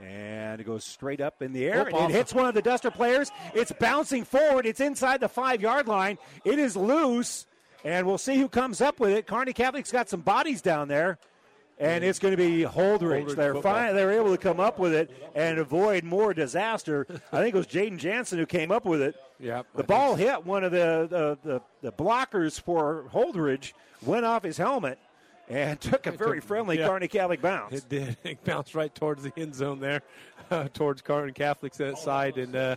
And 0.02 0.60
it 0.60 0.64
goes 0.64 0.84
straight 0.84 1.20
up 1.20 1.40
in 1.40 1.52
the 1.52 1.66
air. 1.66 1.86
And 1.86 2.10
it 2.10 2.10
hits 2.10 2.34
one 2.34 2.46
of 2.46 2.54
the 2.54 2.62
Duster 2.62 2.90
players. 2.90 3.30
It's 3.54 3.70
bouncing 3.78 4.24
forward. 4.24 4.66
It's 4.66 4.80
inside 4.80 5.20
the 5.20 5.28
five 5.28 5.60
yard 5.60 5.86
line. 5.86 6.18
It 6.44 6.58
is 6.58 6.76
loose, 6.76 7.46
and 7.84 8.06
we'll 8.06 8.18
see 8.18 8.36
who 8.36 8.48
comes 8.48 8.80
up 8.80 8.98
with 8.98 9.10
it. 9.10 9.26
Kearney 9.26 9.52
Catholic's 9.52 9.92
got 9.92 10.08
some 10.08 10.20
bodies 10.20 10.62
down 10.62 10.88
there, 10.88 11.18
and 11.78 12.04
it's 12.04 12.18
going 12.18 12.32
to 12.32 12.36
be 12.36 12.62
Holdrege. 12.62 13.24
Holdrege 13.26 13.36
they're 13.36 13.54
fine. 13.56 13.94
They're 13.94 14.12
able 14.12 14.30
to 14.30 14.38
come 14.38 14.60
up 14.60 14.78
with 14.78 14.94
it 14.94 15.10
and 15.34 15.58
avoid 15.58 16.04
more 16.04 16.32
disaster. 16.34 17.06
I 17.32 17.40
think 17.40 17.54
it 17.54 17.58
was 17.58 17.66
Jaden 17.66 17.98
Jansen 17.98 18.38
who 18.38 18.46
came 18.46 18.70
up 18.70 18.84
with 18.84 19.02
it. 19.02 19.16
Yeah, 19.40 19.62
The 19.74 19.82
ball 19.82 20.14
hit 20.14 20.46
one 20.46 20.62
of 20.64 20.70
the, 20.72 21.06
the, 21.10 21.38
the, 21.42 21.60
the 21.82 21.92
blockers 21.92 22.60
for 22.60 23.04
Holdrege, 23.12 23.72
went 24.02 24.24
off 24.24 24.44
his 24.44 24.56
helmet, 24.56 24.98
and 25.48 25.78
took 25.80 26.06
a 26.06 26.12
very 26.12 26.40
friendly 26.40 26.78
Yeah. 26.78 26.88
Kearney 26.88 27.08
Catholic 27.08 27.42
bounce. 27.42 27.74
It 27.74 27.88
did. 27.88 28.16
It 28.24 28.44
bounced 28.44 28.74
right 28.74 28.94
towards 28.94 29.22
the 29.24 29.32
end 29.36 29.54
zone 29.54 29.80
there, 29.80 30.02
uh, 30.50 30.68
towards 30.72 31.02
Kearney 31.02 31.32
Catholic's 31.32 32.00
side, 32.00 32.38
and 32.38 32.54
uh, 32.54 32.76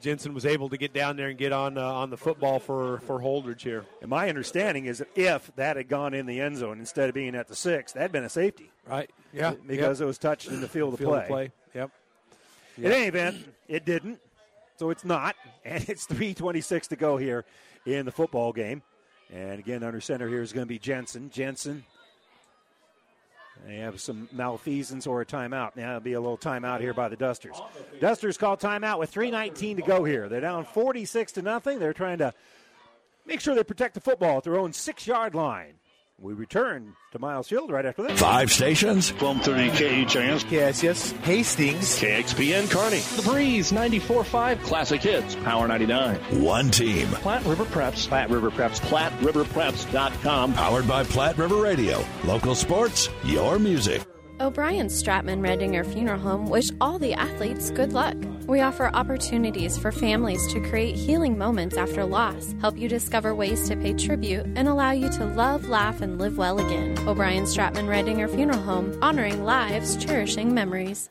Jansen 0.00 0.34
was 0.34 0.46
able 0.46 0.68
to 0.68 0.76
get 0.76 0.92
down 0.92 1.16
there 1.16 1.28
and 1.28 1.38
get 1.38 1.52
on 1.52 1.76
uh, 1.78 1.82
on 1.84 2.10
the 2.10 2.16
football 2.16 2.58
for 2.60 3.00
for 3.00 3.18
Holdrege 3.20 3.62
here. 3.62 3.84
And 4.00 4.08
my 4.10 4.28
understanding 4.28 4.86
is 4.86 4.98
that 4.98 5.08
if 5.16 5.50
that 5.56 5.76
had 5.76 5.88
gone 5.88 6.14
in 6.14 6.26
the 6.26 6.40
end 6.40 6.56
zone 6.58 6.78
instead 6.78 7.08
of 7.08 7.14
being 7.14 7.34
at 7.34 7.48
the 7.48 7.56
six, 7.56 7.92
that'd 7.92 8.12
been 8.12 8.24
a 8.24 8.28
safety. 8.28 8.70
Right. 8.86 9.10
Yeah. 9.32 9.54
Because 9.66 10.00
Yep. 10.00 10.04
it 10.04 10.06
was 10.08 10.18
touched 10.18 10.48
in 10.48 10.60
the 10.60 10.68
field, 10.68 10.96
Field 10.98 11.14
of 11.14 11.20
of 11.22 11.26
play. 11.28 11.48
play. 11.48 11.80
Yep. 11.80 11.90
In 12.78 12.84
any 12.92 13.06
event, 13.06 13.46
it 13.68 13.84
didn't. 13.84 14.20
So 14.78 14.90
it's 14.90 15.04
not. 15.04 15.36
And 15.64 15.86
it's 15.90 16.06
3.26 16.06 16.88
to 16.88 16.96
go 16.96 17.18
here 17.18 17.44
in 17.84 18.06
the 18.06 18.10
football 18.12 18.52
game. 18.52 18.82
And 19.30 19.58
again, 19.58 19.82
under 19.82 20.00
center 20.00 20.26
here 20.26 20.40
is 20.40 20.52
going 20.54 20.64
to 20.66 20.68
be 20.68 20.78
Jansen. 20.78 21.28
Jansen. 21.30 21.84
They 23.66 23.76
have 23.76 24.00
some 24.00 24.28
malfeasance 24.32 25.06
or 25.06 25.20
a 25.20 25.26
timeout. 25.26 25.76
Now 25.76 25.90
it'll 25.90 26.00
be 26.00 26.14
a 26.14 26.20
little 26.20 26.38
timeout 26.38 26.80
here 26.80 26.94
by 26.94 27.08
the 27.08 27.16
Dusters. 27.16 27.60
Dusters 28.00 28.36
call 28.36 28.56
timeout 28.56 28.98
with 28.98 29.12
3.19 29.12 29.76
to 29.76 29.82
go 29.82 30.04
here. 30.04 30.28
They're 30.28 30.40
down 30.40 30.64
46 30.64 31.32
to 31.32 31.42
nothing. 31.42 31.78
They're 31.78 31.92
trying 31.92 32.18
to 32.18 32.32
make 33.26 33.40
sure 33.40 33.54
they 33.54 33.64
protect 33.64 33.94
the 33.94 34.00
football 34.00 34.38
at 34.38 34.44
their 34.44 34.58
own 34.58 34.72
six 34.72 35.06
yard 35.06 35.34
line. 35.34 35.74
We 36.22 36.34
return 36.34 36.96
to 37.12 37.18
Miles 37.18 37.48
Field 37.48 37.70
right 37.70 37.86
after 37.86 38.02
this. 38.02 38.20
Five 38.20 38.52
stations. 38.52 39.10
1230 39.12 40.04
KHAS. 40.04 40.44
KSS, 40.44 41.12
Hastings, 41.22 41.98
KXPN 41.98 42.70
Kearney. 42.70 42.98
The 43.16 43.22
Breeze 43.22 43.72
94.5, 43.72 44.62
Classic 44.62 45.00
Hits, 45.00 45.34
Power 45.36 45.66
99. 45.66 46.16
One 46.42 46.70
team. 46.70 47.06
Platte 47.08 47.44
River 47.46 47.64
Preps, 47.64 48.06
Platte 48.06 48.28
River 48.28 48.50
Preps, 48.50 48.80
PlatteRiverPreps.com. 48.80 50.52
Powered 50.52 50.86
by 50.86 51.04
Platte 51.04 51.38
River 51.38 51.56
Radio. 51.56 52.04
Local 52.24 52.54
sports, 52.54 53.08
your 53.24 53.58
music. 53.58 54.02
O'Brien 54.40 54.86
Stratman 54.86 55.42
Redinger 55.42 55.84
Funeral 55.84 56.18
Home 56.18 56.48
wish 56.48 56.70
all 56.80 56.98
the 56.98 57.12
athletes 57.12 57.70
good 57.70 57.92
luck. 57.92 58.16
We 58.46 58.62
offer 58.62 58.88
opportunities 58.94 59.76
for 59.76 59.92
families 59.92 60.50
to 60.54 60.66
create 60.66 60.96
healing 60.96 61.36
moments 61.36 61.76
after 61.76 62.06
loss, 62.06 62.54
help 62.58 62.78
you 62.78 62.88
discover 62.88 63.34
ways 63.34 63.68
to 63.68 63.76
pay 63.76 63.92
tribute, 63.92 64.46
and 64.56 64.66
allow 64.66 64.92
you 64.92 65.10
to 65.10 65.26
love, 65.26 65.68
laugh, 65.68 66.00
and 66.00 66.18
live 66.18 66.38
well 66.38 66.58
again. 66.58 66.96
O'Brien 67.06 67.44
Stratman 67.44 67.86
Redinger 67.86 68.34
Funeral 68.34 68.62
Home, 68.62 68.98
honoring 69.02 69.44
lives, 69.44 70.02
cherishing 70.02 70.54
memories. 70.54 71.10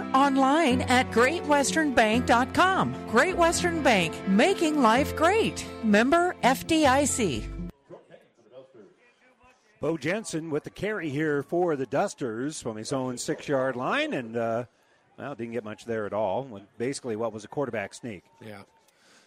online 0.13 0.81
at 0.83 1.09
greatwesternbank.com. 1.11 2.95
Great 3.09 3.37
Western 3.37 3.81
Bank, 3.83 4.15
making 4.27 4.81
life 4.81 5.15
great. 5.15 5.65
Member 5.83 6.35
FDIC. 6.43 7.47
Bo 9.81 9.97
Jansen 9.97 10.51
with 10.51 10.63
the 10.63 10.69
carry 10.69 11.09
here 11.09 11.41
for 11.41 11.75
the 11.75 11.87
Dusters 11.87 12.61
from 12.61 12.77
his 12.77 12.93
own 12.93 13.17
six 13.17 13.47
yard 13.47 13.75
line, 13.75 14.13
and 14.13 14.37
uh, 14.37 14.65
well, 15.17 15.33
didn't 15.33 15.53
get 15.53 15.63
much 15.63 15.85
there 15.85 16.05
at 16.05 16.13
all. 16.13 16.61
Basically, 16.77 17.15
what 17.15 17.33
was 17.33 17.43
a 17.43 17.47
quarterback 17.47 17.95
sneak? 17.95 18.23
Yeah. 18.45 18.61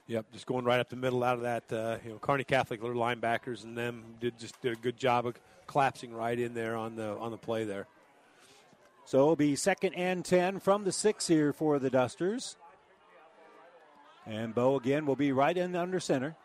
Yep, 0.07 0.27
just 0.33 0.47
going 0.47 0.65
right 0.65 0.79
up 0.79 0.91
the 0.91 0.97
middle 0.97 1.25
out 1.25 1.37
of 1.37 1.43
that. 1.43 1.73
Uh, 1.73 1.97
you 2.05 2.11
know, 2.11 2.19
Kearney 2.19 2.45
Catholic, 2.45 2.81
their 2.83 2.93
linebackers 2.93 3.65
and 3.65 3.77
them 3.77 4.05
did 4.21 4.39
just 4.39 4.61
did 4.61 4.75
a 4.75 4.77
good 4.77 4.97
job 4.97 5.27
of 5.27 5.35
collapsing 5.67 6.13
right 6.13 6.39
in 6.39 6.55
there 6.55 6.77
on 6.77 6.95
the 6.95 7.17
on 7.17 7.31
the 7.31 7.39
play 7.39 7.65
there. 7.65 7.87
So 9.07 9.19
it'll 9.19 9.37
be 9.37 9.55
second 9.57 9.95
and 9.95 10.25
10 10.25 10.61
from 10.61 10.85
the 10.85 10.93
six 10.93 11.27
here 11.27 11.53
for 11.53 11.79
the 11.79 11.91
Dusters. 11.91 12.57
And 14.27 14.55
Bo 14.55 14.77
again 14.77 15.05
will 15.05 15.17
be 15.17 15.33
right 15.33 15.57
in 15.57 15.77
under 15.77 16.01
center. 16.01 16.37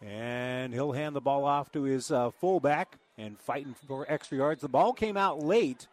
And 0.00 0.72
he'll 0.72 0.92
hand 0.92 1.14
the 1.14 1.20
ball 1.20 1.44
off 1.44 1.70
to 1.72 1.82
his 1.82 2.10
uh, 2.10 2.30
fullback 2.30 2.96
and 3.18 3.38
fighting 3.38 3.74
for 3.86 4.06
extra 4.08 4.38
yards. 4.38 4.62
The 4.62 4.68
ball 4.68 4.92
came 4.92 5.16
out 5.16 5.40
late, 5.40 5.86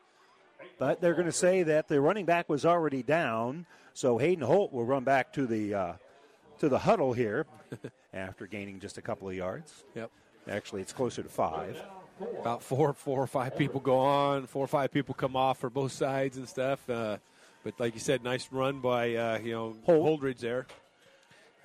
but 0.80 1.01
they're 1.01 1.14
going 1.14 1.25
to 1.25 1.32
say 1.32 1.64
that 1.64 1.88
the 1.90 1.99
running 2.01 2.25
back 2.25 2.49
was 2.49 2.66
already 2.66 3.03
down. 3.03 3.66
So 3.93 4.17
Hayden 4.17 4.45
Holt 4.45 4.72
will 4.72 4.85
run 4.85 5.03
back 5.03 5.33
to 5.33 5.45
the 5.45 5.74
uh, 5.74 5.93
to 6.59 6.69
the 6.69 6.80
huddle 6.80 7.14
here 7.14 7.45
after 8.14 8.48
gaining 8.48 8.80
just 8.80 8.98
a 8.98 9.01
couple 9.01 9.30
of 9.30 9.35
yards. 9.35 9.83
Yep. 9.95 10.09
Actually, 10.49 10.82
it's 10.82 10.93
closer 10.93 11.22
to 11.22 11.30
five. 11.30 11.80
About 12.39 12.64
four, 12.64 12.93
four 12.93 13.22
or 13.22 13.27
five 13.27 13.57
people 13.57 13.80
go 13.80 13.98
on, 13.99 14.45
four 14.48 14.64
or 14.64 14.67
five 14.67 14.91
people 14.91 15.14
come 15.14 15.35
off 15.35 15.59
for 15.59 15.69
both 15.69 15.91
sides 15.91 16.38
and 16.38 16.48
stuff. 16.48 16.88
Uh, 16.89 17.17
but 17.64 17.80
like 17.80 17.93
you 17.93 17.99
said, 17.99 18.23
nice 18.23 18.48
run 18.51 18.80
by 18.80 19.15
uh, 19.15 19.39
you 19.39 19.51
know 19.53 19.75
Holdrege 19.88 20.39
there, 20.39 20.67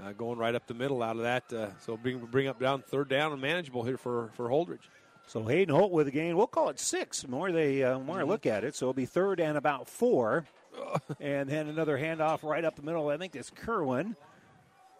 uh, 0.02 0.12
going 0.12 0.38
right 0.38 0.54
up 0.54 0.66
the 0.66 0.74
middle 0.74 1.02
out 1.02 1.16
of 1.16 1.22
that. 1.22 1.52
Uh, 1.52 1.68
so 1.80 1.96
bring 1.96 2.18
bring 2.18 2.48
up 2.48 2.60
down 2.60 2.82
third 2.82 3.08
down 3.08 3.32
and 3.32 3.40
manageable 3.40 3.82
here 3.82 3.96
for 3.96 4.30
for 4.34 4.48
Holdrege. 4.48 4.86
So 5.26 5.44
Hayden 5.44 5.74
Holt 5.74 5.90
with 5.90 6.08
a 6.08 6.10
gain. 6.10 6.36
We'll 6.36 6.46
call 6.46 6.68
it 6.68 6.78
six. 6.78 7.22
The 7.22 7.28
more 7.28 7.50
they 7.50 7.82
uh, 7.82 7.98
more 7.98 8.20
I 8.20 8.24
look 8.24 8.46
at 8.46 8.64
it, 8.64 8.74
so 8.74 8.86
it'll 8.86 8.94
be 8.94 9.06
third 9.06 9.40
and 9.40 9.56
about 9.56 9.88
four, 9.88 10.44
and 11.20 11.48
then 11.48 11.68
another 11.68 11.98
handoff 11.98 12.42
right 12.42 12.64
up 12.64 12.76
the 12.76 12.82
middle. 12.82 13.08
I 13.08 13.16
think 13.16 13.34
it's 13.34 13.50
Kerwin, 13.50 14.16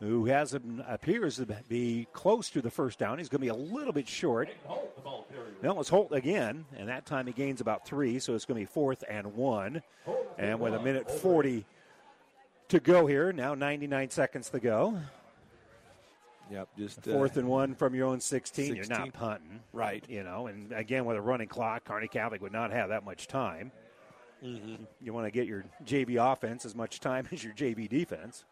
who 0.04 0.26
has 0.26 0.54
appears 0.86 1.36
to 1.36 1.46
be 1.68 2.06
close 2.12 2.50
to 2.50 2.60
the 2.60 2.70
first 2.70 2.98
down. 2.98 3.18
He's 3.18 3.28
going 3.28 3.40
to 3.40 3.44
be 3.44 3.48
a 3.48 3.54
little 3.54 3.92
bit 3.92 4.06
short. 4.08 4.48
No, 5.62 5.80
it's 5.80 5.88
Holt 5.88 6.12
again, 6.12 6.66
and 6.76 6.88
that 6.88 7.06
time 7.06 7.26
he 7.26 7.32
gains 7.32 7.60
about 7.60 7.86
three, 7.86 8.18
so 8.18 8.34
it's 8.34 8.44
going 8.44 8.56
to 8.60 8.66
be 8.68 8.72
fourth 8.72 9.02
and 9.08 9.34
one. 9.34 9.82
And 10.38 10.60
with 10.60 10.74
a 10.74 10.80
minute 10.80 11.10
forty 11.10 11.64
to 12.68 12.80
go 12.80 13.06
here, 13.06 13.32
now 13.32 13.54
99 13.54 14.10
seconds 14.10 14.50
to 14.50 14.60
go. 14.60 14.98
Yep, 16.50 16.68
just 16.76 17.02
fourth 17.02 17.36
uh, 17.36 17.40
and 17.40 17.48
one 17.48 17.74
from 17.74 17.94
your 17.94 18.06
own 18.06 18.20
16, 18.20 18.76
You're 18.76 18.86
not 18.86 19.12
punting, 19.14 19.60
Right. 19.72 20.04
You 20.08 20.22
know, 20.22 20.46
and 20.46 20.72
again 20.72 21.06
with 21.06 21.16
a 21.16 21.20
running 21.20 21.48
clock, 21.48 21.84
Kearney 21.84 22.08
Catholic 22.08 22.42
would 22.42 22.52
not 22.52 22.70
have 22.70 22.90
that 22.90 23.04
much 23.04 23.26
time. 23.26 23.72
Mhm. 24.44 24.86
You 25.00 25.14
want 25.14 25.26
to 25.26 25.30
get 25.30 25.46
your 25.46 25.64
JV 25.84 26.16
offense 26.16 26.66
as 26.66 26.74
much 26.74 27.00
time 27.00 27.26
as 27.32 27.42
your 27.42 27.54
JV 27.54 27.88
defense. 27.88 28.44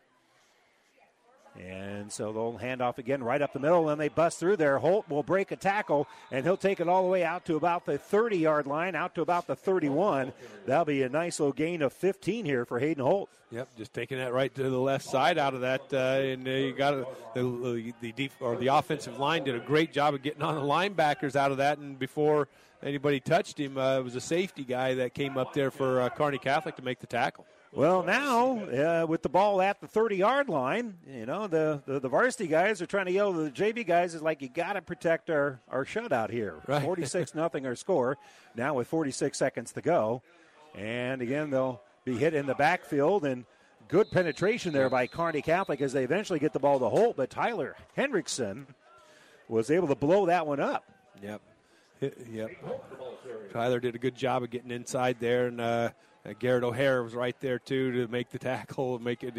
And 1.61 2.11
so 2.11 2.33
they'll 2.33 2.57
hand 2.57 2.81
off 2.81 2.99
again 2.99 3.23
right 3.23 3.41
up 3.43 3.53
the 3.53 3.61
middle, 3.61 3.91
and 3.91 4.01
they 4.01 4.09
bust 4.09 4.39
through 4.39 4.57
there. 4.57 4.79
Holt 4.79 5.09
will 5.11 5.23
break 5.23 5.51
a 5.53 5.57
tackle, 5.57 6.09
and 6.31 6.45
he'll 6.45 6.57
take 6.57 6.81
it 6.81 6.89
all 6.89 7.03
the 7.03 7.11
way 7.11 7.25
out 7.25 7.45
to 7.47 7.57
about 7.57 7.85
the 7.85 7.99
30 7.99 8.39
yard 8.39 8.67
line, 8.67 8.95
out 8.95 9.15
to 9.17 9.23
about 9.23 9.47
the 9.47 9.55
31. 9.55 10.33
That'll 10.67 10.87
be 10.87 11.03
a 11.03 11.09
nice 11.09 11.39
little 11.41 11.53
gain 11.53 11.83
of 11.83 11.93
15 11.93 12.45
here 12.47 12.65
for 12.65 12.79
Hayden 12.79 13.05
Holt. 13.05 13.29
Yep, 13.51 13.69
just 13.77 13.93
taking 13.93 14.17
that 14.17 14.33
right 14.33 14.55
to 14.55 14.63
the 14.63 14.79
left 14.79 15.05
side 15.05 15.37
out 15.37 15.53
of 15.53 15.61
that, 15.61 15.83
uh, 15.93 15.97
and 15.97 16.49
uh, 16.49 16.51
you 16.51 16.73
got 16.73 16.95
a, 16.95 17.07
the 17.35 17.93
the 18.01 18.13
def- 18.13 18.41
or 18.41 18.57
the 18.57 18.69
offensive 18.69 19.19
line 19.19 19.45
did 19.45 19.55
a 19.55 19.61
great 19.61 19.93
job 19.93 20.15
of 20.15 20.23
getting 20.23 20.41
on 20.41 20.55
the 20.55 20.63
linebackers 20.63 21.37
out 21.37 21.51
of 21.51 21.59
that, 21.59 21.77
and 21.77 21.99
before 21.99 22.49
anybody 22.83 23.21
touched 23.21 23.61
him, 23.61 23.77
uh, 23.77 23.99
it 23.99 24.05
was 24.05 24.17
a 24.17 24.23
safety 24.23 24.65
guy 24.65 24.95
that 24.95 25.13
came 25.13 25.37
up 25.37 25.53
there 25.53 25.71
for 25.71 26.01
uh, 26.01 26.09
Kearney 26.09 26.39
Catholic 26.39 26.77
to 26.77 26.83
make 26.83 27.01
the 27.01 27.07
tackle. 27.07 27.45
Well, 27.75 28.03
now 28.03 28.59
uh, 28.67 29.07
with 29.09 29.23
the 29.23 29.31
ball 29.31 29.63
at 29.63 29.81
the 29.81 29.89
30 29.89 30.17
yard 30.17 30.49
line, 30.51 30.99
you 31.09 31.25
know 31.25 31.47
the, 31.47 31.83
the, 31.87 32.01
the 32.01 32.09
varsity 32.09 32.47
guys 32.47 32.83
are 32.83 32.87
trying 32.87 33.07
to 33.07 33.13
yell 33.13 33.33
to 33.33 33.45
the 33.45 33.51
JV 33.51 33.87
guys 33.87 34.15
is 34.15 34.21
like 34.21 34.43
you 34.43 34.51
got 34.51 34.75
to 34.75 34.83
protect 34.83 35.31
our 35.31 35.59
our 35.71 35.87
shutout 35.87 36.31
here. 36.31 36.57
Right. 36.67 36.83
46 36.85 37.35
nothing 37.35 37.65
our 37.65 37.75
score. 37.75 38.19
Now 38.55 38.75
with 38.75 38.89
46 38.89 39.39
seconds 39.39 39.73
to 39.73 39.81
go, 39.81 40.21
and 40.75 41.23
again 41.23 41.49
they'll 41.49 41.81
be 42.05 42.19
hit 42.19 42.35
in 42.35 42.45
the 42.45 42.55
backfield 42.55 43.25
and 43.25 43.47
good 43.89 44.11
penetration 44.11 44.75
there 44.75 44.91
by 44.91 45.07
Kearney 45.07 45.41
Catholic 45.41 45.81
as 45.81 45.95
they 45.95 46.05
eventually 46.05 46.39
get 46.39 46.53
the 46.53 46.59
ball 46.59 46.79
to 46.79 46.89
Holt, 46.91 47.17
but 47.17 47.31
Tyler 47.31 47.75
Hendrickson 47.97 48.67
was 49.49 49.71
able 49.71 49.89
to 49.89 49.95
blow 49.95 50.27
that 50.27 50.47
one 50.47 50.61
up. 50.61 50.85
Yep. 51.23 51.41
Yep. 52.31 52.51
Tyler 53.53 53.81
did 53.81 53.95
a 53.95 53.99
good 53.99 54.15
job 54.15 54.43
of 54.43 54.51
getting 54.51 54.71
inside 54.71 55.19
there, 55.21 55.47
and 55.47 55.61
uh, 55.61 55.91
uh, 56.27 56.33
Garrett 56.39 56.65
O'Hare 56.65 57.03
was 57.03 57.15
right 57.15 57.39
there 57.41 57.59
too 57.59 57.93
to 57.93 58.09
make 58.09 58.31
the 58.31 58.39
tackle, 58.39 58.97
and 58.97 59.05
make 59.05 59.23
it 59.23 59.35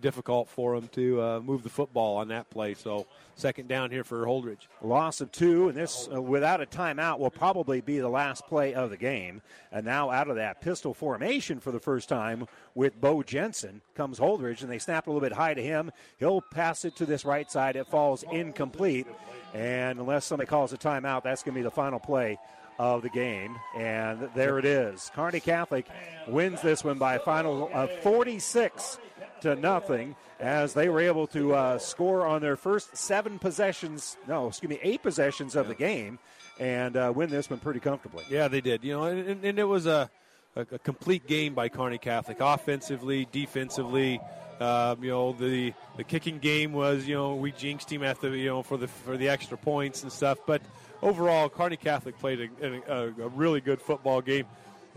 difficult 0.00 0.48
for 0.48 0.74
him 0.74 0.88
to 0.88 1.22
uh, 1.22 1.40
move 1.40 1.62
the 1.62 1.70
football 1.70 2.16
on 2.16 2.28
that 2.28 2.50
play. 2.50 2.74
So 2.74 3.06
second 3.36 3.68
down 3.68 3.90
here 3.90 4.04
for 4.04 4.26
Holdrege. 4.26 4.66
Loss 4.82 5.20
of 5.22 5.32
two, 5.32 5.68
and 5.68 5.78
this, 5.78 6.08
uh, 6.12 6.20
without 6.20 6.60
a 6.60 6.66
timeout, 6.66 7.18
will 7.18 7.30
probably 7.30 7.80
be 7.80 8.00
the 8.00 8.08
last 8.08 8.46
play 8.46 8.74
of 8.74 8.90
the 8.90 8.96
game. 8.96 9.40
And 9.70 9.86
now 9.86 10.10
out 10.10 10.28
of 10.28 10.36
that 10.36 10.60
pistol 10.60 10.92
formation 10.92 11.60
for 11.60 11.70
the 11.70 11.80
first 11.80 12.08
time 12.08 12.46
with 12.74 13.00
Bo 13.00 13.22
Jansen 13.22 13.80
comes 13.94 14.18
Holdrege, 14.18 14.62
and 14.62 14.70
they 14.70 14.78
snap 14.78 15.06
a 15.06 15.10
little 15.10 15.26
bit 15.26 15.32
high 15.32 15.54
to 15.54 15.62
him. 15.62 15.92
He'll 16.18 16.42
pass 16.42 16.84
it 16.84 16.96
to 16.96 17.06
this 17.06 17.24
right 17.24 17.50
side. 17.50 17.76
It 17.76 17.86
falls 17.86 18.24
incomplete. 18.30 19.06
And 19.54 20.00
unless 20.00 20.24
somebody 20.24 20.48
calls 20.48 20.72
a 20.72 20.78
timeout, 20.78 21.22
that's 21.22 21.42
going 21.42 21.54
to 21.54 21.58
be 21.60 21.62
the 21.62 21.70
final 21.70 22.00
play 22.00 22.38
of 22.82 23.02
the 23.02 23.08
game. 23.08 23.56
And 23.76 24.28
there 24.34 24.58
it 24.58 24.64
is. 24.64 25.10
Kearney 25.14 25.40
Catholic 25.40 25.86
wins 26.26 26.60
this 26.62 26.82
one 26.82 26.98
by 26.98 27.14
a 27.14 27.20
final 27.20 27.70
of 27.72 27.90
46 28.00 28.98
to 29.42 29.54
nothing 29.54 30.16
as 30.40 30.74
they 30.74 30.88
were 30.88 31.00
able 31.00 31.28
to 31.28 31.54
uh, 31.54 31.78
score 31.78 32.26
on 32.26 32.42
their 32.42 32.56
first 32.56 32.96
seven 32.96 33.38
possessions, 33.38 34.16
no, 34.26 34.48
excuse 34.48 34.70
me, 34.70 34.80
eight 34.82 35.00
possessions 35.02 35.54
of 35.54 35.68
the 35.68 35.74
game 35.76 36.18
and 36.58 36.96
uh, 36.96 37.12
win 37.14 37.30
this 37.30 37.48
one 37.48 37.60
pretty 37.60 37.78
comfortably. 37.78 38.24
Yeah, 38.28 38.48
they 38.48 38.60
did. 38.60 38.82
You 38.82 38.94
know, 38.94 39.04
and, 39.04 39.44
and 39.44 39.58
it 39.58 39.64
was 39.64 39.86
a, 39.86 40.10
a, 40.56 40.62
a 40.72 40.78
complete 40.80 41.26
game 41.28 41.54
by 41.54 41.68
Kearney 41.68 41.98
Catholic, 41.98 42.38
offensively, 42.40 43.28
defensively. 43.30 44.20
Um, 44.60 45.02
you 45.02 45.10
know, 45.10 45.32
the 45.32 45.72
the 45.96 46.04
kicking 46.04 46.38
game 46.38 46.72
was, 46.72 47.06
you 47.06 47.14
know, 47.14 47.34
we 47.34 47.52
jinxed 47.52 47.90
him 47.90 48.02
at 48.02 48.20
the, 48.20 48.30
you 48.30 48.46
know, 48.46 48.62
for 48.62 48.76
the 48.76 48.86
for 48.86 49.16
the 49.16 49.28
extra 49.28 49.56
points 49.56 50.02
and 50.02 50.12
stuff. 50.12 50.38
But 50.46 50.62
overall, 51.02 51.48
Kearney 51.48 51.76
Catholic 51.76 52.18
played 52.18 52.50
a, 52.62 52.92
a, 52.92 53.06
a 53.08 53.28
really 53.28 53.60
good 53.60 53.80
football 53.82 54.20
game. 54.20 54.46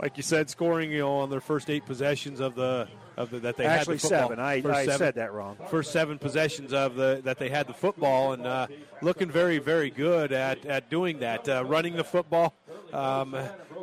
Like 0.00 0.16
you 0.18 0.22
said, 0.22 0.50
scoring, 0.50 0.90
you 0.92 0.98
know, 0.98 1.16
on 1.18 1.30
their 1.30 1.40
first 1.40 1.70
eight 1.70 1.86
possessions 1.86 2.40
of 2.40 2.54
the 2.54 2.86
of 3.16 3.30
the, 3.30 3.38
that 3.40 3.56
they 3.56 3.64
Actually, 3.64 3.94
had 3.94 4.02
the 4.02 4.08
football. 4.08 4.28
seven. 4.28 4.38
I- 4.38 4.60
First 4.60 4.74
I 4.76 4.84
seven- 4.84 4.98
said 4.98 5.14
that 5.14 5.32
wrong. 5.32 5.56
First 5.70 5.90
seven 5.92 6.18
possessions 6.18 6.74
of 6.74 6.96
the 6.96 7.22
that 7.24 7.38
they 7.38 7.48
had 7.48 7.66
the 7.66 7.72
football 7.72 8.34
and 8.34 8.46
uh, 8.46 8.66
looking 9.00 9.30
very 9.30 9.56
very 9.58 9.88
good 9.88 10.32
at, 10.32 10.66
at 10.66 10.90
doing 10.90 11.20
that, 11.20 11.48
uh, 11.48 11.64
running 11.64 11.96
the 11.96 12.04
football. 12.04 12.52
Um, 12.92 13.34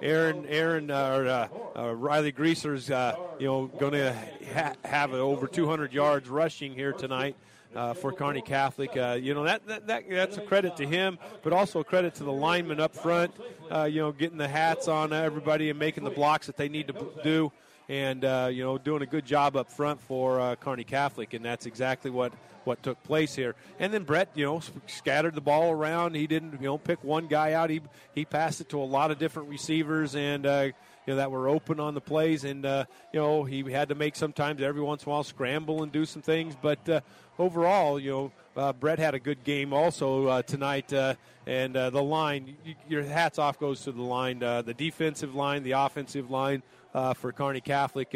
Aaron 0.03 0.45
Aaron 0.47 0.91
uh, 0.91 1.09
or 1.17 1.27
uh, 1.27 1.47
uh, 1.87 1.95
Riley 1.95 2.31
Greaser's 2.31 2.91
uh, 2.91 3.15
you 3.39 3.47
know 3.47 3.65
going 3.79 3.93
to 3.93 4.15
ha- 4.53 4.73
have 4.85 5.13
over 5.13 5.47
200 5.47 5.93
yards 5.93 6.29
rushing 6.29 6.73
here 6.75 6.93
tonight. 6.93 7.35
Uh, 7.75 7.93
for 7.93 8.11
Kearney 8.11 8.43
Catholic, 8.43 8.95
uh, 8.95 9.17
you 9.19 9.33
know 9.33 9.43
that, 9.45 9.65
that, 9.65 9.87
that 9.87 10.03
that's 10.07 10.37
a 10.37 10.41
credit 10.41 10.77
to 10.77 10.85
him, 10.85 11.17
but 11.41 11.53
also 11.53 11.79
a 11.79 11.83
credit 11.83 12.13
to 12.15 12.23
the 12.23 12.31
linemen 12.31 12.79
up 12.79 12.95
front. 12.95 13.33
Uh, 13.71 13.85
you 13.85 13.99
know, 13.99 14.11
getting 14.11 14.37
the 14.37 14.47
hats 14.47 14.87
on 14.87 15.11
everybody 15.11 15.71
and 15.71 15.79
making 15.79 16.03
the 16.03 16.11
blocks 16.11 16.45
that 16.45 16.55
they 16.55 16.69
need 16.69 16.87
to 16.87 16.93
do 17.23 17.51
and 17.89 18.23
uh, 18.23 18.49
you 18.51 18.63
know 18.63 18.77
doing 18.77 19.01
a 19.01 19.05
good 19.05 19.25
job 19.25 19.55
up 19.55 19.71
front 19.71 20.01
for 20.01 20.39
uh, 20.39 20.55
Kearney 20.55 20.83
Catholic, 20.83 21.33
and 21.33 21.43
that's 21.43 21.65
exactly 21.65 22.11
what 22.11 22.33
what 22.63 22.81
took 22.81 23.01
place 23.03 23.35
here. 23.35 23.55
And 23.79 23.93
then 23.93 24.03
Brett, 24.03 24.29
you 24.35 24.45
know, 24.45 24.61
scattered 24.87 25.35
the 25.35 25.41
ball 25.41 25.71
around. 25.71 26.15
He 26.15 26.27
didn't, 26.27 26.53
you 26.53 26.67
know, 26.67 26.77
pick 26.77 27.03
one 27.03 27.27
guy 27.27 27.53
out. 27.53 27.69
He 27.69 27.81
he 28.15 28.25
passed 28.25 28.61
it 28.61 28.69
to 28.69 28.79
a 28.79 28.85
lot 28.85 29.11
of 29.11 29.19
different 29.19 29.49
receivers, 29.49 30.15
and 30.15 30.45
uh, 30.45 30.69
you 31.05 31.13
know 31.13 31.17
that 31.17 31.31
were 31.31 31.47
open 31.47 31.79
on 31.79 31.93
the 31.93 32.01
plays. 32.01 32.43
And 32.43 32.65
uh, 32.65 32.85
you 33.11 33.19
know 33.19 33.43
he 33.43 33.63
had 33.71 33.89
to 33.89 33.95
make 33.95 34.15
sometimes 34.15 34.61
every 34.61 34.81
once 34.81 35.03
in 35.03 35.09
a 35.09 35.11
while 35.11 35.23
scramble 35.23 35.83
and 35.83 35.91
do 35.91 36.05
some 36.05 36.21
things, 36.21 36.55
but 36.61 36.87
uh, 36.89 37.01
overall, 37.39 37.99
you 37.99 38.11
know. 38.11 38.31
Uh, 38.55 38.71
Brett 38.71 38.99
had 38.99 39.15
a 39.15 39.19
good 39.19 39.43
game 39.43 39.73
also 39.73 40.27
uh, 40.27 40.41
tonight, 40.43 40.93
uh, 40.93 41.15
and 41.47 41.75
uh, 41.75 41.89
the 41.89 42.03
line. 42.03 42.55
y 42.63 42.75
your 42.87 43.01
hats 43.01 43.39
off 43.39 43.57
goes 43.57 43.81
to 43.81 43.91
the 43.91 44.03
line, 44.03 44.37
the 44.37 44.75
defensive 44.77 45.33
line, 45.33 45.63
the 45.63 45.71
offensive 45.71 46.29
line 46.29 46.61
uh, 46.93 47.15
for 47.15 47.31
Kearney 47.31 47.61
Catholic. 47.61 48.13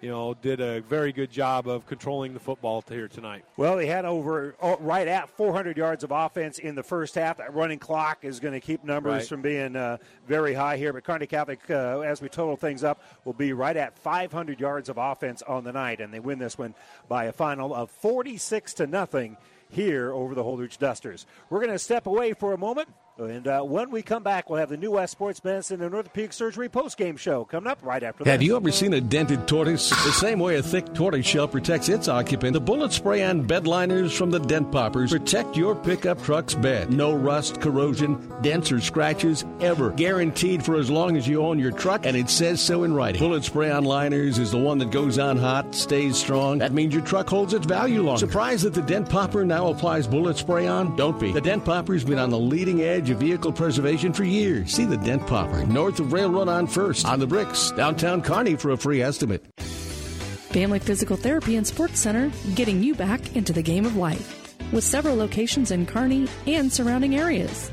You 0.00 0.10
know, 0.10 0.34
did 0.34 0.60
a 0.60 0.82
very 0.82 1.12
good 1.12 1.30
job 1.30 1.66
of 1.66 1.86
controlling 1.86 2.34
the 2.34 2.40
football 2.40 2.84
here 2.86 3.08
tonight. 3.08 3.44
Well, 3.56 3.76
they 3.76 3.86
had 3.86 4.04
over 4.04 4.54
oh, 4.60 4.76
right 4.78 5.08
at 5.08 5.30
400 5.30 5.78
yards 5.78 6.04
of 6.04 6.10
offense 6.10 6.58
in 6.58 6.74
the 6.74 6.82
first 6.82 7.14
half. 7.14 7.38
That 7.38 7.54
running 7.54 7.78
clock 7.78 8.18
is 8.22 8.38
going 8.38 8.52
to 8.52 8.60
keep 8.60 8.84
numbers 8.84 9.12
Right. 9.12 9.26
from 9.26 9.40
being 9.40 9.76
uh, 9.76 9.96
very 10.26 10.52
high 10.52 10.76
here. 10.76 10.92
But 10.92 11.04
Kearney 11.04 11.26
Catholic, 11.26 11.60
uh, 11.70 12.00
as 12.00 12.20
we 12.20 12.28
total 12.28 12.56
things 12.56 12.84
up, 12.84 13.02
will 13.24 13.32
be 13.32 13.54
right 13.54 13.76
at 13.76 13.98
500 13.98 14.60
yards 14.60 14.90
of 14.90 14.98
offense 14.98 15.40
on 15.40 15.64
the 15.64 15.72
night, 15.72 16.00
and 16.00 16.12
they 16.12 16.20
win 16.20 16.38
this 16.38 16.58
one 16.58 16.74
by 17.08 17.24
a 17.24 17.32
final 17.32 17.74
of 17.74 17.90
46 17.90 18.74
to 18.74 18.86
nothing 18.86 19.38
here 19.70 20.12
over 20.12 20.34
the 20.34 20.44
Holdrege 20.44 20.76
Dusters. 20.76 21.24
We're 21.48 21.60
going 21.60 21.72
to 21.72 21.78
step 21.78 22.06
away 22.06 22.34
for 22.34 22.52
a 22.52 22.58
moment. 22.58 22.88
And 23.16 23.46
uh, 23.46 23.62
when 23.62 23.92
we 23.92 24.02
come 24.02 24.24
back, 24.24 24.50
we'll 24.50 24.58
have 24.58 24.70
the 24.70 24.76
New 24.76 24.90
West 24.92 25.12
Sports 25.12 25.42
Medicine 25.44 25.80
and 25.82 25.94
Orthopedic 25.94 26.32
Surgery 26.32 26.68
post-game 26.68 27.16
show 27.16 27.44
coming 27.44 27.70
up 27.70 27.78
right 27.82 28.02
after 28.02 28.24
Have 28.24 28.42
you 28.42 28.56
ever 28.56 28.72
seen 28.72 28.92
a 28.92 29.00
dented 29.00 29.46
tortoise? 29.46 29.88
The 29.90 30.12
same 30.12 30.40
way 30.40 30.56
a 30.56 30.62
thick 30.62 30.92
tortoise 30.94 31.24
shell 31.24 31.46
protects 31.46 31.88
its 31.88 32.08
occupant, 32.08 32.54
the 32.54 32.60
bullet 32.60 32.92
spray 32.92 33.22
on 33.22 33.42
bed 33.42 33.68
liners 33.68 34.12
from 34.16 34.32
the 34.32 34.40
Dent 34.40 34.72
Poppers 34.72 35.12
protect 35.12 35.56
your 35.56 35.76
pickup 35.76 36.20
truck's 36.24 36.54
bed. 36.54 36.92
No 36.92 37.14
rust, 37.14 37.60
corrosion, 37.60 38.32
dents, 38.42 38.72
or 38.72 38.80
scratches 38.80 39.44
ever. 39.60 39.92
Guaranteed 39.92 40.64
for 40.64 40.74
as 40.74 40.90
long 40.90 41.16
as 41.16 41.28
you 41.28 41.40
own 41.40 41.60
your 41.60 41.70
truck, 41.70 42.06
and 42.06 42.16
it 42.16 42.28
says 42.28 42.60
so 42.60 42.82
in 42.82 42.94
writing. 42.94 43.20
Bullet 43.20 43.44
spray 43.44 43.70
on 43.70 43.84
liners 43.84 44.38
is 44.40 44.50
the 44.50 44.58
one 44.58 44.78
that 44.78 44.90
goes 44.90 45.20
on 45.20 45.36
hot, 45.36 45.72
stays 45.72 46.16
strong. 46.16 46.58
That 46.58 46.72
means 46.72 46.92
your 46.92 47.04
truck 47.04 47.28
holds 47.28 47.54
its 47.54 47.64
value 47.64 48.02
longer. 48.02 48.18
Surprised 48.18 48.64
that 48.64 48.74
the 48.74 48.82
Dent 48.82 49.08
Popper 49.08 49.44
now 49.44 49.68
applies 49.68 50.08
bullet 50.08 50.36
spray 50.36 50.66
on? 50.66 50.96
Don't 50.96 51.20
be. 51.20 51.30
The 51.30 51.40
Dent 51.40 51.64
Popper's 51.64 52.02
been 52.02 52.18
on 52.18 52.30
the 52.30 52.38
leading 52.38 52.80
edge 52.80 53.03
of 53.10 53.18
vehicle 53.18 53.52
preservation 53.52 54.12
for 54.12 54.24
years. 54.24 54.72
See 54.72 54.84
the 54.84 54.96
Dent 54.96 55.26
Popper 55.26 55.64
north 55.66 56.00
of 56.00 56.12
Railroad 56.12 56.48
on 56.48 56.66
First, 56.66 57.06
on 57.06 57.20
the 57.20 57.26
bricks, 57.26 57.70
downtown 57.72 58.22
Kearney 58.22 58.56
for 58.56 58.70
a 58.70 58.76
free 58.76 59.02
estimate. 59.02 59.44
Family 59.58 60.78
Physical 60.78 61.16
Therapy 61.16 61.56
and 61.56 61.66
Sports 61.66 61.98
Center, 61.98 62.30
getting 62.54 62.82
you 62.82 62.94
back 62.94 63.34
into 63.34 63.52
the 63.52 63.62
game 63.62 63.84
of 63.84 63.96
life. 63.96 64.56
With 64.72 64.84
several 64.84 65.16
locations 65.16 65.70
in 65.70 65.84
Kearney 65.84 66.28
and 66.46 66.72
surrounding 66.72 67.16
areas. 67.16 67.70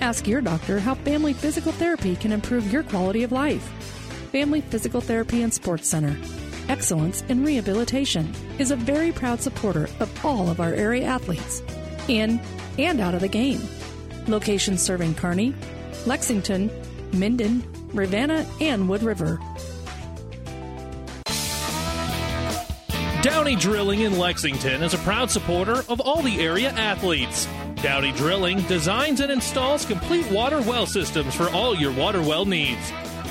Ask 0.00 0.26
your 0.26 0.40
doctor 0.40 0.80
how 0.80 0.94
Family 0.94 1.32
Physical 1.32 1.72
Therapy 1.72 2.16
can 2.16 2.32
improve 2.32 2.72
your 2.72 2.82
quality 2.82 3.22
of 3.22 3.32
life. 3.32 3.62
Family 4.32 4.62
Physical 4.62 5.00
Therapy 5.00 5.42
and 5.42 5.52
Sports 5.52 5.88
Center. 5.88 6.16
Excellence 6.68 7.22
in 7.28 7.44
Rehabilitation 7.44 8.34
is 8.58 8.70
a 8.70 8.76
very 8.76 9.12
proud 9.12 9.40
supporter 9.40 9.88
of 10.00 10.24
all 10.24 10.48
of 10.48 10.58
our 10.58 10.72
area 10.72 11.04
athletes, 11.04 11.62
in 12.08 12.40
and 12.78 13.00
out 13.00 13.14
of 13.14 13.20
the 13.20 13.28
game. 13.28 13.60
Locations 14.28 14.82
serving 14.82 15.14
Kearney, 15.14 15.54
Lexington, 16.06 16.70
Minden, 17.12 17.62
Ravenna, 17.92 18.46
and 18.60 18.88
Wood 18.88 19.02
River. 19.02 19.38
Downey 23.22 23.54
Drilling 23.54 24.00
in 24.00 24.18
Lexington 24.18 24.82
is 24.82 24.94
a 24.94 24.98
proud 24.98 25.30
supporter 25.30 25.84
of 25.88 26.00
all 26.00 26.22
the 26.22 26.40
area 26.40 26.70
athletes. 26.70 27.46
Downey 27.76 28.10
Drilling 28.12 28.60
designs 28.62 29.20
and 29.20 29.30
installs 29.30 29.84
complete 29.84 30.28
water 30.30 30.60
well 30.62 30.86
systems 30.86 31.34
for 31.34 31.48
all 31.50 31.76
your 31.76 31.92
water 31.92 32.20
well 32.20 32.44
needs. 32.44 32.92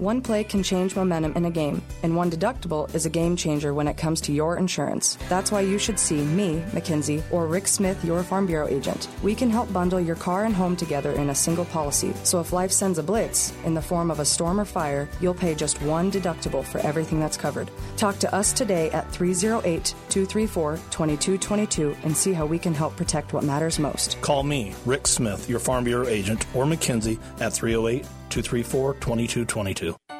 One 0.00 0.22
play 0.22 0.44
can 0.44 0.62
change 0.62 0.96
momentum 0.96 1.34
in 1.36 1.44
a 1.44 1.50
game, 1.50 1.82
and 2.02 2.16
one 2.16 2.30
deductible 2.30 2.92
is 2.94 3.04
a 3.04 3.10
game 3.10 3.36
changer 3.36 3.74
when 3.74 3.86
it 3.86 3.98
comes 3.98 4.22
to 4.22 4.32
your 4.32 4.56
insurance. 4.56 5.18
That's 5.28 5.52
why 5.52 5.60
you 5.60 5.76
should 5.76 5.98
see 5.98 6.22
me, 6.24 6.64
McKenzie, 6.70 7.22
or 7.30 7.46
Rick 7.46 7.68
Smith, 7.68 8.02
your 8.02 8.22
Farm 8.22 8.46
Bureau 8.46 8.66
agent. 8.66 9.08
We 9.22 9.34
can 9.34 9.50
help 9.50 9.70
bundle 9.74 10.00
your 10.00 10.16
car 10.16 10.46
and 10.46 10.54
home 10.54 10.74
together 10.74 11.12
in 11.12 11.28
a 11.28 11.34
single 11.34 11.66
policy. 11.66 12.14
So 12.22 12.40
if 12.40 12.54
life 12.54 12.72
sends 12.72 12.96
a 12.96 13.02
blitz 13.02 13.52
in 13.66 13.74
the 13.74 13.82
form 13.82 14.10
of 14.10 14.20
a 14.20 14.24
storm 14.24 14.58
or 14.58 14.64
fire, 14.64 15.06
you'll 15.20 15.34
pay 15.34 15.54
just 15.54 15.82
one 15.82 16.10
deductible 16.10 16.64
for 16.64 16.78
everything 16.78 17.20
that's 17.20 17.36
covered. 17.36 17.70
Talk 17.98 18.16
to 18.20 18.34
us 18.34 18.54
today 18.54 18.90
at 18.92 19.12
308 19.12 19.94
234 20.08 20.76
2222 20.76 21.94
and 22.04 22.16
see 22.16 22.32
how 22.32 22.46
we 22.46 22.58
can 22.58 22.72
help 22.72 22.96
protect 22.96 23.34
what 23.34 23.44
matters 23.44 23.78
most. 23.78 24.18
Call 24.22 24.44
me, 24.44 24.72
Rick 24.86 25.06
Smith, 25.06 25.46
your 25.46 25.60
Farm 25.60 25.84
Bureau 25.84 26.06
agent, 26.06 26.46
or 26.54 26.64
McKenzie 26.64 27.18
at 27.42 27.52
308 27.52 28.06
234 28.30 28.94
2222. 28.94 30.19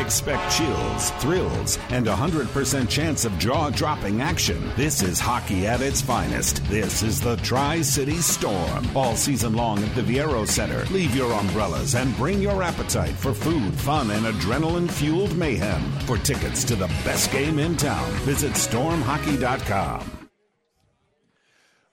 Expect 0.00 0.50
chills, 0.50 1.10
thrills, 1.22 1.78
and 1.90 2.08
a 2.08 2.14
100% 2.14 2.88
chance 2.88 3.26
of 3.26 3.38
jaw 3.38 3.68
dropping 3.68 4.22
action. 4.22 4.58
This 4.74 5.02
is 5.02 5.20
hockey 5.20 5.66
at 5.66 5.82
its 5.82 6.00
finest. 6.00 6.64
This 6.70 7.02
is 7.02 7.20
the 7.20 7.36
Tri 7.36 7.82
City 7.82 8.16
Storm. 8.16 8.96
All 8.96 9.14
season 9.14 9.54
long 9.54 9.84
at 9.84 9.94
the 9.94 10.00
Viaero 10.00 10.48
Center. 10.48 10.86
Leave 10.86 11.14
your 11.14 11.30
umbrellas 11.32 11.94
and 11.94 12.16
bring 12.16 12.40
your 12.40 12.62
appetite 12.62 13.14
for 13.14 13.34
food, 13.34 13.74
fun, 13.74 14.10
and 14.10 14.24
adrenaline 14.24 14.90
fueled 14.90 15.36
mayhem. 15.36 15.82
For 16.06 16.16
tickets 16.16 16.64
to 16.64 16.76
the 16.76 16.88
best 17.04 17.30
game 17.30 17.58
in 17.58 17.76
town, 17.76 18.10
visit 18.24 18.52
stormhockey.com. 18.52 20.20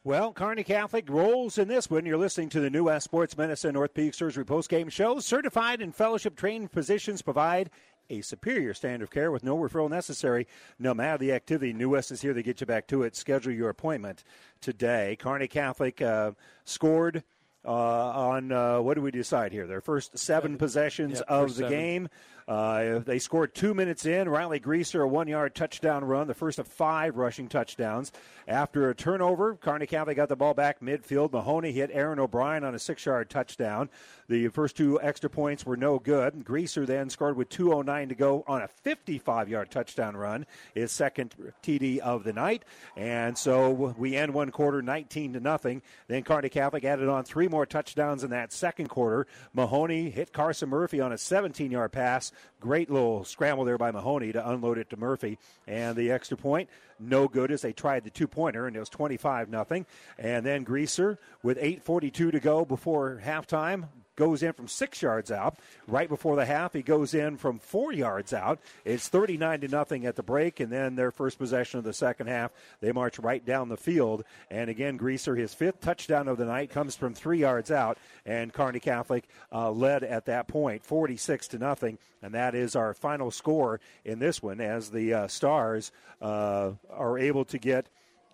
Well, 0.07 0.31
Kearney 0.31 0.63
Catholic 0.63 1.09
rolls 1.09 1.57
in 1.57 1.67
this 1.67 1.89
one. 1.89 2.05
You're 2.05 2.15
listening 2.15 2.47
to 2.51 2.61
the 2.61 2.69
New 2.69 2.85
West 2.85 3.03
Sports 3.03 3.37
Medicine 3.37 3.75
Orthopedic 3.75 4.13
Surgery 4.13 4.45
postgame 4.45 4.89
show. 4.89 5.19
Certified 5.19 5.81
and 5.81 5.93
fellowship 5.93 6.37
trained 6.37 6.71
physicians 6.71 7.21
provide 7.21 7.69
a 8.09 8.21
superior 8.21 8.73
standard 8.73 9.03
of 9.03 9.11
care 9.11 9.31
with 9.31 9.43
no 9.43 9.57
referral 9.57 9.89
necessary, 9.89 10.47
no 10.79 10.93
matter 10.93 11.17
the 11.17 11.31
activity. 11.31 11.73
New 11.73 11.89
West 11.89 12.11
is 12.11 12.21
here 12.21 12.33
to 12.33 12.43
get 12.43 12.61
you 12.61 12.67
back 12.67 12.87
to 12.87 13.03
it. 13.03 13.15
Schedule 13.15 13.53
your 13.53 13.69
appointment 13.69 14.23
today. 14.61 15.17
Kearney 15.19 15.47
Catholic 15.47 16.01
uh, 16.01 16.31
scored. 16.65 17.23
Uh, 17.65 17.71
on 17.71 18.51
uh, 18.53 18.79
what 18.79 18.93
do 18.93 19.01
we 19.01 19.11
decide 19.11 19.51
here? 19.51 19.67
Their 19.67 19.81
first 19.81 20.17
seven, 20.17 20.51
seven. 20.51 20.57
possessions 20.57 21.21
yeah, 21.27 21.35
of 21.35 21.49
the 21.49 21.63
seven. 21.63 21.71
game. 21.71 22.09
Uh, 22.47 22.99
they 22.99 23.19
scored 23.19 23.53
two 23.53 23.73
minutes 23.73 24.05
in. 24.05 24.29
Riley 24.29 24.59
Greaser, 24.59 25.01
a 25.01 25.07
one 25.07 25.27
yard 25.27 25.53
touchdown 25.53 26.05
run, 26.05 26.27
the 26.27 26.33
first 26.33 26.59
of 26.59 26.67
five 26.67 27.17
rushing 27.17 27.49
touchdowns. 27.49 28.13
After 28.47 28.89
a 28.89 28.95
turnover, 28.95 29.55
Kearney 29.55 29.85
Catholic 29.85 30.15
got 30.15 30.29
the 30.29 30.37
ball 30.37 30.53
back 30.53 30.79
midfield. 30.79 31.33
Mahoney 31.33 31.73
hit 31.73 31.89
Aaron 31.91 32.19
O'Brien 32.19 32.63
on 32.63 32.73
a 32.73 32.79
six 32.79 33.05
yard 33.05 33.29
touchdown. 33.29 33.89
The 34.29 34.49
first 34.49 34.75
two 34.75 34.99
extra 35.01 35.29
points 35.29 35.65
were 35.65 35.77
no 35.77 35.99
good. 35.99 36.43
Greaser 36.43 36.85
then 36.85 37.09
scored 37.09 37.37
with 37.37 37.47
2.09 37.47 38.09
to 38.09 38.15
go 38.15 38.43
on 38.45 38.61
a 38.61 38.67
55 38.67 39.47
yard 39.47 39.71
touchdown 39.71 40.17
run, 40.17 40.45
his 40.73 40.91
second 40.91 41.33
TD 41.63 41.99
of 41.99 42.25
the 42.25 42.33
night. 42.33 42.65
And 42.97 43.37
so 43.37 43.71
we 43.97 44.17
end 44.17 44.33
one 44.33 44.51
quarter 44.51 44.81
19 44.81 45.31
to 45.33 45.39
nothing. 45.39 45.81
Then 46.07 46.23
Kearney 46.23 46.49
Catholic 46.49 46.83
added 46.83 47.07
on 47.07 47.23
three 47.23 47.47
more 47.47 47.65
touchdowns 47.65 48.25
in 48.25 48.31
that 48.31 48.51
second 48.51 48.89
quarter. 48.89 49.27
Mahoney 49.53 50.09
hit 50.09 50.33
Carson 50.33 50.67
Murphy 50.67 50.99
on 50.99 51.13
a 51.13 51.17
17 51.17 51.71
yard 51.71 51.93
pass. 51.93 52.33
Great 52.59 52.89
little 52.89 53.23
scramble 53.23 53.63
there 53.63 53.77
by 53.77 53.91
Mahoney 53.91 54.33
to 54.33 54.49
unload 54.49 54.77
it 54.77 54.89
to 54.89 54.97
Murphy. 54.97 55.39
And 55.67 55.95
the 55.95 56.11
extra 56.11 56.35
point, 56.35 56.69
no 56.99 57.29
good 57.29 57.49
as 57.49 57.61
they 57.61 57.71
tried 57.71 58.03
the 58.03 58.09
two 58.09 58.27
pointer, 58.27 58.67
and 58.67 58.75
it 58.75 58.79
was 58.79 58.89
25 58.89 59.47
nothing. 59.47 59.85
And 60.17 60.45
then 60.45 60.65
Greaser 60.65 61.17
with 61.43 61.57
8.42 61.57 62.11
to 62.33 62.39
go 62.41 62.65
before 62.65 63.21
halftime 63.23 63.87
goes 64.17 64.43
in 64.43 64.51
from 64.51 64.67
six 64.67 65.01
yards 65.01 65.31
out. 65.31 65.57
Right 65.87 66.09
before 66.09 66.35
the 66.35 66.45
half, 66.45 66.73
he 66.73 66.81
goes 66.81 67.13
in 67.13 67.37
from 67.37 67.59
four 67.59 67.93
yards 67.93 68.33
out. 68.33 68.59
It's 68.83 69.07
39 69.07 69.61
to 69.61 69.67
nothing 69.69 70.05
at 70.05 70.17
the 70.17 70.23
break, 70.23 70.59
and 70.59 70.69
then 70.71 70.95
their 70.95 71.11
first 71.11 71.37
possession 71.37 71.77
of 71.77 71.85
the 71.85 71.93
second 71.93 72.27
half, 72.27 72.51
they 72.81 72.91
march 72.91 73.19
right 73.19 73.45
down 73.45 73.69
the 73.69 73.77
field. 73.77 74.25
And 74.51 74.69
again, 74.69 74.97
Greaser, 74.97 75.35
his 75.35 75.53
fifth 75.53 75.79
touchdown 75.79 76.27
of 76.27 76.37
the 76.37 76.45
night, 76.45 76.71
comes 76.71 76.95
from 76.95 77.13
three 77.13 77.39
yards 77.39 77.71
out, 77.71 77.97
and 78.25 78.51
Kearney 78.51 78.79
Catholic 78.79 79.29
uh, 79.53 79.71
led 79.71 80.03
at 80.03 80.25
that 80.25 80.47
point, 80.47 80.83
46 80.83 81.47
to 81.49 81.59
nothing. 81.59 81.97
And 82.21 82.33
that 82.33 82.55
is 82.55 82.75
our 82.75 82.93
final 82.93 83.31
score 83.31 83.79
in 84.03 84.19
this 84.19 84.41
one 84.41 84.59
as 84.59 84.89
the 84.89 85.13
uh, 85.13 85.27
Stars 85.27 85.91
uh, 86.21 86.71
are 86.89 87.19
able 87.19 87.45
to 87.45 87.59
get 87.59 87.87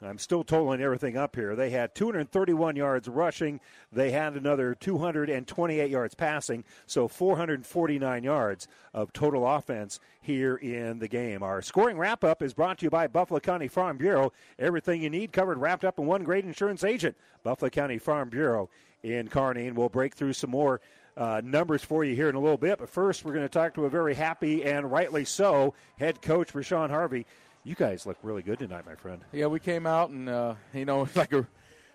I'm 0.06 0.18
still 0.18 0.44
totaling 0.44 0.82
everything 0.82 1.18
up 1.18 1.36
here. 1.36 1.56
They 1.56 1.70
had 1.70 1.96
231 1.96 2.76
yards 2.76 3.08
rushing. 3.08 3.60
They 3.92 4.12
had 4.12 4.36
another 4.36 4.76
228 4.76 5.90
yards 5.90 6.16
passing, 6.16 6.64
so 6.86 7.08
449 7.08 8.24
yards 8.24 8.68
of 8.94 9.14
total 9.14 9.48
offense 9.48 10.00
here 10.22 10.56
in 10.56 11.00
the 11.00 11.08
game. 11.08 11.44
Our 11.44 11.62
scoring 11.62 11.98
wrap 11.98 12.24
up 12.24 12.42
is 12.42 12.54
brought 12.54 12.80
to 12.80 12.86
you 12.86 12.90
by 12.90 13.08
Buffalo 13.08 13.40
County 13.40 13.68
Farm 13.68 13.98
Bureau. 13.98 14.34
Everything 14.60 15.02
you 15.02 15.10
need 15.10 15.32
covered, 15.32 15.58
wrapped 15.58 15.86
up 15.86 16.00
in 16.00 16.06
one 16.06 16.24
great 16.24 16.46
insurance 16.46 16.84
agent. 16.84 17.16
Buffalo 17.44 17.70
County 17.70 17.98
Farm 17.98 18.30
Bureau 18.30 18.70
in 19.04 19.28
Kearney, 19.28 19.68
and 19.68 19.78
we'll 19.78 19.90
break 19.90 20.16
through 20.16 20.34
some 20.34 20.52
more. 20.52 20.82
Uh, 21.16 21.40
numbers 21.44 21.84
for 21.84 22.04
you 22.04 22.16
here 22.16 22.28
in 22.28 22.34
a 22.34 22.40
little 22.40 22.58
bit. 22.58 22.80
But 22.80 22.90
first, 22.90 23.24
we're 23.24 23.34
going 23.34 23.46
to 23.46 23.48
talk 23.48 23.76
to 23.76 23.86
a 23.86 23.90
very 23.90 24.16
happy 24.16 24.64
and 24.64 24.92
rightly 24.92 25.26
so 25.26 25.76
head 26.00 26.24
coach 26.24 26.54
Rashawn 26.54 26.90
Harvey. 26.90 27.28
You 27.66 27.76
guys 27.76 28.06
look 28.06 28.18
really 28.24 28.42
good 28.42 28.60
tonight, 28.60 28.86
my 28.86 28.96
friend. 28.96 29.22
Yeah, 29.32 29.46
we 29.46 29.58
came 29.58 29.88
out 29.88 30.10
and 30.10 30.28
uh, 30.28 30.56
you 30.74 30.84
know 30.84 31.04
it's 31.06 31.16
like 31.16 31.32
a 31.32 31.48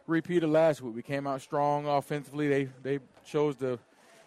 repeat 0.07 0.43
of 0.43 0.51
last 0.51 0.81
week. 0.81 0.95
We 0.95 1.03
came 1.03 1.27
out 1.27 1.43
strong 1.43 1.87
offensively. 1.87 2.49
They 2.49 2.69
they 2.83 3.01
chose 3.27 3.57
to 3.57 3.79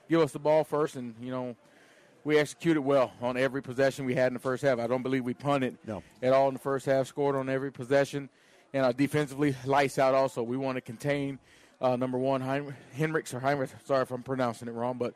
give 0.07 0.21
us 0.21 0.31
the 0.31 0.39
ball 0.39 0.63
first, 0.63 0.95
and 0.95 1.15
you 1.19 1.31
know 1.31 1.55
we 2.23 2.37
executed 2.37 2.81
well 2.81 3.11
on 3.21 3.37
every 3.37 3.63
possession 3.63 4.05
we 4.05 4.13
had 4.13 4.27
in 4.27 4.33
the 4.35 4.39
first 4.39 4.61
half. 4.61 4.77
I 4.77 4.85
don't 4.85 5.01
believe 5.01 5.23
we 5.23 5.33
punted 5.33 5.79
no. 5.87 6.03
at 6.21 6.31
all 6.31 6.47
in 6.47 6.53
the 6.53 6.59
first 6.59 6.85
half. 6.85 7.07
Scored 7.07 7.35
on 7.35 7.49
every 7.49 7.71
possession, 7.71 8.29
and 8.71 8.85
uh, 8.85 8.91
defensively 8.91 9.55
lights 9.65 9.97
out. 9.97 10.13
Also, 10.13 10.43
we 10.43 10.57
want 10.57 10.75
to 10.75 10.81
contain 10.81 11.39
uh, 11.81 11.95
number 11.95 12.19
one 12.19 12.41
Hein- 12.41 12.75
Henricks 12.95 13.33
or 13.33 13.39
Heinrich. 13.39 13.71
Sorry 13.85 14.03
if 14.03 14.11
I'm 14.11 14.21
pronouncing 14.21 14.67
it 14.67 14.73
wrong, 14.73 14.99
but 14.99 15.15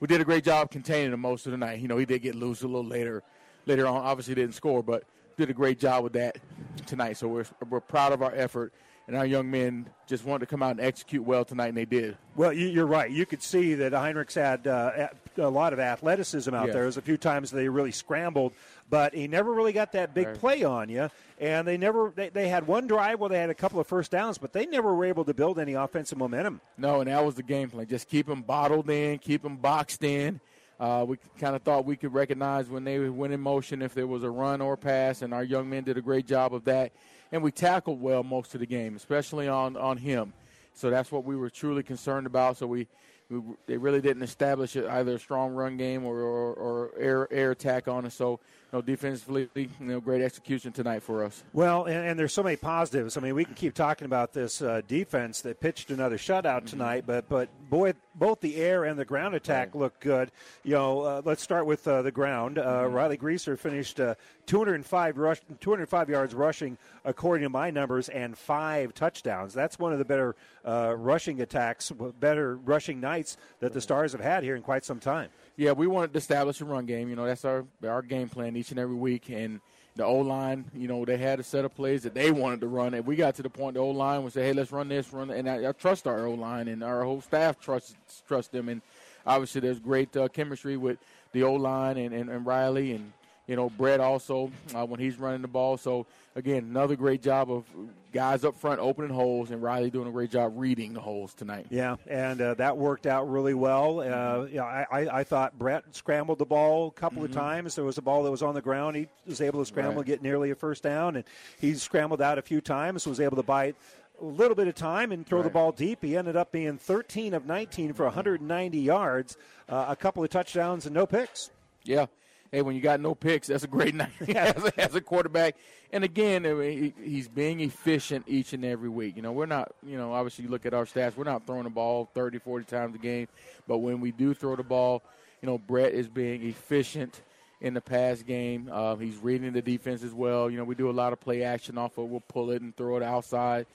we 0.00 0.08
did 0.08 0.20
a 0.20 0.24
great 0.24 0.42
job 0.42 0.72
containing 0.72 1.12
him 1.12 1.20
most 1.20 1.46
of 1.46 1.52
the 1.52 1.58
night. 1.58 1.78
You 1.78 1.86
know, 1.86 1.96
he 1.96 2.06
did 2.06 2.22
get 2.22 2.34
loose 2.34 2.62
a 2.62 2.66
little 2.66 2.84
later. 2.84 3.22
Later 3.66 3.86
on, 3.86 3.98
obviously 3.98 4.34
didn't 4.34 4.54
score, 4.54 4.82
but 4.82 5.04
did 5.40 5.50
a 5.50 5.54
great 5.54 5.78
job 5.78 6.04
with 6.04 6.12
that 6.12 6.38
tonight. 6.86 7.16
So 7.16 7.26
we're, 7.26 7.46
we're 7.68 7.80
proud 7.80 8.12
of 8.12 8.22
our 8.22 8.32
effort. 8.34 8.72
And 9.08 9.16
our 9.16 9.26
young 9.26 9.50
men 9.50 9.88
just 10.06 10.24
wanted 10.24 10.40
to 10.40 10.46
come 10.46 10.62
out 10.62 10.72
and 10.72 10.80
execute 10.80 11.24
well 11.24 11.44
tonight, 11.44 11.68
and 11.68 11.76
they 11.76 11.84
did. 11.84 12.16
Well, 12.36 12.52
you're 12.52 12.86
right. 12.86 13.10
You 13.10 13.26
could 13.26 13.42
see 13.42 13.74
that 13.74 13.90
Heinrichs 13.90 14.34
had 14.34 14.68
uh, 14.68 15.08
a 15.36 15.48
lot 15.48 15.72
of 15.72 15.80
athleticism 15.80 16.54
out 16.54 16.66
yes. 16.66 16.74
there. 16.74 16.82
There's 16.82 16.96
a 16.96 17.02
few 17.02 17.16
times 17.16 17.50
they 17.50 17.68
really 17.68 17.90
scrambled, 17.90 18.52
but 18.88 19.12
he 19.12 19.26
never 19.26 19.52
really 19.52 19.72
got 19.72 19.90
that 19.92 20.14
big 20.14 20.28
right. 20.28 20.36
play 20.38 20.62
on 20.62 20.88
you. 20.90 21.10
And 21.40 21.66
they 21.66 21.76
never 21.76 22.12
they, 22.14 22.28
they 22.28 22.48
had 22.48 22.68
one 22.68 22.86
drive 22.86 23.18
where 23.18 23.30
they 23.30 23.38
had 23.38 23.50
a 23.50 23.54
couple 23.54 23.80
of 23.80 23.88
first 23.88 24.12
downs, 24.12 24.38
but 24.38 24.52
they 24.52 24.66
never 24.66 24.94
were 24.94 25.06
able 25.06 25.24
to 25.24 25.34
build 25.34 25.58
any 25.58 25.74
offensive 25.74 26.18
momentum. 26.18 26.60
No, 26.78 27.00
and 27.00 27.10
that 27.10 27.24
was 27.24 27.34
the 27.34 27.42
game 27.42 27.68
plan. 27.68 27.88
Just 27.88 28.08
keep 28.08 28.26
them 28.26 28.42
bottled 28.42 28.88
in, 28.90 29.18
keep 29.18 29.42
them 29.42 29.56
boxed 29.56 30.04
in, 30.04 30.40
uh, 30.80 31.04
we 31.06 31.18
kind 31.38 31.54
of 31.54 31.62
thought 31.62 31.84
we 31.84 31.94
could 31.94 32.12
recognize 32.12 32.68
when 32.68 32.82
they 32.82 32.98
went 33.08 33.32
in 33.32 33.40
motion 33.40 33.82
if 33.82 33.94
there 33.94 34.06
was 34.06 34.24
a 34.24 34.30
run 34.30 34.60
or 34.60 34.76
pass, 34.76 35.22
and 35.22 35.32
our 35.32 35.44
young 35.44 35.68
men 35.68 35.84
did 35.84 35.98
a 35.98 36.02
great 36.02 36.26
job 36.26 36.54
of 36.54 36.64
that. 36.64 36.92
And 37.30 37.42
we 37.42 37.52
tackled 37.52 38.00
well 38.00 38.24
most 38.24 38.54
of 38.54 38.60
the 38.60 38.66
game, 38.66 38.96
especially 38.96 39.46
on, 39.46 39.76
on 39.76 39.98
him. 39.98 40.32
So 40.72 40.90
that's 40.90 41.12
what 41.12 41.24
we 41.24 41.36
were 41.36 41.50
truly 41.50 41.82
concerned 41.82 42.26
about. 42.26 42.56
So 42.56 42.66
we 42.66 42.88
we, 43.30 43.40
they 43.66 43.76
really 43.76 44.00
didn't 44.00 44.22
establish 44.22 44.76
either 44.76 45.14
a 45.14 45.18
strong 45.18 45.54
run 45.54 45.76
game 45.76 46.04
or, 46.04 46.18
or, 46.20 46.52
or 46.54 46.90
air 46.98 47.28
air 47.30 47.52
attack 47.52 47.86
on 47.86 48.04
us. 48.04 48.14
So, 48.14 48.40
know, 48.72 48.82
defensively, 48.82 49.48
you 49.54 49.68
know, 49.80 50.00
great 50.00 50.22
execution 50.22 50.72
tonight 50.72 51.02
for 51.02 51.24
us. 51.24 51.42
Well, 51.52 51.84
and, 51.84 52.06
and 52.08 52.18
there's 52.18 52.32
so 52.32 52.42
many 52.42 52.56
positives. 52.56 53.16
I 53.16 53.20
mean, 53.20 53.34
we 53.34 53.44
can 53.44 53.54
keep 53.54 53.74
talking 53.74 54.04
about 54.06 54.32
this 54.32 54.62
uh, 54.62 54.80
defense 54.86 55.40
that 55.42 55.60
pitched 55.60 55.90
another 55.90 56.16
shutout 56.16 56.40
Mm-hmm. 56.60 56.66
tonight, 56.66 57.04
but 57.06 57.28
but 57.28 57.48
boy, 57.68 57.92
both 58.14 58.40
the 58.40 58.56
air 58.56 58.84
and 58.84 58.98
the 58.98 59.04
ground 59.04 59.34
attack 59.34 59.74
look 59.74 59.98
good. 60.00 60.30
You 60.64 60.72
know, 60.74 61.00
uh, 61.02 61.22
let's 61.24 61.42
start 61.42 61.66
with 61.66 61.86
uh, 61.88 62.02
the 62.02 62.10
ground. 62.12 62.58
Uh, 62.58 62.62
Mm-hmm. 62.84 62.94
Riley 62.94 63.16
Greaser 63.16 63.56
finished 63.56 63.98
uh, 64.00 64.14
205 64.46 65.18
rush, 65.18 65.40
205 65.60 66.08
yards 66.08 66.34
rushing, 66.34 66.76
according 67.04 67.44
to 67.44 67.48
my 67.50 67.70
numbers, 67.70 68.08
and 68.08 68.36
five 68.36 68.94
touchdowns. 68.94 69.54
That's 69.54 69.78
one 69.78 69.92
of 69.92 69.98
the 69.98 70.04
better 70.04 70.34
uh, 70.64 70.94
rushing 70.96 71.40
attacks, 71.40 71.90
better 72.20 72.56
rushing 72.56 73.00
nights 73.00 73.36
that 73.60 73.72
the 73.72 73.80
Stars 73.80 74.12
have 74.12 74.20
had 74.20 74.42
here 74.42 74.56
in 74.56 74.62
quite 74.62 74.84
some 74.84 74.98
time. 75.00 75.28
Yeah, 75.60 75.72
we 75.72 75.86
wanted 75.86 76.14
to 76.14 76.16
establish 76.16 76.62
a 76.62 76.64
run 76.64 76.86
game. 76.86 77.10
You 77.10 77.16
know, 77.16 77.26
that's 77.26 77.44
our 77.44 77.66
our 77.86 78.00
game 78.00 78.30
plan 78.30 78.56
each 78.56 78.70
and 78.70 78.80
every 78.80 78.94
week. 78.94 79.28
And 79.28 79.60
the 79.94 80.06
O 80.06 80.14
line, 80.14 80.64
you 80.74 80.88
know, 80.88 81.04
they 81.04 81.18
had 81.18 81.38
a 81.38 81.42
set 81.42 81.66
of 81.66 81.74
plays 81.74 82.04
that 82.04 82.14
they 82.14 82.30
wanted 82.30 82.62
to 82.62 82.66
run, 82.66 82.94
and 82.94 83.06
we 83.06 83.14
got 83.14 83.34
to 83.34 83.42
the 83.42 83.50
point 83.50 83.74
the 83.74 83.80
O 83.80 83.90
line 83.90 84.22
would 84.22 84.32
say, 84.32 84.42
"Hey, 84.42 84.54
let's 84.54 84.72
run 84.72 84.88
this, 84.88 85.12
run." 85.12 85.28
And 85.28 85.50
I, 85.50 85.68
I 85.68 85.72
trust 85.72 86.06
our 86.06 86.24
O 86.24 86.32
line, 86.32 86.66
and 86.66 86.82
our 86.82 87.04
whole 87.04 87.20
staff 87.20 87.60
trusts 87.60 87.94
trust 88.26 88.52
them. 88.52 88.70
And 88.70 88.80
obviously, 89.26 89.60
there's 89.60 89.78
great 89.78 90.16
uh, 90.16 90.28
chemistry 90.28 90.78
with 90.78 90.96
the 91.32 91.42
O 91.42 91.52
line 91.52 91.98
and, 91.98 92.14
and, 92.14 92.30
and 92.30 92.46
Riley 92.46 92.92
and 92.92 93.12
you 93.50 93.56
know 93.56 93.68
Brett 93.68 93.98
also 94.00 94.50
uh, 94.74 94.86
when 94.86 95.00
he's 95.00 95.18
running 95.18 95.42
the 95.42 95.48
ball. 95.48 95.76
So 95.76 96.06
again, 96.36 96.62
another 96.70 96.94
great 96.94 97.20
job 97.20 97.50
of 97.50 97.64
guys 98.12 98.44
up 98.44 98.54
front 98.56 98.78
opening 98.80 99.10
holes, 99.10 99.50
and 99.50 99.60
Riley 99.62 99.90
doing 99.90 100.06
a 100.08 100.12
great 100.12 100.30
job 100.30 100.52
reading 100.56 100.94
the 100.94 101.00
holes 101.00 101.34
tonight. 101.34 101.66
Yeah, 101.68 101.96
and 102.06 102.40
uh, 102.40 102.54
that 102.54 102.76
worked 102.76 103.06
out 103.06 103.28
really 103.28 103.54
well. 103.54 104.00
Uh, 104.00 104.44
you 104.46 104.56
know, 104.58 104.64
I, 104.64 104.86
I, 104.90 104.98
I 105.20 105.24
thought 105.24 105.58
Brett 105.58 105.84
scrambled 105.90 106.38
the 106.38 106.46
ball 106.46 106.88
a 106.96 107.00
couple 107.00 107.24
of 107.24 107.32
times. 107.32 107.74
There 107.74 107.84
was 107.84 107.98
a 107.98 108.02
ball 108.02 108.22
that 108.22 108.30
was 108.30 108.42
on 108.42 108.54
the 108.54 108.62
ground. 108.62 108.94
He 108.96 109.08
was 109.26 109.40
able 109.40 109.58
to 109.60 109.66
scramble 109.66 109.90
Right. 109.90 109.98
and 109.98 110.06
get 110.06 110.22
nearly 110.22 110.50
a 110.52 110.54
first 110.54 110.82
down, 110.84 111.16
and 111.16 111.24
he 111.60 111.74
scrambled 111.74 112.22
out 112.22 112.38
a 112.38 112.42
few 112.42 112.60
times. 112.60 113.06
Was 113.06 113.18
able 113.20 113.36
to 113.36 113.42
bite 113.42 113.74
a 114.20 114.24
little 114.24 114.54
bit 114.54 114.68
of 114.68 114.74
time 114.76 115.10
and 115.12 115.26
throw 115.26 115.42
the 115.42 115.50
ball 115.50 115.72
deep. 115.72 116.04
He 116.04 116.16
ended 116.16 116.36
up 116.36 116.52
being 116.52 116.78
13 116.78 117.34
of 117.34 117.46
19 117.46 117.94
for 117.94 118.04
190 118.04 118.78
yards, 118.78 119.36
uh, 119.68 119.86
a 119.88 119.96
couple 119.96 120.22
of 120.22 120.30
touchdowns, 120.30 120.86
and 120.86 120.94
no 120.94 121.04
picks. 121.06 121.50
Yeah. 121.84 122.06
Hey, 122.52 122.62
when 122.62 122.74
you 122.74 122.80
got 122.80 123.00
no 123.00 123.14
picks, 123.14 123.46
that's 123.46 123.64
a 123.64 123.68
great 123.68 123.94
night 123.96 124.10
as, 124.28 124.64
a, 124.64 124.80
as 124.80 124.94
a 124.94 125.00
quarterback. 125.00 125.56
And 125.92 126.02
again, 126.04 126.44
I 126.46 126.52
mean, 126.52 126.94
he, 126.96 127.10
he's 127.10 127.28
being 127.28 127.60
efficient 127.60 128.24
each 128.26 128.52
and 128.52 128.64
every 128.64 128.88
week. 128.88 129.16
You 129.16 129.22
know, 129.22 129.32
we're 129.32 129.46
not, 129.46 129.72
you 129.86 129.96
know, 129.96 130.12
obviously 130.12 130.44
you 130.44 130.50
look 130.50 130.66
at 130.66 130.74
our 130.74 130.84
stats, 130.84 131.16
we're 131.16 131.24
not 131.24 131.46
throwing 131.46 131.64
the 131.64 131.70
ball 131.70 132.10
30, 132.14 132.38
40 132.38 132.64
times 132.64 132.94
a 132.94 132.98
game. 132.98 133.28
But 133.68 133.78
when 133.78 134.00
we 134.00 134.10
do 134.10 134.34
throw 134.34 134.56
the 134.56 134.62
ball, 134.62 135.02
you 135.42 135.46
know, 135.46 135.58
Brett 135.58 135.92
is 135.92 136.08
being 136.08 136.42
efficient 136.42 137.22
in 137.60 137.74
the 137.74 137.80
pass 137.80 138.22
game. 138.22 138.68
Uh, 138.72 138.96
he's 138.96 139.16
reading 139.18 139.52
the 139.52 139.62
defense 139.62 140.02
as 140.02 140.12
well. 140.12 140.50
You 140.50 140.58
know, 140.58 140.64
we 140.64 140.74
do 140.74 140.90
a 140.90 140.92
lot 140.92 141.12
of 141.12 141.20
play 141.20 141.42
action 141.42 141.78
off 141.78 141.98
of, 141.98 142.06
we'll 142.06 142.20
pull 142.20 142.50
it 142.50 142.62
and 142.62 142.76
throw 142.76 142.96
it 142.96 143.02
outside. 143.02 143.66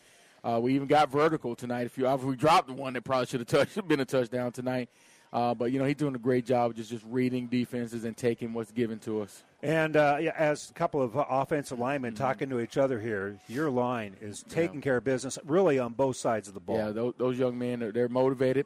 Uh, 0.44 0.60
we 0.60 0.76
even 0.76 0.88
got 0.88 1.10
vertical 1.10 1.56
tonight. 1.56 1.88
If 1.88 1.98
you 1.98 2.08
if 2.08 2.22
we 2.22 2.36
dropped 2.36 2.70
one 2.70 2.94
that 2.94 3.04
probably 3.04 3.26
should 3.26 3.40
have 3.40 3.48
touched, 3.76 3.88
been 3.88 4.00
a 4.00 4.06
touchdown 4.06 4.52
tonight. 4.52 4.90
Uh, 5.36 5.54
but 5.54 5.70
you 5.70 5.80
know 5.80 5.84
he's 5.84 5.98
doing 5.98 6.16
a 6.16 6.18
great 6.18 6.46
job 6.46 6.72
of 6.72 6.78
just 6.78 6.90
just 6.90 7.04
reading 7.10 7.48
defenses 7.48 8.06
and 8.06 8.16
taking 8.16 8.54
what's 8.54 8.72
given 8.72 8.98
to 9.00 9.22
us. 9.22 9.44
And 9.62 9.98
uh, 9.98 10.16
yeah, 10.22 10.32
as 10.38 10.70
a 10.70 10.74
couple 10.74 11.02
of 11.02 11.12
offensive 11.30 11.78
linemen 11.78 12.14
Mm-hmm. 12.14 12.24
talking 12.24 12.50
to 12.52 12.62
each 12.62 12.78
other 12.78 13.02
here, 13.02 13.38
your 13.50 13.70
line 13.70 14.16
is 14.22 14.46
taking 14.48 14.80
care 14.80 14.96
of 14.96 15.04
business 15.04 15.38
really 15.44 15.78
on 15.78 15.92
both 15.92 16.16
sides 16.16 16.48
of 16.48 16.54
the 16.54 16.62
ball. 16.62 16.78
Yeah, 16.78 16.92
those, 16.92 17.14
those 17.18 17.38
young 17.38 17.58
men 17.60 17.84
are 17.84 17.92
they're 17.92 18.08
motivated. 18.08 18.66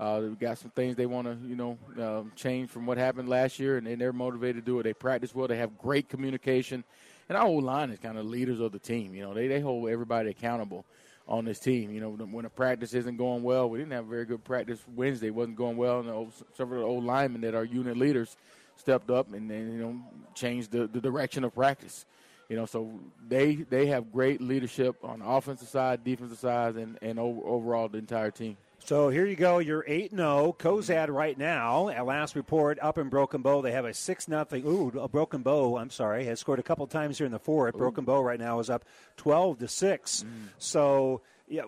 Uh, 0.00 0.18
they've 0.20 0.38
got 0.38 0.58
some 0.58 0.70
things 0.72 0.96
they 0.96 1.06
want 1.06 1.28
to 1.28 1.36
you 1.46 1.54
know 1.54 1.78
um, 2.02 2.32
change 2.34 2.70
from 2.70 2.86
what 2.86 2.98
happened 2.98 3.28
last 3.28 3.60
year, 3.60 3.76
and, 3.76 3.86
and 3.86 4.00
they're 4.00 4.12
motivated 4.12 4.64
to 4.64 4.66
do 4.68 4.80
it. 4.80 4.82
They 4.82 4.94
practice 4.94 5.32
well. 5.32 5.46
They 5.46 5.58
have 5.58 5.78
great 5.78 6.08
communication, 6.08 6.82
and 7.28 7.38
our 7.38 7.44
whole 7.46 7.62
line 7.62 7.90
is 7.90 8.00
kind 8.00 8.18
of 8.18 8.26
leaders 8.26 8.58
of 8.58 8.72
the 8.72 8.80
team. 8.80 9.14
You 9.14 9.22
know, 9.22 9.32
they 9.32 9.46
they 9.46 9.60
hold 9.60 9.88
everybody 9.88 10.30
accountable 10.30 10.84
on 11.30 11.44
this 11.44 11.60
team. 11.60 11.92
You 11.92 12.00
know, 12.00 12.10
when 12.10 12.44
a 12.44 12.50
practice 12.50 12.92
isn't 12.92 13.16
going 13.16 13.42
well, 13.42 13.70
we 13.70 13.78
didn't 13.78 13.92
have 13.92 14.04
a 14.04 14.10
very 14.10 14.26
good 14.26 14.44
practice 14.44 14.80
Wednesday. 14.94 15.30
Wasn't 15.30 15.56
going 15.56 15.76
well, 15.76 16.00
and 16.00 16.08
the 16.08 16.12
old, 16.12 16.32
several 16.54 16.84
old 16.84 17.04
linemen 17.04 17.40
that 17.42 17.54
are 17.54 17.64
unit 17.64 17.96
leaders 17.96 18.36
stepped 18.76 19.10
up 19.10 19.32
and 19.34 19.50
then 19.50 19.72
you 19.72 19.78
know 19.78 20.00
changed 20.34 20.70
the, 20.72 20.86
the 20.86 21.00
direction 21.00 21.44
of 21.44 21.54
practice. 21.54 22.04
You 22.48 22.56
know, 22.56 22.66
so 22.66 22.90
they 23.28 23.54
they 23.54 23.86
have 23.86 24.12
great 24.12 24.40
leadership 24.40 24.96
on 25.04 25.20
the 25.20 25.26
offensive 25.26 25.68
side, 25.68 26.02
defensive 26.02 26.38
side, 26.38 26.74
and 26.74 26.98
and 27.00 27.18
over, 27.18 27.40
overall 27.46 27.88
the 27.88 27.98
entire 27.98 28.32
team. 28.32 28.56
So 28.84 29.08
here 29.08 29.24
you 29.26 29.36
go. 29.36 29.58
You're 29.58 29.84
eight 29.86 30.10
zero. 30.10 30.54
Cozad 30.58 31.08
right 31.10 31.38
now. 31.38 31.90
At 31.90 32.06
last 32.06 32.34
report, 32.34 32.78
up 32.82 32.98
in 32.98 33.08
Broken 33.08 33.40
Bow, 33.42 33.60
they 33.62 33.72
have 33.72 33.84
a 33.84 33.94
six 33.94 34.26
nothing. 34.26 34.66
Ooh, 34.66 34.88
a 34.98 35.06
Broken 35.08 35.42
Bow. 35.42 35.76
I'm 35.76 35.90
sorry, 35.90 36.24
has 36.24 36.40
scored 36.40 36.58
a 36.58 36.62
couple 36.62 36.86
times 36.88 37.18
here 37.18 37.26
in 37.26 37.32
the 37.32 37.38
fourth. 37.38 37.76
Broken 37.76 38.04
Bow 38.04 38.20
right 38.22 38.40
now 38.40 38.58
is 38.58 38.68
up 38.68 38.84
twelve 39.16 39.58
to 39.60 39.68
six. 39.68 40.24
So 40.58 41.20
yeah, 41.46 41.62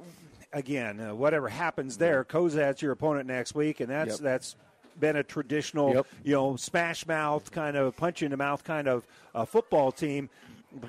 again, 0.53 1.01
uh, 1.01 1.15
whatever 1.15 1.49
happens 1.49 1.99
there, 1.99 2.25
Cozad's 2.25 2.83
your 2.83 2.93
opponent 2.93 3.29
next 3.29 3.55
week, 3.55 3.79
and 3.81 3.89
that's 3.91 4.13
Yep. 4.15 4.21
that's 4.21 4.57
been 4.99 5.17
a 5.17 5.23
traditional, 5.23 5.95
Yep. 5.95 6.07
you 6.25 6.33
know, 6.35 6.57
smash 6.57 7.07
mouth 7.07 7.51
kind 7.53 7.77
of 7.77 7.97
punch 7.97 8.23
in 8.23 8.31
the 8.33 8.37
mouth 8.37 8.65
kind 8.65 8.89
of 8.89 9.07
uh, 9.35 9.45
football 9.45 9.93
team. 9.93 10.29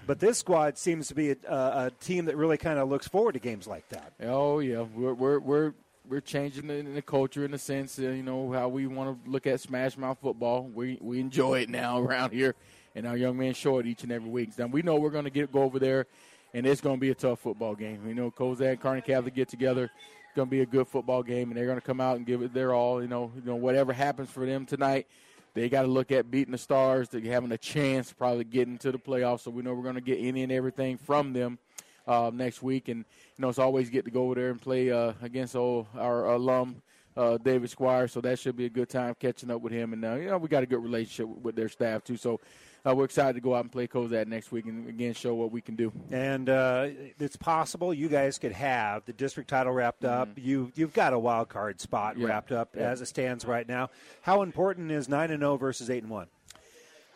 But 0.07 0.19
this 0.19 0.37
squad 0.39 0.77
seems 0.77 1.09
to 1.09 1.15
be 1.15 1.31
a, 1.31 1.35
a, 1.47 1.85
a 1.87 1.91
team 1.99 2.25
that 2.25 2.37
really 2.37 2.57
kind 2.57 2.79
of 2.79 2.89
looks 2.89 3.07
forward 3.07 3.33
to 3.33 3.39
games 3.39 3.67
like 3.67 3.87
that. 3.89 4.13
Oh 4.23 4.59
yeah, 4.59 4.81
we're 4.95 5.13
we're 5.13 5.39
we're, 5.39 5.73
we're 6.07 6.21
changing 6.21 6.67
the, 6.67 6.81
the 6.81 7.01
culture 7.01 7.45
in 7.45 7.51
the 7.51 7.57
sense, 7.57 7.97
uh, 7.97 8.03
you 8.03 8.23
know, 8.23 8.51
how 8.51 8.67
we 8.67 8.87
want 8.87 9.23
to 9.23 9.29
look 9.29 9.47
at 9.47 9.59
smash 9.61 9.97
mouth 9.97 10.17
football. 10.21 10.69
We 10.73 10.97
we 11.01 11.19
enjoy 11.19 11.61
it 11.61 11.69
now 11.69 11.99
around 12.03 12.31
here, 12.31 12.55
and 12.95 13.07
our 13.07 13.17
young 13.17 13.37
men 13.37 13.53
show 13.53 13.79
it 13.79 13.85
each 13.85 14.03
and 14.03 14.11
every 14.11 14.29
week. 14.29 14.57
Now 14.57 14.67
we 14.67 14.81
know 14.81 14.95
we're 14.95 15.09
going 15.09 15.23
to 15.25 15.29
get 15.29 15.51
go 15.51 15.63
over 15.63 15.79
there, 15.79 16.07
and 16.53 16.65
it's 16.65 16.81
going 16.81 16.97
to 16.97 17.01
be 17.01 17.09
a 17.09 17.15
tough 17.15 17.39
football 17.39 17.75
game. 17.75 18.05
We 18.05 18.13
know 18.13 18.31
Cozad 18.31 18.71
and 18.71 18.79
Kearney 18.79 19.01
Catholic 19.01 19.33
get 19.33 19.49
together. 19.49 19.85
It's 19.85 20.35
going 20.35 20.47
to 20.47 20.51
be 20.51 20.61
a 20.61 20.65
good 20.65 20.87
football 20.87 21.23
game, 21.23 21.49
and 21.49 21.57
they're 21.57 21.67
going 21.67 21.79
to 21.79 21.85
come 21.85 22.01
out 22.01 22.17
and 22.17 22.25
give 22.25 22.41
it 22.41 22.53
their 22.53 22.73
all. 22.73 23.01
You 23.01 23.07
know, 23.07 23.31
you 23.35 23.43
know 23.45 23.55
whatever 23.55 23.93
happens 23.93 24.29
for 24.29 24.45
them 24.45 24.65
tonight. 24.65 25.07
They 25.53 25.69
got 25.69 25.83
to 25.83 25.87
look 25.87 26.11
at 26.11 26.31
beating 26.31 26.51
the 26.51 26.57
Stars, 26.57 27.09
to 27.09 27.21
having 27.21 27.51
a 27.51 27.57
chance, 27.59 28.11
probably 28.11 28.43
getting 28.43 28.79
to 28.79 28.91
the 28.91 28.97
playoffs. 28.97 29.41
So 29.41 29.51
we 29.51 29.61
know 29.61 29.73
we're 29.75 29.83
going 29.83 29.95
to 29.95 30.01
get 30.01 30.17
any 30.17 30.41
and 30.41 30.51
everything 30.51 30.97
from 30.97 31.33
them 31.33 31.59
uh, 32.07 32.31
next 32.33 32.63
week. 32.63 32.89
And 32.89 33.05
know, 33.39 33.49
it's 33.49 33.59
always 33.59 33.89
get 33.89 34.05
to 34.05 34.11
go 34.11 34.23
over 34.25 34.35
there 34.35 34.49
and 34.51 34.61
play 34.61 34.91
uh, 34.91 35.13
against 35.21 35.55
old, 35.55 35.87
our 35.97 36.25
alum 36.25 36.81
uh, 37.17 37.37
David 37.37 37.69
Squire. 37.69 38.07
So 38.07 38.21
that 38.21 38.39
should 38.39 38.55
be 38.55 38.65
a 38.65 38.69
good 38.69 38.89
time 38.89 39.15
catching 39.19 39.51
up 39.51 39.61
with 39.61 39.73
him. 39.73 39.93
And 39.93 40.03
uh, 40.05 40.15
you 40.15 40.29
know, 40.29 40.37
we 40.37 40.47
got 40.49 40.63
a 40.63 40.65
good 40.67 40.81
relationship 40.83 41.27
with, 41.41 41.55
their 41.55 41.69
staff 41.69 42.03
too. 42.03 42.17
So 42.17 42.39
uh, 42.85 42.93
we're 42.93 43.05
excited 43.05 43.33
to 43.35 43.39
go 43.39 43.55
out 43.55 43.61
and 43.63 43.71
play 43.71 43.87
Cozad 43.87 44.27
next 44.27 44.51
week 44.51 44.65
and 44.65 44.89
again 44.89 45.13
show 45.13 45.33
what 45.35 45.51
we 45.51 45.61
can 45.61 45.75
do. 45.75 45.91
and 46.11 46.49
uh, 46.49 46.87
it's 47.19 47.35
possible 47.37 47.93
you 47.93 48.09
guys 48.09 48.37
could 48.37 48.51
have 48.51 49.05
the 49.05 49.13
district 49.13 49.49
title 49.49 49.71
wrapped 49.71 50.03
up. 50.03 50.29
You 50.35 50.71
you've 50.75 50.93
got 50.93 51.13
a 51.13 51.19
wild 51.19 51.47
card 51.49 51.79
spot 51.79 52.13
Mm-hmm. 52.15 52.23
Yeah. 52.23 52.27
wrapped 52.27 52.51
up 52.51 52.75
Yeah. 52.75 52.89
as 52.89 53.01
it 53.01 53.05
stands 53.07 53.45
right 53.45 53.67
now. 53.67 53.89
How 54.21 54.41
important 54.41 54.91
is 54.91 55.07
nine 55.07 55.31
and 55.31 55.39
zero 55.41 55.55
versus 55.57 55.89
eight 55.89 56.03
and 56.03 56.11
one? 56.11 56.27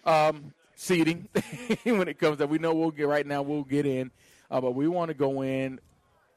um, 0.05 0.53
seeding 0.75 1.27
when 1.83 2.07
it 2.07 2.17
comes 2.19 2.37
to 2.37 2.47
we 2.47 2.59
know 2.59 2.73
we'll 2.73 2.91
get 2.91 3.07
right 3.07 3.25
now 3.25 3.41
we'll 3.41 3.63
get 3.63 3.85
in, 3.85 4.11
uh, 4.49 4.61
but 4.61 4.71
we 4.75 4.87
want 4.87 5.09
to 5.09 5.13
go 5.15 5.41
in 5.43 5.79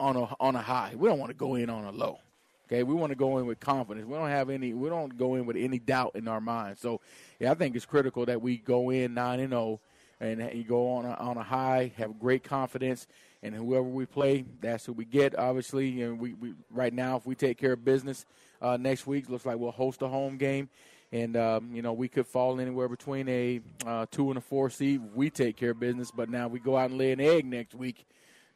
on 0.01 0.17
a 0.17 0.29
on 0.41 0.57
a 0.57 0.63
high. 0.63 0.95
We 0.97 1.09
don't 1.09 1.19
want 1.19 1.31
to 1.31 1.37
go 1.37 1.55
in 1.55 1.71
on 1.71 1.85
a 1.85 1.93
low. 1.93 2.19
Okay, 2.67 2.85
we 2.85 2.95
want 2.95 3.11
to 3.11 3.17
go 3.17 3.39
in 3.39 3.47
with 3.47 3.59
confidence. 3.59 4.07
We 4.07 4.15
don't 4.15 4.29
have 4.29 4.49
any. 4.49 4.73
We 4.73 4.89
don't 4.89 5.17
go 5.17 5.35
in 5.35 5.45
with 5.45 5.57
any 5.57 5.79
doubt 5.79 6.13
in 6.15 6.29
our 6.29 6.41
mind. 6.41 6.79
So, 6.79 7.01
yeah, 7.41 7.51
I 7.51 7.55
think 7.55 7.75
it's 7.75 7.85
critical 7.85 8.25
that 8.27 8.41
we 8.41 8.59
go 8.59 8.91
in 8.91 9.13
nine 9.13 9.41
and 9.41 9.51
zero, 9.51 9.81
and 10.21 10.41
you 10.55 10.65
go 10.65 10.93
on 10.93 11.05
a, 11.05 11.15
on 11.15 11.37
a 11.37 11.43
high, 11.43 11.93
have 11.97 12.19
great 12.21 12.45
confidence, 12.45 13.09
and 13.43 13.55
whoever 13.55 13.83
we 13.83 14.07
play, 14.07 14.45
that's 14.61 14.87
who 14.87 14.93
we 14.93 15.05
get. 15.05 15.37
Obviously, 15.37 16.01
and 16.03 16.21
we, 16.21 16.35
we 16.35 16.55
right 16.71 16.95
now, 16.95 17.17
if 17.17 17.27
we 17.27 17.35
take 17.35 17.59
care 17.59 17.73
of 17.73 17.85
business 17.85 18.25
uh, 18.63 18.77
next 18.77 19.05
week, 19.05 19.29
looks 19.29 19.45
like 19.45 19.59
we'll 19.59 19.73
host 19.73 20.03
a 20.03 20.09
home 20.09 20.37
game, 20.37 20.69
and 21.11 21.37
um, 21.37 21.71
you 21.75 21.83
know 21.83 21.93
we 21.93 22.07
could 22.07 22.27
fall 22.27 22.61
anywhere 22.61 22.89
between 22.89 23.29
a 23.29 23.61
uh, 23.85 24.07
two 24.13 24.29
and 24.29 24.39
a 24.39 24.41
four 24.41 24.71
seed. 24.71 25.03
We 25.13 25.29
take 25.29 25.57
care 25.57 25.71
of 25.73 25.81
business, 25.81 26.13
but 26.13 26.31
now 26.31 26.47
we 26.47 26.61
go 26.61 26.77
out 26.77 26.91
and 26.91 26.99
lay 26.99 27.11
an 27.11 27.21
egg 27.21 27.47
next 27.47 27.75
week 27.75 28.07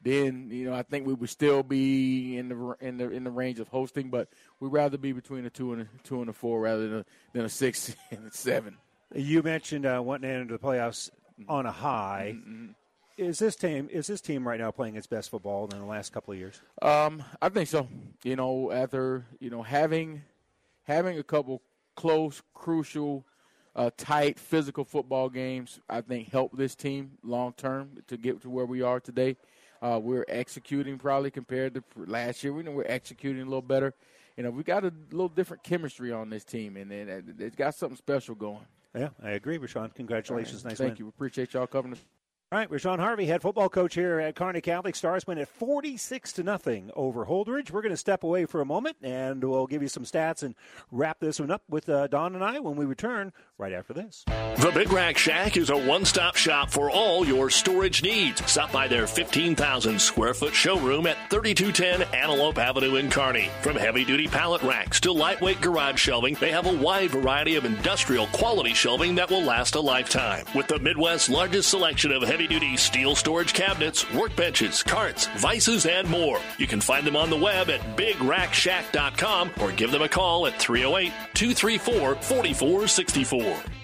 then 0.04 0.48
you 0.50 0.68
know 0.68 0.74
I 0.74 0.82
think 0.82 1.06
we 1.06 1.14
would 1.14 1.30
still 1.30 1.62
be 1.62 2.36
in 2.36 2.48
the 2.48 2.76
in 2.80 2.98
the 2.98 3.10
in 3.10 3.24
the 3.24 3.30
range 3.30 3.58
of 3.58 3.68
hosting, 3.68 4.10
but 4.10 4.28
we'd 4.60 4.72
rather 4.72 4.98
be 4.98 5.12
between 5.12 5.44
a 5.46 5.50
two 5.50 5.72
and 5.72 5.82
a 5.82 5.88
two 6.04 6.20
and 6.20 6.30
a 6.30 6.32
four 6.32 6.60
rather 6.60 6.88
than 6.88 6.98
a, 7.00 7.04
than 7.32 7.44
a 7.44 7.48
six 7.48 7.94
and 8.10 8.26
a 8.26 8.30
seven. 8.30 8.76
You 9.14 9.42
mentioned 9.42 9.86
uh, 9.86 10.00
wanting 10.04 10.30
to 10.30 10.36
enter 10.36 10.52
the 10.52 10.58
playoffs 10.58 11.10
on 11.48 11.66
a 11.66 11.72
high. 11.72 12.36
Mm-hmm. 12.36 12.66
Is 13.16 13.38
this 13.38 13.56
team 13.56 13.88
is 13.92 14.06
this 14.06 14.20
team 14.20 14.46
right 14.46 14.60
now 14.60 14.70
playing 14.70 14.96
its 14.96 15.06
best 15.06 15.30
football 15.30 15.68
in 15.72 15.78
the 15.78 15.84
last 15.84 16.12
couple 16.12 16.32
of 16.32 16.38
years? 16.38 16.60
Um, 16.82 17.22
I 17.40 17.48
think 17.48 17.68
so. 17.68 17.88
You 18.24 18.36
know, 18.36 18.72
after 18.72 19.24
you 19.40 19.50
know 19.50 19.62
having 19.62 20.22
having 20.84 21.18
a 21.18 21.22
couple 21.22 21.62
close, 21.94 22.42
crucial, 22.54 23.24
uh, 23.76 23.90
tight, 23.96 24.38
physical 24.38 24.84
football 24.84 25.28
games, 25.28 25.80
I 25.88 26.00
think 26.00 26.30
helped 26.30 26.56
this 26.56 26.74
team 26.74 27.12
long 27.22 27.52
term 27.52 27.98
to 28.08 28.16
get 28.16 28.42
to 28.42 28.50
where 28.50 28.66
we 28.66 28.82
are 28.82 29.00
today. 29.00 29.36
Uh, 29.84 29.98
we're 29.98 30.24
executing 30.28 30.96
probably 30.96 31.30
compared 31.30 31.74
to 31.74 31.84
last 32.06 32.42
year. 32.42 32.54
We 32.54 32.62
know 32.62 32.70
we're 32.70 32.86
executing 32.86 33.42
a 33.42 33.44
little 33.44 33.60
better, 33.60 33.92
you 34.36 34.42
know, 34.42 34.50
we 34.50 34.62
got 34.62 34.84
a 34.84 34.92
little 35.10 35.28
different 35.28 35.62
chemistry 35.62 36.10
on 36.10 36.30
this 36.30 36.42
team, 36.42 36.76
and 36.76 36.90
it, 36.90 37.24
it's 37.38 37.54
got 37.54 37.74
something 37.74 37.96
special 37.96 38.34
going. 38.34 38.66
Yeah, 38.94 39.10
I 39.22 39.32
agree, 39.32 39.58
Rashawn. 39.58 39.94
Congratulations. 39.94 40.64
Right. 40.64 40.70
Nice 40.70 40.78
Thank 40.78 40.94
win. 40.94 40.98
you. 41.00 41.08
Appreciate 41.08 41.52
y'all 41.52 41.66
covering 41.66 41.94
us. 41.94 42.00
All 42.54 42.60
right, 42.60 42.70
Rashawn 42.70 43.00
Harvey, 43.00 43.26
head 43.26 43.42
football 43.42 43.68
coach 43.68 43.96
here 43.96 44.20
at 44.20 44.36
Kearney 44.36 44.60
Catholic. 44.60 44.94
Stars 44.94 45.26
win 45.26 45.38
at 45.38 45.48
46 45.48 46.34
to 46.34 46.44
nothing 46.44 46.92
over 46.94 47.26
Holdrege. 47.26 47.72
We're 47.72 47.82
going 47.82 47.90
to 47.90 47.96
step 47.96 48.22
away 48.22 48.46
for 48.46 48.60
a 48.60 48.64
moment, 48.64 48.96
and 49.02 49.42
we'll 49.42 49.66
give 49.66 49.82
you 49.82 49.88
some 49.88 50.04
stats 50.04 50.44
and 50.44 50.54
wrap 50.92 51.18
this 51.18 51.40
one 51.40 51.50
up 51.50 51.64
with 51.68 51.88
uh, 51.88 52.06
Don 52.06 52.36
and 52.36 52.44
I 52.44 52.60
when 52.60 52.76
we 52.76 52.84
return 52.84 53.32
right 53.58 53.72
after 53.72 53.92
this. 53.92 54.22
The 54.28 54.70
Big 54.72 54.92
Rack 54.92 55.18
Shack 55.18 55.56
is 55.56 55.70
a 55.70 55.76
one-stop 55.76 56.36
shop 56.36 56.70
for 56.70 56.92
all 56.92 57.26
your 57.26 57.50
storage 57.50 58.04
needs. 58.04 58.48
Stop 58.48 58.70
by 58.70 58.86
their 58.86 59.08
15,000 59.08 60.00
square 60.00 60.32
foot 60.32 60.54
showroom 60.54 61.08
at 61.08 61.16
3210 61.30 62.14
Antelope 62.14 62.58
Avenue 62.58 62.94
in 62.94 63.10
Kearney. 63.10 63.50
From 63.62 63.74
heavy-duty 63.74 64.28
pallet 64.28 64.62
racks 64.62 65.00
to 65.00 65.10
lightweight 65.10 65.60
garage 65.60 65.98
shelving, 65.98 66.34
they 66.34 66.52
have 66.52 66.66
a 66.66 66.72
wide 66.72 67.10
variety 67.10 67.56
of 67.56 67.64
industrial 67.64 68.28
quality 68.28 68.74
shelving 68.74 69.16
that 69.16 69.28
will 69.28 69.42
last 69.42 69.74
a 69.74 69.80
lifetime. 69.80 70.44
With 70.54 70.68
the 70.68 70.78
Midwest's 70.78 71.28
largest 71.28 71.68
selection 71.68 72.12
of 72.12 72.22
heavy 72.22 72.43
duty 72.46 72.76
steel 72.76 73.14
storage 73.14 73.52
cabinets, 73.52 74.04
workbenches, 74.06 74.84
carts, 74.84 75.26
vices, 75.36 75.86
and 75.86 76.08
more. 76.08 76.40
You 76.58 76.66
can 76.66 76.80
find 76.80 77.06
them 77.06 77.16
on 77.16 77.30
the 77.30 77.36
web 77.36 77.70
at 77.70 77.96
bigrackshack.com 77.96 79.50
or 79.60 79.72
give 79.72 79.90
them 79.90 80.02
a 80.02 80.08
call 80.08 80.46
at 80.46 80.58
308 80.58 81.12
234 81.34 82.14
4464. 82.16 83.83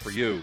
for 0.00 0.10
you. 0.10 0.42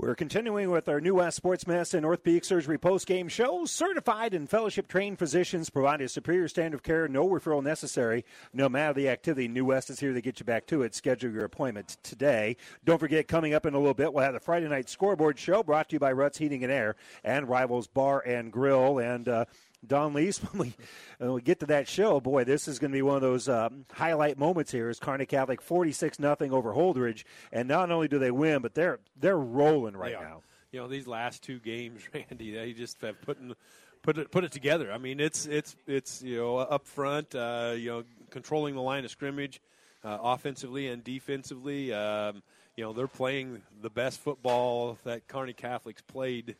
We're 0.00 0.14
continuing 0.14 0.70
with 0.70 0.88
our 0.88 1.00
New 1.00 1.16
West 1.16 1.38
Sports 1.38 1.66
Medicine 1.66 2.04
Orthopedic 2.04 2.44
Surgery 2.44 2.78
post-game 2.78 3.26
show. 3.26 3.64
Certified 3.64 4.32
and 4.32 4.48
fellowship-trained 4.48 5.18
physicians 5.18 5.70
provide 5.70 6.00
a 6.00 6.08
superior 6.08 6.46
standard 6.46 6.76
of 6.76 6.82
care, 6.84 7.08
no 7.08 7.28
referral 7.28 7.64
necessary, 7.64 8.24
no 8.52 8.68
matter 8.68 8.94
the 8.94 9.08
activity. 9.08 9.48
New 9.48 9.64
West 9.64 9.90
is 9.90 9.98
here 9.98 10.12
to 10.12 10.20
get 10.20 10.38
you 10.38 10.46
back 10.46 10.68
to 10.68 10.82
it. 10.82 10.94
Schedule 10.94 11.32
your 11.32 11.44
appointment 11.44 11.96
today. 12.04 12.56
Don't 12.84 13.00
forget, 13.00 13.26
coming 13.26 13.54
up 13.54 13.66
in 13.66 13.74
a 13.74 13.78
little 13.78 13.92
bit, 13.92 14.12
we'll 14.12 14.22
have 14.22 14.34
the 14.34 14.40
Friday 14.40 14.68
night 14.68 14.88
scoreboard 14.88 15.36
show 15.36 15.64
brought 15.64 15.88
to 15.88 15.96
you 15.96 15.98
by 15.98 16.12
Ruts 16.12 16.38
Heating 16.38 16.62
and 16.62 16.72
Air 16.72 16.94
and 17.24 17.48
Rivals 17.48 17.88
Bar 17.88 18.20
and 18.20 18.52
Grill. 18.52 19.00
And 19.00 19.28
uh, 19.28 19.46
Don 19.86 20.12
Lees, 20.12 20.38
when 20.52 20.58
we, 20.58 20.74
when 21.18 21.32
we 21.32 21.42
get 21.42 21.60
to 21.60 21.66
that 21.66 21.88
show, 21.88 22.20
boy, 22.20 22.44
this 22.44 22.68
is 22.68 22.78
going 22.78 22.90
to 22.90 22.96
be 22.96 23.02
one 23.02 23.16
of 23.16 23.22
those 23.22 23.48
um, 23.48 23.84
highlight 23.92 24.38
moments 24.38 24.72
here. 24.72 24.88
Is 24.88 24.98
Kearney 24.98 25.26
Catholic 25.26 25.62
forty 25.62 25.92
six 25.92 26.18
nothing 26.18 26.52
over 26.52 26.72
Holdrege, 26.72 27.24
and 27.52 27.68
not 27.68 27.90
only 27.90 28.08
do 28.08 28.18
they 28.18 28.30
win, 28.30 28.62
but 28.62 28.74
they're 28.74 28.98
they're 29.18 29.38
rolling 29.38 29.96
right 29.96 30.14
are. 30.14 30.24
now. 30.24 30.42
You 30.72 30.80
know, 30.80 30.88
these 30.88 31.06
last 31.06 31.42
two 31.42 31.58
games, 31.58 32.02
Randy, 32.14 32.52
they 32.52 32.72
just 32.72 33.00
have 33.02 33.20
put 33.22 33.38
in, 33.38 33.54
put 34.02 34.18
it 34.18 34.30
put 34.30 34.44
it 34.44 34.52
together. 34.52 34.92
I 34.92 34.98
mean, 34.98 35.20
it's 35.20 35.46
it's 35.46 35.76
it's 35.86 36.22
you 36.22 36.36
know 36.38 36.58
up 36.58 36.86
front, 36.86 37.34
uh, 37.34 37.74
you 37.76 37.90
know, 37.90 38.04
controlling 38.30 38.74
the 38.74 38.82
line 38.82 39.04
of 39.04 39.10
scrimmage, 39.10 39.60
uh, 40.04 40.18
offensively 40.20 40.88
and 40.88 41.02
defensively. 41.04 41.92
Um, 41.92 42.42
you 42.76 42.84
know, 42.84 42.92
they're 42.92 43.08
playing 43.08 43.62
the 43.82 43.90
best 43.90 44.20
football 44.20 44.98
that 45.04 45.26
Kearney 45.26 45.52
Catholics 45.52 46.02
played. 46.02 46.56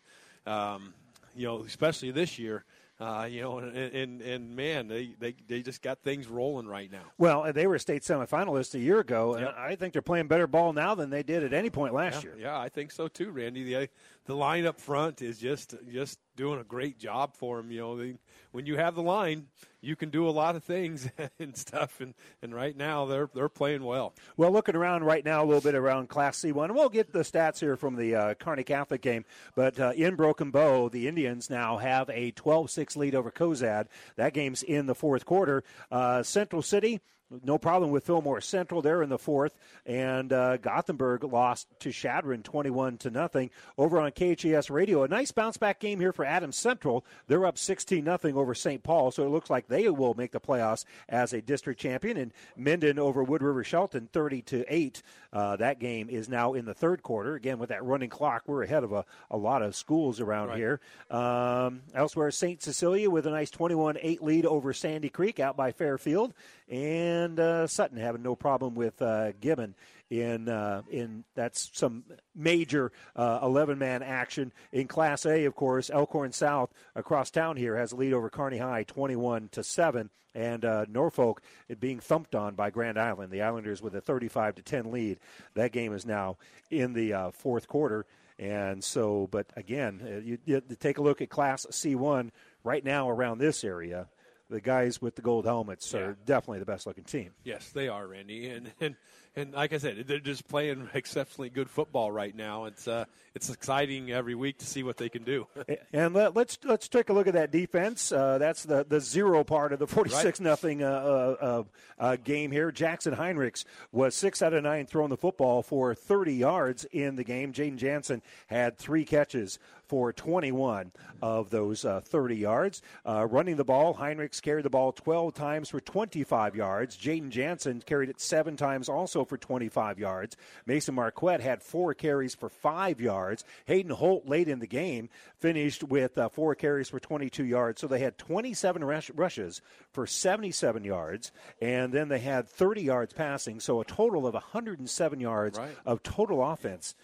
Um, 0.47 0.95
you 1.37 1.47
know, 1.47 1.63
especially 1.65 2.11
this 2.11 2.39
year. 2.39 2.65
Uh, 3.01 3.29
you 3.31 3.41
know, 3.41 3.59
and, 3.59 3.77
and 3.77 4.21
and 4.23 4.57
man, 4.57 4.89
they, 4.89 5.15
they 5.21 5.33
they 5.47 5.63
just 5.63 5.83
got 5.83 6.01
things 6.03 6.27
rolling 6.27 6.67
right 6.67 6.91
now. 6.91 7.05
Well, 7.17 7.53
they 7.53 7.69
were 7.69 7.77
a 7.77 7.81
state 7.81 8.03
semifinalist 8.03 8.75
a 8.75 8.81
year 8.81 8.99
ago, 8.99 9.35
and 9.35 9.47
I 9.47 9.77
think 9.77 9.93
they're 9.93 10.03
playing 10.03 10.27
better 10.27 10.49
ball 10.49 10.73
now 10.73 10.97
than 10.97 11.09
they 11.09 11.23
did 11.23 11.45
at 11.45 11.53
any 11.53 11.71
point 11.71 11.95
last 11.95 12.25
yeah, 12.25 12.31
year. 12.31 12.39
Yeah, 12.41 12.59
I 12.59 12.69
think 12.69 12.91
so 12.91 13.07
too, 13.07 13.31
Randy. 13.31 13.63
The 13.63 13.89
the 14.29 14.37
line 14.37 14.67
up 14.67 14.79
front 14.79 15.23
is 15.23 15.39
just 15.39 15.75
just 15.91 16.19
doing 16.37 16.61
a 16.61 16.65
great 16.65 16.99
job 16.99 17.35
for 17.35 17.57
them. 17.57 17.71
You 17.71 17.81
know, 17.81 17.97
they, 17.97 18.15
when 18.53 18.67
you 18.67 18.77
have 18.77 18.95
the 18.95 19.03
line, 19.03 19.47
you 19.81 19.97
can 19.97 20.11
do 20.11 20.29
a 20.29 20.31
lot 20.31 20.55
of 20.55 20.63
things 20.63 21.09
and 21.39 21.57
stuff. 21.57 21.99
And, 22.03 22.13
and 22.43 22.55
right 22.55 22.77
now, 22.77 23.07
they're 23.07 23.31
they're 23.35 23.49
playing 23.49 23.83
well. 23.85 24.13
Well, 24.37 24.53
looking 24.53 24.77
around 24.77 25.05
right 25.05 25.25
now, 25.25 25.43
a 25.43 25.47
little 25.47 25.63
bit 25.63 25.75
around 25.75 26.11
Class 26.11 26.41
C1, 26.41 26.67
and 26.67 26.75
we'll 26.75 26.91
get 26.91 27.11
the 27.11 27.21
stats 27.21 27.59
here 27.59 27.75
from 27.75 27.97
the 27.97 28.15
uh, 28.15 28.35
Catholic 28.35 29.01
game. 29.01 29.25
But 29.55 29.81
uh, 29.81 29.93
in 29.97 30.15
Broken 30.15 30.51
Bow, 30.51 30.91
the 30.91 31.09
Indians 31.09 31.49
now 31.49 31.79
have 31.79 32.11
a 32.11 32.33
12 32.33 32.71
6 32.71 32.97
lead 32.97 33.15
over 33.15 33.31
Cozad. 33.31 33.87
That 34.17 34.35
game's 34.35 34.63
in 34.63 34.85
the 34.85 34.95
fourth 34.95 35.25
quarter. 35.25 35.65
Uh, 35.91 36.23
Central 36.23 36.61
City. 36.61 37.01
No 37.45 37.59
problem 37.59 37.91
with 37.91 38.05
Fillmore 38.07 38.41
Central. 38.41 38.81
They're 38.81 39.03
in 39.03 39.11
the 39.11 39.19
fourth, 39.19 39.55
and 39.85 40.33
uh, 40.33 40.57
Gothenburg 40.57 41.25
lost 41.25 41.69
to 41.81 41.93
Chadron 41.93 42.43
twenty-one 42.43 42.97
to 42.99 43.11
nothing. 43.11 43.51
Over 43.77 44.01
on 44.01 44.13
KHAS 44.13 44.71
Radio, 44.71 45.03
a 45.03 45.09
nice 45.09 45.31
bounce 45.31 45.59
back 45.59 45.79
game 45.79 46.01
here 46.01 46.13
for 46.15 46.25
Adams 46.25 46.57
Central. 46.57 47.05
They're 47.27 47.45
up 47.45 47.59
sixteen 47.59 48.05
nothing 48.05 48.35
over 48.35 48.55
St. 48.55 48.83
Paul, 48.83 49.11
so 49.11 49.25
it 49.27 49.29
looks 49.31 49.51
like 49.51 49.69
they 49.69 49.91
will 49.91 50.15
make 50.15 50.33
the 50.33 50.41
playoffs 50.41 50.85
as 51.09 51.35
a 51.35 51.43
district 51.43 51.79
champion. 51.79 52.17
And 52.17 52.33
Minden 52.57 52.99
over 52.99 53.23
Wood 53.23 53.43
River 53.43 53.63
Shelton, 53.63 54.09
thirty 54.11 54.41
to 54.43 54.65
eight. 54.73 55.03
Uh, 55.31 55.57
that 55.57 55.79
game 55.79 56.09
is 56.09 56.31
now 56.31 56.55
in 56.55 56.65
the 56.65 56.73
third 56.73 57.03
quarter. 57.03 57.35
Again, 57.35 57.59
with 57.59 57.69
that 57.69 57.85
running 57.85 58.09
clock, 58.09 58.45
we're 58.47 58.63
ahead 58.63 58.83
of 58.85 58.93
a, 58.93 59.05
a 59.31 59.37
lot 59.37 59.61
of 59.61 59.77
schools 59.77 60.21
around 60.21 60.49
Right. 60.49 60.57
here. 60.57 60.81
Um, 61.11 61.83
elsewhere, 61.95 62.31
St. 62.31 62.63
Cecilia 62.63 63.11
with 63.11 63.27
a 63.27 63.31
nice 63.31 63.51
21 63.51 63.99
8 64.01 64.23
lead 64.23 64.47
over 64.47 64.73
Sandy 64.73 65.11
Creek 65.11 65.39
out 65.39 65.55
by 65.59 65.73
Fairfield. 65.73 66.33
And 66.71 67.41
uh, 67.41 67.67
Sutton 67.67 67.97
having 67.97 68.23
no 68.23 68.37
problem 68.37 68.75
with 68.75 69.01
uh, 69.01 69.33
Gibbon. 69.41 69.75
In 70.11 70.49
uh, 70.49 70.83
in 70.91 71.25
that's 71.35 71.71
some 71.75 72.03
major 72.35 72.93
eleven 73.15 73.79
man 73.79 74.03
action 74.03 74.55
in 74.73 74.89
Class 74.89 75.27
A. 75.27 75.45
Of 75.45 75.55
course, 75.55 75.91
Elkhorn 75.91 76.33
South 76.33 76.71
across 76.95 77.31
town 77.31 77.59
here 77.59 77.77
has 77.77 77.93
a 77.93 77.97
lead 77.97 78.15
over 78.15 78.31
Kearney 78.31 78.57
High, 78.57 78.85
twenty 78.85 79.17
one 79.17 79.51
to 79.53 79.63
seven, 79.63 80.09
and 80.35 80.65
uh, 80.65 80.87
Norfolk 80.89 81.43
it 81.69 81.79
being 81.79 82.01
thumped 82.01 82.35
on 82.35 82.55
by 82.55 82.71
Grand 82.71 82.99
Island. 82.99 83.31
The 83.31 83.43
Islanders 83.43 83.83
with 83.83 83.95
a 83.95 84.01
thirty 84.01 84.29
five 84.29 84.55
to 84.55 84.63
ten 84.63 84.91
lead. 84.91 85.19
That 85.53 85.73
game 85.73 85.93
is 85.93 86.07
now 86.07 86.39
in 86.71 86.95
the 86.95 87.13
uh, 87.13 87.31
fourth 87.33 87.69
quarter. 87.69 88.07
And 88.39 88.85
so, 88.85 89.29
but 89.31 89.47
again, 89.57 90.01
uh, 90.03 90.21
you, 90.21 90.39
you 90.45 90.63
take 90.79 90.99
a 90.99 91.03
look 91.03 91.21
at 91.21 91.29
Class 91.29 91.67
C1 91.71 92.31
right 92.63 92.85
now 92.85 93.11
around 93.11 93.39
this 93.39 93.65
area. 93.65 94.07
The 94.51 94.61
guys 94.61 95.03
with 95.03 95.15
the 95.15 95.23
gold 95.23 95.45
helmets 95.45 95.95
are 95.95 96.17
definitely 96.25 96.61
the 96.61 96.65
best 96.65 96.87
looking 96.87 97.05
team. 97.05 97.33
Yes, 97.45 97.69
they 97.71 97.89
are, 97.89 98.07
Randy, 98.07 98.49
and 98.49 98.73
and 98.81 98.97
And 99.39 99.53
like 99.53 99.73
I 99.73 99.79
said, 99.79 100.05
they're 100.09 100.19
just 100.19 100.49
playing 100.49 100.89
exceptionally 100.95 101.49
good 101.49 101.71
football 101.71 102.11
right 102.11 102.35
now. 102.35 102.65
It's 102.65 102.89
uh, 102.89 103.05
it's 103.39 103.51
exciting 103.51 104.11
every 104.11 104.35
week 104.35 104.59
to 104.59 104.67
see 104.67 104.83
what 104.83 104.97
they 104.97 105.09
can 105.09 105.23
do. 105.23 105.47
and 105.93 106.13
let, 106.13 106.31
us 106.31 106.35
let's, 106.35 106.59
let's 106.65 106.89
take 106.89 107.09
a 107.09 107.13
look 107.13 107.29
at 107.29 107.35
that 107.35 107.53
defense. 107.53 108.11
Uh, 108.11 108.37
that's 108.39 108.65
the, 108.65 108.85
the 108.89 109.01
zero 109.01 109.45
part 109.45 109.73
of 109.73 109.79
the 109.79 109.87
forty 109.87 110.11
six 110.11 110.41
nothing 110.41 110.83
uh, 110.83 111.37
uh, 111.41 111.63
uh, 112.01 112.17
game 112.17 112.51
here. 112.51 112.73
Jackson 112.73 113.15
Heinrichs 113.15 113.65
was 113.93 114.17
six 114.17 114.43
out 114.43 114.55
of 114.55 114.65
nine 114.65 114.87
throwing 114.87 115.11
the 115.11 115.17
football 115.17 115.63
for 115.63 115.95
thirty 115.95 116.35
yards 116.35 116.85
in 116.87 117.15
the 117.15 117.23
game. 117.23 117.53
Jaden 117.53 117.77
Jansen 117.77 118.23
had 118.49 118.77
three 118.77 119.05
catches 119.05 119.61
for 119.89 120.13
21 120.13 120.93
of 121.23 121.51
those 121.51 121.85
uh, 121.85 122.01
30 122.01 122.37
yards. 122.37 122.83
Uh, 123.07 123.27
running 123.27 123.57
the 123.57 123.65
ball, 123.65 123.95
Heinrichs 123.95 124.41
carried 124.41 124.65
the 124.65 124.71
ball 124.71 124.93
12 124.93 125.35
times 125.35 125.71
for 125.71 125.81
25 125.81 126.55
yards. 126.55 126.97
Jaden 126.97 127.31
Jansen 127.31 127.81
carried 127.81 128.11
it 128.11 128.21
seven 128.21 128.57
times 128.57 128.89
also 128.89 129.25
for 129.25 129.39
25 129.39 129.99
yards. 129.99 130.37
Mason 130.67 130.95
Marquette 130.95 131.41
had 131.41 131.63
four 131.63 131.95
carries 131.95 132.35
for 132.35 132.49
five 132.49 133.01
yards. 133.01 133.28
Hayden 133.67 133.91
Holt 133.91 134.27
late 134.27 134.49
in 134.49 134.59
the 134.59 134.67
game 134.67 135.09
finished 135.39 135.83
with 135.83 136.17
uh, 136.19 136.29
four 136.29 136.55
carries 136.55 136.89
for 136.89 137.01
22 137.01 137.45
yards. 137.45 137.81
So 137.81 137.87
they 137.87 137.99
had 138.01 138.19
27 138.19 138.85
rush- 138.85 139.11
rushes 139.11 139.61
for 139.93 140.07
77 140.07 140.85
yards, 140.85 141.33
and 141.61 141.93
then 141.93 142.09
they 142.09 142.19
had 142.19 142.49
30 142.49 142.83
yards 142.83 143.13
passing. 143.13 143.61
So 143.61 143.81
a 143.81 143.85
total 143.85 144.27
of 144.27 144.35
107 144.35 145.21
yards 145.21 145.59
right. 145.59 145.77
of 145.85 146.03
total 146.03 146.43
offense 146.45 146.95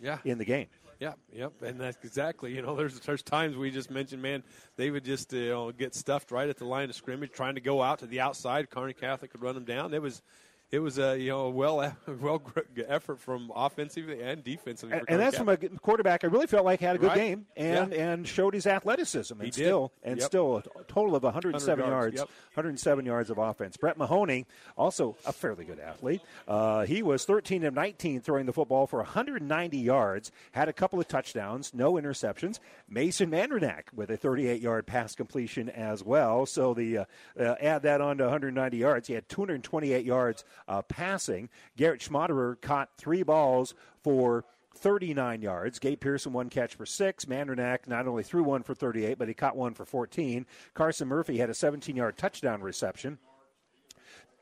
yeah. 0.00 0.18
in 0.24 0.38
the 0.38 0.44
game. 0.44 0.68
Yeah, 1.00 1.12
yep, 1.32 1.52
and 1.62 1.80
that's 1.80 1.96
exactly. 2.04 2.56
You 2.56 2.62
know, 2.62 2.74
there's 2.74 2.98
there's 3.00 3.22
times 3.22 3.56
we 3.56 3.70
just 3.70 3.88
mentioned, 3.88 4.20
man, 4.20 4.42
they 4.76 4.90
would 4.90 5.04
just 5.04 5.32
you 5.32 5.50
know 5.50 5.70
get 5.70 5.94
stuffed 5.94 6.32
right 6.32 6.48
at 6.48 6.56
the 6.56 6.64
line 6.64 6.90
of 6.90 6.96
scrimmage, 6.96 7.30
trying 7.30 7.54
to 7.54 7.60
go 7.60 7.80
out 7.80 8.00
to 8.00 8.06
the 8.06 8.18
outside. 8.18 8.68
Kearney 8.68 8.94
Catholic 8.94 9.30
could 9.30 9.40
run 9.40 9.54
them 9.54 9.64
down. 9.64 9.94
It 9.94 10.02
was 10.02 10.22
it 10.70 10.80
was 10.80 10.98
a 10.98 11.18
you 11.18 11.28
know 11.30 11.46
a 11.46 11.50
well 11.50 11.76
well 12.20 12.42
effort 12.88 13.18
from 13.20 13.50
offensively 13.54 14.20
and 14.22 14.44
defensively. 14.44 14.96
And, 14.96 15.04
and 15.08 15.20
that's 15.20 15.36
from 15.38 15.48
a 15.48 15.56
quarterback. 15.56 16.24
I 16.24 16.26
really 16.26 16.46
felt 16.46 16.64
like 16.64 16.80
had 16.80 16.96
a 16.96 16.98
good 16.98 17.08
Right. 17.08 17.16
game 17.16 17.46
and 17.56 17.92
Yeah. 17.92 17.98
and 18.12 18.28
showed 18.28 18.54
his 18.54 18.66
athleticism 18.66 19.32
and 19.34 19.42
He 19.44 19.50
did. 19.50 19.54
still 19.64 19.92
and 20.02 20.18
Yep. 20.18 20.26
still 20.26 20.56
a 20.58 20.62
total 20.84 21.16
of 21.16 21.22
107 21.22 21.78
100 21.80 21.90
yards, 21.90 22.16
yards, 22.16 22.16
yep. 22.18 22.28
107 22.54 23.06
yards 23.06 23.30
of 23.30 23.38
offense. 23.38 23.76
Brett 23.76 23.96
Mahoney, 23.96 24.46
also 24.76 25.16
a 25.26 25.32
fairly 25.32 25.64
good 25.64 25.80
athlete. 25.80 26.20
Uh, 26.46 26.84
he 26.84 27.02
was 27.02 27.24
13 27.24 27.64
of 27.64 27.72
19 27.74 28.20
throwing 28.20 28.46
the 28.46 28.52
football 28.52 28.86
for 28.86 28.98
190 28.98 29.78
yards, 29.78 30.30
had 30.52 30.68
a 30.68 30.72
couple 30.72 31.00
of 31.00 31.08
touchdowns, 31.08 31.72
no 31.72 31.94
interceptions. 31.94 32.58
Mason 32.88 33.30
Mandranak 33.30 33.84
with 33.94 34.10
a 34.10 34.16
38 34.16 34.60
yard 34.60 34.86
pass 34.86 35.14
completion 35.14 35.68
as 35.70 36.04
well. 36.04 36.44
So 36.46 36.74
the 36.74 36.98
uh, 36.98 37.04
uh, 37.38 37.54
add 37.60 37.82
that 37.82 38.00
on 38.00 38.18
to 38.18 38.24
190 38.24 38.76
yards. 38.76 39.08
He 39.08 39.14
had 39.14 39.28
228 39.28 40.04
yards 40.04 40.44
uh, 40.68 40.82
passing. 40.82 41.48
Garrett 41.76 42.00
Schmaderer 42.00 42.60
caught 42.60 42.90
three 42.96 43.22
balls 43.22 43.74
for 44.02 44.44
39 44.76 45.42
yards. 45.42 45.78
Gabe 45.78 46.00
Pearson, 46.00 46.32
one 46.32 46.50
catch 46.50 46.76
for 46.76 46.86
six. 46.86 47.24
Mandranak 47.24 47.88
not 47.88 48.06
only 48.06 48.22
threw 48.22 48.44
one 48.44 48.62
for 48.62 48.74
38, 48.74 49.18
but 49.18 49.28
he 49.28 49.34
caught 49.34 49.56
one 49.56 49.74
for 49.74 49.84
14. 49.84 50.46
Carson 50.74 51.08
Murphy 51.08 51.38
had 51.38 51.50
a 51.50 51.54
17 51.54 51.96
yard 51.96 52.16
touchdown 52.16 52.60
reception. 52.60 53.18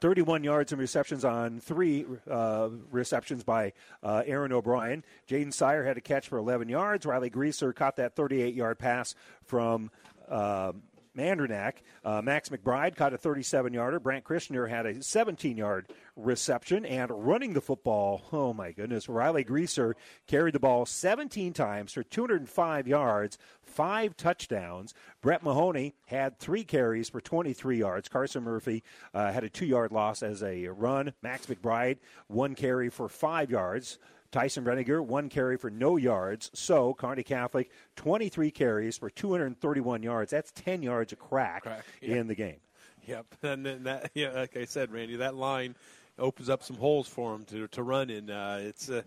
31 0.00 0.44
yards 0.44 0.72
and 0.72 0.80
receptions 0.80 1.24
on 1.24 1.58
three 1.58 2.04
uh, 2.30 2.68
receptions 2.90 3.42
by 3.44 3.72
uh, 4.02 4.22
Aaron 4.26 4.52
O'Brien. 4.52 5.02
Jaden 5.26 5.54
Sire 5.54 5.84
had 5.84 5.96
a 5.96 6.02
catch 6.02 6.28
for 6.28 6.36
11 6.36 6.68
yards. 6.68 7.06
Riley 7.06 7.30
Greaser 7.30 7.72
caught 7.72 7.96
that 7.96 8.14
38 8.14 8.54
yard 8.54 8.78
pass 8.78 9.14
from. 9.44 9.90
Uh, 10.28 10.72
Mandranak. 11.16 11.74
Uh, 12.04 12.22
Max 12.22 12.48
McBride 12.48 12.96
caught 12.96 13.14
a 13.14 13.18
37 13.18 13.72
yarder. 13.72 13.98
Brant 13.98 14.24
Christianer 14.24 14.68
had 14.68 14.86
a 14.86 15.02
17 15.02 15.56
yard 15.56 15.88
reception. 16.16 16.84
And 16.84 17.10
running 17.10 17.52
the 17.52 17.60
football, 17.60 18.22
oh 18.32 18.52
my 18.52 18.72
goodness, 18.72 19.08
Riley 19.08 19.44
Greaser 19.44 19.96
carried 20.26 20.54
the 20.54 20.60
ball 20.60 20.86
17 20.86 21.52
times 21.52 21.92
for 21.92 22.02
205 22.02 22.86
yards, 22.86 23.38
five 23.62 24.16
touchdowns. 24.16 24.94
Brett 25.20 25.42
Mahoney 25.42 25.94
had 26.06 26.38
three 26.38 26.64
carries 26.64 27.08
for 27.08 27.20
23 27.20 27.78
yards. 27.78 28.08
Carson 28.08 28.44
Murphy 28.44 28.82
uh, 29.14 29.32
had 29.32 29.44
a 29.44 29.50
two 29.50 29.66
yard 29.66 29.92
loss 29.92 30.22
as 30.22 30.42
a 30.42 30.68
run. 30.68 31.12
Max 31.22 31.46
McBride, 31.46 31.98
one 32.28 32.54
carry 32.54 32.88
for 32.90 33.08
five 33.08 33.50
yards. 33.50 33.98
Tyson 34.36 34.64
Reniger, 34.64 35.02
one 35.02 35.30
carry 35.30 35.56
for 35.56 35.70
no 35.70 35.96
yards. 35.96 36.50
So, 36.52 36.92
Kearney 36.92 37.22
Catholic, 37.22 37.70
23 37.96 38.50
carries 38.50 38.98
for 38.98 39.08
231 39.08 40.02
yards. 40.02 40.30
That's 40.30 40.52
10 40.52 40.82
yards 40.82 41.14
a 41.14 41.16
crack, 41.16 41.64
yeah. 42.02 42.16
in 42.16 42.26
the 42.26 42.34
game. 42.34 42.58
Yep, 43.06 43.26
and 43.44 43.64
then 43.64 43.84
that, 43.84 44.10
yeah, 44.12 44.32
like 44.32 44.54
I 44.54 44.66
said, 44.66 44.92
Randy, 44.92 45.16
that 45.16 45.36
line 45.36 45.74
opens 46.18 46.50
up 46.50 46.62
some 46.62 46.76
holes 46.76 47.08
for 47.08 47.34
him 47.34 47.46
to, 47.46 47.66
to 47.68 47.82
run 47.82 48.10
in. 48.10 48.28
Uh, 48.28 48.58
it's 48.60 48.90
uh, 48.90 49.00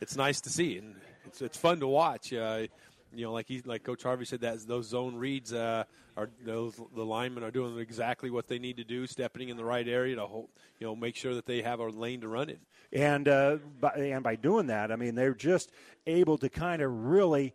it's 0.00 0.16
nice 0.16 0.40
to 0.40 0.50
see, 0.50 0.78
and 0.78 0.96
it's 1.26 1.40
it's 1.40 1.56
fun 1.56 1.78
to 1.78 1.86
watch. 1.86 2.32
Uh, 2.32 2.66
you 3.14 3.24
know, 3.24 3.32
like 3.32 3.46
he, 3.46 3.62
like 3.64 3.84
Coach 3.84 4.02
Harvey 4.02 4.24
said, 4.24 4.40
that 4.40 4.66
those 4.66 4.88
zone 4.88 5.14
reads 5.14 5.52
uh, 5.52 5.84
are 6.16 6.30
those 6.44 6.80
the 6.94 7.04
linemen 7.04 7.42
are 7.42 7.50
doing 7.50 7.78
exactly 7.78 8.30
what 8.30 8.46
they 8.48 8.58
need 8.58 8.76
to 8.76 8.84
do, 8.84 9.06
stepping 9.06 9.48
in 9.48 9.56
the 9.56 9.64
right 9.64 9.86
area 9.88 10.16
to 10.16 10.26
hold, 10.26 10.48
you 10.78 10.86
know, 10.86 10.94
make 10.94 11.16
sure 11.16 11.34
that 11.34 11.46
they 11.46 11.62
have 11.62 11.80
a 11.80 11.88
lane 11.88 12.20
to 12.20 12.28
run 12.28 12.50
in. 12.50 12.58
And 12.92 13.26
uh, 13.28 13.56
by, 13.80 13.90
and 13.90 14.22
by 14.22 14.36
doing 14.36 14.66
that, 14.66 14.92
I 14.92 14.96
mean 14.96 15.14
they're 15.14 15.34
just 15.34 15.72
able 16.06 16.36
to 16.38 16.48
kind 16.48 16.82
of 16.82 16.92
really 16.92 17.54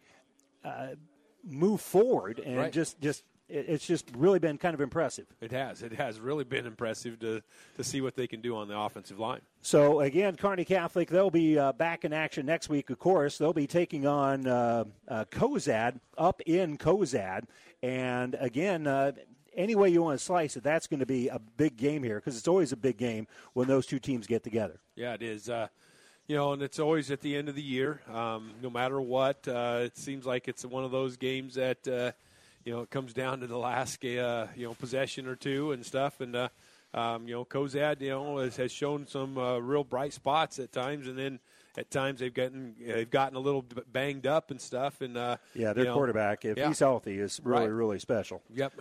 uh, 0.64 0.96
move 1.44 1.82
forward 1.82 2.40
and 2.40 2.58
Right. 2.58 2.74
just 2.74 3.00
just 3.00 3.24
it's 3.50 3.86
just 3.86 4.10
really 4.16 4.40
been 4.40 4.58
kind 4.58 4.74
of 4.74 4.82
impressive. 4.82 5.26
It 5.42 5.52
has. 5.52 5.82
It 5.82 5.94
has 5.94 6.20
really 6.20 6.44
been 6.44 6.66
impressive 6.66 7.20
to 7.20 7.42
to 7.78 7.84
see 7.84 8.02
what 8.02 8.16
they 8.16 8.28
can 8.28 8.42
do 8.42 8.56
on 8.56 8.68
the 8.68 8.78
offensive 8.78 9.20
line. 9.20 9.42
So 9.62 10.02
again, 10.02 10.36
Kearney 10.36 10.66
Catholic 10.66 11.10
they'll 11.10 11.30
be 11.30 11.58
uh, 11.58 11.74
back 11.74 12.06
in 12.06 12.14
action 12.14 12.46
next 12.46 12.70
week. 12.70 12.90
Of 12.90 13.00
course, 13.00 13.38
they'll 13.38 13.54
be 13.54 13.68
taking 13.68 14.06
on 14.06 14.48
uh, 14.48 14.86
uh, 15.08 15.26
Cozad 15.32 16.00
up 16.18 16.42
in 16.46 16.78
Cozad, 16.78 17.44
and 17.82 18.36
again. 18.40 18.88
Uh, 18.88 19.12
any 19.56 19.74
way 19.74 19.90
you 19.90 20.04
want 20.04 20.20
to 20.20 20.24
slice 20.24 20.56
it, 20.56 20.62
that's 20.62 20.86
going 20.86 21.00
to 21.00 21.06
be 21.08 21.30
a 21.30 21.40
big 21.40 21.78
game 21.78 22.04
here 22.04 22.18
because 22.18 22.38
it's 22.38 22.48
always 22.48 22.72
a 22.74 22.78
big 22.78 22.96
game 22.96 23.26
when 23.54 23.68
those 23.68 23.88
two 23.88 23.98
teams 23.98 24.28
get 24.28 24.44
together. 24.44 24.80
Yeah, 24.96 25.16
it 25.16 25.24
is. 25.24 25.50
Uh, 25.50 25.68
you 26.28 26.36
know, 26.36 26.54
and 26.54 26.62
it's 26.62 26.78
always 26.78 27.10
at 27.10 27.22
the 27.22 27.36
end 27.36 27.50
of 27.50 27.56
the 27.56 27.62
year. 27.64 28.02
Um, 28.14 28.52
no 28.62 28.70
matter 28.70 29.02
what, 29.02 29.48
uh, 29.48 29.80
it 29.82 29.98
seems 29.98 30.26
like 30.26 30.48
it's 30.48 30.64
one 30.64 30.84
of 30.84 30.92
those 30.92 31.18
games 31.18 31.56
that 31.56 31.88
uh, 31.88 32.12
you 32.68 32.74
know 32.74 32.82
it 32.82 32.90
comes 32.90 33.14
down 33.14 33.40
to 33.40 33.48
the 33.48 33.58
last 33.58 34.04
uh, 34.04 34.48
you 34.54 34.68
know 34.68 34.74
possession 34.74 35.26
or 35.26 35.38
two 35.38 35.72
and 35.72 35.86
stuff. 35.86 36.20
And 36.20 36.36
uh, 36.36 36.50
um, 36.94 37.26
you 37.28 37.34
know, 37.34 37.46
Cozad, 37.46 38.02
you 38.02 38.10
know, 38.10 38.40
has, 38.40 38.58
has 38.58 38.74
shown 38.74 39.08
some 39.08 39.38
uh, 39.38 39.58
real 39.60 39.86
bright 39.86 40.12
spots 40.12 40.60
at 40.60 40.74
times, 40.74 41.08
and 41.08 41.18
then 41.18 41.40
at 41.78 41.90
times 41.90 42.20
they've 42.20 42.34
gotten 42.34 42.76
they've 42.86 43.10
gotten 43.10 43.38
a 43.38 43.40
little 43.40 43.64
banged 43.92 44.28
up 44.28 44.52
and 44.52 44.60
stuff. 44.60 45.00
And 45.00 45.16
uh, 45.16 45.38
Yeah, 45.54 45.72
their 45.72 45.86
you 45.86 45.90
know, 45.90 45.96
quarterback, 45.96 46.44
if 46.44 46.58
yeah. 46.58 46.68
he's 46.68 46.80
healthy, 46.80 47.20
is 47.20 47.40
really, 47.42 47.68
Right. 47.68 47.72
really 47.72 48.00
special. 48.00 48.42
Yep. 48.54 48.74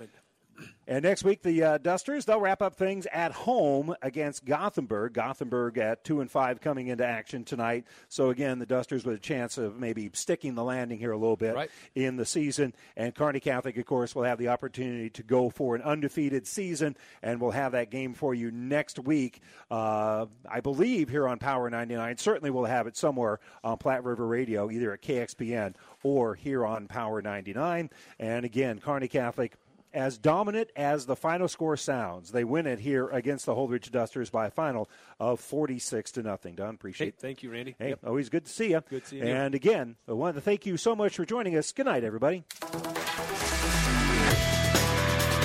And 0.88 1.02
next 1.02 1.24
week, 1.24 1.42
the 1.42 1.62
uh, 1.64 1.78
Dusters 1.78 2.26
they'll 2.26 2.40
wrap 2.40 2.62
up 2.62 2.76
things 2.76 3.06
at 3.12 3.32
home 3.32 3.94
against 4.02 4.44
Gothenburg. 4.44 5.14
Gothenburg 5.14 5.78
at 5.78 6.04
two 6.04 6.20
and 6.20 6.30
five 6.30 6.60
coming 6.60 6.86
into 6.86 7.04
action 7.04 7.42
tonight. 7.44 7.84
So 8.08 8.30
again, 8.30 8.60
the 8.60 8.66
Dusters 8.66 9.04
with 9.04 9.16
a 9.16 9.20
chance 9.20 9.58
of 9.58 9.76
maybe 9.80 10.10
sticking 10.12 10.54
the 10.54 10.62
landing 10.62 11.00
here 11.00 11.10
a 11.10 11.16
little 11.16 11.36
bit 11.36 11.56
Right. 11.56 11.70
in 11.96 12.16
the 12.16 12.24
season. 12.24 12.72
And 12.96 13.12
Kearney 13.16 13.40
Catholic, 13.40 13.76
of 13.76 13.84
course, 13.84 14.14
will 14.14 14.22
have 14.22 14.38
the 14.38 14.46
opportunity 14.48 15.10
to 15.10 15.24
go 15.24 15.50
for 15.50 15.74
an 15.74 15.82
undefeated 15.82 16.46
season, 16.46 16.96
and 17.20 17.40
we'll 17.40 17.50
have 17.50 17.72
that 17.72 17.90
game 17.90 18.14
for 18.14 18.32
you 18.32 18.52
next 18.52 19.00
week. 19.00 19.40
Uh, 19.70 20.26
I 20.48 20.60
believe 20.60 21.08
here 21.08 21.26
on 21.26 21.38
Power 21.40 21.68
99. 21.68 22.16
Certainly, 22.18 22.50
we'll 22.50 22.64
have 22.66 22.86
it 22.86 22.96
somewhere 22.96 23.40
on 23.64 23.78
Platte 23.78 24.04
River 24.04 24.26
Radio, 24.26 24.70
either 24.70 24.92
at 24.92 25.02
KXPN 25.02 25.74
or 26.04 26.34
here 26.36 26.64
on 26.64 26.86
Power 26.86 27.20
99. 27.20 27.90
And 28.20 28.44
again, 28.44 28.78
Kearney 28.78 29.08
Catholic 29.08 29.54
as 29.92 30.18
dominant 30.18 30.70
as 30.76 31.06
the 31.06 31.16
final 31.16 31.48
score 31.48 31.76
sounds, 31.76 32.32
they 32.32 32.44
win 32.44 32.66
it 32.66 32.78
here 32.80 33.08
against 33.08 33.46
the 33.46 33.54
Holdrege 33.54 33.90
Dusters 33.90 34.30
by 34.30 34.46
a 34.46 34.50
final 34.50 34.88
of 35.18 35.40
46 35.40 36.12
to 36.12 36.22
nothing. 36.22 36.54
Don, 36.54 36.74
appreciate 36.74 37.14
Hey, 37.14 37.28
thank 37.28 37.42
you, 37.42 37.50
Randy. 37.50 37.74
Hey, 37.78 37.90
Yep. 37.90 38.00
always 38.06 38.28
good 38.28 38.44
to 38.44 38.50
see 38.52 38.70
you. 38.70 38.82
Good 38.88 39.06
seeing 39.06 39.26
you. 39.26 39.32
And 39.32 39.54
again, 39.54 39.96
I 40.08 40.12
want 40.12 40.34
to 40.36 40.40
thank 40.40 40.66
you 40.66 40.76
so 40.76 40.94
much 40.94 41.16
for 41.16 41.24
joining 41.24 41.56
us. 41.56 41.72
Good 41.72 41.86
night, 41.86 42.04
everybody. 42.04 42.44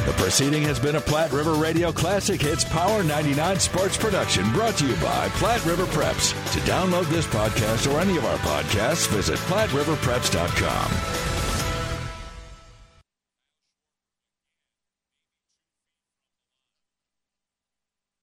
The 0.06 0.14
proceeding 0.18 0.64
has 0.64 0.80
been 0.80 0.96
a 0.96 1.02
Platte 1.02 1.32
River 1.32 1.54
Radio 1.54 1.92
Classic 1.92 2.42
Hits 2.42 2.64
Power 2.66 3.04
99 3.04 3.60
sports 3.60 3.96
production 3.98 4.52
brought 4.52 4.76
to 4.78 4.88
you 4.88 4.96
by 4.96 5.30
Platte 5.36 5.64
River 5.66 5.86
Preps. 5.86 6.32
To 6.54 6.60
download 6.62 7.06
this 7.10 7.28
podcast 7.28 7.92
or 7.92 8.00
any 8.00 8.18
of 8.18 8.26
our 8.26 8.38
podcasts, 8.40 9.08
visit 9.10 9.38
PlatteRiverPreps.com. 9.42 11.21